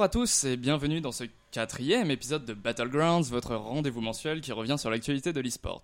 Bonjour 0.00 0.06
à 0.22 0.24
tous 0.24 0.44
et 0.44 0.56
bienvenue 0.56 1.02
dans 1.02 1.12
ce 1.12 1.24
quatrième 1.50 2.10
épisode 2.10 2.46
de 2.46 2.54
Battlegrounds, 2.54 3.28
votre 3.28 3.54
rendez-vous 3.54 4.00
mensuel 4.00 4.40
qui 4.40 4.50
revient 4.50 4.76
sur 4.78 4.88
l'actualité 4.88 5.34
de 5.34 5.40
l'e-sport. 5.42 5.82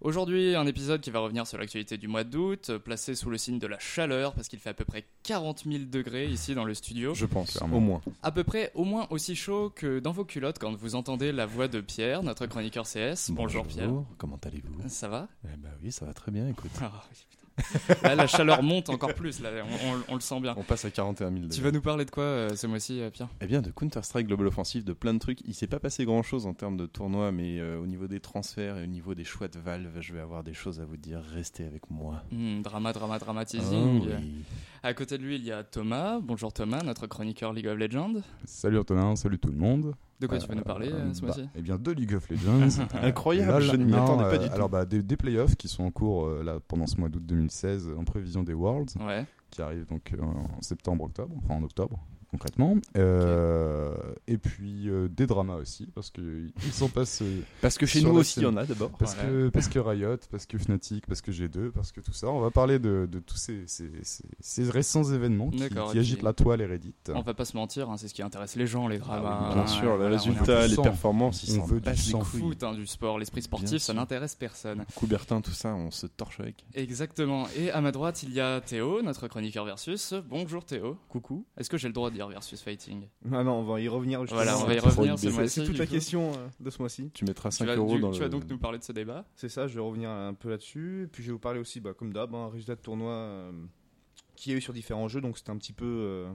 Aujourd'hui, 0.00 0.56
un 0.56 0.66
épisode 0.66 1.02
qui 1.02 1.10
va 1.10 1.18
revenir 1.18 1.46
sur 1.46 1.58
l'actualité 1.58 1.98
du 1.98 2.08
mois 2.08 2.24
d'août, 2.24 2.72
placé 2.78 3.14
sous 3.14 3.28
le 3.28 3.36
signe 3.36 3.58
de 3.58 3.66
la 3.66 3.78
chaleur, 3.78 4.32
parce 4.32 4.48
qu'il 4.48 4.58
fait 4.60 4.70
à 4.70 4.72
peu 4.72 4.86
près 4.86 5.04
40 5.24 5.64
000 5.66 5.84
degrés 5.92 6.26
ici 6.26 6.54
dans 6.54 6.64
le 6.64 6.72
studio. 6.72 7.12
Je 7.12 7.26
pense, 7.26 7.50
Clairement. 7.50 7.76
au 7.76 7.80
moins. 7.80 8.00
À 8.22 8.32
peu 8.32 8.44
près 8.44 8.72
au 8.74 8.84
moins 8.84 9.06
aussi 9.10 9.36
chaud 9.36 9.68
que 9.68 9.98
dans 9.98 10.12
vos 10.12 10.24
culottes 10.24 10.58
quand 10.58 10.74
vous 10.74 10.94
entendez 10.94 11.30
la 11.30 11.44
voix 11.44 11.68
de 11.68 11.82
Pierre, 11.82 12.22
notre 12.22 12.46
chroniqueur 12.46 12.86
CS. 12.86 13.28
Bonjour, 13.28 13.66
Pierre. 13.66 13.90
Comment 14.16 14.40
allez-vous? 14.42 14.88
Ça 14.88 15.08
va? 15.08 15.28
Eh 15.44 15.56
ben 15.58 15.68
oui, 15.82 15.92
ça 15.92 16.06
va 16.06 16.14
très 16.14 16.32
bien, 16.32 16.48
écoute. 16.48 16.70
Ah, 16.80 16.90
oui. 17.12 17.18
Là, 18.02 18.14
la 18.14 18.26
chaleur 18.26 18.62
monte 18.62 18.88
encore 18.90 19.14
plus, 19.14 19.40
là, 19.40 19.50
on, 19.64 19.88
on- 19.90 20.02
on 20.08 20.14
le 20.14 20.20
sent 20.20 20.40
bien. 20.40 20.54
On 20.56 20.62
passe 20.62 20.84
à 20.84 20.90
41 20.90 21.30
000 21.32 21.48
Tu 21.48 21.60
vas 21.60 21.70
nous 21.70 21.80
parler 21.80 22.04
de 22.04 22.10
quoi 22.10 22.22
euh, 22.24 22.56
ce 22.56 22.66
mois-ci, 22.66 23.00
euh, 23.00 23.10
Pierre? 23.10 23.28
Eh 23.40 23.46
bien, 23.46 23.62
de 23.62 23.70
Counter-Strike 23.70 24.26
Global 24.26 24.46
Offensive, 24.46 24.84
de 24.84 24.92
plein 24.92 25.14
de 25.14 25.18
trucs. 25.18 25.40
Il 25.46 25.54
s'est 25.54 25.66
pas 25.66 25.78
passé 25.78 26.04
grand-chose 26.04 26.46
en 26.46 26.54
termes 26.54 26.76
de 26.76 26.86
tournoi, 26.86 27.32
mais 27.32 27.58
euh, 27.60 27.78
au 27.80 27.86
niveau 27.86 28.06
des 28.08 28.20
transferts 28.20 28.78
et 28.78 28.82
au 28.84 28.86
niveau 28.86 29.14
des 29.14 29.24
choix 29.24 29.48
de 29.48 29.58
Valve, 29.58 30.00
je 30.00 30.12
vais 30.12 30.20
avoir 30.20 30.42
des 30.42 30.54
choses 30.54 30.80
à 30.80 30.84
vous 30.84 30.96
dire. 30.96 31.20
Restez 31.34 31.64
avec 31.64 31.90
moi. 31.90 32.22
Hmm, 32.32 32.62
Drama, 32.62 32.92
drama, 32.92 33.16
Oh, 33.16 33.24
dramatising. 33.24 34.00
oui. 34.06 34.44
À 34.82 34.94
côté 34.94 35.18
de 35.18 35.22
lui, 35.22 35.36
il 35.36 35.44
y 35.44 35.52
a 35.52 35.62
Thomas. 35.62 36.18
Bonjour 36.22 36.52
Thomas, 36.52 36.82
notre 36.82 37.06
chroniqueur 37.06 37.52
League 37.52 37.66
of 37.66 37.76
Legends. 37.78 38.14
Salut 38.44 38.78
Antonin, 38.78 39.14
salut 39.16 39.38
tout 39.38 39.50
le 39.50 39.56
monde. 39.58 39.94
De 40.20 40.26
quoi 40.26 40.38
tu 40.38 40.46
veux 40.48 40.54
nous 40.54 40.62
parler 40.62 40.90
euh, 40.92 41.12
ce 41.14 41.20
bah, 41.22 41.28
mois-ci 41.28 41.48
Eh 41.56 41.62
bien, 41.62 41.76
de 41.78 41.90
League 41.92 42.14
of 42.14 42.28
Legends. 42.28 42.84
Incroyable, 43.02 43.52
Là, 43.52 43.60
je 43.60 43.74
ne 43.76 43.84
m'y 43.84 43.94
attendais 43.94 44.24
pas 44.24 44.34
euh, 44.34 44.38
du 44.38 44.48
tout. 44.48 44.54
Alors, 44.54 44.68
bah, 44.68 44.84
des, 44.84 45.02
des 45.02 45.16
playoffs 45.16 45.56
qui 45.56 45.66
sont 45.68 45.84
en 45.84 45.90
cours 45.90 46.26
euh, 46.26 46.42
là, 46.44 46.58
pendant 46.68 46.86
ce 46.86 46.96
mois 46.98 47.08
d'août 47.08 47.24
2016 47.24 47.88
en 47.98 48.04
prévision 48.04 48.42
des 48.42 48.52
Worlds, 48.54 48.92
Ouais. 49.00 49.24
qui 49.50 49.62
arrivent 49.62 49.86
donc 49.88 50.12
euh, 50.12 50.22
en 50.22 50.60
septembre-octobre, 50.60 51.34
enfin 51.44 51.54
en 51.54 51.62
octobre 51.62 51.98
concrètement. 52.30 52.76
Euh, 52.96 53.94
Et 54.26 54.38
puis 54.38 54.88
euh, 54.88 55.08
des 55.08 55.26
dramas 55.26 55.56
aussi, 55.56 55.86
parce 55.94 56.10
qu'ils 56.10 56.52
s'en 56.72 56.88
passent. 56.88 57.22
Parce 57.60 57.76
que 57.78 57.86
chez 57.86 58.02
nous 58.02 58.10
aussi, 58.16 58.40
il 58.40 58.44
y 58.44 58.46
en 58.46 58.56
a 58.56 58.64
d'abord. 58.64 58.90
Parce, 58.92 59.14
Voilà. 59.14 59.28
que, 59.30 59.48
parce 59.48 59.68
que 59.68 59.78
Riot, 59.78 60.16
parce 60.30 60.46
que 60.46 60.56
Fnatic, 60.58 61.06
parce 61.06 61.20
que 61.20 61.30
G2, 61.32 61.70
parce 61.70 61.92
que 61.92 62.00
tout 62.00 62.12
ça. 62.12 62.28
On 62.28 62.40
va 62.40 62.50
parler 62.50 62.78
de, 62.78 63.06
de 63.10 63.18
tous 63.20 63.36
ces, 63.36 63.64
ces, 63.66 63.90
ces- 64.02 64.24
ces 64.40 64.70
récents 64.70 65.04
événements 65.04 65.50
qui, 65.50 65.62
agitent 65.98 66.16
puis- 66.18 66.24
la 66.24 66.32
toile 66.32 66.60
et 66.60 66.66
Reddit. 66.66 66.94
On 67.14 67.22
va 67.22 67.34
pas 67.34 67.44
se 67.44 67.56
mentir, 67.56 67.90
hein, 67.90 67.96
c'est 67.96 68.08
ce 68.08 68.14
qui 68.14 68.22
intéresse 68.22 68.56
les 68.56 68.66
gens, 68.66 68.88
les 68.88 68.98
dramas. 68.98 69.38
Ah 69.42 69.48
oui, 69.50 69.54
Bien 69.54 69.66
sûr, 69.66 69.98
les 69.98 70.06
résultats, 70.08 70.66
les 70.66 70.76
performances, 70.76 71.42
ils 71.44 71.58
On 71.58 71.60
s'en 71.62 71.66
veut 71.66 71.80
du 71.80 71.96
sang. 71.96 72.20
couilles. 72.20 72.40
foot, 72.40 72.62
hein, 72.62 72.74
du 72.74 72.86
sport, 72.86 73.18
l'esprit 73.18 73.42
sportif, 73.42 73.70
Bien 73.70 73.78
ça 73.78 73.92
n'intéresse 73.94 74.34
personne. 74.34 74.84
Coubertin, 74.94 75.40
tout 75.40 75.50
ça, 75.52 75.74
on 75.74 75.90
se 75.90 76.06
torche 76.06 76.40
avec. 76.40 76.64
Exactement. 76.74 77.46
Et 77.56 77.70
à 77.70 77.80
ma 77.80 77.92
droite, 77.92 78.22
il 78.22 78.32
y 78.32 78.40
a 78.40 78.60
Théo, 78.60 79.02
notre 79.02 79.28
chroniqueur 79.28 79.64
versus. 79.64 80.14
Bonjour 80.28 80.64
Théo. 80.64 80.96
Coucou. 81.08 81.44
Est-ce 81.56 81.68
que 81.70 81.76
j'ai 81.78 81.88
le 81.88 81.94
droit 81.94 82.10
de 82.10 82.19
dire 82.20 82.28
versus 82.28 82.60
fighting 82.62 83.08
Ah 83.32 83.42
non, 83.44 83.54
on 83.60 83.64
va 83.64 83.80
y 83.80 83.88
revenir. 83.88 84.22
Voilà, 84.24 84.58
on 84.58 84.64
va 84.64 84.74
y 84.74 84.78
revenir 84.78 85.18
ce 85.18 85.28
mois-ci. 85.28 85.60
C'est 85.60 85.66
toute 85.66 85.78
la 85.78 85.86
coup. 85.86 85.92
question 85.92 86.32
euh, 86.32 86.48
de 86.60 86.70
ce 86.70 86.78
mois-ci. 86.80 87.10
Tu 87.12 87.24
mettras 87.24 87.50
Tu 87.50 87.56
5 87.58 87.66
vas, 87.66 87.76
euros 87.76 87.94
du- 87.96 88.00
dans 88.00 88.10
tu 88.12 88.18
le... 88.20 88.24
vas 88.24 88.28
donc 88.28 88.44
nous 88.48 88.58
parler 88.58 88.78
de 88.78 88.84
ce 88.84 88.92
débat? 88.92 89.24
C'est 89.36 89.48
ça, 89.48 89.66
je 89.66 89.74
vais 89.74 89.80
revenir 89.80 90.10
un 90.10 90.34
peu 90.34 90.48
là-dessus. 90.50 91.04
Et 91.04 91.06
puis 91.06 91.22
je 91.22 91.28
vais 91.28 91.32
vous 91.32 91.38
parler 91.38 91.60
aussi, 91.60 91.80
bah, 91.80 91.92
comme 91.94 92.12
d'hab, 92.12 92.34
un 92.34 92.48
résultat 92.48 92.76
de 92.76 92.80
tournoi 92.80 93.12
euh, 93.12 93.52
qu'il 94.36 94.52
y 94.52 94.54
a 94.54 94.58
eu 94.58 94.60
sur 94.60 94.72
différents 94.72 95.08
jeux. 95.08 95.20
Donc 95.20 95.38
c'était 95.38 95.50
un 95.50 95.56
petit 95.58 95.72
peu, 95.72 95.84
euh, 95.86 96.30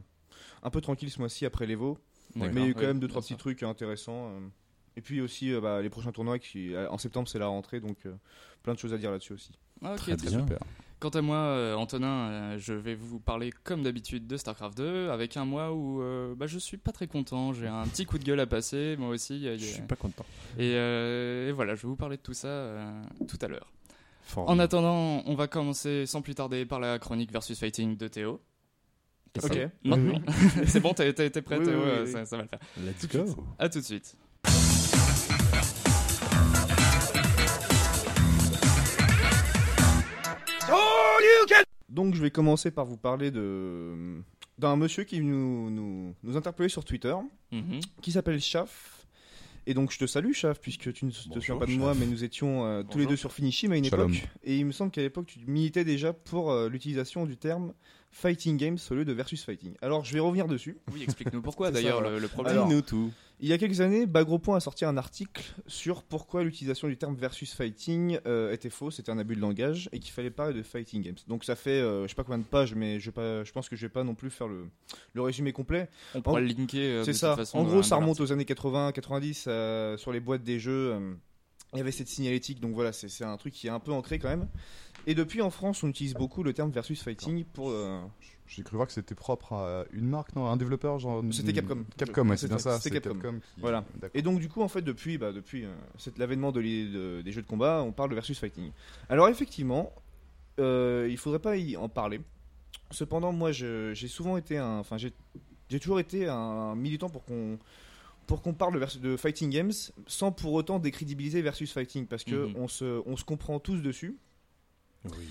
un 0.63 0.69
peu 0.69 0.81
tranquille 0.81 1.09
ce 1.11 1.19
mois-ci 1.19 1.45
après 1.45 1.65
l'Evo. 1.65 1.97
Mais 2.35 2.47
il 2.51 2.59
y 2.59 2.63
a 2.63 2.67
eu 2.67 2.73
quand 2.73 2.81
même 2.81 2.99
deux, 2.99 3.07
trois 3.07 3.21
bien 3.21 3.27
petits 3.27 3.37
trucs 3.37 3.63
intéressants. 3.63 4.29
euh. 4.31 4.39
Et 4.97 5.01
puis 5.01 5.19
aussi 5.21 5.53
euh, 5.53 5.59
bah, 5.61 5.81
les 5.81 5.89
prochains 5.89 6.11
tournois 6.11 6.39
qui, 6.39 6.73
en 6.89 6.97
septembre, 6.97 7.27
c'est 7.27 7.39
la 7.39 7.47
rentrée. 7.47 7.79
Donc 7.79 7.97
euh, 8.05 8.13
plein 8.63 8.73
de 8.73 8.79
choses 8.79 8.93
à 8.93 8.97
dire 8.97 9.11
là-dessus 9.11 9.33
aussi. 9.33 9.51
Ok, 9.81 9.95
Très 9.97 10.15
très 10.17 10.29
bien. 10.29 10.39
Super. 10.39 10.59
Quant 11.05 11.11
à 11.11 11.21
moi, 11.21 11.37
euh, 11.37 11.75
Antonin, 11.75 12.07
euh, 12.31 12.57
je 12.57 12.73
vais 12.73 12.95
vous 12.95 13.19
parler 13.19 13.51
comme 13.63 13.83
d'habitude 13.83 14.25
de 14.25 14.37
StarCraft 14.37 14.75
2, 14.75 15.11
avec 15.11 15.37
un 15.37 15.45
mois 15.45 15.71
où 15.71 16.01
euh, 16.01 16.33
bah, 16.33 16.47
je 16.47 16.57
suis 16.57 16.77
pas 16.77 16.91
très 16.91 17.05
content, 17.05 17.53
j'ai 17.53 17.67
un 17.67 17.85
petit 17.85 18.07
coup 18.07 18.17
de 18.17 18.23
gueule 18.23 18.39
à 18.39 18.47
passer, 18.47 18.95
moi 18.97 19.09
aussi. 19.09 19.47
Je 19.55 19.63
suis 19.63 19.83
pas 19.83 19.95
content. 19.95 20.25
Et, 20.57 20.73
euh, 20.73 21.49
et 21.49 21.51
voilà, 21.51 21.75
je 21.75 21.83
vais 21.83 21.89
vous 21.89 21.95
parler 21.95 22.17
de 22.17 22.23
tout 22.23 22.33
ça 22.33 22.71
tout 23.27 23.37
à 23.39 23.47
l'heure. 23.47 23.71
En 24.35 24.57
attendant, 24.57 25.21
on 25.27 25.35
va 25.35 25.45
commencer 25.45 26.07
sans 26.07 26.23
plus 26.23 26.33
tarder 26.33 26.65
par 26.65 26.79
la 26.79 26.97
chronique 26.97 27.31
versus 27.31 27.59
fighting 27.59 27.97
de 27.97 28.07
Théo. 28.07 28.41
Ok. 29.43 29.59
Maintenant. 29.83 30.19
C'est 30.65 30.79
bon, 30.79 30.95
t'es 30.95 31.13
prêt, 31.13 31.59
Oui, 31.59 31.65
Théo 31.65 32.05
ça 32.07 32.35
va 32.35 32.41
le 32.41 32.47
faire. 32.47 32.59
Let's 32.79 33.07
go. 33.07 33.25
À 33.59 33.69
tout 33.69 33.77
de 33.77 33.85
suite. 33.85 34.17
Donc 41.95 42.13
je 42.13 42.21
vais 42.21 42.29
commencer 42.31 42.71
par 42.71 42.85
vous 42.85 42.97
parler 42.97 43.31
de 43.31 44.17
d'un 44.57 44.75
monsieur 44.77 45.03
qui 45.03 45.19
nous, 45.19 45.69
nous, 45.69 46.13
nous 46.23 46.37
interpellait 46.37 46.69
sur 46.69 46.83
Twitter, 46.85 47.15
Mhm. 47.51 47.79
qui 48.01 48.11
s'appelle 48.11 48.39
Chaf. 48.39 49.05
Et 49.67 49.73
donc 49.73 49.91
je 49.91 49.97
te 49.97 50.05
salue 50.05 50.31
Chaf, 50.33 50.59
puisque 50.61 50.91
tu 50.93 51.05
ne 51.05 51.11
te 51.11 51.15
Bonjour, 51.27 51.41
souviens 51.43 51.57
pas 51.57 51.65
de 51.65 51.71
moi, 51.77 51.93
mais 51.97 52.05
nous 52.05 52.23
étions 52.23 52.65
euh, 52.65 52.83
tous 52.83 52.97
les 52.99 53.05
deux 53.05 53.15
sur 53.15 53.31
Finishim 53.33 53.71
à 53.71 53.77
une 53.77 53.85
Shalom. 53.85 54.13
époque. 54.13 54.27
Et 54.43 54.57
il 54.57 54.65
me 54.65 54.71
semble 54.71 54.91
qu'à 54.91 55.01
l'époque 55.01 55.25
tu 55.27 55.39
militais 55.47 55.83
déjà 55.83 56.13
pour 56.13 56.51
euh, 56.51 56.69
l'utilisation 56.69 57.25
du 57.25 57.35
terme 57.37 57.73
fighting 58.17 58.55
games 58.55 58.77
au 58.89 58.93
lieu 58.93 59.03
de 59.03 59.11
versus 59.11 59.43
fighting. 59.43 59.73
Alors 59.81 60.05
je 60.05 60.13
vais 60.13 60.21
revenir 60.21 60.47
dessus. 60.47 60.77
Oui, 60.93 61.03
explique-nous 61.03 61.41
pourquoi 61.41 61.69
d'ailleurs 61.71 61.99
le, 62.01 62.17
le 62.17 62.27
problème. 62.29 62.53
Alors, 62.55 62.67
Dis-nous 62.69 62.81
tout. 62.81 63.11
Il 63.41 63.49
y 63.49 63.51
a 63.53 63.57
quelques 63.57 63.81
années, 63.81 64.05
Bagropoint 64.05 64.55
a 64.55 64.59
sorti 64.61 64.85
un 64.85 64.95
article 64.95 65.43
sur 65.67 66.03
pourquoi 66.03 66.45
l'utilisation 66.45 66.87
du 66.87 66.95
terme 66.95 67.15
versus 67.17 67.53
fighting 67.53 68.17
euh, 68.25 68.53
était 68.53 68.69
faux, 68.69 68.89
c'était 68.91 69.11
un 69.11 69.17
abus 69.17 69.35
de 69.35 69.41
langage 69.41 69.89
et 69.91 69.99
qu'il 69.99 70.13
fallait 70.13 70.29
parler 70.29 70.53
de 70.53 70.63
fighting 70.63 71.01
games. 71.01 71.17
Donc 71.27 71.43
ça 71.43 71.57
fait, 71.57 71.71
euh, 71.71 72.03
je 72.03 72.07
sais 72.07 72.15
pas 72.15 72.23
combien 72.23 72.37
de 72.37 72.43
pages, 72.45 72.73
mais 72.73 73.01
je, 73.01 73.07
vais 73.07 73.11
pas, 73.11 73.43
je 73.43 73.51
pense 73.51 73.67
que 73.67 73.75
je 73.75 73.81
vais 73.81 73.89
pas 73.91 74.05
non 74.05 74.15
plus 74.15 74.29
faire 74.29 74.47
le, 74.47 74.69
le 75.13 75.21
résumé 75.21 75.51
complet. 75.51 75.89
on 76.13 76.21
pourra 76.21 76.39
le 76.39 76.47
linker. 76.47 76.79
euh, 76.79 76.99
de 76.99 77.03
C'est 77.03 77.11
toute 77.11 77.19
ça. 77.19 77.35
façon 77.35 77.57
En 77.57 77.63
gros, 77.65 77.83
ça 77.83 77.97
remonte 77.97 78.21
aux 78.21 78.31
années 78.31 78.45
80, 78.45 78.93
90 78.93 79.45
euh, 79.49 79.97
sur 79.97 80.13
les 80.13 80.21
boîtes 80.21 80.43
des 80.43 80.57
jeux. 80.59 80.93
euh, 80.93 81.13
il 81.73 81.79
y 81.79 81.81
avait 81.81 81.91
cette 81.91 82.07
signalétique, 82.07 82.61
donc 82.61 82.73
voilà, 82.73 82.93
c'est 82.93 83.09
c'est 83.09 83.25
un 83.25 83.35
truc 83.35 83.53
qui 83.53 83.67
est 83.67 83.71
un 83.71 83.81
peu 83.81 83.91
ancré 83.91 84.17
quand 84.17 84.29
même. 84.29 84.47
Et 85.07 85.13
depuis 85.15 85.41
en 85.41 85.49
France, 85.49 85.83
on 85.83 85.87
utilise 85.89 86.13
beaucoup 86.13 86.41
le 86.43 86.53
terme 86.53 86.71
versus 86.71 87.01
fighting 87.01 87.45
pour. 87.45 87.69
euh, 87.69 88.01
J'ai 88.47 88.63
cru 88.63 88.75
voir 88.75 88.87
que 88.87 88.93
c'était 88.93 89.15
propre 89.15 89.53
à 89.53 89.85
une 89.91 90.07
marque, 90.07 90.35
non 90.35 90.45
Un 90.47 90.57
développeur 90.57 90.99
genre. 90.99 91.23
C'était 91.31 91.53
Capcom. 91.53 91.83
Capcom, 91.97 92.27
ouais, 92.29 92.37
c'est 92.37 92.47
bien 92.47 92.57
C'était- 92.57 92.69
ça. 92.69 92.79
c'était 92.79 92.95
c'est 92.97 93.01
Capcom. 93.13 93.39
qui- 93.39 93.61
Voilà. 93.61 93.83
D'accord. 93.95 94.09
Et 94.13 94.21
donc 94.21 94.39
du 94.39 94.49
coup 94.49 94.61
en 94.61 94.67
fait 94.67 94.81
depuis 94.81 95.17
bah, 95.17 95.31
depuis 95.31 95.65
euh, 95.65 95.73
cet 95.97 96.17
l'avènement 96.17 96.51
de 96.51 96.59
les- 96.59 96.85
de- 96.87 97.21
des 97.23 97.31
jeux 97.31 97.41
de 97.41 97.47
combat, 97.47 97.83
on 97.83 97.91
parle 97.91 98.09
de 98.09 98.15
versus 98.15 98.37
fighting. 98.39 98.71
Alors 99.09 99.27
effectivement, 99.29 99.91
euh, 100.59 101.07
il 101.09 101.17
faudrait 101.17 101.39
pas 101.39 101.57
y 101.57 101.75
en 101.77 101.89
parler. 101.89 102.21
Cependant 102.91 103.31
moi 103.31 103.51
je- 103.51 103.93
j'ai 103.93 104.07
souvent 104.07 104.37
été 104.37 104.57
un 104.57 104.77
enfin 104.79 104.97
j'ai 104.97 105.11
j'ai 105.69 105.79
toujours 105.79 105.99
été 105.99 106.27
un 106.27 106.75
militant 106.75 107.09
pour 107.09 107.25
qu'on 107.25 107.57
pour 108.27 108.41
qu'on 108.41 108.53
parle 108.53 108.73
de, 108.73 108.79
vers- 108.79 108.97
de 109.01 109.17
fighting 109.17 109.49
games 109.51 109.71
sans 110.07 110.31
pour 110.31 110.53
autant 110.53 110.79
décrédibiliser 110.79 111.41
versus 111.43 111.71
fighting 111.71 112.05
parce 112.07 112.23
que 112.23 112.47
Mhm. 112.47 112.53
on 112.57 112.67
se 112.67 113.01
on 113.07 113.17
se 113.17 113.23
comprend 113.23 113.59
tous 113.59 113.77
dessus. 113.81 114.17
Oui. 115.05 115.27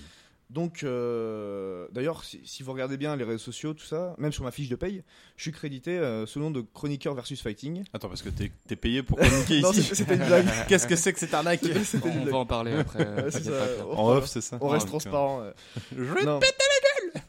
Donc, 0.51 0.83
euh, 0.83 1.87
d'ailleurs, 1.91 2.23
si, 2.23 2.39
si 2.45 2.61
vous 2.61 2.71
regardez 2.71 2.97
bien 2.97 3.15
les 3.15 3.23
réseaux 3.23 3.39
sociaux, 3.39 3.73
tout 3.73 3.83
ça, 3.85 4.13
même 4.19 4.31
sur 4.31 4.43
ma 4.43 4.51
fiche 4.51 4.69
de 4.69 4.75
paye, 4.75 5.03
je 5.37 5.41
suis 5.41 5.51
crédité 5.51 5.97
euh, 5.97 6.25
sous 6.27 6.37
le 6.39 6.45
nom 6.45 6.51
de 6.51 6.61
chroniqueur 6.61 7.15
versus 7.15 7.41
fighting. 7.41 7.83
Attends, 7.93 8.09
parce 8.09 8.21
que 8.21 8.29
t'es 8.29 8.75
payé 8.75 9.01
pour 9.01 9.17
communiquer 9.17 9.59
Non, 9.61 9.71
ici. 9.71 9.81
c'était- 9.81 9.95
c'était 9.95 10.15
une 10.15 10.25
blague. 10.27 10.45
Qu'est-ce 10.69 10.85
que 10.87 10.95
c'est 10.95 11.13
que 11.13 11.19
cette 11.19 11.33
arnaque 11.33 11.61
C'était- 11.63 11.83
c'était 11.83 12.09
une 12.09 12.21
On 12.29 12.31
va 12.31 12.37
en 12.37 12.45
parler 12.45 12.73
après. 12.73 12.99
euh, 13.07 13.31
ça. 13.31 13.51
En 13.91 14.09
off, 14.11 14.27
c'est 14.27 14.41
ça 14.41 14.57
On 14.61 14.67
reste 14.67 14.85
Ah, 14.85 14.89
transparent. 14.89 15.41
euh. 15.41 15.51
Je 15.97 16.03
vais 16.03 16.23
Non, 16.23 16.39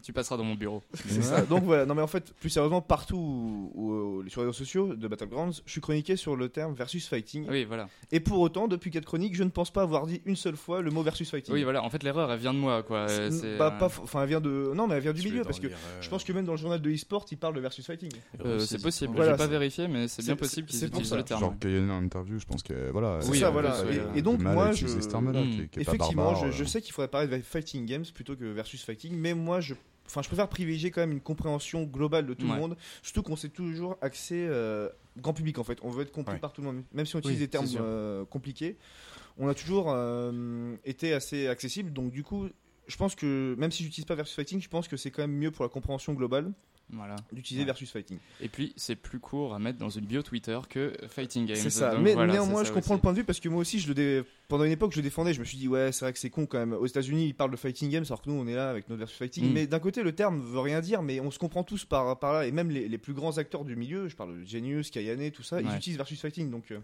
Tu 0.07 0.13
passeras 0.13 0.37
dans 0.37 0.45
mon 0.45 0.55
bureau. 0.55 0.85
c'est 0.95 1.21
ça. 1.21 1.43
Donc 1.43 1.65
voilà. 1.65 1.85
Non 1.85 1.97
mais 1.97 2.03
en 2.03 2.07
fait, 2.07 2.33
plus 2.39 2.49
sérieusement, 2.49 2.81
partout 2.81 3.17
où- 3.17 3.73
où- 3.75 3.91
où- 4.23 4.29
sur 4.29 4.41
les 4.41 4.47
réseaux 4.47 4.57
sociaux 4.57 4.95
de 4.95 5.09
Battlegrounds, 5.09 5.63
je 5.67 5.73
suis 5.73 5.81
chroniqué 5.81 6.15
sur 6.15 6.37
le 6.37 6.49
terme 6.49 6.75
versus 6.75 7.09
fighting. 7.09 7.45
Oui, 7.51 7.65
voilà. 7.65 7.89
Et 8.13 8.21
pour 8.21 8.39
autant, 8.39 8.69
depuis 8.69 8.93
quatre 8.93 9.05
chroniques, 9.05 9.35
je 9.35 9.43
ne 9.43 9.49
pense 9.49 9.73
pas 9.73 9.83
avoir 9.83 10.07
dit 10.07 10.23
une 10.25 10.37
seule 10.37 10.55
fois 10.57 10.81
le 10.81 10.93
mot 10.93 11.03
versus 11.03 11.29
fighting. 11.29 11.53
Oui, 11.53 11.65
voilà. 11.65 11.83
En 11.83 11.91
fait, 11.91 12.05
l'erreur, 12.05 12.31
elle 12.31 12.39
vient 12.39 12.55
de 12.55 12.59
moi, 12.61 12.85
quoi. 12.85 12.99
Euh, 13.11 13.31
C'est- 13.33 13.59
bah, 13.59 13.73
euh, 13.75 13.79
pas, 13.81 13.87
enfin, 13.87 14.23
elle 14.23 14.29
vient 14.29 14.41
de, 14.41 14.71
non, 14.77 14.87
mais 14.87 14.95
elle 14.95 15.03
vient 15.03 15.13
du 15.13 15.23
milieu 15.23 15.43
parce 15.43 15.59
que 15.59 15.67
l'erreur. 15.67 15.81
je 16.01 16.09
pense 16.09 16.23
que 16.23 16.33
même 16.33 16.45
dans 16.45 16.53
le 16.53 16.59
journal 16.59 16.81
de 16.81 16.89
e-sport, 16.91 17.27
il 17.33 17.37
parle 17.39 17.55
de 17.57 17.61
versus 17.61 17.85
fighting. 17.85 18.13
euh, 18.45 18.61
c'est 18.61 18.81
possible. 18.81 19.13
Voilà, 19.17 19.33
J'ai 19.33 19.39
pas 19.39 19.47
vérifié, 19.49 19.89
mais 19.89 20.07
c'est 20.07 20.25
bien 20.25 20.37
possible 20.37 20.69
qu'ils 20.69 20.79
c'est 20.79 20.87
pour 20.87 21.01
utilisent 21.01 21.11
ça. 21.11 21.17
le 21.17 21.25
terme. 21.25 21.41
Genre 21.41 21.59
qu'il 21.59 21.73
y 21.73 21.75
a 21.75 21.79
une 21.79 21.91
interview, 21.91 22.39
je 22.39 22.47
pense 22.47 22.63
que 22.63 22.91
voilà. 22.93 23.19
C'est 23.23 23.31
Oui, 23.31 23.41
ça, 23.41 23.51
voilà. 23.51 23.75
Et- 24.15 24.23
donc 24.23 24.41
moi, 24.41 24.71
je, 24.71 24.87
pas 24.87 25.81
Effectivement, 25.81 26.35
je, 26.53 26.63
euh. 26.63 26.67
sais 26.67 26.81
qu'il 26.81 26.93
faudrait 26.93 27.09
parler 27.09 27.27
de 27.27 27.43
fighting 27.43 27.87
games 27.87 28.05
plutôt 28.15 28.37
que 28.37 28.45
versus 28.45 28.83
fighting, 28.85 29.17
mais 29.17 29.35
moi, 29.35 29.61
je, 29.61 29.75
enfin, 30.07 30.23
je 30.23 30.29
préfère 30.29 30.49
privilégier 30.49 30.91
quand 30.91 31.01
même 31.01 31.13
une 31.13 31.21
compréhension 31.21 31.85
globale 31.85 32.27
de 32.27 32.35
tout 32.35 32.47
Ouais. 32.47 32.55
le 32.55 32.59
monde, 32.61 32.77
surtout 33.03 33.23
qu'on 33.23 33.37
s'est 33.37 33.49
toujours 33.49 33.97
axé 34.01 34.47
euh, 34.49 34.89
grand 35.19 35.33
public 35.35 35.59
en 35.59 35.65
fait. 35.65 35.79
On 35.83 35.91
veut 35.91 36.03
être 36.03 36.13
compris 36.13 36.35
Ouais. 36.35 36.41
par 36.41 36.53
tout 36.53 36.61
le 36.63 36.67
monde, 36.69 36.85
même 36.93 37.07
si 37.07 37.17
on 37.17 37.19
utilise 37.19 37.39
Oui, 37.39 37.45
des 37.45 37.49
termes 37.51 37.67
euh, 37.79 38.25
compliqués. 38.25 38.77
On 39.39 39.49
a 39.49 39.55
toujours 39.55 39.87
euh, 39.91 40.75
été 40.85 41.13
assez 41.13 41.47
accessible, 41.49 41.93
donc 41.93 42.11
du 42.11 42.23
coup, 42.23 42.49
je 42.87 42.97
pense 42.97 43.15
que 43.15 43.55
même 43.59 43.71
si 43.73 43.83
j'utilise 43.83 44.07
pas 44.07 44.15
versus 44.15 44.35
fighting, 44.35 44.61
je 44.63 44.69
pense 44.69 44.89
que 44.89 44.97
c'est 44.97 45.11
quand 45.11 45.23
même 45.23 45.33
mieux 45.37 45.51
pour 45.51 45.65
la 45.65 45.69
compréhension 45.69 46.15
globale 46.15 46.53
Voilà. 46.93 47.17
d'utiliser 47.33 47.63
Ouais. 47.63 47.67
versus 47.67 47.91
fighting. 47.91 48.19
Et 48.41 48.49
puis, 48.49 48.73
c'est 48.77 48.95
plus 48.95 49.19
court 49.19 49.55
à 49.55 49.59
mettre 49.59 49.79
dans 49.79 49.91
une 49.91 50.05
bio 50.05 50.23
Twitter 50.23 50.59
que 50.69 50.93
Fighting 51.09 51.45
Games. 51.47 51.57
C'est 51.57 51.69
ça. 51.71 51.91
Donc 51.95 52.03
mais 52.05 52.15
voilà, 52.15 52.33
néanmoins, 52.35 52.63
je 52.63 52.71
comprends 52.73 52.95
aussi. 52.95 52.99
le 52.99 53.03
point 53.03 53.13
de 53.13 53.19
vue 53.19 53.25
parce 53.25 53.41
que 53.41 53.49
moi 53.49 53.61
aussi, 53.61 53.81
je 53.81 53.89
le 53.89 53.95
dé- 53.95 54.23
pendant 54.49 54.63
une 54.65 54.71
époque, 54.71 54.93
je 54.93 54.99
le 54.99 55.03
défendais. 55.03 55.35
Je 55.35 55.41
me 55.41 55.45
suis 55.45 55.59
dit, 55.59 55.67
ouais, 55.67 55.91
c'est 55.91 56.05
vrai 56.05 56.13
que 56.13 56.19
c'est 56.21 56.31
con 56.31 56.47
quand 56.47 56.59
même. 56.59 56.73
Aux 56.75 56.87
États-Unis, 56.87 57.27
ils 57.27 57.35
parlent 57.35 57.51
de 57.51 57.57
fighting 57.57 57.91
games, 57.91 58.05
alors 58.07 58.23
que 58.23 58.31
nous, 58.31 58.37
on 58.37 58.47
est 58.47 58.55
là 58.55 58.71
avec 58.71 58.89
notre 58.89 59.01
versus 59.01 59.19
fighting. 59.19 59.51
Mm. 59.51 59.53
Mais 59.53 59.67
d'un 59.67 59.81
côté, 59.81 60.03
le 60.05 60.13
terme 60.15 60.41
veut 60.41 60.61
rien 60.61 60.81
dire, 60.81 61.03
mais 61.03 61.19
on 61.19 61.33
se 61.33 61.39
comprend 61.41 61.65
tous 61.65 61.85
par, 61.85 62.19
par 62.21 62.33
là. 62.33 62.47
Et 62.47 62.53
même 62.53 62.71
les, 62.71 62.89
les 62.89 62.99
plus 62.99 63.15
grands 63.15 63.37
acteurs 63.39 63.65
du 63.65 63.75
milieu, 63.75 64.09
je 64.09 64.15
parle 64.15 64.39
de 64.39 64.45
Genius, 64.45 64.91
Kayane, 64.93 65.31
tout 65.33 65.43
ça, 65.43 65.61
ils 65.61 65.75
utilisent 65.75 65.97
versus 65.99 66.21
fighting. 66.21 66.51
Donc, 66.51 66.71
euh, 66.71 66.79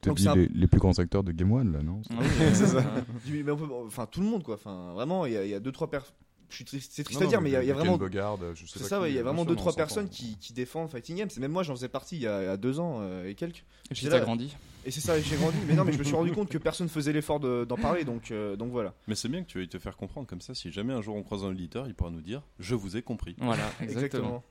T'as 0.00 0.12
dit 0.14 0.26
un- 0.28 0.34
les, 0.34 0.48
les 0.52 0.66
plus 0.66 0.80
grands 0.80 0.98
acteurs 0.98 1.22
de 1.22 1.30
Game 1.30 1.52
One, 1.52 1.72
là, 1.74 1.80
non? 1.82 2.02
Ah 2.10 2.14
oui, 2.18 2.26
C'est 2.54 2.66
ça. 2.66 2.78
ouais. 2.78 2.84
du- 3.24 3.44
mais 3.44 3.52
on 3.52 3.56
peut- 3.56 3.68
enfin, 3.86 4.06
tout 4.06 4.20
le 4.20 4.26
monde, 4.26 4.42
quoi. 4.42 4.56
Enfin, 4.56 4.92
vraiment, 4.94 5.26
il 5.26 5.32
y 5.32 5.48
y 5.48 5.54
a 5.54 5.60
deux, 5.60 5.70
trois 5.70 5.88
personnes. 5.88 6.12
C'est 6.52 7.04
triste 7.04 7.20
Non, 7.20 7.26
à 7.26 7.28
dire, 7.30 7.40
mais 7.40 7.50
il 7.50 7.52
y 7.52 7.56
a, 7.56 7.64
y 7.64 7.70
vraiment. 7.70 7.96
Bogard, 7.96 8.38
je 8.54 8.66
sais 8.66 8.72
C'est 8.74 8.80
pas 8.80 8.88
ça, 8.88 8.96
qui, 8.96 9.02
ouais, 9.02 9.10
il 9.10 9.14
y 9.14 9.18
a 9.18 9.22
bien 9.22 9.32
vraiment 9.32 9.44
deux, 9.44 9.56
trois 9.56 9.72
personnes 9.74 10.08
qui, 10.08 10.36
qui 10.38 10.52
défendent 10.52 10.90
Fighting 10.90 11.16
Games. 11.16 11.30
Et 11.36 11.40
même 11.40 11.52
moi, 11.52 11.62
j'en 11.62 11.74
faisais 11.74 11.88
partie 11.88 12.16
il 12.16 12.22
y 12.22 12.26
a, 12.26 12.56
deux 12.56 12.78
ans 12.80 12.98
euh, 13.00 13.28
et 13.28 13.34
quelques. 13.34 13.64
Là. 14.04 14.20
grandi. 14.20 14.54
Et 14.84 14.90
c'est 14.90 15.00
ça, 15.00 15.20
j'ai 15.20 15.36
grandi. 15.36 15.56
Mais 15.68 15.74
non, 15.74 15.84
mais 15.84 15.92
je 15.92 15.98
me 15.98 16.04
suis 16.04 16.14
rendu 16.14 16.32
compte 16.32 16.48
que 16.48 16.58
personne 16.58 16.88
faisait 16.88 17.12
l'effort 17.12 17.38
de- 17.40 17.64
d'en 17.64 17.76
parler, 17.76 18.04
donc, 18.04 18.30
euh, 18.30 18.56
donc 18.56 18.70
voilà. 18.72 18.94
Mais 19.06 19.14
c'est 19.14 19.28
bien 19.28 19.42
que 19.42 19.48
tu 19.48 19.58
veuilles 19.58 19.68
te 19.68 19.78
faire 19.78 19.96
comprendre 19.96 20.26
comme 20.26 20.40
ça. 20.40 20.54
Si 20.54 20.72
jamais 20.72 20.92
un 20.92 21.00
jour 21.02 21.14
on 21.14 21.22
croise 21.22 21.44
un 21.44 21.48
auditeur, 21.48 21.86
il 21.86 21.94
pourra 21.94 22.10
nous 22.10 22.20
dire 22.20 22.42
Je 22.58 22.74
vous 22.74 22.96
ai 22.96 23.02
compris. 23.02 23.36
Voilà, 23.38 23.70
exactement. 23.80 24.42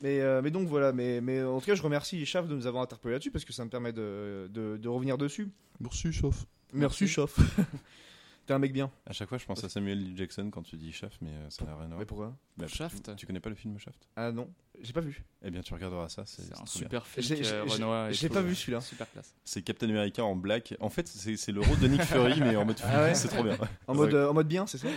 mais, 0.00 0.20
euh, 0.20 0.40
mais 0.42 0.50
donc 0.50 0.68
voilà, 0.68 0.92
mais, 0.92 1.20
mais 1.20 1.42
en 1.42 1.58
tout 1.58 1.66
cas, 1.66 1.74
je 1.74 1.82
remercie 1.82 2.24
Chaf 2.26 2.46
de 2.46 2.54
nous 2.54 2.66
avoir 2.66 2.82
interpellé 2.82 3.14
là-dessus 3.14 3.30
parce 3.30 3.44
que 3.44 3.52
ça 3.52 3.64
me 3.64 3.70
permet 3.70 3.92
de, 3.92 4.48
de, 4.52 4.76
de 4.76 4.88
revenir 4.88 5.18
dessus. 5.18 5.50
Merci, 5.80 6.12
chauffe. 6.12 6.46
Merci, 6.72 7.08
Chaf. 7.08 7.38
T'es 8.46 8.52
un 8.52 8.58
mec 8.58 8.72
bien. 8.72 8.90
À 9.06 9.12
chaque 9.12 9.28
fois, 9.28 9.38
je 9.38 9.46
pense 9.46 9.64
à 9.64 9.68
Samuel 9.68 9.98
L. 10.10 10.16
Jackson 10.16 10.50
quand 10.52 10.62
tu 10.62 10.76
dis 10.76 10.92
Shaft, 10.92 11.18
mais 11.22 11.30
euh, 11.30 11.48
ça 11.50 11.64
n'a 11.64 11.74
rien 11.76 11.84
à 11.84 11.88
voir. 11.88 11.98
Mais 12.00 12.04
pourquoi? 12.04 12.36
Bah, 12.58 12.66
Shaft? 12.66 13.10
tu, 13.10 13.16
tu 13.16 13.26
connais 13.26 13.40
pas 13.40 13.48
le 13.48 13.54
film 13.54 13.78
Shaft? 13.78 14.06
Ah 14.16 14.32
non, 14.32 14.50
j'ai 14.82 14.92
pas 14.92 15.00
vu. 15.00 15.22
Eh 15.46 15.50
bien, 15.50 15.60
tu 15.60 15.74
regarderas 15.74 16.08
ça. 16.08 16.24
C'est 16.26 16.42
un 16.58 16.64
super 16.66 17.06
film 17.06 17.26
J'ai- 17.26 17.36
tout, 17.36 18.34
pas 18.34 18.40
ouais. 18.40 18.46
vu 18.46 18.54
celui-là. 18.54 18.80
Super 18.80 19.10
classe. 19.10 19.34
C'est 19.44 19.62
Captain 19.62 19.88
America 19.90 20.24
en 20.24 20.36
black. 20.36 20.74
En 20.80 20.88
fait, 20.88 21.06
c'est 21.06 21.52
le 21.52 21.60
rôle 21.60 21.78
de 21.80 21.86
Nick 21.88 22.02
Fury, 22.02 22.40
mais 22.40 22.56
en 22.56 22.64
mode. 22.64 22.76
Ah 22.84 23.02
ouais 23.02 23.14
c'est 23.14 23.28
trop 23.28 23.42
bien. 23.42 23.56
En 23.86 23.94
mode, 23.94 24.14
euh, 24.14 24.28
en 24.28 24.34
mode 24.34 24.48
bien, 24.48 24.66
c'est 24.66 24.78
ça 24.78 24.88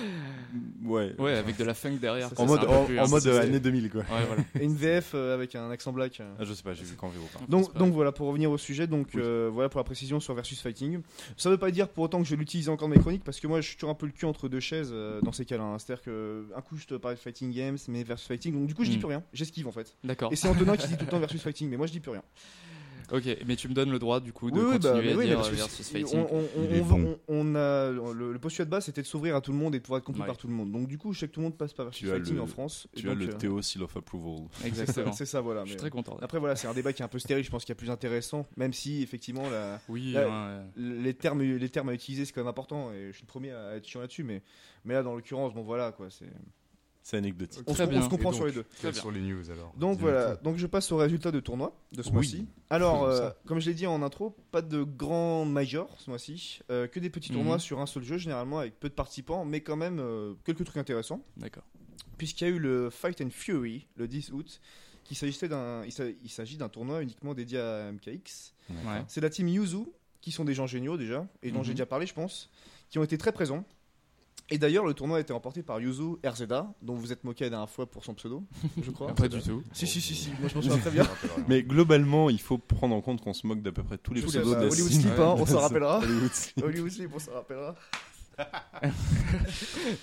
Ouais. 0.84 1.14
Ouais, 1.20 1.36
avec 1.36 1.58
de 1.58 1.64
la 1.64 1.74
funk 1.74 1.98
derrière. 2.02 2.30
En 2.38 2.46
mode, 2.46 2.64
en, 2.66 2.86
plus, 2.86 3.00
en 3.00 3.08
mode 3.08 3.28
euh, 3.28 3.42
année 3.42 3.60
2000, 3.60 3.90
quoi. 3.90 4.02
Ouais, 4.02 4.26
voilà. 4.28 4.44
Et 4.60 4.64
une 4.64 4.76
VF 4.76 5.12
euh, 5.14 5.34
avec 5.34 5.56
un 5.56 5.70
accent 5.70 5.92
black. 5.92 6.20
euh. 6.20 6.34
Ah, 6.40 6.44
je 6.46 6.54
sais 6.54 6.64
pas, 6.64 6.74
j'ai 6.74 6.84
vu 6.84 6.96
qu'en 6.96 7.10
VO. 7.10 7.20
Donc, 7.50 7.76
donc 7.78 7.94
voilà, 7.94 8.12
pour 8.12 8.28
revenir 8.28 8.50
au 8.52 8.58
sujet, 8.58 8.88
donc 8.88 9.10
Oui. 9.16 9.22
euh, 9.24 9.50
voilà 9.52 9.70
pour 9.70 9.80
la 9.80 9.84
précision 9.84 10.20
sur 10.20 10.34
versus 10.34 10.62
fighting. 10.62 11.02
Ça 11.36 11.50
veut 11.50 11.58
pas 11.58 11.72
dire 11.72 11.90
pour 11.90 12.06
autant 12.06 12.20
que 12.20 12.26
je 12.26 12.32
vais 12.32 12.38
l'utiliser 12.40 12.70
encore 12.70 12.88
dans 12.88 12.96
mes 12.96 13.02
chroniques, 13.02 13.24
parce 13.24 13.40
que 13.40 13.48
moi 13.48 13.60
je 13.62 13.68
suis 13.68 13.76
toujours 13.76 13.90
un 13.92 13.96
peu 13.96 14.06
le 14.06 14.12
cul 14.12 14.26
entre 14.26 14.48
deux 14.50 14.60
chaises 14.60 14.92
euh, 14.94 15.20
dans 15.22 15.32
ces 15.32 15.46
cas-là. 15.46 15.64
hein. 15.64 15.80
C'est-à-dire 15.80 16.04
que 16.04 16.48
un 16.56 16.62
coup 16.62 16.78
je 16.78 16.86
te 16.86 16.94
parle 16.96 17.16
de 17.16 17.20
fighting 17.20 17.52
games, 17.52 17.78
mais 17.90 18.04
versus 18.04 18.28
fighting, 18.28 18.54
donc 18.54 18.68
du 18.68 18.74
coup 18.76 18.84
je 18.84 18.90
dis 18.92 18.98
Mm. 18.98 19.00
plus 19.00 19.08
rien, 19.10 19.24
j'esquive 19.34 19.67
en 19.68 19.72
fait. 19.72 19.96
D'accord. 20.04 20.32
Et 20.34 20.36
c'est 20.36 20.48
Antonin 20.48 20.76
qui 20.78 20.88
dit 20.88 20.98
tout 20.98 21.06
le 21.06 21.12
temps 21.12 21.20
versus 21.28 21.42
fighting, 21.42 21.70
mais 21.70 21.78
moi 21.78 21.88
je 21.88 21.92
dis 21.92 22.00
plus 22.00 22.12
rien. 22.12 22.24
Ok, 23.10 23.24
mais 23.46 23.56
tu 23.56 23.70
me 23.70 23.74
donnes 23.74 23.90
le 23.90 24.00
droit 24.00 24.20
du 24.20 24.34
coup 24.34 24.52
de 24.52 24.60
Oui, 24.60 24.78
bah, 24.80 24.90
continuer 24.92 25.02
mais 25.02 25.12
à 25.14 25.16
oui, 25.16 25.30
mais 25.30 25.36
dire 25.38 25.50
que 25.50 25.56
versus 25.56 25.88
fighting. 25.90 26.20
on, 26.30 26.40
on- 26.40 26.50
Il 26.70 26.76
est 26.76 26.82
on- 26.82 26.86
bon. 26.88 27.20
on- 27.30 27.56
a 27.56 27.90
le, 27.90 28.34
le 28.34 28.38
postulat 28.40 28.66
de 28.66 28.70
base 28.70 28.84
c'était 28.84 29.02
de 29.02 29.08
s'ouvrir 29.08 29.34
à 29.38 29.40
tout 29.40 29.54
le 29.54 29.58
monde 29.58 29.74
et 29.76 29.78
de 29.78 29.84
pouvoir 29.84 30.00
être 30.00 30.04
compris 30.04 30.24
Ouais. 30.24 30.28
par 30.28 30.36
tout 30.36 30.48
le 30.50 30.54
monde. 30.54 30.74
Donc 30.74 30.90
du 30.90 30.98
coup 30.98 31.14
je 31.14 31.20
sais 31.22 31.28
que 31.30 31.32
tout 31.32 31.40
le 31.40 31.46
monde 31.46 31.56
passe 31.58 31.72
par 31.72 31.86
versus 31.86 32.02
Tu 32.06 32.14
fighting 32.14 32.36
le- 32.36 32.42
en 32.42 32.48
France. 32.48 32.86
et 32.94 33.00
Tu 33.00 33.10
as 33.10 33.14
donc, 33.16 33.24
le 33.24 33.30
euh, 33.30 33.38
Théo 33.38 33.62
Seal 33.62 33.82
of 33.84 33.96
Approval. 33.96 34.50
Exactement. 34.66 35.14
C'est 35.14 35.26
ça 35.26 35.40
voilà. 35.40 35.62
Je 35.62 35.68
suis 35.68 35.76
mais- 35.76 35.80
très 35.80 35.90
content. 35.90 36.18
Après 36.22 36.38
voilà, 36.38 36.58
c'est 36.58 36.68
un 36.68 36.74
débat 36.74 36.92
qui 36.92 37.02
est 37.02 37.06
un 37.06 37.08
peu 37.08 37.20
stérile, 37.20 37.46
je 37.46 37.50
pense 37.50 37.64
qu'il 37.64 37.70
y 37.72 37.78
a 37.78 37.80
plus 37.80 37.90
intéressant, 37.90 38.46
même 38.58 38.74
si 38.74 39.02
effectivement 39.04 39.50
la, 39.50 39.80
Oui, 39.88 40.14
ouais, 40.14 40.26
les 40.76 41.14
termes 41.14 41.42
les 41.42 41.70
termes 41.70 41.88
à 41.88 41.94
utiliser 41.94 42.26
c'est 42.26 42.34
quand 42.34 42.42
même 42.42 42.50
important 42.50 42.92
et 42.92 43.08
je 43.08 43.14
suis 43.14 43.24
le 43.24 43.28
premier 43.28 43.54
à 43.54 43.78
être 43.78 43.88
chiant 43.88 44.02
là-dessus 44.02 44.24
mais 44.26 44.44
mais 44.84 44.96
là 44.96 45.02
dans 45.04 45.16
l'occurrence 45.16 45.54
bon 45.54 45.62
voilà 45.62 45.94
quoi 45.94 46.08
c'est 46.10 46.26
C'est 47.10 47.16
anecdotique. 47.16 47.64
on, 47.68 47.74
Très 47.74 47.84
se, 47.86 47.88
on 47.88 47.92
bien. 47.94 48.02
se 48.02 48.10
comprend 48.10 48.34
sur 48.34 48.46
les 48.46 48.52
deux 48.52 48.66
bien. 48.84 48.92
sont 48.92 49.12
les 49.12 49.22
news 49.22 49.50
alors 49.50 49.72
donc 49.78 49.98
voilà 50.00 50.36
donc 50.36 50.58
je 50.58 50.68
passe 50.68 50.92
au 50.92 50.98
résultat 50.98 51.32
de 51.32 51.40
tournoi 51.40 51.74
de 51.94 52.02
ce 52.02 52.10
Oui. 52.10 52.14
mois-ci 52.16 52.46
alors 52.70 53.06
euh, 53.06 53.30
comme 53.46 53.60
je 53.62 53.68
l'ai 53.70 53.74
dit 53.76 53.88
en 53.88 54.02
intro 54.04 54.36
pas 54.52 54.62
de 54.62 54.84
grands 54.84 55.46
majors 55.46 55.96
ce 56.02 56.10
mois-ci 56.10 56.60
euh, 56.70 56.86
que 56.86 57.00
des 57.00 57.10
petits 57.10 57.32
tournois 57.32 57.56
Mhm. 57.56 57.60
sur 57.62 57.80
un 57.80 57.86
seul 57.86 58.04
jeu 58.04 58.18
généralement 58.18 58.60
avec 58.60 58.78
peu 58.78 58.90
de 58.90 58.94
participants 58.94 59.46
mais 59.46 59.62
quand 59.62 59.78
même 59.78 60.00
euh, 60.02 60.34
quelques 60.44 60.66
trucs 60.66 60.76
intéressants 60.76 61.22
d'accord. 61.38 61.64
puisqu'il 62.18 62.44
y 62.44 62.48
a 62.48 62.54
eu 62.54 62.60
le 62.60 62.90
Fight 62.90 63.22
and 63.22 63.30
Fury 63.32 63.88
le 63.96 64.10
10 64.10 64.34
août 64.34 64.60
qui 65.06 65.16
s'agissait 65.16 65.48
d'un 65.48 65.86
il 65.86 65.94
s'a- 65.94 66.10
il 66.10 66.30
s'agit 66.30 66.58
d'un 66.58 66.68
tournoi 66.68 67.02
uniquement 67.02 67.34
dédié 67.34 67.60
à 67.60 67.90
MKX 67.90 68.54
Ouais. 68.70 69.06
C'est 69.08 69.22
la 69.22 69.30
team 69.30 69.48
Yuzu, 69.48 69.86
qui 70.20 70.34
sont 70.34 70.44
des 70.44 70.54
gens 70.54 70.68
géniaux 70.68 70.98
déjà, 70.98 71.26
et 71.42 71.52
dont 71.52 71.60
Mhm. 71.60 71.64
j'ai 71.64 71.72
déjà 71.72 71.86
parlé, 71.86 72.06
je 72.06 72.14
pense, 72.14 72.50
qui 72.90 73.00
ont 73.00 73.04
été 73.06 73.18
très 73.18 73.32
présents. 73.32 73.64
Et 74.50 74.58
d'ailleurs, 74.58 74.86
le 74.86 74.94
tournoi 74.94 75.18
a 75.18 75.20
été 75.20 75.34
remporté 75.34 75.62
par 75.62 75.80
Yuzu 75.82 76.18
RZA, 76.26 76.74
dont 76.82 76.96
vous 76.96 77.12
êtes 77.12 77.26
moqué 77.26 77.44
la 77.44 77.50
dernière 77.50 77.70
fois 77.70 77.86
pour 77.86 78.06
son 78.06 78.14
pseudo, 78.14 78.44
je 78.82 78.92
crois. 78.92 79.08
Pas 79.16 79.28
du 79.28 79.42
tout. 79.42 79.62
Si, 79.74 79.86
si, 79.86 80.00
si, 80.00 80.16
si, 80.16 80.30
moi 80.40 80.48
je 80.48 80.56
m'en 80.56 80.62
souviens 80.62 80.78
très 80.78 80.92
bien. 80.92 81.08
Mais 81.50 81.64
globalement, 81.64 82.30
il 82.30 82.40
faut 82.40 82.58
prendre 82.58 82.96
en 82.96 83.02
compte 83.02 83.22
qu'on 83.22 83.34
se 83.34 83.46
moque 83.46 83.62
d'à 83.62 83.74
peu 83.74 83.84
près 83.84 83.98
tous 83.98 84.14
les 84.14 84.22
pseudos 84.22 84.56
de 84.56 84.68
Hollywood 84.68 84.92
Steam. 84.92 85.02
Sleep, 85.02 85.20
hein, 85.20 85.36
on 85.38 85.46
s'en 85.46 85.60
rappellera. 85.60 86.00
Hollywood 86.00 86.34
Sleep. 86.34 86.66
Hollywood 86.66 86.92
on 87.14 87.20
s'en 87.20 87.34
rappellera. 87.34 87.76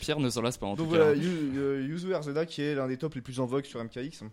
Pierre 0.00 0.20
ne 0.20 0.28
s'en 0.28 0.42
lasse 0.42 0.58
pas 0.58 0.66
en 0.66 0.74
Donc 0.74 0.88
tout 0.88 0.90
voilà, 0.90 1.06
euh, 1.06 1.86
Yuzu 1.88 2.14
RZA, 2.14 2.46
qui 2.46 2.62
est 2.62 2.74
l'un 2.74 2.88
des 2.88 2.98
tops 2.98 3.14
les 3.14 3.22
plus 3.22 3.40
en 3.40 3.46
vogue 3.46 3.64
sur 3.64 3.82
MKX. 3.82 4.24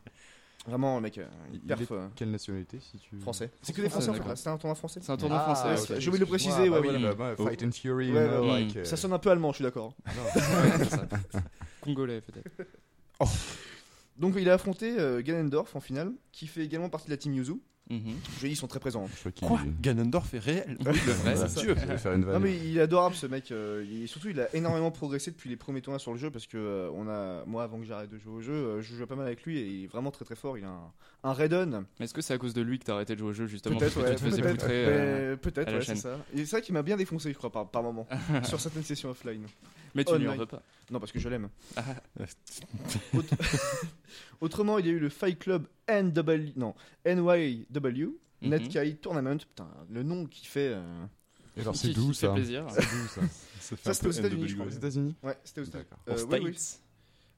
Vraiment, 0.67 0.95
le 0.97 1.01
mec, 1.01 1.17
euh, 1.17 1.25
Il 1.53 1.59
perf 1.59 1.81
est- 1.81 1.91
euh, 1.91 2.07
Quelle 2.15 2.29
nationalité 2.29 2.79
si 2.79 2.99
tu 2.99 3.17
français. 3.19 3.49
C'est 3.63 3.73
que 3.73 3.81
des 3.81 3.89
Français, 3.89 4.09
en 4.09 4.13
fait, 4.13 4.19
d'accord. 4.19 4.37
c'est 4.37 4.49
un 4.49 4.57
tournoi 4.57 4.75
français. 4.75 4.99
C'est 5.01 5.11
un 5.11 5.17
tournoi 5.17 5.43
Ah, 5.47 5.55
français. 5.55 5.93
ok, 5.93 5.99
J'ai 5.99 6.09
oublié 6.09 6.23
de 6.23 6.29
le 6.29 6.35
excuse-moi. 6.35 6.55
préciser, 6.55 6.69
Bah 6.69 6.79
ouais, 6.79 6.87
oui, 6.87 6.99
voilà. 6.99 7.15
bah, 7.15 7.35
bah, 7.35 7.43
Fight 7.49 7.63
and 7.63 7.71
Fury, 7.71 8.11
Ouais, 8.11 8.23
you 8.23 8.29
know, 8.29 8.41
ouais, 8.41 8.59
like, 8.65 8.75
euh, 8.77 8.83
Ça 8.85 8.95
sonne 8.95 9.13
un 9.13 9.19
peu 9.19 9.31
allemand, 9.31 9.49
je 9.51 9.55
suis 9.55 9.63
d'accord. 9.63 9.95
non. 10.05 10.23
Ouais, 10.23 10.71
c'est 10.77 10.89
ça. 10.91 11.07
Congolais 11.81 12.21
peut-être. 12.21 12.67
Donc 14.17 14.35
il 14.37 14.49
a 14.49 14.53
affronté 14.53 14.99
euh, 14.99 15.21
Ganondorf 15.23 15.75
en 15.75 15.79
finale, 15.79 16.11
qui 16.31 16.45
fait 16.45 16.63
également 16.63 16.89
partie 16.89 17.07
de 17.07 17.11
la 17.11 17.17
team 17.17 17.33
Yuzu. 17.33 17.53
Mhm. 17.91 18.15
Je 18.39 18.45
dis, 18.47 18.53
ils 18.53 18.55
sont 18.55 18.67
très 18.67 18.79
présents. 18.79 19.07
Quoi 19.41 19.59
Ganondorf 19.81 20.33
est 20.33 20.39
réel 20.39 20.77
Le 20.83 20.91
vrai, 20.91 21.35
c'est 21.47 21.65
vanne. 22.05 22.25
Non 22.25 22.39
mais 22.39 22.55
il 22.57 22.77
est 22.77 22.81
adorable 22.81 23.15
ce 23.15 23.25
mec. 23.27 23.51
euh, 23.51 23.85
il- 23.89 24.07
surtout 24.07 24.29
il 24.29 24.39
a 24.39 24.53
énormément 24.55 24.91
progressé 24.91 25.29
depuis 25.31 25.49
les 25.49 25.57
premiers 25.57 25.81
tournois 25.81 25.99
sur 25.99 26.11
le 26.13 26.17
jeu 26.17 26.31
parce 26.31 26.47
que 26.47 26.57
euh, 26.57 26.89
on 26.95 27.07
a, 27.09 27.43
moi 27.45 27.63
avant 27.63 27.79
que 27.79 27.85
j'arrête 27.85 28.09
de 28.09 28.17
jouer 28.17 28.33
au 28.33 28.41
jeu, 28.41 28.53
euh, 28.53 28.81
je 28.81 28.95
jouais 28.95 29.05
pas 29.05 29.15
mal 29.15 29.25
avec 29.27 29.43
lui 29.43 29.59
et 29.59 29.67
il 29.67 29.83
est 29.83 29.87
vraiment 29.87 30.11
très 30.11 30.25
très 30.25 30.35
fort. 30.35 30.57
Il 30.57 30.63
a 30.63 30.69
un, 30.69 30.91
un 31.23 31.33
Raiden. 31.33 31.83
Mais 31.99 32.05
est-ce 32.05 32.13
que 32.13 32.21
c'est 32.21 32.33
à 32.33 32.37
cause 32.37 32.53
de 32.53 32.61
lui 32.61 32.79
que 32.79 32.85
t'as 32.85 32.93
arrêté 32.93 33.13
de 33.13 33.19
jouer 33.19 33.29
au 33.29 33.33
jeu 33.33 33.47
justement 33.47 33.77
Peut-être, 33.77 34.01
ouais, 34.01 34.09
tu 34.15 34.15
te 34.15 34.21
faisais 34.29 34.41
peut-être, 34.41 34.65
euh, 34.69 35.35
la 35.55 35.63
ouais, 35.73 35.81
c'est 35.85 35.95
ça. 35.95 36.17
Et 36.33 36.45
c'est 36.45 36.51
vrai 36.51 36.61
qu'il 36.61 36.73
m'a 36.73 36.81
bien 36.83 36.97
défoncé, 36.97 37.31
je 37.31 37.37
crois, 37.37 37.51
par, 37.51 37.67
par 37.69 37.83
moment, 37.83 38.07
sur 38.43 38.59
certaines 38.59 38.83
sessions 38.83 39.09
offline. 39.09 39.43
Mais 39.95 40.03
tu 40.05 40.17
lui 40.17 40.27
en 40.27 40.35
veux 40.35 40.45
pas. 40.45 40.61
Non, 40.89 40.99
parce 40.99 41.11
que 41.11 41.19
je 41.19 41.29
l'aime. 41.29 41.49
Ah, 41.75 41.83
Autre- 43.13 43.35
Autrement, 44.41 44.77
il 44.79 44.85
y 44.85 44.89
a 44.89 44.91
eu 44.93 44.99
le 44.99 45.09
Fight 45.09 45.37
Club 45.39 45.67
NW, 45.89 46.53
non, 46.55 46.73
NYW, 47.05 48.15
Mhm. 48.41 48.49
Netkai 48.49 48.95
Tournament. 48.95 49.37
Putain, 49.37 49.67
le 49.89 50.03
nom 50.03 50.25
qui 50.25 50.45
fait. 50.47 50.69
euh, 50.73 51.05
Et 51.57 51.61
alors 51.61 51.75
c'est 51.75 51.89
d'où 51.93 52.11
ça 52.13 52.29
plaisir. 52.33 52.65
C'est 52.71 52.81
d'où 52.81 53.07
ça 53.07 53.21
Ça, 53.83 53.93
c'était 53.93 54.07
aux 54.07 54.11
États-Unis, 54.11 54.47
je 54.47 54.55
NWA. 54.55 54.65
crois. 54.65 54.73
Aux 54.73 54.77
États-Unis 54.77 55.15
Ouais, 55.23 55.37
c'était 55.43 55.61
aux 55.61 55.65
États- 55.65 55.77
D'accord. 55.77 55.99
euh, 56.09 56.15
Aux 56.15 56.25
oui, 56.33 56.39
oui. 56.45 56.53
States. 56.55 56.81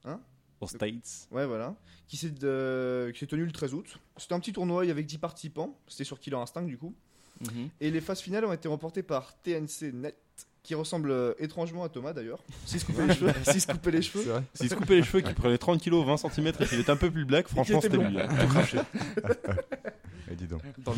Hein 0.06 0.20
Aux 0.60 0.66
States. 0.66 1.28
Ouais, 1.30 1.46
voilà. 1.46 1.76
Qui 2.08 2.16
s'est 2.16 2.30
de- 2.30 3.10
qui 3.12 3.18
s'est 3.20 3.26
tenu 3.26 3.44
le 3.44 3.52
13 3.52 3.74
août. 3.74 3.98
C'était 4.16 4.34
un 4.34 4.40
petit 4.40 4.52
tournoi 4.52 4.82
avec 4.90 5.06
10 5.06 5.18
participants. 5.18 5.78
C'était 5.86 6.04
sur 6.04 6.18
Killer 6.18 6.36
Instinct 6.36 6.62
du 6.62 6.78
coup. 6.78 6.94
Mhm. 7.42 7.68
Et 7.80 7.90
les 7.90 8.00
phases 8.00 8.20
finales 8.20 8.44
ont 8.46 8.52
été 8.52 8.66
remportées 8.68 9.02
par 9.02 9.36
TNC 9.42 9.92
Net, 9.92 10.16
qui 10.64 10.74
ressemble 10.74 11.10
euh, 11.12 11.34
étrangement 11.38 11.84
à 11.84 11.88
Thomas 11.88 12.12
d'ailleurs. 12.12 12.40
S'il 12.66 12.80
se 12.80 12.86
coupait 12.86 13.02
les 13.06 13.14
cheveux. 13.14 13.32
S'il 13.44 13.60
se 13.60 13.66
coupait 13.68 13.90
les 13.92 14.02
cheveux. 14.02 14.24
C'est 14.24 14.30
vrai 14.30 14.42
S'il 14.54 14.68
se 14.70 14.74
coupait 14.74 14.96
les 14.96 15.02
cheveux, 15.04 15.20
qu'il 15.20 15.34
prenait 15.34 15.58
30 15.58 15.80
kilos, 15.80 16.04
20 16.04 16.16
cm 16.16 16.48
et 16.58 16.66
qu'il 16.66 16.80
était 16.80 16.90
un 16.90 16.96
peu 16.96 17.10
plus 17.10 17.24
black, 17.24 17.46
franchement, 17.48 17.78
était 17.78 17.90
c'était 17.90 18.04
lui. 18.04 18.20
hein. 18.20 18.28
Dis 20.34 20.46
donc. 20.46 20.62
Noir. 20.84 20.96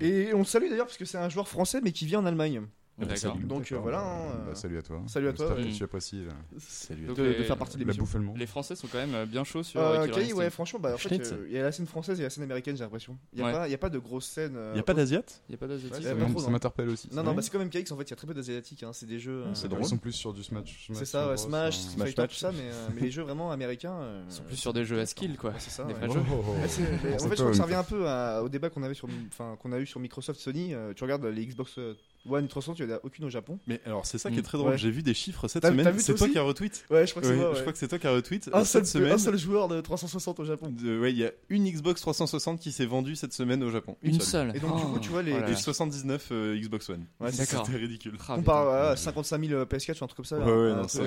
Et 0.00 0.30
on 0.34 0.38
le 0.38 0.44
salue 0.44 0.68
d'ailleurs 0.68 0.86
parce 0.86 0.96
que 0.96 1.04
c'est 1.04 1.18
un 1.18 1.28
joueur 1.28 1.46
français 1.46 1.80
mais 1.80 1.92
qui 1.92 2.06
vit 2.06 2.16
en 2.16 2.26
Allemagne. 2.26 2.62
D'accord. 2.98 3.16
Salut. 3.16 3.44
Donc, 3.44 3.70
euh, 3.72 3.78
voilà, 3.78 4.00
hein, 4.00 4.26
Bah, 4.28 4.44
euh, 4.50 4.54
salut 4.54 4.78
à 4.78 4.82
toi. 4.82 5.00
salut 5.06 5.28
à 5.28 5.32
toi, 5.32 5.46
J'espère 5.56 5.64
que 5.72 5.76
tu 5.76 5.84
apprécies 5.84 6.24
la, 6.24 6.32
Salut. 6.58 7.06
Donc, 7.06 7.16
De, 7.16 7.22
les- 7.22 7.44
faire 7.44 7.56
partie 7.56 7.74
de 7.76 7.80
la 7.80 7.84
l'émission. 7.84 8.02
bouffe 8.02 8.14
allemande. 8.16 8.36
Les 8.38 8.46
Français 8.46 8.74
sont 8.74 8.88
quand 8.88 8.98
même 8.98 9.14
euh, 9.14 9.24
bien 9.26 9.44
chauds 9.44 9.62
sur 9.62 9.80
Euh, 9.80 9.84
euh, 9.84 10.02
Killer 10.02 10.12
Kai, 10.14 10.20
Instinct. 10.22 10.36
ouais, 10.38 10.50
franchement, 10.50 10.80
bah, 10.80 10.94
en 10.94 10.98
fait, 10.98 11.08
Schnitz. 11.08 11.32
euh, 11.32 11.46
il 11.48 11.52
y 11.54 11.58
a 11.58 11.62
la 11.62 11.70
scène 11.72 11.86
française 11.86 12.18
et 12.18 12.22
la 12.24 12.30
scène 12.30 12.42
américaine, 12.44 12.76
j'ai 12.76 12.82
l'impression. 12.82 13.16
Il 13.32 13.36
n'y 13.38 13.42
a, 13.42 13.46
Ouais. 13.46 13.52
pas- 13.52 13.68
il 13.68 13.70
y 13.70 13.74
a 13.74 13.78
pas 13.78 13.88
de 13.90 13.98
grosse 13.98 14.26
scène. 14.26 14.54
euh, 14.56 14.70
Il 14.72 14.74
n'y 14.74 14.80
a 14.80 14.82
pas 14.82 14.94
d'Asiat 14.94 15.22
Il 15.48 15.52
y 15.52 15.54
a 15.54 15.58
pas 15.58 15.66
d'asiatique. 15.68 15.94
Ouais, 15.96 16.02
Ça 16.02 16.08
pas 16.10 16.14
ouais. 16.16 16.20
m'in- 16.22 16.30
trop, 16.30 16.40
ça 16.40 16.46
non. 16.46 16.52
m'interpelle 16.52 16.88
aussi. 16.88 17.08
Non, 17.12 17.22
non, 17.22 17.34
bah, 17.34 17.42
c'est 17.42 17.50
comme 17.50 17.62
MKX 17.62 17.92
en 17.92 17.96
fait, 17.96 18.02
il 18.04 18.10
y 18.10 18.12
a 18.12 18.16
très 18.16 18.26
peu 18.26 18.34
d'asiatiques. 18.34 18.82
hein, 18.82 18.90
C'est 18.92 19.06
des 19.06 19.18
jeux. 19.20 19.44
euh, 19.44 19.54
c'est 19.54 19.66
Ils 19.66 19.70
drôle. 19.70 19.84
sont 19.84 19.96
plus 19.98 20.12
sur 20.12 20.32
du 20.34 20.42
Smash. 20.42 20.86
C'est 20.88 20.94
Smash 20.94 21.08
ça, 21.08 21.20
ouais, 21.28 21.34
Bros, 21.34 21.46
Smash, 21.48 21.76
hein. 21.76 21.80
Street 21.90 22.04
Fighter, 22.06 22.26
tout 22.28 22.34
ça, 22.34 22.50
mais, 22.52 22.58
euh, 22.62 22.88
mais 22.94 23.00
les 23.02 23.10
jeux 23.10 23.22
vraiment 23.22 23.52
américains. 23.52 23.94
euh, 23.94 24.24
Ils 24.28 24.32
sont 24.34 24.42
plus 24.42 24.56
sur 24.56 24.72
des 24.72 24.84
jeux 24.84 24.98
à 24.98 25.06
skill 25.06 25.36
quoi. 25.38 25.50
ouais, 25.50 25.56
c'est 25.60 25.70
ça. 25.70 25.84
des 25.84 25.92
ouais. 25.94 25.98
vrais 26.00 26.10
jeux. 26.10 26.20
oh, 26.32 26.44
oh. 26.48 26.52
Ouais, 26.60 26.68
c'est- 26.68 26.82
mais 26.82 27.14
en 27.14 27.18
fait, 27.18 27.28
je 27.30 27.34
crois 27.34 27.50
que 27.50 27.56
ça 27.56 27.62
revient 27.62 27.74
un 27.74 27.84
peu 27.84 28.08
à- 28.08 28.42
au 28.42 28.48
débat 28.48 28.70
qu'on 28.70 28.82
avait 28.82 28.94
sur, 28.94 29.08
enfin, 29.28 29.56
qu'on 29.60 29.70
a 29.72 29.78
eu 29.78 29.86
sur 29.86 30.00
Microsoft 30.00 30.40
Sony. 30.40 30.74
Euh, 30.74 30.92
tu 30.94 31.04
regardes 31.04 31.24
les 31.24 31.46
Xbox 31.46 31.74
euh, 31.78 31.94
One 32.28 32.46
360, 32.48 32.76
tu 32.76 32.82
as 32.82 32.84
il 32.84 32.88
n'y 32.88 32.94
en 32.94 32.96
a 32.96 33.00
aucune 33.04 33.24
au 33.24 33.30
Japon. 33.30 33.58
Mais 33.66 33.80
alors, 33.86 34.04
c'est 34.04 34.18
ça 34.18 34.28
Mm. 34.28 34.32
qui 34.34 34.38
est 34.40 34.42
très 34.42 34.58
drôle. 34.58 34.72
Ouais. 34.72 34.78
J'ai 34.78 34.90
vu 34.90 35.02
des 35.02 35.14
chiffres 35.14 35.48
cette 35.48 35.64
semaine. 35.64 35.98
C'est 35.98 36.14
toi 36.14 36.28
qui 36.28 36.36
as 36.38 36.42
retweet. 36.42 36.84
Ouais, 36.90 37.06
je 37.06 37.12
crois 37.12 37.22
que 37.22 37.28
Ouais, 37.28 37.32
c'est 37.34 37.38
moi. 37.40 37.50
Je 37.52 37.54
ouais. 37.56 37.60
crois 37.62 37.72
que 37.72 37.78
c'est 37.78 37.88
toi 37.88 37.98
qui 37.98 38.06
as 38.06 38.12
retweet. 38.12 38.50
Un 38.52 38.64
cette 38.64 38.86
seul, 38.86 39.02
semaine. 39.02 39.12
un 39.14 39.18
seul 39.18 39.38
joueur 39.38 39.68
de 39.68 39.80
360 39.80 40.38
au 40.40 40.44
Japon. 40.44 40.68
de- 40.70 40.98
ouais, 41.00 41.12
il 41.12 41.18
y 41.18 41.24
a 41.24 41.30
une 41.48 41.64
Xbox 41.70 42.00
360 42.02 42.60
qui 42.60 42.72
s'est 42.72 42.84
vendue 42.86 43.16
cette 43.16 43.32
semaine 43.32 43.62
au 43.62 43.70
Japon. 43.70 43.96
Une 44.02 44.20
seule. 44.20 44.54
Et 44.54 44.60
donc, 44.60 44.76
du 44.76 44.82
Oh. 44.84 44.88
coup, 44.92 44.98
tu 44.98 45.08
vois, 45.10 45.22
les- 45.22 45.32
Oh 45.32 45.40
là 45.40 45.48
Et 45.48 45.52
là. 45.52 45.56
79 45.56 46.28
euh, 46.32 46.58
Xbox 46.58 46.90
One. 46.90 47.06
Ouais, 47.20 47.30
c'est 47.32 47.38
D'accord. 47.50 47.66
C'était 47.66 47.78
ridicule. 47.78 48.16
Ah, 48.28 48.34
On 48.36 48.42
parle 48.42 48.76
à 48.76 48.96
55 48.96 49.40
000 49.46 49.64
PS4 49.64 50.00
ou 50.00 50.04
un 50.04 50.06
truc 50.08 50.16
comme 50.16 50.24
ça. 50.26 50.38
Ouais, 50.38 50.44
ouais, 50.44 50.74
non, 50.74 50.86
c'est- 50.88 51.00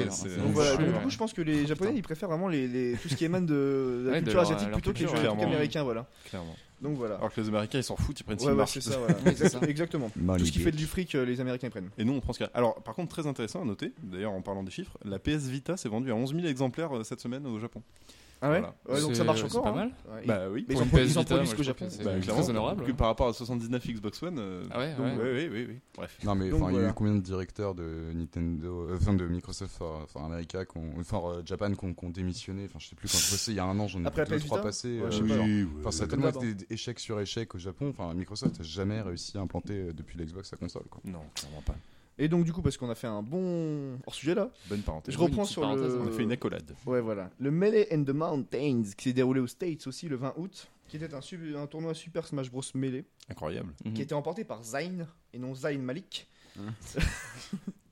voilà, 0.54 0.78
du 0.78 0.92
coup, 0.92 1.10
je 1.10 1.18
pense 1.18 1.34
que 1.34 1.42
les 1.42 1.68
Japonais 1.68 1.94
ils 1.96 2.02
préfèrent 2.02 2.30
vraiment 2.30 2.48
les, 2.48 2.68
les- 2.68 2.94
tout 2.98 3.10
ce 3.10 3.16
qui 3.16 3.26
émane 3.26 3.46
de, 3.46 4.08
la 4.10 4.22
culture 4.22 4.40
asiatique 4.42 4.70
leur 4.70 4.80
plutôt 4.82 4.94
que 4.94 5.00
les 5.14 5.28
américains, 5.28 5.84
voilà. 5.84 6.08
Clairement. 6.30 6.56
Donc 6.82 6.98
voilà. 6.98 7.16
Alors 7.16 7.32
que 7.32 7.40
les 7.40 7.48
Américains, 7.48 7.80
ils 7.80 7.84
s'en 7.84 7.96
foutent, 7.96 8.20
ils 8.20 8.24
prennent 8.24 8.40
ce 8.40 8.46
Ouais, 8.46 8.54
ouais, 8.54 8.66
c'est 8.66 8.82
ça, 8.82 8.98
voilà. 8.98 9.16
Exactement. 9.70 10.12
Money 10.16 10.40
Tout 10.40 10.46
ce 10.46 10.52
qui 10.52 10.60
fait 10.60 10.72
du 10.72 10.86
fric, 10.88 11.14
euh, 11.16 11.26
les 11.26 11.40
Américains 11.40 11.68
ils 11.68 11.72
prennent. 11.72 11.90
Et 11.98 12.04
nous, 12.04 12.14
on 12.14 12.20
prend 12.20 12.34
ce 12.34 12.40
qu'il 12.40 12.48
y 12.48 12.50
a. 12.50 12.52
Alors, 12.56 12.82
par 12.82 12.96
contre, 12.96 13.10
très 13.10 13.28
intéressant 13.28 13.62
à 13.62 13.66
noter, 13.66 13.94
d'ailleurs, 14.02 14.32
en 14.32 14.42
parlant 14.42 14.64
des 14.64 14.72
chiffres, 14.72 14.98
la 15.06 15.20
PS 15.20 15.48
Vita 15.48 15.78
s'est 15.78 15.90
vendue 15.90 16.12
à 16.12 16.16
11 16.16 16.34
000 16.34 16.48
exemplaires 16.48 16.98
euh, 16.98 17.04
cette 17.04 17.22
semaine 17.22 17.46
au 17.46 17.60
Japon. 17.60 17.84
Ah 18.44 18.50
ouais, 18.50 18.60
Voilà. 18.60 18.76
Ouais, 18.90 19.02
Donc 19.02 19.12
C'est- 19.12 19.16
ça 19.18 19.24
marche 19.24 19.40
c'est 19.42 19.46
encore. 19.56 19.64
pas 19.64 19.70
hein. 19.70 19.74
mal. 19.76 19.92
Ouais, 20.12 20.26
Bah 20.26 20.50
oui. 20.50 20.66
Mais 20.68 20.74
ils 20.76 20.82
PS 20.90 21.12
ils 21.12 21.20
en 21.20 21.24
produisent 21.24 21.54
qu'au 21.54 21.62
Japon. 21.64 21.86
c'est 21.90 22.04
Bah, 22.04 22.12
très 22.12 22.20
clairement, 22.22 22.46
honorable. 22.50 22.84
Que 22.86 22.92
par 22.92 23.08
rapport 23.08 23.28
à 23.28 23.34
79 23.34 23.88
Xbox 23.88 24.24
One. 24.24 24.40
euh, 24.40 24.64
Ah 24.72 24.80
ouais, 24.80 24.96
donc, 24.96 25.06
ouais. 25.06 25.14
oui, 25.22 25.30
oui, 25.32 25.50
oui, 25.52 25.66
oui. 25.70 25.80
Bref. 25.96 26.18
Non 26.24 26.34
mais 26.36 26.50
Donc, 26.50 26.70
il 26.72 26.76
y 26.76 26.80
a 26.80 26.90
eu 26.90 26.94
combien 26.94 27.14
de 27.14 27.20
directeurs 27.22 27.76
de 27.76 28.12
Nintendo, 28.16 28.88
euh, 28.90 28.98
enfin 29.00 29.14
de 29.14 29.28
Microsoft, 29.28 29.80
enfin 29.82 30.26
America, 30.26 30.64
enfin 31.00 31.22
euh, 31.26 31.42
Japan, 31.46 31.72
qui 31.74 31.86
ont, 31.86 31.94
qui 31.94 32.06
ont 32.06 32.10
démissionné. 32.10 32.66
Enfin, 32.66 32.80
je 32.80 32.88
sais 32.88 32.96
plus 32.96 33.12
quand 33.12 33.20
je 33.20 33.32
bossais 33.32 33.52
il 33.52 33.56
y 33.58 33.60
a 33.60 33.66
un 33.66 33.80
an, 33.80 33.88
j'en 33.88 34.04
ai 34.04 34.08
Après 34.08 34.26
deux 34.26 34.40
trois 34.40 34.62
passés. 34.62 35.00
Ouais, 35.00 35.10
euh. 35.12 35.66
Enfin, 35.80 35.92
ça 35.92 36.06
a 36.06 36.08
tellement 36.08 36.30
été 36.30 36.56
des 36.56 36.66
échecs 36.72 37.00
sur 37.00 37.20
échecs 37.20 37.54
au 37.54 37.60
Japon. 37.60 37.90
Enfin, 37.90 38.12
Microsoft 38.16 38.58
n'a 38.58 38.64
jamais 38.66 39.02
réussi 39.02 39.38
à 39.38 39.42
implanter 39.42 39.94
depuis 39.94 40.18
l'Xbox 40.18 40.50
sa 40.50 40.58
console. 40.58 40.84
Quoi. 40.90 41.00
Non, 41.06 41.22
clairement 41.36 41.62
pas. 41.64 41.76
Et 42.24 42.28
donc 42.28 42.44
du 42.46 42.54
coup 42.54 42.62
parce 42.62 42.78
qu'on 42.78 42.90
a 42.90 42.96
fait 42.96 43.08
un 43.08 43.24
bon 43.24 43.98
hors 44.06 44.14
sujet 44.14 44.36
là, 44.36 44.52
Bonne 44.70 44.82
parenthèse. 44.82 45.14
je 45.14 45.20
Oui, 45.20 45.26
reprends 45.26 45.42
petite 45.42 45.54
sur 45.54 45.62
parenthèse, 45.64 45.94
le. 45.96 46.02
On 46.02 46.08
a 46.08 46.12
fait 46.12 46.24
une 46.24 46.32
accolade. 46.32 46.76
Ouais 46.86 47.02
voilà. 47.02 47.32
Le 47.40 47.50
Melee 47.52 47.88
and 47.92 48.04
the 48.04 48.12
Mountains 48.12 48.84
qui 48.96 49.10
s'est 49.10 49.14
déroulé 49.14 49.40
aux 49.40 49.48
States 49.48 49.88
aussi 49.88 50.08
le 50.08 50.18
20 50.18 50.34
août, 50.38 50.70
qui 50.88 50.98
était 50.98 51.14
un, 51.16 51.22
sub- 51.22 51.56
un 51.56 51.66
tournoi 51.66 51.94
Super 51.96 52.28
Smash 52.28 52.52
Bros 52.52 52.62
Melee, 52.76 53.06
Incroyable. 53.30 53.74
Mhm. 53.84 53.94
qui 53.94 54.02
a 54.02 54.04
été 54.04 54.14
remporté 54.14 54.44
par 54.44 54.64
Zayn 54.64 55.08
et 55.34 55.40
non 55.40 55.56
Zayn 55.56 55.82
Malik. 55.82 56.28
Hein. 56.60 56.74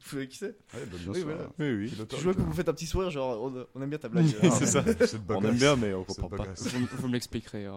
Vous 0.01 0.15
savez 0.15 0.27
qui 0.27 0.37
c'est? 0.37 0.47
Ouais, 0.47 0.85
bah, 0.91 0.97
bien 0.99 1.11
Oui, 1.11 1.19
sûr. 1.19 1.25
voilà. 1.25 1.49
Oui, 1.59 1.71
oui. 1.71 1.87
Je 2.17 2.23
vois 2.23 2.33
que 2.33 2.39
vous 2.41 2.53
faites 2.53 2.69
un 2.69 2.73
petit 2.73 2.87
sourire 2.87 3.11
genre 3.11 3.41
on, 3.43 3.65
on 3.75 3.81
aime 3.81 3.89
bien 3.89 3.99
ta 3.99 4.09
blague. 4.09 4.25
C'est 4.53 4.65
ça. 4.65 4.83
On 5.29 5.43
aime 5.43 5.55
bien, 5.57 5.75
mais 5.75 5.93
on 5.93 6.03
comprend 6.03 6.29
pas. 6.29 6.45
Vous, 6.55 6.87
vous 6.97 7.07
me 7.07 7.13
l'expliquerez. 7.13 7.67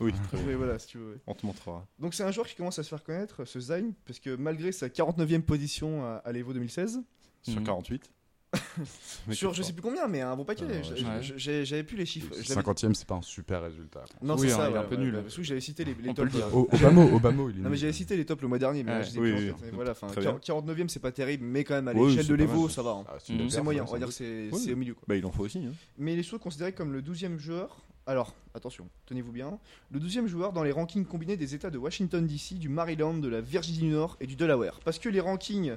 Oui, 0.00 0.12
très 0.28 0.42
bien. 0.42 0.56
Voilà 0.56 0.78
si 0.78 0.88
tu 0.88 0.98
veux. 0.98 1.18
On 1.26 1.34
te 1.34 1.44
montrera. 1.46 1.86
Donc 1.98 2.14
c'est 2.14 2.22
un 2.24 2.30
joueur 2.30 2.46
qui 2.46 2.54
commence 2.56 2.78
à 2.78 2.82
se 2.82 2.88
faire 2.88 3.02
connaître, 3.04 3.44
ce 3.44 3.60
Zayn, 3.60 3.92
parce 4.06 4.18
que 4.20 4.34
malgré 4.36 4.72
sa 4.72 4.88
49e 4.88 5.42
position 5.42 6.04
à, 6.04 6.22
à 6.24 6.32
l'Evo 6.32 6.52
2016, 6.52 7.02
Sur 7.42 7.56
Mhm. 7.60 7.64
48. 7.64 8.10
Mais 9.26 9.34
sur 9.34 9.52
je 9.52 9.62
sais 9.62 9.72
plus 9.72 9.82
combien, 9.82 10.06
mais 10.06 10.20
un 10.20 10.36
bon 10.36 10.44
paquet. 10.44 10.64
Ah, 10.70 11.16
ouais, 11.18 11.22
J'avais 11.36 11.82
plus 11.82 11.96
les 11.96 12.06
chiffres. 12.06 12.28
Je 12.40 12.48
l'avais- 12.50 12.60
50ème, 12.62 12.94
c'est 12.94 13.06
pas 13.06 13.16
un 13.16 13.22
super 13.22 13.62
résultat. 13.62 14.04
Non, 14.22 14.36
Oui, 14.36 14.46
c'est 14.48 14.54
hein, 14.54 14.58
ça. 14.58 14.70
il 14.70 14.74
est 14.76 14.78
un 14.78 14.84
peu 14.84 14.94
nul. 14.94 15.12
Parce 15.22 15.34
que 15.36 15.42
j'avais 15.42 15.60
cité 15.60 15.84
les, 15.84 15.94
les 15.94 16.14
tops. 16.14 16.32
euh, 16.36 16.50
Au- 16.52 16.68
Obama, 16.72 17.02
Obama, 17.04 17.42
il 17.50 17.58
est 17.58 17.62
Non 17.62 17.70
mais 17.70 17.76
j'avais 17.76 17.92
cité 17.92 18.16
les 18.16 18.24
tops 18.24 18.40
le 18.42 18.46
mois 18.48 18.58
dernier, 18.60 18.84
mais 18.84 18.92
là, 18.92 19.00
Ouais. 19.00 19.06
ai 19.16 19.18
Oui, 19.18 19.32
oui, 19.32 19.48
oui. 19.50 19.54
Mais 19.64 19.70
voilà, 19.72 19.90
enfin, 19.90 20.06
Très 20.06 20.20
bien. 20.20 20.38
49ème 20.38 20.88
c'est 20.88 21.00
pas 21.00 21.10
terrible, 21.10 21.44
mais 21.44 21.64
quand 21.64 21.74
même 21.74 21.88
à 21.88 21.92
l'échelle 21.94 22.28
de 22.28 22.34
l'Evo 22.34 22.68
ça 22.68 22.82
va. 22.82 22.90
hein. 22.92 23.04
Ah, 23.08 23.16
C'est 23.18 23.60
moyen, 23.60 23.82
hein, 23.82 23.86
on 23.88 23.92
va 23.92 23.98
dire 23.98 24.06
doute. 24.06 24.14
c'est 24.16 24.72
au 24.72 24.76
milieu. 24.76 24.94
Bah, 25.08 25.16
il 25.16 25.26
en 25.26 25.32
faut 25.32 25.42
aussi. 25.44 25.58
Hein. 25.58 25.72
Mais 25.98 26.12
il 26.14 26.20
est 26.20 26.22
souvent 26.22 26.38
considéré 26.38 26.72
comme 26.72 26.92
le 26.92 27.02
12e 27.02 27.38
joueur. 27.38 27.82
Alors, 28.06 28.34
attention, 28.54 28.86
tenez-vous 29.06 29.32
bien. 29.32 29.58
Le 29.90 29.98
12e 29.98 30.26
joueur 30.26 30.52
dans 30.52 30.62
les 30.62 30.72
rankings 30.72 31.06
combinés 31.06 31.38
des 31.38 31.54
États 31.54 31.70
de 31.70 31.78
Washington 31.78 32.26
DC, 32.26 32.58
du 32.58 32.68
Maryland, 32.68 33.14
de 33.14 33.28
la 33.28 33.40
Virginie 33.40 33.78
du 33.78 33.88
Nord 33.88 34.18
et 34.20 34.26
du 34.26 34.36
Delaware. 34.36 34.80
Parce 34.84 34.98
que 34.98 35.08
les 35.08 35.20
rankings 35.20 35.76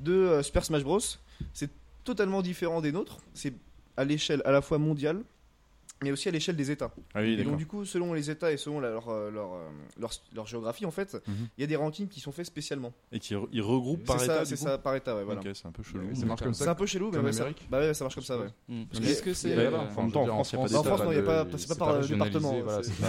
de 0.00 0.12
euh, 0.12 0.42
Super 0.42 0.64
Smash 0.64 0.82
Bros, 0.82 0.98
c'est 1.52 1.70
totalement 2.02 2.42
différent 2.42 2.80
des 2.80 2.90
nôtres. 2.90 3.18
C'est 3.34 3.54
à 3.96 4.04
l'échelle 4.04 4.42
à 4.44 4.50
la 4.50 4.62
fois 4.62 4.78
mondiale, 4.78 5.22
mais 6.02 6.10
aussi 6.12 6.28
à 6.28 6.32
l'échelle 6.32 6.56
des 6.56 6.70
États. 6.70 6.90
Ah 7.14 7.20
oui, 7.20 7.34
Et 7.38 7.44
donc 7.44 7.56
du 7.56 7.66
coup, 7.66 7.84
selon 7.84 8.12
les 8.14 8.30
États 8.30 8.50
et 8.52 8.56
selon 8.56 8.80
la- 8.80 8.90
leur, 8.90 9.08
euh, 9.08 9.30
leur, 9.30 9.54
euh, 9.54 9.68
leur, 9.98 10.10
leur 10.34 10.46
géographie, 10.46 10.86
en 10.86 10.90
fait, 10.90 11.16
il 11.26 11.32
Mhm. 11.32 11.48
y 11.58 11.64
a 11.64 11.66
des 11.66 11.76
rankings 11.76 12.08
qui 12.08 12.20
sont 12.20 12.32
faits 12.32 12.46
spécialement. 12.46 12.92
Et 13.12 13.18
qui 13.18 13.34
re- 13.34 13.48
il 13.52 13.60
regroupe 13.62 14.04
par 14.04 14.18
C'est 14.18 14.24
état. 14.26 14.44
c'est 14.44 14.56
coup 14.56 14.62
ça, 14.64 14.78
par 14.78 14.94
État, 14.96 15.14
ouais, 15.16 15.24
voilà. 15.24 15.40
C'est 15.54 15.66
un 15.66 15.72
peu 15.72 15.82
chelou. 15.82 16.04
Mais 16.08 16.14
ça 16.14 16.26
marche 16.26 16.42
comme 16.42 16.54
C'est 16.54 16.64
ça. 16.64 16.70
un 16.70 16.74
peu 16.74 16.86
chelou, 16.86 17.10
mais 17.22 17.32
ça, 17.32 17.46
bah 17.68 17.78
ouais, 17.80 17.94
ça 17.94 18.04
marche 18.04 18.14
comme 18.14 18.24
ça, 18.24 18.38
ouais. 18.38 18.46
Mhm. 18.68 18.86
Parce 18.86 19.00
Mais 19.00 19.06
que- 19.06 19.12
est-ce 19.12 19.22
que 19.22 19.34
c'est. 19.34 19.50
il 19.50 19.58
euh, 19.58 19.70
en 19.78 19.82
en 19.84 19.88
France, 19.88 20.12
il 20.12 20.16
y 20.16 20.18
a 20.18 20.26
pas. 20.26 20.32
En 20.32 20.82
France, 20.84 21.14
il 21.14 21.22
pas- 21.24 21.44
de- 21.44 21.56
c'est 21.56 21.68
pas 21.68 21.74
c'est 21.74 21.78
par, 21.78 21.88
euh, 21.90 22.02
département, 22.06 22.54
c'est- 22.82 22.90
c'est 22.90 23.04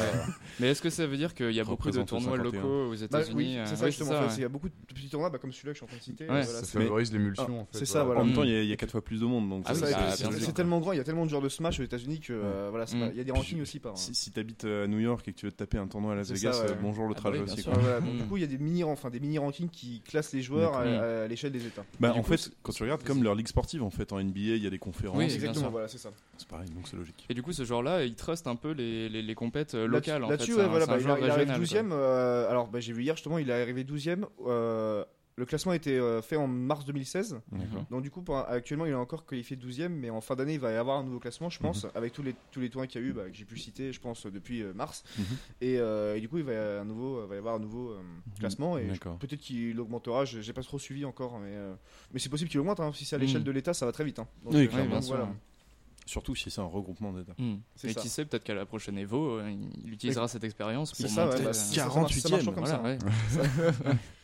Mais 0.60 0.67
est-ce 0.71 0.81
que 0.81 0.89
ça 0.89 1.07
veut 1.07 1.17
dire 1.17 1.33
qu'il 1.33 1.51
y 1.51 1.60
a 1.60 1.63
beaucoup 1.63 1.89
de 1.91 2.01
tournois 2.03 2.38
51. 2.38 2.43
locaux 2.62 2.88
aux 2.88 2.89
Bah, 2.95 2.95
États-Unis 3.05 3.36
oui, 3.36 3.57
euh, 3.57 3.65
c'est 3.65 3.75
ça 3.75 3.86
justement. 3.89 4.12
Il 4.36 4.41
y 4.41 4.45
a 4.45 4.50
beaucoup 4.50 4.69
de 4.69 4.74
petits 4.88 5.10
tournois, 5.10 5.29
bah, 5.29 5.38
comme 5.38 5.51
celui-là 5.51 5.74
que 5.74 5.79
je 5.79 5.83
suis 5.83 5.86
en 5.86 5.88
train 5.88 5.98
de 5.98 6.03
citer. 6.03 6.27
Ça 6.27 6.43
c'est- 6.63 6.79
favorise 6.79 7.12
l'émulsion 7.13 7.45
Ah, 7.50 7.62
en 7.62 7.65
fait. 7.65 7.77
c'est 7.79 7.86
ça, 7.86 8.03
voilà. 8.03 8.21
En 8.21 8.25
même 8.25 8.33
temps, 8.33 8.41
Mm. 8.41 8.45
il 8.45 8.51
y 8.51 8.55
a- 8.55 8.62
il 8.63 8.69
y 8.69 8.74
a 8.74 8.77
4 8.77 8.91
fois 8.91 9.03
plus 9.03 9.19
de 9.21 9.25
monde. 9.25 9.50
Donc 9.50 9.63
Ah 9.65 9.74
c'est- 9.74 9.86
c'est- 9.86 9.93
c'est- 10.17 10.31
C'est 10.31 10.39
c'est 10.45 10.51
tellement 10.53 10.79
grand, 10.79 10.91
il 10.93 10.98
y 10.98 11.01
a 11.01 11.03
tellement 11.03 11.25
de 11.25 11.29
joueurs 11.29 11.41
de 11.41 11.50
Smash 11.50 11.79
aux 11.79 11.83
États-Unis 11.83 12.19
que 12.19 12.33
euh, 12.33 12.69
voilà, 12.85 13.05
Mm. 13.05 13.07
pas- 13.07 13.13
il 13.13 13.17
y 13.17 13.21
a 13.21 13.23
des 13.23 13.31
rankings 13.31 13.61
aussi 13.61 13.79
par. 13.79 13.97
Si, 13.97 14.13
si 14.13 14.31
t'habites 14.31 14.65
à 14.65 14.88
New 14.88 15.00
York 15.00 15.27
et 15.27 15.33
que 15.33 15.38
tu 15.39 15.45
veux 15.45 15.51
te 15.51 15.57
taper 15.57 15.77
un 15.77 15.88
tournoi 15.88 16.13
à 16.13 16.15
Las 16.15 16.31
Vegas, 16.31 16.53
ça, 16.53 16.63
ouais. 16.65 16.71
euh, 16.71 16.75
bonjour 16.81 17.05
le 17.07 17.11
Ah 17.11 17.13
bah 17.15 17.19
trajet 17.21 17.39
oui, 17.43 17.51
aussi. 17.51 17.63
quoi. 17.63 17.73
Ouais, 17.77 18.01
Mm. 18.01 18.17
Du 18.21 18.23
coup, 18.25 18.38
il 18.38 18.41
y 18.41 18.43
a 18.43 18.47
des 18.47 18.57
mini, 18.57 18.83
enfin 18.83 19.09
des 19.09 19.19
mini 19.19 19.38
rankings 19.39 19.69
qui 19.69 20.01
classent 20.01 20.33
les 20.33 20.41
joueurs 20.41 20.75
à, 20.75 20.83
D'accord. 20.85 21.03
à 21.03 21.27
l'échelle 21.27 21.51
des 21.51 21.65
États. 21.65 21.83
Bah, 22.00 22.13
en 22.15 22.21
coup, 22.21 22.29
fait, 22.35 22.51
quand 22.63 22.71
tu 22.71 22.83
regardes 22.83 23.03
comme 23.03 23.23
leur 23.23 23.35
ligue 23.35 23.47
sportive, 23.47 23.83
en 23.83 23.89
fait, 23.89 24.11
en 24.13 24.19
NBA, 24.19 24.39
il 24.55 24.63
y 24.63 24.67
a 24.67 24.69
des 24.69 24.79
conférences. 24.79 25.17
Oui, 25.17 25.25
Exactement, 25.25 25.69
voilà, 25.69 25.88
c'est 25.88 25.97
ça. 25.97 26.11
C'est 26.38 26.47
pareil, 26.47 26.69
donc 26.69 26.88
c'est 26.88 26.97
logique. 26.97 27.25
Et 27.29 27.33
du 27.33 27.41
coup, 27.43 27.53
ce 27.53 27.63
joueur-là, 27.65 28.03
il 28.05 28.15
trust 28.15 28.47
un 28.47 28.55
peu 28.55 28.71
les, 28.71 29.09
les, 29.09 29.21
les 29.21 29.35
compètes 29.35 29.75
euh, 29.75 29.81
Là- 29.88 29.93
locales. 29.97 30.21
Là-dessus, 30.27 30.53
voilà, 30.53 30.85
bah, 30.85 30.97
il, 31.00 31.07
arrive 31.09 31.50
régional, 31.50 31.61
12ème. 31.61 31.89
euh, 31.91 32.50
alors, 32.50 32.67
bah, 32.67 32.79
j'ai 32.79 32.93
vu 32.93 33.03
hier 33.03 33.15
justement, 33.15 33.38
il 33.38 33.50
est 33.50 33.53
arrivé 33.61 33.83
12ème. 33.83 34.25
Le 35.38 35.45
classement 35.45 35.71
a 35.71 35.75
été 35.75 35.97
euh, 35.97 36.21
fait 36.21 36.35
en 36.35 36.45
mars 36.47 36.85
2016. 36.85 37.39
D'accord. 37.51 37.85
Donc, 37.89 38.01
du 38.03 38.11
coup, 38.11 38.21
pour- 38.21 38.38
actuellement, 38.38 38.85
il 38.85 38.91
est 38.91 38.95
encore 38.95 39.25
qualifié 39.25 39.55
12ème, 39.57 39.89
mais 39.89 40.09
en 40.09 40.21
fin 40.21 40.35
d'année, 40.35 40.53
il 40.55 40.59
va 40.59 40.71
y 40.71 40.75
avoir 40.75 41.00
un 41.00 41.03
nouveau 41.03 41.19
classement, 41.19 41.50
je 41.50 41.57
pense, 41.59 41.88
avec 41.95 42.13
tous 42.13 42.21
les, 42.21 42.35
tous 42.51 42.59
les 42.59 42.69
tournois 42.69 42.85
qu'il 42.88 43.01
y 43.01 43.03
a 43.03 43.07
eu, 43.07 43.13
bah, 43.13 43.23
que 43.29 43.33
j'ai 43.35 43.45
pu 43.45 43.57
citer, 43.57 43.91
je 43.93 44.00
pense, 44.00 44.25
depuis 44.25 44.61
euh, 44.61 44.73
mars. 44.73 45.03
Mhm. 45.17 45.25
Et, 45.61 45.77
euh, 45.79 46.15
et 46.17 46.21
du 46.21 46.29
coup, 46.29 46.38
il 46.38 46.43
va 46.43 46.53
y, 46.53 46.55
avoir 46.57 46.81
un 46.81 46.85
nouveau, 46.85 47.25
va 47.27 47.35
y 47.35 47.38
avoir 47.38 47.55
un 47.55 47.59
nouveau 47.59 47.91
euh, 47.91 48.01
classement. 48.39 48.77
Et 48.77 48.88
je- 48.88 48.91
D'accord. 48.93 49.17
peut-être 49.17 49.39
qu'il 49.41 49.79
augmentera, 49.79 50.25
je- 50.25 50.41
j'ai 50.41 50.53
pas 50.53 50.63
trop 50.63 50.77
suivi 50.79 51.05
encore, 51.05 51.39
mais, 51.39 51.50
euh, 51.55 51.73
mais 52.13 52.19
c'est 52.19 52.29
possible 52.29 52.50
qu'il 52.50 52.59
augmente. 52.59 52.79
hein, 52.79 52.91
si 52.93 53.05
c'est 53.05 53.15
à 53.15 53.19
l'échelle 53.19 53.39
Mhm. 53.41 53.45
de 53.47 53.51
l'État, 53.51 53.73
ça 53.73 53.85
va 53.85 53.91
très 53.93 54.03
vite. 54.03 54.19
hein. 54.19 54.27
Donc, 54.43 54.53
Oui, 54.53 54.65
euh, 54.65 54.67
clairement. 54.67 54.95
donc, 54.95 55.03
voilà. 55.05 55.29
Surtout 56.07 56.35
si 56.35 56.50
c'est 56.51 56.59
un 56.61 56.65
regroupement 56.65 57.13
d'États. 57.13 57.35
Hmm. 57.38 57.57
C'est 57.75 57.91
Et 57.91 57.93
ça. 57.93 58.01
qui 58.01 58.09
sait, 58.09 58.25
peut-être 58.25 58.43
qu'à 58.43 58.55
la 58.55 58.65
prochaine 58.65 58.97
Evo, 58.97 59.38
euh, 59.39 59.50
il 59.85 59.93
utilisera 59.93 60.27
cette 60.27 60.43
expérience 60.43 60.93
C'est 60.95 61.03
pour 61.03 61.11
ça, 61.13 61.25
ouais, 61.25 61.31
monter. 61.31 61.43
bah, 61.43 61.50
euh, 61.50 61.53
ça- 61.53 61.75
ça 61.75 61.85
marche- 61.85 62.13
ça 62.19 62.29
marche 62.29 62.43
48e, 62.43 62.53
comme 62.55 62.65
voilà, 62.65 62.77
ça. 62.77 62.81
ouais. 62.83 62.97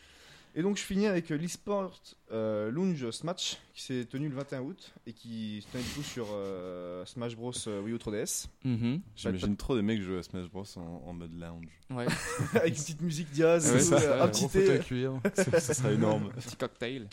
Et 0.54 0.62
donc 0.62 0.76
je 0.76 0.82
finis 0.82 1.06
avec 1.06 1.30
euh, 1.30 1.36
l'eSport 1.36 2.00
euh, 2.32 2.70
Lounge 2.70 3.10
Smash 3.12 3.58
qui 3.74 3.82
s'est 3.82 4.04
tenu 4.06 4.28
le 4.28 4.34
21 4.34 4.60
août 4.62 4.92
et 5.06 5.12
qui 5.12 5.62
se 5.62 5.70
tenait 5.72 5.84
du 5.84 5.90
coup 5.90 6.02
sur 6.02 6.26
euh, 6.32 7.04
Smash 7.04 7.36
Bros 7.36 7.52
euh, 7.68 7.80
Wii 7.82 7.94
U 7.94 7.98
3DS 7.98 8.46
Mhm. 8.64 9.00
J'imagine 9.14 9.56
trop 9.56 9.76
des 9.76 9.82
mecs 9.82 10.00
jouer 10.02 10.18
à 10.18 10.22
Smash 10.22 10.48
Bros 10.50 10.64
en, 10.76 11.02
en 11.06 11.12
mode 11.12 11.32
lounge. 11.38 11.68
Ouais, 11.90 12.06
avec 12.54 12.68
une 12.76 12.82
petite 12.82 13.00
musique 13.02 13.28
jazz, 13.34 13.66
Ouais, 13.70 13.76
euh, 13.76 14.00
ça, 14.00 14.24
un 14.24 14.28
petit 14.28 14.46
Gros 14.46 14.48
thé. 14.48 15.60
ça 15.60 15.74
serait 15.74 15.94
énorme. 15.94 16.30
petit 16.32 16.56
cocktail. 16.56 17.08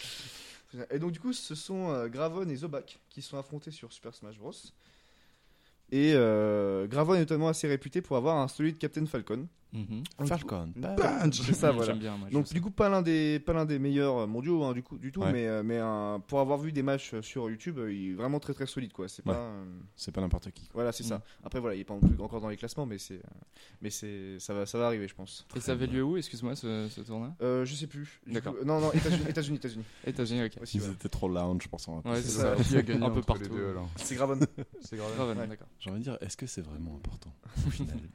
Et 0.89 0.97
donc 0.99 1.11
du 1.11 1.19
coup 1.19 1.31
ce 1.33 1.55
sont 1.55 1.91
euh, 1.91 2.07
Gravon 2.07 2.47
et 2.49 2.55
Zobak 2.55 2.99
qui 3.09 3.21
sont 3.21 3.37
affrontés 3.37 3.71
sur 3.71 3.93
Super 3.93 4.13
Smash 4.15 4.37
Bros. 4.39 4.51
Et 5.91 6.13
euh, 6.15 6.87
Gravon 6.87 7.13
est 7.13 7.19
notamment 7.19 7.47
assez 7.47 7.67
réputé 7.67 8.01
pour 8.01 8.17
avoir 8.17 8.37
un 8.37 8.47
solide 8.47 8.77
Captain 8.79 9.05
Falcon. 9.05 9.47
Mhm. 9.73 10.03
Falcon. 10.27 10.71
Punch 10.97 11.41
C'est 11.45 11.53
ça, 11.53 11.71
voilà. 11.71 11.87
J'aime 11.91 11.99
bien. 11.99 12.15
moi, 12.17 12.27
je 12.29 12.33
Donc 12.33 12.47
du 12.53 12.61
coup 12.61 12.71
pas 12.71 12.87
l'un 12.87 13.01
des 13.01 13.39
pas 13.39 13.51
l'un 13.53 13.65
des 13.65 13.77
meilleurs 13.77 14.19
euh, 14.19 14.27
mondiaux 14.27 14.63
hein, 14.63 14.73
du 14.73 14.81
coup 14.83 14.97
du 14.97 15.11
tout 15.11 15.21
Ouais. 15.21 15.33
mais 15.33 15.47
euh, 15.47 15.63
mais 15.63 15.79
un- 15.79 16.21
pour 16.27 16.39
avoir 16.39 16.57
vu 16.59 16.71
des 16.71 16.81
matchs 16.83 17.13
euh, 17.13 17.21
sur 17.21 17.49
YouTube 17.49 17.79
euh, 17.79 17.91
il 17.93 18.11
est 18.11 18.13
vraiment 18.13 18.39
très 18.39 18.53
très 18.53 18.67
solide 18.67 18.93
quoi 18.93 19.07
c'est 19.09 19.25
Ouais. 19.27 19.33
pas 19.33 19.39
euh, 19.39 19.65
C'est 19.97 20.13
pas 20.13 20.21
n'importe 20.21 20.49
qui. 20.51 20.67
quoi. 20.67 20.75
voilà 20.75 20.91
c'est 20.93 21.03
Mm. 21.03 21.07
ça 21.07 21.21
après 21.43 21.59
voilà 21.59 21.75
il 21.75 21.81
est 21.81 21.83
pas 21.83 21.93
non 21.93 21.99
plus 21.99 22.21
encore 22.23 22.39
dans 22.39 22.47
les 22.49 22.55
classements 22.57 22.85
mais 22.85 22.97
c'est 22.97 23.15
euh, 23.15 23.19
mais 23.81 23.89
c'est 23.89 24.39
ça 24.39 24.53
va 24.53 24.65
ça 24.65 24.77
va 24.77 24.87
arriver 24.87 25.07
je 25.09 25.15
pense 25.15 25.45
Et 25.55 25.59
ça 25.59 25.73
avait 25.73 25.87
lieu 25.87 26.03
où, 26.03 26.15
excuse-moi, 26.15 26.55
ce, 26.55 26.87
ce 26.89 27.01
tournoi? 27.01 27.33
Euh, 27.41 27.65
je 27.65 27.75
sais 27.75 27.87
plus 27.87 28.21
D'accord. 28.27 28.53
coup, 28.55 28.63
non 28.65 28.79
non 28.79 28.91
États-Unis 28.93 29.23
États-Unis 29.27 29.57
États-Unis 29.57 29.83
États-unis, 30.07 30.43
ok. 30.45 30.57
aussi 30.61 30.77
Ils 30.77 30.85
étaient 30.89 31.09
trop 31.09 31.27
lounge 31.27 31.67
pour 31.67 31.81
s'en 31.81 31.97
Ouais, 32.05 32.21
c'est 32.21 32.29
ça. 32.29 32.53
a 32.53 32.53
Un 33.05 33.09
peu 33.09 33.21
partout. 33.21 33.49
c'est 33.97 34.15
Gravon 34.15 34.39
C'est 34.79 34.95
d'accord. 35.47 35.67
J'ai 35.79 35.89
envie 35.89 35.99
de 35.99 36.03
dire, 36.05 36.17
est-ce 36.21 36.37
que 36.37 36.47
c'est 36.47 36.61
vraiment 36.61 36.95
important 36.95 37.33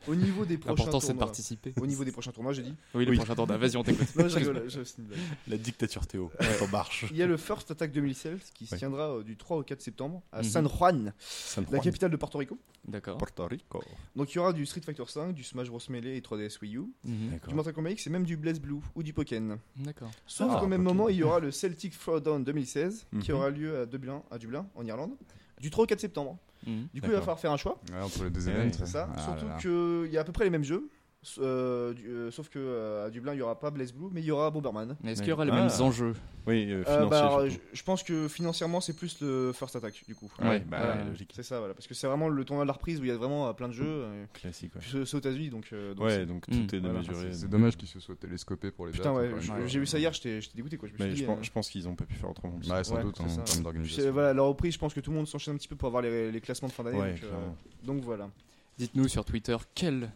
au 0.09 0.15
niveau 0.15 0.45
des 0.45 0.57
prochains 0.59 0.75
L'important, 0.77 1.01
c'est 1.01 1.09
de 1.15 1.19
tournois 1.19 1.33
au 1.81 1.87
niveau 1.87 2.05
des 2.05 2.13
prochains 2.13 2.33
tournois 2.33 2.53
j'ai 2.53 2.63
dit 2.63 2.75
Oui, 2.95 3.05
le 3.05 3.11
Oui. 3.13 3.17
prochain 3.17 3.35
tournoi. 3.35 3.57
Vas-y, 3.57 3.77
on 3.77 3.83
t'écoute. 3.83 4.09
non 4.17 4.29
je 4.29 4.37
rigole 4.39 4.65
je- 4.69 4.85
c'est 4.85 4.99
une 4.99 5.05
blague. 5.05 5.21
La 5.49 5.57
dictature 5.57 6.07
Théo, 6.07 6.31
en 6.63 6.67
marche. 6.69 7.07
il 7.11 7.17
y 7.17 7.23
a 7.23 7.27
le 7.27 7.37
First 7.37 7.71
Attack 7.71 7.93
2016 7.93 8.39
qui 8.55 8.67
se 8.67 8.73
Ouais. 8.73 8.79
tiendra 8.79 9.11
euh, 9.17 9.23
du 9.23 9.37
3 9.37 9.59
au 9.59 9.63
4 9.63 9.81
septembre 9.81 10.23
à 10.33 10.39
Mhm. 10.39 10.45
San 10.45 10.69
Juan 10.69 11.13
San 11.19 11.65
la 11.65 11.71
Juan, 11.71 11.81
capitale 11.83 12.11
de 12.11 12.17
Porto 12.17 12.39
Rico 12.39 12.59
D'accord. 12.87 13.19
Porto 13.19 13.47
Rico. 13.47 13.83
donc 14.17 14.33
il 14.33 14.37
y 14.37 14.39
aura 14.39 14.53
du 14.53 14.65
Street 14.67 14.81
Fighter 14.85 15.05
5 15.07 15.33
du 15.35 15.43
Smash 15.45 15.69
Bros 15.69 15.81
Melee 15.89 16.17
et 16.17 16.21
3DS 16.21 16.59
Wii 16.63 16.77
U 16.77 16.81
Mhm. 17.05 17.31
D'accord. 17.33 17.49
du 17.49 17.55
Mortal 17.55 17.73
Kombat 17.75 17.91
X 17.91 18.07
et 18.07 18.11
même 18.11 18.25
du 18.25 18.37
Blaze 18.37 18.61
Blue 18.61 18.81
ou 18.95 19.03
du 19.03 19.13
Pokken 19.13 19.59
D'accord. 19.77 20.11
Sauf 20.27 20.51
Ah, 20.55 20.61
qu'au 20.61 20.67
même 20.67 20.83
moment, 20.83 21.09
il 21.09 21.17
y 21.17 21.23
aura 21.23 21.41
le 21.41 21.51
Celtic 21.51 21.99
Throwdown 21.99 22.45
2016 22.45 23.07
qui 23.21 23.31
Mhm. 23.31 23.37
aura 23.37 23.51
lieu 23.51 23.81
à 23.81 23.87
Dublin, 23.87 24.23
à 24.31 24.39
Dublin, 24.39 24.67
en 24.75 24.85
Irlande, 24.87 25.13
du 25.61 25.71
3 25.71 25.85
au 25.85 25.87
4 25.87 26.01
septembre. 26.01 26.39
Mhm. 26.67 26.73
Du 26.73 26.77
coup, 26.83 26.89
il 26.95 27.01
va 27.01 27.09
D'accord. 27.09 27.21
falloir 27.21 27.39
faire 27.41 27.53
un 27.53 27.57
choix, 27.57 27.81
Ouais, 27.93 28.01
entre 28.03 28.25
les 28.25 28.31
deux 28.31 28.47
Ouais, 28.47 28.53
événements. 28.53 28.73
c'est 28.77 28.87
ça. 28.87 29.09
Ah 29.17 29.23
Surtout 29.23 29.47
qu'il 30.03 30.13
y 30.13 30.17
a 30.19 30.21
à 30.21 30.25
peu 30.25 30.33
près 30.33 30.45
les 30.45 30.51
mêmes 30.51 30.65
jeux. 30.65 30.91
Euh, 31.39 31.93
du- 31.93 32.09
euh, 32.09 32.31
sauf 32.31 32.49
que 32.49 32.59
euh, 32.59 33.07
à 33.07 33.11
Dublin, 33.11 33.35
il 33.35 33.39
y 33.39 33.43
aura 33.43 33.59
pas 33.59 33.71
Blaze 33.71 33.93
Blue, 33.93 34.09
mais 34.11 34.23
il 34.23 34.25
y 34.25 34.31
aura 34.31 34.51
Bomberman. 34.51 34.97
Mais 35.03 35.13
est-ce 35.13 35.21
qu'il 35.21 35.29
y 35.29 35.33
aura 35.33 35.45
les 35.45 35.51
Ah. 35.53 35.67
mêmes 35.67 35.71
enjeux 35.81 36.15
Oui, 36.47 36.67
euh, 36.73 36.83
Euh, 36.89 37.07
bah, 37.07 37.47
je, 37.47 37.59
je 37.75 37.83
pense 37.83 38.03
que 38.03 38.27
financièrement, 38.27 38.81
c'est 38.81 38.95
plus 38.95 39.21
le 39.21 39.53
First 39.55 39.77
Attack 39.77 40.03
du 40.09 40.15
coup. 40.15 40.31
Ouais, 40.41 40.49
Ouais, 40.49 40.61
bah, 40.61 40.97
logique. 41.07 41.33
C'est 41.37 41.43
ça, 41.43 41.59
voilà. 41.59 41.75
Parce 41.75 41.87
que 41.87 41.93
c'est 41.93 42.07
vraiment 42.07 42.29
le 42.31 42.45
tournoi 42.47 42.65
de 42.65 42.69
la 42.69 42.73
reprise 42.73 42.99
où 43.01 43.05
il 43.05 43.09
y 43.09 43.11
a 43.11 43.17
vraiment 43.19 43.49
euh, 43.49 43.53
plein 43.53 43.69
de 43.69 43.75
jeux. 43.75 44.05
Classique, 44.33 44.75
ouais. 44.75 44.81
c'est 44.83 45.15
aux 45.15 45.19
États-Unis, 45.19 45.51
donc. 45.51 45.67
euh, 45.75 45.93
donc 45.93 46.07
Ouais, 46.07 46.11
c'est- 46.17 46.27
donc 46.27 46.49
Mm. 46.49 46.67
tout 46.67 46.75
est 46.75 46.79
Voilà. 46.79 47.01
démesuré. 47.01 47.29
C'est 47.33 47.39
c'est 47.41 47.49
dommage 47.49 47.77
qu'il 47.77 47.89
se 47.89 48.01
soit 48.01 48.17
télescopé 48.17 48.71
pour 48.71 48.87
les 48.87 48.93
Putain, 48.93 49.13
dates, 49.15 49.33
ouais, 49.35 49.41
j'ai 49.67 49.79
vu 49.79 49.87
ça 49.87 49.99
hier, 49.99 50.13
j'étais 50.15 50.41
dégoûté 50.55 50.79
quoi. 50.79 50.89
Je 50.89 50.95
Mais 51.05 51.11
dit, 51.11 51.17
je, 51.19 51.25
euh, 51.25 51.27
pense, 51.27 51.45
je 51.45 51.51
pense 51.53 51.69
qu'ils 51.69 51.87
ont 51.87 51.95
pas 51.95 52.07
pu 52.07 52.15
faire 52.15 52.31
autrement. 52.31 52.59
Ouais, 52.69 52.83
sans 52.83 53.01
doute 53.03 53.21
en 53.21 53.27
termes 53.27 53.63
d'organisation. 53.63 54.11
voilà, 54.11 54.33
leur 54.33 54.47
reprise, 54.47 54.73
je 54.73 54.79
pense 54.79 54.95
que 54.95 55.01
tout 55.01 55.11
le 55.11 55.19
monde 55.19 55.29
s'enchaîne 55.29 55.55
un 55.55 55.59
petit 55.59 55.69
peu 55.69 55.77
pour 55.77 55.89
avoir 55.89 56.03
les, 56.03 56.41
classements 56.41 56.69
de 56.69 56.73
fin 56.73 56.83
d'année. 56.83 57.15
Donc 57.85 58.03
voilà. 58.03 58.31
Dites-nous 58.79 59.09
sur 59.09 59.27
Twitter 59.27 59.57
quel 59.75 60.11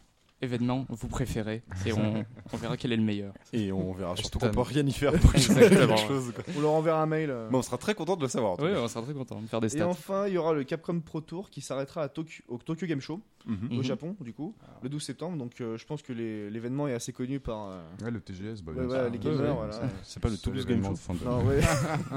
événement 0.45 0.87
vous 0.89 1.09
préférez 1.09 1.63
et 1.87 1.93
on, 1.93 2.25
on 2.53 2.57
verra 2.57 2.77
quel 2.77 2.93
est 2.93 2.97
le 2.97 3.03
meilleur. 3.03 3.35
Et 3.53 3.73
on 3.73 3.93
verra 3.93 4.15
surtout 4.17 4.39
qu'on 4.39 4.47
Stan. 4.47 4.55
peut 4.55 4.61
rien 4.69 4.87
y 4.87 4.93
faire 4.93 5.13
pour 5.13 5.35
Exactement. 5.35 5.95
quelque 5.97 6.09
chose. 6.09 6.33
quoi. 6.35 6.45
On 6.57 6.61
leur 6.61 6.73
enverra 6.73 7.03
un 7.03 7.07
mail. 7.07 7.31
euh. 7.31 7.49
Bon, 7.51 7.59
on 7.59 7.63
sera 7.63 7.79
très 7.79 7.95
content 7.95 8.17
de 8.17 8.23
le 8.23 8.29
savoir. 8.29 8.59
Oui, 8.61 8.71
on 8.77 8.87
sera 8.89 9.03
très 9.03 9.15
content 9.15 9.41
de 9.41 9.47
faire 9.47 9.61
des 9.61 9.67
Et 9.75 9.79
stats. 9.79 9.89
enfin, 9.89 10.27
il 10.29 10.35
y 10.35 10.39
aura 10.39 10.53
le 10.53 10.65
Capcom 10.65 11.01
Pro 11.01 11.21
Tour 11.21 11.51
qui 11.51 11.61
s'arrêtera 11.61 12.03
à 12.03 12.09
Tokyo, 12.09 12.43
au 12.49 12.59
Tokyo 12.59 12.87
Game 12.87 13.01
Show, 13.01 13.21
Mhm. 13.47 13.69
Mhm. 13.71 13.79
au 13.79 13.83
Japon, 13.83 14.17
du 14.21 14.33
coup, 14.33 14.55
le 14.83 14.89
12 14.89 15.03
septembre. 15.03 15.37
Donc 15.37 15.61
euh, 15.61 15.77
je 15.77 15.85
pense 15.85 16.03
que 16.03 16.13
les- 16.13 16.49
l'événement 16.51 16.89
est 16.89 16.95
assez 16.95 17.13
connu 17.13 17.41
par. 17.41 17.69
euh, 17.69 17.81
Ouais, 18.05 18.11
le 18.11 18.21
TGS, 18.21 18.63
bah, 18.63 18.73
Ouais, 18.73 18.83
sûr. 18.89 18.95
les 18.95 19.11
Ouais, 19.11 19.19
gamers, 19.19 19.41
ouais, 19.41 19.53
voilà. 19.55 19.73
c'est- 19.73 19.81
C'est 20.15 20.21
pas 20.21 20.29
le 20.29 20.37
Toulouse 20.39 20.65
Game 20.67 20.83
Show. 20.85 20.95
Non, 21.25 21.45
ouais. 21.45 21.61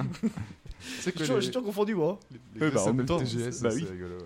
C'est 0.79 1.11
que 1.11 1.17
J'ai 1.19 1.23
toujours- 1.23 1.35
les- 1.37 1.41
j'ai 1.41 1.47
toujours 1.51 1.65
confondu, 1.65 1.95
moi. 1.95 2.19
bah, 2.55 2.67
en 2.85 2.93
même 2.93 3.05
temps, 3.05 3.17
TGS, 3.17 3.61
bah 3.61 3.71
c'est 3.71 3.77
oui. 3.77 3.87
rigolo, 3.91 4.15
ouais. 4.15 4.23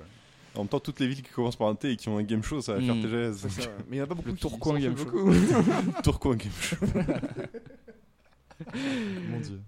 En 0.56 0.60
même 0.60 0.68
temps, 0.68 0.80
toutes 0.82 1.00
les 1.00 1.08
villes 1.08 1.22
qui 1.22 1.32
commencent 1.32 1.56
par 1.56 1.68
un 1.70 1.76
T 1.76 1.92
et 1.92 1.96
qui 1.96 2.10
ont 2.10 2.18
un 2.18 2.24
game 2.24 2.44
show, 2.44 2.60
ça 2.62 2.74
va 2.74 2.82
faire 2.82 2.96
Mm. 2.96 3.02
TGS. 3.04 3.34
Ça. 3.48 3.70
Mais 3.90 3.96
il 3.98 4.00
n'y 4.00 4.02
en 4.02 4.04
a 4.04 4.08
pas 4.08 4.16
beaucoup 4.16 4.34
qui 4.34 4.36
Tourcoing 4.42 4.80
Game 4.80 4.98
Show. 4.98 5.32
Tourcoing 6.04 6.36
Game 6.36 6.52
Show. 6.60 6.76
Mon 9.32 9.40
dieu. 9.40 9.60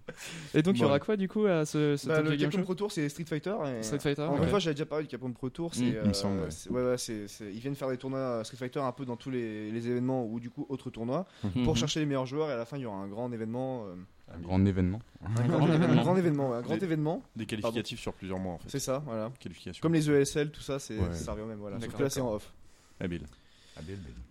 Et 0.54 0.62
donc 0.62 0.76
il 0.76 0.82
y 0.82 0.86
aura 0.86 1.00
quoi 1.00 1.18
du 1.18 1.28
coup 1.28 1.46
à 1.48 1.66
ce, 1.66 1.98
ce 1.98 2.08
Bah, 2.08 2.22
le 2.22 2.30
Game 2.32 2.42
Capcom 2.42 2.58
Show 2.60 2.64
Pro 2.64 2.76
Tour, 2.76 2.92
c'est 2.92 3.10
Street 3.10 3.26
Fighter. 3.26 3.56
et- 3.80 3.82
Street 3.82 3.98
Fighter 4.00 4.22
Encore 4.22 4.36
ouais. 4.38 4.44
une 4.44 4.50
fois, 4.50 4.60
j'avais 4.60 4.76
déjà 4.76 4.86
parlé 4.86 5.06
du 5.06 5.10
Capcom 5.10 5.32
Pro 5.32 5.50
Tour. 5.50 5.74
C'est, 5.74 5.84
Mm. 5.84 5.96
Il 6.04 6.08
me 6.10 6.14
semble, 6.14 6.40
ouais. 6.42 6.52
c'est- 6.52 6.70
ouais, 6.70 6.98
c'est- 6.98 7.26
ils 7.52 7.60
viennent 7.60 7.74
faire 7.76 7.90
des 7.90 7.98
tournois 7.98 8.44
Street 8.44 8.58
Fighter 8.58 8.80
un 8.82 8.92
peu 8.92 9.06
dans 9.06 9.16
tous 9.16 9.32
les, 9.32 9.72
les 9.72 9.88
événements 9.90 10.26
ou 10.28 10.40
du 10.40 10.52
coup 10.52 10.68
autres 10.70 10.92
tournois 10.92 11.26
Mhm. 11.44 11.64
pour 11.64 11.76
chercher 11.76 12.02
les 12.02 12.06
meilleurs 12.06 12.28
joueurs. 12.28 12.50
Et 12.50 12.54
à 12.54 12.58
la 12.58 12.66
fin, 12.66 12.78
il 12.78 12.82
y 12.82 12.86
aura 12.86 12.98
un 12.98 13.08
grand 13.08 13.32
événement. 13.32 13.86
euh, 13.88 13.96
Un 14.36 14.40
grand 14.40 14.66
événement. 14.66 15.00
un 15.24 15.48
grand 15.48 15.68
événement. 15.68 15.92
Un 15.94 16.04
grand 16.04 16.18
événement. 16.18 16.50
ouais, 16.50 16.58
un 16.58 16.62
grand 16.62 16.78
Des- 16.78 16.84
événement. 16.86 17.22
Des 17.36 17.46
qualificatifs 17.46 18.00
sur 18.00 18.14
plusieurs 18.14 18.40
mois 18.40 18.54
en 18.54 18.58
fait. 18.58 18.70
C'est 18.70 18.80
ça, 18.80 19.02
voilà. 19.06 19.32
Qualifications. 19.40 19.82
Comme 19.82 19.94
les 19.94 20.10
ESL, 20.10 20.52
tout 20.52 20.62
ça, 20.62 20.80
c'est, 20.80 20.98
Ouais. 20.98 21.14
ça 21.14 21.32
revient 21.34 21.44
au 21.44 21.48
même. 21.48 21.60
Voilà. 21.60 21.80
Sauf 21.80 21.94
que 21.96 22.04
là, 22.04 22.10
c'est 22.10 22.22
en 22.22 22.34
off. 22.34 22.52
Habile. 23.00 23.24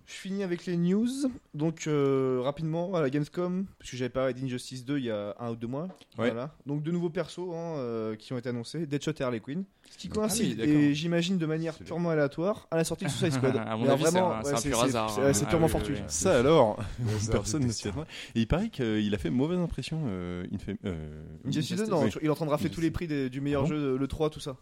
Je 0.07 0.15
finis 0.15 0.43
avec 0.43 0.67
les 0.67 0.77
news. 0.77 1.09
Donc, 1.55 1.85
euh, 1.87 2.41
rapidement, 2.43 2.95
à 2.95 3.01
la 3.01 3.09
Gamescom, 3.09 3.67
parce 3.79 3.91
que 3.91 3.97
j'avais 3.97 4.11
parlé 4.11 4.35
d'Injustice 4.35 4.85
2 4.85 4.99
il 4.99 5.05
y 5.07 5.11
a 5.11 5.35
un 5.39 5.51
ou 5.51 5.57
deux 5.57 5.67
mois. 5.69 5.85
Ouais. 6.19 6.31
Voilà. 6.31 6.55
Donc, 6.67 6.83
de 6.83 6.91
nouveaux 6.91 7.09
persos 7.11 7.39
hein, 7.53 7.77
euh, 7.79 8.17
qui 8.17 8.33
ont 8.33 8.39
été 8.39 8.49
annoncés 8.51 8.87
Deadshot 8.87 9.13
et 9.19 9.23
Harley 9.23 9.41
Quinn. 9.41 9.65
Ce 9.91 9.99
qui 9.99 10.09
Ah 10.11 10.15
coïncide, 10.15 10.59
oui, 10.61 10.69
et 10.71 10.95
j'imagine 10.95 11.37
de 11.39 11.45
manière 11.47 11.75
purement 11.79 12.11
aléatoire, 12.11 12.67
à 12.71 12.77
la 12.77 12.85
sortie 12.85 13.05
de 13.05 13.11
Suicide 13.11 13.33
Squad. 13.53 13.57
À 13.57 13.77
mon 13.77 13.85
Mais 13.85 13.91
avis, 13.91 14.05
c'est 14.05 14.11
vraiment, 14.11 14.33
un- 14.33 14.43
c'est 14.43 14.49
ouais, 14.49 14.55
un 14.55 14.57
c'est- 14.57 14.69
pur 14.71 14.79
c'est- 14.79 14.85
hasard, 14.85 15.11
c'est- 15.11 15.21
hein. 15.23 15.33
C'est 15.33 15.45
Ah 15.47 15.49
purement 15.51 15.67
oui, 15.67 15.73
fortuit. 15.73 15.95
oui. 15.95 16.01
Ça 16.09 16.39
alors, 16.39 16.79
personne 17.31 17.67
ne 17.67 17.71
s'y 17.73 17.89
attendait. 17.89 18.07
Et 18.35 18.41
il 18.41 18.47
paraît 18.49 18.71
qu'il 18.71 19.15
a 19.15 19.19
fait 19.19 19.29
mauvaise 19.31 19.59
impression. 19.59 20.03
Euh, 20.07 20.45
euh, 20.87 21.23
Injustice 21.47 21.77
2, 21.77 21.83
Injustice. 21.85 21.89
non, 21.91 22.21
il 22.23 22.27
est 22.27 22.31
en 22.31 22.35
train 22.35 22.47
de 22.47 22.51
rafler 22.51 22.71
tous 22.71 22.81
les 22.81 22.91
prix 22.91 23.07
des- 23.07 23.29
du 23.29 23.41
meilleur 23.41 23.65
Ah 23.65 23.69
jeu, 23.69 23.97
le 23.99 24.07
3, 24.09 24.31
tout 24.31 24.41
ça. 24.41 24.57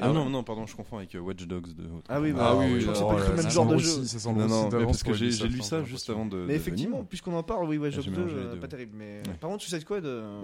Ah 0.00 0.08
non, 0.12 0.28
non, 0.28 0.42
pardon, 0.44 0.66
je 0.66 0.76
confonds 0.76 0.98
avec 0.98 1.16
Watch 1.18 1.46
Dogs 1.46 1.74
de. 1.74 1.84
Ah 2.08 2.20
oui, 2.20 2.34
Ah 2.38 2.56
oui, 2.56 2.80
je 2.80 2.90
crois 2.90 3.14
que 3.16 3.20
c'est 3.22 3.26
pas 3.26 3.36
le 3.36 3.42
même 3.42 3.50
genre 3.50 3.66
de 3.66 3.78
jeu. 3.78 4.02
Semble 4.24 4.40
Non, 4.40 4.68
non, 4.70 4.86
parce 4.86 5.02
que 5.02 5.12
j'ai 5.14 5.26
lu 5.48 5.58
hein, 5.60 5.62
ça 5.62 5.80
j'ai 5.84 5.90
juste 5.90 6.10
avant 6.10 6.26
de. 6.26 6.36
Mais 6.38 6.54
de 6.54 6.58
effectivement, 6.58 7.04
puisqu'on 7.04 7.34
en 7.34 7.42
parle, 7.42 7.68
oui, 7.68 7.78
Watch 7.78 7.92
J'ai 7.94 8.02
Dogs 8.02 8.04
2, 8.06 8.10
mélangé 8.24 8.34
les 8.36 8.42
euh, 8.56 8.60
pas 8.60 8.68
terrible. 8.68 8.92
Mais 8.96 9.22
Ouais. 9.26 9.34
par 9.40 9.50
contre, 9.50 9.62
Suicide 9.62 9.80
Squad, 9.80 10.04
euh, 10.04 10.42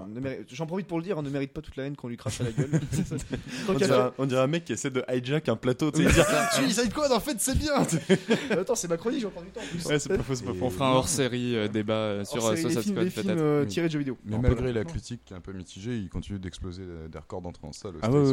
j'en 0.52 0.66
profite 0.66 0.86
pour 0.86 0.98
le 0.98 1.04
dire, 1.04 1.20
ne 1.22 1.28
mérite 1.30 1.52
pas 1.52 1.60
toute 1.60 1.76
la 1.76 1.84
haine 1.84 1.96
qu'on 1.96 2.08
lui 2.08 2.16
crache 2.16 2.40
à 2.40 2.44
la 2.44 2.52
gueule. 2.52 2.70
On 3.68 3.72
dirait, 3.74 4.10
on 4.18 4.26
dirait 4.26 4.40
un 4.42 4.46
mec 4.46 4.64
qui 4.64 4.72
essaie 4.72 4.90
de 4.90 5.02
hijack 5.12 5.48
un 5.48 5.56
plateau, 5.56 5.90
tu 5.90 6.04
sais, 6.08 6.22
Suicide 6.52 6.90
Squad, 6.90 7.12
en 7.12 7.20
fait, 7.20 7.36
c'est 7.38 7.56
bien 7.56 7.72
Attends, 8.50 8.74
c'est 8.74 8.88
ma 8.88 8.96
chronique, 8.96 9.20
j'ai 9.20 9.26
encore 9.26 9.42
du 9.42 9.50
temps 9.50 9.60
en 9.60 9.64
plus. 9.76 9.84
Ouais, 9.86 9.98
c'est 9.98 10.08
pas 10.16 10.22
faux, 10.22 10.34
c'est 10.34 10.44
pas 10.44 10.52
Et- 10.52 10.54
faux. 10.54 10.66
On 10.66 10.70
fera 10.70 10.90
un 10.90 10.94
hors 10.94 11.08
série 11.08 11.68
débat 11.68 11.94
euh, 11.94 12.24
sur 12.24 12.42
c'est 12.42 12.48
euh, 12.48 12.54
les 12.54 12.60
Suicide 12.60 12.82
Squad 12.92 13.08
peut-être. 13.10 13.28
euh, 13.30 13.62
Oui. 13.62 13.68
tirés 13.68 13.86
de 13.88 13.92
jeux 13.92 13.98
vidéo. 13.98 14.16
Mais 14.24 14.36
On 14.36 14.40
malgré 14.40 14.72
la 14.72 14.84
critique 14.84 15.20
qui 15.24 15.32
est 15.32 15.36
un 15.36 15.40
peu 15.40 15.52
mitigée, 15.52 15.96
il 15.96 16.08
continue 16.08 16.38
d'exploser 16.38 16.82
des 17.10 17.18
records 17.18 17.42
d'entrée 17.42 17.66
en 17.66 17.72
salle. 17.72 17.94
Ah 18.02 18.10
ouais, 18.10 18.24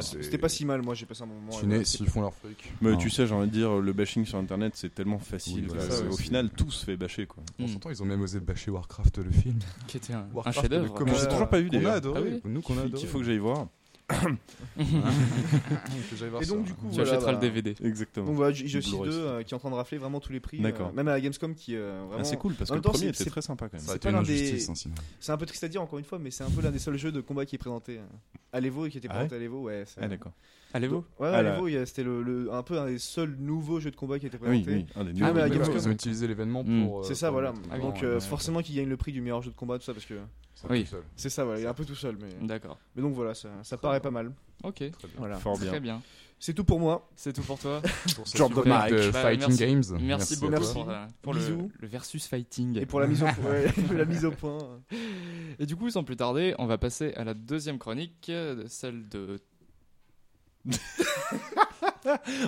C'était 0.00 0.38
pas 0.38 0.48
si 0.48 0.64
mal, 0.64 0.82
moi 0.82 0.94
j'ai 0.94 1.06
passé 1.06 1.22
un 1.22 1.26
moment. 1.26 1.52
S'ils 1.84 2.08
font 2.08 2.20
leur 2.22 2.34
fric. 2.34 2.72
Mais 2.80 2.96
tu 2.96 3.10
sais, 3.10 3.26
j'ai 3.26 3.34
envie 3.34 3.48
de 3.48 3.52
dire, 3.52 3.76
le 3.78 3.92
bashing 3.92 4.24
sur 4.24 4.38
internet, 4.38 4.72
c'est 4.82 4.94
tellement 4.94 5.18
facile. 5.18 5.54
Oui, 5.56 5.62
que 5.62 5.68
voilà, 5.68 5.82
c'est- 5.90 6.02
ça, 6.02 6.08
au 6.08 6.16
final, 6.16 6.50
tout 6.50 6.70
se 6.70 6.84
fait 6.84 6.96
bâcher, 6.96 7.26
quoi. 7.26 7.42
Mm. 7.58 7.66
Pourtant, 7.70 7.90
ils 7.90 8.02
ont 8.02 8.06
même 8.06 8.20
osé 8.20 8.40
bâcher 8.40 8.70
Warcraft 8.70 9.18
le 9.18 9.30
film. 9.30 9.58
Qui 9.86 9.96
était 9.96 10.12
un, 10.12 10.20
un 10.20 10.28
Warcraft, 10.34 10.60
chef-d'œuvre. 10.60 10.98
J'ai 11.18 11.28
toujours 11.28 11.48
pas 11.48 11.60
vu, 11.60 11.68
Qu'on 11.70 11.76
a 11.76 11.80
d'ailleurs. 11.80 11.94
adoré. 11.94 12.20
Ah 12.22 12.28
oui 12.44 12.50
Nous 12.52 12.60
qu'on 12.60 12.74
a 12.74 12.82
Qu'il 12.82 12.86
adoré. 12.90 13.06
faut 13.06 13.18
que 13.18 13.24
j'aille 13.24 13.38
voir. 13.38 13.68
Et 16.42 16.46
donc, 16.46 16.64
du 16.64 16.74
coup, 16.74 16.88
Tu 16.88 16.96
voilà, 16.96 17.10
achèteras 17.12 17.32
le 17.32 17.38
DVD. 17.38 17.74
Exactement. 17.82 18.26
Donc 18.26 18.36
voilà, 18.36 18.52
Blu-ray, 18.52 18.70
2 18.72 18.80
c'est- 18.82 18.96
euh, 19.18 19.42
qui 19.42 19.54
est 19.54 19.56
en 19.56 19.58
train 19.58 19.70
de 19.70 19.74
rafler 19.74 19.96
vraiment 19.98 20.20
tous 20.20 20.32
les 20.32 20.40
prix. 20.40 20.58
D'accord. 20.60 20.88
euh, 20.88 20.92
même 20.92 21.08
à 21.08 21.12
la 21.12 21.20
Gamescom 21.20 21.54
qui 21.54 21.76
euh, 21.76 22.02
vraiment. 22.06 22.20
Ah, 22.20 22.24
c'est 22.24 22.36
cool 22.36 22.54
parce 22.54 22.70
En 22.70 22.74
que 22.74 22.78
le 22.78 22.82
temps, 22.82 22.90
premier 22.90 23.04
c'est- 23.06 23.10
était 23.10 23.24
c'est- 23.24 23.30
très 23.30 23.42
sympa 23.42 23.68
quand 23.68 23.78
même. 23.78 23.88
A 23.88 23.92
c'est 23.92 24.04
l'un 24.10 24.22
des- 24.22 24.68
hein, 24.70 24.74
un 25.28 25.36
peu 25.36 25.46
triste 25.46 25.64
à 25.64 25.68
dire 25.68 25.80
encore 25.82 25.98
une 25.98 26.04
fois, 26.04 26.18
mais 26.18 26.30
c'est 26.30 26.44
un 26.44 26.50
peu 26.50 26.60
l'un 26.60 26.70
des 26.70 26.78
seuls 26.78 26.98
jeux 26.98 27.12
de 27.12 27.20
combat 27.20 27.46
qui 27.46 27.54
est 27.54 27.58
présenté 27.58 28.00
à 28.52 28.60
l'Evo 28.60 28.86
et 28.86 28.90
qui 28.90 28.98
était 28.98 29.08
Ah 29.10 29.14
présenté 29.14 29.36
à 29.36 29.38
l'Evo. 29.38 29.62
Ouais, 29.62 29.84
c'est- 29.86 30.00
Ah, 30.02 30.08
d'accord. 30.08 30.32
Allez-vous 30.74 30.96
Ouais, 31.18 31.26
ouais, 31.26 31.30
Ah, 31.32 31.38
à 31.38 31.42
là. 31.42 31.54
l'Evo, 31.54 31.68
il 31.68 31.74
y 31.74 31.76
a- 31.76 31.84
c'était 31.86 32.02
le, 32.02 32.22
le- 32.22 32.52
un 32.52 32.62
peu 32.62 32.78
un 32.78 32.86
des 32.86 32.98
seuls 32.98 33.36
nouveaux 33.38 33.78
jeux 33.80 33.90
de 33.90 33.96
combat 33.96 34.18
qui 34.18 34.26
était 34.26 34.38
Ah 34.42 34.46
oui, 34.48 34.62
présenté. 34.62 34.86
oui, 34.86 34.86
un 34.96 35.04
des 35.04 35.10
Ah, 35.10 35.12
nouveaux. 35.12 35.26
mais 35.34 35.40
D'accord, 35.40 35.50
Gamescom. 35.54 35.76
Ils 35.76 35.88
ont 35.88 35.92
utilisé 35.92 36.26
l'événement 36.26 36.64
Mm. 36.64 36.84
pour. 36.86 37.00
euh, 37.00 37.02
C'est 37.04 37.14
ça, 37.14 37.26
pour 37.28 37.34
voilà. 37.34 37.52
Ah 37.70 37.78
Donc 37.78 38.02
euh, 38.02 38.20
forcément 38.20 38.60
qu'il 38.62 38.76
gagne 38.76 38.88
le 38.88 38.96
prix 38.96 39.12
du 39.12 39.20
meilleur 39.20 39.42
jeu 39.42 39.50
de 39.50 39.56
combat, 39.56 39.78
tout 39.78 39.84
ça, 39.84 39.92
parce 39.94 40.06
que 40.06 40.14
Oui. 40.70 40.86
c'est 41.16 41.28
ça, 41.30 41.44
voilà, 41.44 41.60
il 41.60 41.64
est 41.64 41.68
un 41.68 41.74
peu 41.74 41.84
tout 41.84 41.94
seul. 41.94 42.16
Mais, 42.20 42.46
D'accord. 42.46 42.78
mais 42.96 43.02
donc 43.02 43.14
voilà, 43.14 43.34
ça, 43.34 43.48
ça 43.62 43.76
paraît 43.76 44.00
pas 44.00 44.10
mal. 44.10 44.32
Ok. 44.64 44.74
Très 44.76 44.88
bien. 44.90 44.96
Voilà. 45.18 45.36
Fort 45.36 45.58
bien. 45.58 45.68
Très 45.70 45.80
bien. 45.80 46.00
C'est 46.38 46.54
tout 46.54 46.64
pour 46.64 46.80
moi. 46.80 47.08
C'est 47.14 47.32
tout 47.32 47.42
pour 47.42 47.56
toi. 47.56 47.80
Pour 48.16 48.26
ce 48.26 48.36
Drop 48.36 48.52
the 48.52 48.66
mic. 48.66 48.90
de 48.90 49.10
Bah, 49.12 49.20
Fighting 49.22 49.48
merci. 49.48 49.64
Games. 49.64 49.82
Merci, 50.02 50.40
beaucoup 50.40 50.54
toi. 50.56 50.72
pour, 50.72 50.90
euh, 50.90 51.06
pour 51.22 51.34
le, 51.34 51.38
Bisous. 51.38 51.70
le 51.78 51.86
versus 51.86 52.26
fighting. 52.26 52.78
Et 52.80 52.84
pour 52.86 52.98
la 52.98 53.06
mise 53.06 53.22
au, 53.22 53.26
ouais, 53.26 53.66
la 53.96 54.04
mise 54.04 54.24
au 54.24 54.32
point. 54.32 54.58
Et 55.60 55.66
du 55.66 55.76
coup, 55.76 55.88
sans 55.90 56.02
plus 56.02 56.16
tarder, 56.16 56.56
on 56.58 56.66
va 56.66 56.78
passer 56.78 57.14
à 57.14 57.22
la 57.22 57.34
deuxième 57.34 57.78
chronique, 57.78 58.26
euh, 58.28 58.64
celle 58.66 59.08
de. 59.08 59.38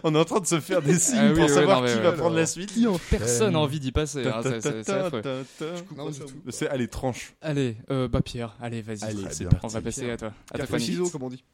On 0.04 0.14
est 0.14 0.18
en 0.18 0.24
train 0.24 0.40
de 0.40 0.46
se 0.46 0.60
faire 0.60 0.82
des 0.82 0.98
signes 0.98 1.18
Ah 1.18 1.28
oui, 1.28 1.34
pour 1.34 1.44
oui, 1.44 1.48
savoir 1.48 1.76
non, 1.78 1.82
mais 1.84 1.90
qui 1.90 1.96
ouais, 1.96 2.02
va 2.02 2.08
alors. 2.08 2.20
prendre 2.20 2.36
la 2.36 2.46
suite. 2.46 2.72
Personne 3.10 3.52
n'a 3.52 3.58
envie 3.60 3.80
d'y 3.80 3.92
passer. 3.92 4.26
hein, 4.26 4.40
c'est- 4.42 4.60
c'est 4.60 4.82
c'est 4.84 4.92
affreux. 4.92 5.22
Non, 5.96 6.10
du 6.10 6.18
tout. 6.18 6.26
C'est 6.50 6.68
allez 6.68 6.88
tranche. 6.88 7.34
Allez, 7.40 7.76
euh, 7.90 8.08
bah 8.08 8.20
Pierre, 8.22 8.56
allez, 8.60 8.82
vas-y. 8.82 9.02
Allez, 9.04 9.22
c'est 9.30 9.44
parti. 9.44 9.60
on 9.64 9.68
va 9.68 9.80
passer 9.80 10.10
à 10.10 10.16
toi. 10.16 10.32
À 10.52 10.58
ta 10.58 10.78
ciseaux, 10.78 11.08
comme 11.08 11.22
on 11.24 11.28
dit. 11.30 11.44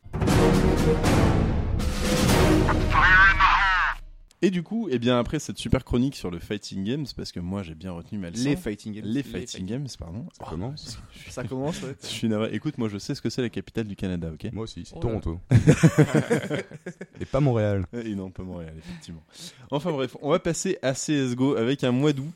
Et 4.43 4.51
du 4.51 4.63
coup, 4.63 4.89
eh 4.91 4.99
bien 4.99 5.19
après 5.19 5.39
cette 5.39 5.59
super 5.59 5.85
chronique 5.85 6.17
sur 6.17 6.31
le 6.31 6.39
fighting 6.39 6.83
games, 6.83 7.05
parce 7.15 7.31
que 7.31 7.41
moi 7.41 7.63
j'ai 7.63 7.75
bien 7.75 7.93
retenu 7.93 8.19
ma 8.19 8.31
leçon. 8.31 8.45
Les 8.45 8.57
fighting 8.57 8.95
games. 8.95 9.05
Les 9.05 9.13
Les 9.13 9.23
fighting 9.23 9.67
games, 9.67 9.87
pardon. 9.99 10.27
Ça 10.39 10.47
commence. 10.47 10.99
Ça 11.29 11.45
commence, 11.45 11.83
ouais. 11.83 11.95
Je 12.03 12.07
suis 12.07 12.29
navré. 12.29 12.49
Écoute, 12.55 12.79
moi 12.79 12.89
je 12.89 12.97
sais 12.97 13.15
ce 13.15 13.21
que 13.21 13.29
c'est 13.29 13.43
la 13.43 13.51
capitale 13.51 13.87
du 13.87 13.97
Canada, 13.97 14.31
ok? 14.33 14.51
Moi 14.53 14.65
aussi, 14.65 14.85
c'est 14.87 14.95
Oh. 14.97 15.01
Toronto. 15.01 15.41
Et 17.21 17.25
pas 17.27 17.41
Montréal. 17.41 17.85
Et 17.93 18.15
non, 18.15 18.31
pas 18.31 18.43
Montréal, 18.43 18.75
effectivement. 18.79 19.23
Enfin 19.71 19.93
bref, 19.93 20.17
on 20.23 20.31
va 20.31 20.39
passer 20.39 20.79
à 20.83 20.93
CSGO 20.95 21.57
avec 21.57 21.85
un 21.85 21.93
mois 21.93 22.13
d'août. 22.15 22.31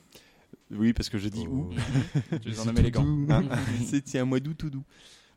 Oui, 0.71 0.93
parce 0.93 1.09
que 1.09 1.17
j'ai 1.19 1.31
dit 1.31 1.47
où? 1.47 1.71
Tu 2.43 2.49
les 2.49 2.61
en 2.61 2.73
les 2.73 2.91
gants. 2.91 3.07
Hein? 3.31 3.45
C'était 3.87 4.19
un 4.19 4.25
mois 4.25 4.41
d'août 4.41 4.57
tout 4.59 4.71
doux. 4.71 4.85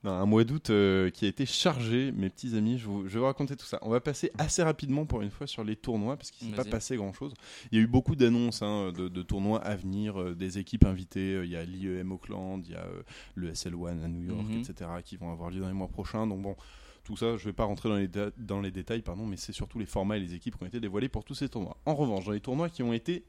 Un 0.08 0.26
mois 0.26 0.44
d'août 0.44 0.70
euh, 0.70 1.10
qui 1.10 1.26
a 1.26 1.28
été 1.28 1.46
chargé, 1.46 2.12
mes 2.12 2.30
petits 2.30 2.56
amis. 2.56 2.78
Je, 2.78 2.88
vous- 2.88 3.08
je 3.08 3.14
vais 3.14 3.20
vous 3.20 3.26
raconter 3.26 3.56
tout 3.56 3.66
ça. 3.66 3.80
On 3.82 3.90
va 3.90 4.00
passer 4.00 4.32
assez 4.38 4.64
rapidement 4.64 5.06
pour 5.06 5.22
une 5.22 5.30
fois 5.32 5.48
sur 5.48 5.64
les 5.64 5.76
tournois 5.76 6.18
parce 6.18 6.32
qu'il 6.32 6.48
ne 6.48 6.52
s'est 6.54 6.58
pas 6.64 6.70
passé 6.70 6.96
grand 6.96 7.14
chose. 7.14 7.34
Il 7.72 7.78
y 7.78 7.82
a 7.82 7.84
eu 7.84 7.88
beaucoup 7.88 8.16
d'annonces 8.16 8.62
hein, 8.62 8.92
de, 8.92 9.08
de 9.08 9.22
tournois 9.22 9.60
à 9.64 9.76
venir, 9.76 10.20
euh, 10.22 10.36
des 10.36 10.58
équipes 10.58 10.86
invitées. 10.86 11.42
Il 11.44 11.50
y 11.50 11.56
a 11.56 11.64
l'IEM 11.64 12.12
Auckland, 12.12 12.62
il 12.66 12.72
y 12.72 12.76
a 12.76 12.84
euh, 12.86 13.02
le 13.36 13.52
SL1 13.52 14.04
à 14.04 14.08
New 14.08 14.24
York, 14.24 14.46
Mhm. 14.48 14.60
etc. 14.62 14.90
qui 15.04 15.18
vont 15.18 15.32
avoir 15.32 15.50
lieu 15.50 15.60
dans 15.60 15.68
les 15.68 15.74
mois 15.74 15.88
prochains. 15.90 16.26
Donc 16.28 16.42
bon. 16.42 16.56
Tout 17.04 17.16
ça, 17.16 17.38
je 17.38 17.44
ne 17.44 17.46
vais 17.52 17.54
pas 17.54 17.64
rentrer 17.64 17.88
dans 17.88 17.96
les, 17.96 18.10
da- 18.10 18.32
dans 18.38 18.60
les 18.60 18.70
détails, 18.70 19.02
pardon, 19.02 19.26
mais 19.26 19.38
c'est 19.38 19.54
surtout 19.54 19.80
les 19.80 19.86
formats 19.86 20.18
et 20.18 20.20
les 20.20 20.34
équipes 20.34 20.58
qui 20.58 20.64
ont 20.66 20.68
été 20.68 20.82
dévoilés 20.82 21.08
pour 21.08 21.24
tous 21.24 21.36
ces 21.36 21.48
tournois. 21.48 21.78
En 21.86 21.96
revanche, 21.96 22.26
dans 22.26 22.34
les 22.34 22.42
tournois 22.42 22.68
qui 22.70 22.84
ont 22.84 22.92
été 22.92 23.24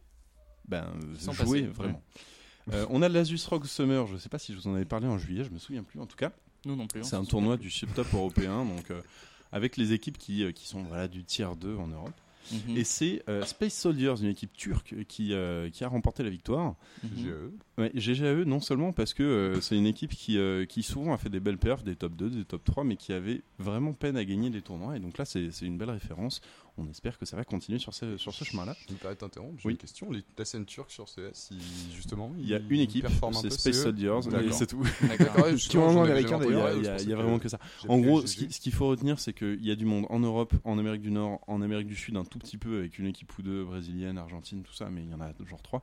ben, 0.67 0.85
Sans 1.17 1.31
joués, 1.33 1.61
passer, 1.63 1.73
vraiment. 1.73 2.03
Euh, 2.73 2.87
on 2.91 3.03
a 3.03 3.09
l'Asus 3.09 3.39
Rock 3.49 3.67
Summer, 3.67 4.05
je 4.09 4.15
ne 4.15 4.19
sais 4.19 4.29
pas 4.29 4.41
si 4.41 4.53
je 4.53 4.59
vous 4.59 4.67
en 4.67 4.75
avais 4.75 4.85
parlé 4.85 5.07
en 5.07 5.17
juillet, 5.17 5.45
je 5.45 5.51
me 5.51 5.59
souviens 5.61 5.85
plus 5.85 6.01
en 6.01 6.07
tout 6.07 6.17
cas. 6.17 6.33
Nous 6.65 6.77
non 6.77 6.87
plus. 6.87 7.01
hein. 7.01 7.05
C'est 7.05 7.17
un 7.17 7.25
tournoi 7.25 7.57
du 7.57 7.71
chip 7.71 7.93
top 7.95 8.07
européen, 8.13 8.65
donc 8.65 8.91
euh, 8.91 9.01
avec 9.53 9.77
les 9.77 9.93
équipes 9.93 10.19
qui, 10.19 10.43
euh, 10.45 10.53
qui 10.53 10.67
sont 10.67 10.83
voilà, 10.83 11.09
du 11.09 11.25
tiers 11.25 11.57
2 11.57 11.77
en 11.77 11.87
Europe. 11.89 12.15
Mhm. 12.51 12.79
Et 12.79 12.85
c'est 12.85 13.23
euh, 13.29 13.45
Space 13.45 13.75
Soldiers, 13.75 14.15
une 14.23 14.29
équipe 14.29 14.55
turque, 14.55 14.95
qui, 15.07 15.35
euh, 15.35 15.69
qui 15.69 15.85
a 15.85 15.89
remporté 15.89 16.23
la 16.23 16.31
victoire. 16.31 16.77
GAE. 17.05 17.51
Ouais, 17.77 17.91
GGAE, 17.95 18.45
non 18.47 18.61
seulement 18.61 18.93
parce 18.93 19.13
que 19.13 19.23
euh, 19.23 19.61
c'est 19.61 19.77
une 19.77 19.85
équipe 19.87 20.13
qui, 20.13 20.39
euh, 20.39 20.65
qui 20.65 20.83
souvent 20.83 21.13
a 21.13 21.19
fait 21.19 21.29
des 21.29 21.41
belles 21.41 21.59
perfs, 21.59 21.85
des 21.85 21.95
top 21.95 22.17
2, 22.17 22.31
des 22.31 22.45
top 22.47 22.65
3, 22.65 22.85
mais 22.85 22.97
qui 22.97 23.13
avait 23.13 23.43
vraiment 23.59 23.93
peine 23.93 24.17
à 24.17 24.25
gagner 24.25 24.49
des 24.49 24.63
tournois. 24.63 24.97
Et 24.97 25.01
donc 25.01 25.19
là, 25.19 25.27
c'est 25.27 25.51
c'est 25.51 25.67
une 25.67 25.77
belle 25.77 25.91
référence. 25.91 26.41
On 26.81 26.89
espère 26.89 27.19
que 27.19 27.27
ça 27.27 27.37
va 27.37 27.45
continuer 27.45 27.79
sur 27.81 27.93
ce, 27.93 28.17
sur 28.17 28.33
ce 28.33 28.45
chemin-là. 28.45 28.77
Je 28.89 28.93
me 28.95 28.99
permets 28.99 29.17
de 29.17 29.21
t'interrompre, 29.21 29.55
j'ai 29.59 29.67
Oui. 29.67 29.73
une 29.73 29.79
question. 29.79 30.11
Les, 30.13 30.23
la 30.39 30.45
scène 30.45 30.65
turque 30.65 30.93
sur 30.93 31.07
CS, 31.07 31.51
ils- 31.51 31.93
justement, 31.95 32.33
Il 32.39 32.47
y 32.49 32.55
a 32.55 32.61
une 32.71 32.81
équipe, 32.81 33.07
c'est 33.33 33.51
Space 33.51 33.67
eux 33.79 33.83
Soldiers, 33.83 34.21
et 34.47 34.53
c'est 34.53 34.67
tout. 34.69 34.83
Qui 35.69 35.77
ont 35.77 36.03
américain, 36.03 36.41
jamais 36.41 36.47
Il 37.03 37.09
y 37.09 37.13
a, 37.13 37.17
vraiment 37.17 37.39
que- 37.41 37.49
ça. 37.49 37.59
En 37.89 37.99
gros, 37.99 38.25
ce 38.25 38.37
qu'il 38.61 38.73
faut 38.73 38.87
retenir, 38.89 39.19
c'est 39.19 39.33
qu'il 39.33 39.65
y 39.65 39.71
a 39.71 39.75
du 39.77 39.85
monde 39.87 40.07
en 40.09 40.21
Europe, 40.21 40.55
en 40.65 40.79
Amérique 40.79 41.03
du 41.03 41.11
Nord, 41.11 41.41
en 41.49 41.61
Amérique 41.63 41.89
du 41.89 41.97
Sud, 41.97 42.17
un 42.17 42.25
tout 42.25 42.39
petit 42.39 42.59
peu, 42.59 42.79
avec 42.79 42.99
une 42.99 43.07
équipe 43.07 43.37
ou 43.39 43.43
deux, 43.43 43.65
brésilienne, 43.65 44.17
argentine, 44.17 44.63
tout 44.63 44.73
ça, 44.75 44.89
mais 44.89 45.03
il 45.03 45.11
y 45.11 45.15
en 45.15 45.21
a 45.21 45.33
genre 45.49 45.63
trois. 45.63 45.83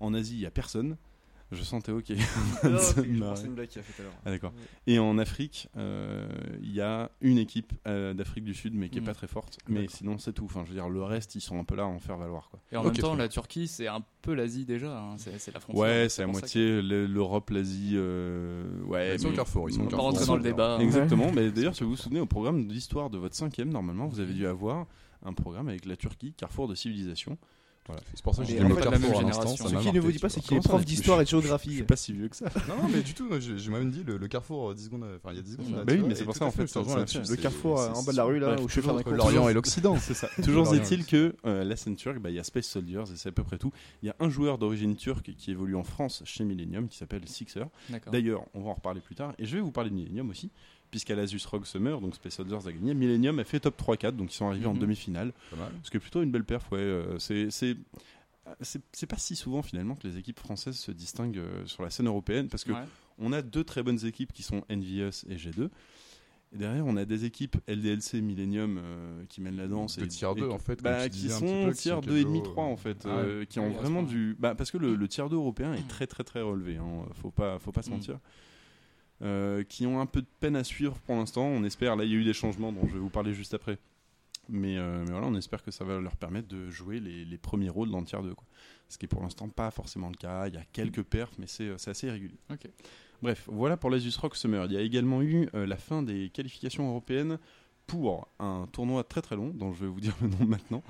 En 0.00 0.14
Asie, 0.14 0.34
il 0.34 0.40
y 0.40 0.46
a 0.46 0.50
personne. 0.52 0.96
Je 1.50 1.62
sens 1.62 1.82
Théo 1.82 2.00
qui 2.02 2.14
c'est 2.78 3.04
une 3.06 3.20
blague 3.54 3.68
qu'il 3.68 3.80
a 3.80 3.82
fait 3.82 3.92
tout 3.94 4.02
à 4.02 4.04
l'heure. 4.04 4.12
Ah, 4.26 4.30
d'accord. 4.30 4.52
Et 4.86 4.98
en 4.98 5.16
Afrique, 5.16 5.68
euh, 5.78 6.28
il 6.62 6.72
y 6.74 6.82
a 6.82 7.10
une 7.22 7.38
équipe 7.38 7.72
euh, 7.86 8.12
d'Afrique 8.12 8.44
du 8.44 8.52
Sud, 8.52 8.74
mais 8.74 8.90
qui 8.90 8.98
est 8.98 9.00
Mm. 9.00 9.04
pas 9.04 9.14
très 9.14 9.28
forte. 9.28 9.58
Mais 9.66 9.80
D'accord. 9.80 9.96
sinon, 9.96 10.18
c'est 10.18 10.34
tout. 10.34 10.44
Enfin, 10.44 10.64
je 10.64 10.68
veux 10.70 10.74
dire, 10.74 10.90
le 10.90 11.02
reste, 11.02 11.34
ils 11.36 11.40
sont 11.40 11.58
un 11.58 11.64
peu 11.64 11.74
là 11.74 11.84
à 11.84 11.86
en 11.86 11.98
faire 12.00 12.18
valoir. 12.18 12.50
Quoi. 12.50 12.60
Et 12.70 12.76
en 12.76 12.84
même 12.84 12.92
temps, 12.92 13.14
la 13.16 13.28
Turquie, 13.28 13.66
c'est 13.66 13.86
un 13.86 14.02
peu 14.20 14.34
l'Asie 14.34 14.66
déjà. 14.66 14.98
hein. 15.00 15.14
C'est 15.16 15.38
c'est 15.40 15.54
la 15.54 15.60
frontière. 15.60 15.80
Ouais, 15.82 16.08
c'est 16.10 16.22
à 16.22 16.26
moitié 16.26 16.82
le- 16.82 17.06
l'Europe, 17.06 17.48
l'Asie. 17.48 17.92
euh, 17.94 18.82
ouais, 18.84 19.14
Ils 19.14 19.20
sont 19.20 19.28
au 19.28 19.30
mais- 19.30 19.36
carrefour, 19.36 19.70
ils 19.70 19.72
sont 19.72 19.80
au 19.80 19.82
On 19.82 19.84
va 19.86 19.90
pas 19.90 19.96
carrefour. 19.96 20.12
rentrer 20.12 20.26
dans 20.26 20.36
le 20.36 20.42
débat. 20.42 20.78
Exactement. 20.80 21.32
Mais 21.32 21.50
d'ailleurs, 21.50 21.74
si 21.74 21.82
vous 21.82 21.90
vous 21.90 21.96
souvenez, 21.96 22.20
au 22.20 22.26
programme 22.26 22.66
d'histoire 22.68 23.08
de 23.08 23.16
votre 23.16 23.34
cinquième, 23.34 23.70
normalement, 23.70 24.06
vous 24.06 24.20
avez 24.20 24.34
dû 24.34 24.46
avoir 24.46 24.86
un 25.24 25.32
programme 25.32 25.68
avec 25.68 25.86
la 25.86 25.96
Turquie, 25.96 26.34
carrefour 26.34 26.68
de 26.68 26.74
civilisation. 26.74 27.38
Voilà, 27.88 28.02
c'est 28.14 28.22
pour 28.22 28.34
ça 28.34 28.42
que 28.42 28.48
j'ai 28.48 28.58
le 28.58 28.76
carrefour 28.76 28.92
à 28.92 29.18
génération. 29.20 29.42
l'instant. 29.42 29.68
Ce 29.68 29.74
qui 29.82 29.92
ne 29.92 30.00
vous 30.00 30.12
dit 30.12 30.18
pas, 30.18 30.28
c'est 30.28 30.40
qu'il 30.40 30.56
est 30.56 30.60
prof 30.60 30.84
d'histoire 30.84 31.20
et 31.20 31.24
de 31.24 31.28
Je 31.28 31.30
géographie. 31.30 31.74
suis 31.74 31.82
pas 31.82 31.96
si 31.96 32.12
vieux 32.12 32.28
que 32.28 32.36
ça. 32.36 32.44
Non, 32.68 32.76
non, 32.82 32.88
mais 32.92 33.00
du 33.00 33.14
tout, 33.14 33.28
j'ai 33.40 33.70
même 33.70 33.90
dit 33.90 34.04
le, 34.04 34.18
carrefour 34.28 34.70
euh, 34.70 34.74
10 34.74 34.84
secondes, 34.84 35.04
euh, 35.04 35.16
enfin 35.16 35.32
il 35.32 35.36
y 35.36 35.38
a 35.38 35.42
10 35.42 35.52
secondes. 35.52 35.66
Bah 35.72 35.84
là, 35.86 35.92
oui, 36.00 36.04
mais 36.06 36.14
c'est 36.14 36.24
pour 36.24 36.36
ça, 36.36 36.44
en 36.44 36.50
fait, 36.50 36.66
je 36.66 36.72
te 36.72 36.78
rejoins 36.78 36.92
ça- 36.94 36.98
là-dessus, 37.00 37.24
ça- 37.24 37.30
Le 37.30 37.36
carrefour 37.40 37.80
euh, 37.80 37.88
en 37.90 38.02
bas 38.02 38.12
de 38.12 38.16
la 38.18 38.24
rue, 38.24 38.38
là, 38.38 38.56
où 38.60 38.68
je 38.68 38.80
fais 38.80 38.88
Entre 38.90 39.02
courses. 39.02 39.16
l'Orient 39.16 39.48
et 39.48 39.54
l'Occident. 39.54 39.96
C'est 39.98 40.14
ça. 40.14 40.28
Toujours 40.44 40.72
est-il 40.74 41.06
que 41.06 41.34
euh, 41.46 41.64
la 41.64 41.76
scène 41.76 41.96
turque, 41.96 42.18
bah, 42.18 42.28
il 42.30 42.36
y 42.36 42.38
a 42.38 42.44
Space 42.44 42.66
Soldiers 42.66 43.04
et 43.12 43.16
c'est 43.16 43.30
à 43.30 43.32
peu 43.32 43.42
près 43.42 43.56
tout. 43.58 43.72
Il 44.02 44.06
y 44.06 44.10
a 44.10 44.16
un 44.20 44.28
joueur 44.28 44.58
d'origine 44.58 44.94
turque 44.94 45.32
qui 45.36 45.50
évolue 45.50 45.74
en 45.76 45.84
France 45.84 46.22
chez 46.26 46.44
Millennium 46.44 46.88
qui 46.88 46.98
s'appelle 46.98 47.26
Sixer. 47.26 47.64
D'accord. 47.88 48.12
D'ailleurs, 48.12 48.42
on 48.54 48.60
va 48.62 48.70
en 48.70 48.74
reparler 48.74 49.00
plus 49.00 49.14
tard. 49.14 49.32
Et 49.38 49.46
je 49.46 49.56
vais 49.56 49.62
vous 49.62 49.72
parler 49.72 49.88
de 49.90 49.94
Millennium 49.94 50.28
aussi, 50.28 50.50
puisqu'à 50.90 51.14
l'Asus 51.14 51.40
Rock 51.50 51.66
Summer, 51.66 52.00
donc 52.00 52.14
Space 52.14 52.34
Soldiers 52.34 52.66
a 52.66 52.72
gagné. 52.72 52.94
Millennium 52.94 53.38
a 53.38 53.44
fait 53.44 53.60
top 53.60 53.76
3-4, 53.80 54.12
donc 54.16 54.32
ils 54.32 54.36
sont 54.36 54.48
arrivés 54.48 54.66
en 54.66 54.74
Mhm. 54.74 54.80
demi-finale. 54.80 55.32
Ce 55.82 55.90
qui 55.90 55.96
est 55.96 56.00
plutôt 56.00 56.22
une 56.22 56.30
belle 56.30 56.44
perf, 56.44 56.70
ouais. 56.72 56.78
euh, 56.78 57.18
c'est. 57.18 57.76
pas 59.06 59.16
si 59.18 59.36
souvent 59.36 59.62
finalement 59.62 59.94
que 59.94 60.06
les 60.06 60.16
équipes 60.16 60.38
françaises 60.38 60.76
se 60.78 60.90
distinguent 60.90 61.38
euh, 61.38 61.66
sur 61.66 61.82
la 61.82 61.90
scène 61.90 62.06
européenne 62.06 62.48
parce 62.48 62.64
que 62.64 62.72
Ouais. 62.72 62.84
on 63.18 63.32
a 63.32 63.42
deux 63.42 63.64
très 63.64 63.82
bonnes 63.82 64.04
équipes 64.06 64.32
qui 64.32 64.42
sont 64.42 64.62
Envious 64.70 65.24
et 65.28 65.36
G2 65.36 65.68
et 66.54 66.56
derrière 66.56 66.86
on 66.86 66.96
a 66.96 67.04
des 67.04 67.26
équipes 67.26 67.56
LDLC 67.68 68.22
Millennium 68.22 68.78
euh, 68.82 69.22
qui 69.28 69.42
mènent 69.42 69.58
la 69.58 69.66
danse 69.68 69.98
De 69.98 70.04
et 70.04 70.08
tier 70.08 70.28
et- 70.34 70.40
2 70.40 70.48
en 70.48 70.58
fait. 70.58 70.82
bah, 70.82 71.08
qui 71.10 71.28
sont 71.28 71.70
tier 71.74 71.92
sont 71.92 72.00
2 72.00 72.16
et 72.16 72.24
demi 72.24 72.38
cadeaux, 72.38 72.52
3 72.52 72.64
en 72.64 72.76
fait 72.78 73.02
Ah 73.04 73.18
euh, 73.18 73.44
qui 73.44 73.60
ont 73.60 73.70
vraiment 73.70 74.02
du 74.02 74.34
bah 74.38 74.54
parce 74.54 74.70
que 74.70 74.78
le, 74.78 74.94
le 74.94 75.08
tier 75.08 75.24
2 75.28 75.36
européen 75.36 75.74
est 75.74 75.86
très 75.86 76.06
très 76.06 76.24
très 76.24 76.40
relevé 76.40 76.78
hein, 76.78 77.04
faut 77.20 77.30
pas 77.30 77.58
faut 77.58 77.72
pas 77.72 77.82
se 77.82 77.90
Mm. 77.90 77.94
mentir 77.94 78.18
Euh, 79.20 79.64
qui 79.64 79.84
ont 79.84 80.00
un 80.00 80.06
peu 80.06 80.20
de 80.22 80.28
peine 80.38 80.54
à 80.54 80.62
suivre 80.62 80.96
pour 81.00 81.16
l'instant. 81.16 81.44
On 81.44 81.64
espère 81.64 81.96
là 81.96 82.04
il 82.04 82.10
y 82.12 82.14
a 82.14 82.18
eu 82.18 82.24
des 82.24 82.32
changements 82.32 82.72
dont 82.72 82.86
je 82.86 82.92
vais 82.92 83.00
vous 83.00 83.10
parler 83.10 83.34
juste 83.34 83.52
après. 83.52 83.78
Mais, 84.48 84.78
euh, 84.78 85.02
mais 85.04 85.10
voilà 85.10 85.26
on 85.26 85.34
espère 85.34 85.62
que 85.62 85.72
ça 85.72 85.84
va 85.84 85.98
leur 85.98 86.16
permettre 86.16 86.46
de 86.46 86.70
jouer 86.70 87.00
les, 87.00 87.24
les 87.24 87.36
premiers 87.36 87.68
rôles 87.68 87.90
dans 87.90 87.98
le 87.98 88.06
tier 88.06 88.18
2 88.22 88.34
quoi. 88.34 88.46
ce 88.88 88.96
qui 88.96 89.04
est 89.04 89.08
pour 89.08 89.20
l'instant 89.20 89.48
pas 89.48 89.72
forcément 89.72 90.08
le 90.08 90.14
cas. 90.14 90.46
Il 90.46 90.54
y 90.54 90.56
a 90.56 90.64
quelques 90.72 91.02
perfs 91.02 91.32
mais 91.36 91.48
c'est 91.48 91.76
c'est 91.78 91.90
assez 91.90 92.06
irrégulier. 92.06 92.38
Bref 93.20 93.48
voilà 93.50 93.76
pour 93.76 93.90
l'Asus 93.90 94.16
Rock 94.18 94.36
Summer. 94.36 94.66
Il 94.66 94.72
y 94.72 94.76
a 94.76 94.82
également 94.82 95.20
eu 95.20 95.48
euh, 95.54 95.66
la 95.66 95.76
fin 95.76 96.02
des 96.02 96.30
qualifications 96.30 96.88
européennes 96.88 97.38
pour 97.88 98.28
un 98.38 98.68
tournoi 98.70 99.02
très 99.02 99.20
très 99.20 99.34
long 99.34 99.48
dont 99.48 99.72
je 99.72 99.80
vais 99.80 99.90
vous 99.90 100.00
dire 100.00 100.16
le 100.22 100.28
nom 100.28 100.44
maintenant. 100.46 100.84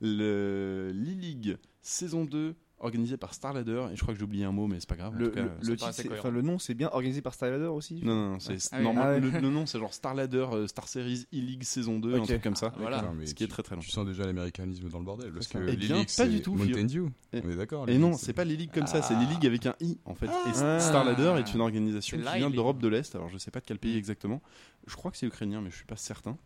Le 0.00 0.90
l'e-league 0.94 1.58
saison 1.82 2.24
2 2.24 2.56
organisé 2.80 3.16
par 3.16 3.34
Starladder 3.34 3.86
et 3.92 3.96
je 3.96 4.02
crois 4.02 4.14
que 4.14 4.18
j'ai 4.18 4.24
oublié 4.24 4.44
un 4.44 4.52
mot 4.52 4.66
mais 4.66 4.78
c'est 4.80 4.88
pas 4.88 4.96
grave 4.96 5.14
en 5.14 5.18
Le, 5.18 5.28
tout 5.30 5.34
cas, 5.34 5.42
le- 5.42 5.68
le 5.70 5.76
ça 5.78 5.92
titre, 5.92 6.14
enfin, 6.18 6.30
le 6.30 6.42
nom, 6.42 6.58
c'est 6.58 6.74
bien 6.74 6.88
organisé 6.92 7.20
par 7.22 7.34
Stylader 7.34 7.66
aussi. 7.66 8.00
non 8.04 8.14
non, 8.14 8.30
non 8.32 8.38
c'est 8.40 8.56
Ah 8.72 8.76
oui. 8.78 8.84
normal- 8.84 9.04
Ah 9.06 9.10
ouais. 9.12 9.20
le, 9.20 9.40
le 9.40 9.50
nom 9.50 9.66
c'est 9.66 9.78
genre 9.78 9.92
Starladder 9.94 10.46
euh, 10.52 10.66
Star 10.68 10.86
Series 10.88 11.26
e-league 11.34 11.62
saison 11.64 11.98
2 11.98 12.14
un 12.14 12.22
truc 12.24 12.42
comme 12.42 12.56
ça 12.56 12.72
Voilà. 12.78 12.98
D'accord, 12.98 13.14
mais 13.14 13.26
ce 13.26 13.34
qui 13.34 13.44
est 13.44 13.48
très 13.48 13.62
très 13.62 13.74
long 13.74 13.80
Tu 13.82 13.90
sens 13.90 14.06
déjà 14.06 14.24
l'américanisme 14.24 14.88
dans 14.88 14.98
le 14.98 15.04
bordel. 15.04 15.32
Parce 15.32 15.48
que. 15.48 15.58
Eh 15.68 15.76
bien, 15.76 16.04
pas 16.16 16.26
du 16.26 16.40
tout, 16.42 16.54
Mountain 16.54 16.84
Dew. 16.84 17.08
Et- 17.32 17.42
On 17.44 17.50
est 17.50 17.56
d'accord. 17.56 17.88
et 17.88 17.98
non 17.98 18.12
c'est 18.14 18.32
pas 18.32 18.44
l'e-league 18.44 18.70
comme 18.72 18.86
ça 18.86 19.02
c'est 19.02 19.14
Ah. 19.14 19.22
l'e-league 19.22 19.46
avec 19.46 19.66
un 19.66 19.74
i 19.80 19.98
en 20.04 20.14
fait 20.14 20.26
et 20.26 20.30
Ah. 20.62 20.78
Starladder 20.80 21.34
est 21.38 21.52
une 21.54 21.60
organisation 21.60 22.16
qui 22.18 22.36
vient 22.38 22.50
d'Europe 22.50 22.78
de 22.80 22.88
l'Est 22.88 23.14
alors 23.14 23.28
je 23.28 23.38
sais 23.38 23.50
pas 23.50 23.60
de 23.60 23.66
quel 23.66 23.78
pays 23.78 23.94
Mm. 23.94 23.98
exactement 23.98 24.42
je 24.86 24.94
crois 24.96 25.10
que 25.10 25.16
c'est 25.16 25.26
ukrainien 25.26 25.60
mais 25.60 25.70
je 25.70 25.76
suis 25.76 25.84
pas 25.84 25.96
certain 25.96 26.36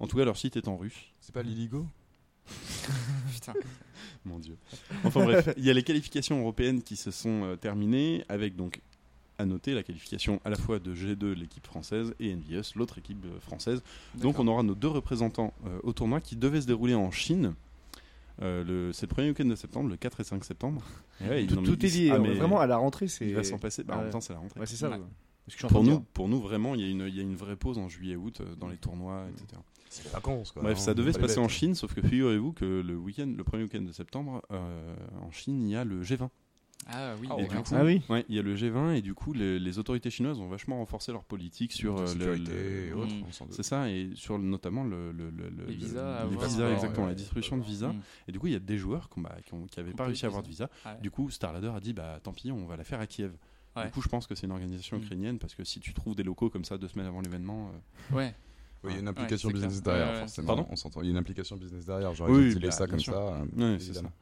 en 0.00 0.06
tout 0.06 0.16
cas 0.16 0.24
leur 0.24 0.36
site 0.36 0.56
est 0.56 0.68
en 0.68 0.76
russe 0.76 1.12
C'est 1.20 1.34
pas 1.34 1.42
l'illigo 1.42 1.86
Putain. 3.32 3.54
Mon 4.24 4.38
Dieu. 4.38 4.56
Enfin 5.04 5.24
bref, 5.24 5.48
il 5.56 5.64
y 5.64 5.70
a 5.70 5.72
les 5.72 5.82
qualifications 5.82 6.40
européennes 6.40 6.82
qui 6.82 6.96
se 6.96 7.10
sont 7.10 7.44
euh, 7.44 7.56
terminées 7.56 8.24
avec 8.28 8.56
donc 8.56 8.80
à 9.38 9.44
noter 9.44 9.74
la 9.74 9.82
qualification 9.82 10.40
à 10.44 10.50
la 10.50 10.56
fois 10.56 10.78
de 10.78 10.94
G2 10.94 11.32
l'équipe 11.34 11.66
française 11.66 12.14
et 12.20 12.32
Envious 12.34 12.62
l'autre 12.74 12.98
équipe 12.98 13.24
euh, 13.26 13.38
française. 13.40 13.82
Donc 14.16 14.38
on 14.38 14.46
aura 14.48 14.62
nos 14.62 14.74
deux 14.74 14.88
représentants 14.88 15.52
euh, 15.66 15.78
au 15.82 15.92
tournoi 15.92 16.20
qui 16.20 16.36
devaient 16.36 16.60
se 16.62 16.66
dérouler 16.66 16.94
en 16.94 17.10
Chine. 17.10 17.54
Euh, 18.42 18.64
le- 18.64 18.92
c'est 18.92 19.06
le 19.06 19.14
premier 19.14 19.28
week-end 19.28 19.44
de 19.46 19.54
septembre, 19.54 19.88
le 19.90 19.96
4 19.96 20.20
et 20.20 20.24
5 20.24 20.44
septembre. 20.44 20.82
Ouais, 21.22 21.46
Tout, 21.46 21.54
non, 21.54 21.62
mais 21.62 21.68
tout 21.68 21.86
est 21.86 21.88
lié. 21.88 22.10
ah, 22.12 22.18
mais 22.18 22.34
Vraiment, 22.34 22.60
à 22.60 22.66
la 22.66 22.76
rentrée, 22.76 23.08
c'est. 23.08 23.26
il 23.26 23.34
va 23.34 23.42
s'en 23.42 23.56
passer. 23.58 23.82
Bah, 23.84 23.96
En 23.96 24.02
même 24.02 24.10
temps, 24.10 24.20
c'est 24.20 24.34
la 24.34 24.38
rentrée. 24.38 24.60
Ouais, 24.60 24.66
c'est 24.66 24.76
ça. 24.76 24.90
Ouais. 24.90 24.98
Que 25.54 25.62
je 25.62 25.66
Pour 25.68 25.84
nous, 25.84 26.00
pour 26.00 26.28
nous, 26.28 26.40
vraiment, 26.40 26.74
il 26.74 26.80
y, 26.80 26.84
a 26.84 26.88
une- 26.88 27.06
il 27.08 27.14
y 27.14 27.20
a 27.20 27.22
une 27.22 27.36
vraie 27.36 27.56
pause 27.56 27.78
en 27.78 27.88
juillet-août 27.88 28.40
euh, 28.40 28.54
dans 28.56 28.68
les 28.68 28.76
tournois, 28.78 29.26
etc. 29.30 29.60
C'est 29.88 30.04
les 30.04 30.10
vacances 30.10 30.50
quoi. 30.50 30.62
Bref, 30.62 30.78
Non, 30.78 30.82
ça 30.84 30.94
devait 30.94 31.12
se 31.12 31.18
passer 31.18 31.38
en. 31.38 31.48
Chine, 31.48 31.74
sauf 31.76 31.94
que 31.94 32.02
figurez-vous 32.02 32.52
que 32.52 32.64
le 32.84 32.96
week-end, 32.96 33.32
le 33.36 33.44
premier 33.44 33.62
week-end 33.62 33.82
de 33.82 33.92
septembre, 33.92 34.42
euh, 34.50 34.96
en 35.22 35.30
Chine, 35.30 35.62
il 35.68 35.70
y 35.70 35.76
a 35.76 35.84
le 35.84 36.02
G20. 36.02 36.28
Ah 36.88 37.14
oui. 37.20 37.26
Ah, 37.30 37.34
Et 37.38 37.42
ouais. 37.42 37.48
du 37.48 37.56
coup, 37.56 37.62
Ah 37.72 37.84
oui. 37.84 38.02
Ouais, 38.10 38.24
il 38.28 38.34
y 38.34 38.38
a 38.38 38.42
le 38.42 38.54
G20 38.54 38.94
et 38.96 39.02
du 39.02 39.14
coup, 39.14 39.32
les, 39.32 39.58
les 39.58 39.78
autorités 39.78 40.10
chinoises 40.10 40.38
ont 40.38 40.48
vachement 40.48 40.76
renforcé 40.78 41.10
leur 41.10 41.24
politique 41.24 41.72
sur 41.72 41.94
La 41.96 42.02
euh, 42.02 42.04
le- 42.04 42.08
sécurité 42.36 42.52
le-. 42.90 42.96
Mm. 42.96 43.08
doute. 43.08 43.46
C'est 43.50 43.62
ça, 43.62 43.88
et 43.90 44.10
sur 44.14 44.38
notamment 44.38 44.84
le, 44.84 45.10
le- 45.12 45.30
le- 45.30 45.48
le- 45.48 45.64
Les 45.64 45.72
le- 45.72 45.72
visas 45.72 46.24
les 46.26 46.36
visas, 46.36 46.70
exactement, 46.72 47.04
ouais, 47.06 47.10
la 47.12 47.14
distribution 47.16 47.56
de 47.56 47.62
visas. 47.64 47.88
Mm. 47.92 48.00
Et 48.28 48.32
du 48.32 48.38
coup, 48.38 48.46
il 48.48 48.52
y 48.52 48.56
a 48.56 48.60
des 48.60 48.76
joueurs 48.76 49.08
qui 49.08 49.20
n'avaient 49.20 49.42
qui 49.42 49.54
ont- 49.54 49.66
qui 49.66 49.80
avaient 49.80 49.92
pas 49.92 50.04
réussi 50.04 50.26
à 50.26 50.28
avoir 50.28 50.42
de 50.42 50.48
visa. 50.48 50.68
Ouais. 50.84 50.92
Du 51.00 51.10
coup, 51.10 51.30
Starladder 51.30 51.72
a 51.74 51.80
dit 51.80 51.92
bah 51.94 52.20
tant 52.22 52.32
pis, 52.32 52.52
on 52.52 52.66
va 52.66 52.76
la 52.76 52.84
faire 52.84 53.00
à 53.00 53.06
Kiev. 53.06 53.32
Ouais. 53.76 53.84
Du 53.86 53.90
coup, 53.92 54.00
je 54.02 54.08
pense 54.08 54.26
que 54.26 54.34
c'est 54.34 54.46
une 54.46 54.52
organisation 54.52 54.98
Mm. 54.98 55.02
ukrainienne 55.02 55.38
parce 55.38 55.54
que 55.54 55.64
si 55.64 55.80
tu 55.80 55.92
trouves 55.94 56.14
des 56.16 56.22
locaux 56.22 56.50
comme 56.50 56.64
ça 56.64 56.78
deux 56.78 56.88
semaines 56.88 57.06
avant 57.06 57.20
l'événement, 57.20 57.70
euh, 58.12 58.16
Ouais. 58.16 58.34
Oui, 58.84 58.92
il 58.92 58.94
y 58.94 58.98
a 58.98 59.00
une 59.00 59.08
implication 59.08 59.50
business 59.50 59.80
clair. 59.80 59.94
derrière, 59.96 60.12
Ouais, 60.14 60.20
forcément. 60.20 60.46
Pardon 60.46 60.66
on 60.70 60.76
s'entend. 60.76 61.00
Il 61.00 61.06
y 61.06 61.08
a 61.08 61.10
une 61.10 61.16
implication 61.16 61.56
business 61.56 61.86
derrière. 61.86 62.14
J'aurais 62.14 62.30
Oui, 62.30 62.48
ventilé 62.50 62.66
bah, 62.68 62.72
ça 62.72 62.86
comme 62.86 63.00
sûr. 63.00 63.14
ça. 63.14 63.42
c'est 63.58 63.64
évidemment. 63.88 64.12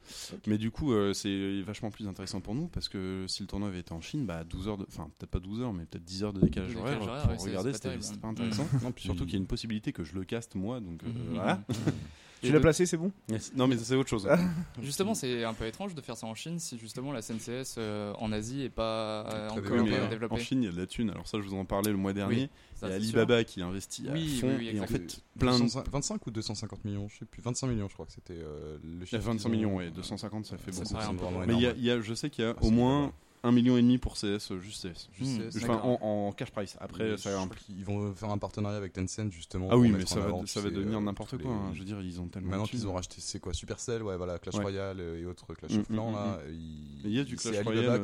Mais 0.46 0.56
du 0.58 0.70
coup, 0.70 0.92
euh, 0.92 1.12
c'est 1.12 1.60
vachement 1.62 1.90
plus 1.90 2.06
intéressant 2.08 2.40
pour 2.40 2.54
nous 2.54 2.68
parce 2.68 2.88
que 2.88 3.26
si 3.28 3.42
le 3.42 3.46
tournoi 3.48 3.68
avait 3.68 3.80
été 3.80 3.92
en 3.92 4.00
Chine, 4.00 4.24
bah 4.24 4.42
12 4.44 4.68
heures 4.68 4.78
de, 4.78 4.86
enfin 4.88 5.10
peut-être 5.18 5.30
pas 5.30 5.40
12 5.40 5.60
heures, 5.60 5.72
mais 5.74 5.84
peut-être 5.84 6.04
10 6.04 6.22
heures 6.24 6.32
de 6.32 6.40
décalage 6.40 6.72
De 6.72 6.78
horaire 6.78 6.98
décalage 6.98 7.24
horaire, 7.24 7.36
pour 7.36 7.44
regarder, 7.44 7.72
c'est 7.74 7.82
pas 7.82 7.90
c'était 7.90 8.02
c'était 8.02 8.20
pas 8.20 8.28
Mm. 8.28 8.30
intéressant. 8.30 8.66
Non, 8.82 8.92
puis- 8.92 9.04
Surtout 9.04 9.24
qu'il 9.24 9.34
y 9.34 9.36
a 9.36 9.40
une 9.40 9.46
possibilité 9.46 9.92
que 9.92 10.02
je 10.04 10.14
le 10.14 10.24
caste 10.24 10.54
moi, 10.54 10.80
donc 10.80 11.02
euh, 11.02 11.08
voilà. 11.32 11.60
Tu 12.44 12.52
l'as 12.52 12.60
placé, 12.60 12.86
c'est 12.86 12.96
bon 12.96 13.10
Yes. 13.28 13.52
Non, 13.54 13.66
mais 13.66 13.76
c'est 13.76 13.94
autre 13.94 14.08
chose. 14.10 14.28
Justement, 14.82 15.14
c'est 15.14 15.44
un 15.44 15.54
peu 15.54 15.66
étrange 15.66 15.94
de 15.94 16.00
faire 16.00 16.16
ça 16.16 16.26
en 16.26 16.34
Chine 16.34 16.58
si 16.58 16.78
justement 16.78 17.12
la 17.12 17.22
CNCS 17.22 17.76
euh, 17.78 18.12
en 18.18 18.32
Asie 18.32 18.62
est 18.62 18.68
pas 18.70 19.24
euh, 19.32 19.48
encore 19.50 19.62
Oui, 19.72 19.90
développée. 20.10 20.34
en- 20.34 20.38
Chine, 20.38 20.62
il 20.62 20.66
y 20.66 20.68
a 20.68 20.72
de 20.72 20.76
la 20.80 20.86
thune. 20.86 21.10
Alors 21.10 21.26
ça, 21.26 21.38
je 21.40 21.48
vous 21.48 21.56
en 21.56 21.64
parlais 21.64 21.90
le 21.90 21.96
mois 21.96 22.12
dernier. 22.12 22.50
Il 22.82 22.88
y 22.88 22.92
a 22.92 22.94
Alibaba 22.96 23.44
qui 23.44 23.62
investit 23.62 24.08
à 24.08 24.12
Oui, 24.12 24.38
fond 24.40 24.48
oui, 24.58 24.70
oui, 24.72 24.76
et 24.76 24.80
en 24.80 24.86
fait 24.86 25.20
plein 25.38 25.54
de 25.58 25.62
205 25.62 25.88
25 25.90 26.26
ou 26.26 26.30
250 26.30 26.84
millions, 26.84 27.08
je 27.08 27.18
sais 27.20 27.24
plus. 27.24 27.40
25 27.42 27.66
millions, 27.68 27.88
je 27.88 27.94
crois 27.94 28.04
que 28.04 28.12
c'était 28.12 28.34
euh, 28.36 28.76
le 28.82 28.88
Il 28.90 28.98
y 29.00 29.02
a 29.02 29.06
chiffre. 29.06 29.22
25 29.22 29.36
qu'ils 29.38 29.46
ont- 29.46 29.50
millions, 29.50 29.76
ouais, 29.76 29.90
250 29.90 30.44
ça 30.44 30.58
fait 30.58 30.70
Ça 30.72 30.82
beaucoup. 31.12 31.38
Mais 31.46 31.54
il 31.54 31.82
y 31.84 31.90
a, 31.90 32.00
je 32.00 32.14
sais 32.14 32.28
qu'il 32.28 32.44
y 32.44 32.48
a 32.48 32.54
Ah, 32.58 32.62
au 32.64 32.70
moins 32.70 33.12
énorme. 33.44 33.48
un 33.48 33.52
million 33.60 33.76
et 33.76 33.82
demi 33.82 33.98
pour 33.98 34.14
CS, 34.14 34.52
juste 34.60 34.82
CS. 34.88 35.08
Juste 35.12 35.40
Enfin, 35.62 35.80
en, 35.82 35.98
en 36.00 36.32
cash 36.32 36.50
price. 36.50 36.76
Après, 36.80 37.16
ça 37.16 37.30
qu'ils 37.66 37.84
vont 37.84 38.12
faire 38.14 38.30
un 38.30 38.38
partenariat 38.38 38.78
avec 38.78 38.92
Tencent 38.92 39.30
justement. 39.30 39.68
Ah 39.70 39.76
oui, 39.76 39.90
mais 39.90 40.04
ça 40.06 40.20
va, 40.20 40.26
avant, 40.26 40.46
ça 40.46 40.60
tu 40.60 40.66
va 40.66 40.68
sais, 40.70 40.74
devenir 40.74 40.98
euh, 40.98 41.02
n'importe 41.02 41.36
quoi. 41.38 41.50
les- 41.50 41.56
hein. 41.56 41.70
Je 41.74 41.78
veux 41.80 41.84
dire, 41.84 42.00
ils 42.00 42.20
ont 42.20 42.28
tellement. 42.28 42.50
Maintenant 42.50 42.66
qu'ils 42.66 42.86
ont 42.88 42.94
racheté, 42.94 43.16
c'est 43.18 43.40
quoi 43.40 43.52
Supercell, 43.52 44.02
ouais, 44.02 44.16
voilà, 44.16 44.38
Clash 44.38 44.54
Ouais. 44.54 44.62
Royale 44.62 45.00
et 45.00 45.24
autres 45.26 45.54
Clash 45.54 45.72
Mm, 45.72 45.80
of 45.80 45.86
Clans 45.88 46.10
mm, 46.10 46.14
là. 46.14 46.38
Il- 46.50 47.10
y 47.10 47.20
a 47.20 47.24
du 47.24 47.36
Clash 47.36 47.54
Alibaba 47.56 47.98
Royale. 47.98 48.00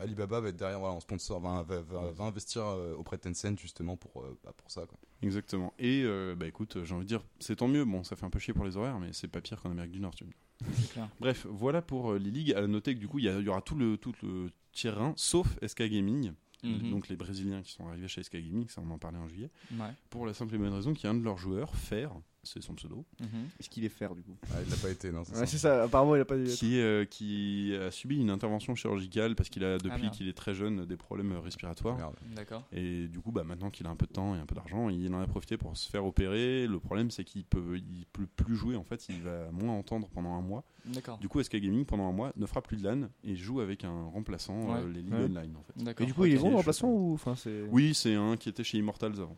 Alibaba 0.00 0.40
va 0.40 0.48
être 0.48 0.56
derrière, 0.56 0.80
voilà, 0.80 0.94
en 0.94 1.00
sponsor, 1.00 1.40
va, 1.40 1.62
va, 1.62 1.80
va- 1.82 2.10
va 2.10 2.24
investir 2.24 2.62
euh, 2.64 2.94
auprès 2.96 3.16
de 3.18 3.22
Tencent 3.22 3.58
justement 3.58 3.96
pour, 3.96 4.22
euh, 4.22 4.36
bah, 4.44 4.52
pour 4.56 4.70
ça. 4.70 4.82
Quoi. 4.86 4.98
Exactement. 5.22 5.72
Et 5.78 6.02
euh, 6.04 6.34
bah 6.36 6.46
écoute, 6.46 6.78
j'ai 6.84 6.94
envie 6.94 7.04
de 7.04 7.08
dire, 7.08 7.22
c'est 7.38 7.56
tant 7.56 7.68
mieux. 7.68 7.84
Bon, 7.84 8.04
ça 8.04 8.16
fait 8.16 8.26
un 8.26 8.30
peu 8.30 8.38
chier 8.38 8.54
pour 8.54 8.64
les 8.64 8.76
horaires, 8.76 8.98
mais 8.98 9.12
c'est 9.12 9.28
pas 9.28 9.40
pire 9.40 9.60
qu'en 9.60 9.70
Amérique 9.70 9.92
du 9.92 10.00
Nord, 10.00 10.14
tu 10.14 10.24
me 10.24 10.30
dis. 10.30 10.36
C'est 10.74 10.92
clair. 10.92 11.08
Bref, 11.20 11.46
voilà 11.48 11.82
pour 11.82 12.12
euh, 12.12 12.18
les 12.18 12.30
ligues. 12.30 12.52
À 12.54 12.66
noter 12.66 12.94
que 12.94 13.00
du 13.00 13.08
coup, 13.08 13.18
il 13.18 13.24
y, 13.24 13.48
aura 13.48 13.62
tout 13.62 13.74
le, 13.74 13.96
tout 13.96 14.12
le 14.22 14.50
terrain, 14.72 15.14
sauf 15.16 15.58
SK 15.66 15.84
Gaming. 15.84 16.32
Mhm. 16.62 16.90
Donc 16.90 17.08
les 17.08 17.16
Brésiliens 17.16 17.62
qui 17.62 17.72
sont 17.72 17.86
arrivés 17.86 18.08
chez 18.08 18.22
SK 18.22 18.36
Gaming, 18.36 18.68
ça 18.68 18.82
on 18.84 18.90
en 18.90 18.98
parlait 18.98 19.18
en 19.18 19.28
juillet. 19.28 19.50
Ouais. 19.72 19.90
Pour 20.10 20.26
la 20.26 20.34
simple 20.34 20.54
et 20.54 20.58
bonne 20.58 20.72
raison 20.72 20.94
qu'il 20.94 21.04
y 21.04 21.06
a 21.06 21.10
un 21.10 21.14
de 21.14 21.22
leurs 21.22 21.38
joueurs, 21.38 21.74
Fer, 21.76 22.12
c'est 22.46 22.62
son 22.62 22.74
pseudo, 22.74 23.04
Mhm. 23.20 23.26
Est-ce 23.60 23.68
qu'il 23.68 23.84
est 23.84 23.88
fer 23.90 24.14
du 24.14 24.22
coup 24.22 24.36
Ah, 24.50 24.56
il 24.64 24.70
l'a 24.70 24.76
pas 24.76 24.90
été, 24.90 25.10
non. 25.12 25.24
c'est 25.24 25.32
Ouais, 25.34 25.40
ça. 25.40 25.46
c'est 25.46 25.58
ça, 25.58 25.82
apparemment 25.84 26.14
il 26.16 26.20
a 26.20 26.24
pas 26.24 26.38
qui, 26.42 26.80
euh, 26.80 27.04
qui 27.04 27.74
a 27.76 27.90
subi 27.90 28.18
une 28.20 28.30
intervention 28.30 28.74
chirurgicale 28.74 29.34
parce 29.34 29.48
qu'il 29.48 29.64
a, 29.64 29.78
depuis 29.78 30.02
merde. 30.02 30.14
qu'il 30.14 30.28
est 30.28 30.32
très 30.36 30.54
jeune, 30.54 30.84
des 30.86 30.96
problèmes 30.96 31.32
respiratoires. 31.32 31.96
Merde. 31.96 32.14
D'accord. 32.34 32.62
Et 32.72 33.08
du 33.08 33.20
coup, 33.20 33.32
bah, 33.32 33.44
maintenant 33.44 33.70
qu'il 33.70 33.86
a 33.86 33.90
un 33.90 33.96
peu 33.96 34.06
de 34.06 34.12
temps 34.12 34.34
et 34.34 34.38
un 34.38 34.46
peu 34.46 34.54
d'argent, 34.54 34.88
il 34.88 35.12
en 35.14 35.20
a 35.20 35.26
profité 35.26 35.56
pour 35.56 35.76
se 35.76 35.88
faire 35.90 36.04
opérer. 36.06 36.66
Le 36.66 36.78
problème, 36.80 37.10
c'est 37.10 37.24
qu'il 37.24 37.44
peut, 37.44 37.76
il 37.78 38.06
peut 38.12 38.26
plus 38.36 38.56
jouer. 38.56 38.76
En 38.76 38.84
fait, 38.84 39.06
il 39.08 39.20
va 39.22 39.50
moins 39.50 39.74
entendre 39.74 40.08
pendant 40.08 40.34
un 40.34 40.42
mois. 40.42 40.64
D'accord. 40.86 41.18
Du 41.18 41.28
coup, 41.28 41.42
SK 41.42 41.56
Gaming, 41.56 41.84
pendant 41.84 42.08
un 42.08 42.12
mois, 42.12 42.32
ne 42.36 42.46
fera 42.46 42.62
plus 42.62 42.76
de 42.76 42.84
LAN 42.88 43.08
et 43.24 43.34
joue 43.34 43.60
avec 43.60 43.84
un 43.84 44.04
remplaçant, 44.06 44.72
Ouais. 44.72 44.80
euh, 44.82 44.88
les 44.88 45.02
Ligues 45.02 45.12
Ouais. 45.14 45.24
Online. 45.24 45.56
En 45.56 45.62
fait. 45.62 45.82
D'accord. 45.84 46.04
Et 46.04 46.06
du 46.06 46.14
coup, 46.14 46.24
il 46.26 46.34
est 46.34 46.38
bon 46.38 46.56
remplaçant 46.56 46.88
ou 46.88 47.14
enfin 47.14 47.34
c'est 47.34 47.62
Oui, 47.70 47.92
c'est 47.94 48.14
un 48.14 48.36
qui 48.36 48.48
était 48.48 48.62
chez 48.62 48.78
Immortals 48.78 49.20
avant. 49.20 49.36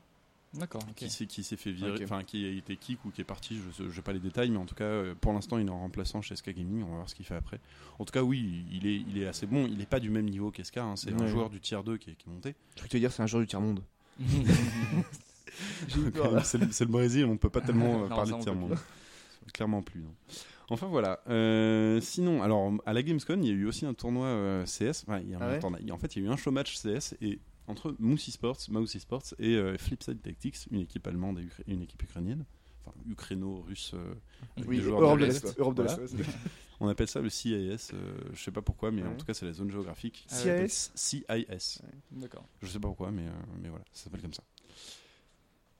D'accord. 0.54 0.82
ok. 0.88 0.94
Qui 0.94 1.10
s'est 1.10 1.26
qui 1.26 1.42
s'est 1.44 1.56
fait 1.56 1.70
virer, 1.72 2.02
enfin 2.04 2.24
qui 2.24 2.46
a 2.46 2.50
été 2.50 2.76
kick 2.76 3.04
ou 3.04 3.10
qui 3.10 3.20
est 3.20 3.24
parti, 3.24 3.60
je 3.78 3.90
sais 3.94 4.02
pas 4.02 4.12
les 4.14 4.18
détails, 4.18 4.50
mais 4.50 4.56
en 4.56 4.64
tout 4.64 4.74
cas, 4.74 4.84
euh, 4.84 5.14
pour 5.20 5.32
l'instant, 5.34 5.58
il 5.58 5.66
est 5.66 5.70
en 5.70 5.78
remplaçant 5.80 6.22
chez 6.22 6.34
SK 6.36 6.50
Gaming. 6.54 6.82
On 6.82 6.86
va 6.90 6.94
voir 6.96 7.08
ce 7.10 7.14
qu'il 7.14 7.26
fait 7.26 7.34
après. 7.36 7.60
En 7.98 8.04
tout 8.06 8.12
cas, 8.12 8.22
oui, 8.22 8.64
il 8.72 8.86
est, 8.86 8.96
il 8.96 9.18
est 9.22 9.26
assez 9.26 9.46
bon. 9.46 9.66
Il 9.66 9.80
est 9.82 9.86
pas 9.86 10.00
du 10.00 10.08
même 10.10 10.24
niveau 10.28 10.50
qu'SK. 10.50 10.78
hein, 10.78 10.94
c'est 10.96 11.12
un 11.12 11.18
Ouais. 11.18 11.28
joueur 11.28 11.50
du 11.50 11.60
tier 11.60 11.78
2 11.84 11.98
qui 11.98 12.10
est, 12.10 12.14
qui 12.14 12.28
est 12.28 12.32
monté. 12.32 12.54
Je 12.76 12.82
peux 12.82 12.88
te 12.88 12.96
dire, 12.96 13.12
c'est 13.12 13.22
un 13.22 13.26
joueur 13.26 13.42
du 13.42 13.48
là. 16.24 16.30
même, 16.32 16.42
c'est 16.72 16.84
le- 16.84 16.86
Brésil, 16.86 17.24
on 17.26 17.36
peut 17.36 17.50
pas 17.50 17.60
tellement 17.60 18.04
euh, 18.04 18.08
Non, 18.08 18.08
parler 18.08 18.32
de 18.32 18.38
tiers 18.40 18.54
monde. 18.54 18.76
Clairement 19.52 19.82
plus. 19.82 20.00
non. 20.02 20.14
Enfin 20.70 20.86
voilà. 20.86 21.20
Euh, 21.28 22.00
sinon, 22.02 22.42
alors 22.42 22.72
à 22.84 22.92
la 22.92 23.02
Gamescom, 23.02 23.40
il 23.42 23.48
y 23.48 23.50
a 23.50 23.54
eu 23.54 23.66
aussi 23.66 23.86
un 23.86 23.94
tournoi 23.94 24.26
euh, 24.26 24.64
CS. 24.66 25.04
Enfin, 25.06 25.20
il 25.20 25.30
y 25.30 25.34
a 25.34 25.38
un 25.38 25.40
Ah 25.42 25.48
ouais? 25.48 25.58
tournoi- 25.58 25.80
en 25.90 25.98
fait, 25.98 26.14
il 26.16 26.22
y 26.22 26.26
a 26.26 26.28
eu 26.28 26.32
un 26.32 26.36
show 26.36 26.50
match 26.50 26.76
CS 26.76 27.14
et 27.22 27.38
entre 27.68 27.94
Moose 27.98 28.28
Esports, 28.28 28.58
Mouse 28.70 28.96
Esports 28.96 29.34
et 29.38 29.54
euh, 29.54 29.78
Flipside 29.78 30.20
Tactics, 30.20 30.66
une 30.70 30.80
équipe 30.80 31.06
allemande 31.06 31.38
et 31.38 31.42
ukra- 31.44 31.62
une 31.68 31.82
équipe 31.82 32.02
ukrainienne. 32.02 32.44
Enfin, 32.84 32.96
ukraino-russe. 33.08 33.92
euh, 33.94 34.14
Oui, 34.66 34.78
Europe 34.80 35.18
de 35.20 35.24
l'Est. 35.26 35.44
l'Est. 35.44 35.58
Europe 35.58 35.74
de 35.76 35.82
Voilà. 35.82 36.02
l'Est. 36.02 36.14
ouais, 36.14 36.24
On 36.80 36.88
appelle 36.88 37.08
ça 37.08 37.20
le 37.20 37.28
CIS. 37.28 37.90
euh, 37.92 38.16
je 38.32 38.42
sais 38.42 38.50
pas 38.52 38.62
pourquoi, 38.62 38.90
mais 38.90 39.02
en 39.02 39.08
Ouais. 39.10 39.16
tout 39.16 39.26
cas, 39.26 39.34
c'est 39.34 39.44
la 39.46 39.52
zone 39.52 39.70
géographique. 39.70 40.26
Ah 40.30 40.42
ouais, 40.44 40.60
ouais, 40.62 40.68
CIS? 40.68 40.90
CIS. 40.94 41.82
D'accord. 42.12 42.46
Je 42.62 42.66
sais 42.68 42.78
pas 42.80 42.88
pourquoi, 42.88 43.10
mais, 43.10 43.26
euh, 43.26 43.32
mais 43.60 43.68
voilà, 43.68 43.84
ça 43.92 44.04
s'appelle 44.04 44.22
comme 44.22 44.32
ça. 44.34 44.42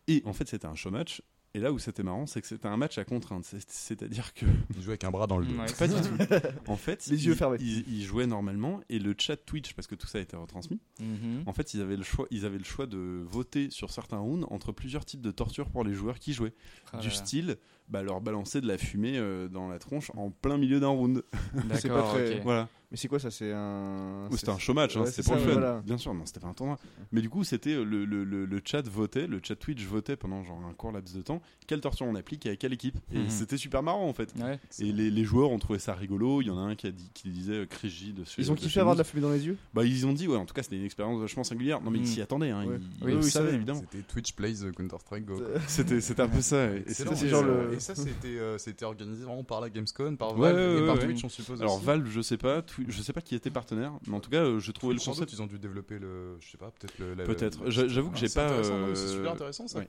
Et 0.09 0.23
en 0.25 0.33
fait, 0.33 0.49
c'était 0.49 0.67
un 0.67 0.75
show 0.75 0.91
match. 0.91 1.23
Et 1.55 1.61
là 1.61 1.73
où 1.73 1.79
c'était 1.79 2.03
marrant, 2.03 2.27
c'est 2.27 2.43
que 2.43 2.47
c'était 2.47 2.69
un 2.69 2.77
match 2.77 2.99
à 2.99 3.05
contrainte. 3.05 3.45
C'est- 3.45 3.69
C'est-à-dire 3.71 4.35
que, 4.35 4.45
Il 4.77 4.83
joue 4.83 4.91
avec 4.91 5.05
un 5.05 5.11
bras 5.11 5.27
dans 5.27 5.39
le 5.39 5.47
dos. 5.47 5.55
Ouais, 5.59 5.67
pas 5.79 5.89
du 5.89 5.95
tout. 5.95 6.15
En 6.67 6.77
fait, 6.77 7.07
Les 7.07 7.25
yeux 7.27 7.33
ils, 7.33 7.37
fermés. 7.37 7.57
Ils, 7.61 7.85
ils 7.89 8.05
jouaient 8.05 8.27
normalement 8.27 8.81
et 8.91 8.99
le 8.99 9.15
chat 9.17 9.37
Twitch, 9.37 9.73
parce 9.73 9.87
que 9.89 9.95
tout 9.95 10.07
ça 10.07 10.19
a 10.19 10.21
été 10.21 10.37
retransmis. 10.37 10.79
Mhm. 11.01 11.45
En 11.47 11.53
fait, 11.53 11.73
ils 11.75 11.81
avaient 11.81 11.97
le 11.97 12.03
choix, 12.05 12.27
ils 12.31 12.45
avaient 12.45 12.59
le 12.59 12.65
choix 12.65 12.87
de 12.87 13.23
voter 13.27 13.71
sur 13.71 13.91
certains 13.91 14.19
rounds 14.19 14.47
entre 14.51 14.73
plusieurs 14.73 15.05
types 15.07 15.23
de 15.23 15.31
tortures 15.31 15.71
pour 15.71 15.85
les 15.85 15.95
joueurs 15.95 16.19
qui 16.19 16.35
jouaient. 16.35 16.55
Ah 16.93 16.99
du 16.99 17.09
là 17.09 17.15
style, 17.15 17.57
bah, 17.89 18.03
leur 18.03 18.21
balancer 18.21 18.61
de 18.61 18.67
la 18.69 18.77
fumée 18.77 19.17
euh, 19.17 19.49
dans 19.49 19.69
la 19.69 19.79
tronche 19.79 20.11
en 20.17 20.31
plein 20.31 20.59
milieu 20.59 20.81
d'un 20.81 20.89
round. 20.89 21.25
C'est 21.75 21.89
pas 21.89 21.95
D'accord. 21.95 22.13
très- 22.13 22.37
ok. 22.37 22.43
Voilà. 22.45 22.69
Mais 22.91 22.97
c'est 22.97 23.09
quoi 23.09 23.19
ça 23.19 23.31
C'est 23.31 23.53
un. 23.53 24.29
Oui, 24.31 24.39
c'était 24.39 24.51
un 24.51 24.57
show 24.59 24.73
match, 24.73 24.97
hein, 24.97 25.01
Ouais, 25.01 25.07
c'était 25.11 25.21
c'est 25.23 25.29
pour 25.29 25.35
le 25.35 25.43
fun. 25.47 25.53
voilà. 25.61 25.83
Bien 25.85 25.99
sûr, 25.99 26.15
non, 26.15 26.25
c'était 26.25 26.41
pas 26.41 26.47
un 26.49 26.55
tournoi. 26.55 26.79
Mais 27.13 27.21
du 27.21 27.29
coup, 27.29 27.45
c'était 27.45 27.75
euh, 27.75 27.85
le, 27.85 28.07
le, 28.07 28.25
le, 28.25 28.47
le 28.47 28.61
chat 28.65 28.81
votait, 28.89 29.27
le 29.27 29.41
chat 29.43 29.57
Twitch 29.57 29.85
votait 29.85 30.17
pendant 30.17 30.43
genre 30.43 30.63
un 30.65 30.73
court 30.73 30.91
laps 30.93 31.15
de 31.15 31.21
temps, 31.21 31.38
quelle 31.67 31.81
torture 31.81 32.07
on 32.07 32.15
applique 32.15 32.47
et 32.47 32.51
à 32.51 32.57
quelle 32.57 32.73
équipe. 32.73 32.97
Et 33.13 33.19
Mhm. 33.19 33.31
c'était 33.31 33.57
super 33.59 33.83
marrant 33.83 34.09
en 34.09 34.13
fait. 34.13 34.33
Ouais. 34.41 34.59
Et 34.81 34.93
les, 34.93 35.11
les 35.11 35.25
joueurs 35.25 35.51
ont 35.51 35.59
trouvé 35.59 35.79
ça 35.79 35.95
rigolo. 35.95 36.41
Il 36.43 36.47
y 36.47 36.51
en 36.51 36.59
a 36.59 36.63
un 36.63 36.75
qui 36.75 36.87
a 36.87 36.91
dit, 36.91 37.11
qui 37.15 37.29
disait 37.31 37.53
euh, 37.53 37.67
Crigi 37.67 38.13
de 38.13 38.25
Ils 38.39 38.51
ont 38.51 38.55
de 38.55 38.61
kiffé 38.61 38.81
avoir 38.81 38.95
de 38.95 38.99
la 39.01 39.05
fumée 39.05 39.23
dans 39.23 39.31
les 39.33 39.47
yeux? 39.47 39.57
Bah 39.75 39.85
ils 39.85 40.07
ont 40.07 40.13
dit 40.13 40.27
ouais. 40.29 40.37
En 40.37 40.47
tout 40.47 40.55
cas, 40.55 40.63
c'était 40.63 40.77
une 40.77 40.85
expérience 40.85 41.21
vachement 41.21 41.45
singulière. 41.45 41.81
Non 41.83 41.91
mais 41.91 41.99
Mhm. 41.99 42.05
ils 42.05 42.09
s'y 42.09 42.23
attendaient. 42.23 42.51
Hein, 42.51 42.65
Ouais. 42.67 42.79
Ils, 43.01 43.05
Oui, 43.07 43.13
ils 43.13 43.17
le 43.17 43.23
savaient 43.23 43.51
ça, 43.51 43.55
évidemment. 43.55 43.81
C'était 43.81 44.03
Twitch 44.03 44.33
Plays 44.33 44.63
euh, 44.65 44.73
Counter-Strike 44.73 45.25
Go. 45.27 45.43
C'était 45.69 46.01
c'était 46.01 46.23
un 46.23 46.29
peu 46.29 46.41
ça. 46.41 46.67
Et 46.71 46.85
genre 47.29 47.43
le- 47.43 47.79
ça, 47.79 47.95
c'était 47.95 48.29
euh, 48.39 48.57
c'était 48.59 48.85
organisé 48.85 49.25
vraiment 49.25 49.45
par 49.45 49.61
la 49.61 49.69
Gamescom, 49.71 50.17
par 50.17 50.37
Ouais, 50.39 50.53
Valve 50.53 50.77
ouais, 50.79 50.83
et 50.83 50.87
par. 50.87 50.99
Twitch, 50.99 51.25
on 51.25 51.29
suppose. 51.29 51.61
Alors. 51.61 51.79
Valve, 51.81 52.09
je 52.11 52.21
sais 52.21 52.37
pas. 52.39 52.63
Je 52.89 53.03
sais 53.03 53.13
pas 53.13 53.21
qui 53.21 53.35
était 53.35 53.51
partenaire. 53.51 53.93
Mais 54.07 54.15
en 54.17 54.21
tout 54.21 54.31
cas, 54.31 54.43
euh, 54.45 54.59
j'ai 54.59 54.73
trouvé 54.73 54.95
le 54.95 55.01
concept. 55.01 55.33
ils 55.33 55.43
ont 55.43 55.47
dû 55.47 55.59
développer 55.59 55.99
le. 55.99 56.37
Je 56.41 56.51
sais 56.51 56.59
pas, 56.59 56.71
peut-être 56.71 56.99
le. 56.99 57.15
la- 57.15 57.25
Peut-être. 57.25 57.69
j'avoue 57.71 58.11
que 58.11 58.17
Ah, 58.17 58.21
j'ai 58.21 58.29
pas, 58.35 58.63
C'est 58.95 59.09
super 59.09 59.33
intéressant 59.33 59.69
ça. 59.69 59.81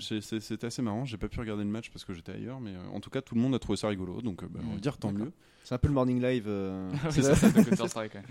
C'est- 0.00 0.20
C'était 0.40 0.66
assez 0.66 0.81
marrant. 0.82 1.04
J'ai 1.04 1.16
pas 1.16 1.28
pu 1.28 1.40
regarder 1.40 1.64
le 1.64 1.70
match 1.70 1.90
parce 1.90 2.04
que 2.04 2.12
j'étais 2.12 2.32
ailleurs. 2.32 2.60
Mais 2.60 2.74
euh, 2.74 2.88
en 2.92 3.00
tout 3.00 3.10
cas, 3.10 3.22
tout 3.22 3.34
le 3.34 3.40
monde 3.40 3.54
a 3.54 3.58
trouvé 3.58 3.76
ça 3.76 3.88
rigolo. 3.88 4.20
Donc, 4.20 4.42
euh, 4.42 4.48
bah, 4.48 4.60
on 4.64 4.74
va 4.74 4.80
dire 4.80 4.98
tant 4.98 5.12
mieux. 5.12 5.32
C'est 5.64 5.74
un 5.76 5.78
peu 5.78 5.88
le 5.88 5.94
morning 5.94 6.20
live. 6.20 6.44
euh, 6.48 6.90
c'est 7.10 7.22
ça. 7.22 7.34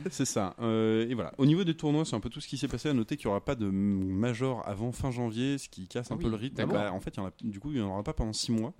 C'est. 0.09 0.37
Euh, 0.61 1.07
et 1.09 1.13
voilà. 1.13 1.33
Au 1.37 1.45
niveau 1.45 1.63
des 1.63 1.73
tournois, 1.75 2.03
c'est 2.05 2.15
un 2.15 2.19
peu 2.19 2.29
tout 2.29 2.41
ce 2.41 2.47
qui 2.47 2.57
s'est 2.57 2.67
passé. 2.67 2.89
À 2.89 2.93
noter 2.93 3.15
qu'il 3.17 3.27
n'y 3.27 3.31
aura 3.31 3.43
pas 3.43 3.55
de 3.55 3.69
major 3.69 4.67
avant 4.67 4.91
fin 4.91 5.11
janvier, 5.11 5.57
ce 5.57 5.69
qui 5.69 5.87
casse 5.87 6.11
un 6.11 6.15
Ah 6.19 6.21
peu 6.21 6.29
le 6.29 6.35
rythme. 6.35 6.65
Bah, 6.65 6.91
en 6.91 6.99
fait, 6.99 7.15
il 7.15 7.19
y 7.19 7.23
en 7.23 7.27
a, 7.27 7.31
du 7.41 7.59
coup, 7.59 7.71
il 7.71 7.75
n'y 7.77 7.81
en 7.81 7.89
aura 7.89 8.03
pas 8.03 8.13
pendant 8.13 8.33
6 8.33 8.51
mois. 8.51 8.73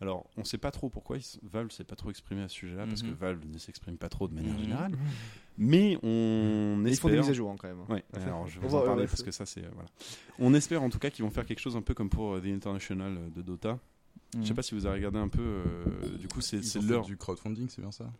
Alors, 0.00 0.26
on 0.36 0.40
ne 0.40 0.46
sait 0.46 0.58
pas 0.58 0.70
trop 0.70 0.88
pourquoi. 0.88 1.18
Valve 1.42 1.70
s'est 1.70 1.84
pas 1.84 1.96
trop 1.96 2.10
exprimé 2.10 2.42
à 2.42 2.48
ce 2.48 2.54
sujet-là, 2.54 2.86
parce 2.86 3.02
que 3.02 3.08
Mhm. 3.08 3.14
Valve 3.20 3.40
ne 3.52 3.58
s'exprime 3.58 3.98
pas 3.98 4.08
trop 4.08 4.26
de 4.28 4.34
manière 4.34 4.54
Mhm. 4.54 4.60
générale. 4.62 4.92
Mais 5.58 5.98
on 6.02 6.76
Ils 6.86 6.96
font 6.96 7.08
des 7.08 7.14
espère. 7.14 7.20
mises 7.20 7.30
à 7.30 7.32
jour 7.32 7.50
hein, 7.50 7.56
quand 7.60 7.68
même. 7.68 7.80
Ouais, 7.88 8.04
alors 8.14 8.46
je 8.46 8.60
vais 8.60 8.66
On 8.66 8.68
vous 8.68 8.76
en 8.76 8.82
parler 8.82 9.02
ouais, 9.02 9.06
parce 9.08 9.24
que 9.24 9.32
ça 9.32 9.44
c'est 9.44 9.64
euh, 9.64 9.68
voilà. 9.74 9.88
On 10.38 10.54
espère 10.54 10.82
en 10.84 10.88
tout 10.88 11.00
cas 11.00 11.10
qu'ils 11.10 11.24
vont 11.24 11.32
faire 11.32 11.44
quelque 11.46 11.58
chose 11.58 11.76
un 11.76 11.82
peu 11.82 11.94
comme 11.94 12.08
pour 12.10 12.34
euh, 12.34 12.40
The 12.40 12.46
International 12.46 13.16
euh, 13.18 13.28
de 13.34 13.42
Dota. 13.42 13.78
Je 14.34 14.42
sais 14.42 14.50
Mhm. 14.50 14.54
pas 14.56 14.62
si 14.62 14.74
vous 14.74 14.84
avez 14.86 14.96
regardé 14.96 15.18
un 15.18 15.28
peu. 15.28 15.40
euh, 15.40 16.16
du 16.18 16.28
coup, 16.28 16.40
c'est 16.40 16.60
leur. 16.82 17.04
du 17.06 17.16
crowdfunding, 17.16 17.68
c'est 17.68 17.80
bien 17.80 17.90
ça? 17.92 18.10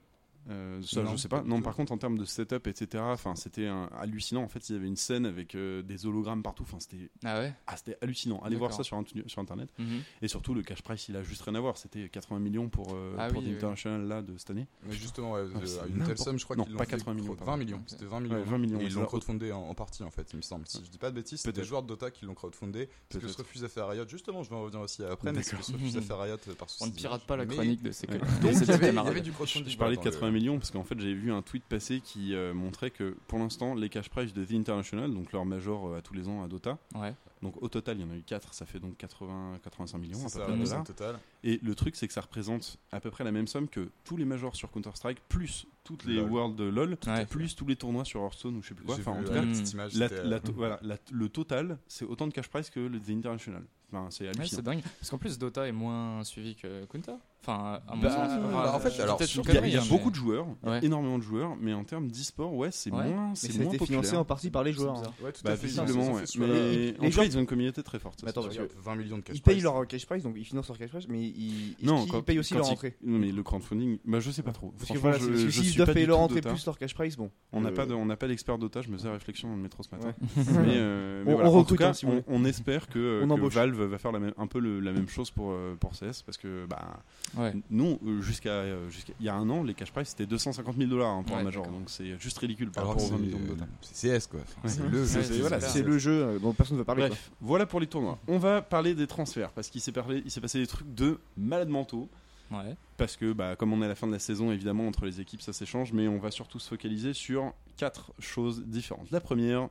Euh, 0.51 0.81
ça, 0.83 1.03
Non, 1.03 1.13
je 1.13 1.17
sais 1.17 1.29
pas. 1.29 1.43
Non, 1.43 1.61
par 1.63 1.75
contre, 1.75 1.93
en 1.93 1.99
termes 1.99 2.17
de 2.19 2.25
setup, 2.25 2.67
etc. 2.67 3.03
Enfin, 3.07 3.35
c'était 3.35 3.69
hallucinant. 3.99 4.43
En 4.43 4.49
fait, 4.49 4.69
il 4.69 4.75
y 4.75 4.79
avait 4.79 4.87
une 4.87 4.97
scène 4.97 5.27
avec 5.27 5.55
euh, 5.55 5.83
des 5.83 6.07
hologrammes 6.07 6.43
partout. 6.43 6.63
Enfin, 6.63 6.79
c'était 6.81 7.11
Ah 7.25 7.39
ouais? 7.41 7.55
Ah, 7.67 7.77
c'était 7.77 7.97
hallucinant. 8.01 8.41
Allez 8.45 8.57
voir 8.57 8.73
ça 8.73 8.83
sur, 8.83 8.97
int- 9.01 9.29
sur 9.29 9.41
internet. 9.43 9.69
Mhm. 9.79 10.01
Et 10.23 10.29
surtout, 10.29 10.55
le 10.55 10.63
cash 10.63 10.83
price, 10.83 11.09
il 11.09 11.17
a 11.17 11.23
juste 11.23 11.43
rien 11.43 11.55
à 11.55 11.61
voir. 11.61 11.77
C'était 11.77 12.09
80 12.09 12.39
millions 12.39 12.69
pour 12.69 12.89
euh, 12.95 13.15
Ah 13.19 13.29
pour 13.29 13.39
oui, 13.39 13.45
The 13.45 13.49
oui. 13.51 13.55
International 13.57 14.07
là 14.09 14.23
de 14.23 14.37
cette 14.39 14.51
année. 14.51 14.67
Mais 14.87 14.95
justement, 14.95 15.33
ouais, 15.33 15.43
Ah, 15.55 15.59
euh, 15.59 15.87
une 15.95 16.05
telle 16.05 16.19
somme, 16.19 16.39
je 16.39 16.45
crois 16.45 16.57
non, 16.57 16.65
qu'ils 16.65 16.73
l'ont 16.73 16.79
pas 16.79 16.85
fait 16.87 16.93
80 16.93 17.15
millions, 17.15 17.27
crowd- 17.27 17.39
pardon. 17.39 17.53
20 17.53 17.57
millions, 17.59 17.83
c'était 17.87 18.05
20 18.07 18.21
millions. 18.21 18.35
Ouais, 18.37 18.43
20 18.45 18.59
millions, 18.59 18.81
Et 18.81 18.85
ils 18.85 18.95
l'ont 18.95 19.05
crowdfundé 19.05 19.53
en, 19.53 19.61
en 19.61 19.75
partie, 19.75 20.03
en 20.03 20.11
fait, 20.11 20.29
il 20.33 20.37
me 20.37 20.43
semble. 20.43 20.67
Si 20.67 20.83
je 20.85 20.91
dis 20.91 20.99
pas 20.99 21.11
de 21.11 21.17
bêtises, 21.17 21.41
c'est 21.41 21.55
des 21.55 21.65
joueurs 21.65 21.83
de 21.83 21.89
Dota 21.89 22.11
qui 22.11 22.25
l'ont 22.25 22.35
crowdfundé. 22.35 22.89
Parce 23.11 23.23
que 23.23 23.29
se 23.31 23.37
refuse 23.37 23.65
à 23.65 23.69
faire 23.69 23.89
Riot, 23.89 24.05
justement, 24.09 24.43
je 24.43 24.51
vais 24.51 24.57
en 24.57 24.63
revenir 24.63 24.81
aussi 24.81 25.03
après, 25.05 25.33
mais 25.33 25.43
se 25.43 25.57
refuse 25.57 25.97
à 25.97 26.01
faire 26.01 26.19
Riot 26.19 26.37
par 26.59 26.71
souci 26.71 26.83
On 26.85 26.87
ne 26.87 26.93
pirate 26.93 27.25
pas 27.27 27.37
la 27.37 27.45
chronique 27.47 27.83
de 27.83 27.93
ces 27.93 28.07
Donc, 28.07 28.19
il 28.53 28.67
y 28.67 28.71
avait, 28.99 29.21
du 29.21 29.33
crowdfunding. 29.33 29.69
Je 29.73 29.77
parlais 29.79 29.97
de 29.97 30.01
dans 30.01 30.05
le- 30.05 30.11
80 30.11 30.31
millions 30.39 30.59
parce 30.59 30.71
qu'en 30.71 30.85
fait 30.85 30.99
j'avais 30.99 31.15
vu 31.15 31.33
un 31.33 31.43
tweet 31.43 31.65
passer 31.65 32.01
qui 32.01 32.35
euh, 32.35 32.55
montrait 32.55 32.91
que 32.91 33.17
pour 33.27 33.39
l'instant 33.39 33.75
les 33.75 33.89
cash 33.89 34.09
prize 34.09 34.33
de 34.33 34.45
The 34.45 34.53
International, 34.53 35.13
donc 35.13 35.33
leur 35.33 35.45
major 35.45 35.89
euh, 35.89 35.99
à 35.99 36.03
tous 36.03 36.15
les 36.15 36.29
ans 36.29 36.43
à 36.45 36.49
Dota, 36.49 36.79
Ouais. 36.95 37.15
donc 37.43 37.61
au 37.63 37.69
total 37.69 37.99
il 37.99 38.03
y 38.03 38.05
en 38.05 38.11
a 38.11 38.17
eu 38.17 38.23
4, 38.23 38.55
ça 38.55 38.67
fait 38.67 38.79
donc 38.81 38.97
80, 38.97 39.59
85 39.63 39.99
millions 39.99 40.19
à 40.21 40.23
peu 40.25 40.29
ça, 40.29 40.41
près 40.41 40.57
dollars. 40.57 40.85
total. 40.85 41.19
Et 41.45 41.59
le 41.63 41.75
truc 41.75 41.97
c'est 41.97 42.07
que 42.07 42.13
ça 42.13 42.21
représente 42.21 42.79
à 42.93 43.01
peu 43.01 43.11
près 43.11 43.25
la 43.25 43.33
même 43.33 43.47
somme 43.47 43.69
que 43.69 43.89
tous 44.05 44.17
les 44.17 44.25
majors 44.25 44.57
sur 44.57 44.71
Counter-Strike, 44.71 45.19
plus 45.29 45.67
toutes 45.85 46.05
les 46.05 46.17
LOL. 46.17 46.31
World 46.31 46.57
de 46.57 46.65
LoL, 46.65 46.97
Ouais. 47.07 47.27
plus 47.27 47.55
tous 47.57 47.67
les 47.67 47.77
tournois 47.77 48.05
sur 48.05 48.21
Hearthstone 48.23 48.57
ou 48.57 48.63
je 48.63 48.69
sais 48.69 48.75
plus 48.75 48.85
quoi. 48.85 48.95
Enfin 48.97 49.13
en 49.13 49.23
tout 49.25 49.33
cas, 49.33 49.43
la 49.75 50.09
la- 50.09 50.23
la 50.25 50.37
euh, 50.37 50.41
to- 50.41 50.53
voilà, 50.53 50.79
la- 50.83 50.99
le 51.11 51.29
total 51.29 51.79
c'est 51.89 52.05
autant 52.05 52.27
de 52.27 52.33
cash 52.33 52.49
prize 52.49 52.69
que 52.71 52.81
le 52.81 52.99
The 53.01 53.11
International. 53.11 53.63
Enfin, 53.91 54.09
c'est 54.11 54.27
Ouais, 54.27 54.45
c'est 54.47 54.61
dingue. 54.61 54.83
Parce 55.01 55.09
qu'en 55.09 55.17
plus, 55.17 55.39
Dota 55.39 55.67
est 55.67 55.73
moins 55.73 56.23
suivi 56.23 56.55
que 56.55 56.85
Counter. 56.85 57.15
Enfin, 57.41 57.81
à 57.89 57.95
mon 57.95 58.03
Bah, 58.03 58.11
sens. 58.11 58.53
bah, 58.53 58.73
en 58.75 58.79
fait, 58.81 59.01
alors, 59.01 59.19
il 59.23 59.55
y 59.55 59.59
a, 59.59 59.67
y 59.69 59.77
a 59.77 59.81
hein, 59.81 59.85
beaucoup 59.89 60.11
de 60.11 60.17
joueurs, 60.17 60.47
il 60.63 60.67
y 60.67 60.69
a 60.69 60.73
Ouais. 60.73 60.85
énormément 60.85 61.19
de 61.19 61.23
joueurs, 61.23 61.57
mais 61.59 61.73
en 61.73 61.85
termes 61.85 62.09
d'e-sport, 62.09 62.53
ouais, 62.53 62.71
c'est 62.73 62.91
Ouais. 62.93 63.09
moins, 63.11 63.33
c'est 63.35 63.57
moins 63.59 63.73
financé 63.79 64.17
en 64.17 64.25
partie 64.25 64.51
par 64.51 64.65
les 64.65 64.73
joueurs. 64.73 64.99
Hein. 64.99 65.13
Ouais, 65.25 65.33
tout 65.33 65.41
Bah, 65.45 65.53
à 65.53 65.57
fait. 65.57 65.69
visiblement, 65.69 66.19
ils 66.19 66.41
ouais. 66.41 66.47
Mais 66.47 66.47
les- 66.47 66.53
en 66.53 66.55
les 66.59 66.95
tout 66.95 67.03
cas, 67.05 67.11
gens- 67.11 67.23
ils 67.23 67.37
ont 67.37 67.41
une 67.41 67.47
communauté 67.47 67.83
très 67.83 67.99
forte. 68.01 68.21
ça, 68.21 68.27
Mais 68.27 68.31
attends, 68.31 68.43
c'est 68.43 68.49
parce 68.49 68.57
sûr. 68.57 68.69
que 68.69 68.83
20 68.85 68.97
millions 68.97 69.17
de 69.19 69.23
cash 69.23 69.37
Ils 69.37 69.41
payent 69.43 69.61
leur 69.61 69.87
cash 69.87 70.05
prize, 70.05 70.23
donc 70.25 70.35
ils 70.37 70.45
financent 70.45 70.69
leur 70.69 70.79
cash 70.79 70.91
prize, 70.91 71.07
mais 71.09 71.23
ils, 71.23 71.77
Non, 71.83 72.07
quand- 72.07 72.23
payent 72.23 72.39
aussi 72.41 72.55
leur 72.55 72.67
ils- 72.67 72.73
entrée. 72.73 72.97
Non, 73.05 73.19
mais 73.19 73.31
le 73.31 73.43
crowdfunding, 73.43 73.99
bah, 74.05 74.19
je 74.21 74.31
sais 74.33 74.43
pas 74.43 74.53
trop. 74.53 74.75
Parce 74.77 74.91
que 74.91 74.99
voilà, 74.99 75.19
s'ils 75.19 75.77
doivent 75.77 75.93
payer 75.95 76.07
leur 76.07 76.19
entrée 76.21 76.41
plus 76.41 76.67
leur 76.67 76.77
cash 76.77 76.95
prize, 76.95 77.17
bon. 77.17 77.31
On 77.53 77.61
n'a 77.61 77.71
Euh, 77.71 77.73
pas 77.73 77.87
on 77.95 78.05
n'a 78.05 78.17
pas 78.17 78.27
d'expert 78.29 78.59
Dota. 78.59 78.83
Je 78.83 78.89
me 78.91 78.97
faisais 78.99 79.11
réflexion 79.11 79.49
dans 79.49 79.57
le 79.57 79.63
métro 79.63 79.83
ce 79.83 79.95
matin. 79.95 80.13
Mais, 80.67 80.77
euh, 80.77 81.25
en 81.47 81.65
tout 81.65 81.77
cas, 81.77 81.93
hein, 81.93 82.21
on, 82.27 82.45
espère 82.45 82.89
que. 82.89 83.25
Valve 83.49 83.81
va 83.83 83.97
faire 83.99 84.13
un 84.37 84.47
peu 84.47 84.59
la 84.59 84.93
même 84.93 85.09
chose 85.09 85.31
pour 85.31 85.55
pour 85.81 85.93
CS 85.93 86.23
parce 86.23 86.37
que 86.37 86.67
bah 86.69 87.01
Ouais. 87.37 87.55
nous 87.69 87.99
euh, 88.07 88.23
jusqu'à 88.23 88.49
euh, 88.51 88.89
jusqu'à 88.89 89.13
il 89.21 89.27
y 89.27 89.29
a 89.29 89.35
un 89.35 89.49
an 89.51 89.63
les 89.63 89.75
cash 89.75 89.93
prize 89.93 90.09
c'était 90.09 90.25
250 90.25 90.77
000 90.77 90.89
dollars 90.89 91.09
hein, 91.11 91.23
pour 91.23 91.35
Ouais, 91.37 91.43
un 91.43 91.45
major 91.45 91.67
donc 91.67 91.91
c'est 91.91 92.19
juste 92.19 92.39
ridicule 92.39 92.71
par 92.71 92.87
rapport 92.87 93.03
aux 93.05 93.07
20 93.09 93.17
c'est 93.17 93.23
millions 93.23 93.39
de 93.39 93.47
Dota. 93.49 93.67
c'est 93.83 94.19
CS 94.19 94.27
quoi. 94.29 94.41
Enfin, 94.65 94.69
C'est 94.69 94.81
Ouais. 94.83 94.89
le 94.89 95.05
jeu. 95.05 95.41
Voilà, 95.41 95.59
le 95.59 96.09
euh, 96.09 96.39
dont 96.39 96.53
personne 96.55 96.77
ne 96.79 96.83
va 96.83 96.87
parler. 96.87 97.03
quoi. 97.03 97.09
Bref, 97.11 97.31
voilà 97.43 97.67
pour 97.67 97.81
les 97.81 97.87
tournois. 97.87 98.19
On 98.29 98.39
va 98.39 98.63
parler 98.63 98.95
des 98.95 99.07
transferts 99.07 99.51
parce 99.51 99.69
qu'il 99.69 99.81
s'est 99.83 99.93
passé 99.93 100.23
des 100.59 100.67
trucs 100.67 100.95
de 100.95 101.19
malades 101.37 101.69
mentaux. 101.69 102.09
Ouais. 102.51 102.77
Parce 102.97 103.15
que, 103.17 103.35
bah, 103.35 103.57
comme 103.57 103.75
on 103.75 103.83
est 103.83 103.85
à 103.85 103.89
la 103.89 103.95
fin 103.95 104.07
de 104.07 104.13
la 104.13 104.19
saison, 104.19 104.51
évidemment, 104.51 104.87
entre 104.89 105.05
les 105.05 105.21
équipes, 105.21 105.43
ça 105.43 105.53
s'échange, 105.53 105.93
mais 105.93 106.09
on 106.09 106.19
va 106.19 106.31
surtout 106.31 106.59
se 106.59 106.69
focaliser 106.71 107.13
sur 107.13 107.53
quatre 107.77 108.13
choses 108.19 108.65
différentes. 108.67 109.11
La 109.11 109.21
première, 109.21 109.69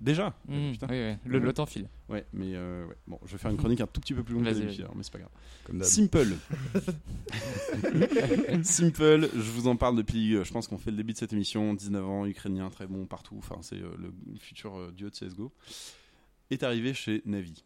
déjà, 0.00 0.34
Mhm. 0.48 0.72
putain. 0.72 0.86
Oui, 0.90 0.96
oui. 0.96 1.16
Le, 1.26 1.38
le 1.38 1.52
temps 1.52 1.66
file. 1.66 1.88
Ouais, 2.08 2.24
mais 2.32 2.54
euh, 2.54 2.86
ouais. 2.86 2.94
bon, 3.06 3.18
je 3.26 3.32
vais 3.32 3.38
faire 3.38 3.50
une 3.50 3.56
chronique 3.56 3.80
un 3.80 3.86
tout 3.86 4.00
petit 4.00 4.14
peu 4.14 4.22
plus 4.22 4.34
longue 4.34 4.44
que 4.44 4.50
Vas-y, 4.50 4.60
d'habitude, 4.60 4.80
alors, 4.84 4.96
mais 4.96 5.02
c'est 5.02 5.12
pas 5.12 5.18
grave. 5.18 5.30
Comme. 5.64 5.82
Simple. 5.82 6.34
Simple, 8.62 9.28
je 9.34 9.50
vous 9.50 9.68
en 9.68 9.76
parle 9.76 9.96
depuis, 9.96 10.34
euh, 10.34 10.44
je 10.44 10.52
pense 10.52 10.68
qu'on 10.68 10.78
fait 10.78 10.90
le 10.90 10.96
début 10.96 11.12
de 11.12 11.18
cette 11.18 11.32
émission, 11.32 11.74
19 11.74 12.06
ans, 12.06 12.26
ukrainien, 12.26 12.70
très 12.70 12.86
bon 12.86 13.06
partout, 13.06 13.36
enfin 13.38 13.58
c'est 13.62 13.76
euh, 13.80 13.90
le 13.98 14.12
futur 14.38 14.76
euh, 14.78 14.92
dieu 14.96 15.10
de 15.10 15.14
CSGO, 15.14 15.52
est 16.50 16.62
arrivé 16.62 16.94
chez 16.94 17.22
Navi. 17.26 17.64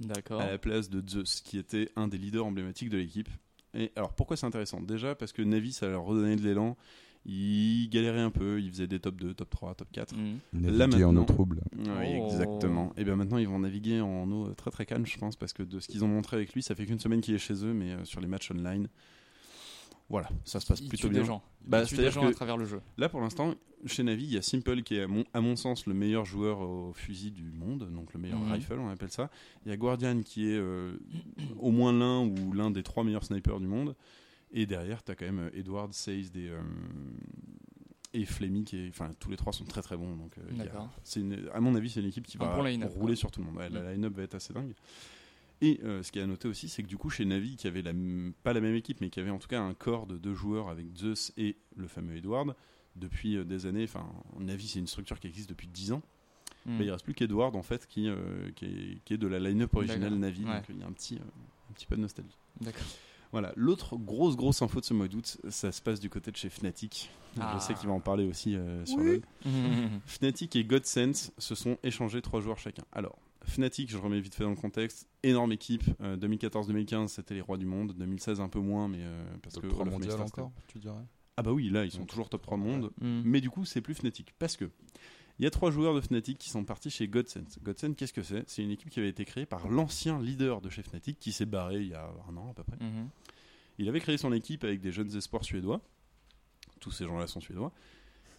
D'accord. 0.00 0.40
à 0.40 0.46
la 0.50 0.58
place 0.58 0.88
de 0.90 1.06
Zeus, 1.08 1.42
qui 1.42 1.58
était 1.58 1.90
un 1.96 2.08
des 2.08 2.18
leaders 2.18 2.44
emblématiques 2.46 2.88
de 2.88 2.96
l'équipe. 2.96 3.28
Et 3.74 3.92
alors 3.94 4.14
pourquoi 4.14 4.36
c'est 4.36 4.46
intéressant? 4.46 4.80
Déjà 4.80 5.14
parce 5.14 5.32
que 5.32 5.42
Navi, 5.42 5.72
ça 5.72 5.86
leur 5.88 6.02
redonnait 6.04 6.36
de 6.36 6.42
l'élan. 6.42 6.76
Ils 7.24 7.88
galéraient 7.88 8.20
un 8.20 8.30
peu, 8.30 8.60
ils 8.60 8.70
faisaient 8.70 8.88
des 8.88 8.98
top 8.98 9.14
2, 9.16 9.34
top 9.34 9.48
3, 9.50 9.74
top 9.76 9.88
4. 9.92 10.14
Mhm. 10.16 10.38
Naviguer 10.54 11.04
en 11.04 11.12
maintenant- 11.12 11.22
eau 11.22 11.24
trouble. 11.24 11.60
Oui, 11.76 11.84
Oh. 12.20 12.26
exactement. 12.26 12.92
Et 12.96 13.04
bien 13.04 13.14
maintenant, 13.16 13.38
ils 13.38 13.46
vont 13.48 13.60
naviguer 13.60 14.00
en 14.00 14.28
eau 14.32 14.48
très 14.54 14.70
très 14.72 14.86
calme, 14.86 15.06
je 15.06 15.16
pense, 15.18 15.36
parce 15.36 15.52
que 15.52 15.62
de 15.62 15.78
ce 15.78 15.86
qu'ils 15.86 16.04
ont 16.04 16.08
montré 16.08 16.36
avec 16.36 16.52
lui, 16.52 16.62
ça 16.62 16.74
fait 16.74 16.84
qu'une 16.84 16.98
semaine 16.98 17.20
qu'il 17.20 17.34
est 17.34 17.38
chez 17.38 17.64
eux, 17.64 17.72
mais 17.72 17.92
euh, 17.92 18.04
sur 18.04 18.20
les 18.20 18.26
matchs 18.26 18.50
online, 18.50 18.88
voilà, 20.10 20.28
ça 20.44 20.58
se 20.60 20.66
passe 20.66 20.80
Il 20.80 20.88
plutôt 20.88 21.06
tue 21.08 21.12
bien. 21.14 21.20
des 21.22 21.26
gens. 21.26 21.42
Bah, 21.64 21.82
il 21.82 21.88
tue 21.88 21.96
des 21.96 22.10
gens 22.10 22.26
à 22.26 22.32
travers 22.32 22.56
le 22.56 22.64
jeu. 22.66 22.80
Là, 22.98 23.08
pour 23.08 23.20
l'instant, 23.20 23.54
chez 23.86 24.02
Navi, 24.02 24.24
il 24.24 24.32
y 24.32 24.36
a 24.36 24.42
Simple 24.42 24.82
qui 24.82 24.96
est, 24.96 25.02
à 25.02 25.06
mon, 25.06 25.24
à 25.32 25.40
mon 25.40 25.54
sens, 25.56 25.86
le 25.86 25.94
meilleur 25.94 26.24
joueur 26.24 26.60
au 26.60 26.92
fusil 26.92 27.30
du 27.30 27.50
monde, 27.52 27.88
donc 27.94 28.12
le 28.14 28.20
meilleur 28.20 28.40
Mhm. 28.40 28.52
rifle, 28.52 28.74
on 28.80 28.88
appelle 28.88 29.10
ça. 29.12 29.30
Il 29.64 29.70
y 29.70 29.72
a 29.72 29.76
Guardian 29.76 30.20
qui 30.22 30.48
est 30.48 30.58
euh, 30.58 30.92
au 31.60 31.70
moins 31.70 31.92
l'un 31.92 32.20
ou 32.26 32.52
l'un 32.52 32.70
des 32.72 32.82
trois 32.82 33.04
meilleurs 33.04 33.24
snipers 33.24 33.60
du 33.60 33.66
monde. 33.68 33.94
Et 34.52 34.66
derrière, 34.66 35.02
tu 35.02 35.10
as 35.12 35.14
quand 35.14 35.24
même 35.24 35.40
euh, 35.40 35.58
Edward, 35.58 35.92
Says 35.92 36.30
et, 36.34 36.50
euh, 36.50 36.60
et 38.14 38.24
Flemmy, 38.24 38.64
qui 38.64 38.88
enfin, 38.88 39.10
tous 39.18 39.30
les 39.30 39.36
trois 39.36 39.52
sont 39.52 39.64
très 39.64 39.82
très 39.82 39.96
bons. 39.96 40.16
Donc, 40.16 40.36
euh, 40.38 40.42
c'est 41.04 41.22
à 41.52 41.60
mon 41.60 41.74
avis, 41.74 41.90
c'est 41.90 42.00
une 42.00 42.06
équipe 42.06 42.26
qui 42.26 42.36
va 42.36 42.54
bon 42.54 42.88
rouler 42.88 43.16
sur 43.16 43.30
tout 43.30 43.40
le 43.40 43.46
monde. 43.46 43.56
Ouais, 43.56 43.70
Mm. 43.70 43.74
La 43.74 43.92
line-up 43.92 44.14
va 44.14 44.22
être 44.22 44.34
assez 44.34 44.52
dingue. 44.52 44.74
Et 45.62 45.80
euh, 45.84 46.02
ce 46.02 46.10
qui 46.10 46.18
est 46.18 46.22
à 46.22 46.26
noter 46.26 46.48
aussi, 46.48 46.68
c'est 46.68 46.82
que 46.82 46.88
du 46.88 46.96
coup, 46.96 47.08
chez 47.08 47.24
Navi, 47.24 47.56
qui 47.56 47.68
avait 47.68 47.82
la, 47.82 47.92
pas 48.42 48.52
la 48.52 48.60
même 48.60 48.74
équipe, 48.74 49.00
mais 49.00 49.10
qui 49.10 49.20
avait 49.20 49.30
en 49.30 49.38
tout 49.38 49.48
cas 49.48 49.60
un 49.60 49.74
corps 49.74 50.06
de 50.06 50.18
deux 50.18 50.34
joueurs 50.34 50.68
avec 50.68 50.86
Zeus 50.96 51.32
et 51.36 51.56
le 51.76 51.86
fameux 51.86 52.16
Edward, 52.16 52.54
depuis 52.96 53.36
euh, 53.36 53.44
des 53.44 53.64
années, 53.66 53.84
enfin, 53.84 54.04
Navi, 54.38 54.66
c'est 54.66 54.80
une 54.80 54.88
structure 54.88 55.20
qui 55.20 55.28
existe 55.28 55.48
depuis 55.48 55.68
10 55.68 55.92
ans. 55.92 56.02
Mhm. 56.66 56.78
Bah, 56.78 56.84
il 56.84 56.90
reste 56.90 57.04
plus 57.04 57.14
qu'Edward, 57.14 57.54
en 57.56 57.62
fait, 57.62 57.86
qui, 57.86 58.08
qui, 58.56 58.64
est, 58.66 58.98
qui 59.04 59.14
est 59.14 59.18
de 59.18 59.26
la 59.26 59.38
line-up 59.38 59.74
originale. 59.74 60.14
Navi. 60.14 60.44
Ouais. 60.44 60.56
Donc 60.56 60.64
il 60.68 60.78
y 60.78 60.82
a 60.82 60.86
un 60.86 60.92
petit, 60.92 61.16
un 61.16 61.72
petit 61.72 61.86
peu 61.86 61.96
de 61.96 62.02
nostalgie. 62.02 62.36
D'accord. 62.60 62.82
Voilà, 63.32 63.52
l'autre 63.56 63.96
grosse 63.96 64.36
grosse 64.36 64.60
info 64.62 64.80
de 64.80 64.84
ce 64.84 64.92
mois 64.94 65.08
d'août, 65.08 65.38
ça 65.48 65.72
se 65.72 65.80
passe 65.80 66.00
du 66.00 66.10
côté 66.10 66.30
de 66.30 66.36
chez 66.36 66.50
Fnatic. 66.50 67.10
Ah. 67.40 67.56
Je 67.58 67.62
sais 67.64 67.72
qu'il 67.74 67.88
va 67.88 67.94
en 67.94 68.00
parler 68.00 68.26
aussi 68.26 68.54
euh, 68.56 68.84
sur 68.84 68.98
Oui. 68.98 69.22
le 69.44 69.50
Mhm. 69.50 70.00
Fnatic 70.06 70.54
et 70.54 70.64
Godsend 70.64 71.12
se 71.38 71.54
sont 71.54 71.78
échangés 71.82 72.20
trois 72.20 72.40
joueurs 72.40 72.58
chacun. 72.58 72.84
Alors, 72.92 73.18
Fnatic, 73.44 73.90
je 73.90 73.96
remets 73.96 74.20
vite 74.20 74.34
fait 74.34 74.44
dans 74.44 74.50
le 74.50 74.56
contexte, 74.56 75.08
énorme 75.22 75.50
équipe. 75.52 75.82
euh, 76.02 76.16
2014-2015, 76.18 77.08
c'était 77.08 77.34
les 77.34 77.40
rois 77.40 77.56
du 77.56 77.64
monde. 77.66 77.94
2016, 77.96 78.40
un 78.40 78.48
peu 78.48 78.60
moins, 78.60 78.86
mais 78.88 78.98
euh, 79.00 79.24
parce 79.42 79.54
Top 79.54 79.62
que 79.64 79.68
3 79.68 79.82
Olaf 79.82 79.92
mondial 79.94 80.20
encore, 80.20 80.52
tu 80.68 80.78
dirais? 80.78 80.94
Ah 81.38 81.42
bah 81.42 81.52
oui, 81.52 81.70
là, 81.70 81.86
ils 81.86 81.90
sont 81.90 82.00
Donc, 82.00 82.08
toujours 82.08 82.28
top 82.28 82.42
3 82.42 82.58
monde. 82.58 82.92
Mais 83.00 83.40
du 83.40 83.48
coup, 83.48 83.64
c'est 83.64 83.80
plus 83.80 83.94
Fnatic. 83.94 84.34
Parce 84.38 84.56
que 84.58 84.70
il 85.42 85.44
y 85.44 85.48
a 85.48 85.50
trois 85.50 85.72
joueurs 85.72 85.92
de 85.92 86.00
Fnatic 86.00 86.38
qui 86.38 86.50
sont 86.50 86.62
partis 86.64 86.88
chez 86.88 87.08
Godsend. 87.08 87.42
Godsend, 87.64 87.94
qu'est-ce 87.96 88.12
que 88.12 88.22
c'est? 88.22 88.44
C'est 88.48 88.62
une 88.62 88.70
équipe 88.70 88.90
qui 88.90 89.00
avait 89.00 89.08
été 89.08 89.24
créée 89.24 89.44
par 89.44 89.66
l'ancien 89.68 90.20
leader 90.22 90.60
de 90.60 90.70
chez 90.70 90.84
Fnatic 90.84 91.18
qui 91.18 91.32
s'est 91.32 91.46
barré 91.46 91.80
il 91.80 91.88
y 91.88 91.94
a 91.94 92.08
un 92.30 92.36
an 92.36 92.50
à 92.50 92.54
peu 92.54 92.62
près. 92.62 92.76
Mhm. 92.80 93.08
Il 93.78 93.88
avait 93.88 93.98
créé 93.98 94.16
son 94.18 94.32
équipe 94.32 94.62
avec 94.62 94.80
des 94.80 94.92
jeunes 94.92 95.12
espoirs 95.16 95.42
suédois. 95.42 95.80
Tous 96.78 96.92
ces 96.92 97.04
gens-là 97.06 97.26
sont 97.26 97.40
suédois. 97.40 97.72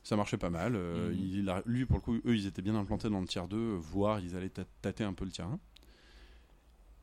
Ça 0.02 0.16
marchait 0.16 0.38
pas 0.38 0.50
mal. 0.50 0.78
euh, 0.78 1.10
Mhm. 1.12 1.20
il 1.20 1.50
a- 1.50 1.62
lui, 1.66 1.86
pour 1.86 1.98
le 1.98 2.02
coup, 2.02 2.16
eux, 2.26 2.36
ils 2.38 2.46
étaient 2.48 2.62
bien 2.62 2.76
implantés 2.76 3.10
dans 3.10 3.20
le 3.20 3.28
tiers 3.28 3.50
2, 3.50 3.58
euh, 3.58 3.78
voire 3.82 4.22
ils 4.22 4.38
allaient 4.38 4.48
tâ- 4.50 4.64
tâter 4.82 5.04
un 5.04 5.14
peu 5.14 5.26
le 5.26 5.32
tiers 5.32 5.48
1. 5.48 5.60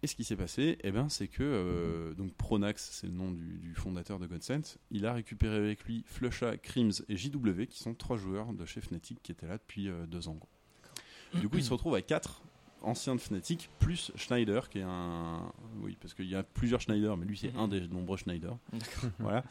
Et 0.03 0.07
ce 0.07 0.15
qui 0.15 0.25
s'est 0.25 0.37
passé, 0.37 0.79
eh 0.83 0.91
ben, 0.93 1.09
c'est 1.11 1.29
que 1.29 1.43
euh, 1.43 2.15
donc 2.15 2.33
Pronax, 2.35 2.91
c'est 2.93 3.07
le 3.07 3.13
nom 3.13 3.31
du, 3.31 3.59
du 3.59 3.75
fondateur 3.75 4.19
de 4.19 4.27
Godsend, 4.27 4.63
il 4.91 5.05
a 5.05 5.13
récupéré 5.13 5.57
avec 5.57 5.85
lui 5.85 6.05
Flusha, 6.07 6.57
Crims 6.57 6.93
et 7.09 7.17
JW, 7.17 7.67
qui 7.69 7.81
sont 7.81 7.95
trois 7.95 8.17
joueurs 8.17 8.55
de 8.55 8.65
chez 8.65 8.81
Fnatic 8.81 9.23
qui 9.23 9.33
étaient 9.33 9.47
là 9.47 9.59
depuis 9.59 9.89
euh, 9.89 10.07
deux 10.07 10.29
ans. 10.29 10.39
Du 11.35 11.49
coup, 11.49 11.59
il 11.59 11.65
se 11.65 11.71
retrouve 11.73 11.95
à 11.95 12.03
quatre 12.03 12.43
anciens 12.83 13.15
de 13.15 13.21
Fnatic, 13.21 13.69
plus 13.79 14.13
Schneider, 14.17 14.69
qui 14.69 14.79
est 14.79 14.85
un. 14.87 15.53
Oui, 15.83 15.97
parce 16.01 16.15
qu'il 16.15 16.29
y 16.29 16.35
a 16.35 16.43
plusieurs 16.43 16.81
Schneider, 16.81 17.17
mais 17.17 17.27
lui, 17.27 17.37
c'est 17.39 17.53
Mhm. 17.53 17.61
un 17.61 17.69
des 17.69 17.81
nombreux 17.89 18.17
Schneider. 18.17 18.57
D'accord. 18.73 19.11
Voilà. 19.19 19.45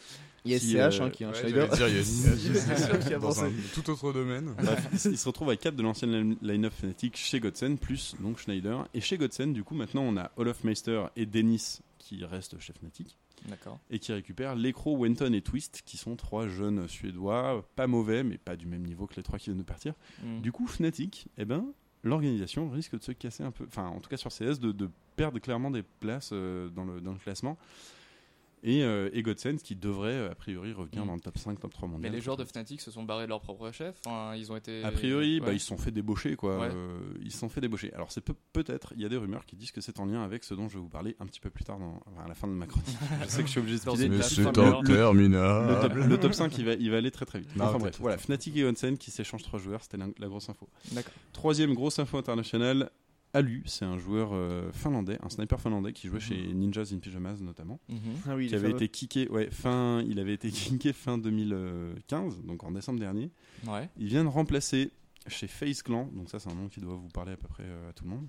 Il 0.46 0.52
y 0.52 0.56
a 0.56 0.60
SCH 0.60 1.02
euh, 1.02 1.04
hein, 1.06 1.10
qui 1.10 1.24
est 1.24 1.26
un 1.26 1.32
Ouais, 1.32 1.36
Schneider. 1.40 1.68
dire, 1.68 1.88
il 1.88 3.12
y 3.12 3.14
a 3.14 3.20
dans 3.20 3.44
un 3.44 3.52
tout 3.74 3.90
autre 3.90 4.14
domaine. 4.14 4.54
Bref, 4.58 4.88
il, 5.06 5.18
se 5.18 5.28
retrouve 5.28 5.50
à 5.50 5.58
4 5.58 5.76
de 5.76 5.84
l'ancienne 5.84 6.12
line- 6.12 6.38
line-up 6.42 6.74
Fnatic 6.74 7.18
chez 7.18 7.40
Godsend, 7.40 7.76
plus 7.78 8.16
donc 8.20 8.40
Schneider. 8.40 8.88
Et 8.94 9.02
chez 9.02 9.18
Godsend, 9.18 9.48
du 9.54 9.64
coup, 9.64 9.76
maintenant, 9.76 10.04
on 10.04 10.16
a 10.18 10.32
Olaf 10.38 10.64
Meister 10.64 11.04
et 11.18 11.26
Dennis 11.26 11.80
qui 11.98 12.24
restent 12.24 12.58
chez 12.60 12.72
Fnatic 12.74 13.18
D'accord. 13.48 13.80
et 13.92 14.00
qui 14.00 14.14
récupèrent 14.14 14.56
Lecro, 14.56 14.98
Wenton 14.98 15.34
et 15.34 15.42
Twist, 15.42 15.82
qui 15.86 15.98
sont 15.98 16.16
trois 16.16 16.48
jeunes 16.48 16.88
suédois, 16.88 17.66
pas 17.76 17.88
mauvais, 17.88 18.24
mais 18.24 18.38
pas 18.38 18.56
du 18.56 18.66
même 18.66 18.84
niveau 18.86 19.06
que 19.08 19.16
les 19.18 19.24
trois 19.24 19.38
qui 19.40 19.46
viennent 19.46 19.58
de 19.60 19.64
partir. 19.64 19.94
Mhm. 20.24 20.42
Du 20.42 20.52
coup, 20.54 20.68
Fnatic, 20.68 21.28
eh 21.38 21.44
ben, 21.46 21.66
l'organisation 22.04 22.70
risque 22.70 22.98
de 22.98 23.04
se 23.04 23.12
casser 23.12 23.44
un 23.44 23.52
peu, 23.52 23.66
enfin, 23.68 23.88
en 23.88 24.00
tout 24.00 24.10
cas 24.10 24.18
sur 24.18 24.32
CS, 24.32 24.60
de, 24.60 24.90
perdre 25.16 25.40
clairement 25.40 25.70
des 25.70 25.84
places 25.84 26.30
euh, 26.32 26.70
dans 26.70 26.86
le 26.86 27.20
classement. 27.20 27.58
Et, 28.64 28.84
euh, 28.84 29.10
et 29.14 29.22
Godsend 29.24 29.58
qui 29.64 29.76
devrait, 29.76 30.12
euh, 30.14 30.32
a 30.32 30.36
priori, 30.36 30.74
revenir 30.74 31.04
Mm. 31.04 31.08
dans 31.08 31.14
le 31.16 31.22
top 31.22 31.38
5, 31.38 31.60
top 31.60 31.72
3 31.74 31.88
Mais 31.88 31.94
mondial. 31.94 32.12
les 32.14 32.20
joueurs 32.22 32.36
de 32.38 32.44
Fnatic 32.44 32.82
se 32.82 32.92
sont 32.92 33.04
barrés 33.04 33.24
de 33.24 33.30
leur 33.30 33.40
propre 33.42 33.72
chef. 33.72 33.96
Enfin, 34.06 34.36
ils 34.36 34.52
ont 34.52 34.56
été. 34.58 34.84
A 34.84 34.92
priori, 34.92 35.40
Ouais. 35.40 35.46
bah, 35.48 35.54
ils 35.54 35.60
se 35.60 35.68
sont 35.68 35.78
fait 35.78 35.92
débaucher, 35.92 36.36
quoi. 36.36 36.60
Ouais. 36.60 36.70
Euh, 36.74 37.00
ils 37.22 37.32
se 37.32 37.40
sont 37.40 37.48
fait 37.50 37.62
débaucher. 37.62 37.94
Alors, 37.94 38.12
c'est 38.12 38.22
peut- 38.22 38.36
peut-être, 38.54 38.94
il 38.96 39.02
y 39.02 39.06
a 39.06 39.10
des 39.10 39.18
rumeurs 39.18 39.46
qui 39.46 39.56
disent 39.56 39.72
que 39.72 39.82
c'est 39.82 40.00
en 40.00 40.06
lien 40.06 40.24
avec 40.24 40.44
ce 40.44 40.54
dont 40.54 40.68
je 40.68 40.74
vais 40.76 40.82
vous 40.82 40.90
parler 40.90 41.16
un 41.20 41.26
petit 41.26 41.40
peu 41.40 41.50
plus 41.50 41.64
tard, 41.64 41.80
dans, 41.80 42.00
enfin, 42.06 42.26
à 42.26 42.28
la 42.28 42.36
fin 42.36 42.48
de 42.48 42.54
ma 42.54 42.66
chronique. 42.66 42.88
je 43.24 43.28
sais 43.30 43.42
que 43.42 43.48
je 43.48 43.52
suis 43.52 43.60
obligé 43.62 43.76
de 43.78 43.82
speeder. 43.82 44.10
Mais 44.10 44.22
c'est 44.24 44.42
l'heure. 44.44 44.84
terminal. 44.84 45.68
Le 45.70 45.80
top, 45.82 45.94
le 45.94 46.18
top 46.20 46.34
5, 46.34 46.58
il 46.58 46.66
va, 46.66 46.74
il 46.74 46.92
va 46.92 46.98
aller 46.98 47.12
très 47.12 47.26
très 47.26 47.40
vite. 47.40 47.56
Non, 47.56 47.64
enfin 47.66 47.72
peut-être, 47.74 47.80
bref, 47.80 47.92
peut-être. 47.92 48.02
voilà, 48.02 48.18
Fnatic 48.18 48.58
et 48.58 48.66
Onsen 48.66 48.98
qui 48.98 49.12
s'échangent 49.12 49.44
trois 49.44 49.60
joueurs, 49.60 49.82
c'était 49.84 49.98
la, 49.98 50.08
la 50.20 50.28
grosse 50.28 50.50
info. 50.50 50.68
Troisième 51.34 51.74
grosse 51.74 52.00
info 52.00 52.18
internationale, 52.18 52.92
Alu, 53.34 53.62
c'est 53.68 53.86
un 53.86 53.98
joueur 54.00 54.32
euh, 54.34 54.72
finlandais, 54.72 55.18
un 55.22 55.30
sniper 55.30 55.62
finlandais 55.62 55.94
qui 55.94 56.08
jouait 56.08 56.20
chez 56.20 56.36
Ninjas 56.54 56.92
in 56.94 56.98
Pyjamas 56.98 57.38
notamment, 57.42 57.80
Mhm. 57.88 57.98
Ah 58.28 58.36
oui, 58.36 58.48
qui 58.48 58.56
avait 58.56 58.72
été 58.72 58.90
kické, 58.90 59.30
ouais, 59.30 59.50
fin, 59.52 60.02
il 60.08 60.20
avait 60.20 60.34
été 60.34 60.50
kické 60.52 60.94
fin 60.94 61.18
2015, 61.20 62.42
donc 62.44 62.64
en 62.64 62.72
décembre 62.72 63.00
dernier. 63.00 63.30
Ouais. 63.68 63.90
Il 63.98 64.08
vient 64.08 64.24
de 64.24 64.30
remplacer 64.30 64.92
chez 65.28 65.48
Face 65.48 65.84
Clan, 65.84 66.10
donc 66.14 66.30
ça 66.30 66.40
c'est 66.40 66.50
un 66.50 66.56
nom 66.56 66.68
qui 66.70 66.80
doit 66.80 66.96
vous 66.96 67.10
parler 67.10 67.34
à 67.34 67.38
peu 67.38 67.48
près 67.48 67.64
euh, 67.66 67.90
à 67.90 67.94
tout 67.94 68.04
le 68.06 68.10
monde. 68.10 68.28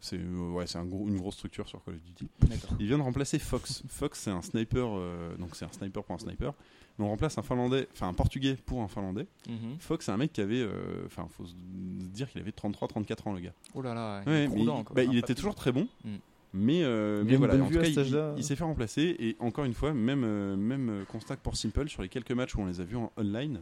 C'est 0.00 0.18
euh, 0.18 0.50
ouais, 0.52 0.66
c'est 0.66 0.78
un 0.78 0.86
gros- 0.86 1.06
une 1.06 1.18
grosse 1.18 1.34
structure 1.34 1.68
sur 1.68 1.84
Call 1.84 1.94
of 1.94 2.02
Duty. 2.02 2.28
Il 2.80 2.86
vient 2.86 2.98
de 2.98 3.02
remplacer 3.02 3.38
Fox. 3.38 3.82
Fox 3.86 4.18
c'est 4.20 4.30
un 4.30 4.42
sniper, 4.42 4.88
euh, 4.96 5.36
donc 5.36 5.54
c'est 5.54 5.66
un 5.66 5.72
sniper 5.72 6.02
pour 6.02 6.14
un 6.14 6.18
sniper. 6.18 6.54
Mais 7.00 7.06
on 7.06 7.08
remplace 7.08 7.38
un 7.38 7.42
finlandais, 7.42 7.88
enfin 7.92 8.08
un 8.08 8.12
portugais 8.12 8.56
pour 8.66 8.82
un 8.82 8.88
finlandais. 8.88 9.26
Mhm. 9.48 9.78
Fox 9.80 10.04
c'est 10.04 10.12
un 10.12 10.18
mec 10.18 10.32
qui 10.32 10.42
avait, 10.42 10.60
euh, 10.60 11.06
enfin 11.06 11.26
faut 11.30 11.46
se 11.46 11.54
dire 11.54 12.30
qu'il 12.30 12.40
avait 12.40 12.52
33-34 12.52 13.28
ans 13.28 13.32
le 13.32 13.40
gars. 13.40 13.54
Oh 13.74 13.80
là 13.80 13.94
là. 13.94 14.22
Ouais, 14.26 14.46
mais 14.48 14.60
il, 14.60 14.66
quoi. 14.66 14.84
bah, 14.94 15.02
il 15.02 15.16
Un 15.16 15.18
était 15.18 15.34
toujours 15.34 15.54
très 15.54 15.72
bon. 15.72 15.88
Mm. 16.04 16.16
Mais, 16.52 16.82
euh, 16.82 17.22
Il 17.24 17.30
mais 17.30 17.36
voilà, 17.36 17.54
en 17.54 17.68
tout 17.68 17.74
cas, 17.74 17.84
il, 18.36 18.44
s'est 18.44 18.56
fait 18.56 18.64
remplacer. 18.64 19.16
Et 19.18 19.36
encore 19.38 19.64
une 19.64 19.74
fois, 19.74 19.94
même, 19.94 20.24
euh, 20.24 20.56
même 20.56 21.04
constat 21.08 21.36
que 21.36 21.42
pour 21.42 21.56
Simple, 21.56 21.88
sur 21.88 22.02
les 22.02 22.08
quelques 22.08 22.32
matchs 22.32 22.54
où 22.56 22.60
on 22.60 22.66
les 22.66 22.80
a 22.80 22.84
vus 22.84 22.96
en 22.96 23.12
online, 23.16 23.60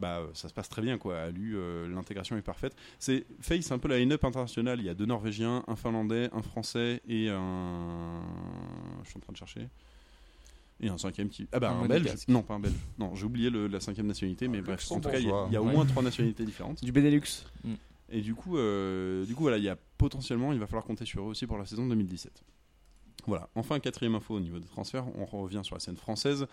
bah, 0.00 0.22
ça 0.32 0.48
se 0.48 0.54
passe 0.54 0.68
très 0.68 0.82
bien. 0.82 0.98
Quoi. 0.98 1.18
À 1.18 1.30
lui, 1.30 1.54
euh, 1.54 1.88
l'intégration 1.88 2.36
est 2.36 2.42
parfaite. 2.42 2.74
C'est 2.98 3.26
Face, 3.40 3.66
c'est 3.66 3.74
un 3.74 3.78
peu 3.78 3.88
la 3.88 3.98
line-up 3.98 4.24
internationale. 4.24 4.80
Il 4.80 4.86
y 4.86 4.88
a 4.88 4.94
deux 4.94 5.06
Norvégiens, 5.06 5.62
un 5.68 5.76
Finlandais, 5.76 6.28
un 6.32 6.42
Français 6.42 7.00
et 7.08 7.28
un. 7.28 8.22
Je 9.04 9.08
suis 9.10 9.18
en 9.18 9.20
train 9.20 9.32
de 9.32 9.38
chercher. 9.38 9.68
Et 10.82 10.88
un 10.88 10.96
cinquième 10.98 11.28
qui. 11.28 11.46
Ah 11.52 11.60
bah 11.60 11.72
Un 11.72 11.84
un, 11.84 11.88
belge. 11.88 12.08
Non, 12.28 12.42
pas 12.42 12.54
un 12.54 12.60
belge. 12.60 12.74
Non, 12.98 13.14
j'ai 13.14 13.24
oublié 13.26 13.50
le- 13.50 13.66
la 13.66 13.80
cinquième 13.80 14.06
nationalité, 14.06 14.48
mais 14.48 14.58
Un 14.58 14.62
bref. 14.62 14.90
En 14.90 15.00
tout 15.00 15.08
cas, 15.10 15.18
il 15.18 15.26
y 15.26 15.30
a, 15.30 15.48
y 15.52 15.56
au 15.58 15.64
moins 15.64 15.84
trois 15.86 16.02
nationalités 16.02 16.44
différentes. 16.44 16.82
Du 16.84 16.90
Benelux. 16.92 17.44
Et 18.12 18.22
du 18.22 18.34
coup, 18.34 18.56
euh, 18.58 19.24
du 19.26 19.34
coup, 19.34 19.42
voilà, 19.42 19.58
il 19.58 19.62
y 19.64 19.68
a 19.68 19.76
potentiellement, 19.98 20.52
il 20.52 20.58
va 20.58 20.66
falloir 20.66 20.84
compter 20.84 21.04
sur 21.04 21.22
eux 21.22 21.26
aussi 21.26 21.46
pour 21.46 21.58
la 21.58 21.66
saison 21.66 21.86
2017. 21.86 22.42
Voilà. 23.26 23.48
Enfin, 23.54 23.78
quatrième 23.78 24.14
info 24.14 24.34
au 24.34 24.40
niveau 24.40 24.58
des 24.58 24.66
transferts, 24.66 25.04
on 25.16 25.26
revient 25.26 25.60
sur 25.62 25.76
la 25.76 25.80
scène 25.80 25.96
française. 25.96 26.46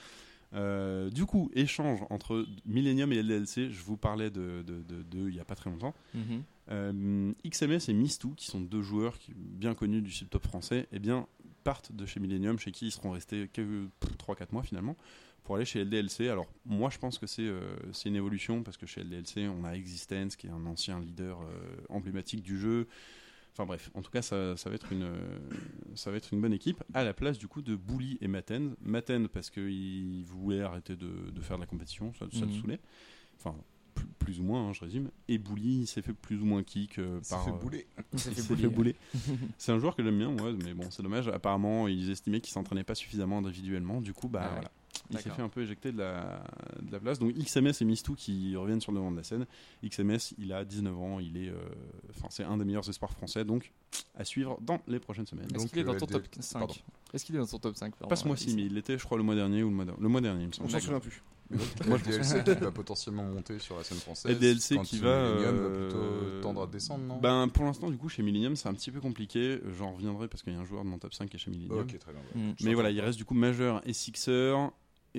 Euh, 0.54 1.10
du 1.10 1.26
coup, 1.26 1.50
échange 1.54 2.00
entre 2.10 2.46
Millennium 2.66 3.12
et 3.12 3.22
LDLC. 3.22 3.70
Je 3.70 3.82
vous 3.84 3.98
parlais 3.98 4.30
de, 4.30 4.64
de, 4.66 4.82
de- 4.84 5.04
de- 5.04 5.30
il 5.30 5.36
y 5.36 5.40
a 5.40 5.46
pas 5.46 5.56
très 5.56 5.70
longtemps. 5.70 5.94
Mhm. 6.14 6.44
Euh, 6.70 7.32
XMS 7.46 7.90
et 7.90 7.94
Mistou, 7.94 8.34
qui 8.36 8.46
sont 8.48 8.60
deux 8.62 8.82
joueurs 8.82 9.18
qui, 9.18 9.34
bien 9.36 9.74
connus 9.74 10.02
du 10.02 10.12
sub-top 10.12 10.46
français, 10.46 10.88
eh 10.92 11.00
bien, 11.00 11.28
partent 11.68 11.92
de 11.92 12.06
chez 12.06 12.22
Millennium, 12.22 12.58
chez 12.58 12.72
qui 12.72 12.88
ils 12.88 12.92
seront 12.92 13.12
restés 13.12 13.50
que 13.50 13.90
3-4 14.18 14.54
mois 14.54 14.64
finalement, 14.64 14.96
pour 15.44 15.58
aller 15.58 15.66
chez 15.66 15.84
LDLC. 15.84 16.30
Alors, 16.30 16.48
moi, 16.66 16.90
je 16.90 16.98
pense 16.98 17.20
que 17.20 17.28
c'est 17.28 17.42
euh, 17.46 17.76
une 18.06 18.16
évolution, 18.16 18.64
parce 18.64 18.78
que 18.78 18.86
chez 18.86 19.02
LDLC, 19.04 19.50
on 19.50 19.66
a 19.66 19.74
Existence, 19.76 20.38
qui 20.38 20.48
est 20.48 20.50
un 20.50 20.66
ancien 20.66 20.98
leader 21.02 21.42
euh, 21.42 21.46
emblématique 21.90 22.42
du 22.42 22.58
jeu. 22.58 22.88
Enfin 23.52 23.66
bref, 23.66 23.90
en 23.96 24.02
tout 24.02 24.12
cas, 24.12 24.22
ça, 24.22 24.56
ça 24.56 24.70
va 24.70 24.76
être 24.76 24.94
une, 24.94 25.04
euh, 25.04 25.20
ça 25.96 26.10
va 26.10 26.16
être 26.16 26.32
une 26.34 26.40
bonne 26.40 26.54
équipe, 26.54 26.82
à 26.94 27.04
la 27.04 27.14
place 27.14 27.38
du 27.38 27.50
coup 27.50 27.62
de 27.62 27.76
Bully 27.76 28.18
et 28.22 28.30
Maten. 28.30 28.76
Maten, 28.82 29.28
parce 29.28 29.50
qu'il 29.50 30.24
voulait 30.26 30.62
arrêter 30.62 30.96
de, 30.96 31.32
de 31.32 31.42
faire 31.42 31.58
de 31.58 31.64
la 31.64 31.68
compétition, 31.68 32.14
ça, 32.14 32.28
ça 32.32 32.46
le 32.46 32.48
Mhm. 32.48 32.62
saoulait. 32.62 32.80
Enfin, 33.40 33.56
plus, 34.20 34.40
ou 34.40 34.44
moins, 34.44 34.68
hein, 34.70 34.74
je 34.74 34.82
résume. 34.82 35.10
Et 35.28 35.38
Bully, 35.38 35.82
il 35.82 35.88
s'est 35.88 36.02
fait 36.02 36.14
plus 36.14 36.42
ou 36.42 36.46
moins 36.46 36.64
kick 36.64 37.00
euh, 37.00 37.20
par. 37.30 37.44
fait 37.46 37.52
euh, 37.52 37.54
bouler. 37.54 37.88
Il 38.14 38.20
s'est 38.20 38.30
il 38.32 38.36
fait 38.36 38.42
s'est 38.42 38.48
fait 38.56 38.68
bouler. 38.68 38.94
bouler. 39.24 39.40
C'est 39.58 39.72
un 39.72 39.80
joueur 39.80 39.96
que 39.96 40.04
j'aime 40.04 40.18
bien, 40.18 40.30
moi, 40.32 40.52
mais 40.64 40.74
bon, 40.74 40.86
c'est 40.90 41.04
dommage. 41.04 41.28
Apparemment, 41.28 41.88
ils 41.88 42.10
estimaient 42.12 42.40
qu'il 42.42 42.52
s'entraînait 42.54 42.84
pas 42.84 42.96
suffisamment 42.96 43.40
individuellement. 43.40 44.02
Du 44.02 44.14
coup, 44.14 44.28
bah 44.28 44.42
Ah 44.44 44.48
ouais. 44.48 44.52
voilà. 44.56 44.72
il 45.12 45.20
s'est 45.20 45.30
fait 45.30 45.42
un 45.42 45.50
peu 45.50 45.62
éjecter 45.62 45.92
de 45.92 45.98
la, 46.00 46.44
de 46.82 46.92
la 46.92 47.00
place. 47.00 47.20
Donc 47.20 47.34
XMS 47.34 47.72
et 47.82 47.86
Mistou 47.86 48.16
qui 48.16 48.56
reviennent 48.56 48.82
sur 48.82 48.92
le 48.92 48.98
devant 48.98 49.12
de 49.12 49.18
la 49.18 49.24
scène. 49.24 49.46
XMS, 49.86 50.34
il 50.38 50.52
a 50.54 50.64
19 50.66 50.98
ans, 51.00 51.20
il 51.20 51.38
est, 51.38 51.50
euh, 51.50 51.56
enfin, 52.12 52.28
c'est 52.30 52.44
un 52.44 52.58
des 52.58 52.66
meilleurs 52.66 52.88
espoirs 52.90 53.12
français, 53.12 53.46
donc 53.46 53.72
à 54.16 54.24
suivre 54.26 54.58
dans 54.62 54.80
les 54.88 55.00
prochaines 55.00 55.26
semaines. 55.28 55.48
Est-ce 55.56 55.68
qu'il 55.68 55.80
est 55.80 55.84
dans 55.84 55.94
euh, 55.94 55.98
ton 56.00 56.06
des- 56.08 56.14
top 56.14 56.28
5 56.40 56.60
pardon. 56.60 56.74
Est-ce 57.14 57.24
qu'il 57.26 57.36
est 57.36 57.40
dans 57.40 57.46
ton 57.46 57.60
top 57.60 57.76
5 57.78 57.96
Pas 57.96 58.16
ce 58.16 58.28
mois-ci, 58.28 58.54
mais 58.56 58.64
il 58.66 58.74
l'était, 58.74 58.98
je 58.98 59.04
crois, 59.06 59.18
le 59.18 59.24
mois 59.24 59.36
dernier 59.36 59.64
ou 59.64 59.70
le 59.70 59.76
mois, 59.76 59.86
dernier- 59.86 60.02
le 60.02 60.10
mois 60.10 60.22
dernier, 60.22 60.42
il 60.44 60.48
me 60.48 60.52
On 60.54 60.68
semble. 60.68 60.72
s'en 60.72 60.80
souvient 60.80 61.00
plus. 61.00 61.22
Mais 61.50 61.58
donc, 61.90 62.04
DLC 62.04 62.44
qui 62.44 62.52
va 62.60 62.72
potentiellement 62.72 63.24
monter 63.24 63.60
sur 63.60 63.78
la 63.78 63.84
scène 63.84 63.98
française. 63.98 64.32
Et 64.32 64.36
DLC 64.36 64.76
quand 64.76 64.84
qui 64.84 65.00
va, 65.00 65.30
Millennium 65.30 65.56
euh, 65.56 65.88
plutôt 65.88 66.42
tendre 66.42 66.64
à 66.64 66.68
descendre, 66.68 67.06
non? 67.06 67.20
Ben, 67.20 67.48
pour 67.48 67.66
l'instant, 67.66 67.90
du 67.90 67.98
coup, 67.98 68.10
chez 68.10 68.24
Millennium, 68.24 68.56
c'est 68.56 68.68
un 68.68 68.74
petit 68.74 68.92
peu 68.92 69.00
compliqué. 69.00 69.60
J'en 69.78 69.94
reviendrai 69.94 70.28
parce 70.28 70.44
qu'il 70.44 70.54
y 70.54 70.56
a 70.56 70.60
un 70.60 70.66
joueur 70.66 70.84
de 70.84 70.90
mon 70.90 70.98
top 70.98 71.14
5 71.14 71.30
qui 71.30 71.38
est 71.38 71.40
chez 71.40 71.52
Millennium. 71.52 71.80
Ok, 71.80 71.98
très 71.98 72.12
bien. 72.12 72.22
ouais. 72.36 72.42
Mm. 72.42 72.56
Mais 72.64 72.74
voilà, 72.74 72.92
il 72.92 73.00
reste 73.00 73.18
du 73.18 73.26
coup 73.26 73.36
Majeur 73.36 73.82
et 73.88 73.94
Sixer 73.94 74.56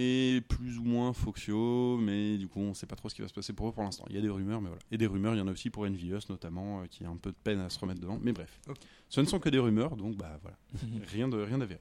et 0.00 0.42
plus 0.46 0.78
ou 0.78 0.84
moins 0.84 1.12
Foxio, 1.12 1.96
mais 1.98 2.38
du 2.38 2.46
coup 2.46 2.60
on 2.60 2.72
sait 2.72 2.86
pas 2.86 2.94
trop 2.94 3.08
ce 3.08 3.16
qui 3.16 3.22
va 3.22 3.26
se 3.26 3.34
passer 3.34 3.52
pour 3.52 3.68
eux 3.68 3.72
pour 3.72 3.82
l'instant. 3.82 4.04
Il 4.08 4.14
y 4.14 4.18
a 4.18 4.22
des 4.22 4.28
rumeurs, 4.28 4.60
mais 4.60 4.68
voilà. 4.68 4.82
Et 4.92 4.96
des 4.96 5.06
rumeurs, 5.06 5.34
il 5.34 5.38
y 5.38 5.40
en 5.40 5.48
a 5.48 5.50
aussi 5.50 5.70
pour 5.70 5.84
Envious 5.84 6.20
notamment, 6.28 6.82
euh, 6.82 6.86
qui 6.86 7.04
a 7.04 7.08
un 7.08 7.16
peu 7.16 7.30
de 7.30 7.36
peine 7.42 7.58
à 7.58 7.68
se 7.68 7.80
remettre 7.80 8.00
devant. 8.00 8.18
Mais 8.22 8.32
bref, 8.32 8.60
ce 9.08 9.20
ne 9.20 9.26
sont 9.26 9.40
que 9.40 9.48
des 9.48 9.58
rumeurs, 9.58 9.96
donc 9.96 10.16
bah 10.16 10.38
voilà, 10.42 10.56
rien 11.08 11.28
de 11.28 11.38
rien 11.38 11.58
d'avéré. 11.58 11.80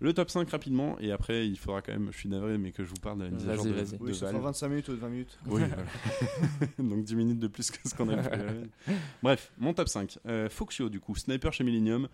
Le 0.00 0.12
top 0.14 0.30
5 0.30 0.48
rapidement, 0.50 0.98
et 0.98 1.12
après 1.12 1.46
il 1.46 1.58
faudra 1.58 1.82
quand 1.82 1.92
même, 1.92 2.08
je 2.10 2.16
suis 2.18 2.28
navré, 2.28 2.56
mais 2.58 2.72
que 2.72 2.82
je 2.84 2.88
vous 2.88 2.96
parle 3.02 3.18
de 3.18 3.24
la 3.24 3.30
mise 3.30 3.42
à 3.48 3.54
Vas-y, 3.54 3.56
jour 3.56 3.66
de, 3.66 4.04
Oui, 4.04 4.14
ça 4.14 4.26
Valve. 4.26 4.36
fera 4.38 4.46
25 4.48 4.68
minutes 4.68 4.88
ou 4.88 4.96
20 4.96 5.08
minutes. 5.08 5.38
Oui, 5.46 5.62
voilà. 5.66 5.76
Donc 6.78 7.04
10 7.04 7.14
minutes 7.16 7.38
de 7.38 7.48
plus 7.48 7.70
que 7.70 7.86
ce 7.88 7.94
qu'on 7.94 8.08
a 8.08 8.22
fait. 8.22 8.38
Bref, 9.22 9.52
mon 9.58 9.74
top 9.74 9.88
5. 9.88 10.18
Euh, 10.26 10.48
Foxio, 10.48 10.88
du 10.88 11.00
coup, 11.00 11.14
sniper 11.14 11.52
chez 11.52 11.64
Millennium. 11.64 12.08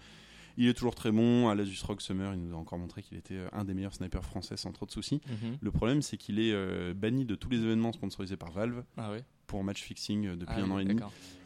Il 0.58 0.66
est 0.68 0.74
toujours 0.74 0.94
très 0.94 1.12
bon. 1.12 1.48
À 1.48 1.54
l'Asus 1.54 1.78
Rock 1.84 2.00
Summer, 2.00 2.32
il 2.34 2.40
nous 2.40 2.54
a 2.54 2.58
encore 2.58 2.78
montré 2.78 3.02
qu'il 3.02 3.18
était 3.18 3.34
euh, 3.34 3.48
un 3.52 3.64
des 3.64 3.74
meilleurs 3.74 3.92
snipers 3.94 4.24
français 4.24 4.56
sans 4.56 4.72
trop 4.72 4.86
de 4.86 4.90
soucis. 4.90 5.20
Mhm. 5.28 5.58
Le 5.60 5.70
problème, 5.70 6.00
c'est 6.02 6.16
qu'il 6.16 6.38
est 6.40 6.52
euh, 6.52 6.94
banni 6.94 7.24
de 7.26 7.34
tous 7.34 7.50
les 7.50 7.58
événements 7.62 7.92
sponsorisés 7.92 8.36
par 8.36 8.50
Valve 8.52 8.82
Ah 8.96 9.12
pour 9.46 9.62
match 9.62 9.82
fixing 9.82 10.26
euh, 10.26 10.34
depuis 10.36 10.54
Ah 10.58 10.62
un 10.64 10.70
an 10.70 10.78
et 10.78 10.84
demi. 10.84 11.00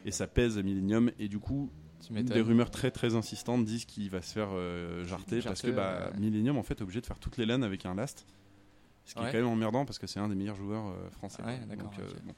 Et 0.05 0.11
ça 0.11 0.27
pèse 0.27 0.57
à 0.57 0.63
Millennium. 0.63 1.11
Et 1.19 1.27
du 1.27 1.39
coup. 1.39 1.69
Des 2.09 2.41
rumeurs 2.41 2.71
très 2.71 2.91
très 2.91 3.15
insistantes 3.15 3.65
disent 3.65 3.85
qu'il 3.85 4.09
va 4.09 4.21
se 4.21 4.33
faire 4.33 4.49
euh, 4.51 5.05
jarter 5.05 5.41
parce 5.41 5.61
que 5.61 5.71
bah, 5.71 6.09
ouais. 6.13 6.19
Millennium 6.19 6.57
en 6.57 6.63
fait 6.63 6.79
est 6.79 6.83
obligé 6.83 7.01
de 7.01 7.05
faire 7.05 7.19
toutes 7.19 7.37
les 7.37 7.45
LAN 7.45 7.61
avec 7.61 7.85
un 7.85 7.95
last. 7.95 8.25
Ce 9.05 9.15
qui 9.15 9.19
Ouais. 9.21 9.29
est 9.29 9.31
quand 9.31 9.37
même 9.39 9.47
emmerdant 9.47 9.83
parce 9.83 9.97
que 9.97 10.05
c'est 10.07 10.19
un 10.19 10.29
des 10.29 10.35
meilleurs 10.35 10.55
joueurs 10.55 10.87
euh, 10.89 11.09
français. 11.09 11.41
Ouais, 11.43 11.59
euh, 11.71 12.07
bon. 12.23 12.33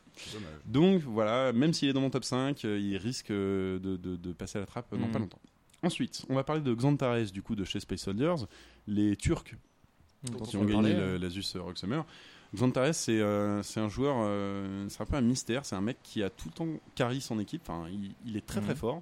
Donc 0.66 1.01
voilà, 1.03 1.51
même 1.53 1.74
s'il 1.74 1.89
est 1.89 1.93
dans 1.93 2.01
mon 2.01 2.09
top 2.09 2.24
5, 2.24 2.64
euh, 2.66 2.80
il 2.80 2.95
risque 2.97 3.32
euh, 3.32 3.80
de, 3.80 3.97
de- 3.97 4.16
de 4.16 4.32
passer 4.32 4.57
à 4.57 4.61
la 4.61 4.66
trappe 4.68 4.91
euh, 4.93 4.97
dans 4.97 5.07
Mhm. 5.07 5.11
pas 5.11 5.20
longtemps. 5.20 5.39
Ensuite, 5.84 6.26
on 6.30 6.36
va 6.36 6.43
parler 6.45 6.61
de 6.61 6.74
Xantares, 6.74 7.32
du 7.34 7.41
coup, 7.41 7.55
de 7.55 7.66
chez 7.66 7.80
Space 7.82 7.99
Soldiers, 8.01 8.36
les 8.88 9.18
Turcs 9.18 9.43
qui 10.45 10.55
on 10.57 10.61
ont 10.61 10.66
gagné 10.66 10.93
le- 10.93 11.18
l'Asus 11.18 11.43
Rock 11.57 11.78
Summer. 11.78 12.05
Xantares, 12.55 12.95
c'est 12.95 13.20
euh, 13.20 13.61
un 13.76 13.89
joueur, 13.89 14.16
euh, 14.22 14.86
c'est 14.88 15.01
un 15.01 15.05
peu 15.05 15.16
un 15.18 15.22
mystère, 15.22 15.66
c'est 15.66 15.76
un 15.76 15.82
mec 15.82 15.97
qui 16.01 16.24
a 16.24 16.30
tout 16.30 16.47
le 16.47 16.53
temps 16.53 16.68
carry 16.95 17.20
son 17.20 17.39
équipe, 17.39 17.64
enfin, 17.68 17.89
il, 17.91 18.11
il 18.26 18.38
est 18.38 18.45
très 18.45 18.61
très 18.61 18.72
Mhm. 18.74 18.78
fort, 18.78 19.01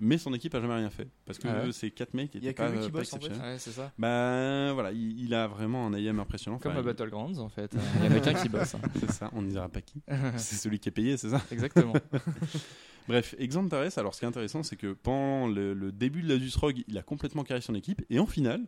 mais 0.00 0.18
son 0.18 0.32
équipe 0.34 0.54
a 0.54 0.60
jamais 0.60 0.74
rien 0.74 0.90
fait. 0.90 1.08
Parce 1.26 1.38
que 1.38 1.48
Ah 1.48 1.64
ouais 1.64 1.72
c'est 1.72 1.90
quatre 1.90 2.14
mecs 2.14 2.30
qui 2.30 2.38
Il 2.38 2.44
y 2.44 2.48
a 2.48 2.50
étaient 2.50 2.62
que 2.62 2.68
pas, 2.68 2.74
lui 2.74 2.84
qui 2.84 2.90
pas 2.90 2.98
bosse, 2.98 3.12
en 3.12 3.18
fait. 3.18 3.26
exceptionnels. 3.26 3.52
Ouais, 3.54 3.58
c'est 3.58 3.70
ça. 3.72 3.92
Bah 3.98 4.72
voilà, 4.72 4.92
il, 4.92 5.20
il 5.20 5.34
a 5.34 5.46
vraiment 5.46 5.86
un 5.86 5.94
IM 5.94 6.18
impressionnant. 6.18 6.58
Comme 6.58 6.72
Enfin, 6.72 6.80
à 6.80 6.82
Battlegrounds 6.84 7.38
en 7.38 7.48
fait. 7.48 7.74
Il 8.00 8.04
y 8.06 8.08
en 8.08 8.16
a 8.16 8.20
qu'un 8.20 8.34
qui 8.34 8.48
bosse. 8.48 8.74
hein. 8.74 8.80
C'est 9.00 9.10
ça, 9.12 9.30
on 9.34 9.42
ne 9.42 9.48
dira 9.48 9.68
pas 9.68 9.80
qui. 9.80 10.02
C'est 10.36 10.56
celui 10.56 10.78
qui 10.78 10.88
est 10.88 10.92
payé, 10.92 11.16
c'est 11.16 11.30
ça 11.30 11.40
Exactement. 11.52 11.92
Bref, 13.08 13.34
Exantares, 13.38 13.90
alors 13.98 14.14
ce 14.14 14.20
qui 14.20 14.24
est 14.24 14.28
intéressant, 14.28 14.62
c'est 14.62 14.76
que 14.76 14.92
pendant 14.92 15.48
le, 15.48 15.74
le 15.74 15.90
début 15.90 16.22
de 16.22 16.28
l'Asus 16.28 16.56
Rogue, 16.58 16.84
il 16.86 16.96
a 16.98 17.02
complètement 17.02 17.42
carré 17.44 17.60
son 17.60 17.74
équipe, 17.74 18.02
et 18.10 18.18
en 18.20 18.26
finale, 18.26 18.60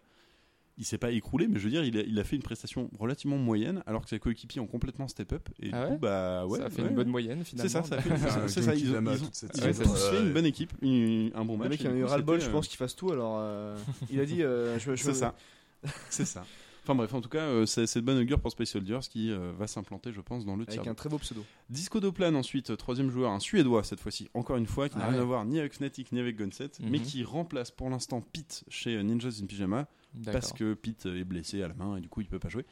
il 0.79 0.85
s'est 0.87 0.99
pas 0.99 1.11
écroulé, 1.11 1.49
mais 1.49 1.59
je 1.59 1.64
veux 1.64 1.70
dire, 1.70 1.85
il 1.85 1.99
a, 1.99 2.03
il 2.03 2.18
a 2.18 2.25
fait 2.25 2.35
une 2.37 2.43
prestation 2.43 2.89
relativement 2.99 3.37
moyenne, 3.37 3.83
alors 3.87 4.03
que 4.03 4.09
ses 4.09 4.18
coéquipiers 4.18 4.61
ont 4.61 4.66
complètement 4.66 5.07
step 5.07 5.33
up, 5.35 5.49
et 5.61 5.68
Ah 5.73 5.77
du 5.77 5.83
ouais 5.85 5.89
coup, 5.97 5.99
bah 6.01 6.47
ouais. 6.47 6.59
ça 6.59 6.64
a 6.66 6.70
fait 6.70 6.83
ouais, 6.83 6.89
une 6.89 6.95
bonne 6.95 7.07
ouais. 7.07 7.12
moyenne 7.12 7.45
finalement. 7.45 7.68
C'est 7.70 7.79
ça, 7.79 7.83
ça 7.85 7.97
a 7.97 8.01
fait 8.01 8.09
c'est- 8.49 8.62
ça, 8.62 8.75
ils 8.75 8.91
ont, 8.91 9.01
ils 9.03 9.09
ont- 9.09 9.31
ils 9.55 9.75
tous 9.75 10.11
fait 10.11 10.20
une 10.23 10.33
bonne 10.33 10.47
équipe, 10.47 10.73
une- 10.81 11.31
un 11.35 11.45
bon 11.45 11.57
match. 11.59 11.64
Le 11.66 11.70
mec, 11.70 11.81
il 11.83 11.87
a 11.89 11.95
eu 11.95 12.05
ras-le-bol, 12.05 12.41
je 12.41 12.49
euh, 12.49 12.53
pense 12.53 12.68
qu'il 12.68 12.79
fasse 12.79 12.97
tout. 12.97 13.12
Alors, 13.12 13.37
euh, 13.39 13.77
il 14.11 14.18
a 14.20 14.25
dit 14.25 14.43
euh, 14.43 14.79
je, 14.79 14.95
je 14.97 15.03
C'est 15.03 15.14
ça. 15.14 15.35
C'est 16.11 16.25
ça. 16.25 16.45
Enfin 16.85 16.97
bref, 16.97 17.14
en 17.14 17.20
tout 17.20 17.29
cas, 17.29 17.43
euh, 17.43 17.64
c'est 17.64 17.87
c'est 17.87 18.01
de 18.01 18.07
bonne 18.07 18.18
augure 18.18 18.41
pour 18.41 18.51
Space 18.51 18.70
Soldiers 18.70 18.99
qui 19.09 19.31
euh, 19.31 19.53
va 19.57 19.68
s'implanter, 19.68 20.12
je 20.12 20.20
pense, 20.20 20.45
dans 20.45 20.57
le 20.57 20.66
tiers 20.66 20.81
Avec 20.81 20.91
un 20.91 20.95
très 20.95 21.09
beau 21.09 21.18
pseudo. 21.18 21.45
Disco 21.70 22.01
Doplan 22.01 22.35
ensuite, 22.35 22.70
euh, 22.70 22.77
troisième 22.77 23.09
joueur, 23.09 23.31
un 23.31 23.39
Suédois 23.39 23.85
cette 23.85 24.01
fois-ci, 24.01 24.29
encore 24.35 24.57
une 24.57 24.66
fois, 24.66 24.89
qui 24.89 24.99
n'a 24.99 25.05
Ah 25.05 25.11
rien 25.11 25.20
à 25.20 25.25
voir 25.25 25.45
ni 25.45 25.61
avec 25.61 25.75
Fnatic 25.75 26.11
ni 26.11 26.18
avec 26.18 26.37
Gunset, 26.37 26.70
mais 26.81 26.99
Mhm. 26.99 27.05
qui 27.05 27.23
remplace 27.23 27.70
pour 27.70 27.89
l'instant 27.89 28.20
Pete 28.33 28.64
chez 28.68 29.01
Ninjas 29.05 29.39
in 29.41 29.47
Pyjama. 29.47 29.87
Parce 30.33 30.53
que 30.53 30.75
Pete 30.75 31.07
est 31.07 31.25
blessé 31.25 31.63
à 31.63 31.69
la 31.69 31.75
main 31.75 31.97
et 31.97 32.01
du 32.01 32.09
coup 32.09 32.21
il 32.21 32.27
peut 32.27 32.39
pas 32.39 32.49
jouer. 32.49 32.65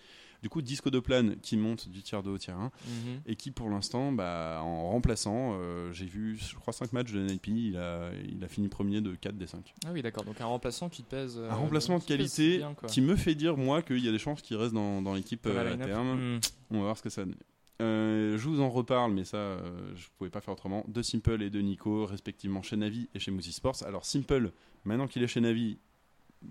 Du 0.42 0.48
coup, 0.48 0.62
Disco 0.62 0.88
Doplan 0.88 1.32
qui 1.42 1.58
monte 1.58 1.90
du 1.90 2.02
tiers 2.02 2.22
2 2.22 2.30
au 2.30 2.38
tiers 2.38 2.56
1 2.56 2.64
Mhm. 2.86 3.20
et 3.26 3.36
qui 3.36 3.50
pour 3.50 3.68
l'instant, 3.68 4.10
bah, 4.10 4.60
en 4.62 4.88
remplaçant, 4.88 5.52
euh, 5.60 5.92
j'ai 5.92 6.06
vu, 6.06 6.38
je 6.38 6.54
crois, 6.54 6.72
5 6.72 6.94
matchs 6.94 7.12
de 7.12 7.20
NIP, 7.20 7.48
il 7.48 7.76
a, 7.76 8.10
il 8.26 8.42
a 8.42 8.48
fini 8.48 8.68
premier 8.68 9.02
de 9.02 9.14
4 9.14 9.36
des 9.36 9.46
5. 9.46 9.74
Ah 9.84 9.90
oui, 9.92 10.00
d'accord. 10.00 10.24
Donc 10.24 10.40
un 10.40 10.46
remplaçant 10.46 10.88
qui 10.88 11.02
pèse. 11.02 11.36
euh, 11.36 11.50
un 11.50 11.54
remplacement 11.56 11.98
de 11.98 12.04
qualité 12.04 12.56
bien, 12.56 12.74
qui 12.88 13.02
me 13.02 13.16
fait 13.16 13.34
dire, 13.34 13.58
moi, 13.58 13.82
qu'il 13.82 13.98
y 14.02 14.08
a 14.08 14.12
des 14.12 14.18
chances 14.18 14.40
qu'il 14.40 14.56
reste 14.56 14.72
dans, 14.72 15.02
dans 15.02 15.12
l'équipe 15.12 15.44
euh, 15.46 15.74
à 15.74 15.76
terme. 15.76 16.18
Mhm. 16.18 16.40
On 16.70 16.76
va 16.78 16.84
voir 16.84 16.96
ce 16.96 17.02
que 17.02 17.10
ça 17.10 17.24
donne. 17.26 17.34
Euh, 17.82 18.36
je 18.38 18.48
vous 18.48 18.60
en 18.62 18.70
reparle, 18.70 19.12
mais 19.12 19.24
ça, 19.24 19.36
euh, 19.36 19.92
je 19.94 20.06
pouvais 20.16 20.30
pas 20.30 20.40
faire 20.40 20.52
autrement. 20.54 20.84
De 20.88 21.02
Simple 21.02 21.42
et 21.42 21.50
de 21.50 21.60
Nico, 21.60 22.06
respectivement 22.06 22.62
chez 22.62 22.76
Navi 22.76 23.08
et 23.14 23.18
chez 23.18 23.30
Mousy 23.30 23.52
Sports. 23.52 23.82
Alors 23.86 24.04
Simple, 24.06 24.52
maintenant 24.84 25.06
qu'il 25.06 25.22
est 25.22 25.26
chez 25.26 25.40
Navi, 25.40 25.78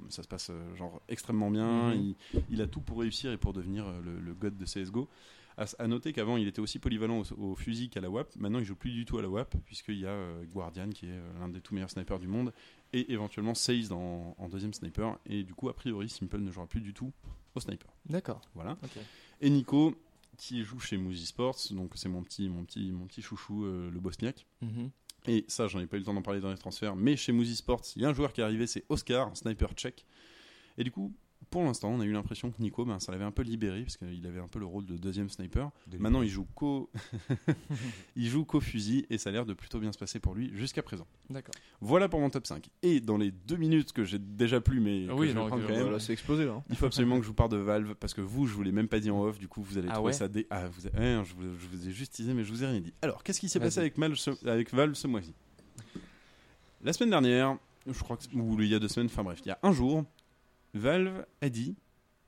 ça 0.10 0.24
se 0.24 0.28
passe 0.28 0.50
euh, 0.52 0.76
genre 0.76 1.02
extrêmement 1.08 1.50
bien. 1.52 1.94
Mhm. 1.96 2.16
il, 2.34 2.42
il 2.52 2.62
a 2.62 2.68
tout 2.68 2.82
pour 2.82 3.00
réussir 3.00 3.32
et 3.32 3.38
pour 3.38 3.54
devenir 3.54 3.88
euh, 3.88 4.02
le, 4.04 4.20
le 4.20 4.34
god 4.34 4.58
de 4.58 4.66
CS:GO. 4.66 5.08
À, 5.58 5.66
à 5.80 5.88
noter 5.88 6.14
qu'avant, 6.14 6.38
il 6.38 6.48
était 6.48 6.62
aussi 6.62 6.80
polyvalent 6.80 7.22
au, 7.38 7.52
au 7.52 7.56
fusil 7.56 7.90
qu'à 7.90 8.00
la 8.00 8.10
WAP. 8.10 8.34
Maintenant, 8.38 8.60
il 8.60 8.66
joue 8.66 8.76
plus 8.78 8.92
du 8.92 9.04
tout 9.04 9.18
à 9.18 9.22
la 9.22 9.28
WAP, 9.30 9.58
puisqu'il 9.66 10.00
y 10.00 10.06
a 10.06 10.10
euh, 10.12 10.46
Guardian, 10.46 10.90
qui 10.90 11.06
est 11.08 11.20
l'un 11.40 11.50
des 11.50 11.60
tout 11.60 11.74
meilleurs 11.74 11.90
snipers 11.90 12.20
du 12.20 12.28
monde, 12.28 12.54
et 12.94 13.12
éventuellement 13.12 13.54
Seize 13.56 13.92
en 13.92 14.36
deuxième 14.50 14.74
sniper. 14.74 15.18
Et 15.26 15.44
du 15.44 15.54
coup, 15.54 15.68
a 15.68 15.74
priori, 15.74 16.08
Simple 16.08 16.38
ne 16.40 16.50
jouera 16.50 16.66
plus 16.68 16.80
du 16.80 16.94
tout 16.94 17.12
au 17.56 17.60
sniper. 17.60 17.92
D'accord. 18.06 18.42
Voilà. 18.56 18.78
Et 19.42 19.50
Nico, 19.50 19.96
qui 20.38 20.64
joue 20.64 20.80
chez 20.80 20.96
Mousy 20.96 21.26
Sports, 21.26 21.58
donc 21.72 21.92
c'est 21.96 22.08
mon 22.08 22.24
petit, 22.24 22.48
mon 22.48 22.64
petit, 22.64 22.92
mon 22.94 23.06
petit 23.08 23.22
chouchou, 23.22 23.66
euh, 23.66 23.92
le 23.92 24.00
bosniaque. 24.00 24.46
Mhm. 24.62 24.92
Et 25.28 25.46
ça, 25.48 25.68
j'en 25.68 25.80
ai 25.80 25.86
pas 25.86 25.98
eu 25.98 26.00
le 26.00 26.06
temps 26.06 26.14
d'en 26.14 26.22
parler 26.22 26.40
dans 26.40 26.52
les 26.52 26.58
transferts, 26.58 26.96
mais 26.96 27.18
chez 27.18 27.32
Mousy 27.32 27.56
Sports, 27.56 27.82
il 27.96 28.02
y 28.02 28.06
a 28.06 28.10
un 28.10 28.14
joueur 28.14 28.34
qui 28.34 28.42
est 28.42 28.44
arrivé, 28.44 28.68
c'est 28.68 28.86
Oscar, 28.90 29.36
sniper 29.36 29.74
tchèque. 29.74 30.06
Et 30.78 30.84
du 30.84 30.92
coup, 30.92 31.14
pour 31.50 31.64
l'instant, 31.64 31.90
on 31.90 32.00
a 32.00 32.06
eu 32.06 32.12
l'impression 32.12 32.52
que 32.52 32.62
Nico, 32.62 32.86
ben, 32.86 33.00
ça 33.00 33.12
l'avait 33.12 33.24
un 33.24 33.32
peu 33.32 33.42
libéré, 33.44 33.82
parce 33.82 33.98
qu'il 33.98 34.26
avait 34.28 34.40
un 34.40 34.48
peu 34.48 34.60
le 34.60 34.66
rôle 34.66 34.86
de 34.86 34.98
deuxième 34.98 35.30
sniper. 35.30 35.72
Maintenant, 35.98 36.22
il 36.22 36.30
joue 36.30 36.46
qu'au 36.56 36.90
il 38.16 38.28
joue 38.28 38.46
qu'au 38.46 38.60
fusil, 38.60 39.06
et 39.10 39.18
ça 39.18 39.30
a 39.30 39.34
l'air 39.34 39.46
de 39.46 39.54
plutôt 39.54 39.80
bien 39.80 39.92
se 39.92 39.98
passer 39.98 40.20
pour 40.20 40.36
lui 40.36 40.52
jusqu'à 40.54 40.84
présent. 40.84 41.08
D'accord. 41.30 41.54
Voilà 41.82 42.10
pour 42.10 42.20
mon 42.20 42.30
top 42.30 42.46
5. 42.48 42.70
Et 42.84 43.00
dans 43.00 43.18
les 43.18 43.32
deux 43.32 43.56
minutes 43.58 43.92
que 43.94 44.04
j'ai 44.04 44.20
déjà 44.20 44.62
plus, 44.62 44.80
mais 44.80 45.08
que 45.08 45.12
Oui, 45.14 45.28
je 45.28 45.34
vais 45.34 45.40
non, 45.40 45.48
prendre 45.48 45.64
quand 45.66 45.70
même, 45.74 45.82
Voilà, 45.84 46.00
c'est 46.00 46.14
explosé 46.14 46.46
là. 46.46 46.54
hein. 46.54 46.64
il 46.70 46.76
faut 46.76 46.86
absolument 46.86 47.18
que 47.18 47.24
je 47.24 47.28
vous 47.28 47.34
parle 47.34 47.52
de 47.52 47.58
Valve 47.58 47.96
parce 47.96 48.14
que 48.14 48.22
vous, 48.22 48.48
je 48.48 48.54
vous 48.54 48.64
l'ai 48.64 48.72
même 48.72 48.88
pas 48.88 49.00
dit 49.00 49.10
en 49.12 49.22
off. 49.24 49.40
Du 49.40 49.48
coup, 49.48 49.62
vous 49.62 49.78
allez 49.78 49.88
Ah 49.90 49.94
trouver 49.96 50.08
ouais 50.08 50.14
ça 50.14 50.28
dé. 50.28 50.48
Ah, 50.50 50.68
vous, 50.68 50.82
je, 50.82 51.34
vous, 51.34 51.44
je 51.60 51.68
vous 51.68 51.88
ai 51.88 51.92
juste 51.92 52.14
teasé, 52.16 52.34
mais 52.34 52.44
je 52.44 52.52
vous 52.52 52.64
ai 52.64 52.68
rien 52.68 52.80
dit. 52.82 52.94
Alors, 53.02 53.24
qu'est-ce 53.24 53.40
qui 53.40 53.50
s'est 53.50 53.60
passé 53.60 53.78
Vas-y. 53.78 53.86
avec, 53.86 53.98
Mal 53.98 54.16
ce- 54.16 54.48
avec 54.48 54.74
Valve 54.74 54.94
ce 54.94 55.08
mois-ci? 55.08 55.34
La 56.84 56.94
semaine 56.94 57.10
dernière, 57.10 57.58
je 57.88 58.00
crois 58.04 58.18
que 58.18 58.24
ou 58.36 58.62
il 58.62 58.68
y 58.70 58.76
a 58.76 58.80
deux 58.80 58.88
semaines, 58.88 59.08
enfin 59.12 59.24
bref, 59.24 59.40
il 59.44 59.50
y 59.50 59.52
a 59.52 59.60
un 59.64 59.72
jour, 59.74 60.06
Valve 60.74 61.26
a 61.42 61.50
dit 61.50 61.76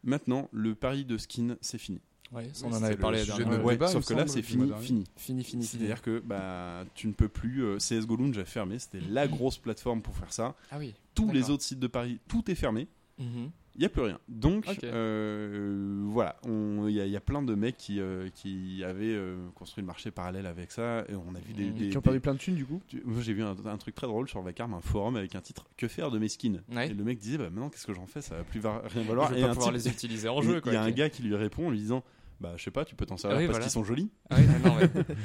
maintenant 0.03 0.49
le 0.51 0.75
pari 0.75 1.05
de 1.05 1.17
skin 1.17 1.57
c'est 1.61 1.77
fini. 1.77 1.99
Ouais, 2.31 2.49
ça, 2.53 2.65
Oui, 2.65 2.71
on 2.73 2.77
en 2.77 2.83
avait 2.83 2.95
parlé 2.95 3.19
la 3.19 3.25
dernière. 3.37 3.65
Ouais, 3.65 3.77
sauf 3.87 4.05
que 4.05 4.13
là 4.13 4.25
c'est 4.25 4.41
fini, 4.41 4.71
fini. 4.81 5.03
Fini, 5.17 5.43
fini, 5.43 5.43
fini. 5.43 5.63
C'est-à-dire 5.65 6.01
que 6.01 6.19
bah 6.19 6.85
tu 6.95 7.07
ne 7.07 7.13
peux 7.13 7.27
plus. 7.27 7.63
euh, 7.63 7.77
CS:GO 7.77 8.15
Lounge 8.15 8.37
a 8.37 8.45
fermé, 8.45 8.79
c'était 8.79 9.01
la 9.01 9.27
grosse 9.27 9.57
plateforme 9.57 10.01
pour 10.01 10.15
faire 10.15 10.31
ça. 10.31 10.55
Ah 10.71 10.77
oui. 10.79 10.93
Tous 11.13 11.29
les 11.31 11.49
autres 11.49 11.63
sites 11.63 11.79
de 11.79 11.87
paris, 11.87 12.19
tout 12.29 12.49
est 12.49 12.55
fermé. 12.55 12.87
Mhm. 13.19 13.51
Il 13.75 13.79
n'y 13.79 13.85
a 13.85 13.89
plus 13.89 14.01
rien. 14.01 14.19
Donc, 14.27 14.65
euh, 14.83 16.01
voilà, 16.07 16.35
il 16.45 16.89
y, 16.91 16.99
a- 16.99 17.05
il 17.05 17.11
y 17.11 17.15
a 17.15 17.21
plein 17.21 17.41
de 17.41 17.55
mecs 17.55 17.77
qui, 17.77 17.99
euh, 18.01 18.29
qui 18.33 18.83
avaient 18.83 19.13
euh, 19.15 19.37
construit 19.55 19.81
le 19.81 19.87
marché 19.87 20.11
parallèle 20.11 20.45
avec 20.45 20.71
ça. 20.71 21.05
Et 21.07 21.15
on 21.15 21.33
a 21.35 21.39
vu 21.39 21.53
des. 21.53 21.69
Des- 21.71 21.89
Qui 21.89 21.97
ont 21.97 21.99
des- 22.01 22.03
perdu 22.03 22.19
plein 22.19 22.33
de 22.33 22.39
thunes 22.39 22.55
du 22.55 22.65
coup. 22.65 22.81
Moi, 23.05 23.21
j'ai 23.21 23.33
vu 23.33 23.43
un, 23.43 23.55
un 23.65 23.77
truc 23.77 23.95
très 23.95 24.07
drôle 24.07 24.27
sur 24.27 24.41
Vacarme, 24.41 24.73
un 24.73 24.81
forum 24.81 25.15
avec 25.15 25.35
un 25.35 25.41
titre 25.41 25.65
Que 25.77 25.87
faire 25.87 26.11
de 26.11 26.19
mes 26.19 26.27
skins 26.27 26.61
Ouais. 26.73 26.89
Et 26.89 26.93
le 26.93 27.03
mec 27.03 27.17
disait 27.19 27.37
bah, 27.37 27.45
Maintenant, 27.45 27.69
qu'est-ce 27.69 27.87
que 27.87 27.93
j'en 27.93 28.07
fais? 28.07 28.21
Ça 28.21 28.35
va 28.35 28.43
plus 28.43 28.59
va- 28.59 28.81
rien 28.87 29.03
valoir. 29.03 29.29
Je 29.29 29.35
vais 29.35 29.39
et 29.39 29.43
pas 29.43 29.49
un 29.51 29.53
pouvoir 29.53 29.73
type- 29.73 29.83
les 29.85 29.89
utiliser 29.91 30.27
en 30.27 30.41
il- 30.41 30.47
jeu. 30.49 30.61
Il 30.65 30.73
y 30.73 30.75
a 30.75 30.83
un 30.83 30.91
gars 30.91 31.09
qui 31.09 31.23
lui 31.23 31.35
répond 31.35 31.67
en 31.67 31.69
lui 31.71 31.79
disant 31.79 32.03
Bah, 32.41 32.53
je 32.57 32.63
sais 32.63 32.71
pas, 32.71 32.83
tu 32.85 32.95
peux 32.95 33.05
t'en 33.05 33.17
servir 33.17 33.37
Ah 33.37 33.41
oui, 33.41 33.45
parce 33.47 33.57
voilà. 33.57 33.65
qu'ils 33.65 33.71
sont 33.71 33.83
jolis. 33.83 34.09
Ah 34.29 34.35
oui, 34.37 34.45
non, 34.65 34.75
ouais. 34.77 34.89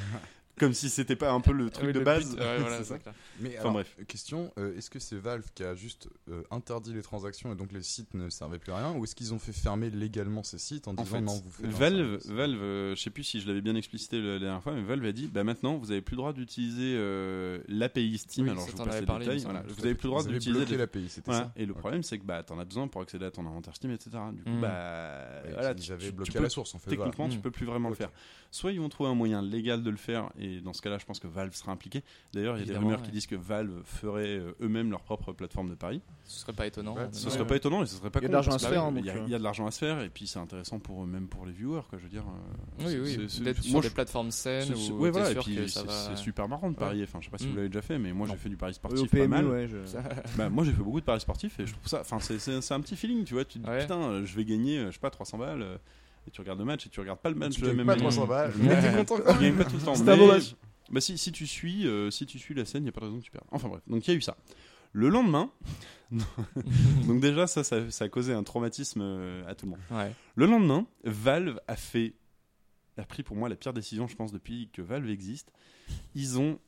Comme 0.59 0.73
si 0.73 0.89
c'était 0.89 1.17
pas 1.17 1.33
un 1.33 1.41
peu 1.43 1.53
le 1.53 1.69
truc 1.69 1.89
Oui, 1.89 1.93
de 1.93 1.99
le 1.99 2.05
base. 2.05 2.35
but, 2.35 2.41
ouais, 2.41 2.59
voilà, 2.61 2.79
C'est 2.79 2.85
ça. 2.85 2.99
Mais 3.41 3.51
Enfin, 3.51 3.61
alors, 3.61 3.73
bref. 3.75 3.97
question 4.09 4.53
euh, 4.59 4.75
est-ce 4.77 4.89
que 4.89 4.99
c'est 4.99 5.17
Valve 5.17 5.45
qui 5.55 5.63
a 5.63 5.75
juste 5.75 6.09
euh, 6.31 6.43
interdit 6.51 6.95
les 6.95 7.03
transactions 7.03 7.53
et 7.53 7.57
donc 7.57 7.73
les 7.73 7.83
sites 7.83 8.15
ne 8.15 8.31
servaient 8.31 8.59
plus 8.59 8.73
à 8.73 8.79
rien 8.79 8.93
ou 8.97 9.05
est-ce 9.05 9.15
qu'ils 9.15 9.35
ont 9.35 9.39
fait 9.39 9.53
fermer 9.53 9.91
légalement 9.91 10.43
ces 10.43 10.57
sites 10.59 10.89
en, 10.89 10.93
En 10.93 10.95
disant 10.95 11.17
fait, 11.17 11.21
non 11.21 11.35
vous 11.45 11.51
faites 11.51 11.67
Valve, 11.71 12.19
Valve 12.27 12.63
euh, 12.63 12.95
je 12.97 13.03
sais 13.03 13.11
plus 13.11 13.25
si 13.25 13.41
je 13.41 13.47
l'avais 13.49 13.61
bien 13.61 13.75
explicité 13.77 14.21
la 14.23 14.39
dernière 14.39 14.63
fois, 14.63 14.73
mais 14.73 14.83
Valve 14.83 15.05
a 15.05 15.13
dit 15.13 15.27
bah 15.27 15.45
maintenant 15.45 15.77
vous 15.77 15.91
avez 15.93 16.01
plus 16.01 16.15
le 16.15 16.19
droit 16.19 16.33
d'utiliser 16.33 16.95
euh, 16.97 17.59
l'API 17.69 18.17
Steam. 18.17 18.47
Oui, 18.47 18.51
Alors 18.53 18.67
je 18.67 18.73
vous 18.73 18.83
passe 18.85 19.01
les 19.01 19.07
parlé, 19.07 19.27
détails. 19.27 19.41
Voilà. 19.45 19.63
Vous 19.69 19.85
avez 19.85 19.95
plus 19.95 20.07
le 20.07 20.11
droit 20.11 20.25
d'utiliser 20.25 20.77
l'API, 20.79 21.09
c'était 21.11 21.31
Voilà. 21.31 21.45
ça 21.47 21.53
Et 21.57 21.67
le 21.67 21.75
problème 21.75 22.03
c'est 22.03 22.19
que 22.19 22.25
bah 22.25 22.43
t'en 22.43 22.59
as 22.59 22.65
besoin 22.65 22.89
pour 22.89 23.03
accéder 23.03 23.27
à 23.27 23.31
ton 23.31 23.47
inventaire 23.47 23.77
Steam, 23.77 23.91
etc. 23.91 24.11
Du 24.33 24.43
coup 24.43 24.49
Mm. 24.51 24.61
bah 24.63 25.43
Ouais, 25.45 25.53
voilà, 25.53 25.73
ils 25.77 25.83
tu- 25.83 25.93
avaient 25.93 26.07
tu- 26.07 26.13
bloqué 26.13 26.39
la 26.41 26.49
source 26.49 26.75
en 26.75 26.79
fait. 26.79 26.89
Techniquement, 26.91 27.29
tu 27.29 27.37
Mm. 27.37 27.43
peux 27.43 27.51
plus 27.51 27.67
vraiment 27.67 27.91
le 27.91 27.95
faire. 27.95 28.11
Soit 28.51 28.73
ils 28.73 28.81
vont 28.81 28.89
trouver 28.89 29.11
un 29.11 29.15
moyen 29.15 29.43
légal 29.43 29.83
de 29.83 29.91
le 29.91 29.97
faire, 29.99 30.31
et 30.39 30.46
dans 30.63 30.73
ce 30.73 30.83
cas-là, 30.83 30.99
je 30.99 31.05
pense 31.05 31.19
que 31.21 31.27
Valve 31.27 31.55
sera 31.55 31.73
impliqué. 31.73 32.03
D'ailleurs, 32.33 32.57
il 32.57 32.61
y 32.61 32.63
a 32.63 32.73
des 32.73 32.79
rumeurs 32.79 33.01
ouais. 33.01 33.05
qui 33.07 33.13
disent 33.13 33.27
que 33.27 33.35
Valve 33.37 33.83
ferait 33.85 34.39
euh, 34.39 34.53
eux-mêmes 34.61 34.91
leur 34.91 35.03
propre 35.03 35.33
plateforme 35.33 35.69
de 35.71 35.75
paris. 35.75 36.01
Ce 36.25 36.41
serait 36.41 36.53
pas 36.53 36.67
étonnant. 36.67 36.95
Ouais, 36.95 37.03
euh, 37.03 37.09
ce 37.13 37.31
serait 37.31 37.47
pas 37.47 37.57
étonnant 37.57 37.83
et 37.83 37.87
ce 37.87 37.97
serait 37.97 38.11
pas 38.11 38.21
Il 38.21 38.23
y 38.23 38.25
a 38.27 38.29
de 38.29 38.33
l'argent 38.33 38.53
à 38.53 38.59
se 38.59 38.67
faire, 38.67 38.73
Il 38.97 39.05
y, 39.05 39.11
a- 39.11 39.15
donc, 39.15 39.23
il 39.27 39.31
y 39.31 39.35
a 39.35 39.39
de 39.39 39.43
l'argent 39.45 39.67
à 39.67 39.71
se 39.71 39.79
faire, 39.79 40.01
et 40.03 40.09
puis 40.09 40.27
c'est 40.27 40.39
intéressant 40.39 40.79
pour 40.79 41.03
eux, 41.03 41.07
même 41.07 41.29
pour 41.29 41.47
les 41.47 41.53
viewers, 41.53 41.83
quoi. 41.89 41.99
Je 41.99 42.05
veux 42.05 42.09
dire. 42.11 42.25
euh, 42.27 42.85
Oui, 42.87 42.97
oui, 43.03 43.17
moi, 43.19 43.29
sur 43.29 43.83
je- 43.83 43.89
des 43.89 43.95
plateformes 43.95 44.31
saines 44.31 44.73
ouais, 44.99 45.11
voilà, 45.11 45.31
et 45.31 45.35
puis 45.37 45.59
c'est 45.69 46.17
super 46.17 46.49
marrant 46.49 46.71
de 46.71 46.77
parier. 46.77 47.05
Enfin, 47.05 47.19
je 47.21 47.27
sais 47.27 47.31
pas 47.31 47.39
si 47.39 47.47
Mm. 47.47 47.51
vous 47.51 47.57
l'avez 47.57 47.69
déjà 47.69 47.83
fait, 47.83 47.99
mais 47.99 48.13
moi 48.13 48.27
j'ai 48.31 48.37
fait 48.37 48.49
du 48.49 48.57
pari 48.57 48.73
Au 48.73 48.75
sportif 48.75 49.11
pas 49.11 49.27
mal. 49.29 49.47
ouais. 49.47 49.69
je- 49.69 49.77
Bah, 50.37 50.49
moi 50.49 50.65
j'ai 50.65 50.73
fait 50.73 50.83
beaucoup 50.83 51.01
de 51.01 51.05
paris 51.05 51.21
sportifs 51.21 51.59
et 51.61 51.67
je 51.67 51.73
trouve 51.73 51.87
ça. 51.89 52.01
Enfin, 52.01 52.19
c'est- 52.21 52.73
un 52.73 52.81
petit 52.81 52.97
feeling, 52.97 53.25
tu 53.25 53.35
vois. 53.35 53.45
Tu 53.45 53.59
te 53.59 53.65
dis 53.71 53.81
putain, 53.83 54.03
euh, 54.03 54.25
je 54.25 54.37
vais 54.37 54.45
gagner, 54.45 54.79
euh, 54.79 54.87
je 54.89 54.93
sais 54.93 54.99
pas, 55.01 55.11
300 55.11 55.39
balles. 55.39 55.65
Euh, 56.27 56.29
Et 56.29 56.31
tu 56.31 56.41
regardes 56.41 56.59
le 56.59 56.65
match 56.65 56.87
et 56.87 56.89
tu 56.89 57.01
regardes 57.01 57.21
pas 57.21 57.31
le 57.31 57.37
match 57.37 57.55
Tu 57.55 57.61
de 57.61 57.67
la 57.67 57.73
gagnes 57.73 57.79
même 57.79 57.87
pas 57.87 57.95
manière. 57.97 58.11
300 58.11 58.27
balles, 58.27 58.53
Mais 58.59 58.69
t'es 58.81 58.91
t'es 58.91 59.05
content 59.05 59.33
Tu 59.35 59.41
gagnes 59.41 59.57
pas 59.57 59.65
tout 59.65 59.77
le 59.77 59.83
temps. 59.83 59.95
C'est 59.95 60.09
un 60.09 60.27
match. 60.27 60.55
Bah 60.91 61.01
si, 61.01 61.19
si 61.19 61.33
tu 61.33 61.47
suis, 61.47 61.87
euh, 61.87 62.11
si 62.11 62.27
tu 62.27 62.39
suis 62.39 62.55
la 62.55 62.65
scène, 62.65 62.85
il 62.85 62.87
y 62.87 62.89
a 62.91 62.93
pas 62.93 63.01
de 63.01 63.07
raison 63.07 63.19
que 63.19 63.25
tu 63.25 63.31
perds. 63.31 63.45
Enfin 63.51 63.69
bref, 63.69 63.83
donc 63.87 64.07
il 64.07 64.11
y 64.11 64.15
a 64.15 64.17
eu 64.17 64.21
ça. 64.21 64.37
Le 64.93 65.09
lendemain, 65.09 65.51
donc 67.07 67.21
déjà 67.21 67.47
ça, 67.47 67.65
ça, 67.65 67.91
ça 67.91 68.05
a 68.05 68.09
causé 68.09 68.33
un 68.33 68.45
traumatisme 68.45 69.01
euh, 69.03 69.47
à 69.49 69.55
tout 69.55 69.67
le 69.67 69.73
monde. 69.73 69.81
Ouais. 69.91 70.15
Le 70.37 70.47
lendemain, 70.47 70.87
Valve 71.05 71.61
a 71.67 71.77
fait, 71.77 72.15
a 72.97 73.05
pris 73.05 73.23
pour 73.23 73.37
moi 73.37 73.49
la 73.49 73.57
pire 73.57 73.73
décision, 73.73 74.07
je 74.07 74.15
pense, 74.17 74.33
depuis 74.33 74.71
que 74.73 74.81
Valve 74.81 75.11
existe. 75.11 75.53
Ils 76.15 76.39
ont 76.39 76.59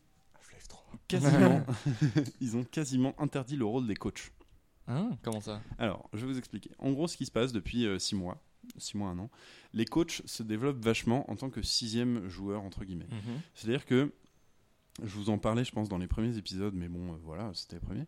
quasiment, 1.07 1.65
ils 2.41 2.57
ont 2.57 2.65
quasiment 2.65 3.15
interdit 3.21 3.57
le 3.57 3.65
rôle 3.65 3.87
des 3.87 3.95
coachs. 3.97 4.33
Hein 4.89 5.11
Comment 5.23 5.41
ça? 5.41 5.63
Alors, 5.79 6.09
je 6.13 6.27
vais 6.27 6.33
vous 6.33 6.39
expliquer. 6.39 6.71
En 6.79 6.91
gros, 6.93 7.07
ce 7.07 7.17
qui 7.17 7.25
se 7.25 7.31
passe 7.31 7.53
depuis 7.53 7.87
6 7.99 8.15
mois, 8.17 8.43
6 8.77 8.97
mois, 8.97 9.09
un 9.11 9.19
an, 9.19 9.31
les 9.73 9.85
coachs 9.85 10.23
se 10.25 10.43
développent 10.43 10.83
vachement 10.85 11.31
en 11.31 11.37
tant 11.37 11.51
que 11.51 11.63
sixième 11.63 12.29
joueur, 12.29 12.63
entre 12.63 12.85
guillemets. 12.85 13.09
Mhm. 13.11 13.41
C'est-à-dire 13.55 13.85
que, 13.87 14.13
je 15.03 15.15
vous 15.17 15.31
en 15.31 15.39
parlais, 15.39 15.65
je 15.65 15.73
pense, 15.73 15.89
dans 15.89 15.99
les 15.99 16.07
premiers 16.09 16.37
épisodes, 16.37 16.75
mais 16.75 16.89
bon, 16.89 17.13
euh, 17.13 17.17
voilà, 17.23 17.51
c'était 17.55 17.77
les 17.77 17.81
premiers. 17.81 18.07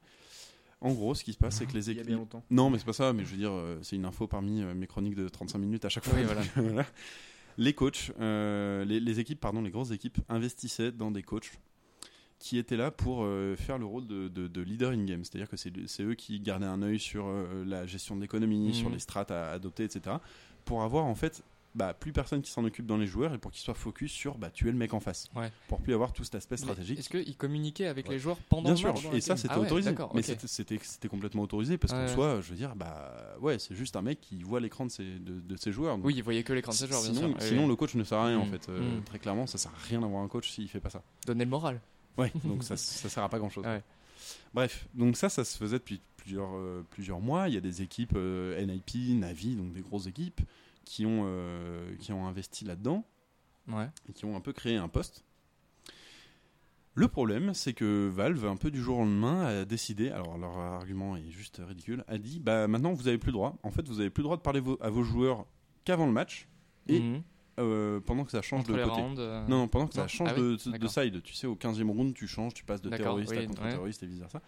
En 0.82 0.92
gros, 0.92 1.14
ce 1.14 1.22
qui 1.24 1.32
se 1.34 1.38
passe, 1.38 1.56
c'est 1.56 1.66
que 1.66 1.74
les 1.74 1.90
Il 1.90 1.94
y 1.94 1.98
a 1.98 2.00
équipes. 2.00 2.06
bien 2.08 2.16
longtemps. 2.16 2.42
Non, 2.50 2.70
mais 2.70 2.78
c'est 2.78 2.86
pas 2.86 2.92
ça, 2.94 3.12
mais 3.12 3.24
je 3.24 3.30
veux 3.32 3.36
dire, 3.36 3.52
euh, 3.52 3.78
c'est 3.82 3.96
une 3.96 4.06
info 4.06 4.26
parmi 4.26 4.62
euh, 4.62 4.74
mes 4.74 4.86
chroniques 4.86 5.14
de 5.14 5.28
35 5.28 5.58
minutes 5.58 5.84
à 5.84 5.88
chaque 5.90 6.04
fois. 6.04 6.14
Oui, 6.16 6.24
voilà. 6.24 6.42
Voilà. 6.56 6.86
Les 7.58 7.74
coachs, 7.74 8.12
euh, 8.20 8.84
les, 8.86 8.98
les 9.00 9.20
équipes, 9.20 9.40
pardon, 9.40 9.60
les 9.60 9.70
grosses 9.70 9.90
équipes 9.90 10.18
investissaient 10.30 10.92
dans 10.92 11.10
des 11.10 11.22
coachs 11.22 11.50
qui 12.40 12.58
étaient 12.58 12.76
là 12.76 12.90
pour 12.90 13.22
euh, 13.22 13.54
faire 13.54 13.78
le 13.78 13.84
rôle 13.84 14.06
de, 14.08 14.26
de- 14.28 14.48
de 14.48 14.60
leader 14.62 14.90
in-game. 14.90 15.22
C'est-à-dire 15.24 15.48
que 15.48 15.56
c'est 15.56 16.02
eux 16.02 16.14
qui 16.14 16.40
gardaient 16.40 16.66
un 16.66 16.82
œil 16.82 16.98
sur 16.98 17.26
euh, 17.28 17.64
la 17.66 17.86
gestion 17.86 18.16
de 18.16 18.22
l'économie, 18.22 18.68
Mhm. 18.68 18.72
sur 18.72 18.90
les 18.90 18.98
strats 18.98 19.26
à 19.30 19.52
adopter, 19.52 19.84
etc. 19.84 20.16
Pour 20.64 20.82
avoir 20.82 21.04
en 21.04 21.14
fait 21.14 21.42
bah, 21.76 21.94
plus 21.94 22.12
personne 22.12 22.42
qui 22.42 22.50
s'en 22.50 22.64
occupe 22.64 22.84
dans 22.84 22.96
les 22.96 23.06
joueurs 23.06 23.32
et 23.32 23.38
pour 23.38 23.52
qu'ils 23.52 23.60
soient 23.62 23.74
focus 23.74 24.10
sur 24.10 24.38
bah, 24.38 24.50
tuer 24.50 24.72
le 24.72 24.76
mec 24.76 24.92
en 24.92 24.98
face. 24.98 25.28
Ouais. 25.36 25.52
Pour 25.68 25.80
plus 25.80 25.94
avoir 25.94 26.12
tout 26.12 26.24
cet 26.24 26.34
aspect 26.34 26.56
stratégique. 26.56 26.98
Est-ce 26.98 27.08
qu'ils 27.08 27.36
communiquaient 27.36 27.86
avec 27.86 28.08
Ouais. 28.08 28.14
les 28.14 28.18
joueurs 28.18 28.38
pendant 28.48 28.62
Bien 28.64 28.70
le 28.72 28.76
sûr, 28.76 28.88
match 28.92 29.04
et 29.14 29.20
ça 29.20 29.36
c'était 29.36 29.54
Ah 29.56 29.60
autorisé. 29.60 29.94
Mais 30.14 30.22
c'était- 30.22 31.08
complètement 31.08 31.42
autorisé 31.42 31.78
parce 31.78 31.92
qu'en 31.92 32.08
soi, 32.08 32.40
je 32.40 32.50
veux 32.50 32.56
dire, 32.56 32.74
bah 32.74 33.14
ouais, 33.40 33.60
c'est 33.60 33.76
juste 33.76 33.94
un 33.94 34.02
mec 34.02 34.20
qui 34.20 34.42
voit 34.42 34.58
l'écran 34.58 34.84
de 34.86 34.90
ses, 34.90 35.04
de, 35.04 35.38
de 35.40 35.56
ses 35.56 35.70
joueurs. 35.70 35.96
Donc, 35.96 36.06
Oui, 36.06 36.14
ils 36.16 36.24
voyaient 36.24 36.42
que 36.42 36.52
l'écran 36.54 36.72
de 36.72 36.76
ces 36.76 36.88
joueurs, 36.88 37.02
bien 37.02 37.12
sinon, 37.14 37.38
sûr. 37.38 37.68
Le 37.68 37.76
coach 37.76 37.94
ne 37.94 38.02
sert 38.02 38.18
à 38.18 38.26
rien 38.26 38.38
en 38.40 38.46
Mm. 38.46 38.50
fait. 38.50 38.68
Euh, 38.68 38.98
Mm. 38.98 39.04
Très 39.04 39.18
clairement, 39.20 39.46
ça 39.46 39.56
sert 39.58 39.70
à 39.72 39.78
rien 39.88 40.00
d'avoir 40.00 40.22
un 40.24 40.28
coach 40.28 40.50
s'il 40.50 40.68
fait 40.68 40.80
pas 40.80 40.90
ça. 40.90 41.02
Donner 41.26 41.44
le 41.44 41.50
moral. 41.50 41.80
Ouais, 42.20 42.32
donc 42.44 42.62
ça, 42.64 42.76
ça 42.76 43.08
sert 43.08 43.22
à 43.22 43.28
pas 43.28 43.38
grand 43.38 43.50
chose. 43.50 43.64
Ouais. 43.64 43.82
Bref, 44.54 44.86
donc 44.94 45.16
ça, 45.16 45.28
ça 45.28 45.44
se 45.44 45.56
faisait 45.56 45.78
depuis 45.78 46.00
plusieurs, 46.16 46.54
euh, 46.54 46.84
plusieurs 46.90 47.20
mois. 47.20 47.48
Il 47.48 47.54
y 47.54 47.56
a 47.56 47.60
des 47.60 47.82
équipes 47.82 48.14
euh, 48.16 48.60
NIP, 48.64 49.18
Navi, 49.18 49.56
donc 49.56 49.72
des 49.72 49.80
grosses 49.80 50.06
équipes 50.06 50.40
qui 50.84 51.06
ont, 51.06 51.22
euh, 51.24 51.94
qui 51.98 52.12
ont 52.12 52.26
investi 52.26 52.64
là-dedans 52.64 53.04
Ouais. 53.68 53.88
et 54.08 54.12
qui 54.12 54.24
ont 54.24 54.36
un 54.36 54.40
peu 54.40 54.52
créé 54.52 54.76
un 54.76 54.88
poste. 54.88 55.24
Le 56.94 57.06
problème, 57.08 57.54
c'est 57.54 57.72
que 57.72 58.08
Valve, 58.08 58.44
un 58.46 58.56
peu 58.56 58.70
du 58.70 58.82
jour 58.82 58.98
au 58.98 59.00
lendemain, 59.02 59.42
a 59.46 59.64
décidé, 59.64 60.10
alors 60.10 60.36
leur 60.36 60.58
argument 60.58 61.16
est 61.16 61.30
juste 61.30 61.62
ridicule, 61.64 62.04
a 62.08 62.18
dit 62.18 62.40
bah 62.40 62.66
maintenant 62.66 62.92
vous 62.92 63.06
avez 63.08 63.16
plus 63.16 63.28
le 63.28 63.34
droit. 63.34 63.56
En 63.62 63.70
fait, 63.70 63.86
vous 63.88 64.00
avez 64.00 64.10
plus 64.10 64.22
le 64.22 64.24
droit 64.24 64.36
de 64.36 64.42
parler 64.42 64.60
vo- 64.60 64.76
à 64.80 64.90
vos 64.90 65.04
joueurs 65.04 65.46
qu'avant 65.84 66.06
le 66.06 66.12
match 66.12 66.48
et 66.88 66.98
Mhm. 67.00 67.22
Euh, 67.60 68.00
pendant 68.00 68.24
que 68.24 68.30
ça 68.30 68.42
change 68.42 68.60
Entre 68.60 68.72
de 68.72 68.82
côté. 68.84 69.00
rounds, 69.00 69.18
euh, 69.20 69.46
Non, 69.48 69.58
non, 69.58 69.68
pendant 69.68 69.86
que 69.86 69.96
Non. 69.96 70.02
ça 70.02 70.08
change 70.08 70.28
Ah 70.30 70.34
oui, 70.36 70.56
de, 70.72 70.78
de 70.78 70.86
side, 70.88 71.22
tu 71.22 71.34
sais, 71.34 71.46
au 71.46 71.54
15e 71.56 71.88
round, 71.90 72.14
tu 72.14 72.26
changes, 72.26 72.54
tu 72.54 72.64
passes 72.64 72.82
de 72.82 72.90
terroriste 72.90 73.32
à 73.32 73.44
contre-terroriste 73.46 74.02
et 74.02 74.06
vice 74.06 74.18
versa. 74.18 74.40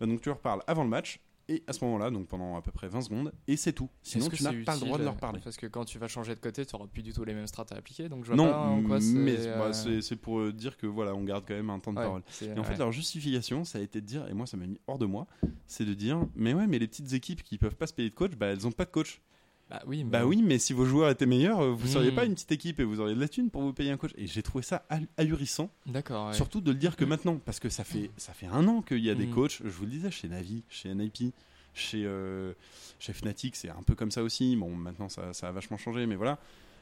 Bah, 0.00 0.06
donc 0.06 0.20
tu 0.20 0.28
leur 0.28 0.38
parles 0.40 0.62
avant 0.66 0.84
le 0.84 0.90
match 0.90 1.20
et 1.48 1.62
à 1.68 1.72
ce 1.72 1.84
moment-là, 1.84 2.10
donc 2.10 2.26
pendant 2.26 2.56
à 2.56 2.60
peu 2.62 2.72
près 2.72 2.88
20 2.88 3.02
secondes, 3.02 3.32
et 3.46 3.56
c'est 3.56 3.72
tout. 3.72 3.88
Sinon, 4.02 4.28
tu 4.30 4.42
n'as 4.42 4.50
pas 4.64 4.74
le 4.74 4.80
droit 4.80 4.98
de 4.98 5.04
leur 5.04 5.16
parler. 5.16 5.38
Parce 5.44 5.56
que 5.56 5.66
quand 5.68 5.84
tu 5.84 5.96
vas 5.96 6.08
changer 6.08 6.34
de 6.34 6.40
côté, 6.40 6.66
tu 6.66 6.74
n'auras 6.74 6.88
plus 6.88 7.04
du 7.04 7.12
tout 7.12 7.24
les 7.24 7.34
mêmes 7.34 7.46
strats 7.46 7.64
à 7.70 7.76
appliquer. 7.76 8.08
Donc 8.08 8.24
je 8.24 8.32
vois 8.32 8.36
Non, 8.36 8.50
pas 8.50 8.58
en 8.66 8.82
quoi 8.82 9.00
c'est. 9.00 9.12
mais 9.12 9.36
euh, 9.38 9.56
bah, 9.58 9.72
c'est 9.72 10.00
c'est 10.02 10.16
pour 10.16 10.40
euh, 10.40 10.52
dire 10.52 10.76
que 10.76 10.88
voilà, 10.88 11.14
on 11.14 11.22
garde 11.22 11.44
quand 11.46 11.54
même 11.54 11.70
un 11.70 11.78
temps 11.78 11.92
de 11.92 11.98
ouais, 11.98 12.04
parole. 12.04 12.22
Et 12.42 12.58
en 12.58 12.64
fait, 12.64 12.72
ouais. 12.72 12.78
leur 12.78 12.90
justification, 12.90 13.62
ça 13.64 13.78
a 13.78 13.80
été 13.80 14.00
de 14.00 14.06
dire, 14.06 14.26
et 14.28 14.34
moi 14.34 14.46
ça 14.46 14.56
m'a 14.56 14.66
mis 14.66 14.80
hors 14.88 14.98
de 14.98 15.06
moi, 15.06 15.28
c'est 15.68 15.84
de 15.84 15.94
dire, 15.94 16.18
mais 16.34 16.52
ouais, 16.52 16.66
mais 16.66 16.80
les 16.80 16.88
petites 16.88 17.12
équipes 17.12 17.44
qui 17.44 17.58
peuvent 17.58 17.76
pas 17.76 17.86
se 17.86 17.94
payer 17.94 18.10
de 18.10 18.14
coach, 18.16 18.32
bah 18.32 18.46
elles 18.46 18.66
ont 18.66 18.72
pas 18.72 18.84
de 18.84 18.90
coach. 18.90 19.20
Bah 19.68 19.82
oui, 19.86 20.04
mais- 20.04 20.10
Bah 20.10 20.26
oui, 20.26 20.42
mais 20.42 20.58
si 20.58 20.72
vos 20.72 20.84
joueurs 20.84 21.10
étaient 21.10 21.26
meilleurs, 21.26 21.60
euh, 21.60 21.72
vous 21.72 21.88
seriez 21.88 22.12
Hmm. 22.12 22.14
pas 22.14 22.24
une 22.24 22.34
petite 22.34 22.52
équipe 22.52 22.78
et 22.78 22.84
vous 22.84 23.00
auriez 23.00 23.16
de 23.16 23.20
la 23.20 23.28
thune 23.28 23.50
pour 23.50 23.62
vous 23.62 23.72
payer 23.72 23.90
un 23.90 23.96
coach. 23.96 24.12
Et 24.16 24.26
j'ai 24.28 24.42
trouvé 24.42 24.62
ça 24.62 24.84
ahur- 24.88 25.06
ahurissant, 25.16 25.70
D'accord. 25.86 26.28
ouais. 26.28 26.34
surtout 26.34 26.60
de 26.60 26.70
le 26.70 26.76
dire 26.78 26.94
que 26.96 27.04
maintenant, 27.04 27.40
parce 27.44 27.58
que 27.58 27.68
ça 27.68 27.82
fait, 27.82 28.10
ça 28.16 28.32
fait 28.32 28.46
un 28.46 28.68
an 28.68 28.80
qu'il 28.82 28.98
y 29.04 29.10
a 29.10 29.14
des 29.16 29.26
Hmm. 29.26 29.34
coachs, 29.34 29.60
je 29.64 29.68
vous 29.68 29.84
le 29.84 29.90
disais, 29.90 30.10
chez 30.12 30.28
Navi, 30.28 30.62
chez 30.68 30.90
NIP, 30.94 31.32
chez, 31.74 32.04
euh, 32.06 32.52
chez 33.00 33.12
Fnatic, 33.12 33.56
c'est 33.56 33.68
un 33.70 33.82
peu 33.84 33.94
comme 33.96 34.12
ça 34.12 34.22
aussi. 34.22 34.54
Bon, 34.54 34.70
maintenant 34.74 35.08
ça, 35.08 35.32
ça 35.32 35.48
a 35.48 35.52
vachement 35.52 35.76
changé, 35.76 36.06
mais 36.06 36.14
voilà. 36.16 36.38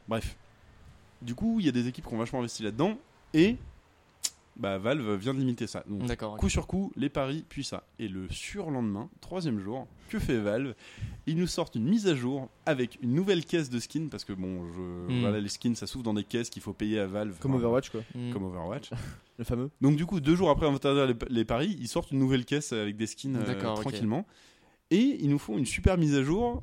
Bref. 0.06 0.36
Du 1.22 1.34
coup, 1.34 1.60
il 1.60 1.66
y 1.66 1.68
a 1.70 1.72
des 1.72 1.88
équipes 1.88 2.06
qui 2.06 2.12
ont 2.14 2.18
vachement 2.18 2.40
investi 2.40 2.62
là-dedans 2.62 2.98
et 3.32 3.56
bah, 4.56 4.78
Valve 4.78 5.14
vient 5.16 5.34
de 5.34 5.38
limiter 5.38 5.66
ça. 5.66 5.84
Donc. 5.88 6.14
Coup 6.38 6.48
sur 6.48 6.66
coup, 6.66 6.92
les 6.96 7.08
paris, 7.08 7.44
puis 7.48 7.64
ça. 7.64 7.84
Et 7.98 8.08
le 8.08 8.28
surlendemain, 8.30 9.08
troisième 9.20 9.58
jour, 9.58 9.86
que 10.08 10.18
fait 10.18 10.38
Valve? 10.38 10.74
Ils 11.26 11.36
nous 11.36 11.46
sortent 11.46 11.74
une 11.74 11.84
mise 11.88 12.06
à 12.06 12.14
jour 12.14 12.48
avec 12.66 12.98
une 13.02 13.14
nouvelle 13.14 13.44
caisse 13.44 13.70
de 13.70 13.78
skins, 13.80 14.08
parce 14.10 14.24
que 14.24 14.32
bon, 14.32 14.66
je, 14.72 14.80
Hmm. 15.12 15.20
voilà, 15.20 15.40
les 15.40 15.48
skins, 15.48 15.74
ça 15.74 15.86
s'ouvre 15.86 16.04
dans 16.04 16.14
des 16.14 16.24
caisses 16.24 16.50
qu'il 16.50 16.62
faut 16.62 16.72
payer 16.72 16.98
à 17.00 17.06
Valve. 17.06 17.36
Comme 17.40 17.52
Enfin, 17.52 17.60
Overwatch, 17.64 17.90
quoi. 17.90 18.00
Mhm. 18.14 18.32
Comme 18.32 18.44
Overwatch. 18.44 18.90
Le 19.38 19.44
fameux. 19.44 19.70
Donc 19.80 19.96
du 19.96 20.06
coup, 20.06 20.20
deux 20.20 20.36
jours 20.36 20.48
après 20.50 20.66
interdire 20.68 21.06
les, 21.06 21.14
les 21.28 21.44
paris, 21.44 21.76
ils 21.80 21.88
sortent 21.88 22.12
une 22.12 22.20
nouvelle 22.20 22.44
caisse 22.44 22.72
avec 22.72 22.96
des 22.96 23.06
skins 23.08 23.34
euh, 23.36 23.74
tranquillement. 23.74 24.26
Et 24.92 25.18
ils 25.20 25.28
nous 25.28 25.38
font 25.40 25.58
une 25.58 25.66
super 25.66 25.98
mise 25.98 26.14
à 26.14 26.22
jour 26.22 26.62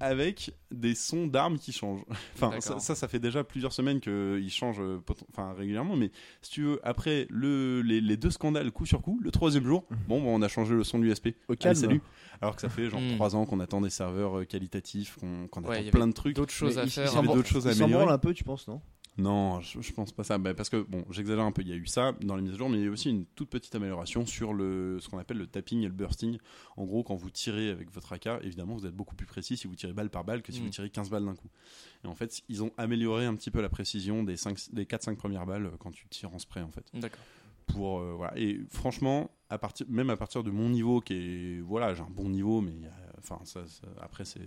avec 0.00 0.54
des 0.70 0.94
sons 0.94 1.26
d'armes 1.26 1.58
qui 1.58 1.72
changent. 1.72 2.04
enfin, 2.34 2.60
ça, 2.60 2.78
ça, 2.78 2.94
ça 2.94 3.08
fait 3.08 3.18
déjà 3.18 3.44
plusieurs 3.44 3.72
semaines 3.72 4.00
qu'ils 4.00 4.50
changent 4.50 4.80
euh, 4.80 5.00
enfin, 5.32 5.52
régulièrement. 5.54 5.96
Mais 5.96 6.10
si 6.42 6.50
tu 6.50 6.62
veux, 6.62 6.80
après 6.82 7.26
le, 7.30 7.82
les, 7.82 8.00
les 8.00 8.16
deux 8.16 8.30
scandales 8.30 8.70
coup 8.72 8.86
sur 8.86 9.02
coup, 9.02 9.18
le 9.22 9.30
troisième 9.30 9.64
jour, 9.64 9.84
bon, 10.08 10.20
bon, 10.20 10.34
on 10.34 10.42
a 10.42 10.48
changé 10.48 10.74
le 10.74 10.84
son 10.84 10.98
de 10.98 11.04
l'USP. 11.04 11.28
Au 11.48 11.52
Allez, 11.52 11.56
calme. 11.58 11.74
salut. 11.74 12.02
Alors 12.40 12.54
que 12.56 12.60
ça 12.62 12.68
fait 12.68 12.90
genre 12.90 13.00
Mm. 13.00 13.14
trois 13.14 13.36
ans 13.36 13.46
qu'on 13.46 13.60
attend 13.60 13.80
des 13.80 13.90
serveurs 13.90 14.38
euh, 14.40 14.44
qualitatifs, 14.44 15.18
qu'on 15.50 15.62
Ouais, 15.62 15.78
attend 15.78 15.90
plein 15.90 16.08
de 16.08 16.12
trucs. 16.12 16.36
D'autres 16.36 16.52
choses 16.52 16.76
Mais 16.76 16.82
à 16.82 16.84
il- 16.84 16.90
faire. 16.90 17.04
il 17.04 17.10
Il 17.10 17.14
y 17.14 17.18
avait 17.18 17.26
s'en 17.28 17.34
d'autres 17.34 17.48
choses 17.48 17.66
à 17.66 17.70
Il 17.70 17.76
s'en 17.76 17.84
améliorer. 17.84 18.04
branle 18.04 18.14
un 18.14 18.18
peu, 18.18 18.34
tu 18.34 18.44
penses, 18.44 18.66
non? 18.68 18.80
Non, 19.16 19.60
je, 19.60 19.80
je 19.80 19.92
pense 19.92 20.10
pas 20.10 20.24
ça. 20.24 20.38
Bah, 20.38 20.54
parce 20.54 20.68
que, 20.68 20.82
bon, 20.82 21.04
j'exagère 21.10 21.44
un 21.44 21.52
peu. 21.52 21.62
Il 21.62 21.68
y 21.68 21.72
a 21.72 21.76
eu 21.76 21.86
ça 21.86 22.12
dans 22.22 22.34
les 22.34 22.42
mises 22.42 22.54
à 22.54 22.56
jour, 22.56 22.68
mais 22.68 22.78
il 22.78 22.80
y 22.80 22.84
a 22.84 22.86
eu 22.86 22.90
aussi 22.90 23.10
une 23.10 23.26
toute 23.26 23.48
petite 23.48 23.74
amélioration 23.74 24.26
sur 24.26 24.52
le, 24.52 24.98
ce 25.00 25.08
qu'on 25.08 25.18
appelle 25.18 25.38
le 25.38 25.46
tapping 25.46 25.82
et 25.82 25.86
le 25.86 25.92
bursting. 25.92 26.38
En 26.76 26.84
gros, 26.84 27.04
quand 27.04 27.14
vous 27.14 27.30
tirez 27.30 27.70
avec 27.70 27.92
votre 27.92 28.12
AK, 28.12 28.28
évidemment, 28.42 28.74
vous 28.74 28.86
êtes 28.86 28.94
beaucoup 28.94 29.14
plus 29.14 29.26
précis 29.26 29.56
si 29.56 29.68
vous 29.68 29.76
tirez 29.76 29.92
balle 29.92 30.10
par 30.10 30.24
balle 30.24 30.42
que 30.42 30.50
si 30.50 30.60
Mm. 30.60 30.64
vous 30.64 30.70
tirez 30.70 30.90
15 30.90 31.10
balles 31.10 31.24
d'un 31.24 31.34
coup. 31.36 31.48
Et 32.04 32.08
en 32.08 32.14
fait, 32.14 32.42
ils 32.48 32.62
ont 32.64 32.72
amélioré 32.76 33.24
un 33.26 33.34
petit 33.36 33.50
peu 33.52 33.62
la 33.62 33.68
précision 33.68 34.24
des, 34.24 34.36
5, 34.36 34.58
des 34.72 34.84
4-5 34.84 35.14
premières 35.16 35.46
balles 35.46 35.66
euh, 35.66 35.76
quand 35.78 35.92
tu 35.92 36.08
tires 36.08 36.34
en 36.34 36.38
spray, 36.38 36.62
en 36.62 36.70
fait. 36.72 36.84
D'accord. 36.94 37.20
Pour, 37.66 38.00
euh, 38.00 38.12
voilà. 38.16 38.36
Et 38.36 38.60
franchement, 38.68 39.30
à 39.48 39.58
partir, 39.58 39.86
même 39.88 40.10
à 40.10 40.16
partir 40.16 40.42
de 40.42 40.50
mon 40.50 40.68
niveau, 40.68 41.00
qui 41.00 41.14
est. 41.14 41.60
Voilà, 41.60 41.94
j'ai 41.94 42.02
un 42.02 42.10
bon 42.10 42.28
niveau, 42.28 42.60
mais 42.60 42.72
euh, 42.72 43.03
enfin, 43.28 43.44
ça, 43.44 43.60
ça- 43.66 43.86
après, 44.00 44.24
c'est- 44.24 44.40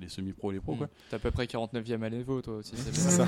les 0.00 0.08
semi-pros 0.08 0.50
et 0.52 0.54
les 0.54 0.60
pros, 0.60 0.76
quoi. 0.76 0.86
Mhm. 0.86 0.92
T'es 1.10 1.16
à 1.16 1.18
peu 1.18 1.30
près 1.30 1.46
49ème 1.46 2.02
à 2.02 2.08
l'Evo, 2.08 2.40
toi 2.42 2.56
aussi. 2.56 2.76
Ça. 2.92 3.26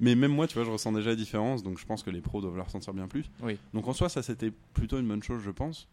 Mais 0.00 0.14
même 0.14 0.32
moi, 0.32 0.46
tu 0.48 0.54
vois, 0.54 0.64
je 0.64 0.70
ressens 0.70 0.92
déjà 0.92 1.10
la 1.10 1.16
différence, 1.16 1.62
donc 1.62 1.78
je 1.78 1.86
pense 1.86 2.02
que 2.02 2.10
les 2.10 2.20
pros 2.20 2.40
doivent 2.40 2.56
la 2.56 2.64
ressentir 2.64 2.92
bien 2.94 3.06
plus. 3.08 3.24
Oui. 3.42 3.58
Donc 3.72 3.86
en 3.86 3.92
soi, 3.92 4.08
ça 4.08 4.22
c'était 4.22 4.50
plutôt 4.72 4.98
une 4.98 5.06
bonne 5.08 5.22
chose, 5.22 5.42
je 5.44 5.50
pense. 5.50 5.88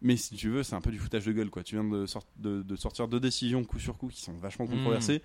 Mais 0.00 0.16
si 0.16 0.36
tu 0.36 0.48
veux, 0.50 0.62
c'est 0.62 0.76
un 0.76 0.80
peu 0.80 0.90
du 0.92 0.98
foutage 0.98 1.24
de 1.26 1.32
gueule, 1.32 1.50
quoi. 1.50 1.62
Tu 1.64 1.74
viens 1.74 1.84
de, 1.88 2.06
sort- 2.06 2.26
de, 2.38 2.62
de 2.62 2.76
sortir 2.76 3.08
deux 3.08 3.18
décisions 3.20 3.64
coup 3.64 3.80
sur 3.80 3.96
coup 3.96 4.08
qui 4.08 4.20
sont 4.20 4.34
vachement 4.34 4.66
Mm. 4.66 4.70
controversées. 4.70 5.22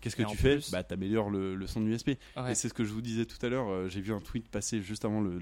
Qu'est-ce 0.00 0.14
que 0.16 0.22
Et 0.22 0.26
tu 0.26 0.36
fais 0.36 0.54
plus- 0.56 0.70
Bah, 0.70 0.82
t'améliores 0.84 1.28
le, 1.28 1.56
le 1.56 1.66
son 1.66 1.84
USB. 1.84 2.10
Ouais. 2.36 2.52
Et 2.52 2.54
c'est 2.54 2.68
ce 2.68 2.74
que 2.74 2.84
je 2.84 2.92
vous 2.92 3.00
disais 3.02 3.26
tout 3.26 3.44
à 3.44 3.48
l'heure. 3.48 3.68
euh, 3.68 3.88
J'ai 3.88 4.00
vu 4.00 4.12
un 4.12 4.20
tweet 4.20 4.48
passer 4.48 4.80
juste 4.80 5.04
avant 5.04 5.20
le, 5.20 5.38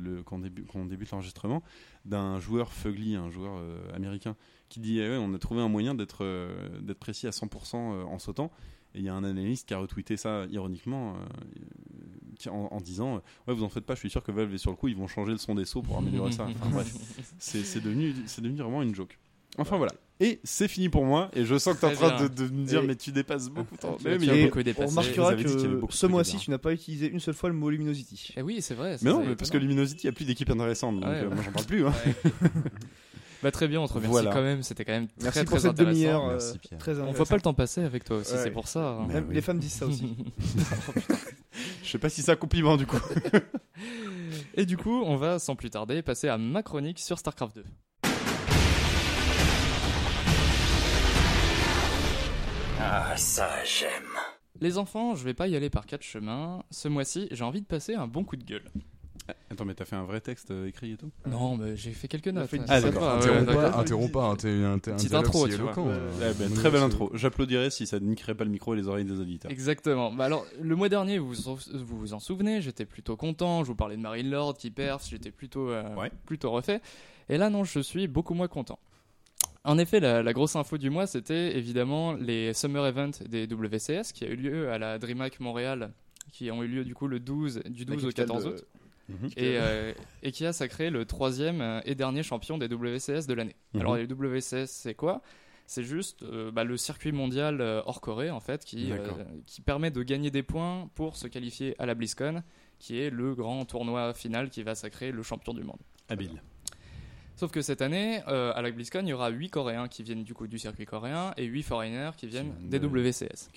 débute 0.88 1.10
l'enregistrement 1.10 1.62
d'un 2.06 2.38
joueur 2.40 2.72
Fugly, 2.72 3.16
un 3.16 3.30
joueur 3.30 3.52
euh, 3.58 3.94
américain, 3.94 4.34
qui 4.68 4.80
dit 4.80 4.98
eh 5.00 5.08
ouais, 5.08 5.16
on 5.18 5.32
a 5.34 5.38
trouvé 5.38 5.60
un 5.60 5.68
moyen 5.68 5.94
d'être 5.94 6.24
euh, 6.24 6.78
d'être 6.80 6.98
précis 6.98 7.26
à 7.26 7.30
100% 7.30 7.74
euh, 7.74 8.04
en 8.04 8.18
sautant. 8.18 8.50
Et 8.94 9.00
il 9.00 9.04
y 9.04 9.08
a 9.08 9.14
un 9.14 9.24
analyste 9.24 9.68
qui 9.68 9.74
a 9.74 9.78
retweeté 9.78 10.16
ça 10.16 10.46
ironiquement 10.50 11.14
euh, 11.14 11.18
qui- 12.38 12.48
en, 12.48 12.68
en 12.70 12.80
disant 12.80 13.16
ouais 13.46 13.54
vous 13.54 13.62
en 13.64 13.68
faites 13.68 13.84
pas, 13.84 13.94
je 13.94 14.00
suis 14.00 14.10
sûr 14.10 14.22
que 14.22 14.32
Valve 14.32 14.54
est 14.54 14.58
sur 14.58 14.70
le 14.70 14.76
coup, 14.76 14.88
ils 14.88 14.96
vont 14.96 15.06
changer 15.06 15.32
le 15.32 15.38
son 15.38 15.54
des 15.54 15.64
sauts 15.66 15.82
pour 15.82 15.98
améliorer 15.98 16.32
ça. 16.32 16.46
Enfin 16.48 16.70
bref, 16.70 16.92
c'est 17.38 17.62
c'est 17.62 17.80
devenu 17.80 18.14
c'est 18.26 18.40
devenu 18.42 18.60
vraiment 18.60 18.82
une 18.82 18.94
joke. 18.94 19.18
Enfin 19.58 19.76
voilà. 19.78 19.92
Et 20.20 20.40
c'est 20.44 20.68
fini 20.68 20.88
pour 20.88 21.04
moi. 21.04 21.30
Et 21.34 21.44
je 21.44 21.56
sens 21.58 21.74
que 21.76 21.80
tu 21.80 21.86
es 21.86 21.88
en 21.90 21.94
train 21.94 22.26
de, 22.26 22.42
me 22.44 22.64
dire 22.64 22.82
Et- 22.82 22.86
mais 22.86 22.96
tu 22.96 23.10
dépasses 23.12 23.48
beaucoup 23.50 23.74
de 23.76 23.80
temps. 23.80 23.96
Tu- 23.98 24.04
Mais, 24.06 24.18
tu 24.18 24.26
mais 24.26 24.32
as 24.32 24.34
il 24.34 24.40
y 24.40 24.42
a- 24.42 24.46
beaucoup 24.46 24.62
dépassé. 24.62 24.86
On 24.86 25.00
remarquera 25.00 25.34
que 25.34 25.48
ce 25.90 26.06
mois-ci, 26.06 26.36
tu 26.38 26.50
n'as 26.50 26.58
pas 26.58 26.72
utilisé 26.72 27.08
une 27.10 27.20
seule 27.20 27.34
fois 27.34 27.48
le 27.50 27.54
mot 27.54 27.68
Luminosity. 27.70 28.32
Eh 28.36 28.42
oui, 28.42 28.60
c'est 28.62 28.74
vrai. 28.74 28.96
Mais 29.02 29.10
non, 29.10 29.24
mais 29.24 29.36
parce 29.36 29.50
que. 29.50 29.56
Luminosity, 29.58 30.04
il 30.04 30.06
n'y 30.06 30.10
a 30.10 30.16
plus 30.16 30.24
d'équipe 30.26 30.48
intéressante. 30.50 30.96
Donc 30.96 31.04
Ouais, 31.04 31.16
euh, 31.22 31.28
ouais. 31.28 31.34
moi, 31.34 31.44
j'en 31.44 31.52
parle 31.52 31.66
plus. 31.66 31.86
hein. 31.86 31.92
Bah, 33.47 33.53
très 33.53 33.68
bien, 33.68 33.80
on 33.80 33.86
te 33.86 33.92
remercie 33.92 34.11
Voilà. 34.11 34.32
quand 34.32 34.42
même. 34.42 34.64
C'était 34.64 34.84
quand 34.84 34.90
même 34.90 35.07
très 35.07 35.22
Merci 35.22 35.44
pour 35.44 35.59
très 35.59 35.68
cette 35.68 35.76
demi-heure. 35.76 36.24
euh, 36.24 36.30
Merci, 36.32 36.59
Pierre. 36.59 36.78
très 36.80 36.99
On 36.99 37.12
voit 37.12 37.26
pas 37.26 37.36
le 37.36 37.40
temps 37.42 37.55
passer 37.55 37.80
avec 37.80 38.03
toi 38.03 38.16
aussi, 38.16 38.32
Ouais. 38.32 38.40
c'est 38.42 38.51
pour 38.51 38.66
ça. 38.66 38.88
hein. 38.88 39.05
Mais 39.07 39.14
Même 39.14 39.26
oui. 39.28 39.36
Les 39.36 39.40
femmes 39.40 39.61
disent 39.61 39.74
ça 39.74 39.86
aussi. 39.86 40.16
Je 41.84 41.88
sais 41.88 41.99
pas 41.99 42.09
si 42.09 42.22
c'est 42.22 42.32
un 42.32 42.36
compliment 42.36 42.76
du 42.76 42.86
coup. 42.88 42.99
Et 44.57 44.66
du 44.66 44.76
coup, 44.76 45.01
on 45.05 45.14
va 45.14 45.38
sans 45.38 45.55
plus 45.55 45.70
tarder 45.70 46.03
passer 46.03 46.26
à 46.28 46.38
ma 46.38 46.64
chronique 46.64 46.99
sur 46.99 47.20
StarCraft 47.20 47.55
2. 47.55 47.64
Ah, 52.80 53.16
ça 53.16 53.49
j'aime. 53.64 53.90
Les 54.61 54.78
enfants, 54.78 55.14
je 55.14 55.24
vais 55.24 55.34
pas 55.34 55.49
y 55.49 55.57
aller 55.57 55.70
par 55.70 55.86
quatre 55.86 56.03
chemins. 56.03 56.62
Ce 56.70 56.88
mois-ci, 56.88 57.28
j'ai 57.30 57.44
envie 57.44 57.61
de 57.61 57.66
passer 57.66 57.94
un 57.94 58.07
bon 58.07 58.24
coup 58.24 58.36
de 58.36 58.44
gueule. 58.44 58.64
Attends, 59.51 59.64
mais 59.64 59.74
t'as 59.74 59.85
fait 59.85 59.97
un 59.97 60.05
vrai 60.05 60.20
texte 60.20 60.51
euh, 60.51 60.66
écrit 60.68 60.93
et 60.93 60.97
tout 60.97 61.11
Non, 61.27 61.57
mais 61.57 61.77
j'ai 61.77 61.93
fait 61.93 62.09
quelques 62.09 62.29
notes. 62.29 62.49
fait 62.49 62.61
c'est 62.66 62.81
d'accord. 62.83 63.11
Interromps 63.14 63.47
pas, 63.47 63.79
interromps 63.79 64.12
pas, 64.12 64.24
hein, 64.24 64.37
t'es 64.37 64.49
un, 64.64 64.79
Petite 64.79 65.14
intro, 65.14 65.47
si 65.49 65.55
tu 65.57 65.62
vois. 65.62 65.74
euh, 65.79 66.49
Très 66.55 66.70
belle 66.70 66.83
intro. 66.83 67.11
J'applaudirais 67.14 67.70
si 67.70 67.87
ça 67.87 67.99
niquerait 68.01 68.35
pas 68.35 68.45
le 68.45 68.51
micro 68.51 68.74
et 68.74 68.77
les 68.77 68.89
oreilles 68.89 69.05
des 69.05 69.18
auditeurs. 69.20 69.51
Exactement. 69.51 70.12
Bah 70.12 70.24
alors, 70.24 70.45
le 70.61 70.77
mois 70.77 70.89
dernier, 70.89 71.18
vous 71.18 71.33
vous 71.72 72.12
en 72.14 72.18
souvenez, 72.20 72.61
j'étais 72.61 72.85
plutôt 72.87 73.16
content. 73.16 73.62
Je 73.64 73.68
vous 73.68 73.77
parlais 73.77 73.97
de 73.97 74.03
Marine 74.03 74.31
Lord 74.31 74.57
qui 74.59 74.70
perf, 74.70 75.07
j'étais 75.09 75.31
plutôt, 75.31 75.70
euh, 75.70 75.95
Ouais. 75.97 76.11
plutôt 76.27 76.51
refait. 76.51 76.81
Et 77.29 77.39
là, 77.39 77.51
non, 77.51 77.64
je 77.64 77.81
suis 77.81 78.07
beaucoup 78.09 78.35
moins 78.35 78.49
content. 78.49 78.79
En 79.64 79.79
effet, 79.79 79.99
la, 79.99 80.22
la 80.22 80.33
grosse 80.33 80.55
info 80.55 80.79
du 80.79 80.91
mois, 80.91 81.09
c'était 81.09 81.57
évidemment 81.57 82.12
les 82.12 82.55
Summer 82.55 82.87
Events 82.87 83.24
des 83.29 83.47
WCS 83.49 84.12
qui 84.14 84.24
a 84.24 84.29
eu 84.29 84.37
lieu 84.37 84.70
à 84.70 84.79
la 84.79 84.99
DreamHack 85.01 85.41
Montréal, 85.41 85.91
qui 86.33 86.51
ont 86.53 86.62
eu 86.62 86.68
lieu 86.68 86.85
du 86.85 86.95
coup 86.95 87.09
le 87.09 87.18
12, 87.18 87.62
du 87.68 87.85
12 87.85 88.05
au 88.05 88.11
14 88.11 88.47
août, 88.47 88.64
Mhm. 89.09 89.28
et, 89.36 89.59
euh, 89.59 89.92
et 90.22 90.32
qui 90.32 90.44
a 90.46 90.52
sacré 90.52 90.90
le 90.90 91.04
troisième 91.04 91.61
euh, 91.61 91.80
et 91.84 91.94
dernier 91.94 92.22
champion 92.22 92.59
des 92.59 92.66
WCS 92.68 93.26
de 93.26 93.34
l'année. 93.34 93.57
Mhm. 93.74 93.80
Alors 93.80 93.96
les 93.96 94.07
WCS, 94.07 94.66
c'est 94.66 94.94
quoi? 94.94 95.22
C'est 95.68 95.82
juste 95.84 96.22
euh, 96.22 96.50
bah, 96.52 96.62
le 96.64 96.76
circuit 96.76 97.11
mondial 97.12 97.61
euh, 97.61 97.82
hors 97.86 98.00
Corée, 98.00 98.30
en 98.30 98.38
fait, 98.40 98.64
qui, 98.64 98.92
euh, 98.92 98.98
permet 99.64 99.90
de 99.90 100.02
gagner 100.02 100.30
des 100.30 100.42
points 100.44 100.88
pour 100.94 101.16
se 101.16 101.26
qualifier 101.26 101.74
à 101.80 101.86
la 101.86 101.94
BlizzCon, 101.94 102.42
qui 102.78 103.00
est 103.00 103.11
le 103.11 103.34
grand 103.34 103.64
tournoi 103.64 104.14
final 104.14 104.48
qui 104.50 104.62
va 104.62 104.74
sacrer 104.76 105.11
le 105.11 105.22
champion 105.24 105.54
du 105.54 105.64
monde. 105.64 105.78
Habile. 106.09 106.40
Sauf 107.34 107.50
que 107.50 107.61
cette 107.62 107.82
année, 107.82 108.22
euh, 108.28 108.52
à 108.54 108.62
la 108.62 108.70
BlizzCon, 108.70 109.00
il 109.02 109.09
y 109.09 109.12
aura 109.12 109.28
8 109.28 109.50
Coréens 109.50 109.88
qui 109.88 110.02
viennent 110.02 110.24
du 110.24 110.34
coup 110.34 110.46
du 110.46 110.59
circuit 110.59 110.86
coréen 110.86 111.32
et 111.36 111.44
8 111.44 111.62
foreigners 111.64 112.11
qui 112.16 112.26
viennent 112.28 112.54
des 112.62 112.78
de- 112.78 112.86
WCS. 112.86 113.50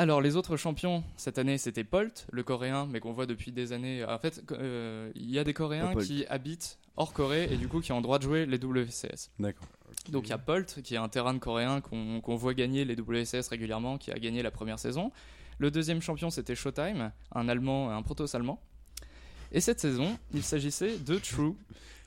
Alors 0.00 0.20
les 0.20 0.36
autres 0.36 0.56
champions 0.56 1.02
cette 1.16 1.38
année, 1.38 1.58
c'était 1.58 1.82
Polt, 1.82 2.28
le 2.30 2.44
coréen, 2.44 2.86
mais 2.88 3.00
qu'on 3.00 3.12
voit 3.12 3.26
depuis 3.26 3.50
des 3.50 3.72
années. 3.72 4.04
En 4.04 4.18
fait, 4.20 4.44
euh, 4.52 5.10
il 5.16 5.28
y 5.28 5.40
a 5.40 5.44
des 5.44 5.52
Coréens 5.52 5.92
qui 5.96 6.24
habitent 6.26 6.78
hors 6.96 7.12
Corée 7.12 7.48
et 7.52 7.56
du 7.56 7.66
coup 7.66 7.80
qui 7.80 7.90
ont 7.90 7.96
le 7.96 8.02
droit 8.02 8.18
de 8.18 8.22
jouer 8.22 8.46
les 8.46 8.58
WCS. 8.58 9.30
D'accord. 9.40 9.66
Donc 10.10 10.26
il 10.28 10.30
y 10.30 10.32
a 10.32 10.38
Polt, 10.38 10.82
qui 10.82 10.94
est 10.94 10.98
un 10.98 11.08
terrain 11.08 11.36
coréen 11.38 11.80
qu'on 11.80 12.20
qu'on 12.20 12.36
voit 12.36 12.54
gagner 12.54 12.84
les 12.84 12.94
WCS 12.94 13.48
régulièrement, 13.50 13.98
qui 13.98 14.12
a 14.12 14.18
gagné 14.20 14.42
la 14.42 14.52
première 14.52 14.78
saison. 14.78 15.10
Le 15.58 15.72
deuxième 15.72 16.00
champion, 16.00 16.30
c'était 16.30 16.54
Showtime, 16.54 17.10
un 17.34 17.48
Allemand, 17.48 17.90
un 17.90 18.00
proto-allemand. 18.02 18.62
Et 19.50 19.60
cette 19.60 19.80
saison, 19.80 20.16
il 20.32 20.44
s'agissait 20.44 20.96
de 20.98 21.18
True. 21.18 21.54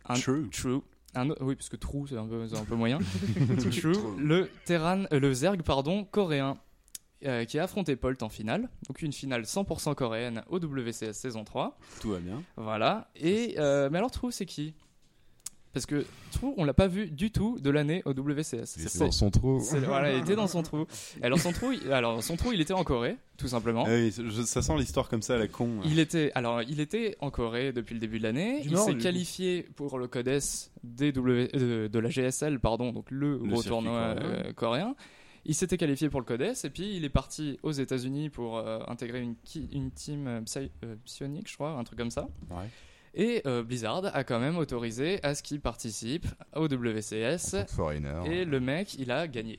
Un- 0.07 0.13
True. 0.13 0.49
True. 0.49 0.79
Un 1.13 1.27
oui, 1.41 1.55
parce 1.55 1.67
que 1.67 1.75
True, 1.75 2.05
c'est 2.07 2.15
un 2.15 2.23
un 2.23 2.63
peu 2.65 2.75
moyen. 2.75 2.99
True, 3.71 3.97
le, 4.17 4.49
Terran, 4.63 5.03
euh, 5.11 5.19
le 5.19 5.33
Zerg 5.33 5.61
pardon, 5.63 6.05
coréen, 6.05 6.57
euh, 7.25 7.45
qui 7.45 7.59
a 7.59 7.63
affronté 7.63 7.95
Polt 7.95 8.21
en 8.23 8.29
finale. 8.29 8.69
Donc 8.87 9.01
une 9.01 9.13
finale 9.13 9.43
100% 9.43 9.95
coréenne 9.95 10.43
au 10.49 10.59
WCS 10.59 11.13
saison 11.13 11.43
3. 11.43 11.77
Tout 11.99 12.11
va 12.11 12.19
bien. 12.19 12.41
Voilà. 12.57 13.09
Et, 13.15 13.55
euh, 13.57 13.89
mais 13.91 13.97
alors 13.97 14.11
True, 14.11 14.31
c'est 14.31 14.45
qui? 14.45 14.73
Parce 15.73 15.85
que 15.85 16.05
True, 16.33 16.53
on 16.57 16.65
l'a 16.65 16.73
pas 16.73 16.87
vu 16.87 17.09
du 17.09 17.31
tout 17.31 17.57
de 17.61 17.69
l'année 17.69 18.01
au 18.03 18.11
WCS. 18.11 18.75
Il 18.75 18.89
C'est- 18.89 18.97
était 18.97 19.05
dans 19.05 19.11
son 19.11 19.31
trou. 19.31 19.57
voilà, 19.59 20.11
il 20.11 20.19
était 20.19 20.35
dans 20.35 20.47
son 20.47 20.63
trou. 20.63 20.85
Alors 21.21 21.39
son 21.39 21.53
trou, 21.53 21.71
il- 21.71 21.93
alors 21.93 22.21
son 22.21 22.35
trou, 22.35 22.51
il 22.51 22.59
était 22.59 22.73
en 22.73 22.83
Corée, 22.83 23.15
tout 23.37 23.47
simplement. 23.47 23.85
Ah 23.87 23.91
oui, 23.93 24.11
je- 24.13 24.41
ça 24.41 24.61
sent 24.61 24.73
l'histoire 24.77 25.07
comme 25.07 25.21
ça 25.21 25.37
la 25.37 25.47
con. 25.47 25.79
Il 25.85 25.99
était, 25.99 26.33
alors, 26.35 26.61
il 26.63 26.81
était 26.81 27.15
en 27.21 27.31
Corée 27.31 27.71
depuis 27.71 27.93
le 27.93 28.01
début 28.01 28.17
de 28.17 28.23
l'année. 28.23 28.59
Il 28.65 28.77
s'est 28.77 28.97
qualifié 28.97 29.63
pour 29.77 29.97
le 29.97 30.09
Codes 30.09 30.41
des 30.83 31.13
W- 31.13 31.49
euh, 31.55 31.87
de 31.87 31.99
la 31.99 32.09
GSL, 32.09 32.59
pardon, 32.59 32.91
donc 32.91 33.09
le, 33.09 33.37
gros 33.37 33.63
tournoi 33.63 34.15
coréen. 34.15 34.27
euh, 34.47 34.53
coréen. 34.53 34.95
Il 35.45 35.55
s'était 35.55 35.77
qualifié 35.77 36.09
pour 36.09 36.19
le 36.19 36.25
Codes 36.25 36.41
et 36.41 36.69
puis 36.69 36.95
il 36.95 37.03
est 37.03 37.09
parti 37.09 37.57
aux 37.63 37.71
États-Unis 37.71 38.29
pour 38.29 38.57
euh, 38.57 38.79
intégrer 38.87 39.21
une, 39.21 39.35
une 39.71 39.89
team 39.91 40.27
euh, 40.27 40.41
Psy- 40.41 40.69
euh, 40.83 40.95
psionique, 41.03 41.49
je 41.49 41.55
crois, 41.55 41.71
un 41.71 41.83
truc 41.83 41.97
comme 41.97 42.11
ça. 42.11 42.27
Ouais. 42.51 42.69
Et 43.13 43.41
euh, 43.45 43.63
Blizzard 43.63 44.05
a 44.15 44.23
quand 44.23 44.39
même 44.39 44.57
autorisé 44.57 45.19
à 45.23 45.33
ce 45.35 45.43
qu'il 45.43 45.59
participe 45.59 46.27
au 46.55 46.67
WCS. 46.67 47.55
En 47.55 47.57
tant 47.59 47.65
que 47.65 47.71
foreigner. 47.71 48.13
Et 48.31 48.45
le 48.45 48.59
mec, 48.59 48.93
il 48.99 49.11
a 49.11 49.27
gagné. 49.27 49.57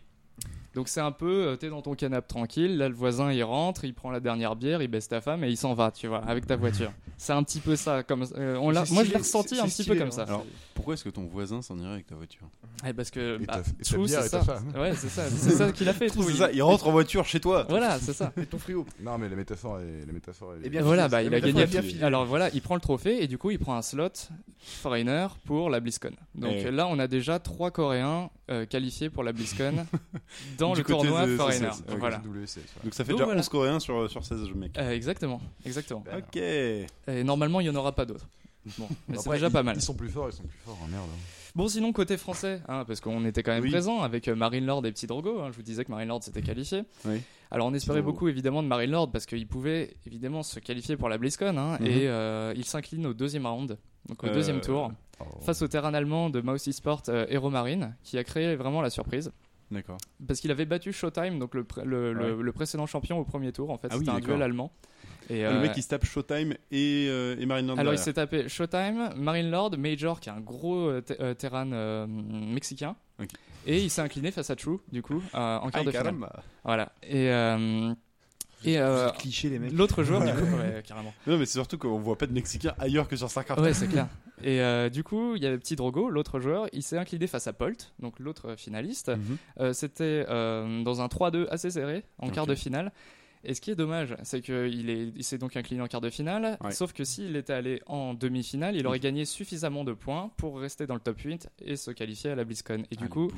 Donc 0.74 0.88
c'est 0.88 1.00
un 1.00 1.12
peu, 1.12 1.48
euh, 1.48 1.56
t'es 1.56 1.68
dans 1.68 1.82
ton 1.82 1.94
canapé 1.94 2.26
tranquille, 2.28 2.78
là 2.78 2.88
le 2.88 2.94
voisin 2.94 3.30
il 3.30 3.42
rentre, 3.44 3.84
il 3.84 3.92
prend 3.94 4.10
la 4.10 4.20
dernière 4.20 4.56
bière, 4.56 4.80
il 4.82 4.88
baisse 4.88 5.08
ta 5.08 5.20
femme 5.20 5.44
et 5.44 5.48
il 5.50 5.56
s'en 5.56 5.74
va, 5.74 5.90
tu 5.90 6.06
vois, 6.06 6.24
avec 6.24 6.46
ta 6.46 6.56
voiture. 6.56 6.90
C'est 7.18 7.32
un 7.34 7.42
petit 7.42 7.60
peu 7.60 7.76
ça, 7.76 8.02
comme 8.02 8.24
euh, 8.36 8.56
on 8.56 8.70
l'a, 8.70 8.84
moi 8.90 9.04
je 9.04 9.10
l'ai 9.10 9.18
ressenti 9.18 9.58
un 9.60 9.66
petit 9.66 9.84
peu 9.84 9.94
comme 9.96 10.08
hein. 10.08 10.10
ça. 10.10 10.22
Alors, 10.22 10.44
pourquoi 10.74 10.94
est-ce 10.94 11.04
que 11.04 11.10
ton 11.10 11.26
voisin 11.26 11.60
s'en 11.62 11.78
irait 11.78 11.92
avec 11.92 12.06
ta 12.06 12.14
voiture? 12.14 12.48
Ouais, 12.82 12.92
parce 12.94 13.10
que 13.10 13.40
Et 13.40 13.46
bah, 13.46 13.60
et 13.60 13.84
c'est 13.84 14.00
et 14.00 14.08
ça. 14.08 14.40
Ouais, 14.76 14.94
c'est 14.94 15.08
ça, 15.08 15.24
c'est 15.28 15.50
ça 15.50 15.72
qu'il 15.72 15.88
a 15.88 15.92
fait. 15.92 16.08
True. 16.08 16.22
C'est 16.26 16.30
Il- 16.30 16.36
ça, 16.36 16.52
il 16.52 16.62
rentre 16.62 16.88
en 16.88 16.92
voiture 16.92 17.24
chez 17.26 17.38
toi. 17.40 17.66
Voilà, 17.68 17.98
c'est 18.00 18.12
ça. 18.14 18.32
Et 18.40 18.46
ton 18.46 18.58
frigo. 18.58 18.86
Non, 19.00 19.18
mais 19.18 19.28
la 19.28 19.36
métaphore 19.36 19.78
est. 19.80 20.06
La 20.06 20.12
métaphore 20.12 20.54
est... 20.54 20.60
Eh 20.64 20.70
bien, 20.70 20.80
Et 20.80 20.82
voilà, 20.82 21.08
bah, 21.08 21.22
il 21.22 21.32
a 21.34 21.40
gagné. 21.40 21.66
Alors 22.02 22.24
voilà, 22.24 22.48
il 22.54 22.62
prend 22.62 22.74
le 22.74 22.80
trophée 22.80 23.22
et 23.22 23.28
du 23.28 23.38
coup 23.38 23.50
il 23.50 23.58
prend 23.58 23.76
un 23.76 23.82
slot 23.82 24.08
foreigner 24.58 25.26
pour 25.44 25.70
la 25.70 25.80
BlizzCon. 25.80 26.10
Donc 26.34 26.54
Eh. 26.56 26.70
là 26.70 26.86
on 26.88 26.98
a 26.98 27.06
déjà 27.08 27.38
trois 27.38 27.70
Coréens 27.70 28.30
euh, 28.52 28.66
qualifiés 28.66 29.10
pour 29.10 29.22
la 29.24 29.32
BlizzCon 29.32 29.86
dans 30.58 30.72
Du 30.74 30.80
le 30.80 30.84
tournoi 30.84 31.26
de- 31.26 31.36
foreigner. 31.36 31.68
Voilà. 31.98 32.18
WCS, 32.18 32.56
ouais. 32.56 32.62
Donc 32.84 32.94
ça 32.94 33.04
fait 33.04 33.10
Donc 33.10 33.18
déjà 33.18 33.24
voilà. 33.24 33.40
11 33.40 33.48
coréens 33.48 33.80
sur, 33.80 34.10
sur 34.10 34.24
16 34.24 34.50
mecs. 34.54 34.78
Euh, 34.78 34.90
exactement, 34.92 35.40
exactement. 35.64 36.04
Ok. 36.16 36.36
Et 36.36 36.86
normalement 37.24 37.60
il 37.60 37.66
y 37.66 37.70
en 37.70 37.74
aura 37.74 37.92
pas 37.92 38.04
d'autres. 38.04 38.28
Bon, 38.78 38.86
mais 39.08 39.16
c'est 39.18 39.30
déjà 39.30 39.48
ils- 39.48 39.52
pas 39.52 39.62
mal. 39.62 39.76
Ils 39.76 39.82
sont 39.82 39.94
plus 39.94 40.08
forts, 40.08 40.28
ils 40.30 40.36
sont 40.36 40.44
plus 40.44 40.58
forts, 40.64 40.78
hein, 40.84 40.88
merde. 40.90 41.08
Bon, 41.54 41.68
sinon, 41.68 41.92
côté 41.92 42.16
français, 42.16 42.62
hein, 42.66 42.84
parce 42.86 43.00
qu'on 43.02 43.26
était 43.26 43.42
quand 43.42 43.50
même 43.52 43.62
Oui. 43.62 43.68
présent 43.70 44.00
avec 44.00 44.26
euh, 44.28 44.34
Marine 44.34 44.64
Lord 44.64 44.86
et 44.86 44.90
Petit 44.92 45.06
Drogo. 45.06 45.40
hein, 45.40 45.48
je 45.50 45.56
vous 45.56 45.62
disais 45.62 45.84
que 45.84 45.90
Marine 45.90 46.08
Lord 46.08 46.22
s'était 46.22 46.40
qualifié. 46.40 46.84
Oui. 47.04 47.20
Alors, 47.50 47.66
on 47.66 47.74
espérait 47.74 48.00
beaucoup 48.00 48.28
évidemment 48.28 48.62
de 48.62 48.68
Marine 48.68 48.90
Lord 48.92 49.10
parce 49.12 49.26
qu'il 49.26 49.46
pouvait 49.46 49.94
évidemment 50.06 50.42
se 50.42 50.58
qualifier 50.60 50.96
pour 50.96 51.10
la 51.10 51.18
BlizzCon. 51.18 51.54
hein, 51.58 51.76
Mhm. 51.78 51.86
Et 51.86 52.08
euh, 52.08 52.54
il 52.56 52.64
s'incline 52.64 53.04
au 53.06 53.12
deuxième 53.12 53.46
round, 53.46 53.76
donc 54.08 54.24
au 54.24 54.28
Euh, 54.28 54.32
deuxième 54.32 54.62
tour, 54.62 54.92
Oh. 55.20 55.24
face 55.42 55.62
au 55.62 55.68
terrain 55.68 55.94
allemand 55.94 56.30
de 56.30 56.40
Mouse 56.40 56.66
Esport 56.68 57.02
euh, 57.08 57.26
Hero 57.28 57.48
Marine, 57.50 57.94
qui 58.02 58.18
a 58.18 58.24
créé 58.24 58.56
vraiment 58.56 58.82
la 58.82 58.90
surprise. 58.90 59.30
D'accord. 59.70 59.96
Parce 60.26 60.40
qu'il 60.40 60.50
avait 60.50 60.66
battu 60.66 60.92
Showtime, 60.92 61.38
donc 61.38 61.54
le, 61.54 61.64
pré- 61.64 61.84
le, 61.84 62.12
le- 62.12 62.34
Ouais. 62.36 62.42
le 62.42 62.52
précédent 62.52 62.86
champion 62.86 63.18
au 63.18 63.24
premier 63.24 63.52
tour. 63.52 63.70
En 63.70 63.78
fait, 63.78 63.88
Ah 63.90 63.94
oui, 63.96 64.00
c'était 64.04 64.10
un 64.16 64.20
duel 64.20 64.42
allemand. 64.42 64.70
Et, 65.30 65.42
Le 65.42 65.48
euh, 65.48 65.60
mec 65.62 65.72
il 65.76 65.82
se 65.82 65.88
tape 65.88 66.04
Showtime 66.04 66.54
et, 66.72 67.06
euh, 67.08 67.36
et 67.38 67.46
Marine 67.46 67.68
Lord 67.68 67.78
alors 67.78 67.92
il 67.94 67.98
s'est 67.98 68.12
tapé 68.14 68.48
Showtime, 68.48 69.10
Marine 69.16 69.50
Lord, 69.50 69.70
Major 69.78 70.18
qui 70.20 70.28
est 70.28 70.32
un 70.32 70.40
gros 70.40 70.88
euh, 70.88 71.00
te- 71.00 71.14
euh, 71.22 71.32
terran 71.34 71.70
euh, 71.72 72.06
mexicain. 72.06 72.96
Et 73.64 73.80
il 73.80 73.88
s'est 73.90 74.02
incliné 74.02 74.30
face 74.32 74.50
à 74.50 74.56
True, 74.56 74.78
du 74.90 75.00
coup, 75.02 75.22
euh, 75.34 75.58
en 75.58 75.70
quart 75.70 75.82
Ay, 75.82 75.84
de 75.86 75.90
finale. 75.90 76.04
caramba. 76.06 76.42
Voilà. 76.64 76.92
Et, 77.04 77.30
euh, 77.30 77.94
et 78.64 78.78
euh, 78.78 79.10
Cliché, 79.10 79.48
les 79.48 79.58
mecs. 79.58 79.72
l'autre 79.72 80.02
joueur, 80.02 80.20
du 80.24 80.30
coup, 80.32 80.56
ouais, 80.56 80.82
carrément. 80.86 81.12
Non 81.26 81.38
mais 81.38 81.46
c'est 81.46 81.52
surtout 81.58 81.78
qu'on 81.78 81.98
voit 81.98 82.16
pas 82.18 82.26
de 82.26 82.32
Mexicains 82.32 82.74
ailleurs 82.78 83.08
que 83.08 83.16
sur 83.16 83.30
StarCraft. 83.30 83.60
Ouais, 83.60 83.74
c'est 83.74 83.88
clair. 83.88 84.08
Et 84.44 84.60
euh, 84.60 84.88
du 84.88 85.04
coup, 85.04 85.36
il 85.36 85.42
y 85.42 85.46
avait 85.46 85.58
Petit 85.58 85.76
Drogo, 85.76 86.10
l'autre 86.10 86.40
joueur, 86.40 86.66
il 86.72 86.82
s'est 86.82 86.98
incliné 86.98 87.28
face 87.28 87.46
à 87.46 87.52
Polt, 87.52 87.92
donc 88.00 88.18
l'autre 88.18 88.56
finaliste. 88.56 89.10
Mhm. 89.10 89.36
Euh, 89.60 89.72
C'était 89.72 90.24
dans 90.24 91.00
un 91.00 91.06
3-2 91.06 91.46
assez 91.50 91.70
serré, 91.70 92.04
en 92.18 92.28
quart 92.30 92.46
de 92.46 92.54
finale. 92.56 92.92
Et 93.44 93.54
ce 93.54 93.60
qui 93.60 93.72
est 93.72 93.74
dommage, 93.74 94.16
c'est 94.22 94.40
qu'il 94.40 94.88
est, 94.88 95.08
il 95.16 95.24
s'est 95.24 95.36
donc 95.38 95.56
incliné 95.56 95.82
en 95.82 95.88
quart 95.88 96.00
de 96.00 96.10
finale. 96.10 96.58
Ouais. 96.60 96.70
Sauf 96.70 96.92
que 96.92 97.02
s'il 97.02 97.34
était 97.34 97.52
allé 97.52 97.82
en 97.86 98.14
demi-finale, 98.14 98.76
il 98.76 98.86
aurait 98.86 99.00
gagné 99.00 99.24
suffisamment 99.24 99.82
de 99.82 99.92
points 99.92 100.30
pour 100.36 100.60
rester 100.60 100.86
dans 100.86 100.94
le 100.94 101.00
top 101.00 101.18
8 101.20 101.48
et 101.64 101.74
se 101.74 101.90
qualifier 101.90 102.30
à 102.30 102.34
la 102.36 102.44
BlizzCon. 102.44 102.84
Et 102.90 102.96
Ah, 102.96 103.02
du 103.02 103.08
coup. 103.08 103.32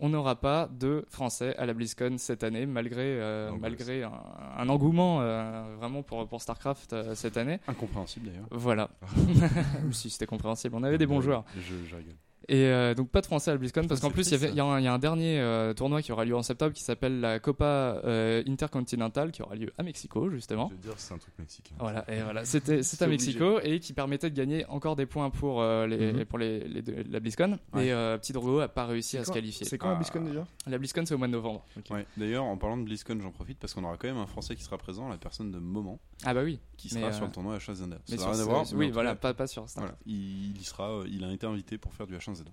On 0.00 0.08
n'aura 0.08 0.36
pas 0.36 0.68
de 0.72 1.04
Français 1.08 1.54
à 1.56 1.66
la 1.66 1.74
BlizzCon 1.74 2.16
cette 2.18 2.44
année, 2.44 2.66
malgré, 2.66 3.02
euh, 3.02 3.48
Angoisse. 3.48 3.60
malgré 3.60 4.02
un, 4.02 4.12
un 4.56 4.68
engouement 4.68 5.20
euh, 5.20 5.76
vraiment 5.78 6.02
pour, 6.02 6.26
pour 6.28 6.40
StarCraft 6.42 6.92
euh, 6.92 7.14
cette 7.14 7.36
année. 7.36 7.58
Incompréhensible 7.66 8.28
d'ailleurs. 8.28 8.46
Voilà. 8.50 8.90
si 9.92 10.10
c'était 10.10 10.26
compréhensible, 10.26 10.74
on 10.76 10.82
avait 10.82 10.98
des 10.98 11.06
bons 11.06 11.20
joueurs. 11.20 11.44
Je, 11.56 11.86
je 11.88 11.96
rigole. 11.96 12.14
Et 12.50 12.64
euh, 12.64 12.94
donc 12.94 13.10
pas 13.10 13.20
de 13.20 13.26
français 13.26 13.50
à 13.50 13.54
la 13.54 13.58
BlizzCon 13.58 13.86
parce 13.86 14.00
Ça, 14.00 14.06
qu'en 14.06 14.10
plus 14.12 14.30
il 14.30 14.54
y, 14.54 14.60
a 14.60 14.64
un- 14.64 14.78
il 14.80 14.84
y 14.84 14.88
a 14.88 14.92
un 14.94 14.98
dernier 14.98 15.38
euh, 15.38 15.74
tournoi 15.74 16.00
qui 16.00 16.12
aura 16.12 16.24
lieu 16.24 16.34
en 16.34 16.42
septembre 16.42 16.72
qui 16.72 16.82
s'appelle 16.82 17.20
la 17.20 17.38
Copa 17.40 18.00
euh, 18.04 18.42
Intercontinental 18.48 19.32
qui 19.32 19.42
aura 19.42 19.54
lieu 19.54 19.70
à 19.76 19.82
Mexico 19.82 20.30
justement. 20.30 20.68
Je 20.70 20.74
veux 20.76 20.80
dire, 20.80 20.94
c'est 20.96 21.12
un 21.14 21.18
truc 21.18 21.34
mexicain. 21.38 21.74
Voilà, 21.78 22.04
et 22.10 22.20
voilà, 22.22 22.44
c'était 22.46 22.82
c'est 22.82 23.02
à 23.02 23.06
Mexico 23.06 23.60
et 23.62 23.80
qui 23.80 23.92
permettait 23.92 24.30
de 24.30 24.34
gagner 24.36 24.64
encore 24.66 24.96
des 24.96 25.06
points 25.06 25.30
pour 25.30 25.60
euh, 25.60 25.86
les 25.86 26.12
Mhm. 26.12 26.24
pour 26.24 26.38
les, 26.38 26.60
les 26.60 26.80
deux- 26.82 27.04
la 27.10 27.20
BlizzCon. 27.20 27.58
Ouais. 27.74 27.86
Et 27.88 27.92
euh, 27.92 28.16
Petit 28.18 28.32
Drogo 28.32 28.60
a 28.60 28.68
pas 28.68 28.86
réussi 28.86 29.18
à 29.18 29.24
se 29.24 29.30
qualifier. 29.32 29.66
C'est 29.66 29.76
quand 29.78 29.88
la 29.88 29.94
Ah. 29.94 29.98
BlizzCon 29.98 30.20
déjà 30.22 30.46
La 30.66 30.78
BlizzCon 30.78 31.04
c'est 31.04 31.14
au 31.14 31.18
mois 31.18 31.26
de 31.26 31.32
novembre. 31.32 31.64
Ouais. 31.90 32.06
D'ailleurs, 32.16 32.44
en 32.44 32.56
parlant 32.56 32.76
de 32.78 32.84
BlizzCon, 32.84 33.18
j'en 33.20 33.30
profite 33.30 33.58
parce 33.58 33.74
qu'on 33.74 33.84
aura 33.84 33.96
quand 33.98 34.08
même 34.08 34.16
un 34.16 34.26
Français 34.26 34.56
qui 34.56 34.62
sera 34.62 34.78
présent, 34.78 35.08
la 35.08 35.18
personne 35.18 35.50
de 35.50 35.58
Moment, 35.58 35.98
Ah 36.24 36.32
bah 36.34 36.42
oui. 36.44 36.60
qui 36.78 36.88
Mais, 36.94 37.00
sera 37.00 37.10
euh, 37.10 37.12
sur 37.12 37.26
le 37.26 37.30
tournoi 37.32 37.58
H1Z1. 37.58 37.76
Ça 37.76 37.84
Mais 37.86 38.16
n'a 38.16 38.22
sur 38.22 38.30
rien 38.30 38.40
à 38.40 38.44
voir. 38.44 38.64
oui, 38.74 38.90
voilà, 38.90 39.14
pas, 39.14 39.34
pas 39.34 39.46
sur 39.46 39.66
il, 40.06 40.54
sera, 40.62 40.90
euh, 40.90 41.04
il 41.10 41.24
a 41.24 41.32
été 41.32 41.46
invité 41.46 41.78
pour 41.78 41.92
faire 41.92 42.06
du 42.06 42.16
H1Z1. 42.42 42.46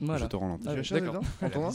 Voilà. 0.00 0.24
Je 0.24 0.28
te 0.28 0.36
rends 0.36 0.48
l'antenne. 0.48 0.74
Ah, 0.76 0.80
achètes 0.80 1.04
d'accord. 1.04 1.22
À 1.40 1.48
la 1.48 1.70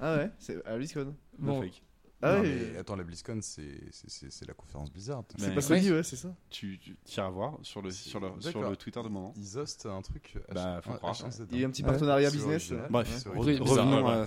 Ah 0.00 0.16
ouais, 0.16 0.30
c'est 0.38 0.64
à 0.66 0.70
la 0.70 0.76
BlizzCon. 0.78 1.14
Bon, 1.38 1.60
fake. 1.62 1.82
Ah 2.22 2.36
Non, 2.36 2.42
ouais. 2.44 2.70
mais 2.72 2.78
attends, 2.78 2.96
la 2.96 3.04
BlizzCon, 3.04 3.40
c'est 3.42 3.62
c'est- 3.90 4.08
c'est- 4.08 4.30
c'est 4.32 4.48
la 4.48 4.54
conférence 4.54 4.90
Blizzard. 4.90 5.22
C'est 5.36 5.54
pas 5.54 5.60
Sony, 5.60 5.90
ouais, 5.92 6.02
c'est 6.02 6.16
ça. 6.16 6.34
Tu, 6.48 6.78
tu 6.78 6.96
iras 7.18 7.28
voir 7.28 7.58
sur 7.60 7.82
le, 7.82 7.90
sur 7.90 8.20
le, 8.20 8.28
sur 8.40 8.62
le 8.62 8.74
Twitter 8.74 9.02
de 9.02 9.08
Moment. 9.08 9.34
Ils 9.36 9.58
hostent 9.58 9.84
un 9.84 10.00
truc. 10.00 10.38
Bah, 10.54 10.80
faut 10.82 10.92
H- 10.92 10.96
croire. 10.96 11.12
H1Z1. 11.12 11.46
Il 11.52 11.60
y 11.60 11.64
a 11.64 11.66
un 11.66 11.70
petit 11.70 11.82
partenariat 11.82 12.30
business. 12.30 12.72
Bref, 12.88 13.24
revenons 13.26 14.06
à. 14.08 14.24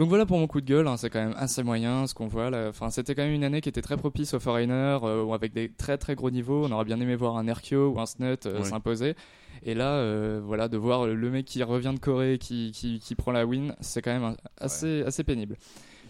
Donc 0.00 0.08
voilà 0.08 0.26
pour 0.26 0.38
mon 0.40 0.48
coup 0.48 0.60
de 0.60 0.66
gueule, 0.66 0.88
hein, 0.88 0.96
c'est 0.96 1.10
quand 1.10 1.20
même 1.22 1.34
assez 1.36 1.62
moyen 1.62 2.08
ce 2.08 2.14
qu'on 2.14 2.26
voit 2.26 2.50
là. 2.50 2.68
Enfin, 2.70 2.90
c'était 2.90 3.14
quand 3.14 3.22
même 3.22 3.32
une 3.34 3.44
année 3.44 3.60
qui 3.60 3.68
était 3.68 3.82
très 3.82 3.96
propice 3.96 4.34
aux 4.34 4.40
foreigners, 4.40 4.98
euh, 5.04 5.30
avec 5.32 5.52
des 5.52 5.70
très 5.70 5.98
très 5.98 6.16
gros 6.16 6.30
niveaux. 6.32 6.66
On 6.66 6.72
aurait 6.72 6.84
bien 6.84 6.98
aimé 6.98 7.14
voir 7.14 7.36
un 7.36 7.46
Erkio 7.46 7.90
ou 7.90 8.00
un 8.00 8.06
Snut 8.06 8.46
euh, 8.46 8.64
s'imposer. 8.64 9.14
Et 9.62 9.74
là, 9.74 9.94
euh, 9.94 10.40
voilà, 10.44 10.68
de 10.68 10.76
voir 10.76 11.06
le 11.06 11.30
mec 11.30 11.46
qui 11.46 11.62
revient 11.62 11.92
de 11.94 12.00
Corée, 12.00 12.38
qui, 12.38 12.72
qui, 12.72 12.98
qui 12.98 13.14
prend 13.14 13.32
la 13.32 13.46
win, 13.46 13.74
c'est 13.80 14.02
quand 14.02 14.18
même 14.18 14.36
assez, 14.58 15.02
assez 15.02 15.24
pénible. 15.24 15.56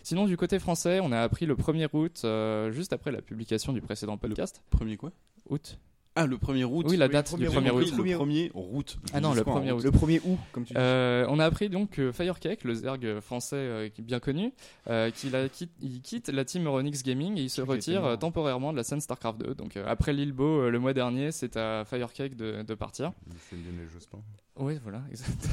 Sinon, 0.02 0.26
du 0.26 0.36
côté 0.36 0.58
français, 0.58 1.00
on 1.00 1.12
a 1.12 1.20
appris 1.20 1.46
le 1.46 1.54
1er 1.54 1.88
août, 1.92 2.22
euh, 2.24 2.72
juste 2.72 2.92
après 2.92 3.12
la 3.12 3.22
publication 3.22 3.72
du 3.72 3.80
précédent 3.80 4.16
podcast. 4.16 4.62
Premier 4.70 4.96
quoi? 4.96 5.12
Août. 5.48 5.78
Ah, 6.14 6.26
le 6.26 6.36
1er 6.36 6.64
août. 6.64 6.86
Oui, 6.90 6.98
la 6.98 7.06
oui, 7.06 7.12
date 7.12 7.28
premier 7.28 7.46
du 7.46 7.52
J'ai 7.52 7.58
1er 7.58 7.68
compris, 7.70 7.90
août. 7.90 7.96
Le 7.96 8.04
1er 8.04 8.50
août. 8.54 8.98
Ah 9.14 9.20
non, 9.20 9.32
le 9.32 9.42
quoi, 9.44 9.54
en 9.54 9.60
1er 9.62 9.72
août. 9.72 9.82
Le 9.84 9.90
premier 9.90 10.20
août, 10.24 10.38
comme 10.52 10.64
tu 10.64 10.74
dis. 10.74 10.78
Euh, 10.78 11.24
on 11.30 11.38
a 11.38 11.46
appris 11.46 11.70
donc 11.70 11.90
que 11.92 12.12
Firecake, 12.12 12.64
le 12.64 12.74
Zerg 12.74 13.20
français 13.20 13.56
euh, 13.56 13.88
bien 13.98 14.20
connu, 14.20 14.52
euh, 14.90 15.10
qu'il 15.10 15.34
a 15.34 15.48
quitte, 15.48 15.72
il 15.80 16.02
quitte 16.02 16.28
la 16.28 16.44
team 16.44 16.66
Euronix 16.66 17.02
Gaming 17.02 17.38
et 17.38 17.42
il 17.42 17.50
se 17.50 17.62
retire 17.62 18.04
euh, 18.04 18.16
temporairement 18.16 18.72
de 18.72 18.76
la 18.76 18.84
scène 18.84 19.00
StarCraft 19.00 19.38
2. 19.40 19.54
Donc 19.54 19.76
euh, 19.78 19.84
après 19.86 20.12
Lilbo 20.12 20.44
euh, 20.44 20.70
le 20.70 20.78
mois 20.78 20.92
dernier, 20.92 21.32
c'est 21.32 21.56
à 21.56 21.84
Firecake 21.86 22.36
de, 22.36 22.62
de 22.62 22.74
partir. 22.74 23.12
Il 23.30 23.38
fait 23.38 23.56
une 23.56 23.78
les 23.78 23.88
jeux 23.88 24.00
spam. 24.00 24.20
Oui, 24.58 24.78
voilà, 24.82 25.02
exact. 25.10 25.48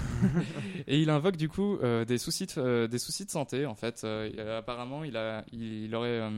et 0.88 1.00
il 1.02 1.10
invoque 1.10 1.38
du 1.38 1.48
coup 1.48 1.78
euh, 1.78 2.04
des 2.04 2.18
soucis 2.18 2.48
de, 2.48 2.52
euh, 2.58 2.88
des 2.88 3.00
soucis 3.00 3.26
de 3.26 3.32
santé 3.32 3.66
en 3.66 3.76
fait. 3.76 4.02
Euh, 4.04 4.60
apparemment, 4.60 5.06
il 5.06 5.16
a, 5.16 5.46
il, 5.54 5.86
il 5.86 5.96
aurait 5.96 6.20
euh, 6.20 6.30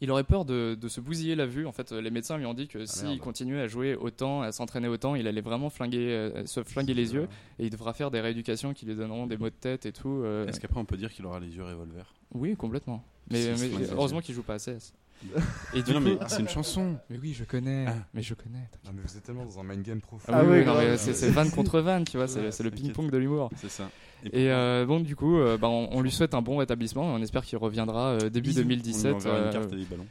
il 0.00 0.10
aurait 0.10 0.24
peur 0.24 0.44
de, 0.44 0.74
de 0.80 0.88
se 0.88 1.00
bousiller 1.00 1.34
la 1.34 1.46
vue. 1.46 1.66
En 1.66 1.72
fait, 1.72 1.92
les 1.92 2.10
médecins 2.10 2.38
lui 2.38 2.46
ont 2.46 2.54
dit 2.54 2.68
que 2.68 2.86
s'il 2.86 3.08
merde. 3.08 3.18
continuait 3.20 3.60
à 3.60 3.66
jouer 3.68 3.94
autant, 3.96 4.42
à 4.42 4.50
s'entraîner 4.52 4.88
autant, 4.88 5.14
il 5.14 5.26
allait 5.26 5.40
vraiment 5.42 5.68
flinguer, 5.70 6.08
euh, 6.10 6.46
se 6.46 6.62
flinguer 6.62 6.94
les 6.94 7.12
yeux 7.14 7.28
et 7.58 7.64
il 7.66 7.70
devra 7.70 7.92
faire 7.92 8.10
des 8.10 8.20
rééducations 8.20 8.72
qui 8.72 8.86
lui 8.86 8.94
donneront 8.94 9.26
des 9.26 9.36
maux 9.36 9.50
de 9.50 9.54
tête 9.54 9.84
et 9.86 9.92
tout. 9.92 10.22
euh, 10.24 10.46
Est-ce 10.46 10.58
qu'après 10.60 10.80
on 10.80 10.84
peut 10.86 10.96
dire 10.96 11.12
qu'il 11.12 11.26
aura 11.26 11.38
les 11.40 11.48
yeux 11.54 11.62
revolver 11.64 12.14
Oui, 12.32 12.56
complètement. 12.56 13.04
Mais, 13.30 13.46
heureusement 13.92 14.20
qu'il 14.20 14.34
joue 14.34 14.42
pas 14.42 14.54
à 14.54 14.58
CS. 14.58 14.92
Et 15.74 15.82
du 15.82 15.92
non, 15.92 15.98
coup- 15.98 16.04
mais 16.06 16.18
c'est 16.28 16.40
une 16.40 16.48
chanson. 16.48 16.96
Mais 17.10 17.18
oui, 17.18 17.34
je 17.34 17.44
connais. 17.44 17.84
Ah. 17.86 17.94
Mais 18.14 18.22
je 18.22 18.32
connais. 18.32 18.70
Non, 18.86 18.92
mais 18.94 19.02
vous 19.04 19.16
êtes 19.18 19.22
tellement 19.22 19.44
dans 19.44 19.60
un 19.60 19.64
mind 19.64 19.82
game 19.82 20.00
profond. 20.00 20.32
Ah, 20.32 20.38
Ah 20.40 20.44
oui, 20.44 20.60
oui, 20.66 20.94
c'est 20.96 21.12
c'est 21.12 21.28
van 21.28 21.46
contre 21.50 21.78
van, 21.80 22.02
tu 22.04 22.16
vois, 22.16 22.26
c'est 22.26 22.62
le 22.62 22.70
ping-pong 22.70 23.10
de 23.10 23.18
l'humour. 23.18 23.50
C'est 23.56 23.68
ça. 23.68 23.90
Et 24.32 24.50
euh, 24.50 24.84
bon, 24.86 25.00
du 25.00 25.16
coup, 25.16 25.38
euh, 25.38 25.56
bah, 25.56 25.68
on, 25.68 25.88
on 25.92 26.00
lui 26.02 26.10
souhaite 26.10 26.34
un 26.34 26.42
bon 26.42 26.56
rétablissement 26.58 27.04
et 27.04 27.18
on 27.18 27.22
espère 27.22 27.44
qu'il 27.44 27.58
reviendra 27.58 28.08
euh, 28.10 28.30
début 28.30 28.50
Bisous. 28.50 28.62
2017. 28.62 29.14
On 29.14 29.26
euh, 29.26 29.46
une 29.46 29.52
carte 29.52 29.72
et 29.72 29.76
des 29.76 29.84
ballons. 29.84 30.06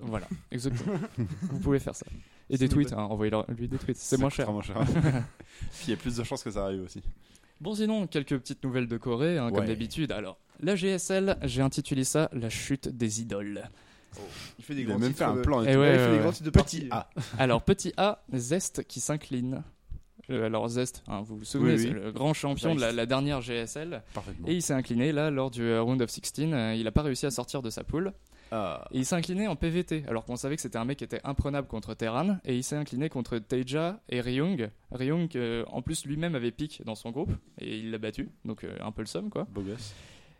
Voilà, 0.00 0.26
exactement. 0.50 0.96
Vous 1.42 1.58
pouvez 1.58 1.78
faire 1.78 1.94
ça. 1.94 2.06
Et 2.50 2.56
des 2.56 2.68
tweets, 2.68 2.92
hein, 2.92 3.06
envoyez-lui 3.10 3.68
des 3.68 3.76
tweets, 3.78 3.96
c'est 3.96 4.16
moins 4.18 4.30
cher. 4.30 4.50
moins 4.52 4.62
cher. 4.62 4.76
Il 5.84 5.90
y 5.90 5.92
a 5.92 5.96
plus 5.96 6.16
de 6.16 6.22
chances 6.24 6.42
que 6.42 6.50
ça 6.50 6.64
arrive 6.64 6.82
aussi. 6.82 7.02
Bon, 7.60 7.74
sinon, 7.74 8.06
quelques 8.06 8.38
petites 8.38 8.62
nouvelles 8.64 8.86
de 8.88 8.96
Corée, 8.96 9.38
hein, 9.38 9.50
comme 9.50 9.66
d'habitude. 9.66 10.12
Alors, 10.12 10.38
la 10.60 10.76
GSL, 10.76 11.36
j'ai 11.42 11.62
intitulé 11.62 12.04
ça 12.04 12.28
La 12.32 12.48
chute 12.50 12.88
des 12.88 13.20
idoles. 13.20 13.68
Il 14.58 14.64
fait 14.64 14.74
des 14.74 14.82
Il 14.82 14.86
a 14.86 14.90
grands 14.90 14.98
même 15.00 15.08
titres 15.12 15.18
fait 15.24 15.30
un 15.30 15.36
de- 15.36 15.42
plan. 15.42 15.62
Eh 15.62 15.68
et 15.68 15.72
tout. 15.74 15.78
ouais, 15.80 15.86
Ouais, 15.88 15.92
il 15.94 15.98
fait 15.98 16.06
ouais, 16.06 16.12
des 16.16 16.18
grands 16.22 16.32
titres 16.32 16.44
de 16.44 16.50
Petit 16.50 16.88
partie. 16.88 16.88
A. 16.90 17.08
Alors, 17.38 17.62
petit 17.62 17.92
A, 17.96 18.22
Zest 18.32 18.84
qui 18.86 19.00
s'incline. 19.00 19.62
Euh, 20.30 20.46
alors, 20.46 20.68
Zest, 20.68 21.02
hein, 21.08 21.22
vous 21.22 21.38
vous 21.38 21.44
souvenez, 21.44 21.74
Oui, 21.76 21.90
le 21.90 22.12
grand 22.12 22.34
champion 22.34 22.74
de 22.74 22.80
la, 22.80 23.06
dernière 23.06 23.40
GSL. 23.40 24.02
Et 24.46 24.54
il 24.54 24.62
s'est 24.62 24.74
incliné 24.74 25.12
là 25.12 25.30
lors 25.30 25.50
du 25.50 25.62
euh, 25.62 25.80
Round 25.82 26.02
of 26.02 26.10
16. 26.10 26.52
euh, 26.52 26.74
il 26.76 26.84
n'a 26.84 26.92
pas 26.92 27.02
réussi 27.02 27.26
à 27.26 27.30
sortir 27.30 27.62
de 27.62 27.70
sa 27.70 27.84
poule. 27.84 28.12
Ah. 28.50 28.86
Et 28.92 28.98
il 28.98 29.04
s'est 29.06 29.14
incliné 29.14 29.46
en 29.46 29.56
PVT, 29.56 30.04
alors 30.08 30.24
qu'on 30.24 30.36
savait 30.36 30.56
que 30.56 30.62
c'était 30.62 30.78
un 30.78 30.84
mec 30.86 30.98
qui 30.98 31.04
était 31.04 31.20
imprenable 31.24 31.68
contre 31.68 31.94
Terran. 31.94 32.38
Et 32.44 32.56
il 32.56 32.62
s'est 32.64 32.76
incliné 32.76 33.08
contre 33.10 33.38
Teja 33.38 34.00
et 34.08 34.20
Ryung. 34.20 34.70
Ryung, 34.90 35.28
euh, 35.36 35.64
en 35.68 35.82
plus, 35.82 36.04
lui-même 36.06 36.34
avait 36.34 36.50
pique 36.50 36.82
dans 36.84 36.94
son 36.94 37.10
groupe. 37.10 37.32
Et 37.60 37.78
il 37.78 37.90
l'a 37.90 37.98
battu. 37.98 38.30
Donc, 38.44 38.64
euh, 38.64 38.74
un 38.80 38.90
peu 38.92 39.02
le 39.02 39.06
somme, 39.06 39.28
quoi. 39.30 39.46
Beau 39.50 39.62
gosse. 39.62 39.94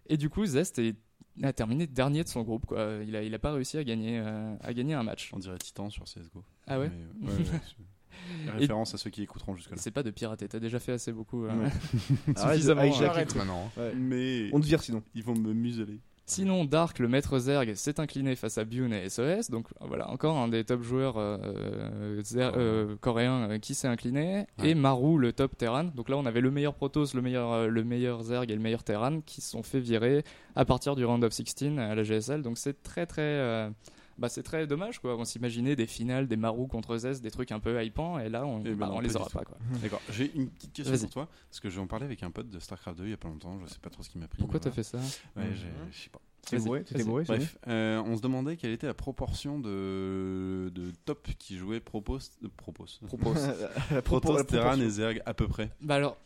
Et 0.07 0.16
du 0.16 0.30
coup, 0.30 0.47
Zest 0.47 0.78
est- 0.78 0.97
a 1.43 1.53
terminé 1.53 1.86
dernier 1.86 2.24
de 2.24 2.28
son 2.28 2.43
groupe, 2.43 2.64
quoi. 2.66 2.99
Il 3.07 3.14
a, 3.14 3.22
il 3.22 3.34
a 3.34 3.39
pas 3.39 3.53
réussi 3.53 3.76
à 3.76 3.84
gagner, 3.84 4.18
euh, 4.24 4.55
à 4.62 4.72
gagner 4.72 4.95
un 4.95 5.03
match. 5.03 5.30
On 5.34 5.39
dirait 5.39 5.59
Titan 5.59 5.91
sur 5.91 6.05
CSGO. 6.05 6.43
Ah 6.66 6.78
ouais 6.80 6.91
Mais, 7.20 7.28
euh, 7.30 7.32
ouais, 7.36 7.39
ouais, 7.43 7.45
c'est- 8.47 8.53
Référence 8.59 8.95
à 8.95 8.99
ceux 8.99 9.11
qui 9.11 9.23
écouteront 9.23 9.55
jusque-là. 9.57 9.77
C'est 9.79 9.91
pas 9.91 10.03
de 10.03 10.11
pirater, 10.11 10.49
t'as 10.49 10.61
déjà 10.61 10.79
fait 10.79 10.93
assez 10.93 11.12
beaucoup. 11.12 11.45
euh. 11.45 11.49
Ouais. 11.55 11.69
Arrête 12.37 12.53
de 12.53 12.55
Suffisamment, 12.55 12.83
hijacker 12.83 12.99
le 13.01 13.07
J'arrête 13.07 13.29
truc. 13.29 13.39
maintenant. 13.41 13.71
hein. 13.77 13.81
Ouais. 13.81 13.93
Mais 13.97 14.51
On 14.53 14.61
te 14.61 14.66
vire 14.66 14.83
sinon. 14.83 15.03
ils 15.14 15.23
vont 15.25 15.35
me 15.35 15.53
museler. 15.53 16.01
Sinon, 16.31 16.66
Dark, 16.66 16.99
le 16.99 17.09
maître 17.09 17.39
Zerg, 17.39 17.73
s'est 17.75 17.99
incliné 18.01 18.37
face 18.37 18.59
à 18.59 18.66
Bune 18.66 18.93
et 18.93 19.09
SOS. 19.09 19.49
Donc 19.51 19.66
voilà, 19.81 20.11
encore 20.11 20.37
un 20.37 20.49
des 20.49 20.62
top 20.62 20.83
joueurs 20.83 21.16
euh, 21.16 21.39
euh, 21.43 22.23
euh, 22.35 22.97
coréens 23.01 23.49
euh, 23.53 23.59
qui 23.59 23.73
s'est 23.75 23.89
incliné. 23.89 24.45
Ouais. 24.59 24.69
Et 24.71 24.75
Maru, 24.75 25.19
le 25.19 25.33
top 25.33 25.57
Terran. 25.57 25.85
Donc 25.85 26.11
là, 26.11 26.19
on 26.19 26.27
avait 26.27 26.43
le 26.43 26.51
meilleur 26.51 26.75
Protoss, 26.75 27.14
le 27.14 27.23
meilleur, 27.23 27.51
euh, 27.53 27.69
le 27.69 27.83
meilleur 27.83 28.23
Zerg 28.25 28.51
et 28.51 28.55
le 28.55 28.61
meilleur 28.61 28.85
Terran 28.85 29.23
qui 29.23 29.41
se 29.41 29.49
sont 29.53 29.62
fait 29.62 29.81
virer 29.81 30.23
à 30.55 30.66
partir 30.66 30.97
du 30.97 31.05
round 31.07 31.25
of 31.25 31.33
16 31.33 31.79
à 31.79 31.95
la 31.95 32.03
GSL. 32.03 32.43
Donc 32.43 32.59
c'est 32.59 32.83
très 32.83 33.07
très. 33.07 33.71
Bah, 34.19 34.29
c'est 34.29 34.43
très 34.43 34.66
dommage 34.66 34.99
quoi. 34.99 35.16
On 35.16 35.25
s'imaginait 35.25 35.77
des 35.77 35.87
finales, 35.87 36.27
des 36.29 36.37
Maru 36.37 36.66
contre 36.69 36.97
Zest, 36.99 37.23
des 37.23 37.31
trucs 37.31 37.53
un 37.53 37.61
peu 37.61 37.83
hypants, 37.85 38.19
et 38.19 38.29
là 38.29 38.45
on, 38.47 38.61
Eh 38.61 38.71
ben 38.71 38.77
bah, 38.77 38.91
on 38.93 39.01
les 39.01 39.16
aura 39.16 39.29
pas 39.31 39.45
quoi. 39.45 39.57
D'accord. 39.83 40.01
J'ai 40.11 40.31
une 40.35 40.49
petite 40.51 40.73
question 40.73 40.99
pour 40.99 41.11
toi. 41.11 41.29
Parce 41.51 41.61
que 41.61 41.71
j'en 41.71 41.87
parlais 41.87 42.05
avec 42.07 42.23
un 42.23 42.31
pote 42.31 42.51
de 42.51 42.59
StarCraft 42.59 42.99
2 42.99 43.05
il 43.05 43.11
y 43.11 43.14
a 43.14 43.16
pas 43.16 43.29
longtemps. 43.29 43.59
Je 43.64 43.73
sais 43.73 43.79
pas 43.81 43.91
trop 43.91 44.03
ce 44.03 44.11
qui 44.11 44.19
m'a 44.19 44.29
pris. 44.29 44.39
Pourquoi 44.41 44.61
t'as 44.61 44.71
fait 44.71 44.83
ça. 44.83 44.99
Ouais, 44.99 45.45
j'ai- 45.55 45.66
Mhm. 45.66 45.89
je 45.93 45.97
sais 45.99 46.11
pas. 46.11 46.21
Bourré 46.64 46.83
bourré 47.05 47.25
Bref, 47.25 47.59
euh, 47.66 48.01
on 48.07 48.16
se 48.16 48.23
demandait 48.23 48.57
quelle 48.57 48.71
était 48.71 48.87
la 48.87 48.95
proportion 48.95 49.59
de, 49.59 50.71
de 50.75 50.93
top 51.05 51.29
qui 51.39 51.59
jouait 51.59 51.79
Propos, 51.81 52.16
euh, 52.43 52.49
Propos, 52.57 52.87
Propos. 53.07 53.35
bon 53.35 53.35
La 53.91 54.01
propos- 54.03 54.21
Protoss, 54.33 54.37
la 54.39 54.45
Terran 54.45 54.81
et 54.81 54.89
Zerg 54.89 55.21
à 55.27 55.35
peu 55.35 55.47
près. 55.47 55.71
Bah 55.83 55.97
alors, 55.97 56.16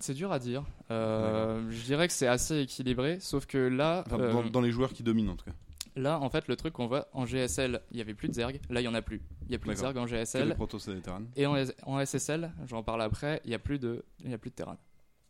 c'est 0.00 0.14
dur 0.14 0.32
à 0.32 0.38
dire. 0.38 0.64
Euh, 0.90 1.70
je 1.70 1.82
dirais 1.84 2.06
que 2.08 2.14
c'est 2.14 2.26
assez 2.26 2.60
équilibré, 2.60 3.18
sauf 3.20 3.44
que 3.44 3.58
là, 3.58 4.04
Enfin, 4.06 4.18
euh, 4.20 4.32
dans, 4.32 4.42
dans 4.44 4.60
les 4.62 4.70
joueurs 4.70 4.92
qui 4.92 5.02
dominent 5.02 5.28
en 5.30 5.36
tout 5.36 5.44
cas. 5.44 5.52
Là 5.96 6.18
en 6.20 6.28
fait, 6.30 6.48
le 6.48 6.56
truc 6.56 6.72
qu'on 6.74 6.86
voit 6.86 7.08
en 7.12 7.24
GSL, 7.26 7.80
il 7.90 7.98
y 7.98 8.00
avait 8.00 8.14
plus 8.14 8.28
de 8.28 8.34
Zerg. 8.34 8.60
Là, 8.70 8.80
il 8.80 8.84
y 8.84 8.88
en 8.88 8.94
a 8.94 9.02
plus. 9.02 9.20
Il 9.46 9.52
y 9.52 9.54
a 9.54 9.58
plus 9.58 9.70
de. 9.70 9.74
Zerg 9.76 9.96
en 9.96 10.06
GSL. 10.06 10.42
Et 10.42 10.92
les 10.94 11.00
Terran. 11.00 11.22
Et 11.36 11.46
en, 11.46 11.54
en 11.86 12.04
SSL, 12.04 12.52
j'en 12.66 12.82
parle 12.82 13.02
après, 13.02 13.40
il 13.44 13.50
y 13.50 13.54
a 13.54 13.58
plus 13.58 13.78
de, 13.78 14.04
il 14.24 14.30
y 14.30 14.34
a 14.34 14.38
plus 14.38 14.50
de 14.50 14.54
Terran. 14.56 14.76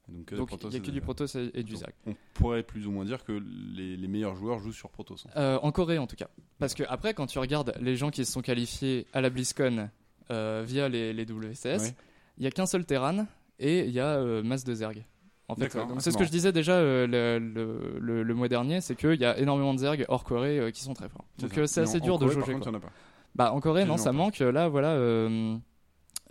Donc, 0.08 0.30
il 0.32 0.36
y 0.72 0.76
a 0.76 0.80
que 0.80 0.90
du. 0.90 1.00
Protoss 1.00 1.36
et, 1.36 1.50
et 1.54 1.62
du 1.62 1.76
Zerg. 1.76 1.92
On 2.06 2.14
pourrait 2.34 2.62
plus 2.64 2.86
ou 2.86 2.90
moins 2.90 3.04
dire 3.04 3.24
que 3.24 3.32
les, 3.32 3.96
les 3.96 4.08
meilleurs 4.08 4.34
joueurs 4.34 4.58
jouent 4.58 4.72
sur 4.72 4.90
Protoss. 4.90 5.26
Euh, 5.36 5.58
en 5.62 5.70
Corée 5.72 5.98
en 5.98 6.06
tout 6.06 6.16
cas. 6.16 6.28
Parce 6.58 6.74
que 6.74 6.82
après, 6.88 7.14
quand 7.14 7.26
tu 7.26 7.38
regardes 7.38 7.72
les 7.80 7.96
gens 7.96 8.10
qui 8.10 8.24
se 8.24 8.32
sont 8.32 8.42
qualifiés 8.42 9.06
à 9.12 9.20
la 9.20 9.30
BlizzCon 9.30 9.88
euh, 10.30 10.64
via 10.66 10.88
les, 10.88 11.12
les 11.12 11.24
WCS, 11.24 11.64
il 11.64 11.68
Ouais. 11.80 11.94
y 12.38 12.46
a 12.46 12.50
qu'un 12.50 12.66
seul 12.66 12.84
Terran 12.84 13.26
et 13.58 13.80
il 13.86 13.90
y 13.92 14.00
a 14.00 14.16
euh, 14.16 14.42
masse 14.42 14.64
de 14.64 14.74
Zerg. 14.74 15.04
En 15.52 15.54
fait, 15.56 15.72
c'est 16.00 16.10
ce 16.10 16.18
que 16.18 16.24
je 16.24 16.30
disais 16.30 16.52
déjà 16.52 16.72
euh, 16.74 17.06
le, 17.06 18.22
le- 18.22 18.34
mois 18.34 18.48
dernier, 18.48 18.80
c'est 18.80 18.94
qu'il 18.96 19.20
y 19.20 19.24
a 19.24 19.38
énormément 19.38 19.74
de 19.74 19.78
Zerg 19.78 20.04
hors 20.08 20.24
Corée 20.24 20.58
euh, 20.58 20.70
qui 20.70 20.82
sont 20.82 20.94
très 20.94 21.08
forts. 21.08 21.24
Donc 21.38 21.56
euh, 21.58 21.66
c'est 21.66 21.80
assez 21.82 22.00
dur 22.00 22.18
de 22.18 22.26
jauger. 22.28 22.52
contre, 22.52 22.64
quoi. 22.64 22.72
en 22.72 22.74
a 22.76 22.80
pas. 22.80 22.90
Bah 23.34 23.52
en 23.52 23.60
Corée 23.60 23.84
non, 23.84 23.96
ça 23.96 24.12
manque. 24.12 24.38
Là 24.40 24.68
voilà. 24.68 24.90
euh, 24.90 25.56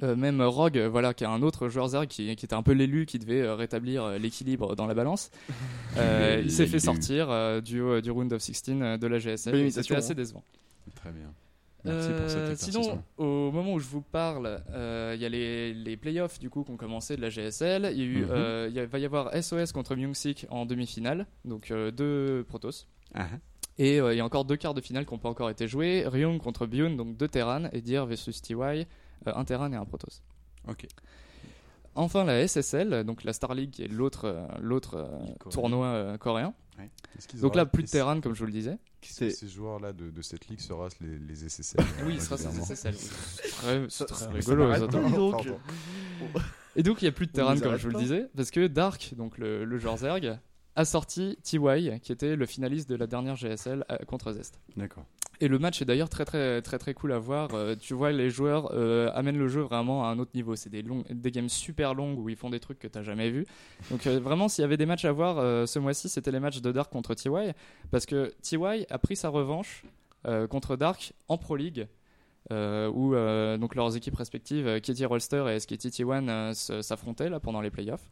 même 0.01 0.41
Rogue, 0.41 0.79
voilà, 0.91 1.13
qui 1.13 1.23
est 1.23 1.27
un 1.27 1.43
autre 1.43 1.69
joueur 1.69 1.87
Zerg 1.89 2.07
qui, 2.07 2.35
qui 2.35 2.45
était 2.45 2.55
un 2.55 2.63
peu 2.63 2.71
l'élu 2.71 3.05
qui 3.05 3.19
devait 3.19 3.41
euh, 3.41 3.53
rétablir 3.55 4.03
euh, 4.03 4.17
l'équilibre 4.17 4.75
dans 4.75 4.87
la 4.87 4.93
balance. 4.95 5.29
Il 6.43 6.51
s'est 6.51 6.65
fait 6.65 6.79
sortir 6.79 7.61
du, 7.61 7.81
du 8.01 8.11
round 8.11 8.33
of 8.33 8.41
16 8.41 8.63
euh, 8.69 8.97
de 8.97 9.07
la 9.07 9.17
imitation, 9.17 9.69
C'était 9.83 9.95
assez 9.95 10.11
hein. 10.11 10.15
décevant. 10.15 10.43
Très 10.95 11.11
bien. 11.11 11.31
Merci 11.83 12.09
pour 12.11 12.29
cet 12.29 12.37
Euh, 12.39 12.55
sinon, 12.55 13.03
au 13.17 13.51
moment 13.51 13.73
où 13.73 13.79
je 13.79 13.87
vous 13.87 14.01
parle, 14.01 14.61
euh, 14.71 15.13
il 15.15 15.21
y 15.21 15.25
a 15.25 15.29
les, 15.29 15.73
les 15.73 15.97
playoffs 15.97 16.39
du 16.39 16.49
coup 16.49 16.63
qui 16.63 16.71
ont 16.71 16.77
commencé 16.77 17.15
de 17.15 17.21
la 17.21 17.29
GSL. 17.29 17.89
Il 17.93 17.97
y 17.97 18.01
a 18.01 18.05
eu, 18.05 18.21
Mhm. 18.25 18.31
euh, 18.31 18.67
il 18.69 18.75
y 18.75 18.79
a- 18.79 18.85
va 18.85 18.99
y 18.99 19.05
avoir 19.05 19.33
SOS 19.35 19.71
contre 19.71 19.95
Myungsik 19.95 20.45
en 20.49 20.65
demi-finale, 20.65 21.25
donc 21.45 21.71
deux 21.71 22.45
Protoss. 22.47 22.87
Ah, 23.13 23.27
Et 23.77 23.99
euh, 23.99 24.13
il 24.13 24.17
y 24.17 24.19
a 24.19 24.25
encore 24.25 24.45
deux 24.45 24.57
quarts 24.57 24.73
de 24.75 24.81
finale 24.81 25.05
qui 25.05 25.13
n'ont 25.13 25.19
pas 25.19 25.29
encore 25.29 25.49
été 25.49 25.67
joués. 25.67 26.03
Ryung 26.05 26.39
contre 26.39 26.67
Byun, 26.67 26.95
donc 26.97 27.17
deux 27.17 27.27
Terran, 27.27 27.63
et 27.73 27.81
Dir 27.81 28.05
versus 28.05 28.41
TY, 28.41 28.53
euh, 28.55 28.85
un 29.25 29.43
Terran 29.45 29.71
et 29.71 29.75
un 29.75 29.85
Protoss. 29.85 30.21
ok. 30.67 30.85
Enfin 31.95 32.23
la 32.23 32.39
SSL, 32.47 33.03
donc 33.03 33.23
la 33.25 33.33
Star 33.33 33.53
League 33.53 33.71
qui 33.71 33.83
est 33.83 33.87
l'autre 33.87 34.25
euh, 34.25 34.45
l'autre 34.61 35.09
tournoi 35.49 36.17
coréen. 36.19 36.53
Donc 37.41 37.55
là, 37.55 37.65
plus 37.65 37.83
de 37.83 37.89
Terran 37.89 38.19
comme 38.21 38.33
je 38.33 38.39
vous 38.39 38.45
le 38.45 38.51
disais. 38.51 38.77
Ces, 39.01 39.31
ces 39.31 39.47
joueurs-là 39.47 39.93
de, 39.93 40.09
de 40.09 40.21
cette 40.21 40.47
ligue 40.47 40.59
sera 40.59 40.87
les, 41.01 41.17
les 41.19 41.49
SSL. 41.49 41.83
Oui, 42.05 42.19
ce 42.19 42.25
sera 42.25 42.37
ces. 42.37 42.75
SSL. 42.75 42.95
C'est 42.95 44.05
très, 44.05 44.05
très 44.05 44.15
ça 44.15 44.29
rigolo. 44.29 44.73
ça. 44.73 44.87
donc. 44.87 45.47
Et 46.75 46.83
donc 46.83 47.01
il 47.01 47.05
n'y 47.05 47.09
a 47.09 47.11
plus 47.11 47.27
de 47.27 47.41
nous 47.41 47.59
comme 47.61 47.75
je 47.77 47.87
vous 47.87 47.93
le 47.93 47.99
disais, 47.99 48.29
parce 48.35 48.51
que 48.51 48.67
Dark, 48.67 49.13
donc 49.17 49.37
le, 49.37 49.65
le 49.65 49.77
joueur 49.77 49.97
Zerg, 49.97 50.39
a 50.75 50.85
sorti 50.85 51.37
TY, 51.43 51.99
qui 52.01 52.11
était 52.11 52.35
le 52.35 52.45
finaliste 52.45 52.89
de 52.89 52.95
la 52.95 53.07
dernière 53.07 53.35
GSL 53.35 53.83
euh, 53.91 53.97
contre 54.07 54.31
Zest. 54.31 54.59
D'accord. 54.77 55.05
Et 55.41 55.47
le 55.47 55.59
match 55.59 55.81
est 55.81 55.85
d'ailleurs 55.85 56.07
très 56.07 56.23
très 56.23 56.61
très 56.61 56.77
très 56.77 56.93
cool 56.93 57.11
à 57.11 57.19
voir. 57.19 57.49
Euh, 57.53 57.75
tu 57.75 57.93
vois, 57.93 58.11
les 58.11 58.29
joueurs 58.29 58.69
euh, 58.73 59.09
amènent 59.13 59.37
le 59.39 59.47
jeu 59.47 59.61
vraiment 59.61 60.05
à 60.05 60.09
un 60.09 60.19
autre 60.19 60.31
niveau. 60.35 60.55
C'est 60.55 60.69
des, 60.69 60.83
longs- 60.83 61.03
des 61.09 61.31
games 61.31 61.49
super 61.49 61.93
longues 61.95 62.19
où 62.19 62.29
ils 62.29 62.35
font 62.35 62.49
des 62.51 62.59
trucs 62.59 62.77
que 62.79 62.87
t'as 62.87 63.01
jamais 63.03 63.29
vu. 63.31 63.45
Donc 63.89 64.05
euh, 64.07 64.19
vraiment, 64.19 64.47
s'il 64.47 64.61
y 64.61 64.65
avait 64.65 64.77
des 64.77 64.85
matchs 64.85 65.05
à 65.05 65.11
voir 65.11 65.67
ce 65.67 65.79
mois-ci, 65.79 66.07
c'était 66.09 66.31
les 66.31 66.39
matchs 66.39 66.61
de 66.61 66.71
Dark 66.71 66.91
contre 66.91 67.13
TY, 67.15 67.29
parce 67.89 68.05
que 68.05 68.31
TY 68.41 68.85
a 68.89 68.97
pris 68.99 69.15
sa 69.15 69.29
revanche 69.29 69.83
contre 70.49 70.75
Dark 70.75 71.13
en 71.27 71.37
Pro 71.39 71.55
League. 71.55 71.87
où 72.51 73.15
donc 73.59 73.75
leurs 73.75 73.95
équipes 73.95 74.15
respectives, 74.15 74.79
Katie 74.81 75.05
Rolster 75.05 75.45
et 75.49 75.59
SKT 75.59 75.87
T1, 75.89 76.29
euh, 76.29 76.53
se- 76.53 76.81
s'affrontaient 76.81 77.29
là 77.29 77.39
pendant 77.39 77.61
les 77.61 77.71
playoffs. 77.71 78.09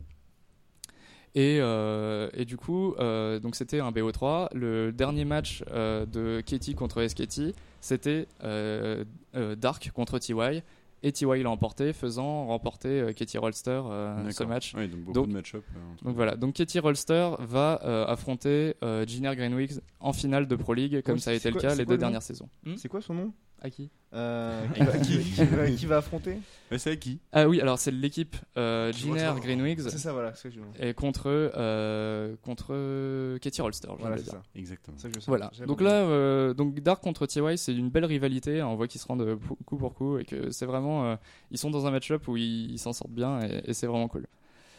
Et, 1.36 1.60
euh, 1.62 2.30
et 2.34 2.46
du 2.46 2.58
coup, 2.58 2.96
euh, 3.00 3.40
donc 3.40 3.56
c'était 3.56 3.80
un 3.80 3.92
BO3. 3.92 4.50
Le 4.54 4.92
dernier 4.92 5.26
match 5.26 5.64
euh, 5.72 6.06
de 6.06 6.42
Katie 6.42 6.74
contre 6.76 7.06
SKT, 7.08 7.54
c'était 7.82 8.28
euh, 8.44 9.04
euh, 9.36 9.56
Dark 9.56 9.92
contre 9.94 10.18
TY. 10.20 10.62
Et 11.02 11.14
TY 11.14 11.44
l'a 11.44 11.50
emporté, 11.50 11.94
faisant 11.94 12.48
remporter 12.48 12.90
euh, 13.00 13.14
Katie 13.14 13.38
Rolster 13.38 13.82
euh, 13.86 14.30
ce 14.32 14.44
match. 14.44 14.74
Oui, 14.76 14.90
donc 14.90 15.00
beaucoup 15.00 15.14
Donc- 15.14 15.28
de 15.30 15.34
match-up. 15.34 15.64
euh, 15.74 15.80
Donc 16.06 16.16
voilà, 16.18 16.36
donc 16.36 16.56
Katie 16.56 16.80
Rolster 16.80 17.30
va 17.40 17.80
euh, 17.86 18.06
affronter 18.06 18.76
euh, 18.84 19.06
Giner 19.06 19.34
Greenwich 19.34 19.72
en 20.02 20.12
finale 20.12 20.46
de 20.46 20.56
Pro 20.58 20.74
League, 20.74 21.02
comme 21.06 21.14
Ouais, 21.16 21.22
ça 21.22 21.32
a 21.32 21.36
été 21.36 21.52
le 21.52 21.60
cas 21.60 21.70
les 21.76 21.86
quoi 21.86 21.94
deux 21.94 21.98
dernières 22.00 22.22
saisons. 22.24 22.50
Hmm 22.66 22.76
C'est 22.76 22.90
quoi 22.90 23.02
son 23.02 23.14
nom? 23.14 23.34
À 23.62 23.70
qui 23.70 23.90
Euh, 24.14 24.66
qui, 24.76 24.84
va, 24.84 24.98
qui- 24.98 25.20
qui 25.20 25.44
va- 25.46 25.70
qui 25.72 25.86
va 25.86 25.98
affronter 25.98 26.40
Mais 26.72 26.78
c'est 26.80 26.92
à 26.92 26.96
qui 26.96 27.20
Ah 27.32 27.48
oui, 27.48 27.62
alors 27.62 27.78
c'est 27.78 27.92
l'équipe 27.92 28.36
euh, 28.58 28.92
Je 28.92 28.98
Giner 28.98 29.28
retrouve. 29.28 29.42
Greenwich 29.44 29.80
C'est 29.82 29.98
ça, 30.00 30.14
voilà. 30.14 30.32
Que 30.32 30.50
je 30.50 30.60
et 30.80 30.94
contre, 30.96 31.28
euh, 31.28 32.36
contre 32.44 33.38
Katie 33.40 33.62
Rolster. 33.62 33.88
Voilà, 34.00 34.18
c'est 34.18 34.32
ça. 34.32 34.42
Exactement. 34.56 34.98
Ça 34.98 35.10
que 35.10 35.16
je 35.16 35.20
sais. 35.20 35.28
Voilà. 35.28 35.52
Donc 35.68 35.82
là, 35.82 35.92
euh, 35.92 36.54
donc 36.54 36.80
Dark 36.80 37.04
contre 37.04 37.26
TY, 37.28 37.58
c'est 37.58 37.76
une 37.76 37.90
belle 37.90 38.06
rivalité. 38.06 38.64
On 38.64 38.76
voit 38.76 38.88
qu'ils 38.88 39.02
se 39.02 39.08
rendent 39.08 39.22
euh, 39.22 39.38
coup 39.66 39.78
pour 39.78 39.94
coup 39.94 40.18
et 40.18 40.26
que 40.26 40.50
c'est 40.52 40.66
vraiment, 40.66 41.06
euh, 41.06 41.16
ils 41.52 41.58
sont 41.58 41.70
dans 41.70 41.86
un 41.86 41.92
match-up 41.92 42.28
où 42.28 42.36
ils 42.38 42.72
ils 42.72 42.80
s'en 42.80 42.94
sortent 42.94 43.12
bien 43.12 43.42
et, 43.42 43.62
et 43.66 43.74
c'est 43.74 43.88
vraiment 43.88 44.08
cool. 44.08 44.26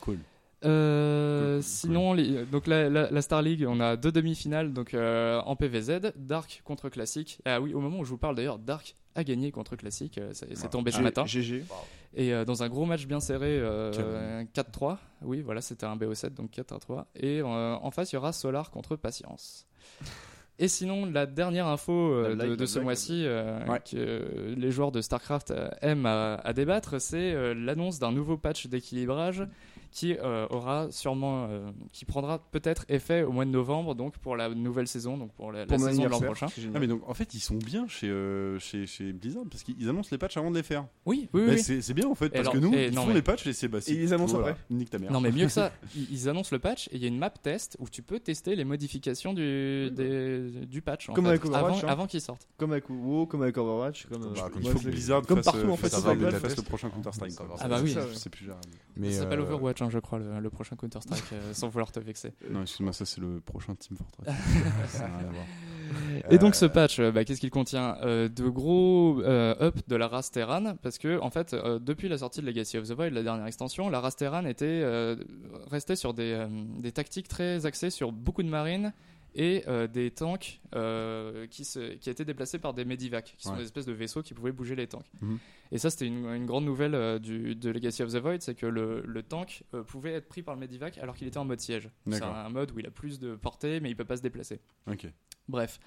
Cool. 0.01 0.19
Euh, 0.65 1.61
sinon, 1.63 2.13
les- 2.13 2.45
donc 2.45 2.67
la, 2.67 2.89
la- 2.91 3.11
la 3.11 3.23
Star 3.23 3.43
League, 3.43 3.65
on 3.69 3.81
a 3.81 3.97
deux 3.97 4.13
demi-finales 4.13 4.73
donc 4.73 4.93
euh, 4.95 5.41
en 5.47 5.57
PVZ, 5.57 6.13
Dark 6.17 6.61
contre 6.65 6.89
Classic. 6.89 7.41
Ah 7.45 7.61
oui, 7.61 7.73
au 7.75 7.81
moment 7.81 7.99
où 8.01 8.05
je 8.05 8.11
vous 8.11 8.19
parle 8.19 8.35
d'ailleurs, 8.35 8.59
Dark 8.59 8.95
a 9.15 9.25
gagné 9.25 9.51
contre 9.51 9.77
Classic. 9.77 10.17
euh, 10.19 10.31
C'est 10.33 10.71
tombé 10.71 10.91
ce 10.91 11.01
matin. 11.01 11.25
GG. 11.27 11.65
Et 12.15 12.33
dans 12.45 12.63
un 12.63 12.69
gros 12.69 12.85
match 12.87 13.07
bien 13.07 13.21
serré, 13.21 13.59
euh, 13.59 13.91
Carrément. 13.93 14.97
4-3. 14.97 14.99
Oui, 15.23 15.41
voilà, 15.43 15.61
c'était 15.61 15.87
un 15.87 15.97
BO7, 15.97 16.35
donc 16.35 16.51
4-3. 16.51 17.05
Et 17.17 17.41
en 17.43 17.91
face, 17.91 18.13
il 18.13 18.17
y 18.17 18.19
aura 18.19 18.33
Solar 18.33 18.71
contre 18.71 18.97
Patience. 18.97 19.67
Et 20.63 20.69
sinon, 20.69 21.07
la 21.07 21.25
dernière 21.25 21.67
info 21.69 21.93
euh, 22.13 22.55
de, 22.55 22.67
ce 22.67 22.79
mois-ci 22.81 23.23
euh, 23.25 23.65
Ouais. 23.67 23.79
que 23.81 23.97
euh, 23.97 24.55
les 24.59 24.71
joueurs 24.71 24.93
de 24.93 25.01
StarCraft 25.01 25.55
aiment 25.81 26.05
à, 26.05 26.35
à 26.35 26.53
débattre, 26.53 27.01
c'est 27.01 27.55
l'annonce 27.55 27.99
d'un 27.99 28.13
nouveau 28.13 28.37
patch 28.37 28.67
d'équilibrage 28.67 29.43
qui 29.91 30.15
euh, 30.19 30.47
aura 30.51 30.91
sûrement, 30.93 31.47
euh, 31.51 31.71
qui 31.93 32.05
prendra 32.05 32.39
peut-être 32.39 32.85
effet 32.89 33.23
au 33.23 33.33
mois 33.33 33.45
de 33.45 33.51
novembre, 33.51 33.95
donc 33.95 34.19
pour 34.19 34.37
la 34.37 34.49
nouvelle 34.49 34.87
saison, 34.87 35.17
donc 35.19 35.33
pour 35.33 35.51
la, 35.53 35.67
Pour 35.67 35.79
saison 35.81 36.03
de 36.05 36.09
l'an 36.09 36.21
prochain. 36.21 36.47
Ah 36.75 36.79
mais 36.79 36.87
donc 36.87 37.03
en 37.09 37.15
fait 37.15 37.35
ils 37.35 37.41
sont 37.41 37.57
bien 37.57 37.87
chez, 37.89 38.09
euh, 38.09 38.59
chez, 38.59 38.87
chez 38.87 39.13
Blizzard 39.13 39.43
parce 39.51 39.63
qu'ils 39.65 39.89
annoncent 39.89 40.09
les 40.13 40.19
patchs 40.19 40.37
avant 40.37 40.51
de 40.51 40.57
les 40.57 40.63
faire. 40.63 40.87
Oui, 41.07 41.29
oui, 41.33 41.43
Bah, 41.47 41.53
oui. 41.55 41.63
c'est 41.63 41.81
c'est 41.83 41.95
bien 41.95 42.07
en 42.09 42.15
fait 42.15 42.29
parce 42.29 42.41
alors- 42.43 42.53
que 42.53 42.59
nous 42.59 42.73
ils 42.73 42.95
non, 42.95 43.03
font 43.03 43.09
mais- 43.09 43.15
les 43.15 43.23
patchs 43.23 43.47
et 43.47 43.53
c'est 43.53 43.69
bah, 43.69 43.79
Et 43.89 43.93
ils 43.95 44.15
annoncent 44.15 44.35
voilà, 44.35 44.53
après. 44.53 44.65
Nique 44.71 44.91
ta 44.91 44.99
mère. 44.99 45.11
Non 45.13 45.21
mais 45.21 45.33
mieux 45.33 45.47
que 45.47 45.53
ça, 45.53 45.73
ils, 45.97 46.07
ils 46.13 46.29
annoncent 46.29 46.51
le 46.53 46.59
patch 46.61 46.89
et 46.89 46.97
il 46.97 47.03
y 47.03 47.05
a 47.05 47.09
une 47.09 47.19
map 47.19 47.31
test 47.31 47.77
où 47.81 47.89
tu 47.89 48.03
peux 48.03 48.21
tester 48.21 48.55
les 48.57 48.65
modifications 48.65 49.33
du, 49.33 49.91
des- 49.91 50.67
du 50.67 50.83
patch 50.83 51.09
en 51.09 51.15
Comme 51.15 51.25
fait, 51.25 51.31
avec 51.31 51.45
Overwatch, 51.45 51.79
avant, 51.79 51.89
hein. 51.89 51.93
avant 51.93 52.07
qu'il 52.07 52.21
sorte. 52.21 52.47
Comme 52.59 52.73
avec 52.73 52.89
WoW, 52.89 53.27
comme 53.27 53.43
avec 53.43 53.57
Overwatch. 53.59 54.07
Comme, 54.07 54.33
Bah, 54.35 54.49
Il 54.63 54.71
faut 54.71 54.79
Blizzard 54.79 55.23
Comme 55.23 55.39
fasse, 55.43 55.47
partout, 55.53 55.69
en 55.71 55.77
fait, 55.77 55.89
fasse 55.89 56.03
c'est 56.03 56.09
un 56.09 56.41
ça, 56.49 56.55
le 56.57 56.63
prochain 56.63 56.91
Counter 56.91 57.11
Strike. 57.13 57.35
Ah 57.61 57.69
bah 57.69 57.77
c'est 57.79 57.83
oui. 57.85 57.97
Mais 58.97 59.11
ça 59.13 59.21
s'appelle 59.21 59.41
euh, 59.41 59.45
Hein, 59.83 59.89
je 59.91 59.99
crois, 59.99 60.19
le, 60.19 60.41
le 60.41 60.51
prochain 60.51 60.77
Counter 60.77 61.01
Strike, 61.01 61.25
sans 61.53 61.69
vouloir 61.69 61.91
te 61.93 62.01
vexer. 62.01 62.33
Non 62.51 62.63
excuse-moi 62.63 62.93
ça 62.93 63.05
c'est 63.05 63.21
le 63.21 63.41
prochain 63.41 63.75
Team 63.75 63.97
Fortress. 63.97 64.35
Ça 64.89 65.09
n'a 65.09 65.19
rien 65.19 65.29
à 65.29 65.33
voir. 65.33 65.45
Et 66.31 66.39
donc 66.39 66.55
ce 66.55 66.67
patch, 66.67 67.01
euh, 67.01 67.11
bah, 67.11 67.25
qu'est-ce 67.25 67.41
qu'il 67.41 67.51
contient 67.51 67.97
Euh, 68.03 68.29
De 68.29 68.49
gros 68.49 69.21
euh, 69.23 69.55
up 69.61 69.77
de 69.89 69.97
la 69.97 70.07
race 70.09 70.31
Terran, 70.31 70.77
parce 70.83 70.99
que 70.99 71.19
en 71.21 71.31
fait, 71.31 71.53
euh, 71.55 71.79
depuis 71.81 72.09
la 72.09 72.19
sortie 72.19 72.41
de 72.41 72.47
Legacy 72.47 72.79
of 72.79 72.87
the 72.89 72.93
Void, 72.93 73.11
la 73.11 73.23
dernière 73.23 73.47
extension, 73.47 73.89
la 73.91 74.01
race 74.01 74.17
Terran 74.17 74.45
était 74.47 74.67
euh, 74.85 75.17
restait 75.71 75.97
sur 75.97 76.15
des, 76.15 76.33
euh, 76.33 76.47
des 76.79 76.93
tactiques 76.93 77.27
très 77.29 77.67
axées 77.67 77.91
sur 77.91 78.13
beaucoup 78.13 78.43
de 78.45 78.49
marines 78.49 78.93
et 79.35 79.65
euh, 79.69 79.87
des 79.87 80.11
tanks 80.11 80.61
euh, 80.75 81.47
qui, 81.47 81.65
se, 81.65 81.95
qui 81.95 82.11
étaient 82.11 82.25
déplacés 82.25 82.59
par 82.59 82.75
des 82.75 82.85
medivacs, 82.85 83.35
qui 83.37 83.43
sont 83.45 83.53
Ouais. 83.53 83.59
des 83.59 83.65
espèces 83.65 83.87
de 83.87 83.93
vaisseaux 83.93 84.23
qui 84.23 84.35
pouvaient 84.35 84.53
bouger 84.53 84.75
les 84.77 84.87
tanks. 84.87 85.07
Mhm. 85.21 85.39
Et 85.73 85.79
ça, 85.79 85.91
c'était 85.91 86.07
une, 86.07 86.27
une 86.27 86.47
grande 86.47 86.65
nouvelle 86.65 86.95
euh, 86.95 87.19
du, 87.19 87.55
de 87.55 87.71
Legacy 87.71 88.03
of 88.03 88.13
the 88.13 88.17
Void, 88.17 88.41
c'est 88.41 88.55
que 88.55 88.67
le, 88.67 89.03
le 89.07 89.23
tank 89.23 89.63
pouvait 89.87 90.13
être 90.13 90.29
pris 90.29 90.43
par 90.43 90.55
le 90.55 90.61
medivac 90.61 90.99
alors 90.99 91.15
qu'il 91.17 91.27
était 91.29 91.39
en 91.39 91.45
mode 91.45 91.61
siège. 91.61 91.89
C'est 92.11 92.23
un 92.23 92.49
mode 92.49 92.73
où 92.73 92.79
il 92.79 92.87
a 92.87 92.91
plus 92.91 93.19
de 93.21 93.35
portée, 93.37 93.81
mais 93.81 93.91
il 93.91 93.97
peut 93.97 94.05
pas 94.05 94.17
se 94.17 94.23
déplacer. 94.23 94.61
Ok. 94.91 95.07
Bref. 95.49 95.81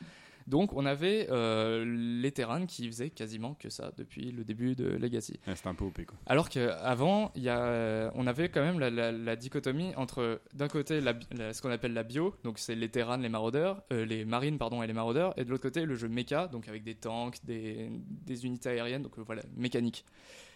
Donc 0.48 0.74
on 0.74 0.86
avait 0.86 1.28
euh, 1.32 1.86
les 2.22 2.32
Terran 2.32 2.66
qui 2.66 2.88
faisaient 2.88 3.10
quasiment 3.10 3.54
que 3.56 3.70
ça 3.70 3.92
depuis 3.98 4.32
le 4.32 4.44
début 4.44 4.76
de 4.76 4.86
Legacy. 4.86 5.40
Ouais, 5.48 5.56
C'était 5.56 5.70
un 5.70 5.74
peu 5.76 5.86
OP 5.86 6.06
quoi. 6.06 6.18
Alors 6.26 6.50
qu'avant, 6.50 7.32
on 7.36 8.28
avait 8.28 8.50
quand 8.50 8.62
même 8.62 8.80
la, 8.80 8.90
la- 8.90 9.12
la 9.12 9.36
dichotomie 9.36 9.94
entre 9.96 10.42
d'un 10.54 10.68
côté 10.68 11.02
la 11.02 11.14
ce 11.54 11.62
qu'on 11.62 11.72
appelle 11.72 11.94
la 11.94 12.04
bio, 12.04 12.36
donc 12.44 12.60
c'est 12.60 12.76
les 12.76 12.90
Terran, 12.90 13.18
les 13.18 13.30
maraudeurs, 13.30 13.82
euh, 13.92 14.06
les 14.06 14.26
marines 14.26 14.58
pardon 14.58 14.84
et 14.84 14.88
les 14.88 14.94
maraudeurs, 14.94 15.34
et 15.38 15.46
de 15.46 15.50
l'autre 15.50 15.64
côté 15.64 15.86
le 15.86 15.96
jeu 15.96 16.08
méca, 16.10 16.48
donc 16.48 16.68
avec 16.68 16.84
des 16.84 16.96
tanks, 16.96 17.38
des, 17.46 17.90
des 18.26 18.46
unités 18.46 18.70
aériennes, 18.70 19.04
donc 19.04 19.18
euh, 19.18 19.24
voilà 19.26 19.42
mécanique. 19.56 20.06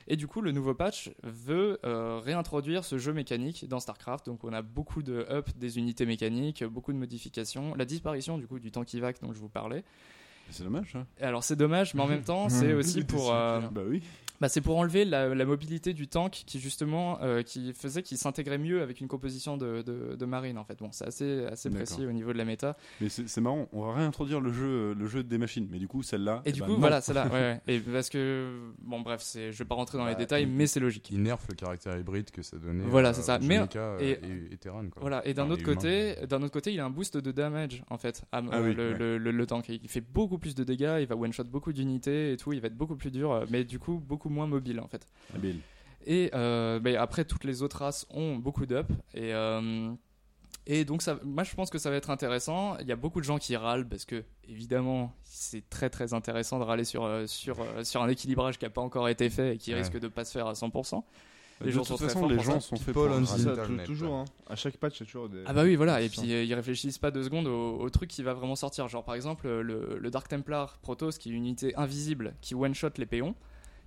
Et 0.07 0.15
du 0.15 0.27
coup, 0.27 0.41
le 0.41 0.51
nouveau 0.51 0.73
patch 0.73 1.11
veut 1.23 1.79
euh, 1.83 2.19
réintroduire 2.23 2.85
ce 2.85 2.97
jeu 2.97 3.13
mécanique 3.13 3.67
dans 3.67 3.79
StarCraft. 3.79 4.25
Donc, 4.25 4.43
on 4.43 4.53
a 4.53 4.61
beaucoup 4.61 5.03
de 5.03 5.25
up 5.29 5.49
des 5.57 5.77
unités 5.77 6.05
mécaniques, 6.05 6.63
beaucoup 6.63 6.93
de 6.93 6.97
modifications, 6.97 7.75
la 7.75 7.85
disparition 7.85 8.37
du 8.37 8.47
coup 8.47 8.59
du 8.59 8.71
tank 8.71 8.87
dont 9.21 9.33
je 9.33 9.39
vous 9.39 9.49
parlais. 9.49 9.83
C'est 10.49 10.63
dommage 10.63 10.95
hein. 10.95 11.05
Alors 11.19 11.43
c'est 11.43 11.55
dommage, 11.55 11.93
mais 11.93 12.01
en 12.01 12.07
même 12.07 12.23
temps 12.23 12.47
c'est 12.49 12.73
aussi 12.73 13.03
pour, 13.03 13.33
euh, 13.33 13.59
Bah 13.71 13.81
oui. 13.85 14.01
Bah, 14.41 14.49
c'est 14.49 14.61
pour 14.61 14.77
enlever 14.77 15.05
la, 15.05 15.33
la 15.33 15.45
mobilité 15.45 15.93
du 15.93 16.07
tank 16.07 16.43
qui 16.45 16.59
justement 16.59 17.19
euh, 17.21 17.41
qui 17.43 17.73
faisait 17.73 18.03
qu'il 18.03 18.17
s'intégrait 18.17 18.57
mieux 18.57 18.81
avec 18.81 19.01
une 19.01 19.07
composition 19.07 19.57
de, 19.57 19.81
de, 19.81 20.15
de 20.15 20.25
marine 20.25 20.57
en 20.57 20.63
fait. 20.63 20.77
Bon 20.79 20.89
c'est 20.91 21.05
assez 21.07 21.45
assez 21.45 21.69
précis 21.69 22.05
au 22.05 22.11
niveau 22.11 22.33
de 22.33 22.38
la 22.38 22.45
méta. 22.45 22.77
Mais 23.01 23.09
c'est 23.09 23.41
marrant, 23.41 23.67
on 23.71 23.85
va 23.85 23.93
réintroduire 23.93 24.39
le 24.41 24.51
jeu, 24.51 24.93
le 24.93 25.07
jeu 25.07 25.23
des 25.23 25.38
machines, 25.38 25.67
mais 25.71 25.79
du 25.79 25.88
coup 25.88 26.03
celle-là. 26.03 26.41
Et 26.45 26.49
eh 26.49 26.51
du 26.51 26.59
ben 26.61 26.67
coup 26.67 26.73
non. 26.73 26.79
voilà 26.79 27.01
c'est 27.01 27.13
là. 27.13 27.25
Ouais, 27.27 27.31
ouais. 27.33 27.61
Et 27.67 27.79
parce 27.79 28.09
que 28.09 28.59
bon 28.79 29.01
bref 29.01 29.21
c'est 29.21 29.51
je 29.51 29.57
vais 29.57 29.65
pas 29.65 29.75
rentrer 29.75 29.97
dans 29.97 30.05
les 30.05 30.13
Bah, 30.13 30.19
détails 30.19 30.43
il- 30.43 30.49
mais 30.49 30.67
c'est 30.67 30.79
logique. 30.79 31.03
Qui 31.03 31.17
nerf 31.17 31.38
le 31.49 31.55
caractère 31.55 31.97
hybride 31.97 32.29
que 32.31 32.41
ça 32.41 32.57
donnait. 32.57 32.83
Voilà, 32.85 33.09
euh, 33.09 33.13
c'est 33.13 33.21
ça. 33.23 33.39
Mais- 33.41 33.59
euh, 33.75 33.97
et- 33.99 34.11
et, 34.11 34.53
et 34.53 34.57
Terran, 34.57 34.83
quoi. 34.89 35.01
Voilà, 35.01 35.25
et 35.27 35.33
d'un 35.33 35.43
Enfin, 35.45 35.53
autre 35.53 35.63
côté, 35.63 36.15
d'un 36.27 36.41
autre 36.43 36.51
côté, 36.53 36.73
il 36.73 36.79
a 36.79 36.85
un 36.85 36.89
boost 36.89 37.17
de 37.17 37.31
damage 37.31 37.83
en 37.89 37.97
fait, 37.97 38.23
à- 38.31 38.41
Ah 38.51 38.57
euh, 38.57 38.63
oui, 38.67 38.73
le, 38.75 38.91
ouais. 38.91 38.97
le, 38.97 39.17
le- 39.17 39.31
le 39.31 39.45
tank. 39.47 39.67
Il 39.69 39.88
fait 39.89 40.01
beaucoup 40.01 40.38
plus 40.38 40.55
de 40.55 40.63
dégâts, 40.63 40.97
il 40.99 41.07
va 41.07 41.15
one 41.15 41.31
shot 41.33 41.43
beaucoup 41.45 41.73
d'unités 41.73 42.33
et 42.33 42.38
tout, 42.38 42.53
il 42.53 42.59
va 42.61 42.67
être 42.67 42.77
beaucoup 42.77 42.95
plus 42.95 43.11
dur, 43.11 43.45
mais 43.49 43.63
du 43.63 43.79
coup 43.79 43.97
beaucoup 44.05 44.26
moins 44.30 44.47
mobile 44.47 44.80
en 44.80 44.88
fait. 44.88 45.07
Habile. 45.36 45.59
Et 46.05 46.32
euh, 46.34 46.80
après, 46.97 47.25
toutes 47.25 47.43
les 47.43 47.61
autres 47.63 47.80
races 47.80 48.05
ont 48.11 48.38
beaucoup 48.38 48.65
d'up. 48.65 48.88
Et, 49.13 49.34
euh, 49.34 49.91
et 50.65 50.86
donc, 50.86 51.01
ça, 51.01 51.19
moi, 51.23 51.43
je 51.43 51.53
pense 51.53 51.69
que 51.69 51.78
ça 51.80 51.89
va 51.89 51.97
être 51.97 52.09
intéressant. 52.09 52.78
Il 52.80 52.88
y 52.88 52.91
a 52.93 52.95
beaucoup 52.95 53.19
de 53.19 53.25
gens 53.25 53.38
qui 53.38 53.55
râlent 53.57 53.88
parce 53.88 54.05
que, 54.05 54.23
évidemment, 54.47 55.13
c'est 55.23 55.69
très 55.69 55.89
très 55.89 56.13
intéressant 56.13 56.59
de 56.59 56.63
râler 56.63 56.86
sur, 56.86 57.03
euh, 57.03 57.28
sur, 57.28 57.57
sur 57.84 58.01
un 58.01 58.07
équilibrage 58.09 58.57
qui 58.57 58.63
n'a 58.65 58.69
pas 58.69 58.82
encore 58.82 59.09
été 59.09 59.30
fait 59.30 59.55
et 59.55 59.57
qui 59.57 59.71
Ouais. 59.73 59.80
risque 59.80 59.99
de 59.99 60.07
pas 60.07 60.23
se 60.23 60.32
faire 60.32 60.47
à 60.47 60.53
100%. 60.53 61.03
les 61.59 61.65
de 61.67 61.71
gens 61.71 61.84
toute 61.84 61.97
façon, 61.99 62.28
les 62.28 62.39
gens 62.39 62.59
sont 62.61 62.75
faits 62.78 62.93
pour 62.93 63.09
ça. 63.25 63.84
toujours, 63.86 64.13
hein. 64.15 64.25
À 64.49 64.55
chaque 64.55 64.78
patch, 64.78 64.97
il 64.97 64.99
y 65.01 65.03
a 65.03 65.05
toujours 65.07 65.28
des. 65.28 65.43
Ah 65.45 65.51
bah 65.53 65.63
oui, 65.63 65.75
voilà, 65.75 66.01
et 66.01 66.07
puis 66.07 66.21
ils 66.21 66.53
réfléchissent 66.53 66.99
pas 66.99 67.11
deux 67.11 67.23
secondes 67.23 67.47
au, 67.47 67.80
au 67.80 67.89
truc 67.89 68.09
qui 68.09 68.23
va 68.23 68.34
vraiment 68.34 68.55
sortir. 68.55 68.88
Genre 68.88 69.03
par 69.03 69.15
exemple, 69.15 69.47
le, 69.47 69.97
le 69.99 70.09
Dark 70.11 70.28
Templar 70.30 70.78
Protoss, 70.84 71.17
qui 71.17 71.30
est 71.30 71.32
une 71.34 71.39
unité 71.39 71.75
invisible 71.75 72.34
qui 72.41 72.55
one-shot 72.55 72.91
les 72.97 73.05
péons, 73.07 73.36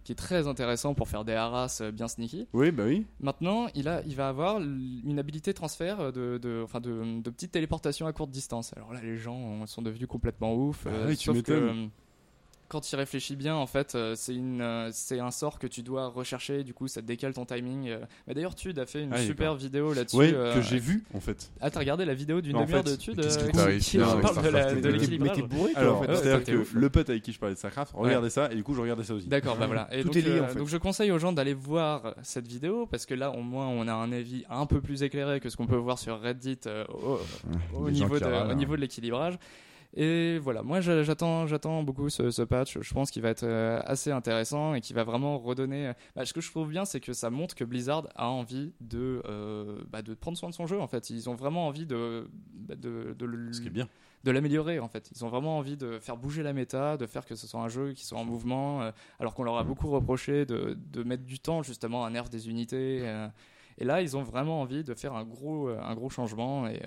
qui 0.04 0.12
est 0.12 0.16
très 0.16 0.46
intéressant 0.46 0.94
pour 0.94 1.08
faire 1.08 1.24
des 1.24 1.34
haras 1.34 1.78
euh, 1.82 1.90
bien 1.92 2.08
sneaky. 2.08 2.48
Oui, 2.52 2.70
bah 2.70 2.84
oui. 2.86 3.06
Maintenant, 3.20 3.66
il, 3.74 3.86
a, 3.88 4.02
il 4.06 4.16
va 4.16 4.28
avoir 4.28 4.58
une 4.60 5.18
habilité 5.18 5.52
transfert 5.54 6.12
de, 6.12 6.38
de, 6.38 6.62
enfin 6.64 6.80
de, 6.80 7.20
de 7.20 7.30
petite 7.30 7.52
téléportation 7.52 8.06
à 8.06 8.12
courte 8.12 8.30
distance. 8.30 8.72
Alors 8.76 8.92
là, 8.92 9.00
les 9.02 9.16
gens 9.16 9.34
ont- 9.36 9.66
sont 9.66 9.82
devenus 9.82 10.08
complètement 10.08 10.54
ouf. 10.54 10.84
Ah 10.86 10.90
euh, 10.90 11.06
oui, 11.08 11.16
tu 11.16 11.24
sauf 11.26 11.42
que 11.42 11.52
m'étonnes. 11.52 11.68
euh, 11.68 11.86
quand 12.70 12.80
tu 12.80 12.94
y 12.94 12.96
réfléchis 12.96 13.34
bien, 13.34 13.56
en 13.56 13.66
fait, 13.66 13.94
euh, 13.96 14.14
c'est 14.16 14.34
une, 14.34 14.60
euh, 14.60 14.90
c'est 14.92 15.18
un 15.18 15.32
sort 15.32 15.58
que 15.58 15.66
tu 15.66 15.82
dois 15.82 16.06
rechercher. 16.06 16.62
Du 16.62 16.72
coup, 16.72 16.86
ça 16.86 17.02
te 17.02 17.06
décale 17.06 17.34
ton 17.34 17.44
timing. 17.44 17.88
euh. 17.88 17.98
Mais 18.28 18.34
d'ailleurs, 18.34 18.54
Tude 18.54 18.78
a 18.78 18.86
fait 18.86 19.02
une 19.02 19.12
Ah, 19.12 19.18
super 19.18 19.56
vidéo 19.56 19.92
là-dessus. 19.92 20.16
Ouais, 20.16 20.30
que 20.30 20.62
j'ai 20.62 20.78
vu 20.78 21.02
en 21.12 21.20
fait. 21.20 21.50
Ah, 21.60 21.70
t'as 21.70 21.80
regardé 21.80 22.04
la 22.04 22.14
vidéo 22.14 22.40
d'une 22.40 22.56
demi-heure 22.56 22.84
de 22.84 22.94
qu'est-ce 22.94 23.38
qui 23.38 23.50
parle 23.50 24.42
de 24.42 24.80
t'es- 24.80 24.88
Mais 24.88 24.92
l'équilibrage 24.92 25.36
t'es 25.36 25.42
bourré, 25.42 25.72
Alors, 25.74 26.04
c'est-à-dire 26.06 26.44
que 26.44 26.64
le 26.72 26.90
pote 26.90 27.10
avec 27.10 27.22
qui 27.22 27.32
je 27.32 27.38
parlais 27.40 27.54
de 27.54 27.58
Starcraft 27.58 27.92
regardait 27.94 28.30
ça 28.30 28.50
et 28.52 28.54
du 28.54 28.62
coup 28.62 28.74
je 28.74 28.80
regardais 28.80 29.04
ça 29.04 29.14
aussi. 29.14 29.26
D'accord, 29.26 29.56
bah 29.56 29.66
voilà. 29.66 29.88
Tout 30.02 30.16
est 30.16 30.22
lié, 30.22 30.40
en 30.40 30.46
fait. 30.46 30.58
donc 30.58 30.68
je 30.68 30.76
conseille 30.76 31.10
aux 31.10 31.18
gens 31.18 31.32
d'aller 31.32 31.54
voir 31.54 32.14
cette 32.22 32.46
vidéo 32.46 32.86
parce 32.86 33.04
que 33.04 33.14
là, 33.14 33.32
au 33.32 33.42
moins, 33.42 33.66
on 33.66 33.88
a 33.88 33.92
un 33.92 34.12
avis 34.12 34.44
un 34.48 34.66
peu 34.66 34.80
plus 34.80 35.02
éclairé 35.02 35.40
que 35.40 35.48
ce 35.48 35.56
qu'on 35.56 35.66
peut 35.66 35.76
voir 35.76 35.98
sur 35.98 36.20
Reddit 36.20 36.60
au, 37.74 37.90
niveau 37.90 38.16
hein. 38.24 38.54
niveau 38.54 38.76
de 38.76 38.80
l'équilibrage. 38.80 39.38
Et 39.96 40.38
voilà, 40.38 40.62
moi 40.62 40.80
j'a- 40.80 41.02
j'attends, 41.02 41.46
j'attends 41.48 41.82
beaucoup 41.82 42.08
ce, 42.10 42.30
ce 42.30 42.42
patch. 42.42 42.78
Je 42.80 42.94
pense 42.94 43.10
qu'il 43.10 43.22
va 43.22 43.30
être 43.30 43.42
euh, 43.42 43.80
assez 43.84 44.12
intéressant 44.12 44.74
et 44.74 44.80
qu'il 44.80 44.94
va 44.94 45.02
vraiment 45.04 45.36
redonner. 45.38 45.88
euh, 45.88 45.92
bah, 46.14 46.24
ce 46.24 46.32
que 46.32 46.40
je 46.40 46.48
trouve 46.50 46.68
bien, 46.68 46.84
c'est 46.84 47.00
que 47.00 47.12
ça 47.12 47.28
montre 47.30 47.54
que 47.56 47.64
Blizzard 47.64 48.06
a 48.14 48.28
envie 48.28 48.72
de, 48.80 49.20
euh, 49.26 49.80
bah, 49.90 50.02
de 50.02 50.14
prendre 50.14 50.38
soin 50.38 50.48
de 50.48 50.54
son 50.54 50.66
jeu. 50.68 50.80
En 50.80 50.86
fait, 50.86 51.10
ils 51.10 51.28
ont 51.28 51.34
vraiment 51.34 51.66
envie 51.66 51.86
de, 51.86 52.28
bah, 52.54 52.76
de, 52.76 53.16
de 53.18 53.26
le- 53.26 53.52
Ce 53.52 53.60
qui 53.60 53.66
est 53.66 53.70
bien. 53.70 53.88
de 54.22 54.30
l'améliorer 54.30 54.78
en 54.78 54.88
fait. 54.88 55.10
Ils 55.14 55.24
ont 55.24 55.28
vraiment 55.28 55.58
envie 55.58 55.76
de 55.76 55.98
faire 55.98 56.16
bouger 56.16 56.44
la 56.44 56.52
méta, 56.52 56.96
de 56.96 57.06
faire 57.06 57.24
que 57.26 57.34
ce 57.34 57.48
soit 57.48 57.60
un 57.60 57.68
jeu 57.68 57.92
qui 57.92 58.04
soit 58.06 58.18
en 58.18 58.24
mouvement, 58.24 58.82
euh, 58.82 58.92
alors 59.18 59.34
qu'on 59.34 59.42
leur 59.42 59.56
a 59.58 59.64
beaucoup 59.64 59.88
reproché 59.90 60.46
de, 60.46 60.78
de 60.92 61.02
mettre 61.02 61.24
du 61.24 61.40
temps 61.40 61.62
justement 61.64 62.04
à 62.04 62.10
nerf 62.10 62.28
des 62.28 62.48
unités. 62.48 63.00
euh. 63.02 63.26
et 63.78 63.84
là, 63.84 64.02
ils 64.02 64.16
ont 64.16 64.22
vraiment 64.22 64.60
envie 64.60 64.84
de 64.84 64.94
faire 64.94 65.14
un 65.14 65.24
gros, 65.24 65.68
un 65.68 65.94
gros 65.94 66.10
changement 66.10 66.68
et 66.68 66.80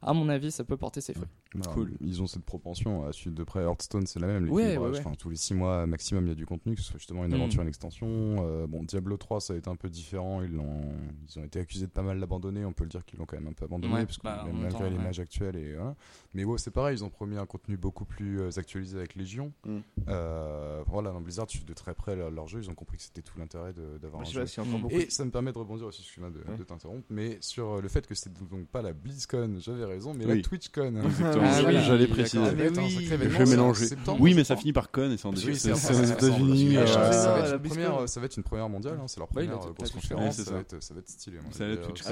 à 0.00 0.12
mon 0.14 0.28
avis, 0.30 0.50
ça 0.50 0.64
peut 0.64 0.78
porter 0.78 1.00
ses 1.02 1.12
fruits. 1.12 1.28
Bah, 1.54 1.70
Cool. 1.72 1.92
Ils 2.00 2.20
ont 2.22 2.26
cette 2.26 2.44
propension 2.44 3.04
à 3.06 3.12
suivre 3.12 3.34
de 3.34 3.42
près. 3.42 3.62
Hearthstone, 3.62 4.06
c'est 4.06 4.20
la 4.20 4.26
même. 4.26 4.50
Ouais, 4.50 4.62
l'équilibrage. 4.62 4.90
ouais, 4.90 4.98
ouais. 4.98 5.06
Enfin, 5.06 5.14
tous 5.16 5.30
les 5.30 5.36
6 5.36 5.54
mois 5.54 5.86
maximum, 5.86 6.26
il 6.26 6.28
y 6.28 6.32
a 6.32 6.34
du 6.34 6.44
contenu, 6.44 6.74
que 6.74 6.80
ce 6.82 6.88
soit 6.88 6.98
justement 6.98 7.24
une 7.24 7.30
Mm. 7.30 7.34
aventure, 7.34 7.62
une 7.62 7.68
extension. 7.68 8.06
Euh, 8.10 8.66
bon, 8.66 8.82
Diablo 8.82 9.16
3, 9.16 9.40
ça 9.40 9.54
a 9.54 9.56
été 9.56 9.70
un 9.70 9.76
peu 9.76 9.88
différent. 9.88 10.42
Ils, 10.42 10.58
ont 10.58 11.44
été 11.44 11.60
accusés 11.60 11.86
de 11.86 11.90
pas 11.90 12.02
mal 12.02 12.18
l'abandonner. 12.18 12.64
On 12.66 12.72
peut 12.72 12.84
le 12.84 12.90
dire 12.90 13.04
qu'ils 13.04 13.18
l'ont 13.18 13.24
quand 13.26 13.36
même 13.38 13.46
un 13.48 13.52
peu 13.54 13.64
abandonné, 13.64 13.94
Ouais, 13.94 14.04
parce 14.04 14.18
que 14.18 14.22
bah, 14.24 14.42
même 14.46 14.60
malgré 14.60 14.90
l'image 14.90 15.20
actuelle. 15.20 15.56
Et, 15.56 15.74
voilà. 15.74 15.96
Mais 16.34 16.44
ouais, 16.44 16.58
c'est 16.58 16.70
pareil, 16.70 16.96
ils 16.98 17.04
ont 17.04 17.10
promis 17.10 17.36
un 17.38 17.46
contenu 17.46 17.76
beaucoup 17.78 18.04
plus 18.04 18.40
euh, 18.40 18.50
actualisé 18.58 18.98
avec 18.98 19.14
Légion. 19.14 19.52
Mm. 19.66 19.78
Euh, 20.08 20.82
voilà, 20.86 21.12
dans 21.12 21.20
Blizzard, 21.20 21.48
suivent 21.48 21.64
de 21.64 21.72
très 21.74 21.94
près 21.94 22.14
leur, 22.16 22.30
leur 22.30 22.46
jeu. 22.46 22.60
Ils 22.62 22.68
ont 22.70 22.74
compris 22.74 22.98
que 22.98 23.02
c'était 23.04 23.22
tout 23.22 23.38
l'intérêt 23.38 23.72
d'avoir 24.02 24.24
Je 24.24 24.38
un 24.40 24.44
jeu. 24.44 24.60
encore 24.62 24.90
Mm. 24.90 24.92
Et 24.92 25.08
ça 25.10 25.24
me 25.24 25.30
permet 25.30 25.52
de 25.52 25.58
rebondir 25.58 25.86
aussi, 25.86 26.02
excuse-moi 26.02 26.30
de, 26.30 26.38
Ouais. 26.50 26.56
de 26.58 26.62
t'interrompre, 26.64 27.06
mais 27.10 27.38
sur 27.40 27.80
le 27.80 27.88
fait 27.88 28.06
que 28.06 28.14
c'était 28.14 28.38
donc 28.50 28.66
pas 28.68 28.82
la 28.82 28.92
BlizzCon, 28.92 29.56
j'avais 29.60 29.84
raison, 29.84 30.12
mais 30.14 30.26
Oui. 30.26 30.36
la 30.36 30.42
TwitchCon. 30.42 31.02
Exactement. 31.44 31.68
Ah 31.68 31.80
oui, 31.80 31.84
J'allais 31.86 32.06
préciser. 32.06 32.44
Je 32.44 33.38
vais 33.38 33.46
mélanger. 33.46 33.86
Oui, 34.18 34.34
mais 34.34 34.44
ça 34.44 34.56
finit 34.56 34.72
par 34.72 34.90
con 34.90 35.10
et 35.10 35.16
c'est 35.16 35.26
en 35.26 35.32
États-Unis. 35.32 36.76
euh, 36.76 36.86
ça, 36.86 37.32
va 37.32 37.42
la 37.42 37.48
être 37.48 37.54
une 37.54 37.70
première, 37.70 38.08
ça 38.08 38.20
va 38.20 38.26
être 38.26 38.36
une 38.36 38.42
première 38.42 38.68
mondiale, 38.68 38.98
hein, 39.00 39.06
c'est 39.06 39.20
leur 39.20 39.28
première 39.28 39.54
euh, 39.54 39.72
grosse 39.72 39.90
conférence, 39.90 40.36
ça, 40.36 40.44
ça. 40.44 40.52
va 40.52 40.60
être, 40.60 40.82
ça 40.82 40.94
va 40.94 41.00
être 41.00 41.08
stylé. 41.08 41.38
TwitchCon. 41.82 42.04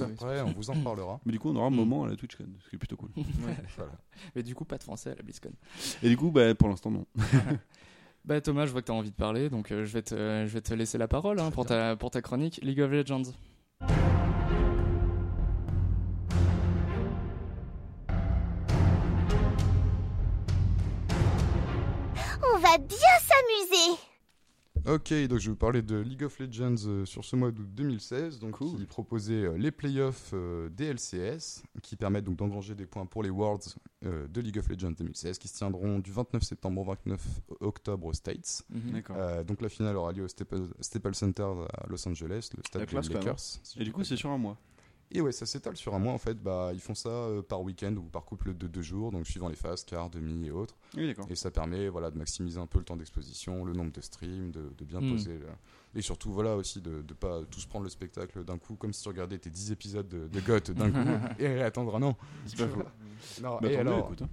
Ah 0.00 0.04
après, 0.12 0.40
on 0.42 0.52
vous 0.52 0.70
en 0.70 0.74
reparlera. 0.74 1.20
Mais 1.24 1.32
du 1.32 1.38
coup, 1.38 1.50
on 1.50 1.56
aura 1.56 1.66
un 1.66 1.70
moment 1.70 2.04
à 2.04 2.08
la 2.08 2.16
TwitchCon, 2.16 2.46
ce 2.64 2.68
qui 2.68 2.76
est 2.76 2.78
plutôt 2.78 2.96
cool. 2.96 3.10
Mais 4.34 4.42
du 4.42 4.54
coup, 4.54 4.64
pas 4.64 4.78
de 4.78 4.82
français 4.82 5.10
à 5.10 5.14
la 5.14 5.22
BlizzCon. 5.22 5.52
Et 6.02 6.08
du 6.08 6.16
coup, 6.16 6.30
bah, 6.30 6.54
pour 6.54 6.68
l'instant, 6.68 6.90
non. 6.90 7.06
Bah 8.24 8.40
Thomas, 8.40 8.66
je 8.66 8.72
vois 8.72 8.82
que 8.82 8.86
tu 8.86 8.92
as 8.92 8.94
envie 8.94 9.10
de 9.10 9.16
parler, 9.16 9.48
donc 9.48 9.72
euh, 9.72 9.84
je, 9.86 9.92
vais 9.92 10.02
te, 10.02 10.14
je 10.14 10.52
vais 10.52 10.60
te 10.60 10.74
laisser 10.74 10.98
la 10.98 11.08
parole 11.08 11.40
hein, 11.40 11.50
pour, 11.50 11.64
ta, 11.64 11.96
pour 11.96 12.10
ta 12.10 12.20
chronique 12.20 12.60
League 12.62 12.80
of 12.80 12.90
Legends. 12.90 13.32
Va 22.70 22.78
bien 22.78 22.98
s'amuser 23.20 24.00
Ok, 24.86 25.12
donc 25.28 25.40
je 25.40 25.46
vais 25.46 25.50
vous 25.50 25.56
parler 25.56 25.82
de 25.82 25.96
League 25.96 26.22
of 26.22 26.38
Legends 26.38 26.86
euh, 26.86 27.04
sur 27.04 27.24
ce 27.24 27.36
mois 27.36 27.50
d'août 27.50 27.68
2016, 27.74 28.38
donc 28.38 28.58
qui 28.58 28.86
proposait 28.86 29.44
euh, 29.44 29.58
les 29.58 29.70
playoffs 29.70 30.30
euh, 30.32 30.70
des 30.70 30.86
LCS, 30.86 31.62
qui 31.82 31.96
permettent 31.96 32.24
donc 32.24 32.36
d'engranger 32.36 32.74
des 32.74 32.86
points 32.86 33.04
pour 33.04 33.22
les 33.22 33.28
Worlds 33.28 33.74
euh, 34.06 34.26
de 34.28 34.40
League 34.40 34.58
of 34.58 34.68
Legends 34.68 34.92
2016, 34.92 35.38
qui 35.38 35.48
se 35.48 35.56
tiendront 35.58 35.98
du 35.98 36.12
29 36.12 36.42
septembre 36.42 36.80
au 36.80 36.84
29 36.84 37.20
octobre 37.60 38.06
aux 38.06 38.14
States. 38.14 38.62
Mhm. 38.70 39.02
Euh, 39.10 39.44
donc 39.44 39.60
la 39.60 39.68
finale 39.68 39.96
aura 39.96 40.12
lieu 40.12 40.24
au 40.24 40.28
Staples, 40.28 41.14
Center 41.14 41.42
à 41.74 41.86
Los 41.88 42.08
Angeles, 42.08 42.50
le 42.56 42.62
stade 42.64 42.86
des. 42.86 43.14
Lakers. 43.14 43.40
si 43.40 43.80
Et 43.80 43.84
du 43.84 43.92
coup, 43.92 44.04
c'est 44.04 44.16
sur 44.16 44.30
un 44.30 44.38
mois. 44.38 44.56
Et 45.12 45.20
ouais, 45.20 45.32
ça 45.32 45.44
s'étale 45.44 45.76
sur 45.76 45.94
un 45.94 45.98
mois 45.98 46.12
en 46.12 46.18
fait. 46.18 46.40
Bah, 46.40 46.70
ils 46.72 46.80
font 46.80 46.94
ça 46.94 47.08
euh, 47.08 47.42
par 47.42 47.62
week-end 47.62 47.94
ou 47.96 48.02
par 48.02 48.24
couple 48.24 48.54
de 48.54 48.66
deux 48.68 48.82
jours, 48.82 49.10
donc 49.10 49.26
suivant 49.26 49.48
les 49.48 49.56
phases, 49.56 49.84
quart, 49.84 50.08
demi 50.08 50.46
et 50.46 50.50
autres. 50.52 50.76
Oui. 50.96 51.14
Et 51.28 51.34
ça 51.34 51.50
permet 51.50 51.88
voilà, 51.88 52.10
de 52.10 52.18
maximiser 52.18 52.60
un 52.60 52.66
peu 52.66 52.78
le 52.78 52.84
temps 52.84 52.96
d'exposition, 52.96 53.64
le 53.64 53.72
nombre 53.72 53.90
de 53.92 54.00
streams, 54.00 54.52
de, 54.52 54.72
de 54.78 54.84
bien 54.84 55.00
Mm. 55.00 55.10
poser. 55.10 55.38
Et 55.96 56.02
surtout, 56.02 56.30
voilà 56.32 56.54
aussi, 56.54 56.80
de 56.80 56.90
ne 57.08 57.14
pas 57.14 57.40
tous 57.50 57.66
prendre 57.66 57.82
le 57.82 57.90
spectacle 57.90 58.44
d'un 58.44 58.58
coup, 58.58 58.76
comme 58.76 58.92
si 58.92 59.02
tu 59.02 59.08
regardais 59.08 59.38
tes 59.38 59.50
10 59.50 59.72
épisodes 59.72 60.06
de, 60.08 60.28
de 60.28 60.40
GOT 60.40 60.72
d'un 60.74 60.90
coup 60.92 61.40
et 61.40 61.60
attendre 61.62 61.96
un 61.96 62.02
an. 62.04 62.16
C'est 62.46 62.58
pas 62.58 62.68
faux. 62.68 62.82
Non, 63.42 63.58
Bah, 63.60 63.68
et 63.68 63.76
alors, 63.76 64.04
écoute. 64.06 64.22
hein. 64.22 64.28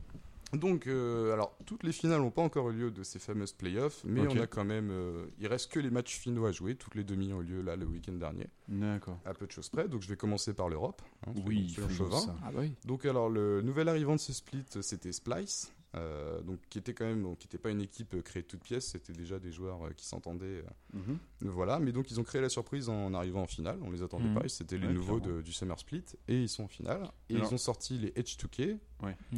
Donc, 0.54 0.88
euh, 0.88 1.34
alors, 1.34 1.58
toutes 1.66 1.84
les 1.84 1.92
finales 1.92 2.22
n'ont 2.22 2.32
pas 2.32 2.42
encore 2.42 2.70
eu 2.70 2.74
lieu 2.74 2.92
de 2.92 3.04
ces 3.04 3.20
fameuses 3.20 3.52
playoffs, 3.52 4.02
mais 4.06 4.22
on 4.28 4.40
a 4.40 4.48
quand 4.48 4.64
même. 4.64 4.90
euh, 4.92 5.26
il 5.40 5.48
reste 5.48 5.72
que 5.72 5.80
les 5.80 5.90
matchs 5.90 6.18
finaux 6.18 6.46
à 6.46 6.52
jouer. 6.52 6.76
Toutes 6.76 6.96
les 6.96 7.04
demi 7.04 7.34
ont 7.34 7.42
eu 7.42 7.46
lieu 7.46 7.62
là 7.62 7.76
le 7.76 7.86
week-end 7.86 8.14
dernier, 8.14 8.48
D'accord. 8.70 9.20
à 9.26 9.34
peu 9.34 9.46
de 9.46 9.52
choses 9.52 9.70
près. 9.70 9.88
Donc, 9.90 10.02
je 10.04 10.08
vais 10.08 10.16
commencer 10.16 10.54
par 10.54 10.70
l'Europe. 10.70 11.02
hein, 11.28 11.32
Oui, 11.46 11.70
faisons 11.74 11.90
chauvins. 11.90 12.20
ça. 12.20 12.36
Ah 12.46 12.52
bah 12.52 12.60
oui. 12.62 12.74
Donc 12.86 13.06
alors 13.06 13.30
le 13.30 13.62
nouvel 13.62 13.90
arrivant 13.90 14.16
de 14.16 14.20
ce 14.22 14.32
split 14.34 14.64
c'était 14.82 15.12
Splice, 15.12 15.74
euh, 15.96 16.42
donc 16.42 16.60
qui 16.70 16.78
était 16.80 16.94
quand 16.94 17.06
même 17.06 17.24
donc, 17.24 17.38
qui 17.40 17.48
n'était 17.48 17.58
pas 17.58 17.70
une 17.72 17.82
équipe 17.82 18.14
euh, 18.14 18.22
créée 18.22 18.44
de 18.44 18.48
toutes 18.48 18.64
pièces, 18.64 18.88
c'était 18.88 19.14
déjà 19.14 19.40
des 19.40 19.52
joueurs 19.52 19.86
euh, 19.86 19.92
qui 19.96 20.06
s'entendaient. 20.06 20.64
euh, 20.96 21.00
Mhm. 21.00 21.18
voilà, 21.42 21.80
mais 21.80 21.92
donc 21.92 22.12
ils 22.12 22.20
ont 22.20 22.24
créé 22.24 22.42
la 22.42 22.50
surprise 22.50 22.90
en 22.90 23.14
arrivant 23.14 23.42
en 23.44 23.48
finale, 23.48 23.80
on 23.84 23.90
les 23.92 24.02
attendait 24.04 24.28
Mhm. 24.30 24.40
pas, 24.40 24.48
c'était 24.50 24.78
les 24.78 24.88
Ouais, 24.88 24.94
nouveaux 24.94 25.20
de- 25.20 25.42
du 25.42 25.52
Summer 25.54 25.80
Split 25.80 26.04
et 26.28 26.42
ils 26.42 26.50
sont 26.50 26.64
en 26.64 26.68
finale 26.68 27.10
et 27.30 27.36
Alors- 27.36 27.50
ils 27.50 27.54
ont 27.54 27.58
sorti 27.58 27.98
les 27.98 28.12
H2K 28.12 28.78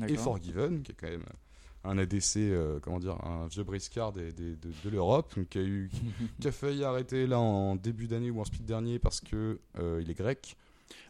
et. 0.07 0.17
Forgiven 0.17 0.81
qui 0.81 0.91
est 0.91 0.95
quand 0.95 1.09
même 1.09 1.25
un 1.85 1.97
ADC, 1.97 2.79
comment 2.81 2.99
dire, 2.99 3.23
un 3.25 3.47
vieux 3.47 3.63
briscard 3.63 4.11
des- 4.11 4.33
des- 4.33 4.55
de, 4.57 4.69
de 4.83 4.89
l'Europe, 4.89 5.33
qui 5.49 5.59
a 5.59 5.61
eu, 5.61 5.89
qui 6.41 6.47
a 6.47 6.51
failli 6.51 6.83
arrêter 6.83 7.25
là 7.25 7.39
en 7.39 7.75
début 7.77 8.07
d'année 8.07 8.29
ou 8.31 8.41
en 8.41 8.43
split 8.45 8.63
dernier 8.63 8.99
parce 8.99 9.21
que 9.21 9.59
il 10.01 10.09
est 10.09 10.17
grec. 10.17 10.57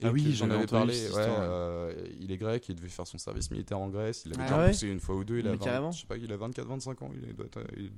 Ah 0.04 0.12
oui, 0.12 0.34
j'en 0.34 0.50
avais 0.50 0.66
parlé. 0.66 0.94
ouais, 1.10 1.14
euh, 1.18 1.94
il 2.20 2.32
est 2.32 2.38
grec, 2.38 2.68
il 2.70 2.76
devait 2.76 2.90
faire 2.90 3.08
son 3.08 3.18
service 3.18 3.50
militaire 3.52 3.80
en 3.80 3.90
Grèce. 3.90 4.24
Il 4.26 4.34
avait 4.34 4.44
Ah 4.44 4.48
déjà 4.48 4.60
ouais 4.60 4.72
poussé 4.72 4.88
une 4.88 5.00
fois 5.00 5.16
ou 5.16 5.24
deux. 5.24 5.40
Il 5.40 5.48
a 5.48 5.52
Mais 5.52 5.58
20 5.58 5.64
carrément. 5.66 5.92
je 5.92 6.02
sais 6.02 6.08
pas, 6.08 6.18
il 6.18 6.32
a 6.32 6.38
24-25 6.38 7.04
ans. 7.04 7.12
Il 7.28 7.34
doit 7.36 7.46
être, 7.46 7.62
il- 7.78 7.92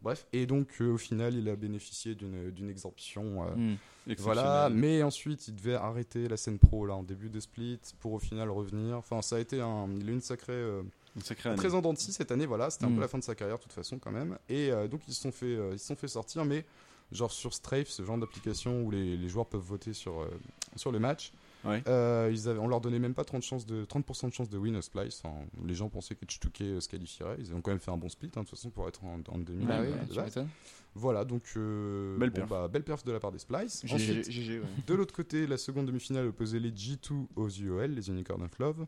Bref, 0.00 0.26
et 0.32 0.46
donc 0.46 0.68
euh, 0.80 0.92
au 0.92 0.96
final, 0.96 1.34
il 1.34 1.48
a 1.48 1.56
bénéficié 1.56 2.14
d'une 2.14 2.52
d'une 2.52 2.70
exemption. 2.70 3.44
euh, 3.44 3.56
Mhm. 3.56 3.76
voilà, 4.18 4.68
mais 4.70 5.02
ensuite 5.02 5.48
il 5.48 5.56
devait 5.56 5.74
arrêter 5.74 6.28
la 6.28 6.36
scène 6.36 6.58
pro 6.60 6.86
là 6.86 6.94
en 6.94 7.02
début 7.02 7.28
de 7.30 7.40
split 7.40 7.80
pour 7.98 8.12
au 8.12 8.20
final 8.20 8.48
revenir. 8.48 8.96
Enfin, 8.96 9.22
ça 9.22 9.36
a 9.36 9.38
été 9.40 9.60
un, 9.60 9.88
il 10.00 10.06
a 10.08 10.10
eu 10.10 10.14
une 10.14 10.20
sacrée, 10.20 10.52
euh, 10.52 10.82
Une 11.16 11.22
sacrée 11.22 11.48
année. 11.48 11.58
très 11.58 11.74
en 11.74 11.80
dents 11.80 11.92
de 11.92 11.98
scie 11.98 12.12
cette 12.12 12.30
année. 12.30 12.46
Voilà, 12.46 12.70
c'était 12.70 12.84
un 12.84 12.90
Mm. 12.90 12.94
peu 12.94 13.00
la 13.00 13.08
fin 13.08 13.18
de 13.18 13.24
sa 13.24 13.34
carrière 13.34 13.56
de 13.58 13.62
toute 13.62 13.72
façon 13.72 13.98
quand 13.98 14.12
même. 14.12 14.38
Et 14.48 14.70
euh, 14.70 14.86
donc 14.86 15.00
ils 15.08 15.14
se 15.14 15.20
sont 15.20 15.32
fait, 15.32 15.46
euh, 15.46 15.70
ils 15.72 15.80
se 15.80 15.86
sont 15.88 15.96
fait 15.96 16.06
sortir, 16.06 16.44
mais 16.44 16.64
genre 17.12 17.32
sur 17.32 17.54
Strafe, 17.54 17.88
ce 17.88 18.02
genre 18.04 18.18
d'application 18.18 18.82
où 18.82 18.90
les, 18.90 19.16
les 19.16 19.28
joueurs 19.28 19.46
peuvent 19.46 19.60
voter 19.60 19.92
sur 19.92 20.20
euh, 20.20 20.28
sur 20.76 20.92
le 20.92 20.98
match. 20.98 21.32
Ouais. 21.64 21.82
Euh, 21.88 22.30
ils 22.32 22.48
avaient, 22.48 22.60
on 22.60 22.68
leur 22.68 22.80
donnait 22.80 23.00
même 23.00 23.14
pas 23.14 23.24
30, 23.24 23.42
chances 23.42 23.66
de, 23.66 23.84
30% 23.84 24.28
de 24.28 24.32
chance 24.32 24.48
de 24.48 24.56
win 24.58 24.76
a 24.76 24.82
splice. 24.82 25.22
Les 25.66 25.74
gens 25.74 25.88
pensaient 25.88 26.14
que 26.14 26.24
H2K 26.24 26.62
euh, 26.62 26.80
se 26.80 26.88
qualifierait. 26.88 27.34
Ils 27.40 27.52
ont 27.52 27.60
quand 27.60 27.72
même 27.72 27.80
fait 27.80 27.90
un 27.90 27.96
bon 27.96 28.08
split, 28.08 28.28
hein, 28.36 28.42
de 28.42 28.46
toute 28.48 28.50
façon, 28.50 28.70
pour 28.70 28.86
être 28.86 29.04
en, 29.04 29.18
en 29.28 29.38
demi. 29.38 29.62
Tu 29.62 29.66
base. 30.14 30.24
m'étonnes. 30.26 30.48
Voilà, 30.94 31.24
donc. 31.24 31.42
euh, 31.56 32.16
Belle 32.16 32.30
bon, 32.30 32.36
perf. 32.36 32.48
bah, 32.48 32.68
belle 32.68 32.84
perf 32.84 33.02
de 33.04 33.10
la 33.10 33.18
part 33.18 33.32
des 33.32 33.40
Splice. 33.40 33.84
Ensuite, 33.90 34.30
GG, 34.30 34.60
ouais. 34.60 34.66
de 34.86 34.94
l'autre 34.94 35.12
côté, 35.14 35.48
la 35.48 35.56
seconde 35.58 35.86
demi-finale 35.86 36.28
opposait 36.28 36.60
les 36.60 36.70
G2 36.70 37.26
aux 37.34 37.48
UOL, 37.48 37.90
les 37.90 38.08
Unicorn 38.08 38.42
of 38.42 38.56
Love. 38.60 38.86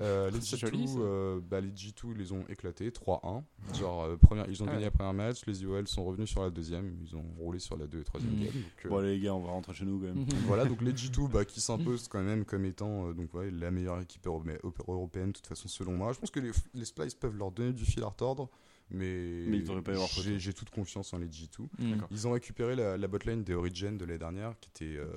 Euh, 0.00 0.30
les 0.30 0.40
C'est 0.40 0.56
G2, 0.56 0.60
joli, 0.60 0.86
ça. 0.88 0.98
euh, 1.00 1.40
bah, 1.40 1.60
les 1.60 1.70
G2 1.70 2.14
les 2.14 2.30
ont 2.32 2.44
éclatés 2.48 2.90
3-1. 2.90 3.42
Genre, 3.74 4.02
euh, 4.04 4.16
première, 4.16 4.48
ils 4.48 4.62
ont 4.62 4.66
Ah 4.66 4.70
gagné 4.72 4.78
ouais. 4.78 4.84
la 4.84 4.90
première 4.92 5.12
match, 5.14 5.44
les 5.46 5.62
UOL 5.64 5.88
sont 5.88 6.04
revenus 6.04 6.28
sur 6.30 6.42
la 6.42 6.50
deuxième, 6.50 6.96
ils 7.02 7.16
ont 7.16 7.24
roulé 7.38 7.58
sur 7.58 7.76
la 7.76 7.86
2 7.88 8.00
et 8.00 8.04
3 8.04 8.20
Mhm. 8.20 8.26
game. 8.44 8.52
Donc, 8.52 8.54
euh, 8.84 8.88
Bon, 8.88 8.98
allez, 8.98 9.16
les 9.16 9.20
gars, 9.20 9.34
on 9.34 9.40
va 9.42 9.50
rentrer 9.50 9.74
chez 9.74 9.84
nous 9.84 9.98
quand 9.98 10.06
même. 10.14 10.24
Voilà, 10.46 10.66
donc 10.66 10.82
les 10.82 10.92
G2 10.92 11.28
bah, 11.30 11.44
qui 11.44 11.60
s'imposent 11.60 12.06
quand 12.06 12.22
même 12.22 12.44
comme 12.44 12.64
étant 12.64 13.08
euh, 13.08 13.12
donc, 13.12 13.34
ouais, 13.34 13.50
la 13.50 13.70
meilleure 13.72 14.00
équipe 14.00 14.24
européenne, 14.26 15.28
de 15.28 15.32
toute 15.32 15.46
façon, 15.48 15.66
selon 15.68 15.92
moi. 15.96 16.12
Je 16.12 16.20
pense 16.20 16.30
que 16.30 16.40
les, 16.40 16.50
les 16.74 16.84
Splice 16.84 17.14
peuvent 17.14 17.36
leur 17.36 17.50
donner 17.50 17.72
du 17.72 17.84
fil 17.84 18.02
à 18.04 18.06
retordre. 18.06 18.48
Mais, 18.90 19.44
j'ai, 20.38 20.52
toute 20.54 20.70
confiance 20.70 21.12
en 21.12 21.18
les 21.18 21.26
G2. 21.26 21.62
Mm. 21.78 21.90
D'accord. 21.92 22.08
Ils 22.10 22.26
ont 22.26 22.32
récupéré 22.32 22.74
la, 22.74 22.96
la 22.96 23.08
botlane 23.08 23.44
des 23.44 23.52
Origin 23.52 23.98
de 23.98 24.04
l'année 24.06 24.18
dernière, 24.18 24.54
qui 24.60 24.70
était 24.70 24.96
euh, 24.96 25.08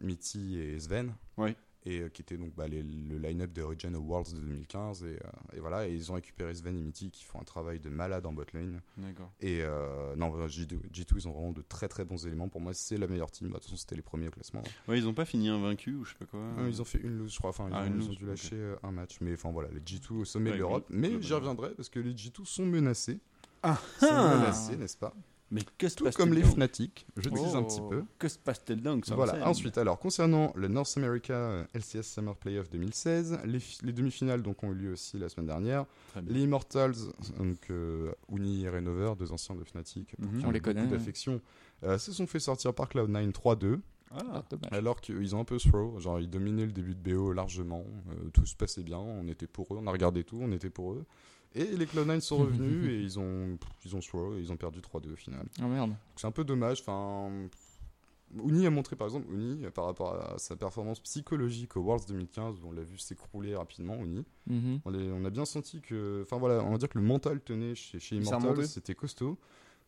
Mitty 0.00 0.58
et 0.58 0.80
Sven. 0.80 1.14
Ouais. 1.36 1.54
Et 1.84 1.98
euh, 2.00 2.08
qui 2.08 2.22
était 2.22 2.36
donc 2.36 2.54
bah, 2.54 2.68
les- 2.68 2.82
le 2.84 3.18
line-up 3.18 3.50
des 3.52 3.60
Origin 3.60 3.94
aux 3.96 4.00
Worlds 4.02 4.34
de 4.34 4.38
2015. 4.38 5.02
Et, 5.02 5.06
euh, 5.16 5.56
et 5.56 5.58
voilà, 5.60 5.88
et 5.88 5.92
ils 5.92 6.12
ont 6.12 6.14
récupéré 6.14 6.54
Sven 6.54 6.78
et 6.78 6.82
Mitty 6.82 7.10
qui 7.10 7.24
font 7.24 7.40
un 7.40 7.44
travail 7.44 7.80
de 7.80 7.88
malade 7.88 8.24
en 8.24 8.32
botlane. 8.32 8.80
D'accord. 8.96 9.32
Et 9.40 9.62
euh, 9.62 10.14
non, 10.14 10.30
vraiment, 10.30 10.46
G2, 10.46 10.78
G2, 10.92 11.14
ils 11.16 11.26
ont 11.28 11.32
vraiment 11.32 11.50
de 11.50 11.62
très 11.62 11.88
très 11.88 12.04
bons 12.04 12.24
éléments. 12.24 12.48
Pour 12.48 12.60
moi, 12.60 12.72
c'est 12.72 12.96
la 12.98 13.08
meilleure 13.08 13.32
team. 13.32 13.48
Bah, 13.48 13.54
De 13.54 13.58
toute 13.58 13.64
façon, 13.64 13.76
c'était 13.76 13.96
les 13.96 14.02
premiers 14.02 14.28
au 14.28 14.30
classement. 14.30 14.62
Ouais, 14.86 14.96
ils 14.98 15.08
ont 15.08 15.14
pas 15.14 15.24
fini 15.24 15.48
invaincu 15.48 15.94
ou 15.94 16.04
je 16.04 16.12
sais 16.12 16.18
pas 16.18 16.26
quoi. 16.26 16.40
Ils 16.68 16.80
ont 16.80 16.84
fait 16.84 17.00
une 17.00 17.18
lose, 17.18 17.32
je 17.32 17.38
crois. 17.38 17.50
Enfin, 17.50 17.66
ils, 17.68 17.74
Ah, 17.74 17.82
ont, 17.82 17.86
une 17.86 17.96
ils 18.00 18.04
ont 18.04 18.08
lose, 18.10 18.16
dû 18.18 18.26
lâcher 18.26 18.74
un 18.84 18.92
match. 18.92 19.16
Mais 19.20 19.32
enfin, 19.34 19.50
voilà, 19.50 19.68
les 19.72 19.80
G2 19.80 20.12
au 20.20 20.24
sommet 20.24 20.50
Ouais, 20.50 20.56
de 20.56 20.60
l'Europe. 20.60 20.86
oui, 20.90 20.96
Mais 20.98 21.20
j'y 21.20 21.32
reviendrai 21.34 21.74
parce 21.74 21.88
que 21.88 21.98
les 21.98 22.12
G2 22.14 22.44
sont 22.44 22.64
menacés. 22.64 23.18
Ah 23.64 23.76
Sont 23.98 24.06
ah 24.10 24.36
menacés, 24.36 24.76
n'est-ce 24.76 24.96
pas? 24.96 25.14
Mais 25.54 25.60
que 25.76 25.88
se 25.88 25.96
Tout 25.96 26.08
comme 26.16 26.32
les 26.32 26.42
Fnatic, 26.42 27.06
je 27.16 27.28
tease 27.28 27.54
un 27.54 27.60
Oh. 27.60 27.64
petit 27.66 27.80
peu. 27.88 28.04
Que 28.18 28.26
se 28.26 28.38
passe-t-il 28.38 28.80
donc 28.82 29.06
Voilà, 29.10 29.46
ensuite, 29.46 29.76
alors, 29.76 29.98
concernant 29.98 30.50
le 30.56 30.66
North 30.66 30.94
America 30.96 31.34
euh, 31.34 31.64
LCS 31.74 32.02
Summer 32.14 32.34
Playoff 32.34 32.70
2016, 32.70 33.38
les, 33.44 33.60
fi- 33.60 33.78
les 33.84 33.92
demi-finales 33.92 34.42
donc, 34.42 34.62
ont 34.64 34.72
eu 34.72 34.74
lieu 34.74 34.92
aussi 34.92 35.18
la 35.18 35.28
semaine 35.28 35.46
dernière. 35.46 35.84
Les 36.26 36.40
Immortals, 36.40 36.94
donc 37.38 37.58
euh, 37.70 38.10
Uni 38.30 38.64
et 38.64 38.68
Renover, 38.70 39.12
deux 39.18 39.30
anciens 39.30 39.54
de 39.54 39.62
Fnatic, 39.64 40.16
pour 40.16 40.32
Mhm. 40.32 40.38
qui 40.40 40.46
On 40.46 40.50
les 40.50 40.60
connaît, 40.60 40.86
d'affection, 40.86 41.40
euh, 41.84 41.98
se 41.98 42.12
sont 42.12 42.26
fait 42.26 42.40
sortir 42.40 42.72
par 42.74 42.88
Cloud9 42.88 43.30
3-2. 43.32 43.78
Ah. 44.14 44.42
Alors 44.72 45.00
qu'ils 45.00 45.34
ont 45.36 45.40
un 45.40 45.44
peu 45.44 45.56
throw, 45.58 45.98
genre 45.98 46.20
ils 46.20 46.28
dominaient 46.28 46.66
le 46.66 46.72
début 46.72 46.94
de 46.94 47.12
BO 47.14 47.32
largement, 47.32 47.84
euh, 48.10 48.28
tout 48.34 48.44
se 48.44 48.54
passait 48.54 48.82
bien, 48.82 48.98
on 48.98 49.26
était 49.28 49.46
pour 49.46 49.72
eux, 49.74 49.78
on 49.80 49.86
a 49.86 49.90
regardé 49.90 50.22
tout, 50.22 50.38
on 50.40 50.52
était 50.52 50.68
pour 50.68 50.92
eux. 50.92 51.04
Et 51.54 51.64
les 51.64 51.86
Cloud9 51.86 52.20
sont 52.20 52.38
revenus 52.38 52.88
et 52.90 53.00
ils 53.00 53.18
ont, 53.18 53.58
ils 53.84 53.94
ont 53.96 54.00
ils 54.38 54.52
ont 54.52 54.56
perdu 54.56 54.80
3-2 54.80 55.12
au 55.12 55.16
final. 55.16 55.46
Oh 55.60 55.66
merde. 55.66 55.92
C'est 56.16 56.26
un 56.26 56.30
peu 56.32 56.44
dommage. 56.44 56.80
Enfin, 56.80 57.30
Uni 58.46 58.66
a 58.66 58.70
montré 58.70 58.96
par 58.96 59.06
exemple, 59.08 59.30
Uni, 59.30 59.66
par 59.74 59.84
rapport 59.84 60.14
à 60.14 60.38
sa 60.38 60.56
performance 60.56 61.00
psychologique 61.00 61.76
au 61.76 61.80
Worlds 61.80 62.06
2015, 62.08 62.60
où 62.62 62.68
on 62.68 62.72
l'a 62.72 62.82
vu 62.82 62.96
s'écrouler 62.96 63.54
rapidement, 63.54 63.96
Uni. 63.96 64.24
Mhm. 64.46 64.80
On, 64.86 64.90
les- 64.90 65.10
on 65.12 65.24
a 65.26 65.30
bien 65.30 65.44
senti 65.44 65.82
que, 65.82 66.22
enfin 66.22 66.38
voilà, 66.38 66.64
on 66.64 66.70
va 66.70 66.78
dire 66.78 66.88
que 66.88 66.98
le 66.98 67.04
mental 67.04 67.40
tenait 67.40 67.74
chez, 67.74 67.98
chez 68.00 68.18
remontait. 68.18 68.66
c'était 68.66 68.94
costaud. 68.94 69.36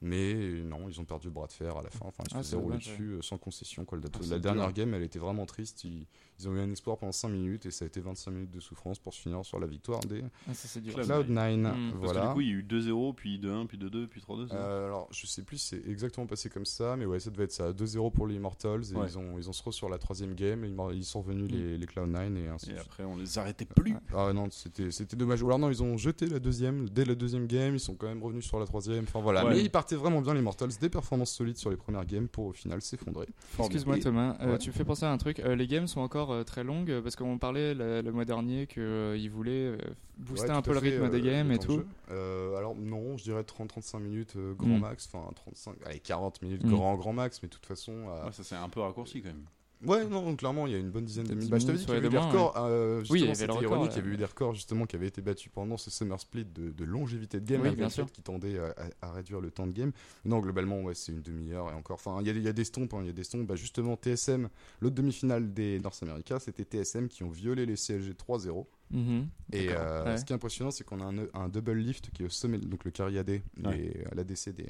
Mais 0.03 0.35
non, 0.65 0.87
ils 0.91 1.01
ont 1.01 1.05
perdu 1.07 1.29
le 1.29 1.33
bras 1.33 1.47
de 1.47 1.53
fer 1.53 1.75
à 1.79 1.83
la 1.83 1.89
fin. 1.89 2.05
Enfin, 2.05 2.25
ils 2.39 2.45
se 2.45 2.57
Ah, 2.57 2.77
dessus 2.77 3.13
euh, 3.13 3.23
sans 3.23 3.39
concession. 3.39 3.87
Quoi. 3.87 3.97
La, 3.99 4.09
Ah, 4.13 4.19
la 4.29 4.39
dernière 4.39 4.67
dur. 4.67 4.85
game, 4.85 4.93
elle 4.93 5.03
était 5.05 5.21
vraiment 5.21 5.47
triste. 5.47 5.85
Ils, 5.85 6.07
ils 6.39 6.49
ont 6.49 6.55
eu 6.55 6.61
un 6.61 6.71
espoir 6.71 6.99
pendant 6.99 7.13
5 7.13 7.29
minutes 7.29 7.67
et 7.67 7.71
ça 7.71 7.85
a 7.85 7.89
été 7.89 8.01
25 8.01 8.31
minutes 8.31 8.51
de 8.51 8.61
souffrance 8.61 8.99
pour 8.99 9.15
se 9.15 9.21
finir 9.21 9.45
sur 9.45 9.59
la 9.61 9.67
victoire 9.67 10.01
des 10.01 10.23
Ah, 10.49 10.55
ça 10.55 10.69
c'est 10.69 10.81
dur. 10.81 10.95
Cloud- 10.95 11.29
Cloud9. 11.29 11.59
Mm. 11.59 11.63
Parce 11.65 11.93
que 11.93 11.97
Voilà. 11.99 12.27
du 12.29 12.35
coup, 12.35 12.41
il 12.41 12.49
y 12.49 12.51
a 12.51 12.55
eu 12.55 12.63
2-0, 12.63 13.13
puis 13.15 13.39
2-1, 13.39 13.67
puis 13.67 13.79
2-2, 13.79 14.07
puis 14.09 14.21
3-2. 14.21 14.47
c'est 14.49 14.55
ça 14.55 14.61
Euh, 14.61 14.87
alors, 14.87 15.09
je 15.13 15.27
sais 15.27 15.43
plus 15.43 15.59
si 15.59 15.69
c'est 15.69 15.89
exactement 15.91 16.27
passé 16.27 16.49
comme 16.51 16.65
ça, 16.67 16.97
mais 16.97 17.07
ouais, 17.07 17.21
ça 17.21 17.31
devait 17.31 17.45
être 17.45 17.53
ça. 17.53 17.73
2-0 17.73 18.11
pour 18.11 18.27
les 18.27 18.35
Immortals 18.37 18.83
et 18.93 18.97
Ouais. 18.97 19.07
ils 19.09 19.19
ont 19.19 19.39
ils 19.39 19.49
ont 19.49 19.53
se 19.53 19.63
re 19.63 19.73
sur 19.73 19.89
la 19.89 19.99
troisième 19.99 20.35
game. 20.35 20.65
et 20.65 20.69
Ils, 20.95 21.05
sont 21.05 21.21
revenus 21.23 21.51
Mm. 21.51 21.55
les, 21.55 21.79
les 21.79 21.87
Cloud9 21.87 22.37
et 22.37 22.49
ainsi 22.49 22.71
Et 22.71 22.73
de 22.73 22.79
suite. 22.79 22.87
après, 22.87 23.05
on 23.05 23.17
les 23.17 23.39
arrêtait 23.39 23.65
plus. 23.65 23.95
Ah 24.15 24.33
non, 24.33 24.49
c'était 24.51 24.91
c'était 24.91 25.17
dommage. 25.17 25.43
Ou 25.43 25.47
alors 25.47 25.59
non, 25.59 25.71
ils 25.71 25.83
ont 25.83 25.97
jeté 25.97 26.27
la 26.27 26.39
deuxième 26.41 26.89
dès 26.89 27.05
la 27.05 27.15
deuxième 27.15 27.47
game. 27.47 27.75
Ils 27.75 27.81
sont 27.81 27.95
quand 27.95 28.07
même 28.07 28.23
revenus 28.23 28.45
sur 28.45 28.59
la 28.59 28.67
troisième. 28.67 29.05
Enfin 29.05 29.21
voilà. 29.21 29.45
Ouais. 29.45 29.55
Mais 29.55 29.61
ils 29.63 29.71
partaient 29.71 29.97
vraiment 29.97 30.21
bien 30.21 30.35
les 30.35 30.41
Immortals, 30.41 30.71
des 30.81 30.89
performances 30.89 31.33
solides 31.33 31.57
sur 31.57 31.71
les 31.71 31.77
premières 31.77 32.05
games 32.07 32.29
pour 32.29 32.47
au 32.47 32.53
final 32.53 32.81
s'effondrer. 32.83 33.29
Excuse-moi 33.59 33.99
Thomas, 33.99 34.37
euh, 34.41 34.53
Ouais. 34.53 34.59
tu 34.59 34.71
me 34.71 34.75
fais 34.75 34.85
penser 34.85 35.05
à 35.05 35.13
un 35.13 35.19
truc. 35.19 35.39
Euh, 35.41 35.55
les 35.57 35.67
games 35.67 35.87
sont 35.87 36.01
encore 36.01 36.24
euh, 36.33 36.45
très 36.45 36.65
longues 36.65 36.91
euh, 36.91 37.03
parce 37.03 37.17
qu'on 37.17 37.39
parlait 37.39 37.75
le, 37.75 38.01
le 38.03 38.13
mois 38.13 38.25
dernier 38.25 38.67
qu'ils 38.67 39.31
voulaient 39.31 39.53
euh, 39.73 39.79
booster 40.19 40.49
Ouais, 40.49 40.55
un 40.57 40.63
peu 40.63 40.73
le 40.75 40.81
fait, 40.81 40.91
rythme 40.91 41.05
euh, 41.05 41.09
des 41.11 41.21
games 41.21 41.51
et 41.53 41.59
tout. 41.59 41.83
Euh, 42.11 42.57
alors 42.57 42.75
non, 42.77 43.17
je 43.17 43.25
dirais 43.25 43.43
30-35 43.43 43.99
minutes 44.01 44.35
euh, 44.37 44.55
grand 44.55 44.79
Mm. 44.79 44.81
max, 44.81 45.09
enfin 45.13 45.31
35, 45.35 45.77
allez 45.87 46.01
40 46.01 46.43
minutes 46.43 46.65
Mm. 46.65 46.69
grand 46.69 46.95
grand 46.97 47.13
max, 47.13 47.43
mais 47.43 47.49
de 47.49 47.55
toute 47.55 47.67
façon. 47.67 47.93
euh, 48.09 48.27
Ouais, 48.27 48.33
ça 48.33 48.43
c'est 48.45 48.55
un 48.57 48.69
peu 48.69 48.81
raccourci 48.81 49.23
quand 49.23 49.29
même. 49.29 49.45
Ouais, 49.87 50.05
non, 50.07 50.35
clairement, 50.37 50.67
il 50.67 50.73
y 50.73 50.77
a 50.77 50.79
une 50.79 50.91
bonne 50.91 51.05
dizaine 51.05 51.27
de 51.27 51.35
minutes. 51.35 51.51
Bah, 51.51 51.59
je 51.59 51.67
t'avais 51.67 51.79
10 51.79 51.81
dit 51.83 51.87
qu'il 51.87 51.95
y 51.95 51.99
avait 51.99 52.07
eu 52.07 52.11
des 52.11 52.17
ouais, 52.17 52.23
records. 52.25 52.55
euh, 52.57 53.03
Oui, 53.11 53.21
il 53.21 53.25
y 53.25 53.29
justement, 53.29 53.31
avait 53.31 53.31
le 53.31 53.35
c'était 53.35 53.53
record, 53.53 53.73
ironique, 53.77 53.91
là. 53.91 53.97
il 53.97 53.99
y 53.99 54.07
avait 54.07 54.15
eu 54.15 54.17
des 54.19 54.25
records 54.25 54.55
justement 54.55 54.87
qui 54.87 54.97
avaient 54.97 55.07
été 55.09 55.21
battus 55.23 55.51
pendant 55.53 55.77
ce 55.77 55.91
Summer 55.91 56.19
Split 56.21 56.45
de, 56.47 56.71
de 56.71 56.85
longévité 56.85 57.41
de 57.41 57.47
game, 57.47 57.63
Oui, 57.63 57.75
bien 57.77 57.89
sûr. 57.89 58.11
qui 58.11 58.23
tendait 58.23 58.59
à, 59.01 59.13
réduire 59.13 59.41
le 59.41 59.51
temps 59.51 59.67
de 59.67 59.73
game. 59.73 59.93
Non, 60.25 60.41
globalement, 60.41 60.81
ouais, 60.83 60.95
c'est 60.95 61.13
une 61.13 61.23
demi-heure 61.23 61.71
et 61.71 61.75
encore. 61.75 61.95
Enfin, 61.97 62.19
il 62.21 62.27
y, 62.27 62.31
a 62.31 62.33
des- 62.33 62.41
il 62.41 62.45
y 62.45 62.49
a 62.49 62.53
des 62.53 62.65
stompes, 62.65 62.95
hein, 62.95 62.99
il 63.03 63.07
y 63.07 63.11
a 63.11 63.13
des 63.13 63.25
stompes. 63.25 63.47
Bah, 63.47 63.57
justement, 63.57 63.97
TSM, 63.97 64.49
l'autre 64.81 64.95
demi-finale 64.97 65.53
des 65.53 65.79
North 65.81 66.03
America, 66.03 66.39
c'était 66.41 66.65
TSM 66.65 67.09
qui 67.09 67.23
ont 67.25 67.31
violé 67.31 67.67
les 67.67 67.77
CLG 67.77 68.15
3-0. 68.15 68.67
Mhm. 68.91 69.27
Et 69.53 69.69
euh, 69.71 70.05
ouais. 70.05 70.17
ce 70.19 70.25
qui 70.25 70.33
est 70.33 70.37
impressionnant, 70.37 70.71
c'est 70.71 70.85
qu'on 70.85 71.01
a 71.01 71.05
un, 71.05 71.27
un 71.35 71.49
double 71.49 71.73
lift 71.73 72.11
qui 72.13 72.23
est 72.23 72.27
au 72.27 72.31
sommet, 72.31 72.59
donc 72.59 72.85
le 72.85 72.91
carry 72.91 73.19
AD, 73.19 73.41
les- 73.57 74.05
l'ADC 74.15 74.51
des, 74.55 74.67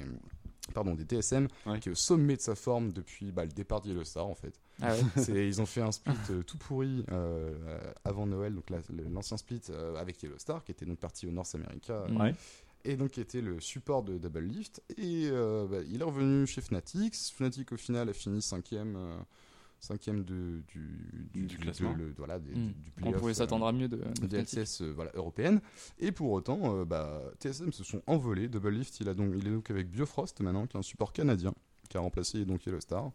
pardon, 0.73 0.95
des 0.95 1.03
TSM, 1.05 1.47
Ouais. 1.65 1.79
qui 1.79 1.89
est 1.89 1.91
au 1.91 1.95
sommet 1.95 2.35
de 2.35 2.41
sa 2.41 2.55
forme 2.55 2.91
depuis 2.91 3.31
bah, 3.31 3.43
le 3.45 3.51
départ 3.51 3.81
de 3.81 4.03
Star 4.03 4.25
en 4.27 4.35
fait. 4.35 4.53
Ah 4.81 4.93
ouais. 4.93 5.47
Ils 5.47 5.61
ont 5.61 5.65
fait 5.65 5.81
un 5.81 5.91
split 5.91 6.13
euh, 6.31 6.41
tout 6.43 6.57
pourri 6.57 7.05
euh, 7.11 7.53
avant 8.03 8.25
Noël, 8.25 8.53
donc 8.55 8.69
la- 8.69 8.79
l'ancien 9.11 9.37
split 9.37 9.61
euh, 9.69 9.95
avec 9.95 10.21
Yellow 10.23 10.37
Star, 10.37 10.63
qui 10.63 10.71
était 10.71 10.85
donc 10.85 10.97
parti 10.99 11.27
au 11.27 11.31
North 11.31 11.53
America. 11.55 12.05
Ouais. 12.11 12.33
et 12.83 12.95
donc 12.97 13.11
qui 13.11 13.21
était 13.21 13.41
le 13.41 13.59
support 13.59 14.03
de 14.03 14.17
Double 14.17 14.41
Lift. 14.41 14.81
Et 14.97 15.27
euh, 15.31 15.65
bah, 15.67 15.77
il 15.89 16.01
est 16.01 16.03
revenu 16.03 16.45
chez 16.45 16.61
Fnatic. 16.61 17.15
Fnatic 17.15 17.71
au 17.71 17.77
final 17.77 18.09
a 18.09 18.13
fini 18.13 18.41
cinquième, 18.41 18.95
euh, 18.95 19.17
cinquième 19.79 20.23
de, 20.23 20.61
du, 20.67 21.47
Du 21.47 21.57
classement. 21.57 21.93
de- 21.93 21.97
le- 21.99 22.13
voilà, 22.17 22.39
des- 22.39 22.51
Mm. 22.51 22.67
du, 22.73 22.73
du 22.73 23.03
On 23.03 23.11
pouvait 23.11 23.31
euh, 23.31 23.35
s'attendre 23.35 23.67
à 23.67 23.71
mieux 23.71 23.87
de, 23.87 23.97
de 23.97 24.27
des 24.27 24.43
Fnatic. 24.43 24.57
LCS 24.59 24.81
euh, 24.81 24.91
voilà, 24.95 25.11
européennes. 25.15 25.61
Et 25.99 26.11
pour 26.11 26.31
autant, 26.31 26.75
euh, 26.79 26.85
bah, 26.85 27.21
TSM 27.39 27.71
se 27.71 27.83
sont 27.83 28.01
envolés. 28.07 28.47
Double 28.47 28.69
Lift, 28.69 28.99
il, 28.99 29.09
a 29.09 29.13
donc, 29.13 29.33
il 29.37 29.47
est 29.47 29.51
donc 29.51 29.69
avec 29.69 29.89
Biofrost 29.89 30.39
maintenant, 30.41 30.65
qui 30.67 30.75
est 30.77 30.79
un 30.79 30.83
support 30.83 31.13
canadien, 31.13 31.53
qui 31.89 31.97
a 31.97 31.99
remplacé 31.99 32.45
donc 32.45 32.65
Yellow 32.65 32.79
Star. 32.79 33.11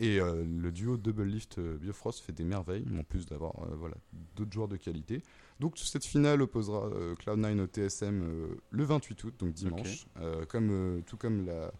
Et 0.00 0.18
euh, 0.20 0.44
le 0.44 0.72
duo 0.72 0.96
Double 0.96 1.22
Lift 1.24 1.58
euh, 1.58 1.76
Biofrost 1.76 2.20
fait 2.20 2.32
des 2.32 2.42
merveilles, 2.44 2.84
en 2.98 3.04
plus 3.04 3.26
d'avoir 3.26 3.52
euh, 3.62 3.76
voilà, 3.76 3.94
d'autres 4.34 4.52
joueurs 4.52 4.66
de 4.66 4.76
qualité. 4.76 5.22
Donc 5.60 5.78
cette 5.78 6.04
finale 6.04 6.42
opposera 6.42 6.86
euh, 6.86 7.14
Cloud9 7.14 7.60
au 7.60 7.66
TSM 7.66 8.22
euh, 8.24 8.46
le 8.70 8.82
28 8.84 9.22
août, 9.24 9.34
donc 9.38 9.52
dimanche, 9.52 10.06
Euh, 10.20 10.44
comme, 10.46 10.70
euh, 10.72 11.00
tout 11.06 11.16
comme 11.16 11.46
la, 11.46 11.72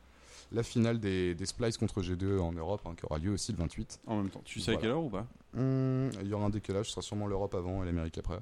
la 0.55 0.63
finale 0.63 0.99
des, 0.99 1.35
des 1.35 1.47
Splice 1.47 1.77
contre 1.77 2.01
G2 2.03 2.39
en 2.39 2.53
Europe, 2.53 2.81
hein, 2.87 2.95
qui 2.97 3.05
aura 3.05 3.19
lieu 3.19 3.33
aussi 3.33 3.53
le 3.53 3.59
28. 3.59 4.01
En 4.07 4.17
même 4.17 4.31
temps. 4.31 4.41
Tu 4.45 4.61
sais 4.61 4.73
à 4.73 4.77
quelle 4.77 4.91
heure 4.91 5.03
ou 5.05 5.11
pas? 5.11 5.27
Hum, 5.57 6.11
il 6.21 6.29
y 6.29 6.33
aura 6.33 6.47
un 6.47 6.51
décalage, 6.51 6.87
ce 6.87 6.93
sera 6.93 7.03
sûrement 7.03 7.27
l'Europe 7.27 7.55
avant 7.55 7.83
et 7.83 7.87
l'Amérique 7.87 8.19
après. 8.19 8.39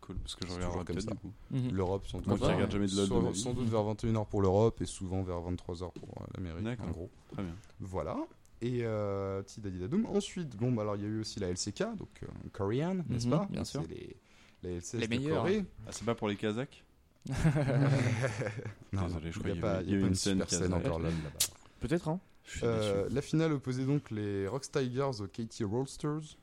Cool, 0.00 0.16
parce 0.18 0.36
que 0.36 0.46
je 0.46 0.50
C'est 0.52 0.56
regarderai 0.56 0.84
toujours 0.84 0.84
comme 0.86 0.96
peut-être 0.96 1.08
ça. 1.08 1.14
du 1.14 1.18
coup. 1.18 1.32
Mhm. 1.50 1.74
L'Europe, 1.76 2.06
sans 2.06 2.18
doute. 2.18 2.26
Moi 2.28 2.38
qui 2.38 2.44
regarde 2.44 2.70
jamais 2.70 2.86
de 2.86 2.94
LoL 2.96 3.04
de 3.04 3.08
sans- 3.08 3.20
ma 3.22 3.30
vie. 3.30 3.40
sans 3.40 3.52
doute 3.54 3.68
vers 3.68 3.82
21h 3.82 4.26
pour 4.26 4.40
l'Europe 4.42 4.80
et 4.80 4.86
souvent 4.86 5.22
vers 5.22 5.40
23h 5.40 5.92
pour 5.92 6.08
euh, 6.22 6.26
l'Amérique, 6.36 6.64
D'accord. 6.64 6.86
en 6.86 6.90
gros. 6.90 7.10
Très 7.32 7.42
bien. 7.42 7.54
Voilà. 7.80 8.16
Et 8.62 8.80
euh, 8.84 9.42
Tidadidadoum. 9.42 10.06
Ensuite, 10.06 10.56
bon, 10.56 10.70
bah, 10.72 10.82
alors 10.82 10.96
il 10.96 11.02
y 11.02 11.04
a 11.04 11.08
eu 11.08 11.20
aussi 11.20 11.40
la 11.40 11.48
LCK, 11.50 11.96
donc 11.96 12.08
euh, 12.22 12.26
Korean, 12.52 12.94
n'est-ce 13.08 13.26
Mhm, 13.26 13.32
pas? 13.32 13.46
bien 13.50 13.64
sûr. 13.64 13.82
C'est 13.82 13.94
les, 13.94 14.16
la 14.62 14.70
LCS 14.76 14.94
Les 15.00 15.08
de 15.08 15.16
meilleurs. 15.16 15.36
Corée. 15.42 15.64
Ah, 15.86 15.90
c'est 15.90 16.04
pas 16.06 16.14
pour 16.14 16.28
les 16.28 16.36
Kazakhs? 16.36 16.82
Non, 18.92 19.02
Désolé, 19.06 19.30
je 19.32 19.38
il 19.38 19.42
crois 19.42 19.50
n'y 19.50 19.52
qu'il 19.52 19.52
a 19.52 19.56
y 19.56 19.60
pas, 19.60 19.72
avait- 19.78 19.84
il 19.86 19.92
y 19.92 19.96
a 19.96 20.00
pas 20.00 20.06
une 20.06 20.14
scène 20.14 20.40
super 20.40 20.48
scène 20.58 20.72
encore 20.74 20.98
là. 21.00 21.08
là-bas. 21.08 21.38
Peut-être, 21.80 22.08
hein 22.08 22.20
Euh, 22.62 23.08
la 23.10 23.20
finale 23.22 23.52
opposait 23.52 23.84
donc 23.84 24.10
les 24.10 24.46
Rocks 24.46 24.70
Tigers 24.70 25.20
aux 25.20 25.26
KT 25.26 25.64
Rollsters. 25.64 26.36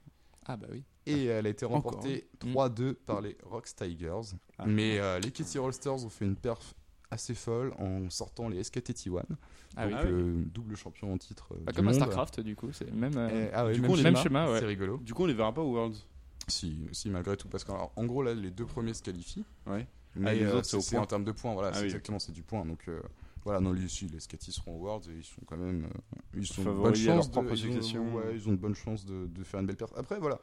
Ah 0.45 0.57
bah 0.57 0.67
oui. 0.71 0.83
Et 1.05 1.25
elle 1.25 1.45
a 1.45 1.49
été 1.49 1.65
remportée 1.65 2.27
hein. 2.43 2.47
3-2 2.47 2.93
par 2.93 3.21
les 3.21 3.37
Rocks 3.43 3.73
Tigers. 3.75 4.35
Ah. 4.57 4.65
Mais 4.67 4.99
euh, 4.99 5.19
les 5.19 5.31
KT 5.31 5.57
Rollsters 5.59 6.03
ont 6.05 6.09
fait 6.09 6.25
une 6.25 6.35
perf 6.35 6.73
assez 7.11 7.33
folle 7.35 7.73
en 7.77 8.09
sortant 8.09 8.49
les 8.49 8.63
SKT 8.63 8.91
T1. 8.91 9.23
Ah 9.75 9.85
oui. 9.85 9.91
donc 9.91 10.01
Ah 10.01 10.05
oui. 10.05 10.11
euh, 10.11 10.43
double 10.53 10.75
champion 10.75 11.13
en 11.13 11.17
titre 11.17 11.47
euh, 11.53 11.63
Pas 11.65 11.71
du 11.71 11.77
comme 11.77 11.87
à 11.87 11.91
monde. 11.91 12.01
Starcraft 12.01 12.39
du 12.41 12.55
coup, 12.55 12.71
c'est 12.73 12.91
même. 12.91 13.13
euh, 13.17 13.49
ah 13.53 13.65
ouais, 13.65 13.73
Du 13.73 13.81
même 13.81 13.89
coup, 13.91 13.97
on 13.97 14.03
même 14.03 14.15
schéma, 14.15 14.23
schéma, 14.23 14.51
ouais. 14.51 14.59
c'est 14.59 14.65
rigolo. 14.65 14.97
Du 14.97 15.13
coup, 15.13 15.23
on 15.23 15.27
les 15.27 15.33
verra 15.33 15.53
pas 15.53 15.61
au 15.61 15.71
Worlds. 15.73 15.97
Si, 16.47 16.87
si 16.91 17.09
malgré 17.09 17.37
tout, 17.37 17.47
parce 17.47 17.63
qu'en 17.63 17.91
gros 18.05 18.21
là, 18.23 18.33
les 18.33 18.51
deux 18.51 18.65
premiers 18.65 18.93
se 18.93 19.01
qualifient. 19.01 19.45
Ouais. 19.65 19.87
Mais 20.15 20.35
les 20.35 20.43
euh, 20.43 20.57
autres, 20.57 20.65
c'est 20.81 20.97
au 20.97 20.99
en 21.01 21.05
termes 21.05 21.23
de 21.23 21.31
points, 21.31 21.53
voilà, 21.53 21.69
Ah 21.69 21.73
c'est 21.75 21.79
oui. 21.81 21.85
exactement, 21.85 22.19
c'est 22.19 22.33
du 22.33 22.43
point. 22.43 22.65
Donc 22.65 22.87
euh, 22.89 23.01
voilà, 23.43 23.59
non, 23.59 23.73
les, 23.73 23.81
les 23.81 24.19
Skatis 24.19 24.51
seront 24.51 24.75
au 24.75 24.79
Worlds 24.79 25.09
et 25.09 25.17
ils 25.17 25.23
sont 25.23 25.41
quand 25.45 25.57
même, 25.57 25.85
euh, 25.85 26.19
ils 26.33 26.47
sont 26.47 26.63
bonne 26.63 26.95
chance, 26.95 27.29
de, 27.29 27.39
ils, 27.39 27.97
ont, 27.97 28.13
ouais, 28.15 28.35
ils 28.35 28.47
ont 28.47 28.51
de 28.51 28.57
bonnes 28.57 28.75
chances 28.75 29.05
de, 29.05 29.27
de 29.27 29.43
faire 29.43 29.59
une 29.59 29.65
belle 29.65 29.75
perte. 29.75 29.93
Après 29.97 30.19
voilà, 30.19 30.39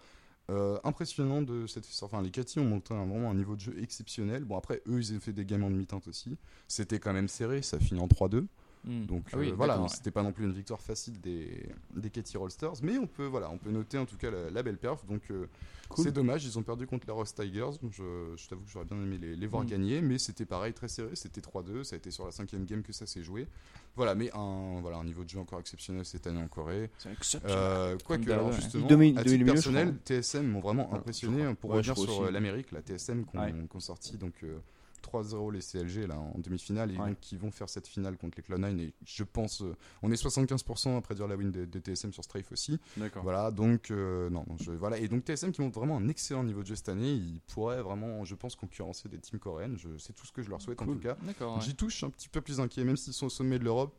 euh, 0.51 0.79
impressionnant 0.85 1.43
de 1.43 1.67
cette, 1.67 1.87
enfin 2.03 2.21
les 2.23 2.31
Katy 2.31 2.59
ont 2.59 2.65
monté 2.65 2.93
un, 2.93 3.07
vraiment 3.07 3.31
un 3.31 3.35
niveau 3.35 3.55
de 3.55 3.61
jeu 3.61 3.75
exceptionnel. 3.81 4.45
Bon 4.45 4.59
après 4.59 4.83
eux 4.87 4.99
ils 4.99 5.15
ont 5.15 5.21
fait 5.21 5.33
des 5.33 5.47
games 5.47 5.65
en 5.65 5.71
demi-teinte 5.71 6.09
aussi. 6.09 6.37
C'était 6.69 6.99
quand 6.99 7.13
même 7.13 7.29
serré, 7.29 7.63
ça 7.63 7.79
finit 7.79 8.01
en 8.01 8.09
3-2. 8.09 8.47
Hmm. 8.85 9.07
Donc 9.07 9.25
Ah 9.33 9.37
oui, 9.39 9.51
euh, 9.51 9.55
voilà, 9.55 9.77
hein, 9.77 9.83
ouais. 9.83 9.89
c'était 9.89 10.11
pas 10.11 10.23
non 10.23 10.33
plus 10.33 10.45
une 10.45 10.53
victoire 10.53 10.81
facile 10.81 11.21
des, 11.21 11.67
des 11.95 12.11
Katy 12.11 12.37
Rollsters, 12.37 12.75
mais 12.83 12.99
on 12.99 13.07
peut, 13.07 13.27
voilà, 13.27 13.51
on 13.51 13.59
peut 13.59 13.71
noter 13.71 13.99
en 13.99 14.07
tout 14.07 14.17
cas 14.17 14.31
la, 14.31 14.51
la 14.51 14.63
belle 14.63 14.79
perf. 14.79 15.05
Donc 15.07 15.23
euh, 15.31 15.47
Cool. 15.91 16.05
c'est 16.05 16.13
dommage, 16.13 16.45
ils 16.45 16.57
ont 16.57 16.63
perdu 16.63 16.87
contre 16.87 17.09
les 17.09 17.13
Ross 17.13 17.35
Tigers. 17.35 17.71
Je, 17.91 18.33
je 18.37 18.49
t'avoue 18.49 18.63
que 18.65 18.71
j'aurais 18.71 18.85
bien 18.85 18.97
aimé 18.97 19.19
les, 19.21 19.35
les 19.35 19.47
voir 19.49 19.65
Mm. 19.65 19.67
gagner, 19.67 20.01
mais 20.03 20.19
c'était 20.19 20.45
pareil, 20.47 20.73
très 20.73 20.87
serré, 20.87 21.11
c'était 21.15 21.41
3-2, 21.41 21.83
ça 21.83 21.95
a 21.95 21.99
été 21.99 22.13
sur 22.13 22.25
la 22.25 22.31
cinquième 22.31 22.65
game 22.65 22.83
que 22.83 22.93
ça 22.93 23.07
s'est 23.07 23.25
joué. 23.25 23.49
Voilà, 23.97 24.15
mais 24.15 24.31
un, 24.35 24.79
voilà, 24.81 24.99
un 24.99 25.05
niveau 25.05 25.25
de 25.25 25.29
jeu 25.29 25.41
encore 25.41 25.59
exceptionnel 25.59 26.05
cette 26.05 26.27
année 26.29 26.41
en 26.41 26.47
Corée. 26.47 26.91
C'est 26.99 27.11
exceptionnel. 27.11 27.57
Euh, 27.59 27.97
Quoique, 28.05 28.31
alors 28.31 28.53
justement, 28.53 28.87
domine- 28.87 29.19
à 29.19 29.25
titre 29.25 29.45
personnel, 29.45 29.97
TSM 30.05 30.47
m'ont 30.47 30.61
vraiment 30.61 30.95
impressionné. 30.95 31.43
crois. 31.43 31.55
Pour 31.57 31.71
Ouais, 31.71 31.77
revenir 31.79 31.99
sur 31.99 32.23
euh, 32.23 32.31
l'Amérique, 32.31 32.71
la 32.71 32.83
TSM 32.83 33.25
qu'on 33.25 33.41
Ouais. 33.41 33.53
qu'on 33.69 33.81
sorti 33.81 34.17
donc, 34.17 34.35
euh, 34.45 34.59
3-0 35.01 35.53
les 35.53 35.61
CLG 35.61 36.07
là 36.07 36.19
en 36.19 36.39
demi-finale 36.39 36.91
et 36.93 36.99
Ouais. 36.99 37.09
donc 37.11 37.21
qui 37.21 37.37
vont 37.37 37.51
faire 37.51 37.69
cette 37.69 37.87
finale 37.87 38.17
contre 38.17 38.39
les 38.39 38.43
Cloud9 38.43 38.79
et 38.81 38.95
je 39.05 39.25
pense 39.25 39.63
euh, 39.63 39.75
on 40.03 40.11
est 40.13 40.23
75% 40.23 40.97
après 40.97 41.15
dire 41.15 41.27
la 41.29 41.37
win 41.37 41.51
de, 41.51 41.65
de 41.65 41.79
TSM 41.79 42.13
sur 42.13 42.25
Strafe 42.25 42.51
aussi 42.53 42.79
D'accord. 42.97 43.23
voilà 43.23 43.51
donc 43.51 43.91
euh, 43.91 44.29
non 44.31 44.45
non, 44.49 44.57
je- 44.61 44.73
voilà 44.73 44.99
et 44.99 45.09
donc 45.09 45.25
TSM 45.25 45.53
qui 45.53 45.61
montre 45.61 45.79
vraiment 45.79 45.97
un 45.97 46.09
excellent 46.09 46.45
niveau 46.45 46.63
de 46.63 46.67
jeu 46.67 46.75
cette 46.77 46.89
année 46.89 47.13
ils 47.13 47.41
pourraient 47.53 47.83
vraiment 47.83 48.25
je 48.25 48.35
pense 48.35 48.57
concurrencer 48.57 49.09
des 49.09 49.19
teams 49.19 49.39
coréennes 49.41 49.77
je 49.79 49.89
c'est 49.99 50.13
tout 50.13 50.27
ce 50.27 50.33
que 50.33 50.43
je 50.43 50.51
leur 50.51 50.61
souhaite 50.61 50.81
en 50.83 50.87
tout 50.87 50.99
cas 50.99 51.17
ouais. 51.27 51.61
j'y 51.61 51.75
touche 51.75 52.05
un 52.05 52.11
petit 52.11 52.29
peu 52.29 52.41
plus 52.41 52.61
inquiet 52.61 52.85
même 52.85 52.97
s'ils 52.97 53.13
sont 53.13 53.27
au 53.27 53.31
sommet 53.31 53.59
de 53.59 53.65
l'Europe 53.65 53.95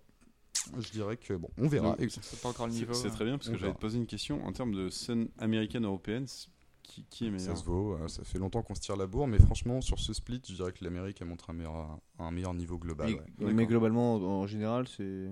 je 0.78 0.92
dirais 0.92 1.18
que 1.18 1.34
bon 1.34 1.50
on 1.58 1.68
verra 1.68 1.96
C'est 2.10 2.42
pas 2.42 2.50
encore 2.50 2.68
le 2.68 2.74
niveau. 2.74 2.94
c'est 2.94 3.10
très 3.10 3.26
bien 3.26 3.38
parce 3.38 3.48
On 3.50 3.54
que 3.54 3.58
j'allais 3.58 3.74
te 3.74 3.80
poser 3.80 3.98
une 3.98 4.06
question 4.06 4.46
en 4.46 4.52
termes 4.52 4.74
de 4.74 4.90
scène 4.90 5.30
américaine 5.40 5.86
européenne. 5.86 6.28
C- 6.96 7.04
Qui, 7.10 7.28
qui 7.28 7.28
est 7.28 7.40
Ça 7.40 7.56
se 7.56 7.64
vaut, 7.64 7.94
euh, 7.96 8.08
ça 8.08 8.24
fait 8.24 8.38
longtemps 8.40 8.62
qu'on 8.64 8.76
se 8.76 8.82
tire 8.82 8.96
la 8.98 9.08
bourre, 9.08 9.28
mais 9.28 9.40
franchement, 9.40 9.82
sur 9.82 10.00
ce 10.00 10.14
split, 10.14 10.42
je 10.48 10.56
dirais 10.56 10.72
que 10.74 10.84
l'Amérique 10.84 11.22
a 11.22 11.26
montré 11.26 11.52
un 11.52 11.56
meilleur, 11.56 12.00
un 12.20 12.32
meilleur 12.32 12.54
niveau 12.54 12.78
global. 12.78 13.08
Mais- 13.10 13.16
ouais. 13.16 13.24
mais, 13.40 13.54
D'accord. 13.54 13.68
globalement, 13.68 14.16
en 14.16 14.48
général, 14.48 14.88
c'est. 14.88 15.30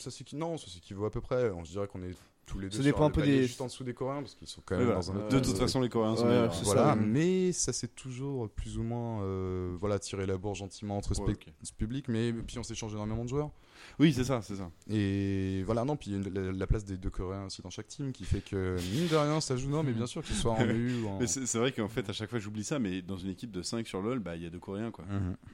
Ça 0.00 0.10
s'équi- 0.10 0.34
non, 0.36 0.56
ça 0.58 0.66
s'équivaut 0.68 1.04
à 1.04 1.10
peu 1.10 1.20
près. 1.20 1.52
Je 1.64 1.70
dirais 1.70 1.86
qu'on 1.86 2.02
est 2.02 2.14
tous 2.46 2.58
les 2.58 2.68
deux 2.68 2.78
Ça 2.78 2.82
dépend 2.82 3.04
un 3.04 3.10
peu 3.10 3.22
des- 3.22 3.42
juste 3.42 3.60
en 3.60 3.66
dessous 3.66 3.84
des 3.84 3.94
Coréens, 3.94 4.22
parce 4.22 4.34
qu'ils 4.34 4.48
sont 4.48 4.62
quand 4.64 4.76
même 4.76 4.86
voilà. 4.86 5.00
dans 5.00 5.12
un 5.12 5.16
autre 5.16 5.28
De 5.28 5.38
toute 5.38 5.56
façon, 5.58 5.80
les 5.80 5.88
Coréens 5.88 6.16
sont 6.16 6.22
Ouais, 6.24 6.30
meilleurs. 6.30 6.54
c'est 6.54 6.64
Voilà, 6.64 6.86
ça. 6.86 6.96
mais 6.96 7.52
ça 7.52 7.72
s'est 7.72 7.88
toujours 7.88 8.48
plus 8.48 8.76
ou 8.78 8.82
moins 8.82 9.22
euh, 9.22 9.76
voilà, 9.78 9.98
tiré 10.00 10.26
la 10.26 10.36
bourre 10.38 10.54
gentiment 10.54 10.96
entre 10.96 11.10
Ouais, 11.20 11.34
ce 11.62 11.72
public, 11.74 12.08
mais 12.08 12.32
puis 12.32 12.58
on 12.58 12.62
s'échange 12.64 12.92
énormément 12.94 13.22
de 13.24 13.28
joueurs. 13.28 13.50
Oui, 13.98 14.12
c'est 14.12 14.24
ça, 14.24 14.40
c'est 14.42 14.56
ça. 14.56 14.70
Et 14.90 15.62
voilà, 15.64 15.84
non, 15.84 15.96
puis 15.96 16.10
il 16.10 16.12
y 16.12 16.16
a 16.16 16.28
une- 16.28 16.34
la, 16.34 16.52
la 16.52 16.66
place 16.66 16.84
des 16.84 16.96
deux 16.96 17.10
Coréens 17.10 17.46
aussi 17.46 17.62
dans 17.62 17.70
chaque 17.70 17.88
team 17.88 18.12
qui 18.12 18.24
fait 18.24 18.40
que, 18.40 18.76
mine 18.92 19.08
de 19.08 19.16
rien, 19.16 19.40
ça 19.40 19.56
joue, 19.56 19.70
non, 19.70 19.82
mais 19.82 19.92
bien 19.92 20.06
sûr, 20.06 20.22
que 20.22 20.28
ce 20.28 20.34
soit 20.34 20.52
en 20.52 20.58
EU 20.66 21.02
ou 21.02 21.08
en. 21.08 21.26
C'est 21.26 21.58
vrai 21.58 21.72
qu'en 21.72 21.88
fait, 21.88 22.08
à 22.08 22.12
chaque 22.12 22.30
fois, 22.30 22.38
j'oublie 22.38 22.64
ça, 22.64 22.78
mais 22.78 23.02
dans 23.02 23.16
une 23.16 23.30
équipe 23.30 23.50
de 23.50 23.62
5 23.62 23.86
sur 23.86 24.00
LoL, 24.02 24.18
bah, 24.20 24.36
il 24.36 24.42
y 24.42 24.46
a 24.46 24.50
deux 24.50 24.58
Coréens, 24.58 24.90
quoi. 24.90 25.04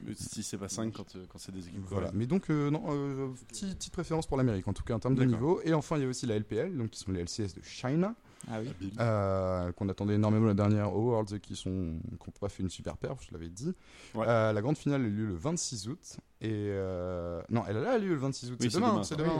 Mais 0.05 0.13
Si 0.15 0.43
c'est 0.43 0.57
pas 0.57 0.69
5 0.69 0.93
quand, 0.93 1.17
quand 1.29 1.37
c'est 1.37 1.51
des 1.51 1.67
équipes 1.67 1.81
Voilà. 1.85 2.07
coréennes. 2.07 2.19
Mais 2.19 2.25
donc, 2.27 2.49
euh, 2.49 2.69
non, 2.69 2.83
euh, 2.89 3.27
petit- 3.49 3.73
petite 3.75 3.93
préférence 3.93 4.27
pour 4.27 4.37
l'Amérique, 4.37 4.67
en 4.67 4.73
tout 4.73 4.83
cas 4.83 4.93
en 4.95 4.99
termes 4.99 5.15
de 5.15 5.23
niveau. 5.25 5.61
Et 5.63 5.73
enfin, 5.73 5.97
il 5.97 6.03
y 6.03 6.05
a 6.05 6.09
aussi 6.09 6.25
la 6.25 6.35
LPL, 6.35 6.75
donc 6.77 6.91
qui 6.91 6.99
sont 6.99 7.11
les 7.11 7.21
LCS 7.21 7.53
de 7.55 7.61
China, 7.63 8.15
Ah 8.51 8.59
oui. 8.61 8.91
euh, 8.99 9.71
qu'on 9.71 9.89
attendait 9.89 10.15
énormément 10.15 10.45
la 10.45 10.53
dernière 10.53 10.93
aux 10.95 11.01
Worlds 11.11 11.33
et 11.35 11.39
qui 11.39 11.55
sont 11.55 11.69
qui 12.03 12.13
n'ont 12.29 12.33
pas 12.39 12.49
fait 12.49 12.61
une 12.63 12.69
super 12.69 12.95
perf, 12.97 13.17
je 13.25 13.31
l'avais 13.33 13.49
dit. 13.49 13.73
Ouais. 14.13 14.25
Euh, 14.27 14.53
la 14.53 14.61
grande 14.61 14.77
finale 14.77 15.01
a 15.01 15.05
eu 15.05 15.09
lieu 15.09 15.25
le 15.25 15.33
26 15.35 15.87
août. 15.89 16.17
Et 16.41 16.49
euh, 16.51 17.41
non, 17.49 17.63
elle 17.67 17.77
a 17.77 17.97
lieu 17.97 18.09
le 18.09 18.15
26 18.17 18.51
août. 18.51 18.57
Oui, 18.61 18.69
c'est 18.69 18.77
demain, 18.77 19.01
c'est 19.03 19.15
demain. 19.15 19.39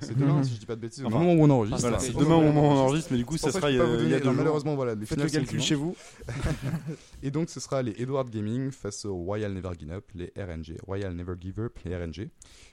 c'est 0.00 0.16
demain, 0.16 0.42
si 0.44 0.54
je 0.54 0.60
dis 0.60 0.66
pas 0.66 0.76
de 0.76 0.80
bêtises. 0.82 1.02
Au 1.02 1.08
Enfin, 1.08 1.18
moment 1.18 1.32
où 1.32 1.44
on 1.44 1.50
enregistre. 1.50 1.80
Voilà, 1.80 1.98
c'est 1.98 2.12
demain 2.12 2.36
au 2.36 2.42
moment 2.42 2.68
où 2.68 2.72
on 2.72 2.76
enregistre. 2.76 3.10
mais 3.12 3.18
du 3.18 3.24
coup, 3.24 3.36
ça 3.38 3.50
sera 3.50 3.70
il 3.70 3.76
y 3.78 3.80
a, 3.80 3.84
y 3.84 4.08
deux 4.20 4.20
non, 4.20 4.34
malheureusement, 4.34 4.74
voilà, 4.76 4.94
les 4.94 5.06
Faites 5.06 5.18
finales 5.18 5.32
le 5.32 5.38
calcul 5.38 5.60
chez 5.62 5.74
vous. 5.74 5.96
Et 7.22 7.30
donc, 7.30 7.48
ce 7.50 7.58
sera 7.60 7.82
les 7.82 7.94
Edward 8.00 8.28
Gaming 8.30 8.70
face 8.70 9.04
au 9.04 9.16
Royal 9.16 9.52
Never 9.52 9.70
Give 9.78 9.90
Up, 9.92 10.04
les 10.14 10.32
RNG. 10.36 10.76
Royal 10.86 11.14
Never 11.14 11.34
Give 11.40 11.58
Up, 11.60 11.78
les 11.84 11.96
RNG. 11.96 12.28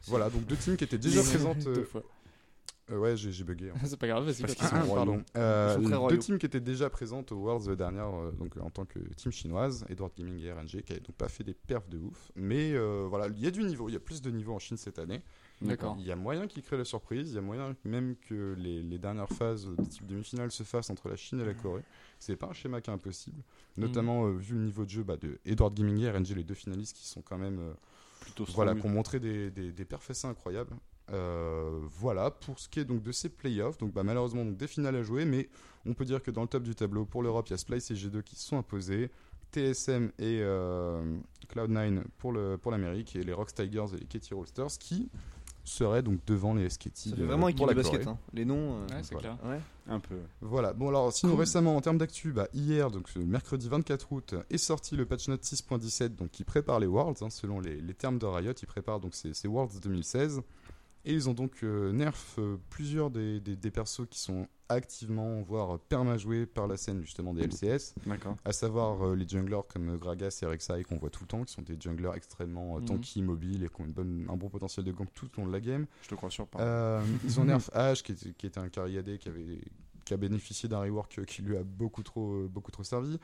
Voilà, 0.08 0.30
donc 0.30 0.46
deux 0.46 0.58
teams 0.58 0.78
qui 0.78 0.84
étaient 0.84 0.98
déjà 0.98 1.24
présentes. 1.24 1.68
Euh, 2.92 2.98
ouais, 2.98 3.16
j'ai 3.16 3.44
bugué. 3.44 3.72
en 3.72 3.76
fait. 3.80 3.88
C'est 3.88 3.98
pas 3.98 4.08
grave, 4.08 4.26
vas-y. 4.26 4.42
Parce 4.42 4.56
Patrick. 4.56 4.70
qu'ils 4.70 4.80
sont 4.82 4.86
royaux. 4.94 4.96
Pardon. 5.06 5.24
Euh, 5.38 5.78
Ils 5.80 5.90
sont 5.90 6.06
très 6.08 6.16
deux 6.16 6.20
teams 6.22 6.38
qui 6.38 6.46
étaient 6.46 6.60
déjà 6.60 6.90
présentes 6.90 7.32
aux 7.32 7.38
Worlds 7.38 7.76
dernière, 7.76 8.14
euh, 8.14 8.32
donc 8.32 8.58
en 8.58 8.70
tant 8.70 8.86
que 8.86 9.00
team 9.16 9.32
chinoise, 9.32 9.86
Edward 9.90 10.12
Gaming 10.18 10.40
et 10.44 10.52
RNG, 10.52 10.68
qui 10.84 10.92
n'avaient 10.92 11.00
donc 11.00 11.16
pas 11.16 11.30
fait 11.30 11.44
des 11.44 11.54
perfs 11.54 11.88
de 11.90 11.98
ouf. 12.00 12.32
Mais 12.36 12.74
euh, 12.74 13.06
voilà, 13.10 13.28
il 13.28 13.40
y 13.40 13.48
a 13.48 13.52
du 13.52 13.64
niveau, 13.64 13.88
il 13.90 13.94
y 13.94 13.96
a 13.96 14.00
plus 14.00 14.22
de 14.22 14.30
niveau 14.32 14.54
en 14.54 14.60
Chine 14.60 14.78
cette 14.78 15.00
année. 15.00 15.22
D'accord. 15.62 15.96
Il 16.00 16.06
y 16.08 16.12
a 16.12 16.16
moyen 16.16 16.48
qu'ils 16.48 16.64
créent 16.64 16.78
la 16.78 16.86
surprise, 16.86 17.30
il 17.32 17.36
y 17.36 17.38
a 17.38 17.42
moyen 17.42 17.76
même 17.86 18.16
que 18.28 18.56
les, 18.58 18.82
les 18.82 18.98
dernières 18.98 19.30
phases 19.30 19.68
de 19.68 19.86
type 19.86 20.08
demi-finale 20.08 20.52
se 20.52 20.64
fassent 20.64 20.90
entre 20.90 21.08
la 21.08 21.16
Chine 21.16 21.40
et 21.40 21.46
la 21.46 21.54
Corée. 21.54 21.84
C'est 22.18 22.36
pas 22.36 22.48
un 22.48 22.54
schéma 22.54 22.82
qui 22.82 22.90
est 22.90 22.94
impossible, 22.94 23.42
notamment 23.78 24.26
euh, 24.26 24.32
vu 24.32 24.56
le 24.56 24.62
niveau 24.64 24.86
de 24.86 24.90
jeu 24.90 25.04
bah, 25.04 25.18
de 25.18 25.40
Edward 25.46 25.74
Gaming 25.76 26.00
et 26.00 26.10
RNG, 26.10 26.30
les 26.36 26.44
deux 26.44 26.56
finalistes 26.56 26.98
qui 26.98 27.06
sont 27.08 27.22
quand 27.22 27.38
même 27.38 27.60
euh, 27.60 27.74
Plutôt 28.22 28.46
voilà, 28.54 28.72
strong. 28.72 28.82
qui 28.82 28.88
ont 28.88 28.94
montré 28.94 29.20
des, 29.20 29.50
des, 29.52 29.72
des 29.72 29.86
perfs 29.86 30.10
assez 30.10 30.28
incroyables. 30.28 30.76
Euh, 31.12 31.80
voilà, 32.00 32.32
pour 32.32 32.58
ce 32.60 32.70
qui 32.70 32.80
est 32.80 32.86
donc 32.86 33.04
de 33.04 33.12
ces 33.12 33.30
playoffs, 33.30 33.78
donc 33.78 33.92
bah, 33.94 34.04
malheureusement 34.04 34.46
donc 34.46 34.58
des 34.58 34.68
finales 34.68 34.96
à 34.96 35.04
jouer, 35.04 35.26
mais 35.26 35.50
on 35.86 35.94
peut 35.94 36.06
dire 36.06 36.22
que 36.24 36.32
dans 36.32 36.42
le 36.42 36.48
top 36.48 36.64
du 36.64 36.76
tableau, 36.76 37.06
pour 37.06 37.22
l'Europe, 37.24 37.48
il 37.50 37.52
y 37.52 37.54
a 37.54 37.58
Splice 37.58 37.92
et 37.92 37.96
G2 37.96 38.22
qui 38.24 38.36
se 38.36 38.48
sont 38.48 38.58
imposés, 38.58 39.10
TSM 39.54 40.12
et 40.20 40.40
euh, 40.42 41.04
Cloud9 41.54 42.04
pour 42.18 42.32
le 42.32 42.58
pour 42.58 42.72
l'Amérique, 42.72 43.16
et 43.16 43.24
les 43.24 43.34
Rocks 43.34 43.54
Tigers 43.54 43.86
et 43.94 43.98
les 44.00 44.06
Katy 44.06 44.34
Rollsters 44.34 44.78
qui 44.80 45.10
seraient 45.64 46.02
donc 46.02 46.20
devant 46.26 46.56
les 46.56 46.68
SKT 46.70 47.10
euh, 47.20 47.26
vraiment 47.26 47.48
équipe 47.48 47.58
pour 47.60 47.68
de 47.68 47.72
la 47.74 47.76
basket. 47.76 48.04
Corée. 48.04 48.16
hein. 48.16 48.20
Les 48.34 48.46
noms. 48.46 48.78
euh, 48.78 48.88
Ouais, 48.88 49.04
c'est 49.04 49.14
Voilà. 49.14 49.36
clair. 49.38 49.52
ouais. 49.52 49.60
Un 49.88 50.00
peu. 50.00 50.18
Voilà, 50.42 50.74
bon 50.74 50.88
alors 50.90 51.12
sinon 51.14 51.36
récemment 51.36 51.76
en 51.76 51.82
termes 51.82 51.98
d'actu, 51.98 52.32
bah, 52.32 52.48
hier, 52.54 52.90
donc 52.90 53.10
ce 53.10 53.20
mercredi 53.20 53.68
24 53.68 54.12
août, 54.12 54.36
est 54.50 54.58
sorti 54.58 54.96
le 54.96 55.06
patch 55.06 55.28
note 55.28 55.44
6.17 55.44 56.16
donc, 56.16 56.32
qui 56.32 56.44
prépare 56.46 56.80
les 56.80 56.88
Worlds, 56.88 57.22
hein, 57.24 57.30
selon 57.30 57.60
les, 57.60 57.80
les 57.82 57.94
termes 57.94 58.18
de 58.18 58.26
Riot, 58.26 58.54
ils 58.54 58.66
préparent 58.68 59.00
donc 59.00 59.14
ces, 59.14 59.34
ces 59.34 59.48
Worlds 59.48 59.80
2016. 59.82 60.42
Et 61.06 61.14
ils 61.14 61.30
ont 61.30 61.34
donc 61.34 61.64
euh, 61.64 61.92
nerf 61.92 62.16
euh, 62.38 62.58
plusieurs 62.70 63.10
des, 63.10 63.40
des, 63.40 63.56
des 63.56 63.72
persos 63.72 64.06
qui 64.10 64.20
sont 64.20 64.48
activement, 64.70 65.42
voire 65.42 65.80
perma-joués 65.80 66.46
par 66.46 66.68
la 66.68 66.78
scène 66.78 67.02
justement 67.02 67.34
des 67.34 67.44
LCS, 67.46 67.96
D'accord. 68.06 68.38
à 68.46 68.54
savoir 68.54 69.06
euh, 69.06 69.16
les 69.16 69.28
junglers 69.28 69.62
comme 69.68 69.98
Gragas 69.98 70.40
et 70.42 70.46
Rek'Sai 70.46 70.84
qu'on 70.84 70.98
voit 70.98 71.10
tout 71.10 71.24
le 71.24 71.28
temps, 71.28 71.44
qui 71.44 71.52
sont 71.54 71.62
des 71.64 71.76
junglers 71.80 72.12
extrêmement 72.16 72.78
Mhm. 72.80 72.86
tanky, 72.86 73.22
mobiles 73.22 73.64
et 73.64 73.68
qui 73.68 73.82
ont 73.82 73.86
une 73.86 73.92
bonne, 73.94 74.26
un 74.30 74.38
bon 74.38 74.48
potentiel 74.50 74.86
de 74.86 74.92
gank 74.92 75.12
tout 75.14 75.30
au 75.38 75.42
long 75.42 75.48
de 75.48 75.52
la 75.52 75.60
game. 75.60 75.88
Je 76.04 76.10
te 76.10 76.16
crois 76.16 76.30
sur. 76.30 76.48
Euh, 76.60 77.04
ils 77.26 77.40
ont 77.40 77.46
nerf 77.46 77.70
Ash 77.74 78.04
qui 78.04 78.12
était, 78.14 78.32
qui 78.34 78.46
était 78.48 78.60
un 78.60 78.70
carry 78.70 78.98
AD 78.98 79.18
qui 79.18 79.28
avait 79.28 79.60
qui 80.06 80.14
a 80.16 80.18
bénéficié 80.18 80.68
d'un 80.68 80.80
rework 80.80 81.24
qui 81.26 81.42
lui 81.44 81.56
a 81.58 81.64
beaucoup 81.64 82.02
trop 82.04 82.48
beaucoup 82.48 82.72
trop 82.72 82.84
servi. 82.84 83.20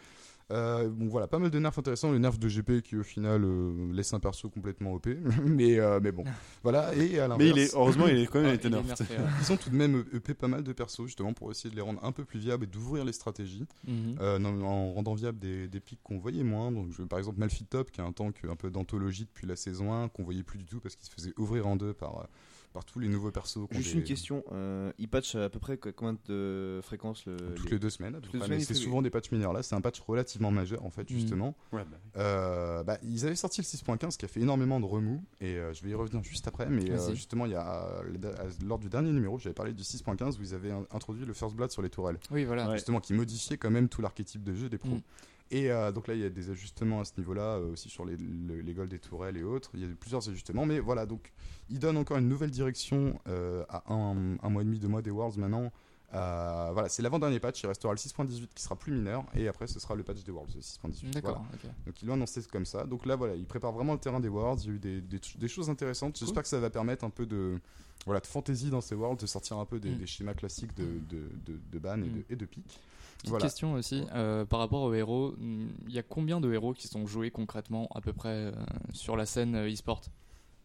Euh, 0.50 0.88
bon 0.88 1.08
voilà, 1.10 1.28
pas 1.28 1.40
mal 1.40 1.50
de 1.52 1.60
nerfs 1.60 1.78
intéressants, 1.78 2.10
le 2.10 2.20
nerf 2.20 2.38
de 2.38 2.48
GP 2.48 2.82
qui 2.82 2.96
au 2.96 3.04
final 3.04 3.44
euh, 3.44 3.92
laisse 3.92 4.14
un 4.14 4.20
perso 4.22 4.50
complètement 4.50 4.94
OP, 4.94 5.08
mais 5.46 5.78
euh, 5.78 6.00
mais 6.02 6.14
bon, 6.14 6.24
voilà 6.64 6.96
et 6.96 7.20
à 7.20 7.28
Mais 7.38 7.48
il 7.48 7.50
est, 7.50 7.54
l'inverse, 7.56 7.74
heureusement, 7.76 8.08
il 8.08 8.18
est 8.20 8.28
quand 8.28 8.42
même 8.42 8.54
été 8.56 8.70
nerf. 8.70 8.86
nerfé, 8.86 9.04
ouais. 9.18 9.26
ils 9.42 9.52
ont 9.52 9.58
tout 9.58 9.70
de 9.70 9.76
même 9.76 10.06
EP 10.14 10.34
pas 10.34 10.48
mal 10.48 10.64
de 10.64 10.72
persos 10.72 11.06
justement 11.06 11.34
pour 11.34 11.52
essayer 11.52 11.70
de 11.70 11.76
les 11.76 11.82
rendre 11.82 12.02
un 12.02 12.14
peu 12.14 12.24
plus 12.24 12.40
viables 12.40 12.64
et 12.64 12.68
d'ouvrir 12.68 13.04
les 13.04 13.12
stratégies 13.14 13.66
Mhm. 13.86 14.18
euh, 14.22 14.40
non, 14.40 14.66
en 14.66 14.94
rendant 14.94 15.16
viable 15.16 15.40
des, 15.40 15.68
des 15.68 15.80
pics 15.82 16.00
qu'on 16.04 16.18
voyait 16.18 16.44
moins. 16.44 16.72
Donc, 16.72 16.92
je, 16.92 17.04
par 17.04 17.20
exemple, 17.20 17.40
Malphite 17.40 17.70
Top, 17.70 17.92
qui 17.92 18.00
est 18.00 18.04
un 18.04 18.12
tank 18.14 18.36
un 18.50 18.56
peu 18.56 18.70
d'anthologie 18.70 19.26
depuis 19.26 19.48
la 19.48 19.56
saison 19.58 19.92
1, 19.94 20.08
qu'on 20.10 20.24
voyait 20.24 20.44
plus 20.44 20.58
du 20.60 20.66
tout 20.66 20.80
parce 20.80 20.96
qu'il 20.96 21.06
se 21.08 21.12
faisait 21.14 21.34
ouvrir 21.38 21.68
en 21.68 21.76
deux 21.76 21.94
par, 21.94 22.20
euh, 22.20 22.24
par 22.74 22.86
tous 22.86 23.00
les 23.00 23.08
nouveaux 23.08 23.32
persos. 23.32 23.68
qu'on 23.68 23.76
Juste 23.78 23.94
des- 23.94 24.00
une 24.00 24.04
question. 24.04 24.44
euh, 24.52 24.92
il 25.00 25.08
patch 25.10 25.36
à 25.36 25.50
peu 25.50 25.58
près 25.60 25.78
co- 25.78 25.92
combien 25.92 26.18
de 26.28 26.80
fréquences 26.84 27.26
le. 27.26 27.36
Toutes 27.38 27.66
les- 27.66 27.72
les 27.72 27.80
deux 27.80 27.90
semaines, 27.90 28.20
c'est 28.62 28.74
souvent 28.74 29.02
des 29.02 29.10
patchs 29.10 29.32
mineurs. 29.32 29.54
Là, 29.54 29.64
c'est 29.64 29.76
un 29.76 29.82
patch 29.82 30.00
relativement 30.02 30.52
majeur, 30.52 30.84
en 30.86 30.90
fait, 30.90 31.10
Mhm. 31.10 31.18
justement. 31.18 31.56
Ouais, 31.72 31.84
bah, 31.84 31.98
Euh, 32.18 32.84
bah, 32.84 32.98
ils 33.04 33.26
avaient 33.26 33.36
sorti 33.36 33.62
le 33.62 33.66
6.15 33.66 34.18
qui 34.18 34.26
a 34.26 34.28
fait 34.28 34.42
énormément 34.42 34.80
de 34.80 34.86
remous, 34.86 35.24
et 35.42 35.56
euh, 35.58 35.74
je 35.74 35.84
vais 35.84 35.90
y 35.90 35.94
revenir 35.96 36.24
juste 36.24 36.48
après. 36.48 36.68
Mais 36.68 36.90
euh, 36.92 37.14
justement, 37.16 37.46
il 37.46 37.54
y 37.54 37.56
a, 37.56 37.86
euh, 38.04 38.50
lors 38.66 38.80
du 38.80 38.90
dernier 38.90 39.12
numéro, 39.12 39.40
j'avais 39.40 39.54
parlé 39.56 39.74
du 39.74 39.84
6.15 39.84 40.38
où 40.38 40.42
ils 40.44 40.54
avaient 40.54 40.72
in- 40.72 40.86
introduit 40.92 41.26
le 41.26 41.34
First 41.34 41.56
Blood 41.56 41.72
sur 41.72 41.82
les 41.82 41.90
tourelles. 41.90 42.20
Oui, 42.32 42.44
voilà. 42.46 42.68
Ouais. 42.68 42.74
justement 42.76 43.00
qui 43.00 43.14
modifiait 43.14 43.58
quand 43.58 43.72
même 43.72 43.90
tout 43.90 44.02
l'archétype 44.02 44.44
de 44.44 44.54
jeu 44.54 44.70
des 44.70 44.78
pros. 44.78 44.90
Mm. 44.90 45.02
Et 45.50 45.72
euh, 45.72 45.92
donc 45.94 46.08
là, 46.08 46.14
il 46.14 46.20
y 46.20 46.26
a 46.26 46.30
des 46.30 46.50
ajustements 46.50 47.00
à 47.00 47.06
ce 47.06 47.14
niveau-là, 47.18 47.58
euh, 47.58 47.72
aussi 47.72 47.90
sur 47.90 48.04
les, 48.06 48.18
le- 48.18 48.60
les 48.62 48.74
goals 48.74 48.90
des 48.90 49.00
tourelles 49.00 49.38
et 49.38 49.44
autres. 49.44 49.72
Il 49.76 49.80
y 49.82 49.86
a 49.86 49.88
plusieurs 50.00 50.28
ajustements, 50.28 50.66
mais 50.66 50.80
voilà, 50.80 51.06
donc 51.06 51.32
il 51.70 51.80
donne 51.80 51.96
encore 51.98 52.18
une 52.18 52.28
nouvelle 52.28 52.52
direction 52.52 53.18
euh, 53.28 53.64
à 53.70 53.84
un, 53.94 54.38
un 54.44 54.50
mois 54.50 54.62
et 54.62 54.66
demi, 54.66 54.80
deux 54.80 54.90
mois 54.90 55.02
des 55.02 55.12
Worlds 55.12 55.38
maintenant. 55.40 55.72
Voilà, 56.12 56.90
c'est 56.90 57.02
l'avant-dernier 57.02 57.40
patch, 57.40 57.62
il 57.64 57.68
restera 57.68 57.94
le 57.94 57.98
6.18 57.98 58.48
qui 58.56 58.64
sera 58.64 58.76
plus 58.76 58.92
mineur, 58.94 59.24
et 59.36 59.48
après 59.48 59.68
ce 59.68 59.80
sera 59.80 59.96
le 59.96 60.04
patch 60.04 60.24
des 60.24 60.32
Worlds, 60.32 60.54
le 60.56 60.62
6.18. 60.62 61.12
D'accord. 61.12 61.46
Voilà. 61.62 61.76
Donc 61.86 62.02
ils 62.02 62.06
l'ont 62.08 62.14
annoncé 62.16 62.42
comme 62.52 62.66
ça. 62.66 62.86
Donc 62.86 63.06
là, 63.06 63.16
voilà, 63.16 63.36
il 63.36 63.46
prépare 63.46 63.72
vraiment 63.72 63.94
le 63.94 64.00
terrain 64.00 64.20
des 64.20 64.30
Worlds. 64.30 64.64
Il 64.64 64.68
y 64.68 64.72
a 64.72 64.76
eu 64.76 64.80
des, 64.80 65.02
des, 65.02 65.20
des 65.38 65.48
choses 65.48 65.70
intéressantes. 65.70 66.18
J'espère 66.18 66.44
que 66.44 66.50
ça 66.50 66.60
va 66.60 66.70
permettre 66.70 67.04
un 67.04 67.10
peu 67.10 67.26
de, 67.26 67.60
voilà, 68.06 68.20
de 68.22 68.28
fantaisie 68.28 68.70
dans 68.70 68.82
ces 68.82 68.96
Worlds, 68.96 69.22
de 69.22 69.28
sortir 69.28 69.58
un 69.58 69.66
peu 69.66 69.80
des, 69.80 69.92
Mm. 69.92 69.98
des 69.98 70.06
schémas 70.08 70.34
classiques 70.34 70.76
de, 70.76 70.86
de, 71.10 71.30
de, 71.46 71.60
de 71.72 71.80
ban 71.80 71.96
et, 72.02 72.08
Mm. 72.08 72.14
de, 72.14 72.24
et 72.30 72.36
de 72.36 72.46
pique. 72.46 72.80
Petite 73.18 73.30
Voilà. 73.30 73.46
question 73.46 73.74
aussi, 73.74 74.04
euh, 74.14 74.46
par 74.46 74.60
rapport 74.60 74.84
aux 74.84 74.94
héros, 74.94 75.36
il 75.40 75.94
y 75.94 75.98
a 76.00 76.04
combien 76.04 76.40
de 76.40 76.52
héros 76.54 76.74
qui 76.74 76.88
sont 76.88 77.06
joués 77.08 77.32
concrètement 77.32 77.88
à 77.96 78.02
peu 78.02 78.14
près 78.14 78.30
euh, 78.30 78.52
sur 78.94 79.16
la 79.18 79.26
scène 79.26 79.56
euh, 79.56 79.72
e-sport 79.72 80.02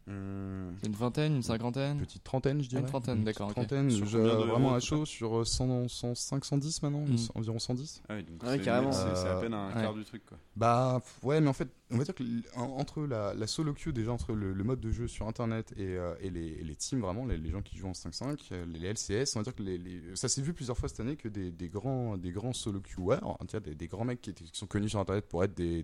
Hum, 0.09 0.75
une 0.85 0.95
vingtaine, 0.95 1.37
une 1.37 1.45
cinquantaine 1.45 1.99
Petite 1.99 2.25
trentaine, 2.25 2.61
je 2.61 2.69
dirais. 2.69 2.83
Une 2.83 2.89
trentaine, 2.89 3.23
d'accord, 3.23 3.47
ok. 3.51 3.55
Trentaine, 3.55 3.89
Sur 3.89 4.05
je- 4.07 4.19
vraiment 4.19 4.75
à 4.75 4.81
chaud 4.81 5.05
sur 5.07 5.39
euh, 5.39 5.45
100, 5.45 5.87
105, 5.87 6.45
110 6.45 6.83
maintenant, 6.83 7.03
Mm. 7.07 7.17
environ 7.37 7.59
110. 7.61 8.03
Ah 8.09 8.15
oui, 8.17 8.25
donc 8.25 8.43
Ouais, 8.43 8.57
c'est- 8.59 8.65
carrément. 8.65 8.91
C'est 8.91 9.29
à 9.29 9.37
peine 9.37 9.55
un 9.55 9.69
ouais. 9.69 9.81
quart 9.81 9.95
du 9.95 10.05
truc, 10.05 10.27
quoi. 10.27 10.39
Bah 10.57 11.01
ouais, 11.23 11.41
mais 11.41 11.47
en 11.49 11.53
fait, 11.53 11.69
on 11.93 11.99
va 11.99 12.05
dire 12.05 12.15
que 12.15 12.25
entre 12.57 13.03
la, 13.07 13.35
la 13.35 13.47
solo 13.47 13.75
queue, 13.75 13.93
déjà 13.93 14.13
entre 14.13 14.33
le, 14.35 14.53
le 14.53 14.65
mode 14.65 14.81
de 14.81 14.91
jeu 14.91 15.07
sur 15.09 15.27
internet 15.29 15.73
et, 15.77 15.97
euh, 15.97 16.15
et 16.21 16.31
les, 16.31 16.47
et 16.47 16.65
les 16.65 16.75
teams, 16.77 17.01
vraiment, 17.01 17.25
les, 17.27 17.37
les 17.39 17.51
gens 17.51 17.63
qui 17.63 17.77
jouent 17.77 17.89
en 17.89 17.93
5-5, 17.93 18.39
euh, 18.53 18.65
les, 18.67 18.79
les 18.79 18.89
LCS, 18.93 19.37
on 19.37 19.41
va 19.41 19.45
dire 19.45 19.55
que 19.55 19.63
les, 19.63 20.03
ça 20.15 20.29
s'est 20.29 20.43
vu 20.43 20.53
plusieurs 20.55 20.77
fois 20.79 20.89
cette 20.89 21.01
année 21.01 21.17
que 21.17 21.29
des, 21.29 21.51
des 21.51 21.69
grands, 21.69 22.17
des 22.17 22.31
grands 22.33 22.53
solo 22.53 22.81
dire 23.45 23.61
des, 23.61 23.75
des 23.75 23.87
grands 23.87 24.05
mecs 24.05 24.21
qui, 24.21 24.35
sont 24.53 24.67
connus 24.67 24.89
sur 24.91 25.01
internet 25.01 25.27
pour 25.29 25.45
être 25.45 25.55
des, 25.55 25.83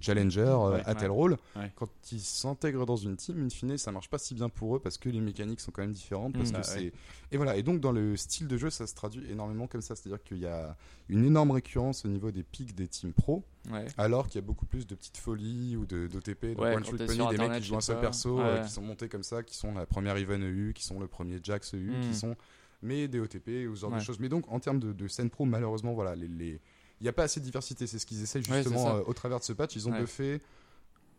challengers 0.00 0.40
euh, 0.40 0.70
Ouais, 0.74 0.82
à 0.84 0.94
tel 0.94 1.10
ouais. 1.10 1.16
rôle, 1.16 1.36
Ouais. 1.56 1.70
quand 1.76 1.90
ils 2.12 2.20
s'intègrent 2.20 2.86
dans 2.86 2.96
une 2.96 3.16
team, 3.16 3.44
in 3.44 3.48
fine, 3.50 3.76
ça 3.78 3.92
marche 3.92 4.08
pas 4.08 4.18
si 4.18 4.34
bien 4.34 4.48
pour 4.48 4.76
eux 4.76 4.80
parce 4.80 4.98
que 4.98 5.08
les 5.08 5.20
mécaniques 5.20 5.60
sont 5.60 5.70
quand 5.70 5.82
même 5.82 5.92
différentes. 5.92 6.34
Parce 6.34 6.50
Mm. 6.50 6.52
que 6.52 6.58
Ah, 6.58 6.62
c'est... 6.62 6.92
Et 7.32 7.36
voilà, 7.36 7.56
et 7.56 7.62
donc 7.62 7.80
dans 7.80 7.92
le 7.92 8.16
style 8.16 8.46
de 8.48 8.56
jeu, 8.56 8.70
ça 8.70 8.86
se 8.86 8.94
traduit 8.94 9.30
énormément 9.30 9.66
comme 9.66 9.80
ça. 9.82 9.94
C'est-à-dire 9.96 10.22
qu'il 10.22 10.38
y 10.38 10.46
a 10.46 10.76
une 11.08 11.24
énorme 11.24 11.50
récurrence 11.50 12.04
au 12.04 12.08
niveau 12.08 12.30
des 12.30 12.42
pics 12.42 12.74
des 12.74 12.88
teams 12.88 13.12
pro, 13.12 13.44
Ouais. 13.70 13.86
alors 13.96 14.26
qu'il 14.26 14.36
y 14.36 14.44
a 14.44 14.46
beaucoup 14.46 14.66
plus 14.66 14.86
de 14.86 14.94
petites 14.94 15.16
folies 15.16 15.76
ou 15.76 15.86
de, 15.86 16.06
d'OTP, 16.06 16.54
de 16.54 16.60
Ouais, 16.60 16.74
one 16.76 16.82
pony, 16.84 16.98
des 17.30 17.38
mecs 17.38 17.60
qui 17.62 17.68
jouent 17.68 17.76
un 17.76 17.80
seul 17.80 18.00
perso, 18.00 18.36
Ouais. 18.38 18.44
euh, 18.44 18.62
qui 18.64 18.70
sont 18.70 18.82
montés 18.82 19.08
comme 19.08 19.22
ça, 19.22 19.42
qui 19.42 19.56
sont 19.56 19.72
la 19.74 19.86
première 19.86 20.16
Even 20.16 20.42
EU, 20.42 20.72
qui 20.74 20.84
sont 20.84 21.00
le 21.00 21.06
premier 21.06 21.38
Jax 21.42 21.74
EU, 21.74 21.90
Mm. 21.96 22.00
qui 22.02 22.14
sont 22.14 22.36
mais 22.82 23.08
des 23.08 23.18
OTP 23.20 23.66
ou 23.70 23.74
ce 23.74 23.80
genre 23.80 23.90
de 23.92 23.98
choses. 24.00 24.18
Mais 24.20 24.28
donc 24.28 24.44
en 24.52 24.60
termes 24.60 24.78
de, 24.80 24.92
de 24.92 25.08
scène 25.08 25.30
pro, 25.30 25.46
malheureusement, 25.46 25.94
voilà, 25.94 26.14
les, 26.14 26.28
les- 26.28 26.60
il 27.00 27.04
n'y 27.04 27.08
a 27.08 27.12
pas 27.14 27.22
assez 27.24 27.40
de 27.40 27.44
diversité. 27.44 27.86
C'est 27.86 27.98
ce 27.98 28.04
qu'ils 28.06 28.22
essayent 28.22 28.42
justement 28.44 28.96
euh, 28.96 29.02
au 29.06 29.12
travers 29.14 29.38
de 29.40 29.44
ce 29.44 29.52
patch. 29.54 29.74
Ils 29.76 29.88
ont 29.88 29.92
Ouais. 29.92 30.00
buffé 30.00 30.42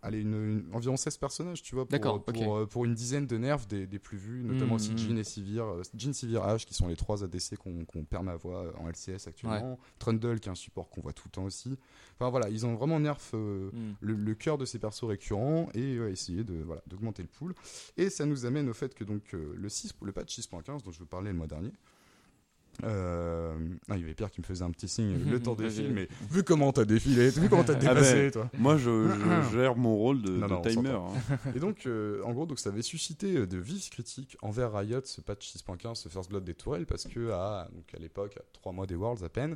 allez, 0.06 0.22
une, 0.22 0.34
une- 0.34 0.70
environ 0.76 0.96
16 0.98 1.18
personnages, 1.18 1.62
tu 1.62 1.76
vois, 1.76 1.86
pour, 1.86 1.98
ok. 2.30 2.62
euh, 2.62 2.66
pour 2.66 2.86
une 2.86 2.94
dizaine 2.94 3.28
de 3.28 3.38
nerfs 3.38 3.66
des, 3.68 3.86
des 3.88 4.00
plus 4.00 4.18
vus, 4.18 4.44
notamment 4.44 4.74
Mm, 4.74 4.76
aussi 4.76 4.94
mm. 4.94 4.98
Jin 4.98 5.18
et 5.18 5.24
Sivir. 5.24 5.66
euh, 5.66 5.82
Jin, 5.96 6.14
Sivir, 6.14 6.42
H, 6.44 6.66
qui 6.66 6.74
sont 6.74 6.88
les 6.88 6.96
trois 6.96 7.24
ADC 7.24 7.58
qu'on 7.58 7.86
qu'on 7.86 8.04
permet 8.06 8.32
à 8.32 8.36
voir 8.38 8.66
en 8.80 8.88
LCS 8.90 9.28
actuellement. 9.28 9.78
Trundle, 10.00 10.40
qui 10.40 10.50
est 10.50 10.52
un 10.52 10.56
support 10.56 10.90
qu'on 10.90 11.02
voit 11.02 11.14
tout 11.14 11.24
le 11.28 11.32
temps 11.32 11.44
aussi. 11.44 11.78
Enfin 12.20 12.30
voilà, 12.30 12.50
ils 12.50 12.66
ont 12.66 12.76
vraiment 12.76 13.00
nerf 13.00 13.18
euh, 13.34 13.70
Hmm. 13.74 13.94
le, 14.00 14.14
le 14.14 14.36
cœur 14.36 14.58
de 14.58 14.66
ces 14.66 14.80
persos 14.80 15.04
récurrents 15.06 15.70
et 15.74 15.96
euh, 15.98 16.10
essayer 16.12 16.44
de 16.44 16.56
voilà 16.64 16.82
d'augmenter 16.88 17.24
le 17.24 17.28
pool. 17.30 17.54
Et 17.98 18.10
ça 18.10 18.26
nous 18.26 18.46
amène 18.46 18.70
au 18.70 18.74
fait 18.74 18.94
que 18.96 19.04
donc 19.04 19.34
euh, 19.34 19.54
le 19.58 19.70
6 19.70 19.94
le 20.04 20.12
patch 20.12 20.40
6.15 20.40 20.84
dont 20.84 20.92
je 20.92 21.00
vous 21.00 21.06
parlais 21.06 21.32
le 21.32 21.38
mois 21.38 21.48
dernier. 21.48 21.72
Euh... 22.84 23.56
Ah, 23.90 23.96
il 23.96 24.02
y 24.02 24.04
avait 24.04 24.14
Pierre 24.14 24.32
qui 24.32 24.42
me 24.42 24.46
faisait 24.46 24.64
un 24.64 24.72
petit 24.72 24.88
signe. 24.88 25.18
Le 25.30 25.40
temps 25.42 25.56
défile, 25.56 25.92
mais 25.94 26.08
vu 26.30 26.44
comment 26.44 26.72
t'as 26.72 26.86
défilé, 26.86 27.30
vu 27.30 27.50
comment 27.50 27.64
t'as 27.64 27.74
Ah 27.74 27.80
dépassé, 27.80 28.14
ben, 28.24 28.32
toi. 28.32 28.50
Moi, 28.58 28.78
je, 28.78 29.08
je 29.52 29.58
gère 29.58 29.76
mon 29.76 29.96
rôle 29.96 30.22
de, 30.22 30.32
Non, 30.32 30.48
de 30.48 30.52
non, 30.54 30.58
on 30.60 30.62
timer. 30.62 30.90
hein. 30.90 31.38
Et 31.56 31.60
donc, 31.60 31.86
euh, 31.86 32.22
en 32.24 32.34
gros, 32.34 32.46
donc 32.46 32.60
ça 32.60 32.70
avait 32.70 32.82
suscité 32.82 33.38
euh, 33.38 33.48
de 33.48 33.58
vives 33.58 33.90
critiques 33.90 34.38
envers 34.42 34.74
Riot, 34.74 35.02
ce 35.06 35.22
patch 35.22 35.54
6.15, 35.56 35.96
ce 35.96 36.10
First 36.10 36.30
Blood 36.30 36.44
des 36.44 36.54
tourelles, 36.54 36.86
parce 36.86 37.06
que 37.06 37.32
à, 37.32 37.68
donc 37.74 37.86
à 37.96 38.00
l'époque, 38.00 38.36
à 38.38 38.44
3 38.54 38.72
mois 38.74 38.86
des 38.86 38.96
Worlds 38.96 39.24
à 39.24 39.30
peine, 39.30 39.56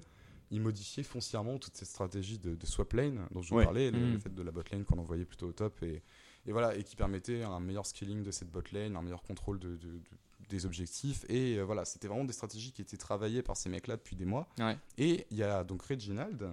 ils 0.51 0.61
modifiaient 0.61 1.03
foncièrement 1.03 1.57
toute 1.59 1.75
cette 1.77 1.87
stratégie 1.87 2.39
de, 2.39 2.55
de 2.55 2.65
swap 2.65 2.93
lane 2.93 3.19
dont 3.31 3.41
je 3.41 3.53
vous 3.53 3.61
parlais, 3.61 3.91
le, 3.91 3.99
Mm. 3.99 4.13
le 4.13 4.19
fait 4.19 4.33
de 4.33 4.41
la 4.41 4.51
bot 4.51 4.63
lane 4.71 4.83
qu'on 4.83 4.97
envoyait 4.97 5.25
plutôt 5.25 5.47
au 5.47 5.51
top, 5.51 5.83
et, 5.83 6.01
et 6.47 6.51
voilà, 6.51 6.75
et 6.75 6.83
qui 6.83 6.95
permettait 6.95 7.43
un 7.43 7.59
meilleur 7.59 7.85
scaling 7.85 8.23
de 8.23 8.31
cette 8.31 8.49
bot 8.49 8.63
lane, 8.71 8.95
un 8.95 9.01
meilleur 9.03 9.21
contrôle 9.21 9.59
de, 9.59 9.69
de- 9.69 9.75
de- 9.75 10.01
des 10.49 10.65
objectifs, 10.65 11.25
et 11.29 11.57
euh, 11.57 11.63
voilà, 11.63 11.85
c'était 11.85 12.07
vraiment 12.07 12.25
des 12.25 12.33
stratégies 12.33 12.71
qui 12.71 12.81
étaient 12.81 12.97
travaillées 12.97 13.41
par 13.43 13.55
ces 13.55 13.69
mecs-là 13.69 13.95
depuis 13.97 14.15
des 14.15 14.25
mois. 14.25 14.47
Ouais. 14.59 14.77
Et 14.97 15.25
il 15.31 15.37
y 15.37 15.43
a 15.43 15.63
donc 15.63 15.83
Reginald 15.83 16.49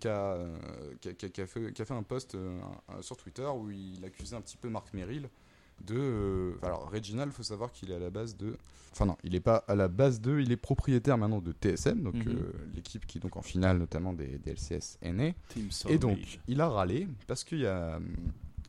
qui 0.00 0.08
a, 0.08 0.32
euh, 0.34 0.56
qui 1.00 1.08
a- 1.10 1.12
qui 1.14 1.40
a- 1.40 1.46
fait, 1.46 1.72
qui 1.72 1.82
a 1.82 1.84
fait 1.84 1.94
un 1.94 2.02
post 2.02 2.34
euh, 2.34 2.58
sur 3.02 3.16
Twitter 3.16 3.46
où 3.46 3.70
il 3.70 4.04
accusait 4.04 4.34
un 4.36 4.40
petit 4.40 4.56
peu 4.56 4.68
Marc 4.68 4.92
Merrill 4.94 5.28
de. 5.84 5.94
euh, 5.96 6.52
alors, 6.62 6.90
Reginald, 6.90 7.30
il 7.32 7.34
faut 7.34 7.42
savoir 7.42 7.70
qu'il 7.72 7.90
est 7.90 7.94
à 7.94 7.98
la 7.98 8.10
base 8.10 8.36
de. 8.36 8.56
Enfin, 8.92 9.06
non, 9.06 9.16
il 9.24 9.32
n'est 9.32 9.40
pas 9.40 9.56
à 9.68 9.74
la 9.74 9.88
base 9.88 10.20
de. 10.20 10.38
Il 10.40 10.50
est 10.52 10.56
propriétaire 10.56 11.18
maintenant 11.18 11.40
de 11.40 11.52
TSM, 11.52 12.02
donc 12.02 12.14
Mhm. 12.14 12.28
euh, 12.28 12.52
l'équipe 12.74 13.04
qui, 13.06 13.18
donc 13.20 13.36
en 13.36 13.42
finale 13.42 13.78
notamment 13.78 14.12
des, 14.12 14.38
des 14.38 14.52
LCS 14.52 14.98
NA. 15.02 15.32
Team 15.48 15.68
Et 15.88 15.98
donc, 15.98 16.38
il 16.48 16.60
a 16.60 16.68
râlé 16.68 17.06
parce 17.26 17.44
qu'il 17.44 17.58
y 17.60 17.66
a. 17.66 18.00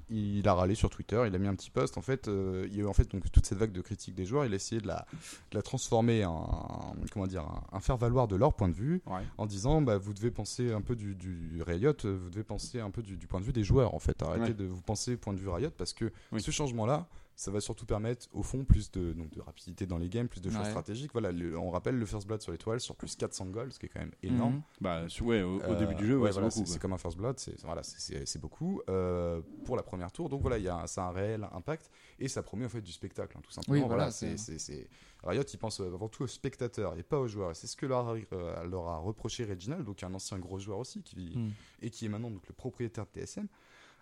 Il 0.09 0.47
a 0.47 0.53
râlé 0.53 0.75
sur 0.75 0.89
Twitter, 0.91 1.23
il 1.25 1.33
a 1.33 1.37
mis 1.39 1.47
un 1.47 1.55
petit 1.55 1.71
post. 1.71 1.97
En 1.97 2.01
fait, 2.01 2.27
euh, 2.27 2.67
il 2.69 2.75
y 2.75 2.79
a 2.79 2.83
eu 2.83 2.85
en 2.87 2.93
fait 2.93 3.09
donc 3.11 3.23
toute 3.31 3.45
cette 3.45 3.57
vague 3.57 3.71
de 3.71 3.81
critiques 3.81 4.13
des 4.13 4.25
joueurs. 4.25 4.45
Il 4.45 4.53
a 4.53 4.55
essayé 4.55 4.79
de 4.79 4.85
la, 4.87 5.05
de 5.51 5.55
la 5.57 5.61
transformer 5.63 6.25
en 6.25 6.95
comment 7.11 7.25
dire 7.27 7.43
un, 7.71 7.79
faire 7.79 7.97
valoir 7.97 8.27
de 8.27 8.35
leur 8.35 8.53
point 8.53 8.69
de 8.69 8.73
vue 8.75 9.01
Ouais. 9.07 9.23
en 9.39 9.45
disant 9.47 9.81
bah, 9.81 9.97
vous 9.97 10.13
devez 10.13 10.29
penser 10.31 10.71
un 10.71 10.81
peu 10.81 10.95
du, 10.95 11.15
du 11.15 11.61
Riot, 11.65 11.93
vous 12.03 12.29
devez 12.29 12.43
penser 12.43 12.79
un 12.79 12.91
peu 12.91 13.01
du, 13.01 13.17
du 13.17 13.25
point 13.27 13.39
de 13.39 13.45
vue 13.45 13.53
des 13.53 13.63
joueurs 13.63 13.95
en 13.95 13.99
fait. 13.99 14.21
Arrêtez 14.21 14.43
Ouais. 14.49 14.53
de 14.53 14.65
vous 14.65 14.81
penser 14.81 15.17
point 15.17 15.33
de 15.33 15.39
vue 15.39 15.49
Riot 15.49 15.71
parce 15.75 15.93
que 15.93 16.11
Oui. 16.31 16.41
ce 16.41 16.51
changement-là, 16.51 17.07
ça 17.37 17.51
va 17.51 17.59
surtout 17.59 17.85
permettre 17.85 18.27
au 18.33 18.43
fond 18.43 18.63
plus 18.63 18.91
de, 18.91 19.11
donc, 19.13 19.29
de 19.31 19.41
rapidité 19.41 19.85
dans 19.85 19.97
les 19.97 20.07
games, 20.09 20.27
plus 20.27 20.39
de 20.41 20.49
choses 20.49 20.59
Ouais. 20.59 20.69
stratégiques. 20.69 21.11
Voilà, 21.11 21.31
le- 21.31 21.57
on 21.57 21.69
rappelle 21.69 21.97
le 21.97 22.05
First 22.05 22.27
Blood 22.27 22.41
sur 22.41 22.51
l'étoile 22.53 22.79
sur 22.79 22.95
plus 22.95 23.15
400 23.15 23.47
goals, 23.47 23.73
ce 23.73 23.79
qui 23.79 23.87
est 23.87 23.89
quand 23.89 23.99
même 23.99 24.13
énorme. 24.23 24.55
Mhm. 24.55 24.61
Bah, 24.81 25.01
ouais, 25.21 25.41
au, 25.41 25.57
au 25.57 25.61
Euh, 25.63 25.75
début 25.79 25.95
du 25.95 26.07
jeu, 26.07 26.15
ouais, 26.15 26.21
ouais, 26.23 26.27
c'est 26.29 26.33
voilà, 26.33 26.47
beaucoup. 26.47 26.65
c'est 26.65 26.73
c'est 26.73 26.79
comme 26.79 26.93
un 26.93 26.97
First 26.97 27.17
Blood, 27.17 27.37
c'est 27.39 27.59
voilà, 27.63 27.83
c'est- 27.83 28.39
beaucoup 28.39 28.81
euh, 28.89 29.41
pour 29.65 29.75
la 29.75 29.83
première 29.83 30.11
tour. 30.11 30.29
Donc 30.29 30.41
voilà, 30.41 30.57
il 30.57 30.63
y 30.63 30.69
a 30.69 30.77
un- 30.77 30.87
ça 30.87 31.05
a 31.05 31.09
un 31.09 31.11
réel 31.11 31.47
impact 31.53 31.89
et 32.19 32.27
ça 32.29 32.41
promet 32.41 32.65
en 32.65 32.69
fait 32.69 32.81
du 32.81 32.91
spectacle, 32.93 33.37
hein, 33.37 33.41
tout 33.43 33.51
simplement. 33.51 33.73
Oui, 33.73 33.79
voilà, 33.87 34.09
voilà, 34.09 34.11
c'est 34.11 34.87
Riot, 35.23 35.41
ils 35.43 35.57
pensent 35.57 35.81
euh, 35.81 35.93
avant 35.93 36.07
tout 36.07 36.23
aux 36.23 36.27
spectateurs 36.27 36.95
et 36.97 37.03
pas 37.03 37.19
aux 37.19 37.27
joueurs. 37.27 37.51
Et 37.51 37.55
c'est 37.55 37.65
ce 37.67 37.75
que 37.75 37.85
leur 37.87 38.07
a, 38.09 38.15
euh, 38.33 38.63
leur 38.65 38.87
a 38.87 38.97
reproché 38.99 39.43
Reginald, 39.43 39.83
donc 39.83 40.03
un 40.03 40.13
ancien 40.13 40.37
gros 40.37 40.59
joueur 40.59 40.77
aussi, 40.77 41.01
qui, 41.01 41.35
Hmm. 41.35 41.49
et 41.81 41.89
qui 41.89 42.05
est 42.05 42.09
maintenant 42.09 42.29
donc 42.29 42.47
le 42.47 42.53
propriétaire 42.53 43.05
de 43.05 43.19
TSM. 43.21 43.47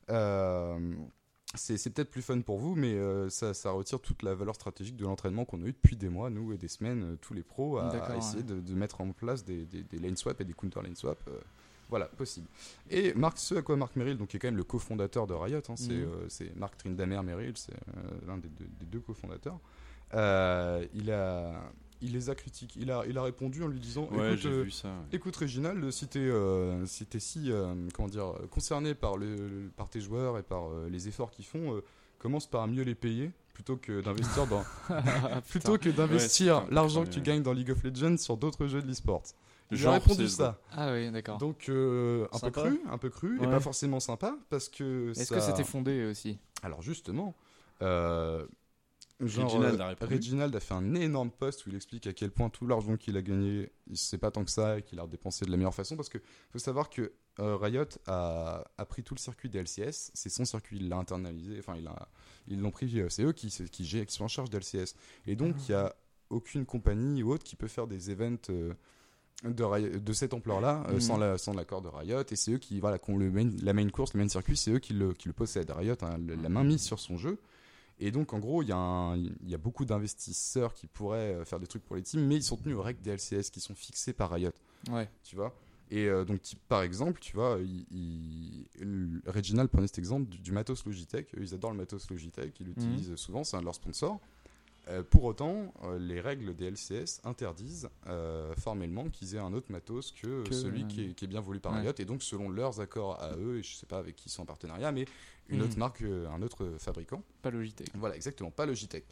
Euh, 0.09 0.95
c'est 1.55 1.89
peut-être 1.93 2.09
plus 2.11 2.21
fun 2.21 2.41
pour 2.41 2.57
vous, 2.57 2.75
mais 2.75 2.93
euh, 2.93 3.29
ça, 3.29 3.53
ça 3.53 3.71
retire 3.71 3.99
toute 3.99 4.23
la 4.23 4.33
valeur 4.33 4.55
stratégique 4.55 4.95
de 4.97 5.03
l'entraînement 5.05 5.45
qu'on 5.45 5.61
a 5.63 5.65
eu 5.67 5.71
depuis 5.73 5.95
des 5.95 6.09
mois, 6.09 6.29
nous 6.29 6.51
et 6.53 6.57
des 6.57 6.67
semaines, 6.67 7.03
euh, 7.03 7.15
tous 7.21 7.33
les 7.33 7.43
pros, 7.43 7.77
à, 7.77 8.15
essayer 8.17 8.37
ouais. 8.37 8.43
de, 8.43 8.59
de 8.61 8.73
mettre 8.73 9.01
en 9.01 9.11
place 9.11 9.43
des, 9.45 9.65
des, 9.65 9.83
des 9.83 9.99
lane 9.99 10.15
swap 10.17 10.39
et 10.41 10.45
des 10.45 10.53
counter 10.53 10.81
lane 10.81 10.95
swap. 10.95 11.19
euh, 11.27 11.39
voilà, 11.89 12.05
possible. 12.07 12.47
Et 12.89 13.13
Marc, 13.13 13.37
ce 13.37 13.53
à 13.55 13.61
quoi 13.61 13.75
Marc 13.75 13.95
Merrill, 13.95 14.17
donc, 14.17 14.29
qui 14.29 14.37
est 14.37 14.39
quand 14.39 14.47
même 14.47 14.57
le 14.57 14.63
cofondateur 14.63 15.27
de 15.27 15.33
Riot, 15.35 15.59
hein, 15.69 15.75
c'est 15.75 15.91
Mhm. 15.93 16.07
euh, 16.41 16.49
Marc 16.55 16.77
Trindamer 16.77 17.21
Merrill, 17.21 17.53
c'est 17.55 17.73
l'un 18.25 18.37
des 18.37 18.47
deux, 18.49 18.65
des 18.79 18.85
deux 18.87 18.99
cofondateurs. 19.01 19.59
Il, 20.13 21.11
a, 21.11 21.61
il 22.03 22.11
les 22.13 22.29
a 22.29 22.35
critiqués, 22.35 22.79
il 22.81 22.91
a, 22.91 23.03
il 23.07 23.17
a 23.17 23.23
répondu 23.23 23.63
en 23.63 23.67
lui 23.67 23.79
disant 23.79 24.07
Ouais, 24.11 24.33
écoute, 24.33 24.39
j'ai 24.43 24.49
euh, 24.49 24.61
vu 24.63 24.71
ça. 24.71 24.89
ouais. 24.89 24.93
Écoute 25.13 25.35
Réginald, 25.35 25.89
si 25.91 26.07
t'es 26.07 26.19
euh, 26.19 26.85
si, 26.85 27.05
t'es 27.05 27.19
si 27.19 27.51
euh, 27.51 27.73
comment 27.93 28.07
dire, 28.09 28.33
concerné 28.51 28.93
par, 28.93 29.17
le, 29.17 29.71
par 29.75 29.89
tes 29.89 30.01
joueurs 30.01 30.37
et 30.37 30.43
par 30.43 30.69
euh, 30.69 30.87
les 30.89 31.07
efforts 31.07 31.31
qu'ils 31.31 31.45
font, 31.45 31.75
euh, 31.75 31.81
commence 32.19 32.45
par 32.47 32.67
mieux 32.67 32.83
les 32.83 32.95
payer 32.95 33.31
plutôt 33.53 33.77
que 33.77 34.01
d'investir 34.01 34.47
dans 34.47 34.63
plutôt 35.49 35.77
que 35.77 35.89
d'investir 35.89 36.65
l'argent 36.71 37.03
que 37.03 37.09
tu 37.09 37.21
gagnes 37.21 37.43
dans 37.43 37.53
League 37.53 37.71
of 37.71 37.83
Legends 37.83 38.17
sur 38.17 38.37
d'autres 38.37 38.67
jeux 38.67 38.81
de 38.81 38.87
l'e-sport. 38.87 39.23
Il 39.71 39.77
a 39.77 39.79
Genre, 39.79 39.93
répondu 39.93 40.27
ça. 40.27 40.59
Ah 40.71 40.91
oui, 40.91 41.09
d'accord. 41.11 41.37
Donc 41.37 41.65
euh, 41.69 42.27
un 42.31 42.39
peu 42.39 42.51
cru, 42.51 42.79
un 42.89 42.97
peu 42.97 43.09
cru 43.09 43.37
et 43.37 43.39
Ouais. 43.39 43.49
pas 43.49 43.59
forcément 43.59 43.99
sympa 43.99 44.35
parce 44.49 44.69
que 44.69 45.11
Est-ce 45.11 45.25
ça- 45.25 45.35
que 45.35 45.41
c'était 45.41 45.63
fondé 45.63 46.05
aussi? 46.05 46.37
Alors 46.61 46.81
justement, 46.81 47.35
euh, 47.81 48.45
genre, 49.27 49.45
Reginald 49.51 49.79
euh, 49.79 49.83
a 49.83 49.87
répondu. 49.89 50.15
Reginald 50.15 50.55
a 50.55 50.59
fait 50.59 50.73
un 50.73 50.95
énorme 50.95 51.31
post 51.31 51.65
où 51.65 51.69
il 51.69 51.75
explique 51.75 52.07
à 52.07 52.13
quel 52.13 52.31
point 52.31 52.49
tout 52.49 52.65
l'argent 52.67 52.97
qu'il 52.97 53.15
a 53.17 53.21
gagné, 53.21 53.71
il 53.87 53.97
sait 53.97 54.17
pas 54.17 54.31
tant 54.31 54.43
que 54.43 54.51
ça 54.51 54.79
et 54.79 54.81
qu'il 54.83 54.99
a 54.99 55.07
dépensé 55.07 55.45
de 55.45 55.51
la 55.51 55.57
meilleure 55.57 55.73
façon 55.75 55.95
parce 55.95 56.09
que 56.09 56.17
faut 56.51 56.59
savoir 56.59 56.89
que 56.89 57.11
euh, 57.39 57.55
Riot 57.57 57.85
a, 58.07 58.63
a 58.77 58.85
pris 58.85 59.03
tout 59.03 59.15
le 59.15 59.19
circuit 59.19 59.49
des 59.49 59.59
LCS, 59.63 60.11
c'est 60.13 60.29
son 60.29 60.45
circuit, 60.45 60.77
il 60.79 60.89
l'a 60.89 60.97
internalisé, 60.97 61.57
enfin 61.59 61.75
ils 62.47 62.59
l'ont 62.61 62.71
pris, 62.71 62.99
euh, 62.99 63.09
c'est 63.09 63.23
eux 63.23 63.31
qui, 63.33 63.47
qui, 63.71 63.85
gèrent- 63.85 64.05
qui 64.05 64.13
sont 64.13 64.25
en 64.25 64.27
charge 64.27 64.49
des 64.49 64.57
LCS 64.59 64.95
et 65.25 65.35
donc 65.35 65.55
il 65.67 65.71
y 65.71 65.75
a 65.75 65.95
aucune 66.29 66.65
compagnie 66.65 67.23
ou 67.23 67.31
autre 67.31 67.43
qui 67.43 67.55
peut 67.55 67.67
faire 67.67 67.87
des 67.87 68.11
events 68.11 68.37
euh, 68.49 68.73
de, 69.43 69.63
Riot- 69.63 69.99
de 69.99 70.13
cette 70.13 70.33
ampleur-là 70.33 70.85
euh, 70.89 70.93
Mhm. 70.93 71.01
sans 71.01 71.17
la- 71.17 71.37
sans 71.37 71.53
l'accord 71.53 71.81
de 71.81 71.89
Riot. 71.89 72.21
Et 72.31 72.35
c'est 72.35 72.51
eux 72.53 72.57
qui 72.59 72.79
voilà 72.79 72.97
qui 72.99 73.11
ont 73.11 73.17
le 73.17 73.29
main- 73.31 73.51
la 73.61 73.73
main 73.73 73.87
course 73.89 74.13
le 74.13 74.21
main 74.21 74.29
circuit 74.29 74.55
c'est 74.55 74.71
eux 74.71 74.79
qui 74.79 74.93
le, 74.93 75.13
qui 75.13 75.27
le 75.27 75.33
possèdent. 75.33 75.71
Riot 75.71 75.95
a 76.01 76.17
la 76.17 76.49
main 76.49 76.63
mise 76.63 76.81
sur 76.81 76.99
son 76.99 77.17
jeu 77.17 77.39
et 78.03 78.11
donc 78.11 78.33
en 78.33 78.39
gros 78.39 78.61
il 78.61 78.67
y, 78.67 78.73
a 78.73 79.15
y 79.47 79.57
beaucoup 79.57 79.85
d'investisseurs 79.85 80.73
qui 80.73 80.87
pourraient 80.87 81.35
euh, 81.35 81.45
faire 81.45 81.59
des 81.59 81.67
trucs 81.67 81.83
pour 81.83 81.95
les 81.95 82.01
teams 82.01 82.25
mais 82.25 82.35
ils 82.35 82.43
sont 82.43 82.57
tenus 82.57 82.75
aux 82.75 82.81
règles 82.81 83.01
des 83.01 83.11
LCS 83.15 83.49
qui 83.49 83.61
sont 83.61 83.75
fixées 83.75 84.11
par 84.13 84.31
Riot. 84.31 84.51
Ouais. 84.91 85.09
tu 85.23 85.37
vois? 85.37 85.55
Et 85.89 86.07
euh, 86.07 86.25
donc 86.25 86.41
type, 86.41 86.59
par 86.67 86.81
exemple 86.81 87.21
tu 87.21 87.35
vois 87.35 87.59
il, 87.61 89.21
Reginald 89.25 89.69
prenait 89.69 89.87
cet 89.87 89.99
exemple 89.99 90.29
du, 90.29 90.39
du 90.39 90.51
matos 90.51 90.85
Logitech. 90.85 91.29
Ils 91.39 91.53
adorent 91.53 91.71
le 91.71 91.77
matos 91.77 92.09
Logitech 92.09 92.59
ils 92.59 92.65
l'utilisent 92.65 93.15
souvent 93.15 93.45
c'est 93.45 93.55
un 93.55 93.61
de 93.61 93.65
leurs 93.65 93.75
sponsors 93.75 94.19
pour 95.09 95.23
autant, 95.23 95.73
euh, 95.83 95.97
les 95.97 96.19
règles 96.19 96.55
des 96.55 96.69
LCS 96.71 97.21
interdisent 97.23 97.89
euh, 98.07 98.53
formellement 98.55 99.09
qu'ils 99.09 99.35
aient 99.35 99.39
un 99.39 99.53
autre 99.53 99.71
matos 99.71 100.11
que, 100.11 100.43
Que, 100.43 100.53
celui 100.53 100.83
euh, 100.83 100.87
qui 100.87 101.01
est, 101.05 101.13
qui 101.13 101.25
est 101.25 101.27
bien 101.27 101.39
voulu 101.41 101.59
par 101.59 101.73
ouais. 101.73 101.79
Riot, 101.81 101.93
et 101.99 102.05
donc 102.05 102.21
selon 102.21 102.49
leurs 102.49 102.79
accords 102.81 103.21
à 103.21 103.35
eux, 103.37 103.59
et 103.59 103.63
je 103.63 103.75
sais 103.75 103.85
pas 103.85 103.97
avec 103.99 104.15
qui 104.15 104.27
ils 104.27 104.31
sont 104.31 104.41
en 104.43 104.45
partenariat, 104.45 104.91
mais 104.91 105.05
une 105.49 105.59
Mhm. 105.59 105.65
autre 105.65 105.77
marque, 105.77 106.01
euh, 106.01 106.27
un 106.29 106.41
autre 106.41 106.75
fabricant. 106.79 107.21
Pas 107.41 107.49
Logitech. 107.51 107.89
Voilà, 107.95 108.15
exactement, 108.15 108.51
pas 108.51 108.65
Logitech. 108.65 109.05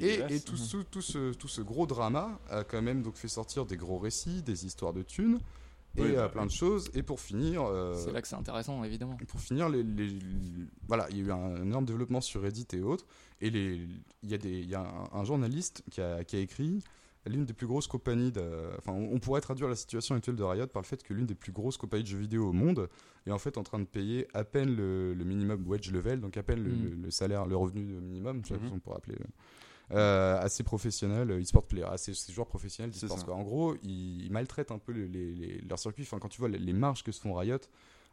Et, 0.00 0.20
et 0.28 0.40
tout, 0.40 0.56
ce, 0.56 0.78
tout, 0.78 1.02
ce, 1.02 1.32
tout 1.32 1.48
ce 1.48 1.60
gros 1.60 1.86
drama 1.86 2.38
a 2.50 2.64
quand 2.64 2.82
même 2.82 3.02
donc 3.02 3.16
fait 3.16 3.28
sortir 3.28 3.66
des 3.66 3.76
gros 3.76 3.98
récits, 3.98 4.42
des 4.42 4.66
histoires 4.66 4.92
de 4.92 5.02
thunes, 5.02 5.38
et 5.96 6.02
Oui, 6.02 6.16
euh, 6.16 6.28
plein 6.28 6.46
de 6.46 6.50
choses. 6.50 6.90
Et 6.94 7.02
pour 7.02 7.20
finir, 7.20 7.62
euh, 7.64 7.94
C'est 7.94 8.12
là 8.12 8.20
que 8.22 8.28
c'est 8.28 8.36
intéressant, 8.36 8.82
évidemment. 8.84 9.16
pour 9.28 9.40
finir, 9.40 9.68
les, 9.68 9.82
les- 9.82 10.08
les- 10.08 10.18
voilà, 10.88 11.06
il 11.10 11.18
y 11.18 11.20
a 11.20 11.24
eu 11.24 11.30
un, 11.32 11.62
énorme 11.62 11.84
développement 11.84 12.20
sur 12.20 12.42
Reddit 12.42 12.66
et 12.74 12.82
autres. 12.82 13.06
Et 13.40 13.48
il 13.48 14.02
y 14.22 14.34
a, 14.34 14.38
des, 14.38 14.60
il 14.60 14.68
y 14.68 14.74
a 14.74 14.80
un, 14.80 15.18
un 15.20 15.24
journaliste 15.24 15.82
qui 15.90 16.00
a, 16.00 16.24
qui 16.24 16.36
a 16.36 16.40
écrit 16.40 16.82
l'une 17.28 17.44
des 17.44 17.52
plus 17.54 17.66
grosses 17.66 17.88
compagnies. 17.88 18.30
De, 18.30 18.42
enfin, 18.78 18.92
on, 18.92 19.18
pourrait 19.18 19.40
traduire 19.40 19.68
la 19.68 19.74
situation 19.74 20.14
actuelle 20.14 20.36
de 20.36 20.44
Riot 20.44 20.68
par 20.68 20.80
le 20.82 20.86
fait 20.86 21.02
que 21.02 21.12
l'une 21.12 21.26
des 21.26 21.34
plus 21.34 21.50
grosses 21.52 21.76
compagnies 21.76 22.04
de 22.04 22.08
jeux 22.08 22.18
vidéo 22.18 22.48
au 22.48 22.52
monde 22.52 22.88
est 23.26 23.32
en 23.32 23.38
fait 23.38 23.58
en 23.58 23.64
train 23.64 23.80
de 23.80 23.84
payer 23.84 24.28
à 24.32 24.44
peine 24.44 24.76
le, 24.76 25.12
le 25.12 25.24
minimum 25.24 25.64
wage 25.66 25.90
level, 25.90 26.20
donc 26.20 26.36
à 26.36 26.42
peine 26.44 26.62
le, 26.62 26.70
Mm. 26.70 26.84
le- 26.84 26.94
le 27.02 27.10
salaire, 27.10 27.46
le 27.46 27.56
revenu 27.56 27.82
minimum, 27.82 28.36
Mhm. 28.36 28.44
si 28.44 28.52
on 28.72 28.78
pourrait 28.78 28.98
appeler. 28.98 29.16
Euh, 29.92 30.48
ces 30.48 30.64
professionnels, 30.64 31.30
euh, 31.30 31.40
e-sport 31.40 31.62
players, 31.64 31.86
à 31.86 31.96
ces, 31.96 32.12
joueurs 32.32 32.48
professionnels 32.48 32.90
d'e-sport. 32.90 33.36
En 33.36 33.42
gros, 33.42 33.76
ils, 33.84 34.24
ils 34.24 34.32
maltraitent 34.32 34.72
un 34.72 34.78
peu 34.78 34.92
les, 34.92 35.06
les, 35.06 35.32
les- 35.34 35.60
leurs 35.60 35.78
circuits. 35.78 36.02
Enfin, 36.02 36.18
quand 36.18 36.28
tu 36.28 36.40
vois 36.40 36.48
les, 36.48 36.72
marges 36.72 37.04
que 37.04 37.12
se 37.12 37.20
font 37.20 37.34
Riot, 37.34 37.58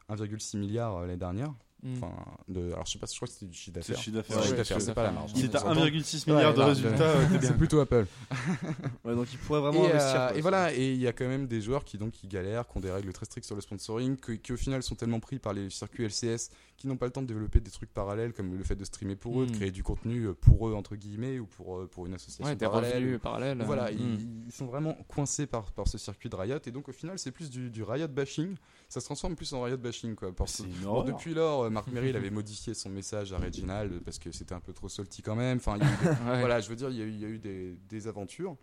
1,6 0.10 0.58
milliard 0.58 0.98
euh, 0.98 1.02
l'année 1.02 1.18
dernière. 1.18 1.52
Enfin, 1.97 2.11
de, 2.47 2.72
alors 2.72 2.85
je 2.85 2.91
sais 2.93 2.99
pas, 2.99 3.07
je 3.11 3.15
crois 3.15 3.27
que 3.27 3.34
c'était 3.34 3.45
du 3.47 3.53
chiffre 3.57 3.77
C'est 3.81 3.91
d'affaires. 3.93 3.97
le 3.97 4.01
chiffre 4.01 4.15
d'affaires. 4.55 4.77
Ouais, 4.77 4.84
c'est 4.84 4.93
pas 4.93 5.03
la 5.03 5.11
marge. 5.11 5.34
Si 5.34 5.45
On 5.45 5.47
t'as 5.49 5.60
s'entend. 5.60 5.85
1,6 5.85 6.30
milliard 6.31 6.53
de 6.53 6.61
résultats, 6.61 7.03
euh. 7.10 7.26
C'est 7.41 7.57
plutôt 7.57 7.80
Apple. 7.80 8.05
Ouais, 9.03 9.15
donc 9.15 9.27
il 9.34 9.38
pourrait 9.39 9.60
vraiment 9.60 9.84
et, 9.85 9.91
investir. 9.91 10.22
euh, 10.22 10.27
quoi, 10.30 10.38
et 10.38 10.41
voilà, 10.41 10.73
et 10.73 10.93
il 10.93 10.99
y 11.01 11.07
a 11.07 11.14
quand 11.14 11.27
même 11.27 11.47
des 11.47 11.60
joueurs 11.61 11.84
qui 11.84 11.97
donc 11.97 12.11
qui 12.11 12.27
galèrent, 12.27 12.65
qui 12.68 12.77
ont 12.77 12.80
des 12.81 12.91
règles 12.91 13.11
très 13.11 13.26
strictes 13.26 13.45
sur 13.45 13.55
le 13.55 13.61
sponsoring, 13.61 14.15
que- 14.18 14.31
qui 14.31 14.53
au 14.53 14.57
final 14.57 14.81
sont 14.81 14.95
tellement 14.95 15.19
pris 15.19 15.39
par 15.39 15.53
les 15.53 15.69
circuits 15.69 16.05
LCS 16.05 16.49
qui 16.77 16.88
n'ont 16.88 16.95
pas 16.97 17.05
le 17.05 17.11
temps 17.11 17.22
de 17.22 17.27
développer 17.27 17.60
des 17.60 17.69
trucs 17.72 17.93
parallèles 17.93 18.34
comme 18.34 18.57
le 18.57 18.64
fait 18.64 18.76
de 18.76 18.84
streamer 18.85 19.15
pour 19.15 19.41
eux, 19.41 19.45
de 19.45 19.51
Mm. 19.51 19.55
créer 19.55 19.72
du 19.72 19.84
contenu 19.84 20.23
euh, 20.27 20.34
pour 20.34 20.68
eux 20.69 20.73
entre 20.73 20.95
guillemets 20.95 21.39
ou 21.39 21.45
pour 21.45 21.88
pour 21.89 22.05
une 22.05 22.14
association 22.14 22.45
Ouais, 22.45 22.55
des 22.55 22.65
parallèle. 22.65 23.19
parallèles. 23.19 23.61
Voilà, 23.65 23.91
ils, 23.91 23.97
mm. 23.99 24.43
ils 24.47 24.51
sont 24.51 24.65
vraiment 24.65 24.93
coincés 25.07 25.45
par, 25.47 25.72
par 25.73 25.88
ce 25.88 25.97
circuit 25.97 26.30
de 26.30 26.35
Riot 26.35 26.57
et 26.65 26.72
donc 26.72 26.88
au 26.89 26.93
final 26.93 27.19
c'est 27.19 27.31
plus 27.31 27.49
du, 27.49 27.69
du 27.69 27.84
Riot 27.84 28.07
bashing. 28.07 28.55
Ça 28.94 28.99
se 28.99 29.06
transforme 29.06 29.36
plus 29.36 29.52
en 29.53 29.64
Riot 29.64 29.78
bashing 29.78 30.14
quoi. 30.14 30.32
Parce 30.36 30.57
que 30.61 30.84
Bon, 30.84 31.02
depuis 31.02 31.34
lors, 31.34 31.64
euh, 31.64 31.70
Marc 31.72 31.88
Merrill 31.88 32.15
avait 32.15 32.30
modifié 32.30 32.76
son 32.76 32.90
message 32.90 33.34
à 33.34 33.40
Reginald 33.40 34.03
parce 34.03 34.20
que 34.20 34.32
c'était 34.32 34.53
un 34.53 34.60
peu 34.60 34.72
trop 34.72 34.88
salty 34.88 35.24
quand 35.24 35.36
même. 35.36 35.57
Enfin, 35.57 35.78
il 35.78 35.84
y 35.84 35.88
a 35.88 35.91
eu 35.91 35.98
des- 36.03 36.30
Ouais. 36.30 36.40
voilà, 36.41 36.60
je 36.60 36.70
veux 36.70 36.76
dire, 36.76 36.90
il 36.91 36.98
y 36.98 37.02
a 37.02 37.06
eu, 37.06 37.10
il 37.10 37.20
y 37.20 37.26
a 37.26 37.28
eu 37.28 37.40
des, 37.40 37.76
des 37.90 38.07
aventures. 38.07 38.56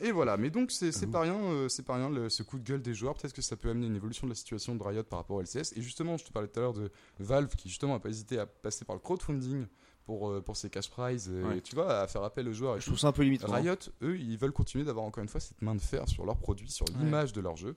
Et 0.00 0.10
voilà, 0.10 0.36
mais 0.36 0.50
donc 0.50 0.72
c'est 0.72 0.90
c'est 0.90 1.06
pas 1.06 1.20
rien, 1.20 1.36
euh, 1.36 1.68
c'est 1.68 1.84
pas 1.84 1.94
rien 1.94 2.10
le- 2.10 2.28
ce 2.28 2.42
coup 2.42 2.58
de 2.58 2.64
gueule 2.64 2.82
des 2.82 2.94
joueurs. 2.94 3.14
Peut-être 3.14 3.32
que 3.32 3.42
ça 3.42 3.54
peut 3.56 3.70
amener 3.70 3.86
une 3.86 3.94
évolution 3.94 4.26
de 4.26 4.32
la 4.32 4.34
situation 4.34 4.74
de 4.74 4.82
Riot 4.82 5.04
par 5.04 5.20
rapport 5.20 5.36
au 5.36 5.40
LCS. 5.40 5.72
Et 5.76 5.80
justement, 5.82 6.16
je 6.16 6.24
te 6.24 6.32
parlais 6.32 6.48
tout 6.48 6.58
à 6.58 6.62
l'heure 6.64 6.72
de 6.74 6.90
Valve 7.20 7.54
qui 7.54 7.68
justement 7.68 7.94
a 7.94 8.00
pas 8.00 8.08
hésité 8.08 8.40
à 8.40 8.46
passer 8.46 8.84
par 8.84 8.96
le 8.96 9.00
crowdfunding 9.00 9.66
pour, 10.04 10.30
euh, 10.30 10.40
pour 10.40 10.56
ses 10.56 10.68
cash 10.68 10.90
prizes, 10.90 11.30
Ouais. 11.30 11.60
tu 11.60 11.76
vois, 11.76 12.00
à 12.00 12.08
faire 12.08 12.24
appel 12.24 12.48
aux 12.48 12.52
joueurs. 12.52 12.76
et 12.76 12.80
Je 12.80 12.86
trouve 12.86 12.98
ça 12.98 13.06
un 13.08 13.12
peu 13.12 13.22
limite. 13.22 13.44
Riot, 13.44 13.74
eux, 14.02 14.18
ils 14.18 14.36
veulent 14.36 14.52
continuer 14.52 14.84
d'avoir 14.84 15.04
encore 15.04 15.22
une 15.22 15.28
fois 15.28 15.40
cette 15.40 15.62
main 15.62 15.76
de 15.76 15.80
fer 15.80 16.08
sur 16.08 16.26
leurs 16.26 16.38
produits, 16.38 16.70
sur 16.72 16.86
Ouais. 16.90 16.96
l'image 17.04 17.32
de 17.32 17.40
leur 17.40 17.56
jeu. 17.56 17.76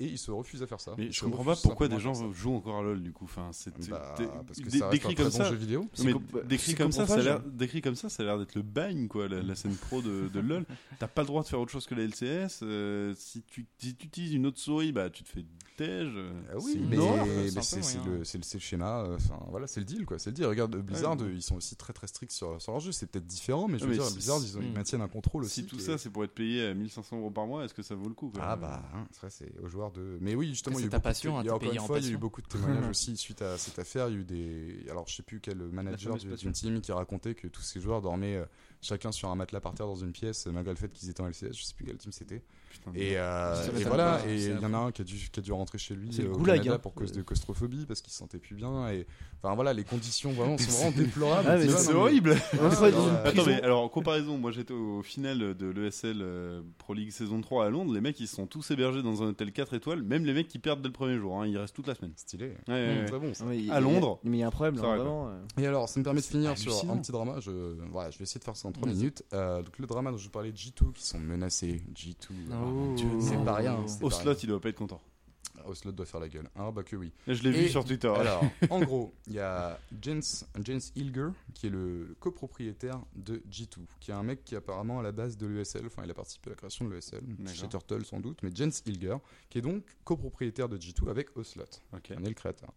Et 0.00 0.06
ils 0.06 0.18
se 0.18 0.30
refusent 0.30 0.62
à 0.62 0.66
faire 0.68 0.80
ça. 0.80 0.94
Mais 0.96 1.10
je 1.10 1.20
comprends 1.24 1.44
pas 1.44 1.56
pourquoi 1.56 1.88
des 1.88 1.98
gens 1.98 2.32
jouent 2.32 2.54
encore 2.54 2.78
à 2.78 2.82
LoL 2.82 3.02
du 3.02 3.12
coup. 3.12 3.24
Enfin, 3.24 3.48
c'est. 3.52 3.76
Bah, 3.90 4.14
parce 4.46 4.60
que 4.60 4.70
ça 4.70 4.88
décrit 4.90 5.12
un 5.12 5.16
comme 5.16 5.24
bon 5.24 5.30
ça. 5.32 5.50
jeu 5.50 5.56
vidéo. 5.56 5.88
Mais 6.04 6.12
décrit 6.44 6.74
comme 6.76 6.92
ça, 6.92 7.06
ça 7.06 7.14
a 7.14 7.22
l'air, 7.22 7.40
décrit 7.40 7.80
comme 7.82 7.96
ça, 7.96 8.08
ça 8.08 8.22
a 8.22 8.26
l'air 8.26 8.38
d'être 8.38 8.54
le 8.54 8.62
bagne 8.62 9.08
quoi, 9.08 9.26
la, 9.28 9.42
la 9.42 9.54
scène 9.56 9.74
pro 9.74 10.00
de, 10.00 10.28
de 10.28 10.40
LoL. 10.40 10.64
T'as 11.00 11.08
pas 11.08 11.22
le 11.22 11.26
droit 11.26 11.42
de 11.42 11.48
faire 11.48 11.58
autre 11.60 11.72
chose 11.72 11.86
que 11.86 11.94
la 11.96 12.04
LCS. 12.04 12.60
euh, 12.62 13.12
si 13.16 13.42
tu 13.42 13.66
si 13.78 13.96
tu 13.96 14.06
utilises 14.06 14.34
une 14.34 14.46
autre 14.46 14.58
souris, 14.60 14.92
bah 14.92 15.10
tu 15.10 15.24
te 15.24 15.28
fais 15.28 15.44
tège. 15.76 16.16
Ah 16.50 16.56
oui, 16.60 16.78
mais, 16.88 16.96
c'est 16.96 17.02
moyen. 17.02 17.24
le, 17.24 18.24
c'est 18.24 18.38
le, 18.38 18.42
c'est 18.44 18.58
le 18.58 18.60
schéma. 18.62 19.02
euh, 19.02 19.16
Enfin, 19.16 19.38
voilà, 19.50 19.66
c'est 19.66 19.80
le 19.80 19.86
deal, 19.86 20.06
quoi. 20.06 20.18
C'est 20.18 20.30
le 20.30 20.34
deal. 20.34 20.46
Regarde, 20.46 20.76
Blizzard, 20.76 21.20
Ouais. 21.20 21.32
ils 21.34 21.42
sont 21.42 21.56
aussi 21.56 21.76
très 21.76 21.92
très 21.92 22.06
stricts 22.08 22.32
sur, 22.32 22.60
sur 22.60 22.72
leur 22.72 22.80
jeu. 22.80 22.90
C'est 22.92 23.06
peut-être 23.06 23.26
différent, 23.26 23.66
mais 23.68 23.78
je 23.78 23.84
veux 23.84 23.94
dire, 23.94 24.10
Blizzard, 24.12 24.40
ils, 24.42 24.58
Mm. 24.58 24.72
maintiennent 24.74 25.02
un 25.02 25.08
contrôle 25.08 25.44
aussi. 25.44 25.62
Si 25.62 25.66
tout 25.66 25.78
ça 25.78 25.92
est- 25.92 25.98
c'est 25.98 26.10
pour 26.10 26.24
être 26.24 26.34
payé 26.34 26.66
à 26.66 26.74
1500 26.74 27.18
euros 27.18 27.30
par 27.30 27.46
mois, 27.46 27.64
est-ce 27.64 27.74
que 27.74 27.82
ça 27.82 27.94
vaut 27.94 28.08
le 28.08 28.14
coup 28.14 28.32
Ah 28.40 28.56
bah, 28.56 28.82
hein, 28.94 29.06
c'est 29.12 29.20
vrai, 29.20 29.30
c'est 29.30 29.52
aux 29.62 29.68
joueurs 29.68 29.87
de. 29.90 30.18
Mais 30.20 30.34
oui, 30.34 30.48
justement, 30.48 30.76
Que 30.76 30.80
il 30.80 30.84
y 30.84 30.86
a 30.86 30.88
eu 30.88 30.90
de- 30.90 30.98
passion, 31.02 31.38
hein, 31.38 31.42
il 31.42 31.46
y 31.46 31.48
a 31.50 31.54
encore 31.54 31.72
une 31.72 31.78
fois, 31.80 31.98
il 31.98 32.04
y 32.06 32.08
a 32.08 32.12
eu 32.12 32.16
beaucoup 32.16 32.42
de 32.42 32.46
témoignages 32.46 32.88
aussi 32.90 33.16
suite 33.16 33.42
à 33.42 33.56
cette 33.58 33.78
affaire. 33.78 34.08
Il 34.08 34.14
y 34.14 34.16
a 34.16 34.20
eu 34.20 34.24
des. 34.24 34.86
Alors, 34.90 35.06
je 35.08 35.14
sais 35.16 35.22
plus 35.22 35.40
quel 35.40 35.58
manager 35.58 36.16
d'une 36.16 36.52
team 36.52 36.80
qui 36.80 36.92
racontait 36.92 37.34
que 37.34 37.48
tous 37.48 37.62
ces 37.62 37.80
joueurs 37.80 38.00
dormaient 38.02 38.36
euh, 38.36 38.44
chacun 38.80 39.12
sur 39.12 39.28
un 39.30 39.34
matelas 39.34 39.60
par 39.60 39.74
terre 39.74 39.86
dans 39.86 39.96
une 39.96 40.12
pièce, 40.12 40.46
malgré 40.46 40.72
le 40.72 40.78
fait 40.78 40.92
qu'ils 40.92 41.08
étaient 41.10 41.20
en 41.22 41.26
LCS. 41.28 41.52
Je 41.52 41.62
sais 41.64 41.74
plus 41.74 41.84
quelle 41.84 41.98
team 41.98 42.12
c'était. 42.12 42.42
Et, 42.94 43.12
euh, 43.16 43.54
et 43.78 43.84
voilà, 43.84 44.20
et 44.26 44.36
il 44.36 44.60
y 44.60 44.64
en 44.64 44.72
a 44.74 44.78
un 44.78 44.92
qui 44.92 45.02
a 45.02 45.04
dû, 45.04 45.14
qui 45.30 45.40
a 45.40 45.42
dû 45.42 45.52
rentrer 45.52 45.78
chez 45.78 45.94
lui 45.94 46.10
euh, 46.20 46.32
au 46.32 46.38
goulag, 46.38 46.56
Canada 46.58 46.74
hein. 46.76 46.78
pour 46.78 46.94
cause 46.94 47.12
de 47.12 47.22
claustrophobie 47.22 47.84
parce 47.86 48.00
qu'il 48.00 48.12
se 48.12 48.18
sentait 48.18 48.38
plus 48.38 48.54
bien. 48.54 48.88
Et 48.90 49.06
enfin 49.42 49.54
voilà, 49.54 49.72
les 49.74 49.84
conditions 49.84 50.32
vraiment 50.32 50.56
sont 50.58 50.70
vraiment 50.70 50.90
déplorables. 50.96 51.48
Ah, 51.48 51.58
c'est 51.60 51.92
horrible. 51.94 52.36
Attends, 53.24 53.44
mais 53.46 53.62
alors 53.62 53.82
en 53.82 53.88
comparaison, 53.88 54.38
moi 54.38 54.50
j'étais 54.52 54.72
au 54.74 55.02
final 55.02 55.54
de 55.54 55.66
l'ESL 55.68 56.18
euh, 56.20 56.62
Pro 56.78 56.94
League 56.94 57.10
saison 57.10 57.40
3 57.40 57.66
à 57.66 57.70
Londres. 57.70 57.92
Les 57.92 58.00
mecs 58.00 58.18
ils 58.20 58.28
sont 58.28 58.46
tous 58.46 58.70
hébergés 58.70 59.02
dans 59.02 59.22
un 59.22 59.28
hôtel 59.28 59.52
4 59.52 59.74
étoiles, 59.74 60.02
même 60.02 60.24
les 60.24 60.32
mecs 60.32 60.48
qui 60.48 60.58
perdent 60.58 60.80
dès 60.82 60.88
le 60.88 60.92
premier 60.92 61.18
jour. 61.18 61.40
hein, 61.40 61.46
ils 61.46 61.58
restent 61.58 61.74
toute 61.74 61.86
la 61.88 61.94
semaine. 61.94 62.12
Stylé. 62.16 62.46
Ouais, 62.68 62.74
ouais, 62.74 62.98
ouais. 63.00 63.04
Très 63.06 63.18
bon. 63.18 63.34
ça. 63.34 63.44
À 63.70 63.80
Londres. 63.80 64.18
Mais 64.24 64.38
il 64.38 64.40
y 64.40 64.42
a 64.42 64.46
un 64.48 64.50
problème, 64.50 64.76
là, 64.76 64.82
vraiment. 64.96 65.28
euh. 65.28 65.38
Et 65.60 65.66
alors, 65.66 65.88
ça 65.88 65.98
me 66.00 66.04
permet 66.04 66.20
de 66.20 66.24
finir 66.26 66.56
sur 66.56 66.90
un 66.90 66.96
petit 66.96 67.12
drama. 67.12 67.36
Je, 67.40 67.50
voilà, 67.90 68.10
je 68.10 68.18
vais 68.18 68.24
essayer 68.24 68.38
de 68.38 68.44
faire 68.44 68.56
ça 68.56 68.68
en 68.68 68.72
3 68.72 68.86
Vas-y. 68.88 68.96
minutes. 68.96 69.22
Donc, 69.32 69.78
le 69.78 69.86
drama 69.86 70.10
dont 70.10 70.16
je 70.18 70.24
vous 70.24 70.30
parlais 70.30 70.52
de 70.52 70.56
G2 70.56 70.92
qui 70.94 71.04
sont 71.06 71.18
menacés. 71.18 71.82
G2. 71.94 72.14
Oh. 72.68 72.94
ah, 72.98 73.16
c'est 73.20 73.44
pas 73.44 73.54
rien. 73.54 73.78
Au 74.02 74.10
slot, 74.10 74.30
rien. 74.32 74.38
il 74.42 74.48
doit 74.48 74.60
pas 74.60 74.68
être 74.68 74.76
content. 74.76 75.00
Oslot 75.66 75.92
doit 75.92 76.06
faire 76.06 76.20
la 76.20 76.28
gueule. 76.28 76.48
Ah, 76.54 76.70
bah 76.70 76.82
que 76.82 76.96
oui. 76.96 77.12
Et 77.26 77.34
je 77.34 77.42
l'ai 77.42 77.50
vu 77.50 77.68
sur 77.68 77.84
Twitter. 77.84 78.08
Alors, 78.08 78.42
en 78.70 78.80
gros, 78.80 79.12
il 79.26 79.34
y 79.34 79.40
a 79.40 79.78
Jens, 80.00 80.46
Jens 80.64 80.92
Ilger, 80.96 81.28
qui 81.54 81.66
est 81.66 81.70
le 81.70 82.16
copropriétaire 82.20 83.00
de 83.16 83.42
G2, 83.50 83.78
qui 84.00 84.10
est 84.10 84.14
un 84.14 84.22
mec 84.22 84.44
qui 84.44 84.54
est 84.54 84.58
apparemment 84.58 85.00
à 85.00 85.02
la 85.02 85.12
base 85.12 85.36
de 85.36 85.46
l'ESL, 85.46 85.86
enfin 85.86 86.02
il 86.04 86.10
a 86.10 86.14
participé 86.14 86.48
à 86.48 86.50
la 86.52 86.56
création 86.56 86.86
de 86.86 86.94
l'ESL, 86.94 87.22
chez 87.52 87.68
Turtle 87.68 88.04
sans 88.04 88.20
doute, 88.20 88.38
mais 88.42 88.50
Jens 88.54 88.82
Ilger, 88.86 89.16
qui 89.50 89.58
est 89.58 89.62
donc 89.62 89.84
copropriétaire 90.04 90.68
de 90.68 90.78
G2 90.78 91.10
avec 91.10 91.36
Oslot, 91.36 91.64
Ok. 91.92 92.02
qui 92.02 92.14
en 92.14 92.22
est 92.24 92.28
le 92.28 92.34
créateur. 92.34 92.72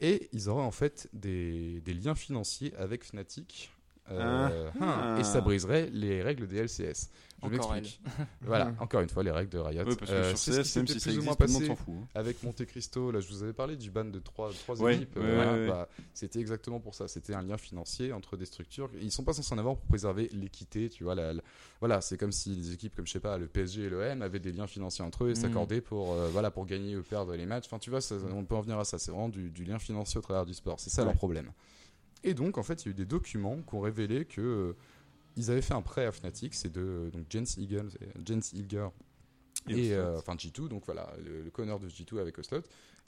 Et 0.00 0.28
ils 0.32 0.48
auraient 0.48 0.64
en 0.64 0.70
fait 0.70 1.08
des, 1.12 1.80
des 1.80 1.94
liens 1.94 2.14
financiers 2.14 2.74
avec 2.76 3.04
Fnatic. 3.04 3.72
Euh, 4.10 4.70
Ah. 4.80 5.16
et 5.18 5.24
ça 5.24 5.40
briserait 5.40 5.90
les 5.92 6.22
règles 6.22 6.46
des 6.46 6.56
LCS. 6.58 7.10
Je 7.40 7.46
Encore 7.46 7.72
m'explique. 7.72 8.00
Voilà, 8.42 8.72
encore 8.80 9.00
une 9.00 9.08
fois, 9.08 9.22
les 9.22 9.30
règles 9.30 9.50
de 9.50 9.58
Riot. 9.58 9.84
Ouais, 9.84 9.94
parce 9.96 10.10
que 10.10 10.16
Euh, 10.16 10.28
sur 10.34 10.38
c'est 10.38 10.50
ce 10.52 10.60
qui 10.62 10.68
CS, 10.70 10.76
même 10.78 10.86
s'était 10.88 10.98
si 10.98 11.08
plus 11.10 11.18
ou 11.18 11.22
moins 11.22 11.34
existe, 11.34 11.38
tout 11.38 11.46
le 11.46 11.52
monde 11.52 11.60
passé 11.60 11.66
s'en 11.66 11.76
fout. 11.76 11.94
hein. 12.02 12.08
avec 12.18 12.42
Monte 12.42 12.64
Cristo, 12.66 13.10
là 13.12 13.20
je 13.20 13.28
vous 13.28 13.42
avais 13.44 13.52
parlé 13.52 13.76
du 13.76 13.90
ban 13.92 14.04
de 14.06 14.18
trois, 14.18 14.50
trois 14.52 14.80
Ouais, 14.82 14.96
équipes. 14.96 15.16
ouais, 15.16 15.22
euh, 15.22 15.34
voilà, 15.36 15.52
ouais, 15.52 15.58
ouais. 15.60 15.68
bah, 15.68 15.88
c'était 16.14 16.40
exactement 16.40 16.80
pour 16.80 16.96
ça. 16.96 17.06
C'était 17.06 17.34
un 17.34 17.42
lien 17.42 17.56
financier 17.56 18.12
entre 18.12 18.36
des 18.36 18.44
structures. 18.44 18.90
Ils 19.00 19.12
sont 19.12 19.22
pas 19.22 19.34
censés 19.34 19.54
en 19.54 19.58
avoir 19.58 19.76
pour 19.76 19.86
préserver 19.86 20.28
l'équité, 20.32 20.88
tu 20.88 21.04
vois. 21.04 21.14
la- 21.14 21.32
la- 21.32 21.42
voilà, 21.78 22.00
c'est 22.00 22.16
comme 22.18 22.32
si 22.32 22.50
les 22.56 22.72
équipes 22.72 22.96
comme 22.96 23.06
je 23.06 23.12
sais 23.12 23.20
pas, 23.20 23.38
le 23.38 23.46
PSG 23.46 23.84
et 23.84 23.88
l'OM 23.88 24.20
avaient 24.22 24.40
des 24.40 24.50
liens 24.50 24.66
financiers 24.66 25.04
entre 25.04 25.22
eux 25.24 25.28
et 25.28 25.34
Mhm. 25.34 25.36
s'accordaient 25.36 25.80
pour 25.80 26.14
euh, 26.14 26.28
voilà 26.32 26.50
pour 26.50 26.66
gagner 26.66 26.96
ou 26.96 27.04
perdre 27.04 27.36
les 27.36 27.46
matchs. 27.46 27.66
Enfin, 27.66 27.78
tu 27.78 27.90
vois, 27.90 28.00
ça- 28.00 28.16
on 28.34 28.44
peut 28.44 28.56
en 28.56 28.62
venir 28.62 28.80
à 28.80 28.84
ça. 28.84 28.98
C'est 28.98 29.12
vraiment 29.12 29.28
du, 29.28 29.50
du 29.50 29.64
lien 29.64 29.78
financier 29.78 30.18
au 30.18 30.22
travers 30.22 30.44
du 30.44 30.54
sport. 30.54 30.80
C'est 30.80 30.90
ça 30.90 31.02
Ouais. 31.02 31.06
leur 31.06 31.14
problème. 31.14 31.52
Et 32.24 32.34
donc 32.34 32.58
en 32.58 32.62
fait, 32.62 32.82
il 32.84 32.86
y 32.86 32.88
a 32.88 32.92
eu 32.92 32.94
des 32.94 33.06
documents 33.06 33.62
qui 33.62 33.74
ont 33.74 33.80
révélé 33.80 34.24
que 34.24 34.40
euh, 34.40 34.76
ils 35.36 35.50
avaient 35.50 35.62
fait 35.62 35.74
un 35.74 35.82
prêt 35.82 36.04
à 36.06 36.12
Fnatic, 36.12 36.54
c'est 36.54 36.72
de 36.72 37.10
donc 37.12 37.26
Jens 37.30 37.56
Eagle, 37.58 37.88
Jens 38.26 38.52
Ilger 38.52 38.88
Et 39.68 39.92
euh, 39.94 40.18
enfin 40.18 40.34
G2, 40.36 40.68
donc 40.68 40.84
voilà, 40.86 41.12
le, 41.24 41.42
le 41.42 41.50
connard 41.50 41.80
de 41.80 41.88
G2 41.88 42.18
avec 42.20 42.38
Oslot, 42.38 42.62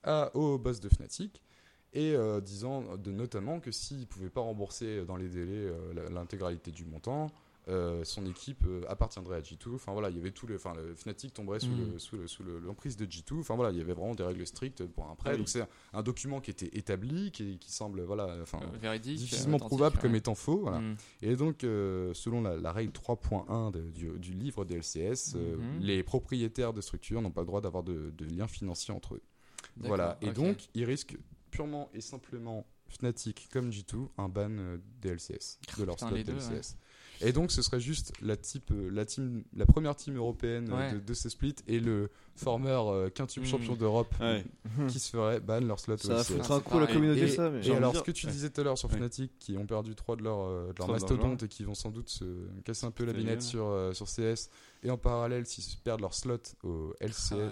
à, 0.04 0.34
au 0.36 0.58
boss 0.58 0.80
de 0.80 0.88
Fnatic, 0.88 1.42
et 1.92 2.14
euh, 2.14 2.40
disant 2.40 2.96
de, 2.96 3.10
notamment 3.12 3.60
que 3.60 3.72
s'il 3.72 4.00
ne 4.00 4.04
pouvait 4.04 4.30
pas 4.30 4.40
rembourser 4.42 5.04
dans 5.06 5.16
les 5.16 5.28
délais 5.28 5.52
euh, 5.66 5.92
la- 5.94 6.08
l'intégralité 6.10 6.70
du 6.70 6.84
montant, 6.84 7.32
euh, 7.70 8.04
son 8.04 8.26
équipe 8.26 8.64
euh, 8.66 8.82
appartiendrait 8.88 9.36
à 9.36 9.40
G2. 9.40 9.74
Enfin 9.74 9.92
voilà, 9.92 10.10
il 10.10 10.16
y 10.16 10.18
avait 10.20 10.32
tout 10.32 10.46
le, 10.46 10.56
enfin 10.56 10.74
le 10.74 10.94
Fnatic 10.94 11.32
tomberait 11.32 11.60
sous 11.60 11.74
le 11.74 11.98
sous 11.98 12.16
le 12.16 12.26
sous 12.26 12.42
le- 12.42 12.58
l'emprise 12.58 12.96
de 12.96 13.06
G2. 13.06 13.38
Enfin 13.40 13.54
voilà, 13.54 13.70
il 13.70 13.78
y 13.78 13.80
avait 13.80 13.92
vraiment 13.94 14.14
des 14.14 14.24
règles 14.24 14.46
strictes 14.46 14.84
pour 14.84 15.08
un 15.08 15.14
prêt. 15.14 15.32
Oui. 15.32 15.38
Donc 15.38 15.48
c'est 15.48 15.60
un, 15.62 15.68
un 15.94 16.02
document 16.02 16.40
qui 16.40 16.50
était 16.50 16.70
établi, 16.76 17.30
qui, 17.30 17.58
qui 17.58 17.70
semble 17.72 18.02
voilà, 18.02 18.36
enfin 18.42 18.58
Euh, 18.84 18.98
difficilement 18.98 19.58
prouvable 19.58 19.96
ouais. 19.96 20.02
comme 20.02 20.14
étant 20.14 20.34
faux. 20.34 20.58
Voilà. 20.60 20.80
Mm. 20.80 20.96
Et 21.22 21.36
donc, 21.36 21.64
euh, 21.64 22.12
selon 22.14 22.42
la, 22.42 22.56
la 22.56 22.72
règle 22.72 22.92
3.1 22.92 23.70
de- 23.70 23.90
du, 23.90 24.10
du 24.18 24.32
livre 24.32 24.64
des 24.64 24.76
LCS, 24.76 25.34
Mhm. 25.36 25.80
les 25.80 26.02
propriétaires 26.02 26.72
de 26.72 26.80
structures 26.80 27.22
n'ont 27.22 27.30
pas 27.30 27.42
le 27.42 27.46
droit 27.46 27.60
d'avoir 27.60 27.82
de, 27.82 28.10
de 28.16 28.24
liens 28.24 28.48
financiers 28.48 28.92
entre 28.92 29.14
eux. 29.14 29.22
Voilà. 29.76 30.18
Et 30.20 30.30
donc, 30.32 30.68
ils 30.74 30.84
risquent 30.84 31.16
purement 31.50 31.88
et 31.94 32.00
simplement 32.00 32.66
Fnatic 32.88 33.48
comme 33.52 33.70
G2 33.70 34.08
un 34.18 34.28
ban 34.28 34.50
des 35.00 35.10
LCS, 35.10 35.58
de 35.78 35.84
leur 35.84 35.94
Putain, 35.96 36.10
LCS. 36.14 36.76
Et 37.22 37.32
donc, 37.32 37.52
ce 37.52 37.60
serait 37.62 37.80
juste 37.80 38.12
la, 38.22 38.36
type, 38.36 38.70
euh, 38.70 38.88
la, 38.90 39.04
team, 39.04 39.42
la 39.56 39.66
première 39.66 39.94
team 39.96 40.16
européenne 40.16 40.68
euh, 40.70 40.76
Ouais. 40.76 40.92
de, 40.94 40.98
de 41.00 41.14
ces 41.14 41.28
splits 41.30 41.54
et 41.66 41.78
le 41.80 42.10
former 42.36 42.70
euh, 42.70 43.10
quintuple 43.10 43.44
Mhm. 43.46 43.50
champion 43.52 43.74
d'Europe 43.76 44.14
Ouais. 44.20 44.44
qui 44.88 44.98
se 44.98 45.10
ferait 45.10 45.40
ban 45.40 45.60
leur 45.60 45.78
slot 45.78 45.98
Ça 45.98 46.08
va 46.08 46.14
au 46.14 46.18
LCS. 46.22 46.32
foutre 46.36 46.52
un 46.52 46.60
coup 46.60 46.76
à 46.76 46.80
la 46.80 46.86
pareil. 46.86 46.94
communauté, 46.96 47.22
Et, 47.22 47.28
ça. 47.28 47.50
Mais... 47.50 47.66
et 47.66 47.74
alors, 47.74 47.94
ce 47.96 48.02
que 48.02 48.10
tu 48.10 48.26
disais 48.26 48.50
tout 48.50 48.60
à 48.60 48.64
l'heure 48.64 48.78
sur 48.78 48.88
Ouais. 48.90 48.96
Fnatic, 48.96 49.32
qui 49.38 49.56
ont 49.58 49.66
perdu 49.66 49.94
trois 49.94 50.16
de 50.16 50.22
leurs 50.22 50.40
euh, 50.40 50.68
de 50.68 50.72
d'argent. 50.74 50.92
mastodontes 50.92 51.42
et 51.42 51.48
qui 51.48 51.64
vont 51.64 51.74
sans 51.74 51.90
doute 51.90 52.08
se 52.08 52.24
casser 52.64 52.86
un 52.86 52.90
peu 52.90 53.04
la 53.04 53.12
binette 53.12 53.42
sur, 53.42 53.66
euh, 53.66 53.92
sur 53.92 54.06
CS, 54.06 54.48
et 54.82 54.90
en 54.90 54.96
parallèle, 54.96 55.44
s'ils 55.44 55.78
perdent 55.80 56.00
leur 56.00 56.14
slot 56.14 56.38
au 56.62 56.94
LCS 57.00 57.32
Ah 57.32 57.36
ouais, 57.36 57.50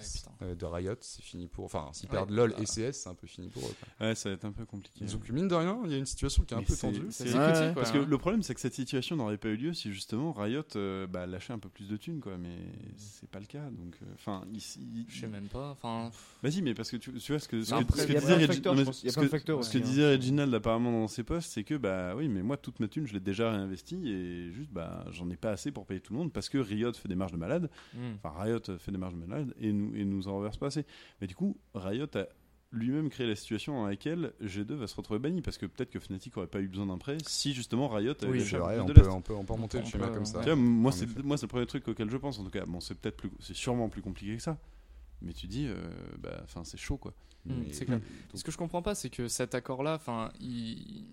euh, 0.50 0.54
de 0.54 0.64
Riot, 0.64 0.94
c'est 1.02 1.22
fini 1.22 1.46
pour. 1.48 1.66
Enfin, 1.66 1.88
s'ils 1.92 2.08
Ouais, 2.08 2.12
perdent 2.16 2.30
LoL 2.30 2.54
et 2.58 2.64
CS, 2.64 2.92
c'est 3.02 3.08
un 3.10 3.14
peu 3.14 3.26
fini 3.26 3.48
pour 3.48 3.62
eux. 3.64 3.74
quoi. 3.98 4.06
Ouais, 4.08 4.14
ça 4.14 4.30
va 4.30 4.34
être 4.36 4.46
un 4.46 4.52
peu 4.52 4.64
compliqué. 4.64 5.04
Donc, 5.04 5.28
mine 5.28 5.48
de 5.48 5.54
rien, 5.54 5.78
il 5.84 5.90
y 5.90 5.94
a 5.94 5.98
une 5.98 6.06
situation 6.06 6.44
qui 6.44 6.54
est 6.54 6.56
un 6.56 6.62
peu 6.62 6.74
tendue. 6.74 7.06
c'est- 7.10 7.24
critique, 7.26 7.74
Parce 7.74 7.90
que 7.92 7.98
le 7.98 8.18
problème, 8.18 8.42
c'est 8.42 8.54
que 8.54 8.60
cette 8.60 8.74
situation 8.74 9.16
n'aurait 9.16 9.36
pas 9.36 9.48
eu 9.48 9.56
lieu 9.56 9.74
si 9.74 9.92
justement 9.92 10.32
Riot 10.32 10.62
bah, 11.10 11.26
lâchait 11.26 11.52
un 11.52 11.58
peu 11.58 11.68
plus 11.68 11.88
de 11.88 11.96
thunes, 11.98 12.20
quoi. 12.20 12.38
Mais 12.38 12.56
c'est 12.96 13.28
pas 13.28 13.40
le 13.40 13.46
cas. 13.46 13.68
Donc, 13.70 13.98
enfin, 14.14 14.44
ici. 14.54 14.67
Je 15.08 15.20
sais 15.20 15.26
même 15.26 15.46
pas. 15.46 15.70
Enfin, 15.70 16.10
Vas-y, 16.42 16.62
mais 16.62 16.74
parce 16.74 16.90
que 16.90 16.96
tu, 16.96 17.12
tu 17.12 17.32
vois 17.32 17.38
ce 17.38 17.48
que, 17.48 17.62
ce 17.62 17.72
Non, 17.74 17.82
que, 17.84 17.96
ce 17.98 18.06
disait 19.78 20.02
ce 20.02 20.16
que- 20.16 20.16
Reginald 20.16 20.54
apparemment 20.54 20.92
dans 20.92 21.08
ses 21.08 21.22
posts, 21.22 21.50
c'est 21.52 21.64
que 21.64 21.74
bah 21.74 22.14
oui, 22.16 22.28
mais 22.28 22.42
moi 22.42 22.56
toute 22.56 22.80
ma 22.80 22.88
thune, 22.88 23.06
je 23.06 23.14
l'ai 23.14 23.20
déjà 23.20 23.50
réinvestie 23.50 24.08
et 24.08 24.52
juste 24.52 24.70
bah 24.70 25.04
j'en 25.10 25.28
ai 25.30 25.36
pas 25.36 25.50
assez 25.50 25.70
pour 25.72 25.86
payer 25.86 26.00
tout 26.00 26.12
le 26.12 26.18
monde 26.18 26.32
parce 26.32 26.48
que 26.48 26.58
Riot 26.58 26.92
fait 26.92 27.08
des 27.08 27.14
marges 27.16 27.32
de 27.32 27.36
malade. 27.38 27.70
mm. 27.94 27.98
Enfin, 28.22 28.34
Riot 28.42 28.60
fait 28.78 28.92
des 28.92 28.98
marges 28.98 29.14
de 29.14 29.18
malade 29.20 29.54
et 29.60 29.72
nous 29.72 29.94
et 29.96 30.04
nous 30.04 30.28
en 30.28 30.36
reverse 30.38 30.56
pas 30.56 30.66
assez. 30.66 30.84
Mais 31.20 31.26
du 31.26 31.34
coup, 31.34 31.56
Riot 31.74 32.06
a 32.16 32.26
lui-même 32.70 33.08
créé 33.08 33.26
la 33.26 33.34
situation 33.36 33.74
dans 33.74 33.86
laquelle 33.86 34.32
G2 34.42 34.74
va 34.74 34.86
se 34.86 34.94
retrouver 34.94 35.18
banni 35.18 35.40
parce 35.40 35.56
que 35.56 35.64
peut-être 35.66 35.90
que 35.90 35.98
Fnatic 35.98 36.36
aurait 36.36 36.46
pas 36.48 36.60
eu 36.60 36.68
besoin 36.68 36.86
d'un 36.86 36.98
prêt 36.98 37.16
si 37.26 37.54
justement 37.54 37.88
Riot 37.88 38.12
avait 38.22 38.30
Oui, 38.32 38.40
vrai, 38.58 38.78
on 38.80 38.84
de 38.84 38.92
peut, 38.92 39.00
lest. 39.00 39.10
on, 39.10 39.22
peut, 39.22 39.34
on 39.34 39.44
peut 39.44 39.54
remonter 39.54 39.78
le 39.80 39.86
schéma 39.86 40.08
peut, 40.08 40.14
comme 40.14 40.26
ça. 40.26 40.40
vois, 40.40 40.54
moi 40.56 40.92
c'est 40.92 41.04
effet. 41.04 41.22
moi 41.22 41.36
c'est 41.38 41.46
le 41.46 41.48
premier 41.48 41.66
truc 41.66 41.88
auquel 41.88 42.10
je 42.10 42.16
pense 42.18 42.38
en 42.38 42.44
tout 42.44 42.50
cas. 42.50 42.66
Bon, 42.66 42.80
c'est 42.80 42.94
peut-être 42.98 43.16
plus 43.16 43.30
c'est 43.40 43.56
sûrement 43.56 43.88
plus 43.88 44.02
compliqué 44.02 44.36
que 44.36 44.42
ça. 44.42 44.58
mais 45.22 45.32
tu 45.32 45.46
dis, 45.46 45.66
euh, 45.66 45.74
bah, 46.18 46.40
enfin, 46.44 46.62
c'est 46.64 46.76
chaud 46.78 46.98
quoi. 46.98 47.14
Mm, 47.46 47.52
Mais- 47.66 47.72
c'est 47.72 47.86
clair. 47.86 47.98
donc- 48.00 48.06
Ce 48.34 48.44
que 48.44 48.52
je 48.52 48.58
comprends 48.58 48.82
pas, 48.82 48.94
c'est 48.94 49.08
que 49.10 49.28
cet 49.28 49.54
accord-là, 49.54 49.94
enfin, 49.94 50.30
il... 50.40 51.06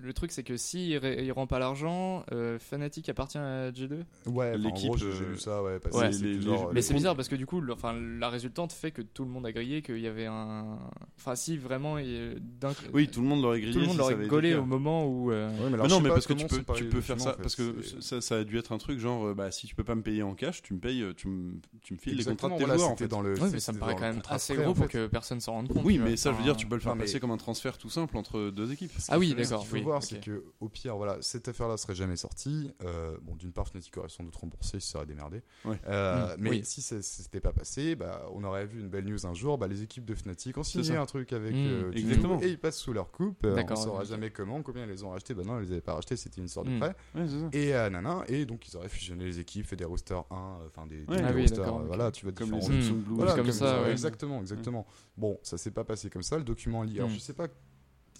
le 0.00 0.12
truc, 0.12 0.32
c'est 0.32 0.42
que 0.42 0.56
s'il 0.56 0.90
il 0.90 1.32
rend 1.32 1.46
pas 1.46 1.58
l'argent, 1.58 2.24
euh, 2.32 2.58
Fnatic 2.58 3.08
appartient 3.08 3.38
à 3.38 3.70
G2. 3.70 4.00
Ouais, 4.26 4.52
en 4.52 4.56
L'équipe, 4.58 4.88
gros, 4.88 4.96
j'ai 4.96 5.06
euh, 5.06 5.30
lu 5.32 5.38
ça, 5.38 5.62
ouais. 5.62 5.78
Parce 5.78 5.96
ouais, 5.96 6.08
que 6.08 6.14
c'est 6.14 6.24
les- 6.24 6.32
que 6.32 6.36
les- 6.38 6.42
genre, 6.44 6.68
les 6.68 6.74
Mais 6.74 6.82
c'est 6.82 6.94
bizarre 6.94 7.14
parce 7.16 7.28
que 7.28 7.36
du 7.36 7.46
coup, 7.46 7.60
le- 7.60 7.72
enfin, 7.72 7.92
la 7.94 8.28
résultante 8.28 8.72
fait 8.72 8.90
que 8.90 9.02
tout 9.02 9.24
le 9.24 9.30
monde 9.30 9.46
a 9.46 9.52
grillé 9.52 9.82
qu'il 9.82 9.98
y 10.00 10.06
avait 10.06 10.26
un. 10.26 10.78
Enfin, 11.18 11.34
si 11.36 11.56
vraiment, 11.56 11.98
il- 11.98 12.36
d'un- 12.40 12.72
Oui, 12.92 13.08
tout 13.08 13.20
le 13.20 13.26
monde 13.26 13.42
l'aurait 13.42 13.60
grillé. 13.60 13.72
tout 13.74 13.80
le 13.80 13.86
monde 13.86 13.92
si 13.94 13.98
l'aurait 13.98 14.26
gaulé 14.26 14.54
au 14.54 14.64
moment 14.64 15.06
où. 15.06 15.30
euh, 15.30 15.48
Ouais, 15.50 15.54
mais 15.58 15.74
alors, 15.74 15.84
Mais 15.84 15.88
je 15.90 15.94
non, 15.94 16.00
mais 16.00 16.08
parce 16.08 16.26
que 16.26 16.32
tu 16.32 16.46
peux, 16.46 16.62
tu 16.74 17.02
faire 17.02 17.20
ça. 17.20 17.30
en 17.30 17.32
fait, 17.34 17.42
Parce 17.42 17.54
que 17.56 17.82
ça, 18.00 18.20
ça 18.20 18.36
a 18.38 18.44
dû 18.44 18.58
être 18.58 18.72
un 18.72 18.78
truc 18.78 18.98
genre, 18.98 19.26
euh, 19.28 19.34
bah, 19.34 19.50
si 19.50 19.66
tu 19.66 19.74
peux 19.74 19.84
pas 19.84 19.94
me 19.94 20.02
payer 20.02 20.22
en 20.22 20.34
cash, 20.34 20.62
tu 20.62 20.74
me 20.74 20.78
payes, 20.80 21.02
euh, 21.02 21.12
tu 21.14 21.28
me, 21.28 21.54
tu 21.82 21.94
me 21.94 21.98
files 21.98 22.16
les 22.16 22.24
contrats 22.24 22.48
de 22.48 22.54
Exactement, 22.54 22.72
tes 22.74 22.78
joueurs 22.78 22.90
en 22.90 22.96
fait. 22.96 23.08
dans 23.08 23.22
le. 23.22 23.38
Ouais, 23.40 23.50
mais 23.52 23.60
ça 23.60 23.72
me 23.72 23.78
paraît 23.78 23.94
quand 23.94 24.02
même 24.02 24.22
assez 24.28 24.54
gros 24.54 24.70
en 24.70 24.74
pour 24.74 24.88
que 24.88 25.06
personne 25.06 25.40
s'en 25.40 25.52
rende 25.52 25.68
compte. 25.68 25.84
Oui, 25.84 25.98
mais 25.98 26.16
ça, 26.16 26.32
je 26.32 26.36
veux 26.38 26.42
dire, 26.42 26.56
tu 26.56 26.66
peux 26.66 26.74
le 26.76 26.80
faire 26.80 26.96
passer 26.96 27.20
comme 27.20 27.30
un 27.30 27.36
transfert 27.36 27.78
tout 27.78 27.90
simple 27.90 28.16
entre 28.16 28.50
deux 28.50 28.72
équipes. 28.72 28.92
Ah 29.08 29.18
oui, 29.18 29.34
d'accord. 29.34 29.64
Qu'il 29.72 29.82
faut 29.82 29.84
oui, 29.86 29.90
voir, 29.90 30.02
c'est 30.02 30.20
que 30.20 30.44
au 30.60 30.68
pire, 30.68 30.96
voilà, 30.96 31.18
cette 31.20 31.48
affaire-là 31.48 31.76
serait 31.76 31.94
jamais 31.94 32.16
sortie. 32.16 32.72
Euh, 32.84 33.16
bon, 33.22 33.34
d'une 33.36 33.52
part, 33.52 33.68
Fnatic 33.68 33.96
aurait 33.98 34.08
sans 34.08 34.24
doute 34.24 34.36
remboursé, 34.36 34.80
ça 34.80 34.92
serait 34.92 35.06
démerdé. 35.06 35.42
Ouais. 35.64 35.80
Euh, 35.86 36.34
Mm, 36.36 36.40
mais 36.40 36.50
oui. 36.50 36.60
si 36.64 36.82
ça 36.82 37.00
s'était 37.02 37.40
pas 37.40 37.52
passé, 37.52 37.94
bah, 37.96 38.26
on 38.32 38.44
aurait 38.44 38.66
vu 38.66 38.80
une 38.80 38.88
belle 38.88 39.04
news 39.04 39.26
un 39.26 39.34
jour. 39.34 39.58
Bah, 39.58 39.66
les 39.68 39.82
équipes 39.82 40.04
de 40.04 40.14
Fnatic 40.14 40.56
ont 40.58 40.62
signé 40.62 40.96
un 40.96 41.06
truc 41.06 41.32
avec 41.32 41.52
Mm. 41.54 41.58
euh, 41.58 41.90
G2 41.92 41.98
Exactement. 41.98 42.40
et 42.42 42.48
ils 42.48 42.58
passent 42.58 42.78
sous 42.78 42.92
leur 42.92 43.10
coupe. 43.10 43.44
Euh, 43.44 43.52
on 43.52 43.56
D'accord, 43.56 43.78
saura 43.78 44.04
jamais 44.04 44.30
comment, 44.30 44.62
combien 44.62 44.84
ils 44.84 44.90
les 44.90 45.02
ont 45.04 45.10
rachetés. 45.10 45.34
Bah 45.34 45.42
non, 45.44 45.58
ils 45.60 45.66
les 45.66 45.72
avaient 45.72 45.80
pas 45.80 45.94
rachetés, 45.94 46.16
c'était 46.16 46.40
une 46.40 46.48
sorte 46.48 46.68
Mm. 46.68 46.74
de 46.74 46.78
prêt. 46.78 46.96
Ouais. 47.14 47.26
Et 47.52 47.74
euh, 47.74 47.90
nana, 47.90 48.24
et 48.28 48.44
donc 48.46 48.66
ils 48.68 48.76
auraient 48.76 48.88
fusionné 48.88 49.24
les 49.24 49.38
équipes, 49.38 49.66
fait 49.66 49.76
des 49.76 49.84
rosters 49.84 50.24
1, 50.30 50.34
euh, 50.62 50.66
enfin 50.68 50.86
des, 50.86 51.04
des- 51.04 51.10
Ouais. 51.12 51.18
des 51.18 51.24
Ah 51.24 51.32
oui, 51.34 51.42
rosters, 51.42 51.78
voilà, 51.84 52.10
tu 52.10 52.24
vois, 52.26 52.32
Comme 52.32 52.50
les 52.52 52.68
Mm. 52.68 53.04
Voilà, 53.08 53.34
comme 53.34 53.52
ça, 53.52 53.90
exactement, 53.90 54.40
exactement. 54.40 54.86
Bon, 55.16 55.38
ça 55.42 55.58
s'est 55.58 55.70
pas 55.70 55.84
passé 55.84 56.08
comme 56.10 56.22
ça. 56.22 56.38
Le 56.38 56.44
document 56.44 56.82
lié. 56.82 56.98
Alors, 56.98 57.10
Mm. 57.10 57.14
je 57.14 57.18
sais 57.18 57.32
pas 57.34 57.48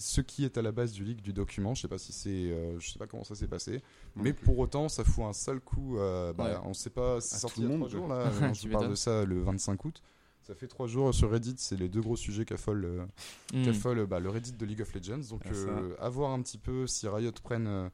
ce 0.03 0.21
qui 0.21 0.45
est 0.45 0.59
à 0.59 0.63
la 0.63 0.73
base 0.73 0.93
du 0.93 1.05
leak 1.05 1.23
du 1.23 1.33
document. 1.33 1.75
Je 1.75 1.83
sais 1.83 1.89
pas 1.89 1.99
si 1.99 2.13
c'est, 2.13 2.29
euh, 2.31 2.79
je 2.79 2.91
sais 2.91 2.99
pas 2.99 3.07
comment 3.07 3.25
ça 3.25 3.35
s'est 3.35 3.47
passé. 3.49 3.83
Non 4.17 4.23
mais 4.25 4.33
plus. 4.33 4.45
pour 4.45 4.59
autant, 4.59 4.89
ça 4.89 5.05
fout 5.05 5.25
un 5.25 5.33
sale 5.33 5.61
coup. 5.61 5.99
euh, 5.99 6.33
bah, 6.33 6.45
Ouais. 6.45 6.57
On 6.65 6.75
sait 6.75 6.91
pas. 6.91 7.21
C'est 7.21 7.37
À 7.37 7.39
sorti 7.39 7.57
tout 7.57 7.61
il 7.63 7.65
y 7.65 7.69
le 7.69 7.75
a 7.75 7.79
monde, 7.79 7.89
trois 7.89 7.99
jours 8.01 8.09
Tu 8.37 8.41
là. 8.43 8.53
je 8.53 8.63
vous 8.67 8.73
parle 8.73 8.91
de 8.91 8.95
ça 8.95 9.25
le 9.25 9.41
25 9.41 9.85
août. 9.85 10.03
Ça 10.43 10.55
fait 10.57 10.67
trois 10.67 10.89
jours 10.89 11.15
sur 11.15 11.31
Reddit. 11.31 11.55
C'est 11.59 11.77
les 11.79 11.89
deux 11.89 12.01
gros 12.01 12.17
sujets 12.17 12.45
qu'affole 12.45 12.85
euh, 12.85 13.05
Mm. 13.55 13.69
euh, 13.87 14.07
bah, 14.07 14.19
le 14.19 14.29
Reddit 14.29 14.53
de 14.53 14.67
League 14.67 14.83
of 14.83 14.93
Legends. 14.95 15.21
Donc, 15.31 15.43
Ah, 15.47 15.51
euh, 15.55 15.95
à 16.01 16.09
voir 16.09 16.33
un 16.33 16.43
petit 16.43 16.59
peu 16.59 16.87
si 16.87 17.07
Riot 17.09 17.31
prennent. 17.45 17.67
euh, 17.69 17.89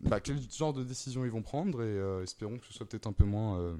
bah, 0.00 0.20
quel 0.20 0.38
genre 0.52 0.74
de 0.74 0.84
décision 0.84 1.24
ils 1.24 1.30
vont 1.30 1.40
prendre 1.40 1.80
et 1.82 1.86
euh, 1.86 2.22
espérons 2.22 2.58
que 2.58 2.66
ce 2.66 2.72
soit 2.74 2.86
peut-être 2.86 3.06
un 3.06 3.12
peu 3.14 3.24
moins 3.24 3.58
euh, 3.58 3.74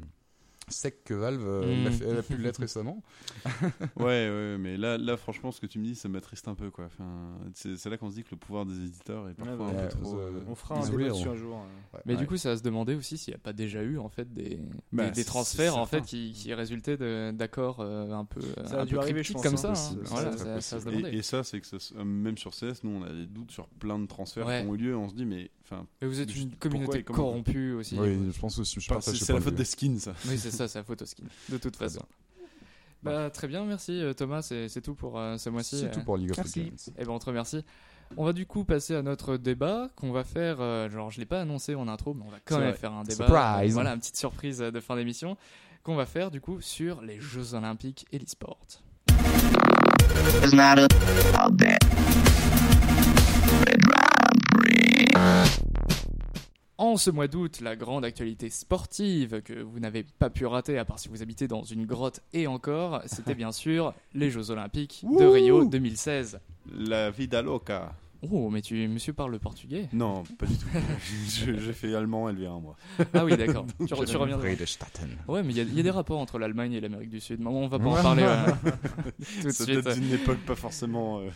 sec 0.68 1.04
que 1.04 1.14
Valve 1.14 1.42
euh, 1.46 1.86
Mm. 1.88 1.92
fait- 1.92 2.04
elle 2.08 2.18
a 2.18 2.22
pu 2.22 2.36
l'être 2.36 2.58
récemment. 2.58 3.02
Ouais, 3.96 4.28
ouais, 4.28 4.56
mais 4.58 4.76
là, 4.76 4.98
là, 4.98 5.16
franchement, 5.16 5.52
ce 5.52 5.60
que 5.60 5.66
tu 5.66 5.78
me 5.78 5.84
dis, 5.84 5.94
ça 5.94 6.08
m'attriste 6.08 6.48
un 6.48 6.54
peu, 6.54 6.70
quoi. 6.70 6.86
Enfin, 6.86 7.38
c'est 7.54 7.86
là 7.88 7.96
qu'on 7.96 8.10
se 8.10 8.16
dit 8.16 8.24
que 8.24 8.30
le 8.32 8.36
pouvoir 8.36 8.66
des 8.66 8.74
éditeurs 8.84 9.28
est 9.28 9.34
parfois 9.34 9.56
Ouais, 9.66 9.72
un 9.72 9.76
ouais, 9.76 9.88
peu 9.88 9.96
trop. 10.00 10.18
euh, 10.18 10.30
euh, 10.34 10.40
On 10.48 10.54
fera 10.54 10.76
un 10.78 10.88
débat 10.88 11.08
dessus 11.08 11.28
un 11.28 11.34
jour. 11.36 11.56
hein. 11.56 11.98
Mais 12.04 12.14
Ouais. 12.14 12.18
du 12.20 12.26
coup, 12.26 12.36
ça 12.36 12.50
va 12.50 12.56
se 12.56 12.62
demander 12.62 12.94
aussi 12.94 13.16
s'il 13.18 13.32
n'y 13.32 13.36
a 13.36 13.38
pas 13.40 13.52
déjà 13.52 13.82
eu 13.82 13.98
en 13.98 14.08
fait 14.08 14.32
des, 14.32 14.58
Bah, 14.92 15.10
des, 15.10 15.24
transferts 15.24 15.76
en 15.76 15.86
fait 15.86 16.02
qui, 16.02 16.32
qui 16.32 16.52
résultaient 16.54 16.96
d'accords 17.32 17.80
euh, 17.80 18.10
un 18.12 18.24
peu 18.24 18.40
Ça 18.66 18.80
a 18.80 18.82
un 18.82 18.86
peu 18.86 18.98
arriver, 18.98 19.22
je 19.22 19.32
pense, 19.32 19.42
comme 19.42 19.54
hein. 19.54 19.56
ça. 19.56 19.68
hein. 19.68 19.72
Possible, 19.72 20.02
Voilà, 20.04 20.36
ça, 20.36 20.60
ça 20.60 20.80
se 20.80 20.84
demander. 20.86 21.10
Et, 21.10 21.18
et 21.18 21.22
ça, 21.22 21.44
c'est 21.44 21.60
que 21.60 21.66
ça 21.66 21.76
euh, 21.96 22.04
même 22.04 22.38
sur 22.38 22.50
CS, 22.52 22.82
nous, 22.82 22.90
on 22.90 23.02
a 23.02 23.12
des 23.12 23.26
doutes 23.26 23.50
sur 23.52 23.68
plein 23.68 23.98
de 23.98 24.06
transferts 24.06 24.46
Ouais. 24.46 24.62
qui 24.62 24.68
ont 24.68 24.74
eu 24.74 24.78
lieu. 24.78 24.96
On 24.96 25.08
se 25.08 25.14
dit, 25.14 25.24
mais 25.26 25.50
enfin, 25.70 25.86
Et 26.00 26.06
vous 26.06 26.20
êtes 26.20 26.34
une 26.34 26.52
communauté 26.56 26.98
et 26.98 27.02
corrompue 27.02 27.72
aussi. 27.72 27.98
Oui, 27.98 28.18
je 28.32 28.40
pense 28.40 28.58
aussi. 28.58 28.80
C'est 28.80 29.00
ce 29.02 29.24
c'est 29.24 29.32
la 29.32 29.40
faute 29.40 29.54
des 29.54 29.64
skins, 29.64 29.98
ça. 29.98 30.14
Oui, 30.28 30.38
c'est 30.38 30.50
ça, 30.50 30.68
c'est 30.68 30.78
la 30.78 30.84
photo 30.84 31.04
skin. 31.04 31.24
De 31.48 31.58
toute 31.58 31.76
façon. 31.76 32.02
Bah, 33.02 33.30
très 33.30 33.46
bien, 33.46 33.64
merci 33.64 34.00
euh, 34.00 34.14
Thomas, 34.14 34.42
c'est 34.42 34.80
tout 34.82 34.94
pour 34.94 35.18
euh, 35.18 35.36
ce 35.36 35.50
mois-ci. 35.50 35.78
C'est 35.78 35.86
euh. 35.86 35.92
tout 35.92 36.02
pour 36.02 36.16
League 36.16 36.30
of 36.32 36.38
Merci. 36.38 36.60
Legends. 36.64 36.92
Eh 36.98 37.04
ben, 37.04 37.10
on 37.10 37.18
te 37.18 37.26
remercie. 37.26 37.64
On 38.16 38.24
va 38.24 38.32
du 38.32 38.46
coup 38.46 38.64
passer 38.64 38.94
à 38.94 39.02
notre 39.02 39.36
débat 39.36 39.88
qu'on 39.96 40.12
va 40.12 40.24
faire. 40.24 40.60
euh, 40.60 40.88
genre, 40.90 41.10
je 41.10 41.18
l'ai 41.18 41.26
pas 41.26 41.40
annoncé 41.40 41.74
en 41.74 41.88
intro, 41.88 42.14
mais 42.14 42.24
on 42.26 42.30
va 42.30 42.38
quand 42.44 42.58
même 42.58 42.70
vrai. 42.70 42.78
faire 42.78 42.92
un 42.92 43.02
débat. 43.02 43.26
Surprise. 43.26 43.70
Euh, 43.70 43.74
voilà, 43.74 43.92
une 43.92 43.98
petite 44.00 44.16
surprise 44.16 44.62
euh, 44.62 44.70
de 44.70 44.80
fin 44.80 44.96
d'émission 44.96 45.36
qu'on 45.82 45.96
va 45.96 46.06
faire 46.06 46.30
du 46.30 46.40
coup 46.40 46.60
sur 46.60 47.00
les 47.02 47.20
Jeux 47.20 47.54
Olympiques 47.54 48.06
et 48.12 48.18
l'e-sport. 48.18 48.58
En 56.78 56.98
ce 56.98 57.10
mois 57.10 57.26
d'août, 57.26 57.60
la 57.62 57.74
grande 57.74 58.04
actualité 58.04 58.50
sportive 58.50 59.40
que 59.42 59.54
vous 59.62 59.80
n'avez 59.80 60.04
pas 60.18 60.28
pu 60.28 60.44
rater, 60.44 60.76
à 60.78 60.84
part 60.84 60.98
si 60.98 61.08
vous 61.08 61.22
habitez 61.22 61.48
dans 61.48 61.62
une 61.64 61.86
grotte 61.86 62.20
et 62.34 62.46
encore, 62.46 63.00
c'était 63.06 63.34
bien 63.34 63.50
sûr 63.50 63.94
les 64.12 64.30
Jeux 64.30 64.50
Olympiques 64.50 65.02
de 65.18 65.24
Rio 65.24 65.64
2016. 65.64 66.38
La 66.78 67.10
vida 67.10 67.40
loca. 67.40 67.94
Oh, 68.30 68.50
mais 68.50 68.60
tu, 68.60 68.88
monsieur 68.88 69.12
parle 69.14 69.30
le 69.32 69.38
portugais 69.38 69.88
Non, 69.92 70.24
pas 70.38 70.46
du 70.46 70.56
tout. 70.56 70.66
J'ai 71.28 71.72
fait 71.72 71.94
allemand 71.94 72.28
LV1, 72.30 72.60
moi. 72.60 72.76
Ah 73.14 73.24
oui, 73.24 73.36
d'accord. 73.36 73.66
tu, 73.78 73.86
tu 73.86 74.16
reviendras. 74.16 74.46
Redestatten. 74.48 75.08
Ouais, 75.28 75.42
mais 75.42 75.52
il 75.52 75.56
y, 75.56 75.60
a- 75.60 75.64
il 75.64 75.74
y 75.76 75.80
a 75.80 75.82
des 75.82 75.90
rapports 75.90 76.18
entre 76.18 76.38
l'Allemagne 76.38 76.72
et 76.72 76.80
l'Amérique 76.80 77.10
du 77.10 77.20
Sud. 77.20 77.40
Mais 77.40 77.46
on 77.48 77.68
va 77.68 77.78
pas 77.78 77.84
en 77.88 78.02
parler 78.02 78.24
euh, 78.24 78.46
tout 79.40 79.46
de 79.46 79.50
Ça 79.50 79.64
suite. 79.64 79.80
date 79.80 79.98
d'une 79.98 80.12
époque 80.12 80.38
pas 80.40 80.56
forcément. 80.56 81.20
euh, 81.20 81.28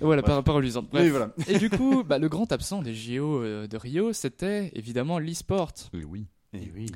Voilà, 0.00 0.22
pas 0.22 0.40
reluisante. 0.52 0.88
Oui, 0.92 1.08
voilà. 1.10 1.32
Et 1.48 1.58
du 1.58 1.70
coup, 1.70 2.02
bah, 2.08 2.18
le 2.18 2.28
grand 2.28 2.50
absent 2.52 2.82
des 2.82 2.94
JO 2.94 3.42
euh, 3.42 3.66
de 3.66 3.76
Rio, 3.76 4.12
c'était 4.12 4.70
évidemment 4.74 5.18
l'e-sport. 5.18 5.72
Oui, 5.92 6.04
oui. 6.04 6.26
Eh 6.56 6.70
oui. 6.74 6.86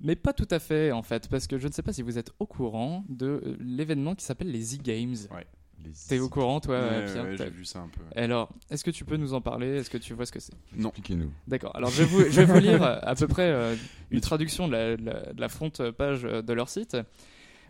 Mais 0.00 0.16
pas 0.16 0.32
tout 0.32 0.48
à 0.50 0.58
fait, 0.58 0.92
en 0.92 1.02
fait, 1.02 1.28
parce 1.28 1.46
que 1.46 1.58
je 1.58 1.68
ne 1.68 1.72
sais 1.72 1.82
pas 1.82 1.92
si 1.92 2.00
vous 2.02 2.16
êtes 2.18 2.30
au 2.38 2.46
courant 2.46 3.04
de 3.10 3.26
euh, 3.26 3.56
l'événement 3.60 4.14
qui 4.14 4.24
s'appelle 4.24 4.50
les 4.50 4.76
e-games. 4.76 5.14
Les 5.84 5.92
T'es 6.08 6.18
au 6.18 6.28
courant, 6.28 6.58
toi, 6.58 6.80
Ouais, 6.80 7.04
Pierre 7.04 7.24
ouais, 7.24 7.36
T'as- 7.36 7.44
j'ai 7.44 7.50
vu 7.50 7.64
ça 7.64 7.80
un 7.80 7.88
peu. 7.88 8.00
Alors, 8.16 8.48
est-ce 8.70 8.82
que 8.82 8.90
tu 8.90 9.04
peux 9.04 9.16
nous 9.16 9.32
en 9.34 9.40
parler? 9.40 9.76
Est-ce 9.76 9.90
que 9.90 9.98
tu 9.98 10.12
vois 10.12 10.26
ce 10.26 10.32
que 10.32 10.40
c'est? 10.40 10.54
Non. 10.76 10.88
Expliquez-nous. 10.88 11.30
D'accord. 11.46 11.76
Alors, 11.76 11.90
je 11.90 12.02
vais 12.02 12.08
vous, 12.08 12.22
je 12.22 12.40
vais 12.40 12.44
vous 12.46 12.58
lire 12.58 12.82
euh, 12.82 12.98
à 13.02 13.14
peu 13.14 13.28
près 13.28 13.48
euh, 13.50 13.76
une 14.10 14.20
traduction 14.20 14.66
de 14.66 14.72
la, 14.72 14.96
de 14.96 15.04
la- 15.04 15.32
de 15.34 15.40
la 15.40 15.48
front 15.48 15.70
page 15.96 16.22
de 16.22 16.52
leur 16.52 16.68
site. 16.68 16.96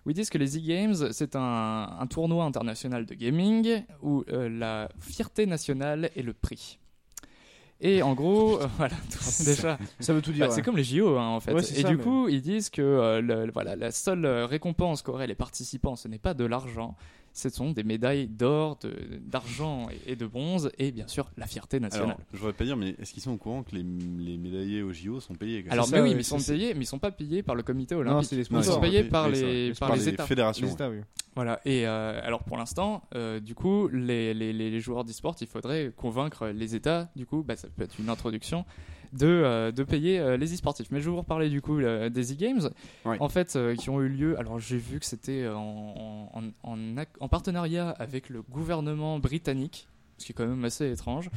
Où 0.09 0.11
ils 0.11 0.15
disent 0.15 0.31
que 0.31 0.39
les 0.39 0.57
e-games, 0.57 1.13
c'est 1.13 1.37
un, 1.37 1.97
un 2.01 2.07
tournoi 2.07 2.43
international 2.47 3.05
de 3.05 3.13
gaming 3.15 3.83
où 4.03 4.25
euh, 4.31 4.49
la 4.49 4.89
fierté 5.01 5.45
nationale 5.45 6.09
est 6.17 6.23
le 6.23 6.33
prix. 6.33 6.79
Et 7.83 8.01
en 8.03 8.15
gros, 8.15 8.59
euh, 8.59 8.67
voilà, 8.79 8.95
déjà, 9.45 9.77
Ça 10.01 10.15
veut 10.15 10.23
tout 10.23 10.31
bah, 10.31 10.37
dire. 10.37 10.51
c'est 10.51 10.57
ouais. 10.57 10.63
comme 10.63 10.79
les 10.79 10.85
JO 10.85 11.19
hein, 11.19 11.27
en 11.29 11.41
fait. 11.41 11.53
Ouais, 11.53 11.63
c'est 11.63 11.81
et 11.81 11.83
ça, 11.83 11.89
du 11.91 11.99
mais- 11.99 12.03
coup, 12.03 12.27
ils 12.31 12.41
disent 12.41 12.71
que 12.71 12.81
euh, 12.81 13.21
le- 13.21 13.51
voilà, 13.53 13.77
la 13.77 13.91
seule 13.91 14.25
récompense 14.27 15.03
qu'auraient 15.03 15.27
les 15.27 15.35
participants, 15.35 15.95
ce 15.95 16.09
n'est 16.09 16.19
pas 16.19 16.33
de 16.33 16.47
l'argent, 16.47 16.97
ce 17.39 17.49
sont 17.51 17.71
des 17.71 17.85
médailles 17.85 18.27
d'or, 18.27 18.79
de- 18.83 19.19
d'argent 19.21 19.87
et, 20.07 20.13
et 20.13 20.17
de 20.17 20.27
bronze, 20.27 20.71
et 20.79 20.91
bien 20.91 21.07
sûr 21.07 21.31
la 21.37 21.47
fierté 21.47 21.79
nationale. 21.81 22.09
Alors, 22.09 22.21
je 22.33 22.39
voudrais 22.39 22.53
pas 22.53 22.65
dire, 22.65 22.77
mais 22.77 22.97
est-ce 22.99 23.13
qu'ils 23.13 23.23
sont 23.23 23.33
au 23.33 23.37
courant 23.37 23.63
que 23.63 23.75
les, 23.77 23.83
les 23.83 24.37
médaillés 24.37 24.83
au 24.83 24.93
JO 24.93 25.21
sont 25.21 25.35
payés 25.35 25.65
Alors, 25.71 25.87
même 25.87 25.91
ça, 25.91 25.97
mais 26.03 26.09
oui, 26.09 26.15
mais 26.15 26.21
ils 26.23 26.25
sont 26.25 26.39
payés, 26.41 26.75
mais 26.75 26.83
ils 26.83 26.87
sont 26.87 26.99
pas 26.99 27.11
payés 27.13 27.43
par 27.43 27.55
le 27.55 27.63
comité 27.63 27.95
Non, 27.95 28.01
olympique. 28.01 28.29
c'est 28.31 28.37
les 28.37 28.43
ils 28.51 28.65
sont 28.65 28.81
payés 28.81 29.05
par 29.05 29.29
les, 29.29 29.73
par 29.79 29.95
les 29.95 30.09
États. 30.09 30.27
fédérations. 30.27 30.67
Les 30.67 30.73
États, 30.73 30.91
oui. 30.91 30.99
Voilà. 31.37 31.61
Et 31.65 31.87
euh, 31.87 32.21
alors 32.25 32.43
pour 32.43 32.57
l'instant, 32.57 33.03
euh, 33.15 33.39
du 33.39 33.55
coup, 33.55 33.87
les, 33.89 34.35
les, 34.35 34.53
les 34.53 34.71
les 34.71 34.81
joueurs 34.81 35.05
d'e-sport, 35.05 35.37
il 35.41 35.47
faudrait 35.47 35.93
convaincre 35.97 36.49
les 36.49 36.75
États. 36.75 37.11
Du 37.15 37.27
coup, 37.27 37.45
bah, 37.47 37.55
ça 37.57 37.69
peut 37.69 37.85
être 37.85 38.01
une 38.01 38.09
introduction 38.09 38.65
de, 39.13 39.27
euh, 39.27 39.73
de 39.73 39.83
payer 39.85 40.19
euh, 40.19 40.37
les 40.37 40.53
e-sportifs. 40.55 40.91
Mais 40.91 41.01
je 41.01 41.07
vais 41.07 41.11
vous 41.11 41.19
reparler 41.19 41.49
du 41.51 41.61
coup 41.61 41.79
euh, 41.79 42.09
des 42.09 42.33
e-games, 42.33 42.71
en 43.21 43.29
fait, 43.29 43.59
qui 43.79 43.91
ont 43.91 44.01
eu 44.01 44.09
lieu. 44.09 44.39
Alors 44.39 44.59
j'ai 44.59 44.79
vu 44.79 44.99
que 45.01 45.07
c'était 45.07 45.49
en, 45.49 46.31
en, 46.63 46.77
en, 47.21 47.29
partenariat 47.29 47.91
avec 47.91 48.29
le 48.29 48.43
gouvernement 48.43 49.19
britannique, 49.19 49.89
ce 50.19 50.27
qui 50.27 50.33
est 50.33 50.35
quand 50.35 50.47
même 50.47 50.65
assez 50.65 50.91
étrange, 50.91 51.31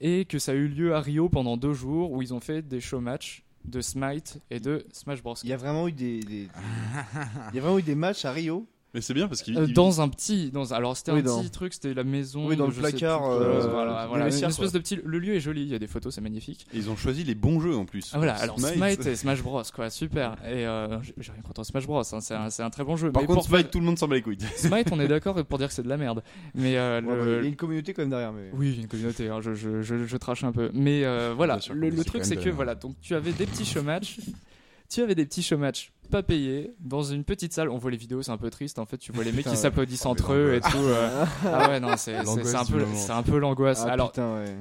et 0.00 0.24
que 0.24 0.38
ça 0.38 0.52
a 0.52 0.54
eu 0.54 0.68
lieu 0.68 0.94
à 0.94 1.00
Rio 1.00 1.28
pendant 1.28 1.56
deux 1.56 1.72
jours 1.72 2.12
où 2.12 2.22
ils 2.22 2.34
ont 2.34 2.40
fait 2.40 2.62
des 2.62 2.80
show 2.80 3.00
matchs 3.00 3.42
de 3.64 3.80
Smite 3.80 4.40
et 4.50 4.60
de 4.60 4.84
Smash 4.92 5.22
Bros. 5.22 5.34
Il 5.42 5.48
y 5.50 5.52
a 5.52 5.56
vraiment 5.56 5.88
eu 5.88 5.92
des, 5.92 6.20
des- 6.20 6.26
des- 6.44 6.48
il 7.52 7.56
y 7.56 7.58
a 7.58 7.62
vraiment 7.62 7.78
eu 7.78 7.82
des 7.82 7.94
matchs 7.96 8.24
à 8.24 8.30
Rio? 8.32 8.66
Mais 8.96 9.02
c'est 9.02 9.12
bien 9.12 9.28
parce 9.28 9.42
qu'ils. 9.42 9.58
Euh, 9.58 9.66
dans 9.66 10.00
un 10.00 10.08
petit, 10.08 10.50
dans, 10.50 10.72
alors 10.72 10.96
c'était 10.96 11.12
Oui, 11.12 11.18
un 11.20 11.22
dans- 11.22 11.42
petit 11.42 11.50
truc, 11.50 11.74
c'était 11.74 11.92
la 11.92 12.02
maison. 12.02 12.46
Oui, 12.46 12.56
dans 12.56 12.66
le 12.66 12.72
placard, 12.72 13.20
plus 13.28 13.44
euh, 13.44 13.68
voilà, 13.70 14.04
le 14.04 14.08
voilà, 14.08 14.28
une 14.34 14.44
espèce 14.44 14.72
de 14.72 14.78
petit. 14.78 14.98
Le 15.04 15.18
lieu 15.18 15.34
est 15.34 15.40
joli, 15.40 15.60
il 15.60 15.68
y 15.68 15.74
a 15.74 15.78
des 15.78 15.86
photos, 15.86 16.14
c'est 16.14 16.22
magnifique. 16.22 16.66
Ils 16.72 16.88
ont 16.88 16.96
choisi 16.96 17.22
les 17.22 17.34
bons 17.34 17.60
jeux 17.60 17.76
en 17.76 17.84
plus. 17.84 18.10
Ah, 18.14 18.16
voilà, 18.16 18.32
alors 18.36 18.58
Smite. 18.58 18.74
Smite 19.02 19.06
et 19.06 19.14
Smash 19.16 19.42
Bros, 19.42 19.62
quoi, 19.74 19.90
super. 19.90 20.32
Et 20.46 20.66
euh, 20.66 20.98
j'ai 21.18 21.30
rien 21.30 21.42
contre 21.42 21.62
Smash 21.62 21.86
Bros, 21.86 22.00
hein, 22.00 22.20
c'est 22.48 22.62
un, 22.62 22.70
très 22.70 22.84
bon 22.84 22.96
jeu. 22.96 23.12
Par 23.12 23.22
mais 23.22 23.26
contre, 23.26 23.40
pour 23.40 23.48
Smite, 23.48 23.60
faire- 23.64 23.70
tout 23.70 23.80
le 23.80 23.84
monde 23.84 23.98
s'en 23.98 24.08
bat 24.08 24.14
les 24.14 24.22
couilles. 24.22 24.38
Smite, 24.56 24.88
on 24.92 24.98
est 25.00 25.08
d'accord 25.08 25.34
pour 25.44 25.58
dire 25.58 25.68
que 25.68 25.74
c'est 25.74 25.82
de 25.82 25.88
la 25.90 25.98
merde. 25.98 26.22
Mais 26.54 26.78
euh, 26.78 27.02
Ouais, 27.02 27.14
le- 27.16 27.24
bah, 27.24 27.30
Il 27.40 27.42
y 27.42 27.46
a 27.46 27.48
une 27.50 27.56
communauté 27.56 27.92
quand 27.92 28.00
même 28.00 28.10
derrière. 28.10 28.32
Mais... 28.32 28.48
Oui, 28.54 28.78
une 28.80 28.88
communauté, 28.88 29.28
hein, 29.28 29.40
je, 29.42 29.52
je, 29.52 29.82
je, 29.82 30.06
je 30.06 30.16
trache 30.16 30.42
un 30.42 30.52
peu. 30.52 30.70
Mais 30.72 31.04
euh, 31.04 31.34
voilà, 31.36 31.58
le, 31.74 32.02
truc 32.02 32.24
c'est 32.24 32.36
que 32.36 32.48
voilà, 32.48 32.74
donc 32.74 32.94
tu 33.02 33.14
avais 33.14 33.32
des 33.32 33.44
petits 33.44 33.66
show 33.66 33.82
matchs, 33.82 34.16
tu 34.88 35.02
avais 35.02 35.14
des 35.14 35.26
petits 35.26 35.42
show 35.42 35.56
matchs 35.58 35.92
pas 36.10 36.22
payés 36.22 36.72
dans 36.80 37.02
une 37.02 37.24
petite 37.24 37.52
salle. 37.52 37.68
On 37.68 37.78
voit 37.78 37.90
les 37.90 37.96
vidéos, 37.96 38.22
c'est 38.22 38.30
un 38.30 38.36
peu 38.36 38.48
triste 38.50 38.78
en 38.78 38.86
fait. 38.86 38.96
Tu 38.98 39.10
vois 39.12 39.24
les 39.24 39.30
mecs 39.32 39.38
Putain, 39.40 39.50
qui 39.50 39.56
s'applaudissent 39.56 40.06
Oh, 40.06 40.10
entre 40.10 40.32
eux 40.34 40.54
et 40.54 40.60
tout. 40.60 40.76
euh. 40.78 41.24
Ah 41.44 41.68
ouais, 41.68 41.80
non, 41.80 41.96
c'est 41.96 42.14
un 42.14 42.22
peu, 42.24 42.78
moment. 42.78 42.94
c'est 42.94 43.10
un 43.12 43.22
peu 43.24 43.38
l'angoisse. 43.38 43.82
Ah, 43.84 43.92
alors, 43.92 44.12
putain, 44.12 44.36
ouais. 44.36 44.54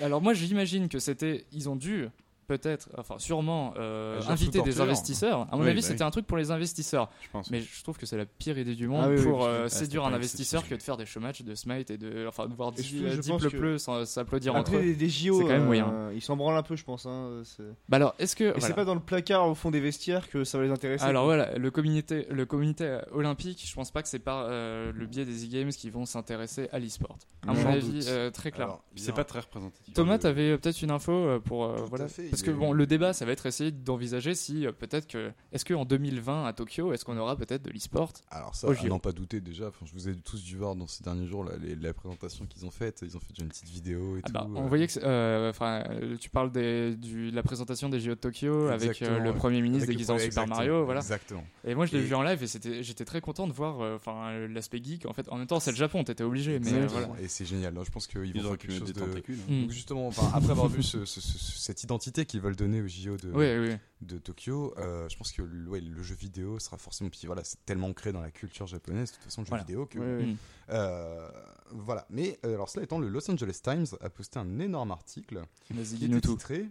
alors 0.00 0.22
moi 0.22 0.32
j'imagine 0.32 0.88
que 0.88 0.98
c'était, 0.98 1.44
ils 1.52 1.68
ont 1.68 1.76
dû 1.76 2.08
peut-être, 2.46 2.88
enfin 2.96 3.16
sûrement, 3.18 3.74
euh, 3.76 4.20
inviter 4.28 4.62
des 4.62 4.80
investisseurs. 4.80 5.46
À 5.50 5.56
mon 5.56 5.62
Oui, 5.62 5.68
avis, 5.70 5.80
bah 5.80 5.86
c'était 5.86 6.02
un 6.02 6.10
truc 6.10 6.26
pour 6.26 6.36
les 6.36 6.50
investisseurs. 6.50 7.10
Je 7.22 7.28
pense. 7.30 7.50
Mais 7.50 7.60
je 7.60 7.82
trouve 7.82 7.96
que 7.98 8.06
c'est 8.06 8.16
la 8.16 8.26
pire 8.26 8.58
idée 8.58 8.74
du 8.74 8.88
monde 8.88 9.02
Ah 9.04 9.08
oui, 9.08 9.16
oui, 9.18 9.24
pour 9.24 9.40
oui, 9.40 9.46
euh, 9.48 9.68
séduire 9.68 10.04
un 10.04 10.12
investisseur 10.12 10.66
que 10.66 10.74
de 10.74 10.82
faire 10.82 10.96
des 10.96 11.06
showmatchs 11.06 11.42
de 11.42 11.54
Smite 11.54 11.90
et 11.90 11.98
de, 11.98 12.26
enfin, 12.28 12.46
de 12.46 12.54
voir 12.54 12.70
Et 12.76 12.82
10 12.82 12.82
je- 13.02 13.08
je 13.10 13.20
dix 13.20 13.28
pense 13.30 13.40
pleu 13.40 13.50
que- 13.50 13.56
pleu 13.56 13.78
s'en- 13.78 14.04
s'applaudir 14.04 14.54
entre 14.54 14.70
Après, 14.72 14.82
eux. 14.82 14.86
des, 14.86 14.94
des 14.96 15.08
JO, 15.08 15.36
C'est 15.38 15.42
quand 15.44 15.48
même 15.50 15.62
euh, 15.62 15.66
moyen. 15.66 16.10
ils 16.14 16.22
s'en 16.22 16.36
branlent 16.36 16.56
un 16.56 16.62
peu, 16.62 16.76
je 16.76 16.84
pense. 16.84 17.06
Hein, 17.06 17.42
c'est- 17.44 17.62
Bah 17.88 17.96
alors, 17.96 18.14
est-ce 18.18 18.36
que 18.36 18.44
Et 18.44 18.50
voilà. 18.52 18.66
c'est 18.66 18.74
pas 18.74 18.84
dans 18.84 18.94
le 18.94 19.00
placard 19.00 19.48
au 19.48 19.54
fond 19.54 19.70
des 19.70 19.80
vestiaires 19.80 20.28
que 20.30 20.44
ça 20.44 20.58
va 20.58 20.64
les 20.64 20.70
intéresser. 20.70 21.04
Alors 21.04 21.24
voilà, 21.24 21.56
le 21.58 21.70
comité, 21.70 22.26
le 22.30 22.46
comité 22.46 22.98
olympique, 23.12 23.62
je 23.66 23.74
pense 23.74 23.90
pas 23.90 24.02
que 24.02 24.08
c'est 24.08 24.18
par 24.18 24.46
euh, 24.48 24.92
le 24.94 25.06
biais 25.06 25.24
des 25.24 25.44
e-games 25.46 25.70
qui 25.70 25.90
vont 25.90 26.06
s'intéresser 26.06 26.68
à 26.72 26.78
l'e-sport. 26.78 27.18
À 27.46 27.52
mon 27.52 27.62
Sans 27.62 27.68
avis, 27.68 28.06
très 28.32 28.50
clair. 28.50 28.78
C'est 28.94 29.14
pas 29.14 29.24
très 29.24 29.40
représentatif. 29.40 29.94
Thomas, 29.94 30.18
t'avais 30.18 30.56
peut-être 30.58 30.82
une 30.82 30.90
info 30.90 31.40
pour 31.44 31.74
Tout 31.76 31.82
à 31.82 31.86
voilà, 31.86 32.08
fait, 32.08 32.28
parce 32.36 32.42
que 32.42 32.50
bon, 32.50 32.72
le 32.72 32.86
débat, 32.86 33.12
ça 33.12 33.24
va 33.24 33.32
être 33.32 33.46
essayer 33.46 33.70
d'envisager 33.70 34.34
si 34.34 34.66
euh, 34.66 34.72
peut-être 34.72 35.06
que 35.06 35.32
est-ce 35.52 35.64
que 35.64 35.74
en 35.74 35.84
2020 35.84 36.44
à 36.46 36.52
Tokyo, 36.52 36.92
est-ce 36.92 37.04
qu'on 37.04 37.16
aura 37.16 37.36
peut-être 37.36 37.62
de 37.62 37.70
l'e-sport 37.70 38.12
Alors 38.30 38.54
ça, 38.54 38.68
à 38.70 38.86
n'en 38.88 38.98
pas 38.98 39.12
douter 39.12 39.40
déjà, 39.40 39.68
enfin, 39.68 39.84
je 39.86 39.92
vous 39.92 40.08
ai 40.08 40.14
tous 40.16 40.42
dû 40.42 40.56
voir 40.56 40.76
dans 40.76 40.86
ces 40.86 41.02
derniers 41.02 41.26
jours 41.26 41.44
les- 41.62 41.74
la 41.76 41.92
présentation 41.94 42.46
qu'ils 42.46 42.64
ont 42.66 42.70
faite, 42.70 43.00
ils 43.02 43.16
ont 43.16 43.20
fait 43.20 43.30
déjà 43.32 43.42
une 43.42 43.48
petite 43.48 43.68
vidéo 43.68 44.16
et 44.16 44.20
Ah 44.22 44.26
tout. 44.26 44.32
bah, 44.34 44.46
euh. 44.48 44.54
on 44.56 44.66
voyait 44.66 44.86
que, 44.86 44.92
c'est- 44.92 45.04
euh, 45.04 45.50
enfin, 45.50 45.82
euh, 45.90 46.16
tu 46.18 46.30
parles 46.30 46.52
des, 46.52 46.94
du, 46.96 47.30
de 47.30 47.36
la 47.36 47.42
présentation 47.42 47.88
des 47.88 48.00
JO 48.00 48.10
de 48.10 48.14
Tokyo 48.14 48.68
avec 48.68 48.82
euh, 48.82 48.90
Exactement, 48.90 49.18
le 49.24 49.30
ouais. 49.30 49.36
premier 49.36 49.62
ministre 49.62 49.84
Avec 49.84 49.88
le 49.88 49.94
déguisé 49.94 50.12
en 50.12 50.16
Super 50.16 50.26
exactement, 50.26 50.56
Mario, 50.56 50.84
voilà. 50.84 51.00
Exactement. 51.00 51.44
Et 51.64 51.74
moi, 51.74 51.86
je 51.86 51.92
l'ai 51.96 52.02
Et- 52.02 52.06
vu 52.06 52.14
en 52.14 52.22
live 52.22 52.42
et 52.42 52.46
c'était, 52.46 52.82
j'étais 52.82 53.04
très 53.04 53.20
content 53.20 53.46
de 53.46 53.52
voir, 53.52 53.80
euh, 53.80 53.96
enfin, 53.96 54.28
euh, 54.28 54.48
l'aspect 54.48 54.82
geek. 54.82 55.06
En 55.06 55.12
fait, 55.12 55.28
en 55.30 55.36
même 55.38 55.46
temps, 55.46 55.60
c'est 55.60 55.70
le 55.70 55.76
Japon, 55.76 56.04
t'étais 56.04 56.24
obligé, 56.24 56.58
mais 56.58 56.72
euh, 56.72 56.76
Exactement. 56.84 57.06
voilà. 57.08 57.22
Et 57.22 57.28
c'est 57.28 57.44
génial. 57.46 57.74
je 57.84 57.90
pense 57.90 58.06
qu'ils 58.06 58.20
vont 58.20 58.48
faire 58.48 58.52
pu 58.52 58.58
quelque 58.58 58.72
mettre 58.72 58.78
chose 58.86 58.92
des 58.94 59.00
de. 59.00 59.06
tentacules. 59.06 59.38
hein. 59.48 59.52
Mm. 59.52 59.60
Donc 59.62 59.70
justement, 59.70 60.06
enfin, 60.08 60.30
après 60.34 60.50
avoir 60.50 60.68
vu 60.68 60.82
ce- 60.82 61.04
ce- 61.04 61.20
ce- 61.20 61.38
cette 61.60 61.82
identité 61.82 62.25
qu'ils 62.26 62.40
veulent 62.40 62.56
donner 62.56 62.80
au 62.82 62.86
JO 62.88 63.16
de, 63.16 63.30
Oui, 63.32 63.56
oui. 63.70 63.76
de 64.02 64.18
Tokyo, 64.18 64.74
euh, 64.78 65.08
je 65.08 65.16
pense 65.16 65.32
que 65.32 65.42
le, 65.42 65.68
ouais, 65.68 65.80
le 65.80 66.02
jeu 66.02 66.14
vidéo 66.14 66.58
sera 66.58 66.76
forcément. 66.76 67.08
Puis 67.10 67.22
voilà, 67.26 67.42
c'est 67.44 67.64
tellement 67.64 67.86
ancré 67.88 68.12
dans 68.12 68.20
la 68.20 68.30
culture 68.30 68.66
japonaise, 68.66 69.10
de 69.10 69.14
toute 69.16 69.24
façon, 69.24 69.40
le 69.42 69.46
jeu 69.46 69.50
Voilà. 69.50 69.64
vidéo 69.64 69.86
que. 69.86 70.34
Euh, 70.70 71.30
voilà. 71.70 72.06
Mais 72.10 72.38
euh, 72.44 72.54
alors, 72.54 72.68
cela 72.68 72.84
étant, 72.84 72.98
le 72.98 73.08
Los 73.08 73.30
Angeles 73.30 73.60
Times 73.62 73.86
a 74.00 74.10
posté 74.10 74.38
un 74.38 74.58
énorme 74.58 74.90
article 74.90 75.42
qui 75.66 76.04
était 76.04 76.20
tout. 76.20 76.32
titré 76.34 76.66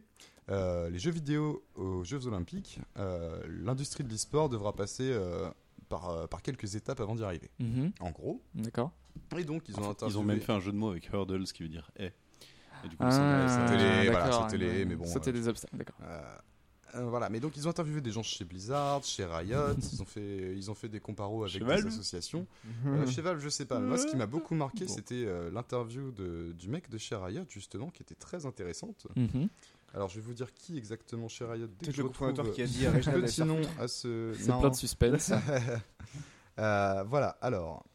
euh, 0.49 0.90
Les 0.90 0.99
jeux 0.99 1.11
vidéo 1.11 1.64
aux 1.76 2.03
Jeux 2.03 2.27
Olympiques. 2.27 2.80
euh, 2.98 3.41
L'industrie 3.48 4.03
de 4.03 4.10
l'e-sport 4.10 4.49
devra 4.49 4.73
passer 4.76 5.10
euh, 5.11 5.49
par, 5.90 6.27
par 6.30 6.41
quelques 6.41 6.76
étapes 6.76 6.99
avant 6.99 7.15
d'y 7.15 7.23
arriver. 7.23 7.49
Mhm. 7.60 7.91
En 7.99 8.11
gros. 8.11 8.41
D'accord. 8.53 8.91
Et 9.38 9.44
donc, 9.45 9.64
ils 9.69 9.80
ont 9.80 9.95
Ils 10.07 10.18
ont 10.18 10.23
même 10.23 10.41
fait 10.41 10.52
un 10.52 10.60
jeu 10.60 10.72
de 10.72 10.77
mots 10.77 10.90
avec 10.91 11.10
hurdles 11.11 11.45
qui 11.45 11.64
veut 11.64 11.69
dire 11.69 11.90
eh. 11.98 12.11
Et 12.84 12.88
du 12.89 12.97
coup, 12.97 13.03
Ah, 13.06 13.11
ça- 13.11 13.68
sauter 13.68 13.77
les- 13.77 14.10
voilà, 14.10 14.47
les- 14.57 14.85
mais 14.85 14.95
bon, 14.95 15.06
Sauter 15.06 15.30
euh, 15.30 15.34
des 15.34 15.47
obstacles, 15.47 15.77
d'accord. 15.77 15.95
Euh, 16.03 16.22
euh, 16.95 17.06
voilà, 17.06 17.30
mais 17.30 17.39
donc 17.39 17.57
ils 17.57 17.68
ont 17.68 17.72
interviewé 17.72 18.02
des 18.02 18.11
gens 18.11 18.23
chez 18.23 18.45
Blizzard, 18.45 19.03
chez 19.03 19.26
Riot, 19.26 19.76
ils 19.93 20.02
ont 20.02 20.06
fait, 20.06 20.53
ils 20.56 20.69
ont 20.72 20.76
fait 20.76 20.88
des 20.89 20.99
comparos 20.99 21.41
avec 21.43 21.53
Chez 21.53 21.60
des 21.60 21.88
associations. 21.88 22.45
Euh, 22.85 23.07
chez 23.07 23.22
Valve, 23.22 23.39
je 23.39 23.49
sais 23.49 23.65
pas. 23.65 23.80
mais 23.80 23.88
Moi, 23.88 23.97
ce 23.97 24.07
qui 24.07 24.15
m'a 24.15 24.27
beaucoup 24.27 24.56
marqué, 24.56 24.85
Bon. 24.85 24.93
c'était 24.93 25.26
euh, 25.26 25.49
l'interview 25.52 26.11
de- 26.11 26.53
du 26.57 26.69
mec 26.69 26.89
de 26.89 26.97
chez 26.97 27.15
Riot, 27.15 27.45
justement, 27.49 27.89
qui 27.89 28.03
était 28.03 28.15
très 28.15 28.45
intéressante. 28.45 29.07
Mhm. 29.15 29.47
Alors, 29.93 30.10
je 30.10 30.15
vais 30.15 30.22
vous 30.26 30.34
dire 30.34 30.53
qui 30.53 30.77
exactement 30.77 31.27
chez 31.30 31.45
Riot. 31.45 31.68
Dès 31.80 31.88
que 31.88 31.91
je 31.93 32.02
le 32.02 32.10
cofondateur 32.10 32.45
retrouve 32.45 32.56
qui 32.56 32.61
a 32.61 32.68
dit 32.68 32.85
petit 33.34 33.43
nom 33.43 33.61
à 33.80 33.88
ce. 33.88 34.34
C'est 34.38 34.49
Non. 34.49 34.60
plein 34.60 34.69
de 34.69 34.76
suspense. 34.76 35.31
Euh, 36.57 37.03
voilà, 37.07 37.38
alors. 37.41 37.85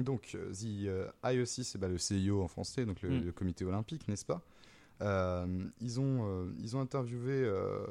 Donc, 0.00 0.32
euh, 0.34 0.50
The 0.52 0.86
euh, 0.86 1.08
IOC, 1.24 1.46
c'est 1.64 1.78
bah, 1.78 1.88
le 1.88 1.98
CIO 1.98 2.42
en 2.42 2.48
français, 2.48 2.86
donc 2.86 3.02
le, 3.02 3.10
Mm. 3.10 3.24
le 3.24 3.32
comité 3.32 3.64
olympique, 3.64 4.08
n'est-ce 4.08 4.24
pas? 4.24 4.40
Euh, 5.02 5.64
ils, 5.80 6.00
ont, 6.00 6.26
euh, 6.26 6.52
ils 6.60 6.76
ont 6.76 6.80
interviewé 6.80 7.32
euh, 7.32 7.84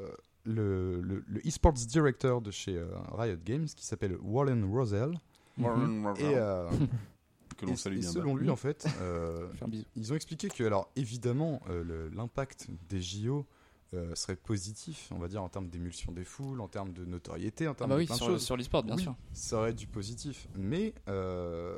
le, 0.45 1.01
le, 1.01 1.23
le 1.27 1.39
e-sports 1.47 1.73
director 1.73 2.41
de 2.41 2.49
chez 2.51 2.77
euh, 2.77 2.87
Riot 3.11 3.37
Games 3.43 3.65
qui 3.65 3.85
s'appelle 3.85 4.17
Wallen 4.21 4.63
Rosell. 4.65 5.19
Mhm. 5.57 6.13
Et, 6.17 6.23
euh, 6.35 6.69
que 7.57 7.65
l'on 7.65 7.73
et- 7.73 7.75
salue 7.75 7.97
et 7.97 7.99
bien 7.99 8.09
selon 8.11 8.35
lui, 8.35 8.49
en 8.49 8.55
fait, 8.55 8.87
euh, 9.01 9.47
ils 9.95 10.11
ont 10.13 10.15
expliqué 10.15 10.47
que, 10.47 10.63
alors 10.63 10.89
évidemment, 10.95 11.61
euh, 11.69 12.09
l'impact 12.15 12.67
des 12.89 13.01
JO 13.01 13.45
euh, 13.93 14.15
serait 14.15 14.35
positif, 14.37 15.09
on 15.11 15.17
va 15.19 15.27
dire, 15.27 15.43
en 15.43 15.49
termes 15.49 15.67
d'émulsion 15.67 16.11
des 16.11 16.23
foules, 16.23 16.61
en 16.61 16.67
termes 16.67 16.93
de 16.93 17.03
notoriété, 17.05 17.67
en 17.67 17.71
Ah 17.71 17.75
termes 17.75 17.89
bah 17.89 17.95
de 17.97 18.01
oui, 18.01 18.07
de 18.07 18.13
sur, 18.13 18.25
choses. 18.27 18.43
sur 18.43 18.55
l'e-sport, 18.55 18.83
bien 18.83 18.95
Oui, 18.95 19.03
sûr. 19.03 19.15
Ça 19.33 19.57
aurait 19.57 19.73
du 19.73 19.87
positif. 19.87 20.47
Mais 20.55 20.93
euh, 21.09 21.77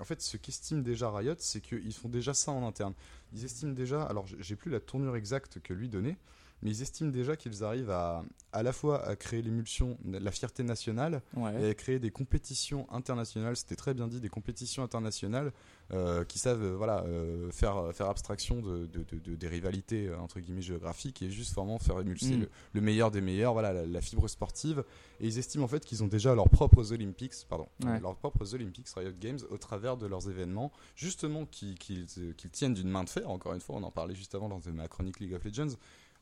en 0.00 0.04
fait, 0.04 0.22
ce 0.22 0.36
qu'estime 0.38 0.82
déjà 0.82 1.10
Riot, 1.10 1.34
c'est 1.38 1.60
qu'ils 1.60 1.92
font 1.92 2.08
déjà 2.08 2.32
ça 2.32 2.50
en 2.52 2.66
interne. 2.66 2.94
Ils 3.34 3.44
estiment 3.44 3.72
déjà, 3.72 4.02
alors 4.04 4.26
j'ai 4.26 4.56
plus 4.56 4.70
la 4.70 4.80
tournure 4.80 5.16
exacte 5.16 5.60
que 5.60 5.74
lui 5.74 5.88
donnait, 5.88 6.16
mais 6.62 6.70
ils 6.70 6.82
estiment 6.82 7.10
déjà 7.10 7.36
qu'ils 7.36 7.62
arrivent 7.64 7.90
à 7.90 8.24
à 8.52 8.62
la 8.62 8.72
fois 8.72 9.04
à 9.04 9.16
créer 9.16 9.42
l'émulsion, 9.42 9.98
la 10.04 10.30
fierté 10.30 10.62
nationale, 10.62 11.22
Ouais. 11.36 11.60
et 11.60 11.70
à 11.70 11.74
créer 11.74 11.98
des 11.98 12.12
compétitions 12.12 12.86
internationales. 12.92 13.56
C'était 13.56 13.74
très 13.74 13.94
bien 13.94 14.06
dit, 14.06 14.20
des 14.20 14.28
compétitions 14.28 14.84
internationales 14.84 15.52
euh, 15.92 16.22
qui 16.24 16.38
savent 16.38 16.62
euh, 16.62 16.76
voilà, 16.76 17.02
euh, 17.02 17.50
faire, 17.50 17.92
faire 17.92 18.08
abstraction 18.08 18.62
de, 18.62 18.86
de- 18.86 19.02
de- 19.02 19.18
de- 19.18 19.34
des 19.34 19.48
rivalités 19.48 20.08
entre 20.14 20.38
guillemets 20.38 20.62
géographiques 20.62 21.20
et 21.22 21.30
juste 21.30 21.52
vraiment 21.52 21.80
faire 21.80 21.98
émulser 22.00 22.36
Mm. 22.36 22.40
le, 22.42 22.48
le 22.74 22.80
meilleur 22.80 23.10
des 23.10 23.20
meilleurs, 23.20 23.54
voilà, 23.54 23.72
la, 23.72 23.86
la 23.86 24.00
fibre 24.00 24.28
sportive. 24.28 24.84
Et 25.18 25.26
ils 25.26 25.38
estiment 25.40 25.64
en 25.64 25.68
fait 25.68 25.84
qu'ils 25.84 26.04
ont 26.04 26.08
déjà 26.08 26.32
leurs 26.36 26.48
propres 26.48 26.92
Olympics, 26.92 27.34
pardon, 27.48 27.66
Ouais. 27.84 27.98
leurs 27.98 28.14
propres 28.14 28.54
Olympics 28.54 28.86
Riot 28.96 29.10
Games 29.20 29.40
au 29.50 29.58
travers 29.58 29.96
de 29.96 30.06
leurs 30.06 30.30
événements, 30.30 30.70
justement 30.94 31.44
qui- 31.44 31.74
qu'ils 31.74 32.06
qu'ils 32.36 32.50
tiennent 32.50 32.74
d'une 32.74 32.88
main 32.88 33.02
de 33.02 33.10
fer. 33.10 33.28
Encore 33.28 33.52
une 33.54 33.60
fois, 33.60 33.74
on 33.74 33.82
en 33.82 33.90
parlait 33.90 34.14
juste 34.14 34.36
avant 34.36 34.48
dans 34.48 34.60
ma 34.72 34.86
chronique 34.86 35.18
League 35.18 35.34
of 35.34 35.42
Legends. 35.44 35.74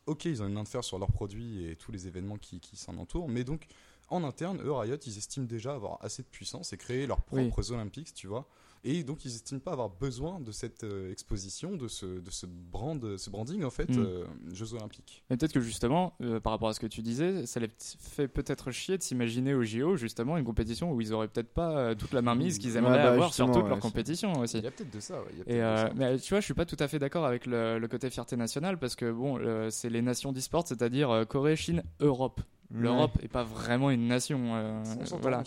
Ok, 0.07 0.24
ils 0.24 0.43
ont 0.43 0.47
une 0.49 0.55
main 0.55 0.65
de 0.65 0.69
fer 0.69 0.83
sur 0.83 0.99
leurs 0.99 1.12
produits 1.12 1.65
et 1.66 1.77
tous 1.77 1.93
les 1.93 2.07
événements 2.09 2.37
qui, 2.39 2.59
qui 2.61 2.77
s'en 2.77 2.97
entourent, 2.99 3.29
mais 3.29 3.45
donc 3.45 3.66
en 4.09 4.24
interne, 4.24 4.61
eux, 4.62 4.73
Riot, 4.73 4.97
ils 5.07 5.16
estiment 5.16 5.47
déjà 5.47 5.74
avoir 5.74 6.05
assez 6.05 6.23
de 6.23 6.29
puissance 6.29 6.73
et 6.73 6.77
créer 6.77 7.07
leurs 7.07 7.20
Oui. 7.31 7.49
propres 7.49 7.73
Olympics, 7.73 8.12
tu 8.12 8.27
vois. 8.27 8.47
Et 8.85 9.05
donc, 9.05 9.25
ils 9.25 9.29
estiment 9.33 9.61
pas 9.61 9.73
avoir 9.73 9.91
besoin 9.91 10.41
de 10.41 10.51
cette 10.51 10.83
euh, 10.83 11.13
exposition, 11.13 11.77
de 11.77 11.87
ce, 11.87 12.05
de 12.05 12.31
ce, 12.33 12.47
brand, 12.47 13.17
ce 13.17 13.31
branding, 13.31 13.63
en 13.63 13.71
fait, 13.71 13.89
Mm. 13.91 13.99
euh, 14.01 14.25
Jeux 14.53 14.75
Olympiques. 14.75 15.23
Mais 15.31 15.37
peut-être 15.37 15.53
que 15.53 15.61
justement, 15.61 16.15
euh, 16.21 16.41
par 16.41 16.53
rapport 16.53 16.69
à 16.69 16.73
ce 16.73 16.81
que 16.81 16.89
tu 16.89 17.01
disais, 17.01 17.47
ça 17.47 17.61
les 17.61 17.69
fait 17.79 18.27
peut-être 18.27 18.73
chier 18.73 18.99
de 18.99 19.03
s'imaginer 19.05 19.55
au 19.55 19.63
JO 19.63 19.95
justement 19.97 20.37
une 20.37 20.45
compétition 20.45 20.91
où 20.93 21.01
ils 21.01 21.13
auraient 21.13 21.29
peut-être 21.29 21.53
pas 21.55 21.95
toute 21.95 22.13
la 22.13 22.23
mainmise 22.23 22.59
qu'ils 22.59 22.73
Ouais, 22.73 22.79
aimeraient 22.79 23.03
bah, 23.05 23.13
avoir 23.13 23.33
sur 23.33 23.47
toute 23.53 23.63
ouais, 23.63 23.69
leur 23.69 23.79
compétition 23.79 24.33
aussi. 24.41 24.59
Il 24.59 24.65
y 24.65 24.67
a 24.67 24.71
peut-être 24.73 24.93
de 24.93 25.01
ça, 25.01 25.21
ouais, 25.21 25.29
il 25.33 25.39
y 25.39 25.41
a 25.43 25.45
peut-être 25.45 25.57
Et 25.57 25.61
de 25.61 25.89
ça. 25.89 25.93
mais 25.95 26.19
tu 26.19 26.31
vois, 26.31 26.41
je 26.41 26.45
suis 26.47 26.55
pas 26.55 26.65
tout 26.67 26.77
à 26.81 26.89
fait 26.89 26.99
d'accord 26.99 27.25
avec 27.25 27.47
le, 27.47 27.79
le 27.79 27.89
côté 27.89 28.11
fierté 28.11 28.37
nationale 28.37 28.79
parce 28.81 28.97
que 28.97 29.13
bon, 29.13 29.39
euh, 29.39 29.71
c'est 29.71 29.91
les 29.91 30.03
nations 30.03 30.33
d'e-sport, 30.33 30.67
c'est-à-dire 30.67 31.09
euh, 31.11 31.25
Corée, 31.25 31.55
Chine, 31.55 31.85
Europe. 32.01 32.41
L'Europe 32.74 33.19
est 33.23 33.28
pas 33.28 33.44
vraiment 33.44 33.90
une 33.90 34.07
nation. 34.07 34.40
euh, 34.55 34.82
On 35.01 35.05
s'entend, 35.05 35.20
voilà. 35.23 35.43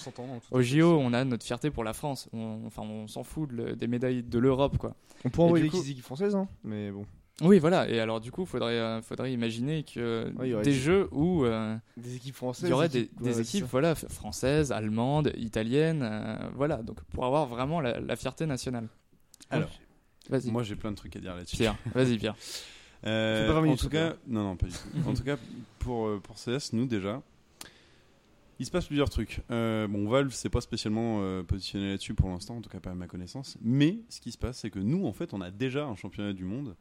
on 0.51 0.57
Au. 0.57 0.61
JO, 0.61 0.97
on 0.99 1.11
a 1.13 1.23
notre 1.25 1.43
fierté 1.45 1.71
pour 1.71 1.83
la 1.83 1.93
France. 1.93 2.29
On, 2.33 2.61
enfin, 2.65 2.83
on 2.83 3.07
s'en 3.07 3.23
fout 3.23 3.49
de 3.53 3.73
des 3.73 3.87
médailles 3.87 4.23
de 4.23 4.39
l'Europe, 4.39 4.77
quoi. 4.77 4.95
On 5.23 5.29
pourrait 5.29 5.45
envoyer 5.47 5.67
coup- 5.69 5.81
des 5.81 5.91
équipes 5.91 6.03
françaises, 6.03 6.35
hein, 6.35 6.47
mais 6.63 6.91
bon. 6.91 7.05
Oui, 7.41 7.59
voilà. 7.59 7.89
Et 7.89 7.99
alors, 7.99 8.21
du 8.21 8.31
coup, 8.31 8.45
faudrait, 8.45 8.79
euh, 8.79 9.01
faudrait 9.01 9.33
imaginer 9.33 9.83
que 9.83 10.31
Ouais, 10.37 10.47
il 10.47 10.51
y 10.51 10.53
aurait 10.53 10.63
des 10.63 10.71
des- 10.71 10.77
jeux 10.77 11.09
où 11.11 11.43
euh, 11.43 11.75
Des 11.97 12.15
équipes 12.15 12.35
françaises. 12.35 12.69
il 12.69 12.69
y 12.69 12.73
aurait 12.73 12.87
des, 12.87 12.99
équipes- 13.01 13.21
des 13.21 13.25
ouais, 13.27 13.33
c'est 13.33 13.41
équipes, 13.41 13.61
ça. 13.63 13.69
voilà, 13.71 13.95
françaises, 13.95 14.71
allemandes, 14.71 15.31
italiennes, 15.35 16.01
euh, 16.09 16.37
voilà. 16.55 16.77
Donc, 16.77 17.01
pour 17.11 17.25
avoir 17.25 17.45
vraiment 17.47 17.81
la, 17.81 17.99
la 17.99 18.15
fierté 18.15 18.45
nationale. 18.45 18.87
Alors, 19.49 19.69
Vas-y, 20.29 20.49
moi 20.49 20.63
j'ai 20.63 20.75
plein 20.75 20.91
de 20.91 20.95
trucs 20.95 21.15
à 21.17 21.19
dire 21.19 21.35
là-dessus. 21.35 21.57
Pierre. 21.57 21.75
Vas-y, 21.93 22.17
Pierre. 22.17 22.35
Euh, 23.05 23.47
Fais 23.47 23.53
pas 23.53 23.61
20 23.61 23.69
en 23.69 23.75
tout 23.75 23.89
cas, 23.89 24.15
non, 24.27 24.43
non, 24.43 24.55
pas 24.55 24.67
du 24.67 24.73
tout. 24.73 25.09
en 25.09 25.13
tout 25.15 25.23
cas, 25.23 25.37
pour, 25.79 26.07
euh, 26.07 26.19
pour 26.19 26.35
CS, 26.37 26.73
nous 26.73 26.85
déjà, 26.85 27.21
il 28.59 28.65
se 28.65 28.71
passe 28.71 28.85
plusieurs 28.87 29.09
trucs. 29.09 29.41
Euh, 29.51 29.87
bon, 29.87 30.07
Valve, 30.09 30.31
c'est 30.31 30.49
pas 30.49 30.61
spécialement 30.61 31.19
euh, 31.21 31.43
positionné 31.43 31.91
là-dessus 31.91 32.13
pour 32.13 32.29
l'instant, 32.29 32.57
en 32.57 32.61
tout 32.61 32.69
cas 32.69 32.79
pas 32.79 32.91
à 32.91 32.95
ma 32.95 33.07
connaissance. 33.07 33.57
Mais 33.61 33.99
ce 34.09 34.19
qui 34.21 34.31
se 34.31 34.37
passe, 34.37 34.59
c'est 34.59 34.69
que 34.69 34.79
nous, 34.79 35.05
en 35.05 35.13
fait, 35.13 35.33
on 35.33 35.41
a 35.41 35.51
déjà 35.51 35.85
un 35.85 35.95
championnat 35.95 36.33
du 36.33 36.45
monde 36.45 36.75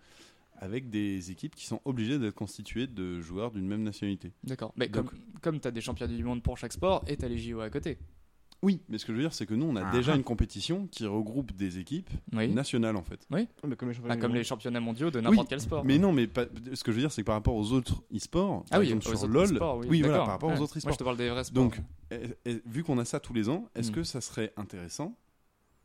avec 0.58 0.88
des 0.88 1.32
équipes 1.32 1.54
qui 1.56 1.66
sont 1.66 1.80
obligées 1.84 2.18
d'être 2.18 2.34
constituées 2.34 2.86
de 2.86 3.20
joueurs 3.20 3.50
d'une 3.50 3.66
même 3.66 3.82
nationalité. 3.82 4.30
D'accord. 4.44 4.72
Mais 4.76 4.88
Donc- 4.88 5.10
comme, 5.10 5.18
comme 5.42 5.60
tu 5.60 5.66
as 5.68 5.72
des 5.72 5.80
championnats 5.80 6.14
du 6.14 6.22
monde 6.24 6.42
pour 6.42 6.56
chaque 6.56 6.72
sport 6.72 7.04
et 7.08 7.16
tu 7.16 7.24
as 7.24 7.28
les 7.28 7.38
JO 7.38 7.60
à 7.60 7.70
côté. 7.70 7.98
Oui, 8.64 8.80
mais 8.88 8.96
ce 8.98 9.04
que 9.04 9.12
je 9.12 9.18
veux 9.18 9.22
dire, 9.22 9.34
c'est 9.34 9.44
que 9.44 9.52
nous, 9.54 9.66
on 9.66 9.76
a 9.76 9.86
Ah. 9.86 9.92
déjà 9.92 10.16
une 10.16 10.22
compétition 10.24 10.86
qui 10.90 11.06
regroupe 11.06 11.52
des 11.52 11.78
équipes 11.78 12.08
Oui. 12.32 12.48
nationales, 12.48 12.96
en 12.96 13.02
fait. 13.02 13.26
Ouais, 13.30 13.46
mais 13.66 13.76
comme 13.76 13.88
les 13.90 13.94
championnats 13.94 14.14
Ah, 14.14 14.16
du 14.16 14.22
comme 14.22 14.30
monde. 14.30 14.38
les 14.38 14.44
championnats 14.44 14.80
mondiaux 14.80 15.10
de 15.10 15.20
n'importe 15.20 15.38
Oui, 15.40 15.46
quel 15.50 15.60
sport. 15.60 15.84
Mais 15.84 15.98
non, 15.98 16.12
mais 16.12 16.26
pas- 16.26 16.46
ce 16.72 16.82
que 16.82 16.90
je 16.90 16.96
veux 16.96 17.02
dire, 17.02 17.12
c'est 17.12 17.20
que 17.22 17.26
par 17.26 17.34
rapport 17.34 17.54
aux 17.54 17.72
autres 17.72 18.02
e-sports, 18.14 18.64
par 18.64 18.68
ah 18.72 18.78
oui, 18.80 18.86
exemple 18.86 19.06
aux 19.06 19.10
sur 19.10 19.24
autres 19.24 19.32
LoL, 19.32 19.48
sports, 19.56 19.78
oui, 19.86 20.00
voilà, 20.00 20.14
d'accord. 20.14 20.24
par 20.24 20.34
rapport 20.34 20.48
aux 20.48 20.52
Ouais. 20.54 20.60
autres 20.60 20.72
Moi, 20.76 20.80
je 20.82 20.88
e-sports. 20.88 20.96
te 20.96 21.04
parle 21.04 21.16
des 21.18 21.28
vrais 21.28 21.44
sports. 21.44 21.62
Donc, 21.62 21.80
et- 22.10 22.50
et 22.50 22.62
vu 22.64 22.82
qu'on 22.82 22.96
a 22.98 23.04
ça 23.04 23.20
tous 23.20 23.34
les 23.34 23.48
ans, 23.50 23.68
est-ce 23.74 23.90
Mm. 23.90 23.94
que 23.94 24.02
ça 24.02 24.20
serait 24.22 24.52
intéressant 24.56 25.14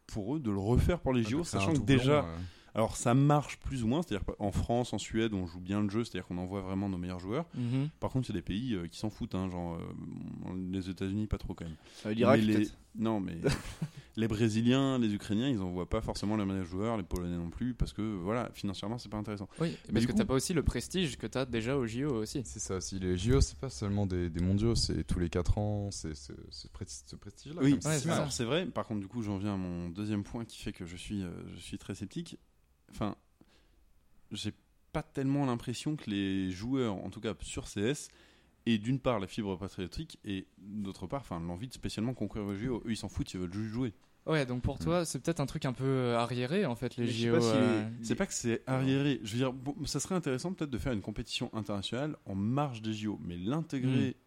pour 0.07 0.35
eux 0.35 0.39
de 0.39 0.49
le 0.49 0.57
refaire 0.59 0.99
pour 1.01 1.13
les 1.13 1.23
JO, 1.23 1.43
sachant 1.43 1.73
que 1.73 1.79
déjà, 1.79 2.23
euh, 2.23 2.37
alors 2.75 2.95
ça 2.97 3.13
marche 3.13 3.57
plus 3.59 3.83
ou 3.83 3.87
moins, 3.87 4.01
c'est-à-dire 4.01 4.25
qu'en 4.25 4.51
France, 4.51 4.93
en 4.93 4.97
Suède, 4.97 5.33
on 5.33 5.45
joue 5.47 5.59
bien 5.59 5.81
le 5.81 5.89
jeu, 5.89 6.03
c'est-à-dire 6.03 6.27
qu'on 6.27 6.37
envoie 6.37 6.61
vraiment 6.61 6.89
nos 6.89 6.97
meilleurs 6.97 7.19
joueurs. 7.19 7.45
Mhm. 7.55 7.89
Par 7.99 8.11
contre, 8.11 8.29
il 8.29 8.33
y 8.33 8.37
a 8.37 8.39
des 8.41 8.45
pays 8.45 8.73
euh, 8.75 8.87
qui 8.87 8.97
s'en 8.99 9.09
foutent, 9.09 9.35
hein, 9.35 9.49
genre 9.49 9.75
euh, 9.75 10.53
les 10.71 10.89
États-Unis, 10.89 11.27
pas 11.27 11.37
trop 11.37 11.53
quand 11.53 11.65
même. 11.65 11.75
Euh, 12.05 12.13
L'Irak, 12.13 12.39
Mais 12.39 12.45
les- 12.45 12.53
peut-être? 12.53 12.77
Non, 12.95 13.19
mais 13.19 13.37
les 14.17 14.27
Brésiliens, 14.27 14.97
les 14.97 15.13
Ukrainiens, 15.13 15.47
ils 15.49 15.61
envoient 15.61 15.87
pas 15.87 16.01
forcément 16.01 16.35
les 16.35 16.43
meilleurs 16.45 16.65
joueurs, 16.65 16.97
les 16.97 17.03
Polonais 17.03 17.37
non 17.37 17.49
plus, 17.49 17.73
parce 17.73 17.93
que 17.93 18.01
voilà, 18.01 18.49
financièrement, 18.53 18.97
c'est 18.97 19.09
pas 19.09 19.17
intéressant. 19.17 19.47
Oui, 19.61 19.77
Mais 19.87 19.93
parce 19.93 20.05
que 20.07 20.11
coup- 20.11 20.17
t'as 20.17 20.25
pas 20.25 20.33
aussi 20.33 20.53
le 20.53 20.63
prestige 20.63 21.17
que 21.17 21.27
t'as 21.27 21.45
déjà 21.45 21.77
au 21.77 21.85
JO 21.85 22.09
aussi. 22.21 22.41
C'est 22.45 22.59
ça 22.59 22.77
aussi. 22.77 22.99
Les 22.99 23.17
JO, 23.17 23.39
c'est 23.41 23.57
pas 23.57 23.69
seulement 23.69 24.05
des, 24.05 24.29
des 24.29 24.41
mondiaux, 24.43 24.75
c'est 24.75 25.03
tous 25.05 25.19
les 25.19 25.29
4 25.29 25.57
ans, 25.59 25.91
c'est 25.91 26.15
ce 26.15 26.33
presti- 26.67 27.03
ce 27.05 27.15
prestige-là. 27.15 27.61
Oui, 27.63 27.77
c'est 28.29 28.43
vrai. 28.45 28.65
Par 28.65 28.85
contre, 28.87 29.01
du 29.01 29.07
coup, 29.07 29.21
j'en 29.21 29.37
viens 29.37 29.53
à 29.53 29.57
mon 29.57 29.89
deuxième 29.89 30.23
point 30.23 30.43
qui 30.45 30.57
fait 30.61 30.73
que 30.73 30.85
je 30.85 30.97
suis, 30.97 31.21
euh, 31.21 31.29
je 31.55 31.59
suis 31.59 31.77
très 31.77 31.95
sceptique. 31.95 32.37
Enfin, 32.91 33.15
j'ai 34.31 34.53
pas 34.91 35.03
tellement 35.03 35.45
l'impression 35.45 35.95
que 35.95 36.09
les 36.09 36.49
joueurs, 36.51 36.95
en 36.95 37.09
tout 37.11 37.19
cas 37.21 37.33
sur 37.41 37.65
CS, 37.65 38.09
aient 38.65 38.77
d'une 38.77 38.99
part 38.99 39.19
la 39.19 39.27
fibre 39.27 39.57
patriotique 39.57 40.19
et 40.25 40.47
d'autre 40.57 41.07
part, 41.07 41.21
enfin, 41.21 41.39
l'envie 41.39 41.67
de 41.67 41.73
spécialement 41.73 42.13
concourir 42.13 42.45
aux 42.45 42.55
JO. 42.55 42.83
Eux, 42.85 42.91
ils 42.91 42.97
s'en 42.97 43.09
foutent, 43.09 43.33
ils 43.33 43.39
veulent 43.39 43.53
juste 43.53 43.73
jouer. 43.73 43.93
Ouais, 44.25 44.45
donc 44.45 44.61
pour 44.61 44.77
toi, 44.77 45.05
c'est 45.05 45.19
peut-être 45.19 45.39
un 45.39 45.45
truc 45.45 45.65
un 45.65 45.73
peu 45.73 45.85
euh, 45.85 46.17
arriéré 46.17 46.65
en 46.65 46.75
fait, 46.75 46.97
les 46.97 47.05
Mais 47.05 47.11
JO. 47.11 47.39
si 47.39 47.47
euh, 47.55 47.89
C'est 48.03 48.15
pas 48.15 48.27
que 48.27 48.33
c'est 48.33 48.61
arriéré. 48.67 49.19
Je 49.23 49.31
veux 49.31 49.37
dire, 49.37 49.53
bon, 49.53 49.75
ça 49.85 49.99
serait 49.99 50.15
intéressant 50.15 50.53
peut-être 50.53 50.69
de 50.69 50.77
faire 50.77 50.93
une 50.93 51.01
compétition 51.01 51.49
internationale 51.53 52.15
en 52.25 52.35
marge 52.35 52.81
des 52.81 52.93
JO, 52.93 53.19
mais 53.23 53.37
l'intégrer 53.37 54.17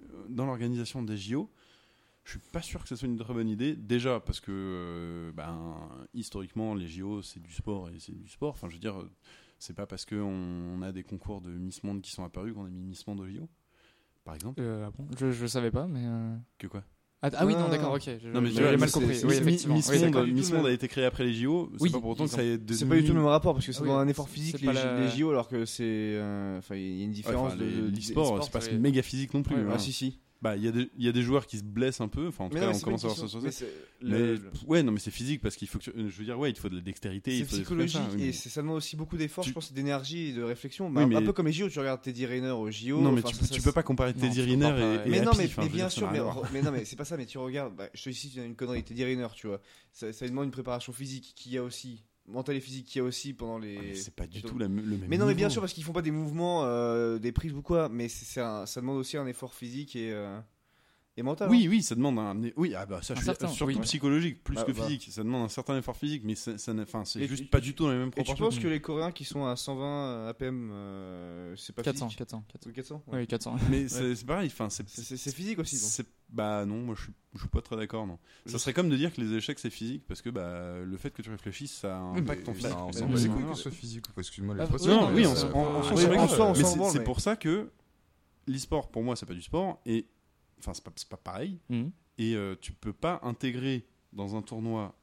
euh, 0.00 0.24
dans 0.28 0.46
l'organisation 0.46 1.02
des 1.02 1.18
JO, 1.18 1.50
je 2.24 2.32
suis 2.32 2.40
pas 2.52 2.62
sûr 2.62 2.82
que 2.82 2.88
ce 2.88 2.96
soit 2.96 3.08
une 3.08 3.18
très 3.18 3.34
bonne 3.34 3.48
idée. 3.48 3.74
Déjà 3.74 4.20
parce 4.20 4.40
que, 4.40 4.52
euh, 4.52 5.32
ben, 5.32 5.76
historiquement, 6.14 6.74
les 6.74 6.86
JO 6.88 7.20
c'est 7.22 7.40
du 7.40 7.52
sport 7.52 7.90
et 7.90 7.98
c'est 7.98 8.16
du 8.16 8.28
sport. 8.28 8.50
Enfin, 8.50 8.68
je 8.68 8.74
veux 8.74 8.80
dire, 8.80 9.04
c'est 9.58 9.74
pas 9.74 9.86
parce 9.86 10.06
qu'on 10.06 10.16
on 10.16 10.80
a 10.80 10.92
des 10.92 11.02
concours 11.02 11.42
de 11.42 11.50
Miss 11.50 11.82
Monde 11.82 12.00
qui 12.00 12.12
sont 12.12 12.24
apparus 12.24 12.54
qu'on 12.54 12.64
a 12.64 12.70
mis 12.70 12.82
Miss 12.82 13.06
Monde 13.06 13.20
aux 13.20 13.28
JO, 13.28 13.48
par 14.24 14.34
exemple? 14.34 14.60
euh, 14.60 14.86
ah 14.86 14.90
bon? 14.96 15.06
Je, 15.18 15.30
je 15.32 15.46
savais 15.46 15.70
pas, 15.70 15.86
mais. 15.86 16.02
euh, 16.04 16.36
Que 16.58 16.66
quoi? 16.66 16.82
Ah, 17.22 17.28
ah 17.36 17.44
oui, 17.44 17.54
Non, 17.54 17.68
d'accord, 17.68 17.92
ok. 17.92 18.02
je- 18.22 18.28
Non, 18.30 18.40
mais 18.40 18.50
j'ai 18.50 18.62
mal 18.78 18.88
c'est- 18.88 18.92
compris. 18.98 19.14
c'est- 19.14 19.26
Oui, 19.26 19.34
c'est- 19.34 19.40
effectivement. 19.42 19.74
Miss, 19.74 19.88
Oui, 19.90 19.98
Monde, 20.10 20.28
Miss 20.28 20.50
le 20.50 20.56
Monde 20.56 20.66
a 20.68 20.72
été 20.72 20.88
créé 20.88 21.04
après 21.04 21.24
les 21.24 21.34
JO. 21.34 21.68
C'est 21.76 21.82
Oui, 21.82 21.90
pas 21.90 22.00
pour 22.00 22.10
autant 22.10 22.24
que 22.24 22.30
ça 22.30 22.42
ait 22.42 22.58
C'est 22.70 22.88
pas 22.88 22.94
du 22.96 23.02
tout 23.02 23.08
le 23.12 23.18
même 23.18 23.26
rapport 23.26 23.52
parce 23.52 23.66
que 23.66 23.72
Oui, 23.72 23.80
demande 23.80 24.00
un 24.00 24.08
effort 24.08 24.26
physique 24.28 24.52
c'est 24.52 24.60
les, 24.62 24.66
pas 24.66 24.72
la- 24.72 25.00
les 25.00 25.08
JO 25.10 25.28
alors 25.28 25.46
que 25.48 25.66
c'est 25.66 25.82
euh, 25.84 26.56
enfin 26.58 26.76
il 26.76 26.96
y 26.98 27.02
a 27.02 27.04
une 27.04 27.10
différence 27.12 27.58
de, 27.58 27.64
les- 27.66 27.70
de- 27.90 27.94
l'e-sport, 27.94 28.42
c'est 28.42 28.50
pas 28.50 28.62
c'est- 28.62 28.72
méga 28.78 29.02
physique 29.02 29.34
non 29.34 29.42
plus. 29.42 29.54
Ouais, 29.56 29.62
hein. 29.62 29.72
Ah 29.74 29.78
si 29.78 29.92
si. 29.92 30.18
Bah, 30.42 30.56
il 30.56 30.64
y, 30.64 30.68
a 30.68 30.72
des- 30.72 30.90
il 30.96 31.04
y 31.04 31.08
a 31.08 31.12
des 31.12 31.20
joueurs 31.20 31.46
qui 31.46 31.58
se 31.58 31.62
blessent 31.62 32.00
un 32.00 32.08
peu. 32.08 32.28
Enfin, 32.28 32.44
en 32.44 32.48
tout 32.48 32.54
Mais 32.54 32.60
cas, 32.60 32.66
non, 32.68 32.72
mais 32.72 32.78
on 32.78 32.80
commence 32.80 33.04
à 33.04 33.08
voir 33.08 33.18
ça 33.18 33.28
sur 33.28 33.42
mais 33.42 33.50
Mais 34.00 34.18
le- 34.18 34.34
le- 34.36 34.50
ouais, 34.66 34.82
non, 34.82 34.90
mais 34.90 34.98
c'est 34.98 35.10
physique 35.10 35.42
parce 35.42 35.54
qu'il 35.54 35.68
faut 35.68 35.78
que 35.78 35.84
tu- 35.84 35.92
je 35.94 36.16
veux 36.18 36.24
dire, 36.24 36.38
ouais, 36.38 36.48
il 36.48 36.56
faut 36.56 36.70
de 36.70 36.76
la 36.76 36.80
dextérité, 36.80 37.30
il 37.36 37.38
C'est 37.40 37.44
faut 37.44 37.56
des 37.56 37.62
psychologique 37.62 37.96
ça, 38.00 38.08
oui, 38.12 38.16
mais- 38.16 38.26
et 38.28 38.32
c'est- 38.32 38.48
ça 38.48 38.62
demande 38.62 38.78
aussi 38.78 38.96
beaucoup 38.96 39.18
d'efforts, 39.18 39.44
Tu- 39.44 39.50
je 39.50 39.54
pense, 39.54 39.70
d'énergie 39.70 40.28
et 40.28 40.32
de 40.32 40.42
réflexion. 40.42 40.86
Oui, 40.86 40.94
Bah, 40.94 41.06
mais- 41.06 41.16
Un 41.16 41.22
peu 41.22 41.34
comme 41.34 41.46
les 41.46 41.52
JO, 41.52 41.68
tu 41.68 41.78
regardes 41.78 42.00
Teddy 42.00 42.24
Rayner 42.24 42.52
aux 42.52 42.70
JO. 42.70 43.02
Non, 43.02 43.12
mais 43.12 43.22
tu, 43.22 43.34
ça- 43.34 43.44
ça- 43.44 43.54
tu 43.54 43.60
peux 43.60 43.72
pas 43.72 43.82
comparer 43.82 44.14
Non, 44.14 44.20
Teddy 44.20 44.36
pas, 44.36 44.42
et, 44.44 45.06
et 45.08 45.10
Mais 45.10 45.20
non, 45.20 45.32
mais, 45.36 45.44
enfin, 45.44 45.62
mais 45.64 45.68
bien 45.68 45.90
sûr, 45.90 46.10
mais, 46.10 46.20
mais 46.54 46.62
non, 46.62 46.70
mais 46.72 46.86
c'est 46.86 46.96
pas 46.96 47.04
ça. 47.04 47.18
Mais 47.18 47.26
tu 47.26 47.36
regardes, 47.36 47.76
bah, 47.76 47.90
je 47.92 48.02
te 48.04 48.08
dis 48.08 48.40
une 48.42 48.56
connerie, 48.56 48.82
Teddy 48.82 49.04
Rayner, 49.04 49.28
tu 49.34 49.46
vois. 49.46 49.60
Ça 49.92 50.10
demande 50.26 50.46
une 50.46 50.50
préparation 50.52 50.94
physique 50.94 51.34
qu'il 51.36 51.52
y 51.52 51.58
a 51.58 51.62
aussi, 51.62 52.02
mentale 52.30 52.56
et 52.56 52.60
physique 52.60 52.86
qu'il 52.86 53.00
y 53.00 53.02
a 53.02 53.04
aussi 53.06 53.32
pendant 53.34 53.58
Ah, 53.58 53.64
les. 53.64 53.94
C'est 53.94 54.14
pas 54.14 54.26
du 54.26 54.42
tout 54.42 54.58
la, 54.58 54.66
le 54.68 54.72
même 54.72 55.06
Mais 55.08 55.18
non, 55.18 55.26
mais 55.26 55.34
bien 55.34 55.48
sûr, 55.48 55.60
parce 55.60 55.72
qu'ils 55.72 55.84
font 55.84 55.92
pas 55.92 56.02
des 56.02 56.10
mouvements, 56.10 56.64
euh, 56.64 57.18
des 57.18 57.32
prises 57.32 57.52
ou 57.52 57.62
quoi. 57.62 57.88
Mais 57.88 58.08
c'est 58.08 58.40
un- 58.40 58.66
ça 58.66 58.80
demande 58.80 58.96
aussi 58.98 59.16
un 59.16 59.26
effort 59.26 59.54
physique 59.54 59.96
et, 59.96 60.12
euh, 60.12 60.38
et 61.20 61.22
mental. 61.22 61.48
Oui, 61.50 61.64
hein. 61.66 61.70
oui, 61.70 61.82
ça 61.82 61.94
demande 61.94 62.18
un. 62.18 62.36
Oui, 62.56 62.74
ah 62.76 62.84
bah 62.86 63.00
ça, 63.02 63.12
Un 63.12 63.16
je 63.16 63.20
suis 63.20 63.26
certain, 63.26 63.48
surtout 63.48 63.74
oui. 63.74 63.80
psychologique 63.80 64.42
plus 64.42 64.56
Bah, 64.56 64.64
que 64.64 64.72
bah. 64.72 64.82
physique. 64.84 65.08
Ça 65.12 65.22
demande 65.22 65.44
un 65.44 65.48
certain 65.48 65.78
effort 65.78 65.96
physique, 65.96 66.22
mais 66.24 66.34
ça, 66.34 66.58
ça 66.58 66.72
enfin, 66.80 67.04
c'est 67.04 67.26
juste 67.28 67.44
tu- 67.44 67.48
pas 67.48 67.60
du 67.60 67.74
tout 67.74 67.84
dans 67.84 67.92
les 67.92 67.98
mêmes 67.98 68.08
Et 68.08 68.10
tu 68.10 68.24
proportions. 68.24 68.44
penses 68.46 68.58
que 68.58 68.68
les 68.68 68.80
Coréens 68.80 69.12
qui 69.12 69.24
sont 69.24 69.46
à 69.46 69.54
120 69.56 70.26
APM, 70.28 70.70
euh, 70.72 71.54
c'est 71.56 71.74
pas 71.74 71.82
400, 71.82 72.06
physique 72.08 72.18
400, 72.18 72.44
400. 72.52 72.68
Ou 72.68 72.72
400 72.72 73.02
ouais. 73.08 73.18
Oui, 73.20 73.26
400. 73.26 73.56
Mais 73.70 73.88
c'est 73.88 74.14
c'est 74.16 74.26
pareil. 74.26 74.50
Enfin, 74.52 74.68
c'est 74.70 74.88
physique 75.32 75.58
aussi. 75.58 75.76
donc. 75.76 76.06
Bah 76.32 76.64
non, 76.64 76.76
moi 76.82 76.94
je 76.96 77.02
suis, 77.02 77.12
je 77.34 77.40
suis 77.40 77.48
pas 77.48 77.60
très 77.60 77.76
d'accord. 77.76 78.06
Non. 78.06 78.16
Ça 78.46 78.58
serait 78.60 78.72
comme 78.72 78.88
de 78.88 78.96
dire 78.96 79.12
que 79.12 79.20
les 79.20 79.32
échecs 79.34 79.58
c'est 79.58 79.68
physique 79.68 80.04
parce 80.06 80.22
que 80.22 80.30
bah 80.30 80.78
le 80.84 80.96
fait 80.96 81.10
que 81.10 81.22
tu 81.22 81.30
réfléchisses 81.30 81.72
ça 81.78 81.98
impacte 81.98 82.44
ton 82.44 82.54
physique. 82.54 82.70
que 82.70 83.56
ce 83.56 83.70
soit. 83.70 83.72
Excuse-moi 84.18 84.54
Ah. 84.60 84.66
Non, 84.86 85.10
Oui, 85.12 85.26
c'est- 86.92 87.02
pour 87.04 87.20
ça 87.20 87.34
que 87.36 87.70
l'e-sport 88.46 88.90
pour 88.90 89.02
moi 89.02 89.16
c'est 89.16 89.26
pas 89.26 89.34
du 89.34 89.42
sport 89.42 89.80
et 89.86 90.06
enfin 90.60 90.74
c'est 90.74 90.84
pas, 90.84 90.92
c'est 90.96 91.08
pas 91.08 91.16
pareil 91.16 91.58
Mhm. 91.68 91.90
et 92.18 92.34
euh, 92.36 92.54
tu 92.60 92.72
peux 92.72 92.92
pas 92.92 93.18
intégrer 93.22 93.86
dans 94.12 94.36
un 94.36 94.42
tournoi 94.42 94.94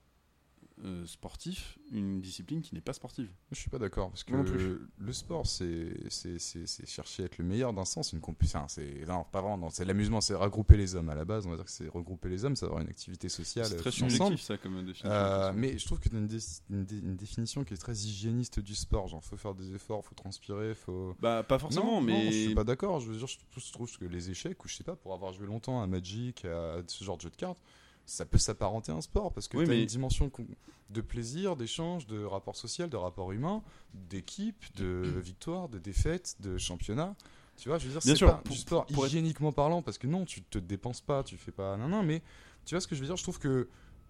euh, 0.83 1.05
sportif 1.05 1.79
une 1.91 2.21
discipline 2.21 2.61
qui 2.61 2.75
n'est 2.75 2.81
pas 2.81 2.93
sportive. 2.93 3.29
Je 3.51 3.59
suis 3.59 3.69
pas 3.69 3.79
d'accord 3.79 4.09
parce 4.09 4.23
que 4.23 4.31
Moi 4.33 4.43
non 4.43 4.51
plus. 4.51 4.77
le 4.97 5.13
sport 5.13 5.45
c'est 5.47 6.85
chercher 6.85 7.23
à 7.23 7.25
être 7.25 7.37
le 7.37 7.45
meilleur 7.45 7.73
d'un 7.73 7.85
sens 7.85 8.13
une 8.13 8.21
c'est 8.67 9.05
non 9.07 9.25
pas 9.31 9.41
vraiment 9.41 9.69
c'est 9.69 9.85
l'amusement 9.85 10.21
c'est 10.21 10.35
regrouper 10.35 10.77
les 10.77 10.95
hommes 10.95 11.09
à 11.09 11.15
la 11.15 11.25
base 11.25 11.45
on 11.45 11.49
va 11.49 11.55
dire 11.55 11.65
que 11.65 11.71
c'est 11.71 11.87
regrouper 11.87 12.29
les 12.29 12.45
hommes 12.45 12.55
c'est 12.55 12.65
avoir 12.65 12.81
une 12.81 12.89
activité 12.89 13.29
sociale 13.29 13.65
C'est 13.67 13.77
très 13.77 13.91
subjectif 13.91 14.41
ça 14.41 14.57
comme 14.57 14.75
définition. 14.85 15.09
Euh, 15.09 15.51
mais 15.55 15.77
je 15.77 15.85
trouve 15.85 15.99
que 15.99 16.09
tu 16.09 16.15
as 16.15 16.19
une, 16.19 16.27
dé- 16.27 16.37
une 16.69 16.85
dé- 16.85 16.99
une 16.99 17.15
définition 17.15 17.63
qui 17.63 17.73
est 17.73 17.77
très 17.77 17.93
hygiéniste 17.95 18.59
du 18.59 18.75
sport 18.75 19.07
genre 19.07 19.23
faut 19.23 19.37
faire 19.37 19.55
des 19.55 19.73
efforts 19.73 20.03
faut 20.05 20.15
transpirer 20.15 20.75
faut 20.75 21.15
Bah 21.19 21.43
pas 21.43 21.57
forcément, 21.59 21.95
non, 21.95 22.01
mais 22.01 22.25
non, 22.25 22.31
je 22.31 22.37
suis 22.45 22.55
pas 22.55 22.63
d'accord. 22.63 22.99
Je 22.99 23.07
veux 23.11 23.17
dire, 23.17 23.27
je, 23.27 23.37
je 23.59 23.71
trouve 23.71 23.97
que 23.97 24.05
les 24.05 24.29
échecs, 24.29 24.63
ou 24.63 24.67
je 24.67 24.75
sais 24.75 24.83
pas, 24.83 24.95
pour 24.95 25.13
avoir 25.13 25.33
joué 25.33 25.47
longtemps 25.47 25.81
à 25.81 25.87
Magic, 25.87 26.45
à 26.45 26.77
ce 26.87 27.03
genre 27.03 27.17
de 27.17 27.21
jeu 27.23 27.29
de 27.29 27.35
cartes, 27.35 27.61
ça 28.07 28.25
peut 28.25 28.37
s'apparenter 28.39 28.91
à 28.91 28.95
un 28.95 29.01
sport 29.01 29.31
parce 29.33 29.47
que 29.47 29.57
Oui, 29.57 29.65
tu 29.65 29.69
as 29.71 29.73
mais- 29.75 29.81
une 29.81 29.85
dimension 29.87 30.31
de 30.89 31.01
plaisir, 31.01 31.55
d'échange, 31.55 32.07
de 32.07 32.23
rapport 32.23 32.55
social, 32.55 32.89
de 32.89 32.97
rapport 32.97 33.31
humain, 33.33 33.61
d'équipe, 33.93 34.65
de 34.77 35.03
victoire, 35.21 35.67
de 35.69 35.77
défaite, 35.77 36.37
de 36.39 36.57
championnat. 36.57 37.13
Tu 37.57 37.69
vois, 37.69 37.77
je 37.79 37.85
veux 37.87 37.91
dire, 37.91 38.01
c'est 38.01 38.25
pas 38.25 38.33
pour- 38.43 38.51
du 38.53 38.57
sport 38.57 38.85
pour 38.85 39.03
être- 39.05 39.11
hygiéniquement 39.11 39.51
parlant 39.51 39.81
parce 39.81 39.97
que 39.97 40.07
non, 40.07 40.25
tu 40.25 40.41
te 40.43 40.57
dépenses 40.57 41.01
pas, 41.01 41.23
tu 41.23 41.37
fais 41.37 41.51
pas 41.51 41.75
non 41.77 41.87
non, 41.87 42.01
mais 42.03 42.21
tu 42.65 42.73
vois 42.75 42.81
ce 42.81 42.87
que 42.87 42.95
je 42.95 43.01
veux 43.01 43.07
dire. 43.07 43.17
Je 43.17 43.23
trouve 43.23 43.39
que 43.39 43.67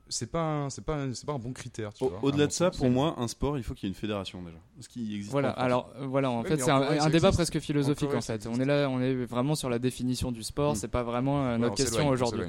c'est 0.09 0.29
pas 0.31 0.41
un- 0.43 0.69
c'est 0.69 0.83
pas 0.83 0.95
un- 0.95 1.13
c'est 1.13 1.25
pas 1.25 1.33
un 1.33 1.39
bon 1.39 1.51
critère. 1.53 1.91
Au- 2.01 2.11
Au-delà 2.21 2.47
de 2.47 2.51
ça, 2.51 2.67
sens. 2.71 2.77
pour 2.77 2.89
moi, 2.89 3.15
un 3.17 3.27
sport, 3.27 3.57
il 3.57 3.63
faut 3.63 3.73
qu'il 3.73 3.87
y 3.87 3.89
ait 3.89 3.93
une 3.93 3.99
fédération 3.99 4.41
déjà. 4.43 4.57
Ce 4.81 4.87
qui 4.89 5.15
existe. 5.15 5.31
Voilà, 5.31 5.49
alors 5.51 5.89
euh, 5.95 6.05
voilà, 6.05 6.29
en 6.29 6.43
Ouais, 6.43 6.49
fait 6.49 6.57
c'est 6.59 6.69
un, 6.71 7.09
débat 7.09 7.31
presque 7.31 7.59
philosophique 7.59 8.13
en 8.13 8.21
fait. 8.21 8.45
On 8.47 8.59
est 8.59 8.65
là, 8.65 8.89
on 8.89 8.99
est 9.01 9.15
vraiment 9.25 9.55
sur 9.55 9.69
la 9.69 9.79
définition 9.79 10.31
du 10.31 10.43
sport, 10.43 10.73
Mm. 10.73 10.75
c'est 10.75 10.87
pas 10.89 11.03
vraiment 11.03 11.45
euh, 11.47 11.57
notre 11.57 11.73
on 11.73 11.75
question 11.75 12.07
aujourd'hui. 12.09 12.45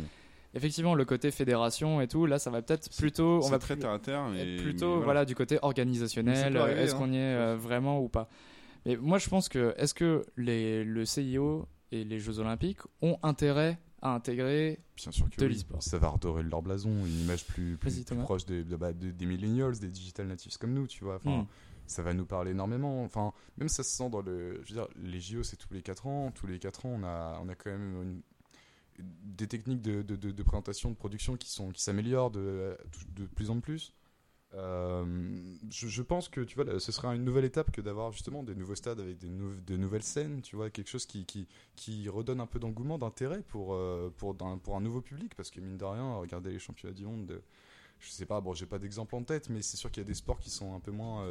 Effectivement, 0.54 0.94
le 0.94 1.04
côté 1.04 1.30
fédération 1.30 2.00
et 2.00 2.08
tout, 2.08 2.24
là 2.26 2.38
ça 2.38 2.50
va 2.50 2.62
peut-être 2.62 2.88
plutôt, 2.96 3.40
on 3.44 3.48
va 3.50 3.58
très 3.58 3.74
plus- 3.74 3.80
terre 3.82 3.90
à 3.92 3.98
terre. 3.98 4.28
mais- 4.28 4.56
plutôt 4.56 4.96
mais 4.98 5.04
voilà. 5.04 5.24
du 5.24 5.34
côté 5.34 5.58
organisationnel, 5.62 6.56
arriver, 6.56 6.80
est-ce 6.82 6.94
hein. 6.94 6.98
qu'on 6.98 7.12
y 7.12 7.16
est 7.16 7.34
euh, 7.34 7.56
vraiment 7.56 8.00
ou 8.00 8.08
pas? 8.08 8.28
Mais 8.86 8.96
moi 8.96 9.18
je 9.18 9.28
pense 9.28 9.48
que 9.48 9.74
est-ce 9.76 9.92
que 9.94 10.24
les, 10.36 10.84
le 10.84 11.04
CIO 11.04 11.66
et 11.92 12.04
les 12.04 12.18
Jeux 12.18 12.38
Olympiques 12.38 12.80
ont 13.02 13.18
intérêt 13.22 13.78
à 14.00 14.14
intégrer 14.14 14.78
Bien 14.96 15.10
sûr 15.12 15.28
que 15.28 15.40
de 15.40 15.46
oui. 15.46 15.52
l'e-sport? 15.54 15.82
Ça 15.82 15.98
va 15.98 16.08
redorer 16.08 16.42
leur 16.44 16.62
blason, 16.62 16.90
une 17.04 17.20
image 17.20 17.44
plus, 17.44 17.76
plus, 17.76 18.04
proche 18.22 18.46
des, 18.46 18.64
de- 18.64 18.76
bah, 18.76 18.92
des, 18.92 19.12
des 19.12 19.26
millennials, 19.26 19.78
des 19.78 19.88
digital 19.88 20.26
natives 20.28 20.56
comme 20.56 20.72
nous, 20.72 20.86
tu 20.86 21.04
vois. 21.04 21.16
Enfin, 21.16 21.42
Hmm. 21.42 21.46
Ça 21.90 22.02
va 22.02 22.12
nous 22.12 22.26
parler 22.26 22.50
énormément. 22.50 23.02
Enfin, 23.02 23.32
même 23.56 23.70
ça 23.70 23.82
se 23.82 23.88
sent 23.96 24.10
dans 24.10 24.20
le. 24.20 24.60
Je 24.62 24.74
veux 24.74 24.80
dire, 24.80 24.88
les 25.02 25.20
JO, 25.20 25.42
c'est 25.42 25.56
tous 25.56 25.72
les 25.72 25.80
4 25.80 26.06
ans. 26.06 26.30
Tous 26.34 26.46
les 26.46 26.58
4 26.58 26.84
ans, 26.84 26.90
on 27.00 27.02
a, 27.02 27.40
on 27.42 27.48
a 27.48 27.54
quand 27.54 27.70
même 27.70 28.02
une- 28.02 28.20
des 28.98 29.46
techniques 29.46 29.82
de, 29.82 30.02
de, 30.02 30.16
de- 30.16 30.30
de 30.32 30.42
présentation, 30.42 30.90
de 30.90 30.96
production 30.96 31.36
qui 31.36 31.50
sont 31.50 31.70
qui 31.70 31.82
s'améliorent 31.82 32.30
de, 32.30 32.76
de 33.16 33.26
plus 33.26 33.50
en 33.50 33.60
plus. 33.60 33.94
Euh, 34.54 35.04
je, 35.70 35.88
je 35.88 36.02
pense 36.02 36.28
que 36.30 36.40
tu 36.40 36.54
vois, 36.56 36.64
là, 36.64 36.80
ce 36.80 36.90
sera 36.90 37.14
une 37.14 37.22
nouvelle 37.22 37.44
étape 37.44 37.70
que 37.70 37.82
d'avoir 37.82 38.12
justement 38.12 38.42
des 38.42 38.54
nouveaux 38.54 38.74
stades 38.74 38.98
avec 38.98 39.18
des, 39.18 39.28
nou- 39.28 39.60
de 39.66 39.76
nouvelles 39.76 40.02
scènes, 40.02 40.40
tu 40.40 40.56
vois, 40.56 40.70
quelque 40.70 40.88
chose 40.88 41.04
qui, 41.04 41.26
qui, 41.26 41.46
qui 41.76 42.08
redonne 42.08 42.40
un 42.40 42.46
peu 42.46 42.58
d'engouement, 42.58 42.96
d'intérêt 42.96 43.42
pour, 43.42 43.74
euh, 43.74 44.10
pour, 44.16 44.32
d'un- 44.34 44.56
pour 44.56 44.74
un 44.76 44.80
nouveau 44.80 45.02
public, 45.02 45.34
parce 45.36 45.50
que 45.50 45.60
mine 45.60 45.76
de 45.76 45.84
rien, 45.84 46.14
regarder 46.14 46.50
les 46.50 46.58
championnats 46.58 46.94
du 46.94 47.04
monde, 47.04 47.26
de- 47.26 47.42
je 48.00 48.08
sais 48.10 48.24
pas, 48.26 48.40
bon, 48.40 48.54
j'ai 48.54 48.64
pas 48.66 48.78
d'exemple 48.78 49.14
en 49.16 49.22
tête, 49.22 49.50
mais 49.50 49.60
c'est 49.60 49.76
sûr 49.76 49.90
qu'il 49.90 50.02
y 50.02 50.06
a 50.06 50.08
des 50.08 50.14
sports 50.14 50.38
qui 50.38 50.48
sont 50.50 50.74
un 50.74 50.80
peu 50.80 50.92
moins 50.92 51.24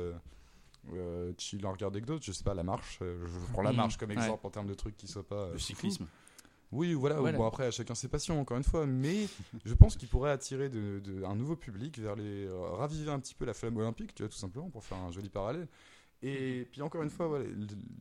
euh, 0.94 1.34
chill 1.39 1.65
à 1.65 1.69
regarder 1.72 2.02
que 2.02 2.06
d'autres. 2.06 2.23
Je 2.23 2.31
sais 2.31 2.44
pas, 2.44 2.53
la 2.53 2.64
marche, 2.64 2.99
je 3.02 3.52
prends 3.52 3.64
la 3.64 3.73
marche 3.73 3.98
comme 3.98 4.10
Ouais. 4.10 4.15
exemple 4.15 4.45
en 4.45 4.49
termes 4.52 4.68
de 4.68 4.73
trucs 4.76 4.95
qui 4.95 5.07
soient 5.07 5.27
pas. 5.27 5.49
Le 5.52 5.57
cyclisme. 5.60 6.06
Oui, 6.72 6.94
voilà. 6.94 7.15
Voilà. 7.22 7.38
Bon, 7.38 7.45
après, 7.48 7.65
à 7.68 7.72
chacun 7.72 7.95
ses 7.95 8.07
passions, 8.10 8.39
encore 8.41 8.57
une 8.57 8.64
fois. 8.64 8.85
Mais 8.85 9.27
je 9.65 9.73
pense 9.73 9.95
qu'il 9.95 10.07
pourrait 10.10 10.31
attirer 10.31 10.69
de, 10.69 10.99
de- 10.99 11.23
un 11.23 11.35
nouveau 11.35 11.56
public 11.56 11.98
vers 11.99 12.15
les. 12.15 12.45
euh, 12.45 12.69
raviver 12.72 13.10
un 13.11 13.19
petit 13.19 13.34
peu 13.35 13.45
la 13.45 13.53
flamme 13.53 13.77
olympique, 13.77 14.14
tu 14.15 14.23
vois, 14.23 14.30
tout 14.30 14.38
simplement, 14.38 14.69
pour 14.69 14.84
faire 14.84 14.98
un 14.98 15.11
joli 15.11 15.30
parallèle. 15.30 15.68
Et 16.23 16.68
puis, 16.72 16.81
encore 16.81 17.03
une 17.03 17.10
fois, 17.11 17.27
voilà, 17.27 17.45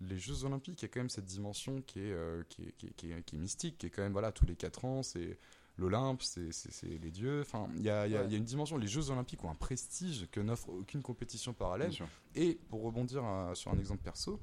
les 0.09 0.19
Jeux 0.19 0.45
Olympiques, 0.45 0.81
il 0.81 0.87
y 0.87 0.87
a 0.87 0.89
quand 0.89 1.01
même 1.01 1.11
cette 1.11 1.27
dimension 1.27 1.83
qui 1.87 2.01
est, 2.01 2.13
euh, 2.13 2.43
qui 2.49 2.63
est, 2.63 2.73
qui 2.79 2.87
est- 2.87 2.91
qui 2.97 3.13
est- 3.13 3.23
qui 3.23 3.37
est 3.37 3.39
mystique, 3.39 3.77
qui 3.79 3.87
est 3.87 3.91
quand 3.91 4.03
même, 4.03 4.13
voilà, 4.13 4.33
tous 4.33 4.47
les 4.47 4.57
4 4.57 4.85
ans, 4.85 5.03
c'est. 5.03 5.39
L'Olympe, 5.79 6.23
c'est 6.23 6.49
les 6.89 7.11
dieux. 7.11 7.43
Enfin, 7.43 7.69
il 7.77 7.83
y 7.83 7.85
y 7.85 7.91
a- 7.91 8.07
il 8.25 8.33
y 8.33 8.35
a 8.35 8.39
une 8.39 8.45
dimension. 8.45 8.79
Les 8.79 8.87
Jeux 8.89 9.11
Olympiques 9.11 9.45
ont 9.45 9.51
un 9.51 9.55
prestige 9.55 10.27
que 10.33 10.41
n'offre 10.41 10.71
aucune 10.71 11.03
compétition 11.03 11.53
parallèle. 11.53 11.93
Et 12.35 12.59
pour 12.71 12.83
rebondir 12.83 13.23
euh, 13.23 13.55
sur 13.55 13.71
un 13.71 13.79
exemple 13.79 14.03
perso, 14.03 14.41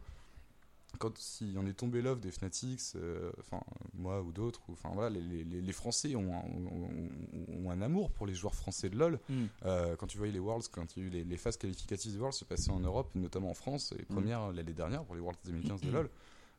quand 0.99 1.17
si 1.17 1.53
on 1.57 1.65
est 1.65 1.73
tombé 1.73 2.01
l'offre 2.01 2.21
des 2.21 2.31
Fanatics, 2.31 2.81
euh, 2.95 3.31
enfin 3.39 3.61
moi 3.93 4.21
ou 4.21 4.31
d'autres, 4.31 4.61
enfin 4.71 4.89
voilà, 4.93 5.09
les, 5.09 5.43
les- 5.43 5.61
les 5.61 5.73
Français 5.73 6.15
ont 6.15 6.33
un, 6.33 6.43
ont- 6.43 6.89
ont- 6.89 7.65
ont 7.65 7.69
un 7.71 7.81
amour 7.81 8.11
pour 8.11 8.25
les 8.27 8.35
joueurs 8.35 8.55
français 8.55 8.89
de 8.89 8.97
LoL. 8.97 9.19
Hmm. 9.29 9.45
Euh, 9.65 9.95
quand 9.95 10.07
tu 10.07 10.17
voyais 10.17 10.31
les 10.33 10.39
Worlds, 10.39 10.67
quand 10.71 10.95
il 10.95 10.99
y 11.01 11.05
a 11.05 11.07
eu 11.07 11.09
les, 11.11 11.23
les 11.23 11.37
phases 11.37 11.57
qualificatives 11.57 12.11
des 12.13 12.19
Worlds 12.19 12.37
se 12.37 12.45
passaient 12.45 12.71
en 12.71 12.79
Europe, 12.79 13.09
notamment 13.15 13.49
en 13.49 13.53
France, 13.55 13.93
les 13.97 14.05
premières 14.05 14.51
l'année 14.51 14.73
dernière 14.73 15.03
pour 15.03 15.15
les 15.15 15.21
Worlds 15.21 15.39
2015 15.45 15.81
de 15.81 15.91
LoL, 15.91 16.09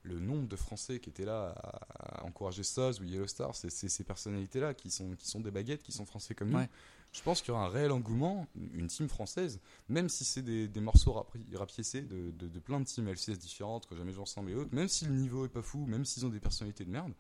le 0.03 0.19
nombre 0.21 0.47
de 0.49 0.57
Français 0.57 1.01
qui 1.01 1.09
étaient 1.09 1.25
là 1.25 1.55
à, 1.57 2.25
encourager 2.27 2.63
Soz 2.63 3.01
ou 3.01 3.05
Yellow 3.05 3.27
Star, 3.27 3.55
c'est 3.55 3.71
ces 3.71 4.05
personnalités-là 4.05 4.75
qui 4.75 4.91
sont, 4.91 5.15
qui 5.17 5.27
sont 5.27 5.41
des 5.41 5.51
baguettes, 5.51 5.83
qui 5.83 5.93
sont 5.93 6.05
français 6.05 6.35
comme 6.35 6.51
nous. 6.51 6.59
Ouais. 6.59 6.69
Je 7.15 7.23
pense 7.23 7.41
qu'il 7.41 7.51
y 7.51 7.53
aura 7.53 7.67
un 7.67 7.69
réel 7.69 7.93
engouement, 7.93 8.49
une 8.75 8.89
team 8.89 9.09
française, 9.09 9.61
même 9.89 10.09
si 10.09 10.25
c'est 10.25 10.43
des, 10.43 10.81
morceaux 10.81 11.25
rapiécés 11.55 12.03
de, 12.03 12.33
de, 12.33 12.59
plein 12.59 12.81
de 12.81 12.85
teams 12.85 13.09
LCS 13.09 13.39
différentes, 13.39 13.87
que 13.87 13.95
jamais 13.95 14.13
j'en 14.13 14.25
ressemble 14.25 14.51
et 14.51 14.55
autres, 14.57 14.75
même 14.75 14.89
si 14.89 15.05
le 15.05 15.15
niveau 15.15 15.45
est 15.45 15.49
pas 15.49 15.63
fou, 15.63 15.87
même 15.87 16.05
s'ils 16.05 16.27
ont 16.27 16.29
des 16.29 16.41
personnalités 16.41 16.85
de 16.85 16.91
merde, 16.91 17.13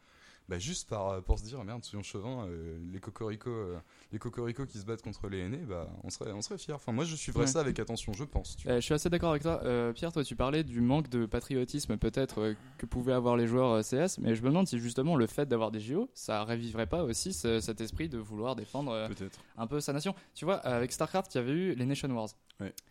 bah 0.49 0.59
juste 0.59 0.89
par, 0.89 1.23
pour 1.23 1.39
se 1.39 1.45
dire, 1.45 1.63
merde, 1.65 1.83
soyons 1.85 2.03
chauvin, 2.03 2.47
euh, 2.47 2.79
les 2.93 3.01
cocorico, 3.01 3.49
euh, 3.51 3.79
les 4.13 4.19
cocorico 4.19 4.67
qui 4.67 4.79
se 4.79 4.85
battent 4.85 5.01
contre 5.03 5.29
les 5.29 5.39
aînés, 5.41 5.57
bah, 5.67 5.89
on 6.03 6.11
serait, 6.11 6.33
on 6.33 6.43
serait 6.43 6.59
fiers. 6.59 6.75
Enfin, 6.75 6.93
moi, 6.93 7.05
je 7.05 7.17
suivrais 7.17 7.43
Ouais. 7.43 7.47
ça 7.47 7.61
avec 7.61 7.79
attention, 7.79 8.13
je 8.13 8.25
pense. 8.25 8.57
Euh, 8.67 8.77
je 8.77 8.81
suis 8.81 8.93
assez 8.95 9.09
d'accord 9.09 9.31
avec 9.31 9.43
toi. 9.43 9.61
Euh, 9.65 9.93
Pierre, 9.93 10.13
toi, 10.13 10.23
tu 10.23 10.37
parlais 10.37 10.63
du 10.63 10.81
manque 10.83 11.09
de 11.09 11.25
patriotisme 11.27 11.97
peut-être 11.97 12.41
euh, 12.41 12.55
que 12.79 12.85
pouvaient 12.87 13.13
avoir 13.15 13.37
les 13.37 13.47
joueurs 13.47 13.71
euh, 13.73 13.83
CS, 13.83 14.19
mais 14.19 14.35
je 14.35 14.43
me 14.43 14.49
demande 14.49 14.69
si 14.69 14.79
justement 14.79 15.17
le 15.17 15.27
fait 15.27 15.47
d'avoir 15.47 15.71
des 15.71 15.81
JO, 15.81 16.11
ça 16.15 16.45
révivrait 16.45 16.87
pas 16.87 17.05
aussi 17.05 17.33
ce- 17.33 17.61
cet 17.61 17.81
esprit 17.81 18.09
de 18.11 18.19
vouloir 18.19 18.55
défendre 18.55 18.93
euh, 18.93 19.09
un 19.57 19.67
peu 19.67 19.81
sa 19.81 19.93
nation. 19.95 20.15
Tu 20.35 20.45
vois, 20.45 20.57
avec 20.57 20.93
StarCraft, 20.93 21.35
il 21.35 21.39
y 21.39 21.41
avait 21.41 21.53
eu 21.53 21.75
les 21.75 21.87
Nation 21.87 22.11
Wars. 22.11 22.29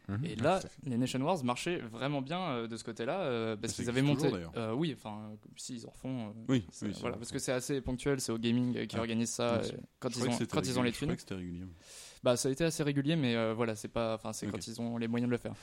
Mhm. 0.09 0.25
Et 0.25 0.35
là, 0.35 0.59
Tout 0.59 0.65
à 0.65 0.69
fait. 0.69 0.89
les 0.89 0.97
Nation 0.97 1.21
Wars 1.21 1.41
marchaient 1.45 1.77
vraiment 1.77 2.21
bien 2.21 2.39
euh, 2.49 2.67
de 2.67 2.75
ce 2.75 2.83
côté-là, 2.83 3.21
euh, 3.21 3.55
parce 3.55 3.71
qu'ils 3.73 3.87
avaient 3.87 4.01
monté. 4.01 4.23
toujours, 4.23 4.33
d'ailleurs. 4.33 4.51
Euh, 4.57 4.73
oui, 4.73 4.93
enfin, 4.97 5.29
euh, 5.31 5.35
si 5.55 5.75
ils 5.75 5.85
en 5.87 5.91
refont. 5.91 6.27
euh, 6.27 6.31
Oui, 6.49 6.65
c'est- 6.69 6.87
oui, 6.87 6.91
voilà, 6.99 7.11
vrai. 7.11 7.19
parce 7.19 7.31
que 7.31 7.39
c'est 7.43 7.51
assez 7.51 7.81
ponctuel, 7.81 8.19
c'est 8.19 8.31
au 8.31 8.37
gaming 8.37 8.87
qui 8.87 8.95
Ah. 8.95 8.99
organise 8.99 9.29
ça 9.29 9.55
euh, 9.55 9.63
quand 9.99 10.09
ils 10.15 10.23
ont 10.23 10.25
ils 10.25 10.85
les 10.85 10.91
régulier. 10.91 10.91
Je 10.93 10.97
thunes. 10.99 11.15
que 11.15 11.19
c'était 11.21 11.35
régulier. 11.35 11.63
Bah, 12.23 12.37
ça 12.37 12.47
a 12.47 12.51
été 12.53 12.63
assez 12.63 12.83
régulier, 12.83 13.15
mais 13.17 13.35
euh, 13.35 13.53
voilà, 13.53 13.75
c'est 13.75 13.89
pas, 13.89 14.15
enfin, 14.15 14.31
c'est 14.31 14.47
quand 14.47 14.65
ils 14.65 14.79
ont 14.81 14.97
les 14.97 15.07
moyens 15.09 15.27
de 15.27 15.31
le 15.31 15.37
faire. 15.37 15.53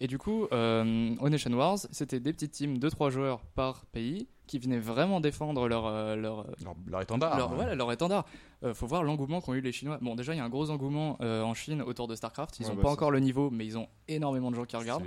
Et 0.00 0.06
du 0.06 0.16
coup, 0.16 0.46
euh, 0.52 1.14
au 1.18 1.28
Nation 1.28 1.50
Wars, 1.52 1.78
c'était 1.90 2.20
des 2.20 2.32
petites 2.32 2.52
teams 2.52 2.78
de 2.78 2.88
3 2.88 3.10
joueurs 3.10 3.44
par 3.46 3.84
pays 3.86 4.28
qui 4.46 4.58
venaient 4.58 4.78
vraiment 4.78 5.20
défendre 5.20 5.68
leur 5.68 5.86
euh, 5.86 6.16
leur 6.16 6.40
euh, 6.40 6.44
Leur, 6.64 6.74
leur 6.86 7.00
étendard. 7.02 7.36
leur, 7.36 7.50
hein. 7.52 7.54
voilà, 7.54 7.74
leur 7.74 7.90
étendard. 7.92 8.26
Euh, 8.62 8.72
faut 8.72 8.86
voir 8.86 9.02
l'engouement 9.02 9.40
qu'ont 9.42 9.52
eu 9.54 9.60
les 9.60 9.72
Chinois. 9.72 9.98
Bon, 10.00 10.14
déjà, 10.14 10.32
il 10.32 10.38
y 10.38 10.40
a 10.40 10.44
un 10.44 10.48
gros 10.48 10.70
engouement 10.70 11.18
euh, 11.20 11.42
en 11.42 11.52
Chine 11.54 11.82
autour 11.82 12.08
de 12.08 12.14
StarCraft. 12.14 12.58
Ils 12.60 12.64
Ouais, 12.66 12.70
ont 12.72 12.74
bah, 12.76 12.82
pas 12.82 12.88
ça- 12.88 12.92
encore 12.94 13.10
le 13.10 13.20
niveau, 13.20 13.50
mais 13.50 13.66
ils 13.66 13.76
ont 13.76 13.88
énormément 14.08 14.50
de 14.50 14.56
gens 14.56 14.64
qui 14.64 14.76
regardent. 14.76 15.04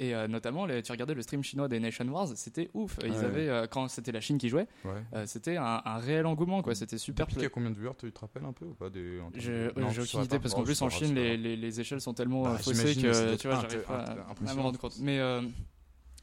Et 0.00 0.14
euh, 0.14 0.28
notamment, 0.28 0.64
les- 0.66 0.82
tu 0.82 0.92
regardais 0.92 1.14
le 1.14 1.22
stream 1.22 1.42
chinois 1.42 1.68
des 1.68 1.80
Nation 1.80 2.04
Wars, 2.06 2.28
c'était 2.36 2.70
ouf. 2.74 2.98
Ils 3.02 3.10
Ouais. 3.10 3.18
avaient, 3.24 3.48
euh, 3.48 3.66
quand 3.66 3.88
c'était 3.88 4.12
la 4.12 4.20
Chine 4.20 4.36
qui 4.38 4.48
jouait, 4.48 4.66
Ouais. 4.84 4.92
euh, 5.14 5.24
c'était 5.26 5.56
un, 5.56 5.80
un 5.84 5.96
réel 5.98 6.26
engouement, 6.26 6.62
quoi. 6.62 6.74
C'était 6.74 6.98
super. 6.98 7.26
Y 7.36 7.44
a 7.46 7.48
combien 7.48 7.70
de 7.70 7.76
viewers, 7.76 7.94
tu 7.98 8.12
te 8.12 8.20
rappelles 8.20 8.44
un 8.44 8.52
peu 8.52 8.66
ou 8.66 8.74
pas 8.74 8.90
des, 8.90 9.20
J'ai 9.34 9.68
aucune 9.74 10.04
tu 10.04 10.16
idée 10.18 10.38
parce 10.38 10.54
qu'en 10.54 10.62
plus 10.62 10.80
en 10.82 10.88
Chine 10.90 11.14
les, 11.14 11.36
les, 11.36 11.56
les 11.56 11.80
échelles 11.80 12.00
sont 12.00 12.14
tellement 12.14 12.42
Bah, 12.42 12.58
faussées 12.58 12.94
que 12.94 13.34
tu 13.36 13.48
vois 13.48 13.60
j'arrive 13.62 13.82
pas 13.84 13.98
à- 14.04 14.50
à 14.50 14.54
me 14.54 14.60
rendre 14.60 14.78
compte. 14.78 14.98
Mais 15.00 15.18
euh, 15.18 15.40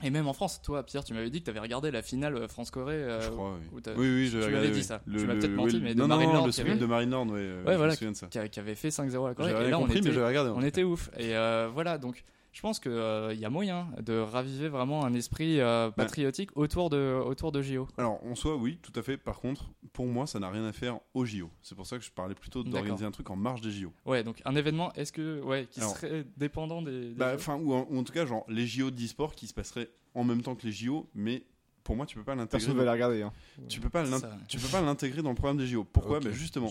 et 0.04 0.10
même 0.10 0.28
en 0.28 0.34
France, 0.34 0.62
toi 0.62 0.84
Pierre, 0.84 1.04
tu 1.04 1.14
m'avais 1.14 1.30
dit 1.30 1.40
que 1.40 1.46
tu 1.46 1.50
avais 1.52 1.60
regardé 1.60 1.90
la 1.90 2.02
finale 2.02 2.36
euh, 2.36 2.48
France-Corée. 2.48 2.96
euh, 2.96 3.22
Je 3.22 3.30
crois, 3.30 3.54
oui. 3.74 3.82
Oui, 3.96 4.08
oui, 4.16 4.30
tu 4.30 4.42
j'avais 4.42 4.52
m'avais 4.52 4.68
dit 4.70 4.78
oui. 4.80 4.84
ça. 4.84 5.02
Le- 5.06 5.20
Tu 5.20 5.26
m'as 5.26 5.34
peut-être 5.36 5.50
oui, 5.52 5.56
menti, 5.56 5.80
mais 5.82 5.96
de 5.96 6.00
non, 6.00 6.08
Marine 6.08 6.28
non, 6.28 6.34
Nord 6.34 6.48
le 6.48 6.60
avait- 6.62 6.76
de 6.76 6.86
Marine 6.86 7.10
Nord, 7.10 7.28
ouais, 7.28 7.40
euh, 7.40 7.62
je 7.66 7.78
voilà, 7.78 7.92
me 7.94 7.96
souviens 7.98 8.12
de 8.12 8.18
ça. 8.18 8.28
qui, 8.28 8.60
avait 8.60 8.76
fait 8.76 8.90
5-0 8.90 9.26
à 9.26 9.30
la 9.30 9.36
Corée. 9.36 9.52
J'avais 9.52 9.68
Et 9.68 9.70
là, 9.72 9.78
on 9.78 9.82
compris, 9.84 9.98
était, 10.00 10.10
mais 10.10 10.14
j'avais 10.14 10.28
regardé. 10.28 10.50
en 10.52 10.58
on 10.58 10.62
était 10.64 10.84
ouf. 10.84 11.10
Et 11.18 11.36
euh, 11.36 11.70
voilà, 11.74 11.98
donc 11.98 12.24
je 12.56 12.62
pense 12.62 12.80
qu'il 12.80 12.92
il 13.34 13.38
y 13.40 13.44
a 13.46 13.50
moyen 13.50 13.90
de 14.02 14.18
raviver 14.18 14.70
vraiment 14.70 15.04
un 15.04 15.14
esprit 15.14 15.60
euh, 15.60 15.92
patriotique 15.92 16.50
autour 16.56 16.90
de 16.90 17.22
autour 17.26 17.52
de 17.52 17.62
JO. 17.62 17.88
Alors, 17.98 18.24
en 18.26 18.34
soi, 18.34 18.56
oui, 18.56 18.80
tout 18.82 18.94
à 18.98 19.04
fait. 19.04 19.18
Par 19.18 19.40
contre, 19.42 19.66
pour 19.92 20.06
moi, 20.06 20.26
ça 20.26 20.40
n'a 20.40 20.50
rien 20.50 20.64
à 20.66 20.72
faire 20.72 21.00
au 21.14 21.26
JO. 21.26 21.50
C'est 21.62 21.76
pour 21.76 21.86
ça 21.86 21.98
que 22.00 22.06
je 22.06 22.12
parlais 22.12 22.34
plutôt 22.34 22.64
d'organiser 22.64 23.04
un 23.06 23.12
truc 23.12 23.30
en 23.30 23.36
marge 23.36 23.60
des 23.60 23.72
JO. 23.72 23.92
Ouais, 24.06 24.24
donc 24.24 24.42
un 24.46 24.56
événement, 24.56 24.94
est-ce 24.94 25.12
que 25.12 25.42
ouais, 25.42 25.68
qui 25.70 25.82
Alors, 25.82 25.96
serait 25.98 26.26
dépendant 26.38 26.82
des. 26.82 27.10
des 27.10 27.14
Bah, 27.16 27.34
enfin, 27.36 27.56
ou, 27.58 27.74
en- 27.74 27.86
ou 27.90 28.00
en 28.00 28.04
tout 28.06 28.14
cas, 28.14 28.26
genre 28.26 28.46
les 28.48 28.66
JO 28.66 28.90
d'e-sport 28.90 29.36
qui 29.36 29.48
se 29.48 29.54
passeraient 29.54 29.90
en 30.14 30.24
même 30.24 30.42
temps 30.42 30.56
que 30.56 30.66
les 30.66 30.72
JO, 30.72 31.10
mais 31.14 31.44
pour 31.84 31.96
moi, 31.98 32.06
tu 32.06 32.16
peux 32.16 32.24
pas 32.24 32.36
l'intégrer. 32.36 32.52
Personne 32.60 32.74
ne 32.74 32.78
va 32.80 32.86
dans- 32.86 32.92
les 32.92 32.96
regarder. 33.04 33.22
hein. 33.22 33.34
Tu 33.68 33.80
peux 33.82 33.90
pas 33.90 34.04
tu 34.48 34.58
peux 34.60 34.68
pas 34.70 34.82
l'intégrer 34.82 35.22
dans 35.22 35.30
le 35.30 35.36
programme 35.36 35.58
des 35.58 35.68
JO. 35.68 35.84
Pourquoi? 35.84 36.18
Ok, 36.18 36.24
Bah, 36.24 36.32
Justement, 36.32 36.70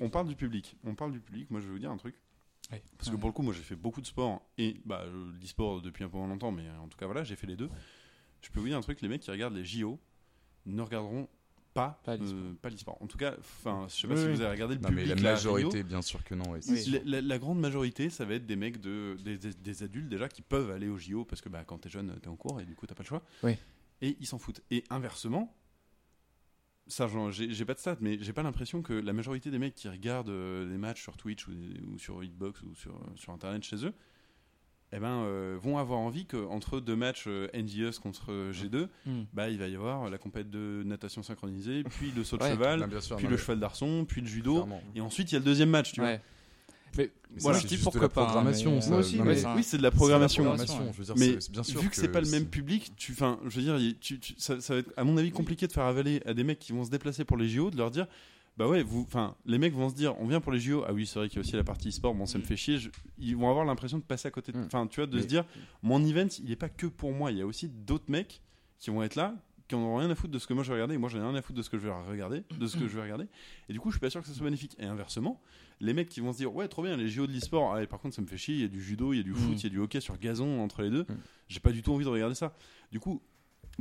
on 0.00 0.08
parle 0.08 0.26
du 0.28 0.34
public. 0.34 0.76
On 0.82 0.94
parle 0.94 1.12
du 1.12 1.20
public. 1.20 1.50
Moi, 1.50 1.60
je 1.60 1.66
vais 1.66 1.72
vous 1.72 1.78
dire 1.78 1.90
un 1.90 1.96
truc. 1.98 2.16
Parce 2.98 3.10
que 3.10 3.16
pour 3.16 3.28
le 3.28 3.32
coup, 3.32 3.42
moi, 3.42 3.54
j'ai 3.54 3.62
fait 3.62 3.76
beaucoup 3.76 4.00
de 4.00 4.06
sport 4.06 4.42
et 4.58 4.80
bah, 4.84 5.04
l'e-sport 5.40 5.82
depuis 5.82 6.04
un 6.04 6.08
peu 6.08 6.18
longtemps, 6.18 6.50
mais 6.52 6.68
en 6.70 6.88
tout 6.88 6.98
cas, 6.98 7.06
voilà, 7.06 7.22
j'ai 7.24 7.36
fait 7.36 7.46
les 7.46 7.56
deux. 7.56 7.70
Je 8.42 8.50
peux 8.50 8.60
vous 8.60 8.66
dire 8.66 8.76
un 8.76 8.80
truc 8.82 9.00
les 9.00 9.08
mecs 9.08 9.22
qui 9.22 9.30
regardent 9.30 9.54
les 9.56 9.64
JO 9.64 9.98
ne 10.66 10.82
regarderont 10.82 11.28
pas, 11.74 12.00
Pas 12.04 12.16
l'e-sport. 12.16 12.38
euh, 12.38 12.54
pas 12.60 12.70
l'e-sport. 12.70 12.98
En 13.02 13.06
tout 13.06 13.18
cas, 13.18 13.34
enfin, 13.38 13.86
je 13.88 13.94
sais 13.94 14.08
pas 14.08 14.14
Oui, 14.14 14.20
si 14.20 14.26
oui. 14.26 14.32
vous 14.34 14.40
avez 14.40 14.50
regardé 14.50 14.74
le 14.76 14.80
Non, 14.80 14.88
mais 14.90 15.02
public. 15.02 15.22
la 15.22 15.22
là, 15.22 15.36
à 15.36 15.36
Rio. 15.36 15.52
majorité, 15.52 15.82
bien 15.82 16.02
sûr 16.02 16.24
que 16.24 16.34
non. 16.34 16.50
ouais. 16.50 16.60
La, 16.88 16.98
la- 17.04 17.20
la 17.20 17.38
grande 17.38 17.60
majorité, 17.60 18.08
ça 18.10 18.24
va 18.24 18.34
être 18.34 18.46
des 18.46 18.56
mecs 18.56 18.80
de 18.80 19.16
des, 19.22 19.36
des- 19.38 19.52
des 19.54 19.82
adultes 19.82 20.08
déjà 20.08 20.28
qui 20.28 20.42
peuvent 20.42 20.70
aller 20.70 20.88
au 20.88 20.96
JO 20.98 21.24
parce 21.24 21.40
que 21.42 21.48
bah, 21.48 21.64
quand 21.64 21.78
t'es 21.78 21.90
jeune, 21.90 22.18
t'es 22.20 22.28
en 22.28 22.36
cours 22.36 22.60
et 22.60 22.64
du 22.64 22.74
coup 22.74 22.86
t'as 22.86 22.94
pas 22.94 23.02
le 23.02 23.08
choix. 23.08 23.22
Oui. 23.42 23.56
Et 24.00 24.16
ils 24.20 24.26
s'en 24.26 24.38
foutent. 24.38 24.62
Et 24.70 24.84
inversement, 24.90 25.54
ça, 26.88 27.08
j'ai 27.30 27.64
pas 27.64 27.74
de 27.74 27.78
stats, 27.78 27.96
mais 28.00 28.18
j'ai 28.20 28.32
pas 28.32 28.42
l'impression 28.42 28.82
que 28.82 28.92
la 28.92 29.12
majorité 29.12 29.50
des 29.50 29.58
mecs 29.58 29.74
qui 29.74 29.88
regardent 29.88 30.28
euh, 30.30 30.68
des 30.70 30.78
matchs 30.78 31.02
sur 31.02 31.16
Twitch 31.16 31.48
ou, 31.48 31.52
ou 31.92 31.98
sur 31.98 32.22
Hitbox 32.22 32.62
ou 32.62 32.74
sur, 32.74 32.98
sur 33.16 33.32
internet 33.32 33.62
chez 33.64 33.84
eux, 33.84 33.92
eh 34.92 35.00
ben, 35.00 35.24
euh, 35.24 35.58
vont 35.60 35.78
avoir 35.78 35.98
envie 35.98 36.26
qu'entre 36.26 36.78
deux 36.78 36.94
matchs 36.94 37.24
euh, 37.26 37.48
NGS 37.52 37.98
contre 37.98 38.30
euh, 38.30 38.52
G2, 38.52 38.88
Hmm. 39.04 39.24
bah, 39.32 39.48
il 39.50 39.58
va 39.58 39.66
y 39.66 39.74
avoir 39.74 40.08
la 40.08 40.16
compète 40.18 40.48
de 40.48 40.82
natation 40.86 41.22
synchronisée, 41.24 41.82
puis 41.82 42.12
le 42.12 42.22
saut 42.22 42.36
de 42.38 42.44
Ouais. 42.44 42.50
cheval, 42.52 42.86
bien 42.86 43.00
sûr, 43.00 43.16
puis 43.16 43.24
non, 43.24 43.30
le 43.30 43.36
mais 43.36 43.42
cheval 43.42 43.58
d'arçon, 43.58 44.04
puis 44.08 44.20
le 44.20 44.28
judo, 44.28 44.54
clairement. 44.54 44.82
et 44.94 45.00
ensuite 45.00 45.32
il 45.32 45.34
y 45.34 45.36
a 45.36 45.40
le 45.40 45.44
deuxième 45.44 45.70
match, 45.70 45.92
tu 45.92 46.00
vois. 46.00 46.18
Mais 46.96 47.10
Mais 47.30 47.40
voilà, 47.40 47.58
ça, 47.58 47.64
je 47.64 47.68
c'est 47.68 47.76
dis 47.76 47.82
pourquoi 47.82 48.02
la 48.02 48.08
pas. 48.08 48.24
programmation, 48.24 48.74
mais- 48.76 48.80
ça. 48.80 48.90
Moi 48.90 48.98
aussi, 49.00 49.16
Non, 49.16 49.24
mais 49.24 49.34
mais 49.34 49.36
ça- 49.40 49.54
Oui, 49.56 49.62
c'est 49.62 49.76
de 49.78 49.82
la 49.82 49.90
programmation. 49.90 50.42
programmation, 50.44 50.74
programmation, 50.74 50.92
je 51.04 51.08
veux 51.12 51.14
dire, 51.14 51.34
Mais 51.36 51.38
bien 51.52 51.62
sûr 51.62 51.80
vu 51.80 51.88
que, 51.90 51.96
c'est 51.96 52.08
pas 52.08 52.20
le 52.20 52.30
même 52.30 52.46
public, 52.46 52.92
tu, 52.96 53.12
enfin, 53.12 53.38
je 53.46 53.56
veux 53.56 53.62
dire, 53.62 53.76
il- 53.78 53.98
tu- 53.98 54.18
tu- 54.18 54.34
ça, 54.38 54.60
ça 54.60 54.74
va 54.74 54.80
être, 54.80 54.92
à 54.96 55.04
mon 55.04 55.16
avis, 55.16 55.30
compliqué 55.30 55.66
de 55.66 55.72
faire 55.72 55.84
avaler 55.84 56.22
à 56.26 56.32
des 56.34 56.44
mecs 56.44 56.58
qui 56.58 56.72
vont 56.72 56.84
se 56.84 56.90
déplacer 56.90 57.24
pour 57.24 57.36
les 57.36 57.48
JO, 57.48 57.70
de 57.70 57.76
leur 57.76 57.90
dire, 57.90 58.06
bah 58.56 58.66
ouais, 58.66 58.82
vous, 58.82 59.02
enfin, 59.06 59.34
les 59.44 59.58
mecs 59.58 59.74
vont 59.74 59.90
se 59.90 59.94
dire, 59.94 60.14
on 60.18 60.26
vient 60.26 60.40
pour 60.40 60.50
les 60.52 60.58
JO, 60.60 60.82
ah 60.88 60.92
oui, 60.94 61.04
c'est 61.06 61.18
vrai 61.18 61.28
qu'il 61.28 61.36
y 61.36 61.40
a 61.40 61.42
aussi 61.42 61.56
la 61.56 61.64
partie 61.64 61.88
e-sport, 61.90 62.14
bon, 62.14 62.24
ça 62.24 62.38
me 62.38 62.42
fait 62.44 62.56
chier, 62.56 62.78
je- 62.78 62.88
ils 63.18 63.36
vont 63.36 63.50
avoir 63.50 63.66
l'impression 63.66 63.98
de 63.98 64.02
passer 64.02 64.28
à 64.28 64.30
côté, 64.30 64.52
de- 64.52 64.58
Mm. 64.58 64.64
enfin, 64.66 64.86
tu 64.86 64.96
vois, 65.00 65.06
de 65.06 65.16
Mais- 65.16 65.22
se 65.22 65.26
dire, 65.26 65.44
mon 65.82 66.02
event, 66.04 66.28
il 66.42 66.50
est 66.50 66.56
pas 66.56 66.70
que 66.70 66.86
pour 66.86 67.12
moi, 67.12 67.30
il 67.32 67.38
y 67.38 67.42
a 67.42 67.46
aussi 67.46 67.68
d'autres 67.68 68.08
mecs 68.10 68.40
qui 68.78 68.88
vont 68.90 69.02
être 69.02 69.14
là, 69.16 69.34
qui 69.68 69.74
en 69.74 69.78
ont 69.80 69.96
rien 69.96 70.08
à 70.10 70.14
foutre 70.14 70.32
de 70.32 70.38
ce 70.38 70.46
que 70.46 70.54
moi 70.54 70.62
je 70.62 70.68
vais 70.68 70.74
regarder, 70.74 70.94
et 70.94 70.98
moi 70.98 71.08
j'en 71.08 71.18
ai 71.18 71.22
rien 71.22 71.34
à 71.34 71.42
foutre 71.42 71.56
de 71.58 71.62
ce 71.62 71.70
que 71.70 71.78
je 71.78 71.86
vais 71.86 71.92
regarder, 71.92 72.44
de 72.58 72.66
ce 72.66 72.76
que 72.76 72.86
je 72.88 72.94
vais 72.96 73.02
regarder, 73.02 73.26
et 73.68 73.72
du 73.72 73.80
coup, 73.80 73.90
je 73.90 73.94
suis 73.94 74.00
pas 74.00 74.10
sûr 74.10 74.20
que 74.20 74.26
ça 74.28 74.32
soit 74.34 74.44
bénéfique. 74.44 74.76
Et 74.78 74.84
inversement, 74.86 75.40
les 75.80 75.92
mecs 75.92 76.08
qui 76.08 76.20
vont 76.20 76.32
se 76.32 76.38
dire, 76.38 76.54
ouais, 76.54 76.68
trop 76.68 76.82
bien, 76.82 76.96
les 76.96 77.08
JO 77.08 77.26
de 77.26 77.32
l'e-sport, 77.32 77.74
ah, 77.74 77.82
et 77.82 77.86
par 77.86 77.98
contre, 78.00 78.14
ça 78.14 78.22
me 78.22 78.26
fait 78.26 78.36
chier, 78.38 78.54
il 78.54 78.60
y 78.60 78.64
a 78.64 78.68
du 78.68 78.82
judo, 78.82 79.12
il 79.12 79.16
y 79.16 79.20
a 79.20 79.22
du 79.24 79.34
foot, 79.34 79.50
Mm. 79.52 79.56
il 79.58 79.62
y 79.62 79.66
a 79.66 79.70
du 79.70 79.78
hockey 79.80 80.00
sur 80.00 80.16
gazon 80.18 80.60
entre 80.60 80.82
les 80.82 80.90
deux, 80.90 81.02
Mm. 81.02 81.16
j'ai 81.48 81.60
pas 81.60 81.72
du 81.72 81.82
tout 81.82 81.92
envie 81.92 82.04
de 82.04 82.10
regarder 82.10 82.34
ça. 82.34 82.54
Du 82.92 83.00
coup, 83.00 83.20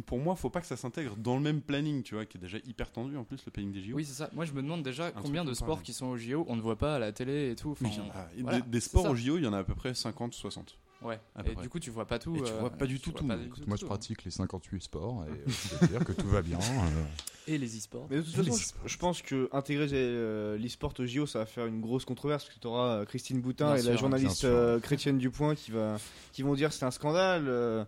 pour 0.05 0.17
moi, 0.19 0.35
faut 0.35 0.49
pas 0.49 0.59
que 0.59 0.67
ça 0.67 0.75
s'intègre 0.75 1.15
dans 1.15 1.35
le 1.35 1.41
même 1.41 1.61
planning, 1.61 2.03
tu 2.03 2.15
vois, 2.15 2.25
qui 2.25 2.37
est 2.37 2.41
déjà 2.41 2.57
hyper 2.65 2.91
tendu 2.91 3.15
en 3.15 3.23
plus, 3.23 3.45
le 3.45 3.51
planning 3.51 3.71
des 3.71 3.81
JO. 3.81 3.95
Oui, 3.95 4.03
c'est 4.03 4.13
ça. 4.13 4.29
Moi, 4.33 4.43
je 4.43 4.51
me 4.53 4.61
demande 4.61 4.83
déjà 4.83 5.11
combien 5.11 5.45
de 5.45 5.53
sports 5.53 5.67
pareil. 5.77 5.83
qui 5.85 5.93
sont 5.93 6.07
au 6.07 6.17
JO, 6.17 6.45
on 6.49 6.55
ne 6.57 6.61
voit 6.61 6.77
pas 6.77 6.95
à 6.95 6.99
la 6.99 7.13
télé 7.13 7.51
et 7.51 7.55
tout. 7.55 7.71
Enfin, 7.71 7.85
Oui, 7.85 7.97
a- 8.13 8.27
voilà, 8.41 8.59
des, 8.61 8.69
des 8.69 8.79
sports 8.81 9.03
ça. 9.03 9.11
au 9.11 9.15
JO, 9.15 9.37
il 9.37 9.43
y 9.45 9.47
en 9.47 9.53
a 9.53 9.59
à 9.59 9.63
peu 9.63 9.75
près 9.75 9.93
50, 9.93 10.33
60. 10.33 10.77
Ouais. 11.01 11.19
Et 11.39 11.53
près. 11.53 11.63
du 11.63 11.69
coup, 11.69 11.79
tu 11.79 11.91
vois 11.91 12.05
pas 12.05 12.19
tout. 12.19 12.35
Et 12.35 12.41
tu 12.41 12.51
euh, 12.51 12.59
vois 12.59 12.69
pas 12.69 12.85
du 12.85 12.99
tout 12.99 13.11
tout, 13.11 13.25
pas 13.25 13.35
mais 13.35 13.43
du 13.43 13.47
Écoute, 13.47 13.63
tout 13.63 13.69
moi, 13.69 13.77
tout, 13.77 13.81
je 13.81 13.85
hein. 13.85 13.89
pratique 13.89 14.23
les 14.23 14.31
58 14.31 14.83
sports 14.83 15.25
et 15.27 15.31
euh, 15.31 15.35
je 15.47 15.69
peux 15.69 15.85
te 15.85 15.91
dire 15.91 16.03
que 16.03 16.13
tout 16.13 16.27
va 16.27 16.41
bien. 16.41 16.57
euh. 16.57 17.03
Et 17.47 17.57
les 17.57 17.77
e-sports. 17.77 18.07
Mais 18.09 18.17
de 18.17 18.21
toute 18.23 18.35
façon, 18.35 18.75
je, 18.85 18.97
pense 18.97 19.21
que 19.21 19.49
intégrer 19.51 19.87
euh, 19.93 20.57
l'e-sport 20.57 20.93
au 20.97 21.05
JO, 21.05 21.27
ça 21.27 21.39
va 21.39 21.45
faire 21.45 21.67
une 21.67 21.79
grosse 21.79 22.03
controverse 22.03 22.43
parce 22.43 22.55
que 22.55 22.59
tu 22.59 22.67
auras 22.67 23.05
Christine 23.05 23.39
Boutin 23.39 23.67
Bien 23.67 23.75
et 23.75 23.79
sûr, 23.79 23.89
la 23.89 23.91
bien 23.93 23.99
journaliste 24.01 24.45
euh, 24.45 24.79
Chrétienne 24.79 25.19
Dupoint 25.19 25.53
qui, 25.53 25.69
va, 25.69 25.97
qui 26.31 26.41
vont 26.41 26.55
dire 26.55 26.69
que 26.69 26.75
c'est 26.75 26.85
un 26.85 26.91
scandale. 26.91 27.85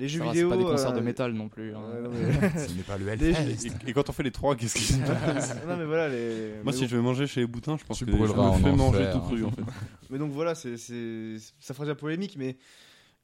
Euh, 0.00 0.02
les 0.04 0.08
jeux 0.08 0.22
vidéo. 0.22 0.50
C'est 0.50 0.56
pas 0.56 0.62
des 0.62 0.68
concerts 0.70 0.90
euh, 0.92 0.96
de 0.96 1.00
métal 1.00 1.32
non 1.32 1.48
plus. 1.48 1.74
hein. 1.74 1.80
ouais, 1.94 2.00
non, 2.02 2.10
mais- 2.10 2.58
Ce 2.68 2.72
n'est 2.72 2.82
pas 2.82 2.96
le 2.98 3.08
Hellfest. 3.08 3.66
Et, 3.86 3.90
et 3.90 3.92
quand 3.92 4.08
on 4.08 4.12
fait 4.12 4.22
les 4.22 4.30
trois, 4.30 4.56
qu'est-ce 4.56 4.74
qui 4.74 4.84
se 4.84 4.98
passe 4.98 5.54
non 5.66 5.76
mais 5.76 5.84
voilà 5.84 6.08
les. 6.08 6.54
Moi, 6.62 6.62
mais 6.66 6.72
si 6.72 6.80
bon. 6.82 6.88
je 6.88 6.96
vais 6.96 7.02
manger 7.02 7.26
chez 7.26 7.40
les 7.40 7.46
boutins, 7.46 7.76
je 7.78 7.84
pense 7.84 7.98
Tu 7.98 8.06
que 8.06 8.12
je 8.12 8.16
me 8.16 8.22
en 8.38 8.52
fais 8.54 8.72
manger 8.72 8.98
enfer, 8.98 9.12
tout 9.12 9.20
cru, 9.20 9.44
hein. 9.44 9.46
en 9.48 9.50
fait. 9.50 9.62
Mais 10.10 10.18
donc 10.18 10.32
voilà, 10.32 10.54
c'est, 10.54 10.76
ça 10.78 11.74
fera 11.74 11.84
déjà 11.84 11.94
polémique, 11.94 12.36
mais 12.38 12.56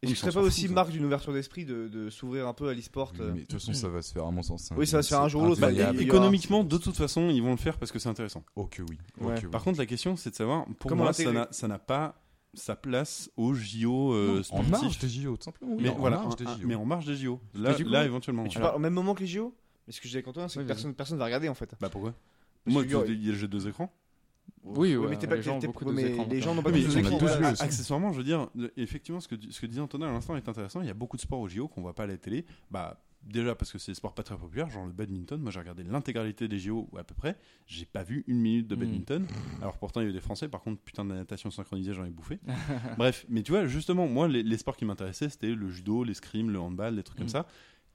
Oui, 0.04 0.10
on 0.12 0.14
serait 0.14 0.30
s'en 0.30 0.40
pas 0.40 0.46
aussi 0.46 0.68
ça. 0.68 0.72
marque 0.74 0.90
d'une 0.90 1.04
ouverture 1.04 1.32
d'esprit 1.32 1.64
de, 1.64 1.88
de 1.88 2.10
s'ouvrir 2.10 2.46
un 2.46 2.52
peu 2.52 2.68
à 2.68 2.74
l'e-sport 2.74 3.12
euh, 3.20 3.30
Mais 3.34 3.40
de 3.40 3.46
toute 3.46 3.52
façon, 3.60 3.72
ça 3.72 3.88
va 3.88 4.02
se 4.02 4.12
faire 4.12 4.24
à 4.26 4.30
mon 4.30 4.42
sens. 4.42 4.70
Oui, 4.76 4.86
ça 4.86 4.98
va 4.98 5.02
se 5.02 5.08
faire 5.08 5.22
un 5.22 5.28
jour 5.28 5.42
ou 5.42 5.46
l'autre. 5.46 5.60
Bah, 5.60 5.72
économiquement, 5.98 6.62
de 6.64 6.76
toute 6.78 6.96
façon, 6.96 7.28
ils 7.30 7.42
vont 7.42 7.52
le 7.52 7.56
faire 7.56 7.78
parce 7.78 7.90
que 7.90 7.98
c'est 7.98 8.08
intéressant. 8.10 8.42
Oh 8.54 8.66
que 8.66 8.82
oui. 8.82 8.98
Oh 9.20 9.26
Ouais. 9.26 9.34
que 9.40 9.46
oui. 9.46 9.50
Par 9.50 9.64
contre, 9.64 9.78
la 9.78 9.86
question, 9.86 10.14
c'est 10.16 10.30
de 10.30 10.34
savoir, 10.36 10.66
pour 10.78 10.90
Comment 10.90 11.04
moi, 11.04 11.12
ça 11.12 11.68
n'a 11.68 11.78
pas 11.78 12.14
sa 12.56 12.76
place 12.76 13.30
aux 13.36 13.54
JO 13.54 14.12
euh, 14.12 14.40
en 14.40 14.42
sportifs. 14.42 14.70
marge 14.70 14.98
des 14.98 15.08
JO, 15.08 15.36
tout 15.36 15.44
simplement. 15.44 15.72
Oui, 15.74 15.82
mais 15.82 15.88
en 15.90 15.96
voilà, 15.96 16.16
marge 16.16 16.34
un- 16.34 16.36
des 16.36 16.44
JO. 16.62 16.66
mais 16.66 16.74
en 16.74 16.84
marge 16.84 17.06
des 17.06 17.16
JO. 17.16 17.40
Là, 17.54 17.74
coup- 17.74 17.82
là 17.84 18.04
éventuellement. 18.04 18.42
Mais 18.44 18.48
tu 18.48 18.58
parles 18.58 18.76
au 18.76 18.80
même 18.80 18.94
moment 18.94 19.14
que 19.14 19.20
les 19.20 19.26
JO 19.26 19.54
Mais 19.86 19.92
ce 19.92 20.00
que 20.00 20.04
je 20.04 20.08
disais 20.08 20.18
avec 20.18 20.28
Antoine, 20.28 20.48
c'est 20.48 20.58
Oui, 20.58 20.64
que 20.64 20.68
personne, 20.68 20.94
personne 20.94 21.18
va 21.18 21.24
regarder 21.26 21.48
en 21.48 21.54
fait. 21.54 21.70
Bah 21.80 21.88
pourquoi 21.88 22.12
Parce 22.64 22.74
Moi, 22.74 22.82
il 22.84 22.90
y 23.24 23.28
a 23.28 23.32
le 23.32 23.38
jeu 23.38 23.46
de 23.46 23.52
deux 23.52 23.68
écrans. 23.68 23.92
Oui, 24.64 24.96
ouais, 24.96 25.08
mais 25.08 25.16
t'es 25.16 25.26
pas, 25.28 25.36
les 25.36 25.42
gens 25.42 25.54
n'ont 25.60 25.72
pas 25.72 26.70
a 26.96 27.00
écrans, 27.00 27.18
tous 27.18 27.26
voilà. 27.26 27.52
vu. 27.52 27.56
accessoirement, 27.60 28.12
je 28.12 28.18
veux 28.18 28.24
dire, 28.24 28.48
effectivement, 28.76 29.20
ce 29.20 29.28
que, 29.28 29.36
ce 29.50 29.60
que 29.60 29.66
disait 29.66 29.80
Antonin 29.80 30.08
à 30.08 30.12
l'instant 30.12 30.36
est 30.36 30.48
intéressant. 30.48 30.80
Il 30.80 30.86
y 30.86 30.90
a 30.90 30.94
beaucoup 30.94 31.16
de 31.16 31.22
sports 31.22 31.40
au 31.40 31.48
JO 31.48 31.68
qu'on 31.68 31.82
voit 31.82 31.94
pas 31.94 32.04
à 32.04 32.06
la 32.06 32.16
télé. 32.16 32.44
Bah, 32.70 32.98
déjà 33.26 33.54
parce 33.54 33.72
que 33.72 33.78
c'est 33.78 33.92
des 33.92 33.96
sports 33.96 34.14
pas 34.14 34.22
très 34.22 34.36
populaires, 34.36 34.70
genre 34.70 34.86
le 34.86 34.92
badminton. 34.92 35.40
Moi, 35.40 35.50
j'ai 35.50 35.58
regardé 35.60 35.82
l'intégralité 35.84 36.48
des 36.48 36.58
JO 36.58 36.88
à 36.98 37.04
peu 37.04 37.14
près. 37.14 37.36
J'ai 37.66 37.84
pas 37.84 38.02
vu 38.02 38.24
une 38.26 38.38
minute 38.40 38.66
de 38.68 38.74
Mm. 38.76 38.78
badminton. 38.78 39.26
Alors 39.60 39.78
pourtant, 39.78 40.00
il 40.00 40.04
y 40.04 40.06
avait 40.06 40.14
des 40.14 40.20
Français. 40.20 40.48
Par 40.48 40.60
contre, 40.62 40.80
putain 40.82 41.04
de 41.04 41.10
la 41.10 41.16
natation 41.16 41.50
synchronisée, 41.50 41.92
j'en 41.94 42.04
ai 42.04 42.10
bouffé. 42.10 42.38
Bref, 42.98 43.26
mais 43.28 43.42
tu 43.42 43.52
vois, 43.52 43.66
justement, 43.66 44.06
moi, 44.06 44.28
les, 44.28 44.42
les 44.42 44.56
sports 44.58 44.76
qui 44.76 44.84
m'intéressaient, 44.84 45.28
c'était 45.28 45.54
le 45.54 45.68
judo, 45.70 46.04
l'escrime, 46.04 46.50
le 46.50 46.58
handball, 46.60 46.96
des 46.96 47.02
trucs 47.02 47.18
Mm. 47.18 47.22
comme 47.22 47.28
ça. 47.28 47.46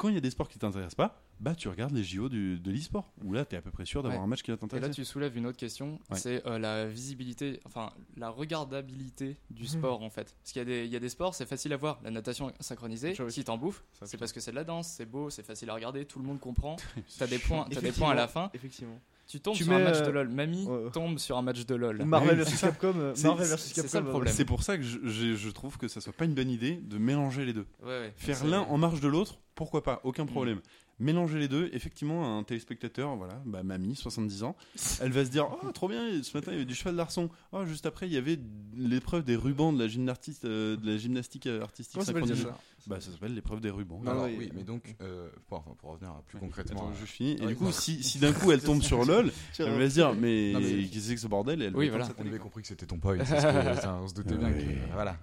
Quand 0.02 0.10
il 0.10 0.15
y 0.15 0.18
a 0.18 0.22
des 0.22 0.32
sports 0.32 0.49
qui 0.49 0.57
t'intéressent 0.57 0.95
pas, 0.95 1.22
bah 1.40 1.53
tu 1.53 1.68
regardes 1.68 1.94
les 1.94 2.03
JO 2.03 2.28
du, 2.28 2.60
de 2.60 2.72
l'e-sport, 2.72 3.11
où 3.23 3.34
là 3.34 3.45
tu 3.45 3.53
es 3.56 3.57
à 3.57 3.61
peu 3.61 3.69
près 3.72 3.86
sûr 3.86 4.02
d'avoir 4.02 4.19
Ouais. 4.22 4.26
un 4.26 4.28
match 4.28 4.41
qui 4.41 4.49
va 4.49 4.56
Et 4.56 4.57
t'intéresser. 4.57 4.88
là, 4.88 4.94
tu 4.94 5.06
soulèves 5.06 5.38
une 5.38 5.45
autre 5.45 5.57
question, 5.57 5.99
Ouais. 6.10 6.18
c'est 6.18 6.45
euh, 6.48 6.57
la 6.57 6.88
visibilité, 6.88 7.60
enfin 7.65 7.91
la 8.18 8.30
regardabilité 8.30 9.38
du 9.49 9.64
Mhm. 9.64 9.68
sport 9.69 10.02
en 10.03 10.10
fait. 10.10 10.36
Parce 10.41 10.52
qu'il 10.53 10.60
y, 10.60 10.64
a 10.64 10.65
des- 10.65 10.86
il 10.86 10.91
y 10.91 10.95
a 10.95 10.99
des 10.99 11.10
sports, 11.10 11.36
c'est 11.36 11.45
facile 11.48 11.73
à 11.73 11.78
voir. 11.78 11.99
La 12.03 12.11
natation 12.11 12.52
synchronisée, 12.60 13.14
Je- 13.15 13.30
si 13.30 13.44
t'en 13.44 13.57
bouffes, 13.57 13.84
c'est 14.03 14.18
parce 14.18 14.32
que 14.34 14.40
c'est 14.40 14.52
de 14.52 14.56
la 14.56 14.64
danse, 14.64 14.88
c'est 14.88 15.06
beau, 15.06 15.30
c'est 15.30 15.44
facile 15.45 15.69
à 15.69 15.73
regarder, 15.76 16.06
tout 16.06 16.19
le 16.19 16.26
monde 16.26 16.40
comprend. 16.40 16.76
T'as 17.19 17.28
des 17.28 17.40
points, 17.40 17.65
t'as 17.72 17.82
des 17.82 17.91
points 17.91 18.11
à 18.11 18.15
la 18.15 18.28
fin. 18.28 18.49
Effectivement. 18.53 18.99
Tu 19.28 19.40
tombes 19.40 19.56
Tu 19.56 19.64
sur 19.64 19.72
un 19.72 19.80
match 19.80 19.98
euh, 19.99 20.06
de 20.07 20.11
LoL. 20.11 20.28
Mamie 20.30 20.65
ouais. 20.65 20.91
tombe 20.91 21.18
sur 21.18 21.38
un 21.38 21.41
match 21.41 21.65
de 21.65 21.76
LoL. 21.76 22.03
Marvel 22.03 22.38
vs 22.40 22.44
c'est 22.49 22.56
ça. 22.57 22.68
Capcom, 22.68 22.94
euh, 22.98 23.14
C'est- 23.15 23.28
Marvel 23.28 23.48
vs 23.48 23.57
c'est 23.57 23.73
Capcom. 23.76 23.90
ça 23.90 24.02
le 24.02 24.07
euh, 24.07 24.10
problème. 24.10 24.34
C'est 24.34 24.44
pour 24.45 24.61
ça 24.64 24.76
que 24.78 24.84
je, 24.84 24.99
je- 25.07 25.36
je 25.36 25.49
trouve 25.52 25.78
que 25.78 25.88
ça 25.88 26.02
soit 26.02 26.11
pas 26.11 26.26
une 26.26 26.34
bonne 26.34 26.49
idée 26.49 26.76
de 26.76 26.98
mélanger 26.98 27.45
les 27.45 27.53
deux. 27.53 27.65
Ouais, 27.82 27.88
ouais. 27.88 28.14
Faire 28.18 28.44
l'un 28.45 28.61
en 28.61 28.78
marge 28.78 28.99
de 28.99 29.07
l'autre, 29.07 29.40
pourquoi 29.61 29.83
pas, 29.83 30.01
aucun 30.03 30.23
Mm. 30.23 30.27
problème. 30.29 30.61
Mélanger 30.99 31.39
les 31.39 31.47
deux, 31.47 31.67
effectivement, 31.73 32.38
un 32.38 32.43
téléspectateur, 32.43 33.15
voilà, 33.15 33.41
bah, 33.45 33.63
mamie, 33.63 33.95
70 33.95 34.43
ans, 34.43 34.55
elle 35.01 35.11
va 35.11 35.25
se 35.25 35.31
dire 35.31 35.47
Oh, 35.63 35.71
trop 35.71 35.88
bien, 35.88 36.21
ce 36.21 36.38
matin 36.38 36.51
il 36.51 36.53
y 36.53 36.57
avait 36.57 36.65
du 36.65 36.75
cheval 36.75 36.95
d'arçon. 36.95 37.29
Oh, 37.51 37.65
juste 37.65 37.88
après, 37.88 38.05
il 38.07 38.13
y 38.13 38.17
avait 38.17 38.38
l'épreuve 38.75 39.23
des 39.23 39.35
rubans 39.35 39.73
de 39.73 39.79
la, 39.79 39.88
gymnastique, 39.88 40.38
euh, 40.45 40.77
de 40.77 40.91
la 40.91 40.97
gymnastique 40.97 41.47
euh, 41.47 41.61
artistique 41.63 41.93
Comment 41.95 42.05
s'appelle 42.05 42.38
ça? 42.38 42.57
Bah, 42.88 42.99
ça 42.99 43.11
s'appelle 43.11 43.33
l'épreuve 43.35 43.61
des 43.61 43.69
rubans. 43.71 43.99
Non, 44.03 44.11
Alors, 44.11 44.25
oui. 44.25 44.35
oui, 44.39 44.51
mais 44.55 44.63
donc, 44.63 44.95
euh, 45.01 45.29
pour, 45.47 45.59
enfin, 45.59 45.71
pour 45.79 45.91
revenir 45.91 46.13
plus 46.27 46.38
Ouais. 46.38 46.45
concrètement. 46.45 46.89
Attends, 46.89 46.93
je 46.99 47.05
finis. 47.05 47.35
Et 47.38 47.41
Ouais, 47.41 47.47
du 47.47 47.55
coup, 47.55 47.65
non. 47.65 47.71
si, 47.71 48.03
si 48.03 48.19
d'un 48.19 48.33
coup 48.33 48.51
elle 48.51 48.61
tombe 48.61 48.81
sur 48.83 49.03
LOL, 49.05 49.31
elle 49.59 49.79
va 49.79 49.89
se 49.89 49.93
dire 49.95 50.13
Mais 50.13 50.53
qu'est-ce 50.55 50.93
que 50.93 50.99
c'est 50.99 51.15
que 51.15 51.21
ce 51.21 51.27
bordel 51.27 51.61
Et 51.61 51.65
elle 51.65 51.75
Oui, 51.75 51.89
voilà. 51.89 52.07
On 52.19 52.25
avait 52.27 52.38
compris 52.39 52.61
que 52.61 52.67
c'était 52.67 52.85
ton 52.85 52.99
enfin, 53.03 53.99
on 54.03 54.07
se 54.07 54.13
doutait 54.13 54.35
bien 54.38 54.51
que. 54.51 54.59
Voilà. 54.93 55.17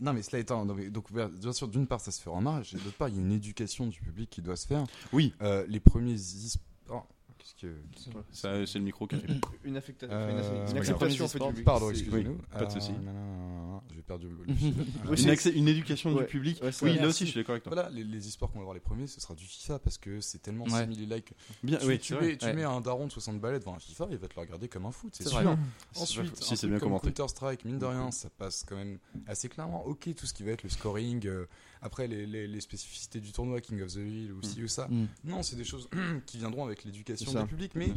Non, 0.00 0.12
mais 0.12 0.22
cela 0.22 0.38
étant. 0.38 0.64
donc, 0.66 1.12
bien 1.12 1.52
sûr, 1.52 1.66
d'une 1.66 1.86
part, 1.88 2.00
ça 2.00 2.12
se 2.12 2.22
fait 2.22 2.30
en 2.30 2.40
marge, 2.40 2.74
et 2.74 2.78
d'autre 2.78 2.96
part, 2.96 3.08
il 3.08 3.16
y 3.16 3.18
a 3.18 3.22
une 3.22 3.32
éducation 3.32 3.75
du 3.84 4.00
public 4.00 4.30
qui 4.30 4.40
doit 4.40 4.56
se 4.56 4.66
faire. 4.66 4.84
Oui, 5.12 5.34
Euh, 5.42 5.66
les 5.68 5.80
premiers 5.80 6.14
e-sports. 6.14 7.06
Qu'est-ce 7.38 7.66
que. 7.66 8.64
c'est 8.64 8.78
le 8.78 8.84
micro 8.84 9.06
qui 9.06 9.16
a 9.16 9.18
fait. 9.20 9.26
Une, 9.64 9.76
affecta- 9.76 10.06
Euh, 10.10 10.66
une, 10.70 10.78
acceptation 10.78 11.28
fait 11.28 11.38
du 11.38 11.44
public. 11.48 11.64
Pardon, 11.64 11.90
excusez-nous. 11.90 12.38
pas 12.50 12.64
de 12.64 12.70
souci. 12.72 12.90
Euh, 13.06 13.78
J'ai 13.94 14.02
perdu 14.02 14.26
le 14.28 14.34
le 15.04 15.10
Une, 15.10 15.16
c'est- 15.16 15.30
accès- 15.30 15.52
une 15.54 15.68
éducation 15.68 16.12
Ouais. 16.12 16.22
du 16.22 16.26
public. 16.28 16.60
Ouais, 16.62 16.70
oui, 16.82 16.90
vrai. 16.92 17.00
là 17.02 17.06
aussi, 17.08 17.24
je 17.24 17.30
suis 17.30 17.38
d'accord 17.40 17.52
avec 17.52 17.62
toi. 17.62 17.72
Voilà, 17.74 17.88
les, 17.90 18.02
les 18.02 18.18
e-sports 18.26 18.50
qu'on 18.50 18.58
va 18.58 18.64
voir 18.64 18.74
les 18.74 18.80
premiers, 18.80 19.06
ce 19.06 19.20
sera 19.20 19.34
du 19.34 19.44
FIFA 19.44 19.78
parce 19.78 19.96
que 19.98 20.20
c'est 20.20 20.38
tellement 20.40 20.64
Ouais. 20.64 20.82
simili-like. 20.82 21.34
Bien, 21.62 21.78
Tu, 21.78 21.86
oui, 21.86 21.98
tu 22.00 22.14
mets, 22.14 22.36
tu 22.36 22.46
Ouais. 22.46 22.52
mets 22.54 22.64
un 22.64 22.80
daron 22.80 23.06
de 23.06 23.12
60 23.12 23.40
balais 23.40 23.60
devant 23.60 23.74
un 23.74 23.78
FIFA, 23.78 24.08
il 24.10 24.16
va 24.18 24.26
te 24.26 24.34
le 24.34 24.40
regarder 24.40 24.68
comme 24.68 24.86
un 24.86 24.92
foot, 24.92 25.14
c'est 25.16 25.28
sûr. 25.28 25.40
vrai. 25.42 25.56
Ensuite, 25.94 26.36
si 26.42 26.54
un 26.54 26.56
c'est 26.56 26.66
bien 26.66 26.78
comme 26.80 26.88
commenté. 26.88 27.12
Counter-Strike, 27.12 27.64
mine 27.64 27.78
de 27.78 27.86
rien, 27.86 28.10
ça 28.10 28.28
passe 28.30 28.64
quand 28.66 28.76
même 28.76 28.98
assez 29.28 29.48
clairement. 29.48 29.86
Ok, 29.86 30.12
tout 30.16 30.26
ce 30.26 30.34
qui 30.34 30.42
va 30.42 30.50
être 30.52 30.64
le 30.64 30.68
scoring, 30.70 31.26
euh, 31.26 31.46
après 31.86 32.06
les, 32.08 32.26
les- 32.26 32.46
les 32.46 32.60
spécificités 32.60 33.20
du 33.20 33.32
tournoi, 33.32 33.60
King 33.62 33.80
of 33.82 33.92
the 33.92 33.96
Hill 33.96 34.32
ou 34.32 34.42
ci 34.42 34.62
ou 34.62 34.68
ça. 34.68 34.88
Mm. 34.88 35.06
Non, 35.24 35.42
c'est 35.42 35.56
des 35.56 35.64
choses 35.64 35.88
qui 36.26 36.36
viendront 36.38 36.64
avec 36.66 36.84
l'éducation 36.84 37.32
du 37.42 37.48
public, 37.48 37.72
mais 37.74 37.88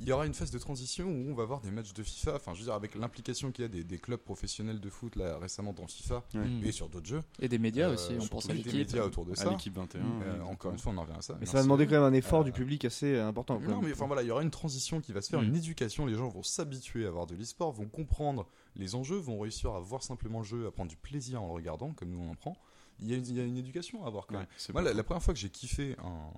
il 0.00 0.06
y 0.06 0.12
aura 0.12 0.26
une 0.26 0.34
phase 0.34 0.50
de 0.52 0.58
transition 0.58 1.06
où 1.08 1.30
on 1.30 1.34
va 1.34 1.44
voir 1.44 1.60
des 1.60 1.70
matchs 1.70 1.92
de 1.92 2.02
FIFA. 2.02 2.36
Enfin, 2.36 2.52
je 2.54 2.60
veux 2.60 2.64
dire, 2.66 2.74
avec 2.74 2.94
l'implication 2.94 3.50
qu'il 3.50 3.62
y 3.62 3.64
a 3.64 3.68
des, 3.68 3.82
des 3.82 3.98
clubs 3.98 4.20
professionnels 4.20 4.78
de 4.80 4.90
foot 4.90 5.16
là 5.16 5.38
récemment 5.38 5.72
dans 5.72 5.86
FIFA. 5.86 6.22
Mm. 6.34 6.64
et 6.64 6.72
sur 6.72 6.88
d'autres 6.88 7.08
jeux. 7.08 7.22
Et 7.40 7.48
des 7.48 7.58
médias 7.58 7.88
Euh, 7.88 7.94
aussi, 7.94 8.12
on 8.20 8.26
pense 8.28 8.44
à 8.44 8.48
des 8.48 8.54
l'équipe. 8.58 8.74
médias 8.74 9.02
autour 9.04 9.24
de 9.24 9.32
À 9.32 9.36
ça. 9.36 9.50
l'équipe 9.50 9.74
21. 9.74 10.00
Euh, 10.22 10.40
encore 10.42 10.72
une 10.72 10.78
fois, 10.78 10.92
on 10.94 10.98
en 10.98 11.02
revient 11.02 11.18
à 11.18 11.22
ça. 11.22 11.36
Mais 11.40 11.46
ça 11.46 11.54
va 11.54 11.62
demander 11.62 11.86
quand 11.86 11.94
même 11.94 12.02
un 12.02 12.12
effort 12.12 12.42
Euh, 12.42 12.44
du 12.44 12.52
public 12.52 12.84
assez 12.84 13.18
important. 13.18 13.58
quand 13.58 13.68
Non, 13.70 13.82
mais 13.82 13.92
enfin 13.92 14.06
voilà, 14.06 14.22
il 14.22 14.28
y 14.28 14.30
aura 14.30 14.42
une 14.42 14.50
transition 14.50 15.00
qui 15.00 15.12
va 15.12 15.20
se 15.22 15.30
faire, 15.30 15.40
Mm. 15.40 15.46
une 15.46 15.56
éducation. 15.56 16.04
Les 16.06 16.14
gens 16.14 16.28
vont 16.28 16.42
s'habituer 16.42 17.06
à 17.06 17.10
voir 17.10 17.26
de 17.26 17.34
l'e-sport, 17.34 17.72
vont 17.72 17.88
comprendre 17.88 18.46
les 18.76 18.94
enjeux, 18.94 19.16
vont 19.16 19.38
réussir 19.40 19.70
à 19.72 19.80
voir 19.80 20.02
simplement 20.02 20.38
le 20.40 20.44
jeu, 20.44 20.66
à 20.66 20.70
prendre 20.70 20.90
du 20.90 20.96
plaisir 20.96 21.42
en 21.42 21.46
le 21.48 21.52
regardant, 21.52 21.92
comme 21.94 22.10
nous 22.10 22.20
on 22.20 22.30
en 22.30 22.34
prend. 22.34 22.56
Il 23.00 23.08
y 23.08 23.14
a, 23.14 23.16
une- 23.16 23.26
il 23.26 23.36
y 23.36 23.40
a 23.40 23.44
une 23.44 23.56
éducation 23.56 24.04
à 24.04 24.08
avoir 24.08 24.26
quand 24.26 24.38
même. 24.38 24.46
Moi, 24.72 24.82
la, 24.82 24.92
la 24.92 25.04
première 25.04 25.22
fois 25.22 25.32
que 25.34 25.40
j'ai 25.40 25.50
kiffé, 25.50 25.94
un, 26.02 26.30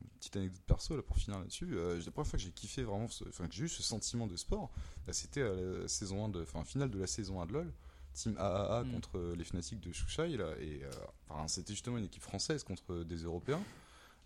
une 0.00 0.08
petite 0.18 0.36
anecdote 0.36 0.62
perso 0.66 0.96
là, 0.96 1.02
pour 1.02 1.16
finir 1.18 1.38
là-dessus, 1.38 1.68
euh, 1.72 2.00
la 2.04 2.10
première 2.10 2.26
fois 2.28 2.38
que 2.38 2.44
j'ai 2.44 2.50
kiffé 2.50 2.82
vraiment, 2.82 3.08
ce- 3.08 3.24
enfin 3.28 3.46
que 3.46 3.54
j'ai 3.54 3.64
eu 3.64 3.68
ce 3.68 3.82
sentiment 3.82 4.26
de 4.26 4.36
sport, 4.36 4.70
bah, 5.06 5.12
c'était 5.12 5.42
à 5.42 5.52
la 5.52 5.86
saison 5.88 6.24
1 6.24 6.28
de, 6.30 6.44
finale 6.64 6.90
de 6.90 6.98
la 6.98 7.06
saison 7.06 7.40
1 7.42 7.46
de 7.46 7.52
LoL, 7.52 7.72
Team 8.14 8.36
AAA 8.38 8.84
Mm. 8.84 8.92
contre 8.92 9.34
les 9.36 9.44
Fnatic 9.44 9.80
de 9.80 9.92
Shushai 9.92 10.36
là, 10.36 10.52
et 10.60 10.82
euh, 10.82 11.46
c'était 11.46 11.72
justement 11.74 11.98
une 11.98 12.04
équipe 12.06 12.22
française 12.22 12.64
contre 12.64 13.04
des 13.04 13.16
Européens. 13.24 13.62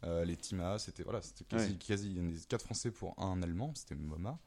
Euh, 0.04 0.24
les 0.24 0.36
Team 0.36 0.60
AA, 0.60 0.78
c'était 0.78 1.02
voilà, 1.02 1.20
c'était 1.20 1.44
quasi, 1.44 1.72
Ouais. 1.72 1.78
quasi, 1.78 2.10
il 2.10 2.16
y 2.16 2.20
en 2.20 2.28
a 2.28 2.38
4 2.48 2.62
Français 2.64 2.90
pour 2.90 3.14
un 3.20 3.42
Allemand, 3.42 3.72
c'était 3.74 3.94
Moma. 3.94 4.38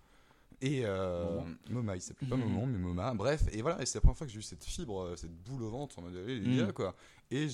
Et 0.61 0.81
euh, 0.85 1.35
Moment. 1.41 1.55
Moma, 1.69 1.95
il 1.97 2.01
s'appelait 2.01 2.27
pas 2.27 2.37
Mhm. 2.37 2.43
Momon, 2.43 2.65
mais 2.65 2.77
Moma. 2.77 3.13
Bref, 3.13 3.43
et 3.51 3.61
voilà, 3.61 3.81
et 3.81 3.85
c'est 3.85 3.97
la 3.97 4.01
première 4.01 4.17
fois 4.17 4.25
que 4.25 4.31
j'ai 4.33 4.39
eu 4.39 4.41
cette 4.41 4.63
fibre, 4.63 5.13
cette 5.17 5.35
boule 5.43 5.63
au 5.63 5.69
ventre, 5.69 5.99
en 5.99 6.03
mode, 6.03 6.15
allez, 6.15 6.39
les 6.39 6.47
Mhm. 6.49 6.65
gars, 6.67 6.71
quoi. 6.71 6.95
Et 7.31 7.47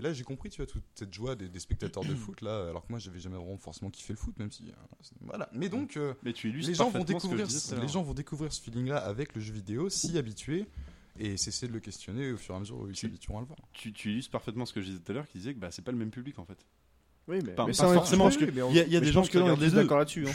là, 0.00 0.12
j'ai 0.12 0.22
compris, 0.24 0.50
tu 0.50 0.58
vois, 0.58 0.66
toute 0.66 0.84
cette 0.94 1.12
joie 1.12 1.34
des, 1.34 1.48
des 1.48 1.58
spectateurs 1.58 2.04
de 2.04 2.14
foot, 2.14 2.40
là, 2.42 2.68
alors 2.68 2.82
que 2.86 2.92
moi, 2.92 2.98
j'avais 2.98 3.18
jamais 3.18 3.36
vraiment 3.36 3.58
forcément 3.58 3.90
kiffé 3.90 4.12
le 4.12 4.18
foot, 4.18 4.38
même 4.38 4.50
si. 4.52 4.68
euh, 4.68 4.72
voilà. 5.22 5.48
Mais 5.52 5.68
donc, 5.68 5.96
euh, 5.96 6.14
Mais 6.22 6.32
tu 6.32 6.52
les 6.52 6.74
gens, 6.74 6.90
vont 6.90 7.00
ce 7.00 7.06
découvrir, 7.06 7.46
à 7.46 7.80
les 7.80 7.88
gens 7.88 8.02
vont 8.02 8.14
découvrir 8.14 8.52
ce 8.52 8.60
feeling-là 8.62 8.98
avec 8.98 9.34
le 9.34 9.40
jeu 9.40 9.52
vidéo, 9.52 9.88
s'y 9.88 10.16
habituer, 10.16 10.66
et 11.18 11.36
cesser 11.36 11.66
de 11.66 11.72
le 11.72 11.80
questionner 11.80 12.30
au 12.32 12.36
fur 12.36 12.54
et 12.54 12.56
à 12.56 12.60
mesure 12.60 12.78
où 12.78 12.88
ils 12.88 12.94
Tu- 12.94 13.06
s'habitueront 13.06 13.38
à 13.38 13.40
le 13.40 13.46
voir. 13.46 13.58
tu, 13.72 13.92
tu 13.92 14.10
illustres 14.12 14.30
parfaitement 14.30 14.64
ce 14.66 14.72
que 14.72 14.80
je 14.80 14.86
disais 14.86 15.00
tout 15.00 15.10
à 15.12 15.14
l'heure, 15.16 15.26
qui 15.28 15.38
disait 15.38 15.54
que 15.54 15.58
bah, 15.58 15.70
c'est 15.70 15.82
pas 15.82 15.92
le 15.92 15.98
même 15.98 16.10
public 16.10 16.38
en 16.38 16.44
fait. 16.44 16.64
Oui, 17.28 17.38
mais, 17.44 17.52
Pas- 17.52 17.66
mais 17.66 17.72
pas 17.72 17.92
forcément, 17.92 18.28
Il 18.30 18.76
y 18.76 18.78
a, 18.80 18.86
y 18.86 19.00
des 19.00 19.10
gens 19.10 19.22
qui 19.22 19.36
regardent 19.36 19.60
les 19.60 19.70
deux. 19.70 19.76
d'accord 19.82 19.98
là-dessus. 19.98 20.26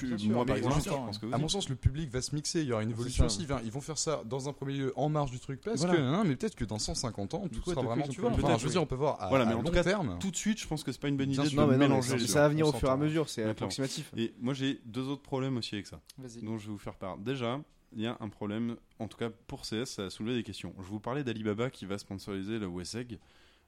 À 1.31 1.37
mon 1.37 1.47
sens, 1.47 1.69
le 1.69 1.75
public 1.75 2.09
va 2.11 2.21
se 2.21 2.35
mixer. 2.35 2.61
Il 2.61 2.67
y 2.67 2.73
aura 2.73 2.83
une 2.83 2.89
évolution 2.89 3.25
aussi. 3.25 3.47
Ils 3.63 3.71
vont 3.71 3.81
faire 3.81 3.97
ça 3.97 4.23
dans 4.25 4.49
un 4.49 4.53
premier 4.53 4.73
lieu 4.73 4.93
en 4.95 5.07
marge 5.09 5.31
du 5.31 5.39
truc 5.39 5.61
parce 5.61 5.79
Voilà. 5.79 5.95
que, 5.95 6.01
hein, 6.01 6.23
mais 6.25 6.35
peut-être 6.35 6.55
que 6.55 6.65
dans 6.65 6.79
150 6.79 7.33
ans, 7.33 7.47
tout 7.51 7.61
sera 7.69 7.81
vraiment, 7.81 8.07
tu 8.07 8.19
vois. 8.21 8.31
je 8.31 8.37
veux 8.41 8.53
oui. 8.65 8.69
dire, 8.71 8.81
on 8.81 8.85
peut 8.85 8.95
voir 8.95 9.21
à, 9.21 9.29
Voilà, 9.29 9.45
mais 9.45 9.53
à 9.53 9.57
en 9.57 9.59
tout 9.59 9.67
long 9.67 9.71
cas, 9.71 9.83
terme. 9.83 10.17
Tout 10.19 10.31
de 10.31 10.35
suite, 10.35 10.59
je 10.59 10.67
pense 10.67 10.83
que 10.83 10.91
c'est 10.91 10.99
pas 11.01 11.07
une 11.07 11.17
bonne 11.17 11.31
idée 11.31 11.37
de 11.49 11.55
Non, 11.55 11.67
mais 11.67 11.73
non, 11.73 11.79
mais 11.79 11.87
mélanger 11.87 12.19
ça, 12.19 12.41
va 12.41 12.49
venir 12.49 12.67
au 12.67 12.71
fur 12.73 12.89
et 12.89 12.91
à 12.91 12.97
mesure, 12.97 13.29
c'est 13.29 13.43
approximatif. 13.43 14.11
Et 14.17 14.33
moi, 14.39 14.53
j'ai 14.53 14.79
deux 14.85 15.07
autres 15.07 15.21
problèmes 15.23 15.57
aussi 15.57 15.75
avec 15.75 15.87
ça, 15.87 16.01
dont 16.41 16.57
je 16.57 16.67
vais 16.67 16.71
vous 16.73 16.77
faire 16.77 16.95
part. 16.95 17.17
Déjà, 17.17 17.59
il 17.95 18.01
y 18.01 18.07
a 18.07 18.17
un 18.19 18.29
problème, 18.29 18.75
en 18.99 19.07
tout 19.07 19.17
cas 19.17 19.29
pour 19.47 19.61
CS, 19.61 19.85
ça 19.85 20.05
a 20.05 20.09
soulevé 20.09 20.35
des 20.35 20.43
questions. 20.43 20.73
Je 20.79 20.87
vous 20.87 20.99
parlais 20.99 21.23
d'Alibaba 21.23 21.69
qui 21.69 21.85
va 21.85 21.97
sponsoriser 21.97 22.59
le 22.59 22.67
WSEG. 22.67 23.17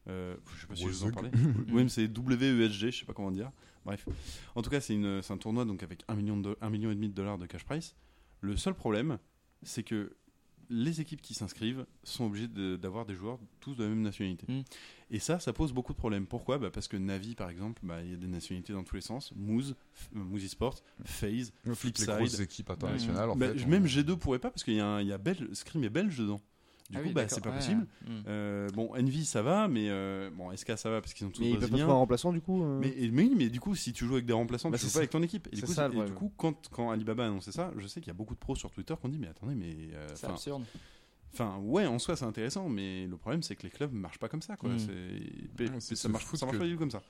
Euh, 0.07 0.35
je 0.55 0.61
sais 0.61 0.67
pas 0.67 0.75
si 0.75 0.83
je 0.83 0.87
vous 0.89 1.03
en 1.05 1.11
parlais. 1.11 1.31
oui, 1.71 1.89
c'est 1.89 2.07
WESG, 2.07 2.91
je 2.91 2.99
sais 2.99 3.05
pas 3.05 3.13
comment 3.13 3.31
dire. 3.31 3.51
Bref. 3.85 4.05
En 4.55 4.61
tout 4.61 4.69
cas, 4.69 4.79
c'est 4.81 4.95
un 4.95 5.37
tournoi 5.37 5.65
donc 5.65 5.83
avec 5.83 6.03
1 6.07 6.15
million, 6.15 6.37
de, 6.37 6.57
1 6.61 6.69
million 6.69 6.91
et 6.91 6.95
demi 6.95 7.09
de 7.09 7.13
dollars 7.13 7.37
de 7.37 7.45
cash 7.45 7.63
price. 7.65 7.95
Le 8.41 8.55
seul 8.57 8.73
problème, 8.73 9.17
c'est 9.61 9.83
que 9.83 10.15
les 10.69 11.01
équipes 11.01 11.21
qui 11.21 11.33
s'inscrivent 11.33 11.85
sont 12.03 12.25
obligées 12.25 12.47
de- 12.47 12.77
d'avoir 12.77 13.05
des 13.05 13.15
joueurs 13.15 13.37
tous 13.59 13.75
de 13.75 13.83
la 13.83 13.89
même 13.89 14.01
nationalité. 14.01 14.45
Mm. 14.51 14.61
Et 15.11 15.19
ça, 15.19 15.39
ça 15.39 15.51
pose 15.53 15.73
beaucoup 15.73 15.91
de 15.91 15.97
problèmes. 15.97 16.25
Pourquoi? 16.25 16.57
Bah 16.57 16.71
Parce 16.71 16.87
que 16.87 16.95
Navi, 16.97 17.35
par 17.35 17.49
exemple, 17.49 17.81
bah, 17.85 18.01
il 18.01 18.11
y 18.11 18.13
a 18.13 18.17
des 18.17 18.27
nationalités 18.27 18.71
dans 18.73 18.83
tous 18.83 18.95
les 18.95 19.01
sens. 19.01 19.33
Moose, 19.35 19.75
euh, 20.15 20.19
Moose 20.19 20.43
Esports, 20.45 20.81
FaZe, 21.03 21.51
Les 21.65 21.75
Flipside. 21.75 22.07
grosses 22.09 22.39
équipes 22.39 22.69
internationales, 22.69 23.29
en 23.29 23.35
Bah, 23.35 23.49
fait. 23.51 23.57
je- 23.59 23.65
on- 23.65 23.69
même 23.69 23.85
G2 23.85 24.15
pourrait 24.17 24.39
pas 24.39 24.49
parce 24.51 24.63
qu'il 24.63 24.73
y 24.75 24.79
a 24.79 25.17
belge, 25.17 25.45
Scream 25.53 25.83
est 25.83 25.89
belge 25.89 26.17
dedans. 26.17 26.41
Du 26.93 26.99
Ah 26.99 27.01
coup, 27.01 27.07
oui, 27.07 27.13
bah, 27.13 27.27
c'est 27.27 27.41
pas 27.43 27.49
ouais. 27.49 27.55
possible. 27.55 27.87
Mm. 28.05 28.07
Euh, 28.27 28.69
bon, 28.73 28.93
Envy 28.95 29.25
ça 29.25 29.41
va, 29.41 29.67
mais 29.67 29.89
euh, 29.89 30.29
bon, 30.31 30.55
SK 30.55 30.77
ça 30.77 30.89
va 30.91 31.01
parce 31.01 31.13
qu'ils 31.13 31.25
sont 31.25 31.31
tous 31.31 31.41
Mais 31.41 31.49
ils 31.49 31.53
peuvent 31.53 31.61
pas 31.69 31.77
trouver 31.77 31.91
un 31.91 31.95
remplaçant 31.95 32.31
du 32.31 32.39
coup. 32.41 32.63
euh 32.63 32.79
Mais, 32.79 32.89
et- 32.89 33.09
mais 33.09 33.23
oui, 33.23 33.33
mais 33.35 33.49
du 33.49 33.59
coup, 33.59 33.73
si 33.75 33.93
tu 33.93 34.05
joues 34.05 34.13
avec 34.13 34.25
des 34.25 34.33
remplaçants, 34.33 34.69
Bah, 34.69 34.77
tu 34.77 34.83
joues 34.83 34.89
c'est 34.89 34.93
pas 34.93 34.99
avec 34.99 35.09
ton 35.09 35.23
équipe. 35.23 35.47
Et 35.51 35.55
du 35.55 35.61
C'est 35.61 35.65
coup, 35.65 35.73
ça, 35.73 35.89
du 35.89 36.13
coup, 36.13 36.31
quand, 36.37 36.69
quand 36.69 36.91
Alibaba 36.91 37.23
a 37.23 37.27
annoncé 37.27 37.51
ça, 37.51 37.71
je 37.77 37.87
sais 37.87 37.99
qu'il 37.99 38.07
y 38.09 38.11
a 38.11 38.13
beaucoup 38.13 38.35
de 38.35 38.39
pros 38.39 38.55
sur 38.55 38.69
Twitter 38.71 38.93
qui 38.99 39.05
ont 39.05 39.09
dit 39.09 39.17
Mais 39.17 39.27
attendez, 39.27 39.55
mais. 39.55 39.75
euh, 39.93 40.07
C'est 40.13 40.25
Enfin, 40.25 40.33
absurde. 40.35 40.63
enfin, 41.33 41.57
ouais, 41.63 41.85
en 41.87 41.97
soi, 41.97 42.15
c'est 42.15 42.25
intéressant, 42.25 42.69
mais 42.69 43.07
le 43.07 43.17
problème, 43.17 43.41
c'est 43.41 43.55
que 43.55 43.63
les 43.63 43.71
clubs 43.71 43.91
marchent 43.91 44.19
pas 44.19 44.29
comme 44.29 44.41
ça. 44.43 44.55
Quoi. 44.55 44.69
Mm. 44.69 44.79
C'est- 44.79 45.63
Ouais, 45.63 45.69
c'est 45.79 45.95
ça, 45.95 46.09
marche, 46.09 46.25
ça 46.25 46.45
marche 46.45 46.57
que- 46.57 46.61
pas 46.61 46.67
du 46.67 46.73
tout 46.73 46.79
comme 46.79 46.91
ça. 46.91 47.01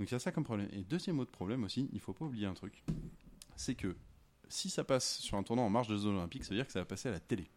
Donc 0.00 0.08
il 0.10 0.12
y 0.12 0.14
a 0.14 0.18
ça 0.18 0.32
comme 0.32 0.44
problème. 0.44 0.68
Et 0.72 0.82
deuxième 0.82 1.18
autre 1.20 1.30
problème 1.32 1.62
aussi, 1.64 1.88
il 1.92 2.00
faut 2.00 2.12
pas 2.12 2.24
oublier 2.24 2.46
un 2.46 2.54
truc 2.54 2.82
c'est 3.56 3.74
que 3.74 3.96
si 4.48 4.70
ça 4.70 4.84
passe 4.84 5.18
sur 5.18 5.36
un 5.36 5.42
tournoi 5.42 5.64
en 5.64 5.68
marge 5.70 5.88
des 5.88 5.96
Jeux 5.96 6.06
Olympiques, 6.06 6.44
ça 6.44 6.50
veut 6.50 6.56
dire 6.56 6.66
que 6.66 6.72
ça 6.72 6.78
va 6.78 6.84
passer 6.84 7.08
à 7.08 7.12
la 7.12 7.20
télé. 7.20 7.48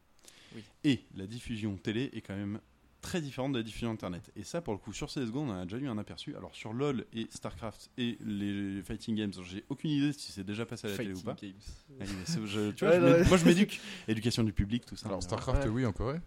Oui. 0.56 0.62
Et 0.84 1.02
la 1.16 1.28
diffusion 1.28 1.76
télé 1.78 2.10
est 2.14 2.22
quand 2.22 2.36
même 2.36 2.60
très 3.02 3.20
différente 3.20 3.54
de 3.54 3.58
la 3.58 3.64
diffusion 3.64 3.90
internet. 3.90 4.32
Et 4.36 4.44
ça, 4.44 4.62
pour 4.62 4.74
le 4.74 4.80
coup, 4.80 4.94
sur 4.94 5.08
CSGO, 5.08 5.40
on 5.40 5.50
en 5.50 5.60
a 5.62 5.64
déjà 5.66 5.78
eu 5.78 5.88
un 5.88 5.98
aperçu. 5.98 6.36
Alors 6.36 6.54
sur 6.54 6.72
LoL 6.72 7.06
et 7.14 7.26
StarCraft 7.32 7.90
et 7.98 8.18
les 8.24 8.84
Fighting 8.84 9.16
Games, 9.16 9.34
j'ai 9.44 9.64
aucune 9.70 9.90
idée 9.90 10.14
si 10.14 10.32
c'est 10.32 10.44
déjà 10.44 10.66
passé 10.68 10.86
à 10.88 10.92
la 10.92 10.98
télé 10.98 11.14
ou 11.16 11.22
pas. 11.22 11.36
Ah 11.36 11.44
oui, 11.44 11.54
mais 12.00 12.06
c'est- 12.26 12.46
je- 12.46 12.70
tu 12.72 12.86
vois, 12.86 12.94
Ouais, 12.94 13.00
je 13.00 13.06
non, 13.06 13.12
m'é- 13.14 13.22
ouais. 13.24 13.28
moi 13.28 13.38
je 13.38 13.46
m'éduque. 13.46 13.80
Éducation 14.08 14.44
du 14.44 14.54
public, 14.54 14.86
tout 14.86 14.96
ça. 14.96 15.08
Alors, 15.08 15.24
StarCraft, 15.24 15.64
Ouais. 15.64 15.70
oui, 15.70 15.86
en 15.86 15.92
Corée. 15.94 16.20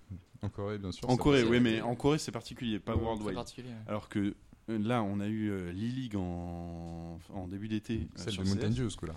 En 0.43 0.49
Corée, 0.49 0.79
bien 0.79 0.91
sûr. 0.91 1.09
En 1.09 1.17
Corée, 1.17 1.45
oui, 1.45 1.61
mais 1.61 1.81
en 1.81 1.95
Corée 1.95 2.19
c'est 2.19 2.33
particulier, 2.33 2.81
pas 2.81 2.97
worldwide. 2.97 3.35
particulier. 3.37 3.69
ouais. 3.69 3.75
Alors 3.87 4.09
que 4.09 4.35
euh, 4.71 4.79
là, 4.79 5.03
on 5.03 5.21
a 5.21 5.29
eu 5.29 5.51
euh, 5.51 5.71
l'e-league 5.73 6.17
en, 6.17 7.19
en 7.35 7.47
début 7.49 7.69
d'été. 7.69 8.01
euh, 8.01 8.07
Celle 8.17 8.33
sur 8.33 8.43
de 8.43 8.49
Mountain. 8.49 8.71
Dew, 8.71 8.89
ce 8.89 8.97
coup-là. 8.97 9.15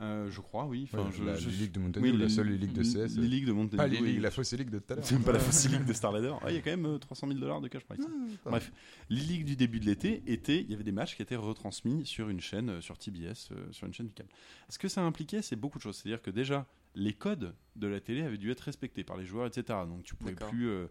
Euh, 0.00 0.30
je 0.30 0.40
crois, 0.40 0.66
oui. 0.66 0.84
Enfin, 0.92 1.04
Ouais, 1.04 1.12
je, 1.16 1.24
la 1.24 1.34
je- 1.34 1.48
Ligue 1.48 1.72
de 1.72 1.80
Mountain 1.80 2.00
oui, 2.00 2.12
la 2.12 2.18
les- 2.18 2.28
seule 2.28 2.48
ligue 2.50 2.72
de 2.72 2.82
CS. 2.84 3.16
Les 3.16 3.26
ligues 3.26 3.46
de 3.46 3.52
Mountain 3.52 3.76
Pas 3.76 3.88
les 3.88 4.00
ligues, 4.00 4.20
la 4.20 4.30
fausse 4.30 4.52
ligue 4.52 4.70
de 4.70 4.78
tout 4.78 4.92
à 4.92 4.96
l'heure. 4.96 5.04
C'est 5.04 5.18
pas 5.24 5.32
la 5.32 5.38
fausse 5.40 5.68
ligue 5.68 5.84
de 5.84 5.92
Star 5.92 6.12
Ladder. 6.12 6.34
Ah, 6.42 6.50
il 6.50 6.54
y 6.54 6.58
a 6.58 6.60
quand 6.62 6.70
même 6.70 6.86
euh, 6.86 6.98
300 6.98 7.26
000 7.26 7.40
dollars 7.40 7.60
de 7.60 7.66
cash 7.68 7.84
prize. 7.84 8.06
Ah, 8.46 8.50
Bref, 8.50 8.70
l'e-league 9.10 9.44
du 9.44 9.56
début 9.56 9.80
de 9.80 9.86
l'été 9.86 10.22
était, 10.26 10.60
il 10.60 10.70
y 10.70 10.74
avait 10.74 10.84
des 10.84 10.92
matchs 10.92 11.16
qui 11.16 11.22
étaient 11.22 11.34
retransmis 11.36 12.06
sur 12.06 12.28
une 12.28 12.40
chaîne, 12.40 12.70
euh, 12.70 12.80
sur 12.80 12.96
TBS, 12.96 13.48
euh, 13.50 13.66
sur 13.72 13.86
une 13.88 13.92
chaîne 13.92 14.06
du 14.06 14.14
câble. 14.14 14.28
Ce 14.68 14.78
que 14.78 14.88
ça 14.88 15.02
impliquait, 15.02 15.42
c'est 15.42 15.56
beaucoup 15.56 15.78
de 15.78 15.82
choses. 15.82 15.96
C'est-à-dire 15.96 16.22
que 16.22 16.30
déjà, 16.30 16.66
les 16.94 17.12
codes 17.12 17.54
de 17.76 17.86
la 17.88 18.00
télé 18.00 18.22
avaient 18.22 18.38
dû 18.38 18.50
être 18.52 18.60
respectés 18.60 19.02
par 19.04 19.16
les 19.16 19.24
joueurs, 19.26 19.46
etc. 19.46 19.80
Donc 19.88 20.04
tu 20.04 20.14
pouvais 20.14 20.34
plus. 20.34 20.68
euh, 20.68 20.86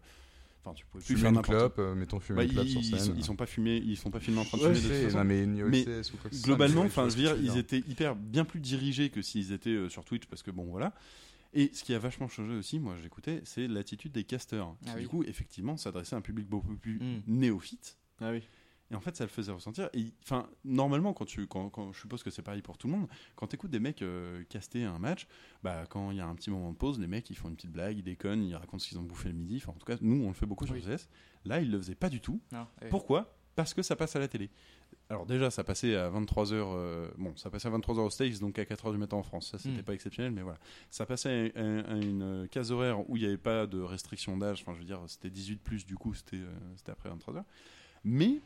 Enfin, 0.64 0.74
tu 0.74 0.84
pouvais 0.86 1.02
plus 1.04 1.14
Fumer 1.16 1.20
faire 1.28 1.30
une 1.32 1.42
clope, 1.42 1.78
euh, 1.78 1.94
mettons 1.94 2.18
fumer 2.20 2.36
Bah, 2.38 2.44
une 2.44 2.50
clope 2.52 2.66
ils, 2.66 2.70
sur 2.72 2.80
ils, 2.80 2.84
scène. 2.86 2.98
sont, 2.98 3.14
ils 3.16 3.24
sont 3.24 3.36
pas 3.36 3.46
fumés, 3.46 3.76
ils 3.84 3.96
sont 3.96 4.10
pas 4.10 4.20
filmés 4.20 4.40
en 4.40 4.44
train 4.44 4.58
de 4.58 4.62
Ouais, 4.64 4.74
fumer 4.74 5.06
de 5.06 5.16
non, 5.16 5.24
mais 5.24 5.46
ni 5.46 5.62
Mais 5.62 5.88
OSS 5.88 6.12
ou 6.12 6.16
quoi 6.16 6.30
que 6.30 6.36
ce 6.36 6.42
soit, 6.42 6.46
Globalement, 6.48 6.82
enfin, 6.82 7.08
je 7.08 7.16
veux 7.16 7.22
dire, 7.22 7.36
ils 7.40 7.56
étaient 7.58 7.78
hyper 7.88 8.16
bien 8.16 8.44
plus 8.44 8.60
dirigés 8.60 9.08
que 9.10 9.22
s'ils 9.22 9.52
étaient 9.52 9.70
euh, 9.70 9.88
sur 9.88 10.04
Twitch, 10.04 10.26
parce 10.26 10.42
que 10.42 10.50
bon, 10.50 10.64
voilà. 10.64 10.92
Et 11.54 11.70
ce 11.72 11.82
qui 11.84 11.94
a 11.94 11.98
vachement 11.98 12.28
changé 12.28 12.54
aussi, 12.54 12.78
moi 12.78 12.94
j'écoutais, 13.02 13.40
c'est 13.44 13.66
l'attitude 13.68 14.12
des 14.12 14.24
casteurs. 14.24 14.76
qui, 14.82 14.88
Ah 14.90 14.94
oui. 14.96 15.02
Du 15.02 15.08
coup, 15.08 15.22
effectivement, 15.24 15.76
s'adressait 15.78 16.14
à 16.14 16.18
un 16.18 16.22
public 16.22 16.46
beaucoup 16.48 16.74
plus 16.76 16.98
Mm. 16.98 17.22
néophyte. 17.26 17.96
Ah 18.20 18.32
oui. 18.32 18.42
Et 18.90 18.94
en 18.94 19.00
fait, 19.00 19.14
ça 19.16 19.24
le 19.24 19.28
faisait 19.28 19.52
ressentir. 19.52 19.90
Enfin, 20.22 20.48
normalement, 20.64 21.12
quand 21.12 21.26
tu, 21.26 21.46
quand, 21.46 21.68
quand- 21.68 21.92
je 21.92 22.00
suppose 22.00 22.22
que 22.22 22.30
c'est 22.30 22.40
pareil 22.42 22.62
pour 22.62 22.78
tout 22.78 22.86
le 22.86 22.94
monde, 22.94 23.06
quand 23.36 23.46
tu 23.48 23.56
écoutes 23.56 23.70
des 23.70 23.80
mecs 23.80 24.00
euh, 24.00 24.42
caster 24.48 24.84
un 24.84 24.98
match, 24.98 25.26
bah, 25.62 25.84
quand 25.90 26.10
il 26.10 26.16
y 26.16 26.20
a 26.20 26.26
un 26.26 26.34
petit 26.34 26.50
moment 26.50 26.72
de 26.72 26.76
pause, 26.76 26.98
les 26.98 27.06
mecs 27.06 27.28
ils 27.28 27.36
font 27.36 27.48
une 27.50 27.56
petite 27.56 27.72
blague, 27.72 27.98
ils 27.98 28.02
déconnent, 28.02 28.42
ils 28.42 28.54
racontent 28.56 28.78
ce 28.78 28.88
qu'ils 28.88 28.98
ont 28.98 29.02
bouffé 29.02 29.28
le 29.28 29.34
midi. 29.34 29.56
Enfin, 29.58 29.72
en 29.72 29.78
tout 29.78 29.84
cas, 29.86 29.96
nous 30.00 30.22
on 30.24 30.28
le 30.28 30.34
fait 30.34 30.46
beaucoup 30.46 30.64
sur 30.66 30.74
Oui. 30.74 30.80
CS. 30.82 31.08
Là, 31.44 31.60
ils 31.60 31.70
le 31.70 31.76
faisaient 31.78 31.94
pas 31.94 32.08
du 32.08 32.20
tout. 32.22 32.40
Non. 32.50 32.66
Pourquoi? 32.88 33.34
Parce 33.56 33.74
que 33.74 33.82
ça 33.82 33.94
passe 33.96 34.14
à 34.16 34.20
la 34.20 34.28
télé. 34.28 34.48
Alors 35.10 35.26
déjà, 35.26 35.50
ça 35.50 35.64
passait 35.64 35.94
à 35.96 36.08
23h. 36.10 37.10
bon, 37.18 37.36
ça 37.36 37.50
passait 37.50 37.68
à 37.68 37.70
23h 37.70 37.98
aux 37.98 38.10
States, 38.10 38.38
donc 38.40 38.58
à 38.58 38.64
4h 38.64 38.92
du 38.92 38.98
matin 38.98 39.16
en 39.16 39.22
France. 39.22 39.50
Ça, 39.50 39.58
c'était 39.58 39.80
Mm. 39.80 39.84
pas 39.84 39.94
exceptionnel, 39.94 40.32
mais 40.32 40.42
voilà. 40.42 40.58
Ça 40.90 41.04
passait 41.06 41.52
à, 41.56 41.60
à- 41.60 41.92
à 41.92 41.96
une 41.96 42.46
case 42.50 42.70
horaire 42.72 43.08
où 43.10 43.16
il 43.16 43.20
n'y 43.22 43.26
avait 43.28 43.36
pas 43.36 43.66
de 43.66 43.80
restriction 43.80 44.36
d'âge. 44.38 44.62
Enfin, 44.62 44.72
je 44.74 44.78
veux 44.78 44.84
dire, 44.84 45.00
c'était 45.08 45.28
18 45.30 45.56
plus. 45.62 45.84
Du 45.86 45.96
coup, 45.96 46.14
c'était 46.14 46.36
euh, 46.38 46.46
c'était 46.76 46.92
après 46.92 47.10
23h. 47.10 47.42
Mais 48.04 48.40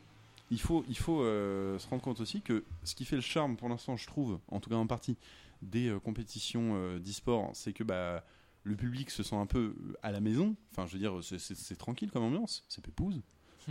il 0.53 0.61
faut, 0.61 0.85
il 0.87 0.97
faut 0.97 1.21
euh, 1.21 1.77
se 1.79 1.87
rendre 1.87 2.01
compte 2.01 2.19
aussi 2.21 2.41
que 2.41 2.63
ce 2.83 2.95
qui 2.95 3.05
fait 3.05 3.15
le 3.15 3.21
charme, 3.21 3.57
pour 3.57 3.69
l'instant, 3.69 3.97
je 3.97 4.07
trouve, 4.07 4.39
en 4.47 4.59
tout 4.59 4.69
cas 4.69 4.75
en 4.75 4.87
partie, 4.87 5.17
des 5.61 5.87
euh, 5.89 5.99
compétitions 5.99 6.73
euh, 6.75 6.99
d'e-sport, 6.99 7.51
c'est 7.53 7.73
que 7.73 7.83
bah, 7.83 8.23
le 8.63 8.75
public 8.75 9.09
se 9.09 9.23
sent 9.23 9.35
un 9.35 9.45
peu 9.45 9.75
euh, 9.77 9.93
à 10.03 10.11
la 10.11 10.19
maison. 10.21 10.55
Enfin, 10.71 10.85
je 10.87 10.93
veux 10.93 10.99
dire, 10.99 11.23
c'est- 11.23 11.39
c'est 11.39 11.55
c'est 11.55 11.75
tranquille 11.75 12.11
comme 12.11 12.23
ambiance. 12.23 12.63
C'est 12.69 12.83
pépouze. 12.83 13.21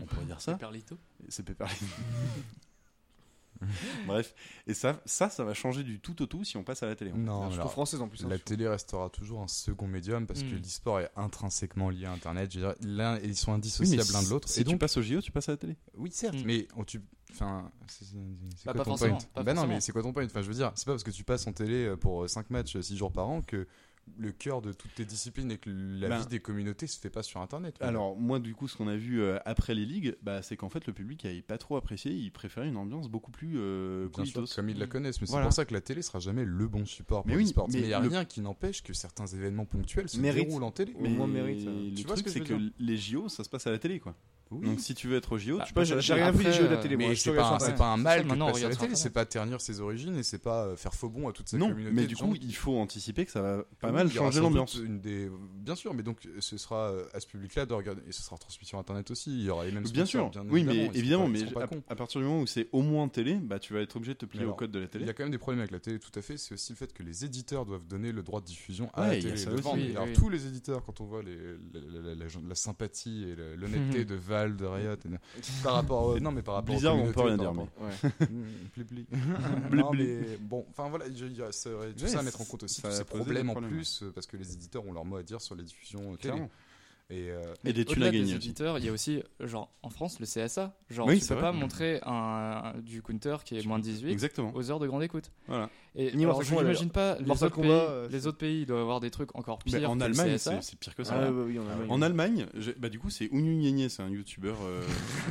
On 0.01 0.07
pourrait 0.07 0.25
dire 0.25 0.41
ça. 0.41 0.55
Perlito. 0.55 0.97
C'est. 1.29 1.45
Bref, 4.07 4.35
et 4.67 4.75
ça, 4.75 5.01
ça, 5.05 5.29
ça 5.31 5.45
va 5.45 5.55
changer 5.55 5.83
du 5.83 6.01
tout 6.01 6.21
au 6.23 6.27
tout 6.27 6.45
si 6.45 6.57
on 6.57 6.65
passe 6.65 6.83
à 6.83 6.87
la 6.87 6.95
télé. 6.97 7.13
Non, 7.13 7.51
alors, 7.51 7.71
française 7.71 8.01
en 8.01 8.09
plus. 8.09 8.25
hein, 8.25 8.29
la 8.29 8.39
télé 8.39 8.67
restera 8.69 9.09
toujours 9.11 9.41
un 9.43 9.49
second 9.49 9.87
médium 9.87 10.27
parce 10.27 10.43
que 10.43 10.55
Mm. 10.55 10.59
l'e-sport 10.59 11.01
est 11.01 11.11
intrinsèquement 11.17 11.91
lié 11.91 12.07
à 12.07 12.13
Internet. 12.13 12.53
Je 12.53 12.61
veux 12.61 12.67
dire, 12.67 12.75
l'un, 12.83 13.19
ils 13.21 13.37
sont 13.37 13.53
Oui, 13.53 13.57
indissociables 13.59 14.13
l'un 14.13 14.23
de 14.23 14.29
l'autre. 14.31 14.49
Si 14.49 14.61
et 14.61 14.65
tu 14.65 14.71
donc, 14.71 14.81
passes 14.81 14.97
au 14.97 15.03
JO, 15.03 15.21
tu 15.21 15.33
passes 15.33 15.49
à 15.49 15.53
la 15.53 15.59
télé. 15.59 15.77
oui, 15.97 16.11
certes, 16.13 16.35
Mm. 16.37 16.45
mais 16.47 16.69
on, 16.77 16.85
tu, 16.85 17.01
enfin, 17.31 17.71
c'est, 17.89 18.05
c'est- 18.05 18.11
c'est 18.57 18.65
Bah, 18.67 18.73
quoi 18.73 18.75
pas 18.75 18.85
ton 18.85 18.91
forcément, 18.91 19.17
point 19.19 19.27
pas 19.35 19.43
Bah 19.43 19.55
non, 19.55 19.67
mais 19.67 19.81
c'est 19.81 19.93
quoi 19.93 20.03
ton 20.03 20.13
point 20.13 20.25
Enfin, 20.25 20.43
je 20.43 20.49
veux 20.49 20.55
dire, 20.55 20.73
c'est 20.75 20.85
pas 20.87 20.93
parce 20.93 21.03
que 21.05 21.11
tu 21.11 21.25
passes 21.25 21.47
en 21.47 21.53
télé 21.53 21.95
pour 22.01 22.29
5 22.29 22.51
matchs 22.51 22.79
6 22.81 22.97
jours 22.97 23.13
par 23.13 23.29
an 23.29 23.43
que 23.43 23.67
le 24.19 24.31
cœur 24.33 24.61
de 24.63 24.73
toutes 24.73 24.95
tes 24.95 25.05
disciplines 25.05 25.51
et 25.51 25.59
que 25.59 25.71
la 25.71 26.09
Ben, 26.09 26.19
vie 26.21 26.27
des 26.27 26.41
communautés 26.41 26.87
se 26.87 26.99
fait 27.01 27.09
pas 27.11 27.23
sur 27.23 27.41
Internet. 27.41 27.77
Alors, 27.81 28.17
moi, 28.17 28.39
du 28.41 28.55
coup, 28.55 28.69
ce 28.69 28.77
qu'on 28.77 28.89
a 28.89 28.97
vu 28.97 29.21
euh, 29.23 29.39
après 29.45 29.75
les 29.75 29.87
ligues, 29.87 30.17
bah, 30.23 30.43
c'est 30.43 30.57
qu'en 30.57 30.69
fait, 30.69 30.87
le 30.87 30.93
public 30.93 31.25
n'avait 31.25 31.41
pas 31.43 31.57
trop 31.59 31.77
apprécié. 31.77 32.13
Il 32.13 32.31
préférait 32.31 32.69
une 32.69 32.77
ambiance 32.77 33.09
beaucoup 33.09 33.31
plus 33.31 33.55
euh, 33.59 34.09
Bien 34.15 34.25
sûr, 34.25 34.45
comme 34.55 34.69
ils 34.69 34.79
la 34.79 34.87
connaissent, 34.87 35.21
mais 35.21 35.27
Voilà. 35.29 35.45
c'est 35.45 35.49
pour 35.49 35.55
ça 35.55 35.65
que 35.65 35.73
la 35.73 35.81
télé 35.81 36.03
sera 36.03 36.19
jamais 36.19 36.45
le 36.45 36.69
bon 36.69 36.85
support 36.85 37.23
pour 37.23 37.29
Mais 37.31 37.37
oui, 37.37 37.45
l'e-sport. 37.45 37.69
mais 37.69 37.75
Mais 37.79 37.81
il 37.85 37.89
n'y 37.89 37.95
a 37.95 38.01
le- 38.01 38.09
rien 38.09 38.25
qui 38.25 38.41
n'empêche 38.41 38.83
que 38.83 38.93
certains 38.93 39.27
événements 39.27 39.65
ponctuels 39.67 40.09
se 40.09 40.19
Mérite. 40.21 40.47
déroulent 40.47 40.65
en 40.65 40.73
télé. 40.73 40.95
Au 40.99 41.09
moins 41.09 41.27
mérite, 41.27 41.67
euh, 41.67 41.91
le 41.91 41.95
tu 41.95 42.03
vois 42.07 42.17
ce 42.17 42.23
truc, 42.23 42.25
que 42.27 42.31
c'est 42.31 42.39
veux 42.41 42.45
que 42.45 42.55
dire? 42.55 42.73
les 42.81 42.97
JO, 42.97 43.29
ça 43.29 43.45
se 43.45 43.49
passe 43.49 43.67
à 43.67 43.71
la 43.71 43.79
télé, 43.79 43.99
quoi. 44.01 44.15
Oui. 44.61 44.67
Donc, 44.69 44.81
si 44.81 44.95
tu 44.95 45.09
veux 45.09 45.17
être 45.17 45.33
au 45.33 45.39
JO, 45.39 45.59
Bah, 45.59 45.65
tu 45.67 45.79
à 45.79 45.85
j'ai 45.85 45.95
la 45.95 46.01
j'ai 46.01 46.13
télé. 46.15 46.23
rien 46.23 46.31
vu 46.33 46.45
des 46.45 46.53
jeux 46.53 46.63
de 46.65 46.69
la 46.69 46.79
euh, 46.79 46.83
télé. 46.83 46.97
Mais 46.97 47.15
c'est 47.15 47.35
pas, 47.35 47.55
un- 47.55 47.71
pas 47.73 47.97
mal 47.97 48.19
ça, 48.19 48.23
que 48.23 48.29
maintenant, 48.29 48.47
de 48.49 48.53
passer 48.53 48.65
à 48.65 48.69
la 48.69 48.77
télé, 48.77 48.95
c'est 48.95 49.11
pas 49.11 49.25
ternir 49.25 49.61
ses 49.61 49.81
origines 49.81 50.17
et 50.17 50.23
c'est 50.23 50.39
pas 50.43 50.67
euh, 50.67 50.77
faire 50.77 50.95
faux 50.95 51.09
bon 51.09 51.29
à 51.29 51.33
toute 51.33 51.49
sa 51.49 51.57
Non, 51.59 51.69
communauté. 51.71 51.95
mais 51.95 52.07
du 52.07 52.17
coup, 52.17 52.35
il 52.41 52.55
faut 52.55 52.77
anticiper 52.77 53.25
que 53.25 53.33
ça 53.33 53.43
va 53.43 53.65
pas 53.81 53.89
Oui, 53.89 53.95
mal 53.95 54.07
il 54.09 54.13
changer 54.13 54.41
l'ambiance. 54.41 54.75
une 54.75 55.01
des- 55.01 55.31
Bien 55.57 55.75
sûr, 55.75 55.95
mais 55.95 56.03
donc 56.03 56.19
ce 56.41 56.57
sera 56.59 56.91
euh, 56.91 57.05
à 57.15 57.21
ce 57.21 57.27
public-là 57.27 57.67
de 57.67 57.75
regarder 57.75 58.03
et 58.09 58.13
ce 58.13 58.23
sera 58.23 58.37
transmis 58.37 58.67
sur 58.67 58.79
Internet 58.79 59.11
aussi. 59.11 59.31
Il 59.31 59.45
y 59.45 59.51
aura 59.51 59.65
les 59.65 59.73
mêmes 59.73 59.85
Bien 59.85 60.07
sûr, 60.07 60.31
oui, 60.51 60.65
mais 60.65 60.91
évidemment, 60.95 61.29
mais 61.29 61.41
à, 61.89 61.95
partir 61.97 62.21
du 62.21 62.27
moment 62.27 62.41
où 62.43 62.47
c'est 62.47 62.69
au 62.73 62.83
moins 62.83 63.09
télé, 63.09 63.35
bah 63.35 63.59
tu 63.59 63.73
vas 63.75 63.81
être 63.81 63.97
obligé 63.97 64.15
de 64.15 64.19
te 64.19 64.27
plier 64.27 64.45
au 64.45 64.55
code 64.55 64.71
de 64.71 64.79
la 64.79 64.85
Il 64.87 64.89
télé. 64.89 65.07
y 65.07 65.11
a 65.11 65.13
quand 65.13 65.23
même 65.25 65.33
des 65.33 65.39
problèmes 65.39 65.61
avec 65.61 65.71
la 65.71 65.81
télé, 65.81 65.99
tout 65.99 66.11
à 66.19 66.23
fait. 66.23 66.37
C'est 66.37 66.55
aussi 66.55 66.73
le 66.73 66.77
fait 66.77 66.93
que 66.93 67.03
les 67.03 67.25
éditeurs 67.25 67.65
doivent 67.67 67.87
donner 67.87 68.13
le 68.13 68.23
droit 68.23 68.41
de 68.41 68.47
diffusion 68.47 68.91
à 68.95 69.09
la 69.09 69.17
il 69.17 69.23
télé. 69.25 69.45
Alors, 69.97 70.07
tous 70.15 70.29
les 70.29 70.47
éditeurs, 70.47 70.85
quand 70.85 71.01
on 71.01 71.05
voit 71.05 71.23
la, 71.23 72.55
sympathie 72.55 73.25
et 73.25 73.35
l'honnêteté 73.57 74.05
de 74.05 74.15
Valve, 74.43 74.57
de 74.57 74.67
Riot, 74.67 74.93
et- 74.95 75.63
par 75.63 75.75
rapport, 75.75 76.21
non 76.21 76.31
mais 76.33 76.43
par 76.43 76.55
rapport 76.57 76.75
Blizzard, 76.75 76.97
on 76.97 77.13
peut 77.13 77.21
rien 77.21 77.37
dire, 77.37 77.49
rapport- 77.49 77.69
Mmh, 78.31 78.43
pli, 78.73 78.85
pli. 78.85 79.07
Bli, 79.71 79.79
Non, 79.83 79.93
mais 79.93 80.37
bon, 80.41 80.67
enfin 80.71 80.89
voilà, 80.89 81.07
il 81.09 81.37
y 81.37 81.43
a 81.43 81.53
ça- 81.53 81.71
tout 81.71 82.03
Ouais, 82.03 82.09
ça 82.09 82.19
à 82.21 82.23
mettre 82.23 82.41
en 82.41 82.45
compte 82.45 82.63
aussi, 82.65 82.83
tous 82.83 82.89
a 82.89 82.93
ces 82.93 83.05
problèmes 83.05 83.51
en 83.51 83.55
plus, 83.55 84.03
euh, 84.03 84.13
parce 84.15 84.27
que 84.27 84.37
les 84.37 84.53
éditeurs 84.53 84.87
ont 84.87 84.93
leur 84.93 85.05
mot 85.05 85.17
à 85.17 85.23
dire 85.23 85.41
sur 85.41 85.55
les 85.55 85.65
diffusions 85.65 86.13
euh, 86.13 86.17
télé. 86.17 86.43
Et, 87.11 87.29
euh, 87.31 87.43
Et 87.67 87.75
des 87.75 87.85
thunes 87.85 87.93
Au-delà 87.99 88.07
à 88.07 88.11
des 88.11 88.19
gagner 88.21 88.35
éditeurs, 88.37 88.79
il 88.79 88.87
y 88.87 88.89
a 88.89 88.93
aussi, 88.93 89.23
genre, 89.41 89.71
en 89.83 89.91
France, 89.91 90.19
le 90.19 90.25
CSA. 90.25 90.75
Genre, 90.89 91.07
Oui, 91.07 91.21
tu 91.21 91.27
peux 91.29 91.35
vrai. 91.35 91.43
pas 91.43 91.53
montrer 91.53 92.01
un, 92.07 92.73
du 92.83 93.03
counter 93.03 93.37
qui 93.45 93.59
est 93.59 93.67
moins 93.67 93.79
de 93.79 93.85
18 93.85 94.11
Exactement. 94.11 94.51
aux 94.55 94.71
heures 94.71 94.79
de 94.79 94.87
grande 94.87 95.03
écoute. 95.03 95.31
Voilà. 95.47 95.69
Et 95.95 96.17
Ni 96.17 96.25
alors, 96.25 96.43
je 96.43 96.55
n'imagine 96.55 96.89
pas, 96.89 97.19
les 97.19 97.31
autres, 97.31 97.49
Kombat, 97.51 97.69
pays, 97.69 97.87
euh, 97.91 98.09
les 98.09 98.27
autres 98.27 98.39
pays 98.39 98.65
doivent 98.65 98.81
avoir 98.81 99.01
des 99.01 99.11
trucs 99.11 99.35
encore 99.37 99.59
Mais 99.67 99.73
pires 99.79 99.91
en 99.91 99.95
que 99.95 99.99
le 99.99 100.05
Allemagne, 100.07 100.37
CSA. 100.37 100.63
c'est 100.63 100.79
pire 100.79 100.95
que 100.95 101.05
ça. 101.05 101.17
Ah, 101.27 101.31
oui, 101.31 101.59
en 101.59 102.01
Allemagne. 102.01 102.47
En 102.47 102.73
bah, 102.79 102.89
du 102.89 102.99
coup, 102.99 103.11
c'est 103.11 103.29
Nyenye, 103.31 103.91
c'est 103.91 104.03
un 104.03 104.09
youtubeur. 104.09 104.57
Euh... 104.63 104.83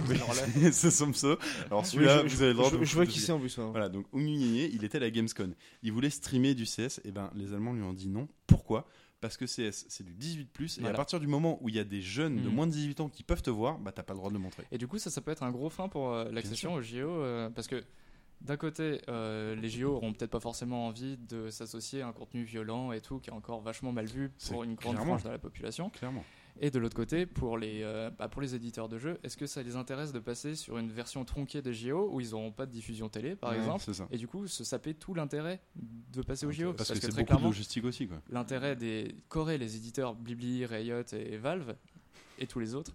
c'est 0.71 0.91
son 0.91 1.11
pseudo. 1.11 1.39
Alors 1.65 1.85
celui-là, 1.85 2.23
je- 2.27 2.35
vous 2.35 2.41
avez 2.43 2.51
le 2.51 2.57
droit 2.57 2.69
je- 2.71 2.77
de 2.77 2.83
Je 2.83 2.93
vois 2.95 3.05
qui 3.07 3.19
c'est 3.19 3.31
en 3.31 3.39
plus. 3.39 3.57
hein. 3.57 3.69
Voilà, 3.71 3.89
donc 3.89 4.05
Nyenye, 4.13 4.69
il 4.71 4.83
était 4.83 4.97
à 4.97 5.01
la 5.01 5.09
Gamescom. 5.09 5.53
Il 5.83 5.91
voulait 5.91 6.09
streamer 6.09 6.53
du 6.53 6.65
CS, 6.65 7.01
et 7.05 7.11
ben 7.11 7.31
les 7.35 7.53
Allemands 7.53 7.73
lui 7.73 7.81
ont 7.83 7.93
dit 7.93 8.07
non. 8.07 8.27
Pourquoi? 8.45 8.85
Parce 9.21 9.37
que 9.37 9.45
CS, 9.45 9.85
c'est 9.87 10.03
du 10.03 10.13
18+, 10.15 10.77
et 10.77 10.81
Voilà. 10.81 10.95
à 10.95 10.97
partir 10.97 11.19
du 11.19 11.27
moment 11.27 11.59
où 11.61 11.69
il 11.69 11.75
y 11.75 11.79
a 11.79 11.83
des 11.83 12.01
jeunes 12.01 12.41
de 12.41 12.49
Mhm. 12.49 12.55
moins 12.55 12.67
de 12.67 12.71
18 12.71 12.99
ans 13.01 13.07
qui 13.09 13.23
peuvent 13.23 13.43
te 13.43 13.51
voir, 13.51 13.77
bah 13.77 13.91
t'as 13.91 14.01
pas 14.03 14.13
le 14.13 14.17
droit 14.17 14.29
de 14.29 14.33
le 14.33 14.39
montrer. 14.41 14.63
Et 14.71 14.77
du 14.79 14.87
coup, 14.87 14.97
ça, 14.97 15.09
ça 15.11 15.21
peut 15.21 15.31
être 15.31 15.43
un 15.43 15.51
gros 15.51 15.69
frein 15.69 15.87
pour 15.87 16.09
euh, 16.11 16.29
l'accession 16.31 16.73
aux 16.73 16.81
JO, 16.81 17.07
euh, 17.07 17.49
parce 17.51 17.67
que 17.67 17.83
d'un 18.41 18.57
côté, 18.57 18.99
euh, 19.07 19.55
les 19.55 19.69
JO 19.69 19.93
auront 19.95 20.13
peut-être 20.13 20.31
pas 20.31 20.39
forcément 20.39 20.87
envie 20.87 21.17
de 21.17 21.51
s'associer 21.51 22.01
à 22.01 22.07
un 22.07 22.11
contenu 22.13 22.43
violent 22.43 22.91
et 22.91 22.99
tout, 22.99 23.19
qui 23.19 23.29
est 23.29 23.33
encore 23.33 23.61
vachement 23.61 23.91
mal 23.91 24.07
vu 24.07 24.31
pour 24.49 24.63
une 24.63 24.73
grande 24.73 24.97
frange 24.97 25.23
de 25.23 25.29
la 25.29 25.37
population. 25.37 25.91
Clairement. 25.91 26.25
Et 26.59 26.69
de 26.69 26.79
l'autre 26.79 26.95
côté, 26.95 27.25
pour 27.25 27.57
les, 27.57 27.81
euh, 27.83 28.09
bah, 28.11 28.27
pour 28.27 28.41
les 28.41 28.53
éditeurs 28.55 28.87
de 28.89 28.97
jeux, 28.97 29.17
est-ce 29.23 29.37
que 29.37 29.47
ça 29.47 29.63
les 29.63 29.75
intéresse 29.75 30.11
de 30.11 30.19
passer 30.19 30.55
sur 30.55 30.77
une 30.77 30.91
version 30.91 31.23
tronquée 31.25 31.61
des 31.61 31.73
JO 31.73 32.09
où 32.11 32.19
ils 32.19 32.31
n'auront 32.31 32.51
pas 32.51 32.65
de 32.65 32.71
diffusion 32.71 33.09
télé, 33.09 33.35
par 33.35 33.51
Ouais, 33.51 33.57
exemple 33.57 33.83
C'est 33.85 33.93
ça. 33.93 34.07
et 34.11 34.17
du 34.17 34.27
coup, 34.27 34.45
se 34.47 34.63
saper 34.63 34.93
tout 34.93 35.13
l'intérêt 35.13 35.59
de 35.75 36.21
passer 36.21 36.45
aux 36.45 36.51
JO 36.51 36.73
Parce, 36.73 36.89
que, 36.89 36.95
c'est 36.95 37.01
très 37.01 37.07
beaucoup 37.09 37.21
de 37.21 37.25
clairement, 37.27 37.47
logistique 37.47 37.85
aussi, 37.85 38.07
quoi. 38.07 38.21
l'intérêt 38.29 38.75
des 38.75 39.15
Corée, 39.29 39.57
les 39.57 39.75
éditeurs 39.75 40.13
Blibli, 40.15 40.65
Riot 40.65 41.01
et 41.13 41.37
Valve 41.37 41.75
et 42.37 42.47
tous 42.47 42.59
les 42.59 42.75
autres 42.75 42.91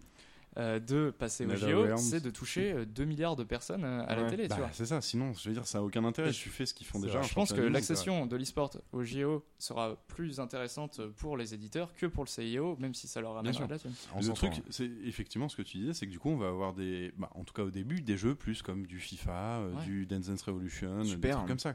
euh, 0.59 0.79
de 0.81 1.11
passer 1.11 1.45
aux 1.47 1.55
JO, 1.55 1.97
c'est 1.97 2.23
de 2.23 2.31
toucher 2.31 2.73
euh, 2.73 2.85
2 2.87 3.05
milliards 3.05 3.37
de 3.37 3.45
personnes 3.45 3.85
euh, 3.85 4.05
à 4.07 4.17
la 4.17 4.31
télé. 4.31 4.45
tu 4.45 4.49
Bah, 4.51 4.57
vois. 4.57 4.69
c'est 4.73 4.87
ça, 4.87 5.01
sinon, 5.01 5.33
je 5.35 5.49
veux 5.49 5.55
dire, 5.55 5.67
ça 5.67 5.79
a 5.79 5.83
aucun 5.83 6.05
intérêt. 6.05 6.31
Et 6.31 6.33
Tu 6.33 6.49
fais 6.49 6.65
ce 6.67 6.73
qu'ils 6.75 6.87
font 6.87 6.99
déjà. 6.99 7.21
Je 7.23 7.35
pense 7.35 7.53
que 7.53 7.61
l'accession 7.61 8.27
de 8.27 8.37
l'e-sport 8.37 8.71
aux 8.93 9.05
JO 9.05 9.45
sera 9.59 9.97
plus 10.09 10.41
intéressante 10.41 11.01
pour 11.17 11.37
les 11.37 11.53
éditeurs 11.55 11.93
que 11.95 12.07
pour 12.07 12.25
le 12.25 12.29
CIO, 12.29 12.77
même 12.79 12.95
si 12.95 13.07
ça 13.09 13.21
leur 13.21 13.35
ramène 13.35 13.53
sûr. 13.53 13.67
de 13.67 13.73
la 13.73 13.79
thune. 13.79 13.93
Le 14.21 14.33
truc, 14.33 14.63
c'est 14.71 14.91
effectivement 15.05 15.49
ce 15.49 15.57
que 15.57 15.63
tu 15.63 15.79
disais, 15.79 15.93
c'est 15.95 16.07
que 16.07 16.11
du 16.13 16.19
coup, 16.19 16.31
on 16.31 16.37
va 16.39 16.49
avoir 16.49 16.73
des, 16.73 17.13
bah, 17.19 17.31
en 17.35 17.45
tout 17.45 17.53
cas 17.55 17.63
au 17.63 17.71
début, 17.71 18.01
des 18.01 18.17
jeux 18.17 18.35
plus 18.35 18.63
comme 18.63 18.87
du 18.87 18.99
FIFA, 18.99 19.33
euh, 19.61 19.73
Ouais. 19.75 19.85
du 19.85 20.07
Dance 20.07 20.27
Dance 20.29 20.43
Revolution, 20.43 21.03
des 21.03 21.31
trucs 21.31 21.47
comme 21.47 21.59
ça. 21.59 21.75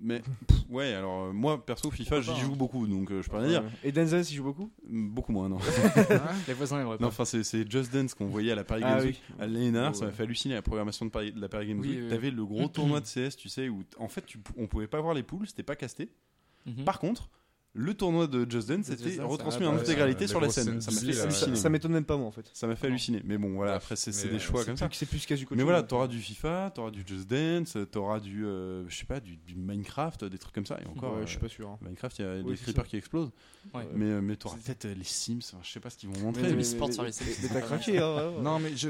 Mais 0.00 0.20
pff, 0.48 0.58
ouais, 0.70 0.94
alors 0.94 1.24
euh, 1.26 1.32
moi 1.32 1.64
perso, 1.64 1.90
FIFA, 1.90 2.20
j'y 2.22 2.34
joue 2.40 2.52
hein. 2.52 2.56
beaucoup, 2.56 2.86
donc 2.86 3.10
euh, 3.12 3.22
je 3.22 3.28
peux 3.30 3.36
rien 3.36 3.48
dire. 3.48 3.62
Et 3.84 3.92
Denzel, 3.92 4.22
il 4.28 4.34
joue 4.34 4.44
beaucoup 4.44 4.70
Beaucoup 4.88 5.32
moins, 5.32 5.48
non. 5.48 5.58
Les 6.48 6.54
voisins 6.54 6.80
aimeraient 6.80 6.94
non, 6.94 6.98
pas. 6.98 7.06
enfin, 7.08 7.24
c'est 7.24 7.44
c'est 7.44 7.70
Just 7.70 7.92
Dance 7.92 8.14
qu'on 8.14 8.26
voyait 8.26 8.52
à 8.52 8.54
la 8.56 8.64
Paris 8.64 8.82
Ah 8.84 8.90
Games 8.96 9.00
oui. 9.00 9.06
Week. 9.08 9.22
À 9.38 9.46
l'année 9.46 9.70
dernière, 9.70 9.94
ça 9.94 10.06
m'a 10.06 10.12
fait 10.12 10.22
halluciner 10.24 10.54
la 10.54 10.62
programmation 10.62 11.06
de, 11.06 11.10
Paris- 11.10 11.32
de 11.32 11.40
la 11.40 11.48
Paris 11.48 11.68
Games 11.68 11.80
Oui, 11.80 11.88
Week. 11.90 11.98
oui. 12.04 12.08
T'avais 12.08 12.30
le 12.30 12.44
gros 12.44 12.66
tournoi 12.72 13.00
de 13.00 13.06
CS, 13.06 13.36
tu 13.36 13.48
sais, 13.48 13.68
où 13.68 13.82
t- 13.84 13.96
en 13.98 14.08
fait, 14.08 14.24
tu, 14.26 14.38
on 14.56 14.66
pouvait 14.66 14.86
pas 14.88 15.00
voir 15.00 15.14
les 15.14 15.22
poules, 15.22 15.46
c'était 15.46 15.62
pas 15.62 15.76
casté. 15.76 16.08
Mhm. 16.66 16.84
Par 16.84 16.98
contre, 16.98 17.28
le 17.74 17.94
tournoi 17.94 18.26
de 18.26 18.48
Just 18.50 18.68
Dance 18.68 18.86
De 18.86 18.92
Just 18.92 19.06
était 19.06 19.16
Dance, 19.16 19.30
retransmis 19.32 19.64
ah, 19.64 19.70
en 19.70 19.74
bah, 19.74 19.80
intégralité 19.80 20.24
la 20.24 20.28
sur 20.28 20.40
la 20.40 20.50
scène. 20.50 20.80
Ça 20.80 21.70
m'étonne 21.70 21.92
même 21.92 22.04
pas, 22.04 22.16
moi, 22.16 22.26
en 22.26 22.30
fait. 22.30 22.50
Ça 22.52 22.66
m'a 22.66 22.76
fait 22.76 22.88
halluciner. 22.88 23.22
Mais 23.24 23.38
bon, 23.38 23.54
voilà, 23.54 23.74
après, 23.74 23.96
c'est 23.96 24.14
Mais, 24.24 24.30
des 24.32 24.36
euh, 24.36 24.38
choix 24.38 24.64
comme 24.64 24.76
C'est 24.76 24.84
ça. 24.84 24.90
C'est 24.92 25.06
plus 25.06 25.24
casu 25.24 25.44
qu'autre 25.46 25.56
Mais 25.56 25.62
chose, 25.62 25.70
voilà, 25.70 25.82
t'auras 25.82 26.04
euh, 26.04 26.08
du 26.08 26.18
FIFA, 26.18 26.70
t'auras 26.74 26.90
du 26.90 27.02
Just 27.06 27.28
Dance, 27.30 27.78
t'auras 27.90 28.20
du, 28.20 28.44
euh, 28.44 28.86
je 28.88 28.96
sais 28.96 29.06
pas, 29.06 29.20
du, 29.20 29.36
du 29.36 29.54
Minecraft, 29.54 30.24
des 30.24 30.38
trucs 30.38 30.54
comme 30.54 30.66
ça. 30.66 30.78
Et 30.82 30.86
encore, 30.86 31.14
ouais, 31.14 31.20
euh, 31.20 31.24
je 31.26 31.30
suis 31.30 31.38
pas 31.38 31.48
sûr. 31.48 31.68
hein. 31.68 31.78
Minecraft, 31.80 32.18
il 32.18 32.22
y 32.22 32.28
a 32.28 32.42
des 32.42 32.54
creepers 32.56 32.86
qui 32.86 32.96
explosent. 32.96 33.30
Mais, 33.94 34.06
euh, 34.06 34.20
mais 34.20 34.36
t'auras 34.36 34.56
peut-être 34.56 34.84
euh, 34.86 34.94
les 34.94 35.04
Sims, 35.04 35.38
je 35.62 35.70
sais 35.70 35.80
pas 35.80 35.88
ce 35.88 35.96
qu'ils 35.96 36.10
vont 36.10 36.18
montrer. 36.20 36.42
Mais- 36.42 36.48
mais- 36.48 36.54
mais- 36.56 36.62
l'e-sport 36.62 36.88
mais- 36.88 36.94
sur 36.94 37.02
les 37.04 37.08
mais 37.08 37.32
c'est 37.32 37.48
T'as 37.48 37.60
craqué, 37.60 37.98
hein. 37.98 38.32
Non, 38.42 38.58
mais 38.58 38.76
je, 38.76 38.88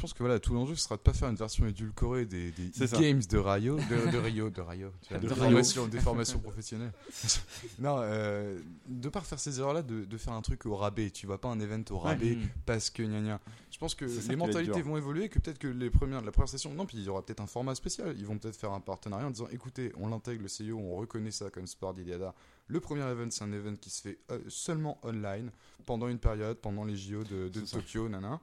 pense 0.00 0.12
que 0.14 0.20
voilà, 0.20 0.38
tout 0.38 0.54
l'enjeu 0.54 0.74
ce 0.74 0.82
sera 0.84 0.96
de 0.96 1.02
pas 1.02 1.12
faire 1.12 1.28
une 1.28 1.36
version 1.36 1.66
édulcorée 1.66 2.24
des, 2.24 2.52
games 2.98 3.20
de 3.28 3.38
Rio, 3.38 3.76
de, 3.76 4.18
Rio, 4.18 4.48
de 4.50 4.60
Rio, 4.60 4.92
De 5.10 5.16
Rio. 5.18 5.34
formation, 5.34 5.86
des 5.86 6.00
formations 6.00 6.38
professionnelles. 6.38 6.92
non, 7.78 8.00
euh, 8.22 8.58
de 8.88 9.08
par 9.08 9.26
faire 9.26 9.38
ces 9.40 9.58
erreurs-là, 9.60 9.82
de, 9.82 10.04
de 10.04 10.16
faire 10.16 10.32
un 10.32 10.42
truc 10.42 10.64
au 10.66 10.76
rabais. 10.76 11.10
Tu 11.10 11.26
vas 11.26 11.38
pas 11.38 11.48
un 11.48 11.58
event 11.60 11.82
au 11.90 11.98
rabais 11.98 12.36
Mhm. 12.36 12.48
parce 12.66 12.90
que 12.90 13.02
gna 13.02 13.20
gna. 13.20 13.40
Je 13.70 13.78
pense 13.78 13.94
que 13.94 14.04
les 14.04 14.36
mentalités 14.36 14.82
vont 14.82 14.96
évoluer, 14.96 15.28
que 15.28 15.38
peut-être 15.38 15.58
que 15.58 15.68
les 15.68 15.90
premières, 15.90 16.22
la 16.22 16.30
première 16.32 16.48
session, 16.48 16.72
non, 16.74 16.86
puis 16.86 16.98
il 16.98 17.04
y 17.04 17.08
aura 17.08 17.24
peut-être 17.24 17.40
un 17.40 17.46
format 17.46 17.74
spécial. 17.74 18.14
Ils 18.18 18.26
vont 18.26 18.38
peut-être 18.38 18.56
faire 18.56 18.72
un 18.72 18.80
partenariat 18.80 19.26
en 19.26 19.30
disant, 19.30 19.48
écoutez, 19.50 19.92
on 19.98 20.08
l'intègre 20.08 20.42
le 20.42 20.48
CIO, 20.48 20.78
on 20.78 20.96
reconnaît 20.96 21.30
ça 21.30 21.50
comme 21.50 21.66
sport 21.66 21.94
d'Iliada. 21.94 22.34
Le 22.68 22.80
premier 22.80 23.02
event, 23.02 23.28
c'est 23.30 23.44
un 23.44 23.52
event 23.52 23.74
qui 23.76 23.90
se 23.90 24.02
fait 24.02 24.18
euh, 24.30 24.38
seulement 24.48 24.98
online 25.02 25.50
pendant 25.84 26.08
une 26.08 26.18
période, 26.18 26.58
pendant 26.58 26.84
les 26.84 26.96
JO 26.96 27.24
de, 27.24 27.48
de. 27.48 27.60
Tokyo, 27.60 28.08
nana. 28.08 28.40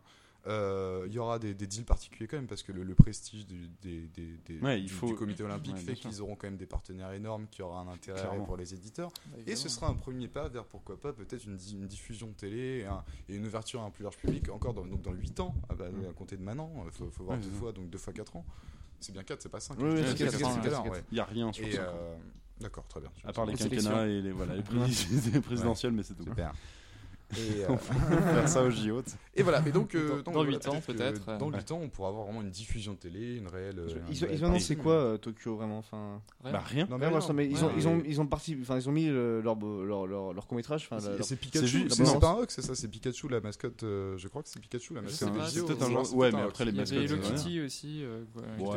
Euh, 0.48 1.04
Il 1.08 1.14
y 1.14 1.20
aura 1.20 1.38
des, 1.38 1.54
des 1.54 1.68
deals 1.68 1.84
particuliers 1.84 2.28
quand 2.28 2.38
même 2.38 2.48
parce 2.48 2.64
que 2.64 2.72
le, 2.72 2.84
le 2.84 2.96
prestige 2.96 3.46
du, 3.46 3.68
des, 3.82 4.08
des- 4.08 4.38
des- 4.46 4.60
Ouais, 4.62 4.80
il 4.80 4.86
du- 4.86 4.94
faut- 4.94 5.08
du 5.08 5.16
comité 5.16 5.44
olympique 5.44 5.76
Ouais, 5.76 5.82
fait 5.82 5.96
qu'ils 5.96 6.22
auront 6.22 6.36
quand 6.36 6.48
même 6.48 6.56
des 6.58 6.66
partenaires 6.66 7.12
énormes, 7.12 7.46
qui 7.52 7.62
aura 7.62 7.82
un 7.82 7.88
intérêt 7.90 8.22
Clairement. 8.22 8.46
pour 8.46 8.56
les 8.58 8.74
éditeurs. 8.74 9.12
Bah, 9.28 9.38
Et 9.46 9.56
ce 9.58 9.68
sera 9.68 9.88
un 9.90 9.96
premier 9.96 10.28
pas 10.30 10.48
vers 10.48 10.64
pourquoi 10.66 11.00
pas 11.00 11.12
peut-être 11.12 11.44
une, 11.46 11.58
une 11.74 11.88
diffusion 11.88 12.32
télé 12.32 12.80
et, 12.80 12.86
un- 12.86 13.04
et 13.28 13.36
une 13.36 13.46
ouverture 13.46 13.82
à 13.82 13.86
un 13.86 13.90
plus 13.92 14.04
large 14.04 14.18
public 14.18 14.50
encore 14.50 14.74
dans, 14.74 14.86
donc 14.86 15.02
dans 15.02 15.12
8 15.14 15.40
ans, 15.42 15.54
à, 15.70 15.74
à 15.74 16.14
compter 16.14 16.38
de 16.38 16.44
maintenant. 16.44 16.72
Il 16.86 16.92
faut, 16.92 17.10
faut 17.12 17.26
voir 17.26 17.38
Ouais, 17.38 17.44
deux 17.44 17.52
fois, 17.52 17.72
donc 17.74 17.90
deux 17.90 17.98
fois 17.98 18.14
4 18.14 18.36
ans. 18.38 18.46
C'est 19.02 19.12
bien 19.12 19.24
4, 19.24 19.42
c'est 19.42 19.50
pas 19.50 19.60
5. 19.60 19.78
Oui, 19.80 19.90
oui, 19.92 19.92
c'est 19.98 20.18
quatre, 20.18 20.32
c'est 20.32 20.38
quatre, 20.40 20.54
c'est 20.84 20.90
quatre. 20.90 21.04
Il 21.12 21.18
y 21.18 21.22
a 21.22 21.26
rien 21.26 21.52
sur 21.54 21.66
Et 21.68 21.72
ça. 21.74 21.82
euh, 21.82 22.16
d'accord, 22.60 22.86
très 22.88 23.02
bien. 23.02 23.12
À 23.26 23.34
part 23.34 23.46
les 23.46 23.54
quinquennats 23.56 24.08
et 24.08 24.22
les, 24.22 24.32
voilà, 24.32 24.56
les 24.56 24.62
présidentielles, 25.42 25.92
mais 25.94 26.04
c'est 26.04 26.16
tout. 26.16 26.24
Super. 26.24 26.54
Et, 27.38 27.64
euh, 27.64 27.68
On 27.70 27.76
va 28.16 28.22
faire 28.22 28.50
ça 28.50 28.64
au 28.64 28.70
JO. 28.72 29.04
et 29.36 29.44
voilà, 29.44 29.62
et 29.68 29.72
donc, 29.72 29.94
euh, 29.94 30.08
Dans- 30.10 30.16
donc 30.16 30.26
dans 30.26 30.32
voilà, 30.34 30.50
huit 30.50 30.68
ans, 30.68 30.82
que 30.82 30.92
peut-être, 30.92 31.38
Dans 31.38 31.50
euh, 31.52 31.58
8 31.58 31.72
ans, 31.72 31.80
on 31.84 31.90
pourra 31.90 32.10
avoir 32.10 32.26
vraiment 32.26 32.42
une 32.42 32.50
diffusion 32.50 32.94
de 32.94 32.98
télé, 32.98 33.36
une 33.38 33.48
réelle. 33.48 33.78
euh, 33.80 33.88
Ils, 34.10 34.24
ont- 34.24 34.28
vrai 34.28 34.36
ils 34.36 34.44
ont 34.44 34.48
annoncé 34.48 34.76
quoi 34.76 34.94
euh, 34.94 35.18
Tokyo 35.18 35.56
vraiment 35.56 35.78
enfin? 35.78 36.22
Rien. 36.44 36.52
Bah 36.54 36.64
rien. 36.66 36.88
Non, 36.90 36.98
mais, 36.98 37.06
mais 37.08 37.12
non, 37.14 37.20
non, 37.28 37.34
mais 37.34 37.46
ils 37.48 37.56
ouais, 37.58 37.64
ont 37.64 37.72
ils 37.78 37.88
ont 37.88 37.96
mais- 37.98 38.04
ils 38.08 38.20
ont 38.22 38.26
parti 38.26 38.58
enfin 38.62 38.78
ils 38.78 38.90
ont 38.90 38.92
mis 38.92 39.08
le- 39.08 39.42
leur 39.42 39.56
leur 39.60 40.08
leur, 40.08 40.34
leur 40.34 40.48
court 40.48 40.56
métrage 40.58 40.88
enfin 40.92 41.00
C'est- 41.22 41.36
Pikachu, 41.36 41.88
c'est 41.90 42.20
pas 42.20 42.32
un 42.32 42.36
hoax, 42.40 42.56
c'est 42.56 42.62
ça, 42.64 42.74
c'est 42.76 42.88
Pikachu 42.88 43.28
la 43.30 43.42
mascotte. 43.42 43.84
euh, 43.84 44.18
je 44.18 44.28
crois 44.28 44.42
que 44.42 44.50
c'est 44.50 44.60
Pikachu 44.60 44.96
la 44.96 45.02
mascotte. 45.02 45.30
c'est 45.50 45.66
peut-être 45.66 45.84
un 45.84 45.92
genre- 45.92 46.16
ouais, 46.16 46.32
mais 46.32 46.42
après, 46.42 46.66
les 46.66 46.72
Il 46.72 46.78
y 46.78 46.80
avait 46.82 47.00
mascottes, 47.00 47.12
Hello 47.12 47.24
c'est 47.24 47.36
Kitty 47.36 47.62
aussi. 47.62 48.04
euh, 48.04 48.24
en 48.60 48.72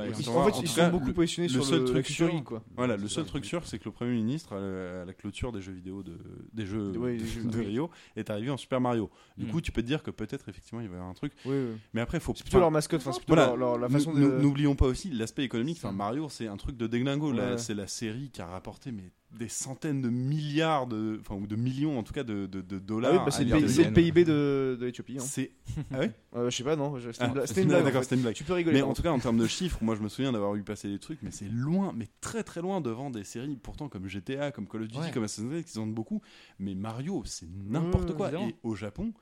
fait 0.45 0.61
ils 0.61 0.69
sont 0.69 0.89
beaucoup 0.91 1.13
positionnés 1.13 1.49
le 1.49 1.53
sur 1.55 1.65
seul 1.65 1.79
le 1.81 1.85
truc 1.87 1.97
la 1.97 2.03
culture 2.03 2.29
sûr- 2.31 2.45
quoi 2.45 2.63
Voilà, 2.77 2.97
le 2.97 3.09
seul 3.09 3.25
truc 3.25 3.45
sûr, 3.45 3.67
c'est 3.67 3.79
que 3.79 3.85
le 3.87 3.93
Premier 3.93 4.13
ministre, 4.13 4.55
à 4.55 5.05
la, 5.07 5.13
clôture 5.15 5.53
des 5.53 5.61
jeux 5.61 5.73
vidéo, 5.73 6.03
de, 6.03 6.19
des 6.53 6.67
jeux 6.67 6.93
de. 6.93 7.59
Rio, 7.63 7.91
est 8.17 8.29
arrivé 8.31 8.42
en 8.51 8.57
Super 8.57 8.81
Mario. 8.81 9.11
Du 9.37 9.47
Mm. 9.47 9.51
coup, 9.51 9.61
tu 9.61 9.73
peux 9.73 9.83
te 9.83 9.87
dire 9.87 10.03
que 10.03 10.11
peut-être, 10.11 10.49
effectivement, 10.49 10.81
il 10.81 10.89
va 10.89 10.95
y 10.95 10.97
avoir 10.97 11.11
un 11.11 11.15
truc. 11.15 11.33
oui 11.45 11.55
oui 11.57 11.77
Mais 11.95 12.01
après, 12.01 12.21
faut 12.21 12.33
c'est 12.37 12.43
plutôt 12.45 12.59
leur 12.61 12.71
mascotte 12.71 13.01
enfin 13.01 13.13
c'est 13.13 13.19
plutôt 13.21 13.35
Voilà, 13.35 13.49
leur, 13.49 13.57
leur- 13.57 13.79
la 13.79 13.89
façon 13.89 14.13
de 14.13 14.21
N'oublions 14.21 14.75
pas 14.75 14.87
aussi 14.87 15.11
l'aspect 15.11 15.45
économique. 15.45 15.79
Enfin, 15.79 15.93
Mario, 15.93 16.29
c'est 16.29 16.47
un 16.47 16.57
truc 16.57 16.77
de 16.77 16.87
déglingo. 16.87 17.33
là. 17.33 17.53
Ouais. 17.53 17.59
C'est 17.59 17.75
la 17.75 17.87
série 17.87 18.31
qui 18.31 18.41
a 18.43 18.47
rapporté 18.47 18.93
mais, 18.93 19.11
des 19.39 19.49
centaines 19.49 20.03
de 20.03 20.09
milliards, 20.11 20.87
de, 20.87 21.19
enfin, 21.21 21.35
ou 21.37 21.47
de 21.47 21.57
millions 21.57 21.99
en 21.99 22.03
tout 22.03 22.13
cas, 22.13 22.23
de, 22.23 22.47
de, 22.47 22.61
de 22.61 22.77
ah 22.77 22.81
dollars. 22.81 23.13
oui 23.13 23.19
bah, 23.25 23.31
c'est 23.31 23.45
le, 23.45 23.57
pays- 23.57 23.69
c'est. 23.69 23.91
PIB 23.91 24.25
de 24.25 24.77
de 24.79 24.85
l'Éthiopie 24.85 25.17
hein. 25.19 25.25
C'est. 25.27 25.53
Ah 25.91 26.01
ouais? 26.01 26.13
Euh, 26.37 26.51
je 26.51 26.57
sais 26.57 26.65
pas 26.65 26.77
non 26.77 26.95
c'était 27.01 27.17
Ah, 27.21 27.27
une 27.27 27.33
blague- 27.33 27.47
c'était 27.47 27.63
une 27.63 27.69
blague 27.69 27.81
en 27.81 27.85
D'accord, 27.85 28.01
fait. 28.01 28.05
c'était 28.05 28.17
une 28.17 28.23
blague. 28.23 28.35
tu 28.35 28.45
peux 28.45 28.53
rigoler 28.53 28.77
Mais 28.77 28.83
en 28.83 28.93
tout 28.95 29.03
cas, 29.03 29.11
en 29.11 29.19
termes 29.19 29.39
de 29.39 29.47
chiffres, 29.47 29.79
moi 29.83 29.95
je 29.95 30.03
me 30.03 30.09
souviens 30.09 30.33
d'avoir 30.33 30.53
vu 30.53 30.63
passer 30.63 30.89
des 30.89 30.99
trucs, 30.99 31.23
mais 31.23 31.31
c'est 31.31 31.49
loin, 31.49 31.93
mais 31.97 32.09
très 32.21 32.43
très 32.43 32.61
loin 32.61 32.81
devant 32.81 33.11
des 33.11 33.25
séries, 33.25 33.57
pourtant 33.57 33.89
comme 33.89 34.07
GTA, 34.07 34.51
comme 34.53 34.67
Call 34.69 34.83
of 34.83 34.89
Duty, 34.89 35.01
Ouais. 35.01 35.11
comme 35.13 35.25
Assassin's 35.25 35.51
Creed, 35.51 35.65
qui 35.65 35.79
en 35.79 35.83
ont 35.83 35.87
beaucoup. 35.87 36.21
Mais 36.59 36.75
Mario, 36.75 37.23
c'est 37.25 37.49
n'importe 37.51 38.15
quoi. 38.15 38.29
évidemment. 38.29 38.49
Et 38.51 38.57
au 38.63 38.75
Japon, 38.75 39.13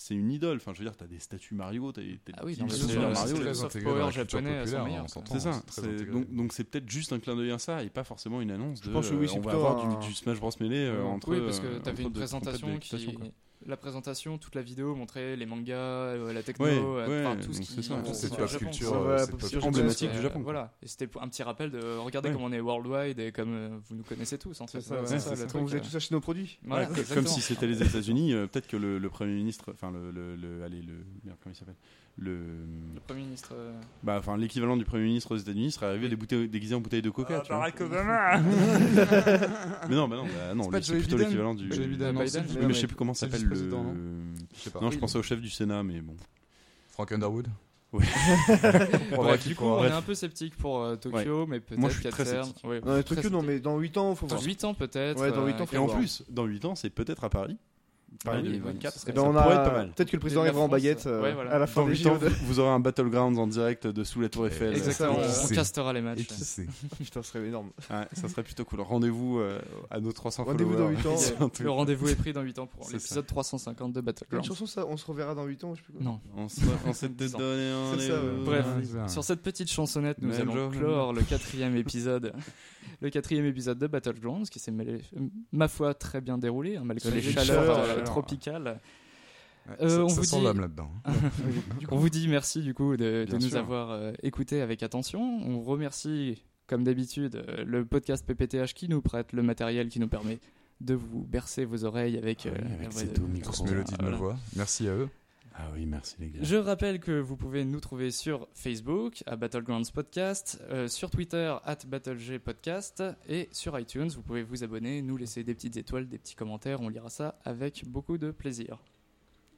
c'est 0.00 0.14
une 0.14 0.30
idole. 0.30 0.56
Enfin, 0.58 0.72
je 0.72 0.78
veux 0.78 0.84
dire, 0.84 0.96
t'as 0.96 1.06
des 1.08 1.18
statues 1.18 1.54
Mario, 1.54 1.90
t'as 1.92 2.00
des 2.02 2.18
Ah 2.34 2.42
oui, 2.44 2.56
non, 2.58 2.68
c'est- 2.68 2.96
Mario. 2.96 3.36
le 3.42 3.52
soft 3.52 3.82
power 3.82 4.10
japonais 4.12 4.64
C'est 5.26 5.40
ça. 5.40 5.62
Donc 6.12 6.32
donc 6.32 6.52
c'est 6.52 6.64
peut-être 6.64 6.88
juste 6.88 7.12
un 7.12 7.18
clin 7.18 7.34
d'œil 7.36 7.50
à 7.50 7.58
ça 7.58 7.82
et 7.82 7.90
pas 7.90 8.04
forcément 8.04 8.40
une 8.40 8.52
annonce 8.52 8.80
de. 8.80 8.90
pense 8.92 9.10
que 9.10 9.14
oui, 9.16 9.24
euh, 9.26 9.28
c'est 9.28 9.38
on 9.38 9.40
va 9.42 9.50
plutôt 9.50 9.66
avoir 9.66 9.84
un- 9.84 9.98
du, 9.98 10.14
Smash 10.14 10.38
Bros 10.38 10.50
mêlé 10.60 10.76
euh, 10.86 11.02
entre. 11.04 11.28
Oui, 11.30 11.40
parce 11.44 11.58
que 11.60 11.66
euh, 11.66 11.78
t'avais 11.80 12.04
une 12.04 12.12
présentation 12.12 12.78
qui. 12.78 13.18
La 13.66 13.76
présentation, 13.76 14.38
toute 14.38 14.54
la 14.54 14.62
vidéo 14.62 14.94
montrait 14.94 15.34
les 15.36 15.44
mangas, 15.44 15.74
euh, 15.74 16.32
la 16.32 16.42
techno, 16.42 16.64
Ouais, 16.64 16.78
euh, 16.78 17.22
enfin 17.26 17.36
ouais, 17.36 17.42
tout 17.44 17.52
ce 17.52 17.60
qui 17.60 17.66
c'est 17.66 17.82
ça. 17.82 18.46
Japon. 18.46 18.58
culture, 18.58 18.94
euh, 18.94 19.26
pop 19.26 19.40
emblématique 19.64 20.10
Euh, 20.10 20.16
du 20.16 20.22
Japon. 20.22 20.40
Voilà, 20.42 20.72
et 20.82 20.86
c'était 20.86 21.08
un 21.20 21.28
petit 21.28 21.42
rappel 21.42 21.70
de 21.72 21.80
regardez 21.98 22.28
Ouais. 22.28 22.34
comme 22.36 22.44
on 22.44 22.52
est 22.52 22.60
worldwide 22.60 23.18
et 23.18 23.32
comme 23.32 23.52
euh, 23.52 23.68
vous 23.88 23.96
nous 23.96 24.04
connaissez 24.04 24.38
tous 24.38 24.60
en 24.60 24.66
fait. 24.68 24.80
c'est 24.80 24.88
ça, 24.94 25.18
ça, 25.18 25.36
ça. 25.36 25.46
Quand 25.52 25.60
vous 25.60 25.72
avez 25.74 25.82
tous 25.82 25.94
acheté 25.96 26.14
nos 26.14 26.20
produits 26.20 26.58
Voilà, 26.64 26.86
comme 26.86 26.96
exactement. 26.98 27.26
si 27.28 27.40
c'était 27.40 27.66
les 27.66 27.82
États-Unis, 27.82 28.32
euh, 28.32 28.46
peut-être 28.46 28.68
que 28.68 28.76
le, 28.76 28.98
le 28.98 29.08
Premier 29.10 29.34
ministre, 29.34 29.72
enfin 29.74 29.90
le, 29.90 30.12
le, 30.12 30.36
le- 30.36 30.62
allez, 30.64 30.80
le, 30.80 30.94
merde, 31.24 31.36
comment 31.42 31.52
il 31.52 31.58
s'appelle? 31.58 31.74
Le, 32.20 32.36
Le 32.94 33.00
Premier 33.06 33.22
ministre. 33.22 33.50
euh, 33.54 33.72
bah, 34.02 34.16
enfin 34.18 34.36
l'équivalent 34.36 34.76
du 34.76 34.84
Premier 34.84 35.04
ministre 35.04 35.32
aux 35.34 35.36
États-Unis 35.36 35.70
serait 35.70 35.86
arrivé 35.86 36.08
Oui. 36.20 36.48
déguisé 36.48 36.74
en 36.74 36.80
bouteille 36.80 37.00
de 37.02 37.10
Coca. 37.10 37.40
tu 37.46 37.52
vois. 37.52 37.68
Obama 37.80 38.38
Mais 39.88 39.94
non, 39.94 40.08
bah 40.08 40.16
non, 40.16 40.24
bah 40.24 40.54
non, 40.54 40.68
C'est 40.82 40.98
plutôt 40.98 41.16
l'équivalent 41.16 41.54
du. 41.54 41.72
Joe 41.72 41.86
Biden, 41.86 42.16
mais 42.16 42.26
je 42.26 42.72
sais 42.72 42.86
plus 42.88 42.96
comment 42.96 43.14
s'appelle 43.14 43.47
le. 43.48 43.60
non? 43.68 43.94
Je 44.54 44.60
sais 44.60 44.70
pas. 44.70 44.80
Non, 44.80 44.90
je 44.90 44.98
pensais 44.98 45.18
au 45.18 45.22
chef 45.22 45.40
du 45.40 45.50
Sénat, 45.50 45.82
mais 45.82 46.00
bon. 46.00 46.16
Frank 46.90 47.12
Underwood. 47.12 47.48
Bref, 47.90 49.46
du 49.46 49.54
coup, 49.54 49.64
on 49.64 49.76
Bref. 49.78 49.90
est 49.90 49.94
un 49.94 50.02
peu 50.02 50.14
sceptique 50.14 50.54
pour 50.56 50.82
euh, 50.82 50.96
Tokyo, 50.96 51.46
mais 51.46 51.58
peut-être 51.60 51.80
Moi, 51.80 51.88
je 51.88 51.94
suis 51.94 52.02
qu'à 52.02 52.10
très 52.10 52.24
terme. 52.24 52.44
sceptique. 52.44 52.64
ouais, 52.68 52.80
non 52.84 53.02
Tokyo 53.02 53.30
non 53.30 53.40
mais 53.42 53.60
dans 53.60 53.78
8 53.78 53.96
ans 53.96 54.14
faut 54.14 54.26
Dans 54.26 54.34
voir 54.36 54.44
8 54.46 54.64
ans 54.64 54.74
peut-être. 54.74 55.18
Ouais, 55.20 55.32
dans 55.32 55.46
huit 55.46 55.54
ans, 55.54 55.62
euh, 55.62 55.66
faut 55.66 55.74
Et 55.74 55.78
en 55.78 55.86
voir. 55.86 55.98
plus, 55.98 56.22
dans 56.28 56.44
8 56.44 56.64
ans, 56.66 56.74
c'est 56.74 56.90
peut-être 56.90 57.24
à 57.24 57.30
Paris. 57.30 57.56
Paris 58.24 58.38
Ah 58.40 58.42
oui, 58.44 58.58
2024. 58.58 58.92
ce 58.92 58.98
ça 58.98 59.02
serait 59.02 59.12
Eh 59.12 59.16
ben, 59.16 59.22
on 59.22 59.32
pourrait 59.32 59.42
a 59.56 59.62
être 59.62 59.70
pas 59.70 59.76
mal. 59.78 59.90
peut-être 59.92 60.10
que 60.10 60.16
le 60.16 60.20
président 60.20 60.40
arrivera 60.42 60.62
en 60.62 60.68
baguette 60.68 61.06
euh, 61.06 61.22
ouais, 61.22 61.32
voilà. 61.34 61.52
à 61.52 61.58
la 61.58 61.66
fin 61.68 61.82
Dans 61.82 61.86
des 61.88 61.94
8 61.96 62.04
de- 62.04 62.28
vous, 62.46 62.58
aurez 62.58 62.70
un 62.70 62.80
Battlegrounds 62.80 63.38
en 63.38 63.46
direct 63.46 63.86
de 63.86 64.04
sous 64.04 64.20
la 64.20 64.28
Tour 64.28 64.46
Eiffel. 64.48 64.74
Exactement, 64.74 65.18
on 65.18 65.48
castera 65.54 65.92
les 65.92 66.00
matchs. 66.00 66.20
Et 66.20 66.24
qui 66.24 66.34
sait 66.44 66.66
Putain, 66.98 67.22
ce 67.22 67.30
serait 67.32 67.46
énorme. 67.46 67.70
Ouais, 67.90 68.06
ça 68.14 68.28
serait 68.28 68.42
plutôt 68.42 68.64
cool. 68.64 68.80
Rendez-vous 68.80 69.38
euh, 69.38 69.60
à 69.90 70.00
nos 70.00 70.10
300 70.12 70.44
Rendez-vous 70.44 70.72
followers. 70.72 70.94
dans 71.02 71.10
huit 71.10 71.40
ans. 71.40 71.50
Le 71.60 71.70
rendez-vous 71.70 72.08
est 72.08 72.16
pris 72.16 72.32
dans 72.32 72.42
8 72.42 72.58
ans 72.58 72.66
pour 72.66 72.88
l'épisode 72.92 73.26
350 73.26 73.92
de 73.92 74.00
Une 74.00 74.04
Battleground. 74.06 74.44
chanson 74.44 74.66
ça 74.66 74.84
on 74.88 74.96
se 74.96 75.06
reverra 75.06 75.34
dans 75.34 75.44
8 75.44 75.62
ans 75.64 75.74
je 75.74 75.80
sais 75.80 75.84
plus 75.84 75.92
quoi. 75.92 76.02
Non. 76.02 76.20
On 76.36 76.48
se- 76.48 76.60
on 76.86 76.92
s'est 76.92 77.08
donné. 77.36 77.70
Bref, 78.44 78.66
sur 79.08 79.22
cette 79.22 79.42
petite 79.42 79.70
chansonnette, 79.70 80.18
nous 80.20 80.34
allons 80.40 80.70
clore 80.70 81.12
le 81.12 81.22
quatrième 81.22 81.76
épisode. 81.76 82.32
Le 83.00 83.10
quatrième 83.10 83.44
épisode 83.46 83.78
de 83.78 83.86
Battlegrounds, 83.86 84.48
qui 84.50 84.58
s'est, 84.58 84.72
ma 85.52 85.68
foi, 85.68 85.94
très 85.94 86.20
bien 86.20 86.38
déroulé, 86.38 86.76
hein, 86.76 86.82
malgré 86.84 87.10
les 87.10 87.20
Les 87.20 87.32
chaleurs 87.32 87.78
euh, 87.78 88.02
tropicales. 88.04 88.80
Ouais, 89.68 89.74
Euh, 89.82 89.88
ça, 89.88 90.04
on 90.04 90.08
ça 90.08 90.14
vous 90.16 90.24
sent 90.24 90.38
dit- 90.38 90.44
l'âme 90.44 90.60
là-dedans. 90.60 90.90
On 91.90 91.96
vous 91.96 92.08
dit 92.08 92.26
merci 92.28 92.62
du 92.62 92.72
coup 92.72 92.96
de, 92.96 93.26
nous 93.30 93.40
sûr. 93.40 93.58
avoir 93.58 93.90
euh, 93.90 94.12
écoutés 94.22 94.62
avec 94.62 94.82
attention. 94.82 95.20
On 95.46 95.60
remercie, 95.60 96.42
comme 96.66 96.84
d'habitude, 96.84 97.36
euh, 97.36 97.64
le 97.66 97.84
podcast 97.84 98.24
PPTH 98.26 98.72
qui 98.74 98.88
nous 98.88 99.02
prête 99.02 99.32
le 99.34 99.42
matériel 99.42 99.88
qui 99.90 100.00
nous 100.00 100.08
permet 100.08 100.38
de 100.80 100.94
vous 100.94 101.22
bercer 101.22 101.64
vos 101.66 101.84
oreilles 101.84 102.16
avec, 102.16 102.46
euh, 102.46 102.52
Ah 102.62 102.74
avec 102.74 102.92
ces 102.92 103.06
de- 103.08 103.14
doux 103.14 103.26
micros. 103.26 103.52
Grosse 103.52 103.70
mélodie 103.70 103.92
de 103.92 103.98
ma 104.02 104.08
Voilà. 104.10 104.16
voix. 104.16 104.36
Merci 104.56 104.88
à 104.88 104.92
eux. 104.92 105.08
Ah 105.60 105.70
oui, 105.74 105.86
merci 105.86 106.14
les 106.20 106.28
gars. 106.30 106.38
Je 106.40 106.54
rappelle 106.54 107.00
que 107.00 107.18
vous 107.18 107.36
pouvez 107.36 107.64
nous 107.64 107.80
trouver 107.80 108.12
sur 108.12 108.46
Facebook 108.54 109.24
à 109.26 109.34
Battlegrounds 109.34 109.90
Podcast, 109.92 110.62
euh, 110.70 110.86
sur 110.86 111.10
Twitter 111.10 111.52
at 111.64 111.78
BattleG 111.86 112.38
Podcast 112.38 113.02
et 113.28 113.48
sur 113.50 113.76
iTunes. 113.78 114.08
Vous 114.08 114.22
pouvez 114.22 114.44
vous 114.44 114.62
abonner, 114.62 115.02
nous 115.02 115.16
laisser 115.16 115.42
des 115.42 115.54
petites 115.54 115.76
étoiles, 115.76 116.08
des 116.08 116.18
petits 116.18 116.36
commentaires. 116.36 116.80
On 116.80 116.88
lira 116.88 117.10
ça 117.10 117.40
avec 117.44 117.82
beaucoup 117.88 118.18
de 118.18 118.30
plaisir. 118.30 118.78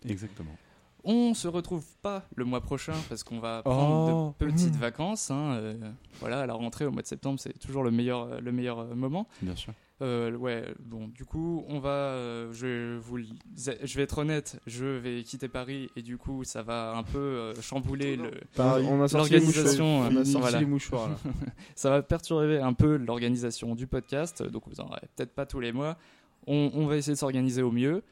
Exactement. 0.08 0.56
On 1.04 1.34
se 1.34 1.48
retrouve 1.48 1.84
pas 2.00 2.26
le 2.34 2.44
mois 2.46 2.62
prochain 2.62 2.94
parce 3.10 3.22
qu'on 3.22 3.38
va 3.40 3.60
Oh. 3.66 3.70
prendre 3.70 4.34
de 4.38 4.46
petites 4.46 4.76
vacances. 4.76 5.30
hein, 5.30 5.52
euh, 5.52 5.90
voilà, 6.20 6.40
à 6.40 6.46
la 6.46 6.54
rentrée 6.54 6.86
au 6.86 6.90
mois 6.90 7.02
de 7.02 7.06
septembre, 7.06 7.38
c'est 7.40 7.58
toujours 7.58 7.82
le 7.84 7.90
meilleur, 7.90 8.22
euh, 8.22 8.40
le 8.40 8.52
meilleur 8.52 8.94
moment. 8.96 9.26
Bien 9.42 9.56
sûr. 9.56 9.74
Euh, 10.02 10.34
ouais, 10.34 10.64
bon, 10.78 11.08
du 11.08 11.26
coup, 11.26 11.62
on 11.68 11.78
va, 11.78 11.90
euh, 11.90 12.50
je 12.52 12.66
vais 12.66 12.98
vous, 12.98 13.18
je 13.18 13.96
vais 13.96 14.02
être 14.02 14.18
honnête, 14.18 14.58
je 14.66 14.86
vais 14.86 15.22
quitter 15.22 15.48
Paris 15.48 15.90
et 15.94 16.00
du 16.00 16.16
coup, 16.16 16.42
ça 16.44 16.62
va 16.62 16.94
un 16.96 17.02
peu 17.02 17.18
euh, 17.18 17.54
chambouler 17.60 18.16
le, 18.16 18.30
Pareil. 18.56 18.86
On 18.88 19.02
a 19.02 19.08
sorti 19.08 19.32
les 19.32 19.40
L'organisation. 19.40 20.00
On 20.00 20.16
a 20.16 20.20
euh, 20.20 20.24
sorti 20.24 20.40
voilà. 20.40 20.60
les 20.60 20.66
mouchoirs 20.66 21.10
là. 21.10 21.16
ça 21.74 21.90
va 21.90 22.02
perturber 22.02 22.58
un 22.58 22.72
peu 22.72 22.96
l'organisation 22.96 23.74
du 23.74 23.86
podcast, 23.86 24.42
donc 24.42 24.62
vous 24.68 24.80
en 24.80 24.86
aurez 24.86 25.02
peut-être 25.16 25.34
pas 25.34 25.44
tous 25.44 25.60
les 25.60 25.72
mois. 25.72 25.98
On, 26.46 26.70
on 26.74 26.86
va 26.86 26.96
essayer 26.96 27.12
de 27.12 27.18
s'organiser 27.18 27.60
au 27.60 27.70
mieux. 27.70 28.02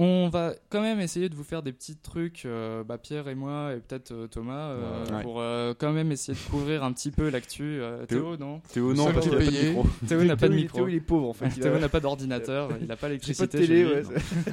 On 0.00 0.28
va 0.28 0.54
quand 0.68 0.80
même 0.80 1.00
essayer 1.00 1.28
de 1.28 1.34
vous 1.34 1.42
faire 1.42 1.60
des 1.64 1.72
petits 1.72 1.96
trucs, 1.96 2.44
euh, 2.44 2.84
bah, 2.84 2.98
Pierre 2.98 3.26
et 3.26 3.34
moi, 3.34 3.72
et 3.74 3.80
peut-être 3.80 4.12
euh, 4.12 4.26
Thomas, 4.28 4.68
euh, 4.70 5.04
Ouais. 5.10 5.22
pour 5.24 5.40
euh, 5.40 5.74
quand 5.76 5.92
même 5.92 6.12
essayer 6.12 6.38
de 6.38 6.50
couvrir 6.50 6.84
un 6.84 6.92
petit 6.92 7.10
peu 7.10 7.28
l'actu. 7.30 7.64
Euh, 7.80 8.06
Théo, 8.06 8.36
non? 8.36 8.60
Théo, 8.72 8.94
non, 8.94 9.12
parce 9.12 9.26
qui 9.26 9.30
qu'il 9.30 9.38
a 9.38 9.42
est 9.42 9.44
pas 9.44 9.50
de 9.50 9.56
payé. 9.56 9.68
micro. 9.70 9.86
Théo 10.06 10.22
n'a 10.24 10.36
pas 10.36 10.48
de 10.48 10.54
micro. 10.54 10.76
Théo 10.78 10.88
il 10.88 10.94
est 10.94 11.00
pauvre 11.00 11.28
en 11.30 11.32
fait. 11.32 11.48
Théo 11.60 11.78
n'a 11.80 11.88
pas 11.88 11.98
d'ordinateur, 11.98 12.70
il 12.80 12.86
n'a 12.86 12.94
pas 12.96 13.08
l'électricité. 13.08 13.48
pas 13.48 13.58
de 13.60 13.66
télé, 13.66 13.84
ouais. 13.86 14.02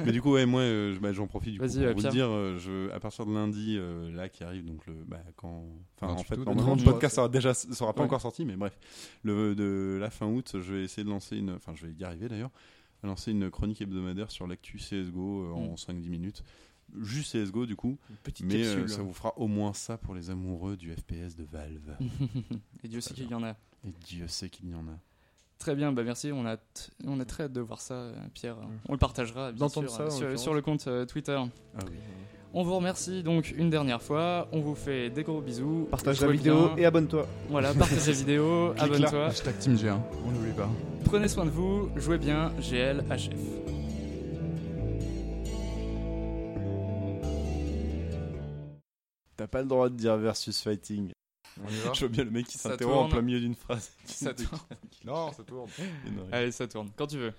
Mais 0.04 0.10
du 0.10 0.20
coup, 0.20 0.32
ouais, 0.32 0.46
moi, 0.46 0.62
euh, 0.62 0.96
bah, 1.00 1.12
j'en 1.12 1.28
profite 1.28 1.52
du 1.52 1.58
coup 1.60 1.64
Vas-y, 1.64 1.78
pour 1.78 1.86
euh, 1.90 1.92
vous 1.94 2.08
dire, 2.08 2.26
euh, 2.28 2.58
je, 2.58 2.90
à 2.92 2.98
partir 2.98 3.24
de 3.24 3.32
lundi, 3.32 3.76
euh, 3.78 4.10
là, 4.16 4.28
qui 4.28 4.42
arrive, 4.42 4.64
donc 4.64 4.84
le, 4.88 4.94
bah, 5.06 5.20
quand, 5.36 5.64
enfin, 5.96 6.12
en 6.12 6.16
28 6.16 6.26
fait, 6.28 6.36
normalement, 6.38 6.74
le 6.74 6.80
30 6.82 6.84
podcast 6.84 7.14
sera 7.14 7.28
déjà, 7.28 7.54
sera 7.54 7.92
pas 7.92 8.00
Ouais. 8.00 8.06
encore 8.06 8.20
sorti, 8.20 8.44
mais 8.44 8.56
bref, 8.56 8.76
le, 9.22 9.54
de 9.54 9.96
la 10.00 10.10
fin 10.10 10.26
août, 10.26 10.56
je 10.60 10.74
vais 10.74 10.82
essayer 10.82 11.04
de 11.04 11.08
lancer 11.10 11.36
une, 11.36 11.50
enfin, 11.52 11.72
je 11.76 11.86
vais 11.86 11.92
y 11.92 12.02
arriver 12.02 12.28
d'ailleurs, 12.28 12.50
à 13.02 13.06
lancer 13.06 13.30
une 13.30 13.50
chronique 13.50 13.80
hebdomadaire 13.80 14.30
sur 14.30 14.46
l'actu 14.46 14.78
CS:GO 14.78 15.44
euh, 15.44 15.52
en 15.52 15.72
Mm. 15.72 15.74
5-10 15.74 16.08
minutes. 16.08 16.44
Juste 17.02 17.32
CS:GO 17.32 17.66
du 17.66 17.74
coup, 17.76 17.98
Une 18.10 18.16
petite 18.16 18.46
mais 18.46 18.64
euh, 18.64 18.86
ça 18.86 19.02
vous 19.02 19.12
fera 19.12 19.36
au 19.36 19.48
moins 19.48 19.72
ça 19.72 19.98
pour 19.98 20.14
les 20.14 20.30
amoureux 20.30 20.76
du 20.76 20.92
FPS 20.94 21.34
de 21.36 21.44
Valve. 21.44 21.96
Et 22.84 22.88
Dieu 22.88 23.00
sait 23.00 23.12
qu'il 23.14 23.28
y 23.28 23.34
en 23.34 23.42
a. 23.42 23.56
Et 23.84 23.92
Dieu 24.04 24.28
sait 24.28 24.48
qu'il 24.48 24.68
y 24.70 24.74
en 24.74 24.86
a. 24.88 24.98
Très 25.58 25.74
bien, 25.74 25.90
bah 25.90 26.04
merci. 26.04 26.30
On 26.32 26.46
a, 26.46 26.58
on 27.04 27.18
a 27.18 27.24
très 27.24 27.44
hâte 27.44 27.52
de 27.52 27.60
voir 27.60 27.80
ça, 27.80 27.94
euh, 27.94 28.14
Pierre. 28.34 28.58
On 28.88 28.92
le 28.92 28.98
partagera 28.98 29.52
bien 29.52 29.68
sûr, 29.68 29.88
ça, 29.90 30.10
sur, 30.36 30.54
le 30.54 30.60
compte 30.60 30.86
euh, 30.86 31.06
Twitter. 31.06 31.32
Ah 31.34 31.78
oui. 31.88 31.96
On 32.58 32.62
vous 32.62 32.74
remercie 32.76 33.22
donc 33.22 33.52
une 33.54 33.68
dernière 33.68 34.00
fois. 34.00 34.48
On 34.50 34.60
vous 34.60 34.74
fait 34.74 35.10
des 35.10 35.24
gros 35.24 35.42
bisous. 35.42 35.88
Partage 35.90 36.22
la 36.22 36.28
vidéo 36.28 36.68
bien. 36.68 36.76
et 36.78 36.86
abonne-toi. 36.86 37.28
Voilà, 37.50 37.74
partage 37.74 38.06
la 38.06 38.12
vidéo, 38.14 38.72
abonne-toi. 38.78 39.26
Hashtag 39.26 39.58
Team 39.58 39.74
G1, 39.74 40.00
on 40.24 40.30
n'oublie 40.30 40.52
pas. 40.52 40.70
Prenez 41.04 41.28
soin 41.28 41.44
de 41.44 41.50
vous, 41.50 41.90
jouez 41.96 42.16
bien, 42.16 42.54
GL, 42.58 43.04
HF. 43.10 43.36
T'as 49.36 49.46
pas 49.46 49.60
le 49.60 49.68
droit 49.68 49.90
de 49.90 49.96
dire 49.96 50.16
versus 50.16 50.62
fighting. 50.62 51.10
On 51.62 51.68
y 51.68 51.76
va 51.80 51.92
Je 51.92 52.00
vois 52.00 52.08
bien 52.08 52.24
le 52.24 52.30
mec 52.30 52.46
qui 52.46 52.56
s'interrompt 52.56 53.04
en 53.04 53.08
plein 53.10 53.20
milieu 53.20 53.40
d'une 53.40 53.54
phrase. 53.54 53.92
Ça 54.06 54.32
tourne. 54.32 54.62
Non, 55.04 55.30
ça 55.30 55.44
tourne. 55.44 55.68
Allez, 56.32 56.52
ça 56.52 56.66
tourne. 56.66 56.88
Quand 56.96 57.06
tu 57.06 57.18
veux. 57.18 57.34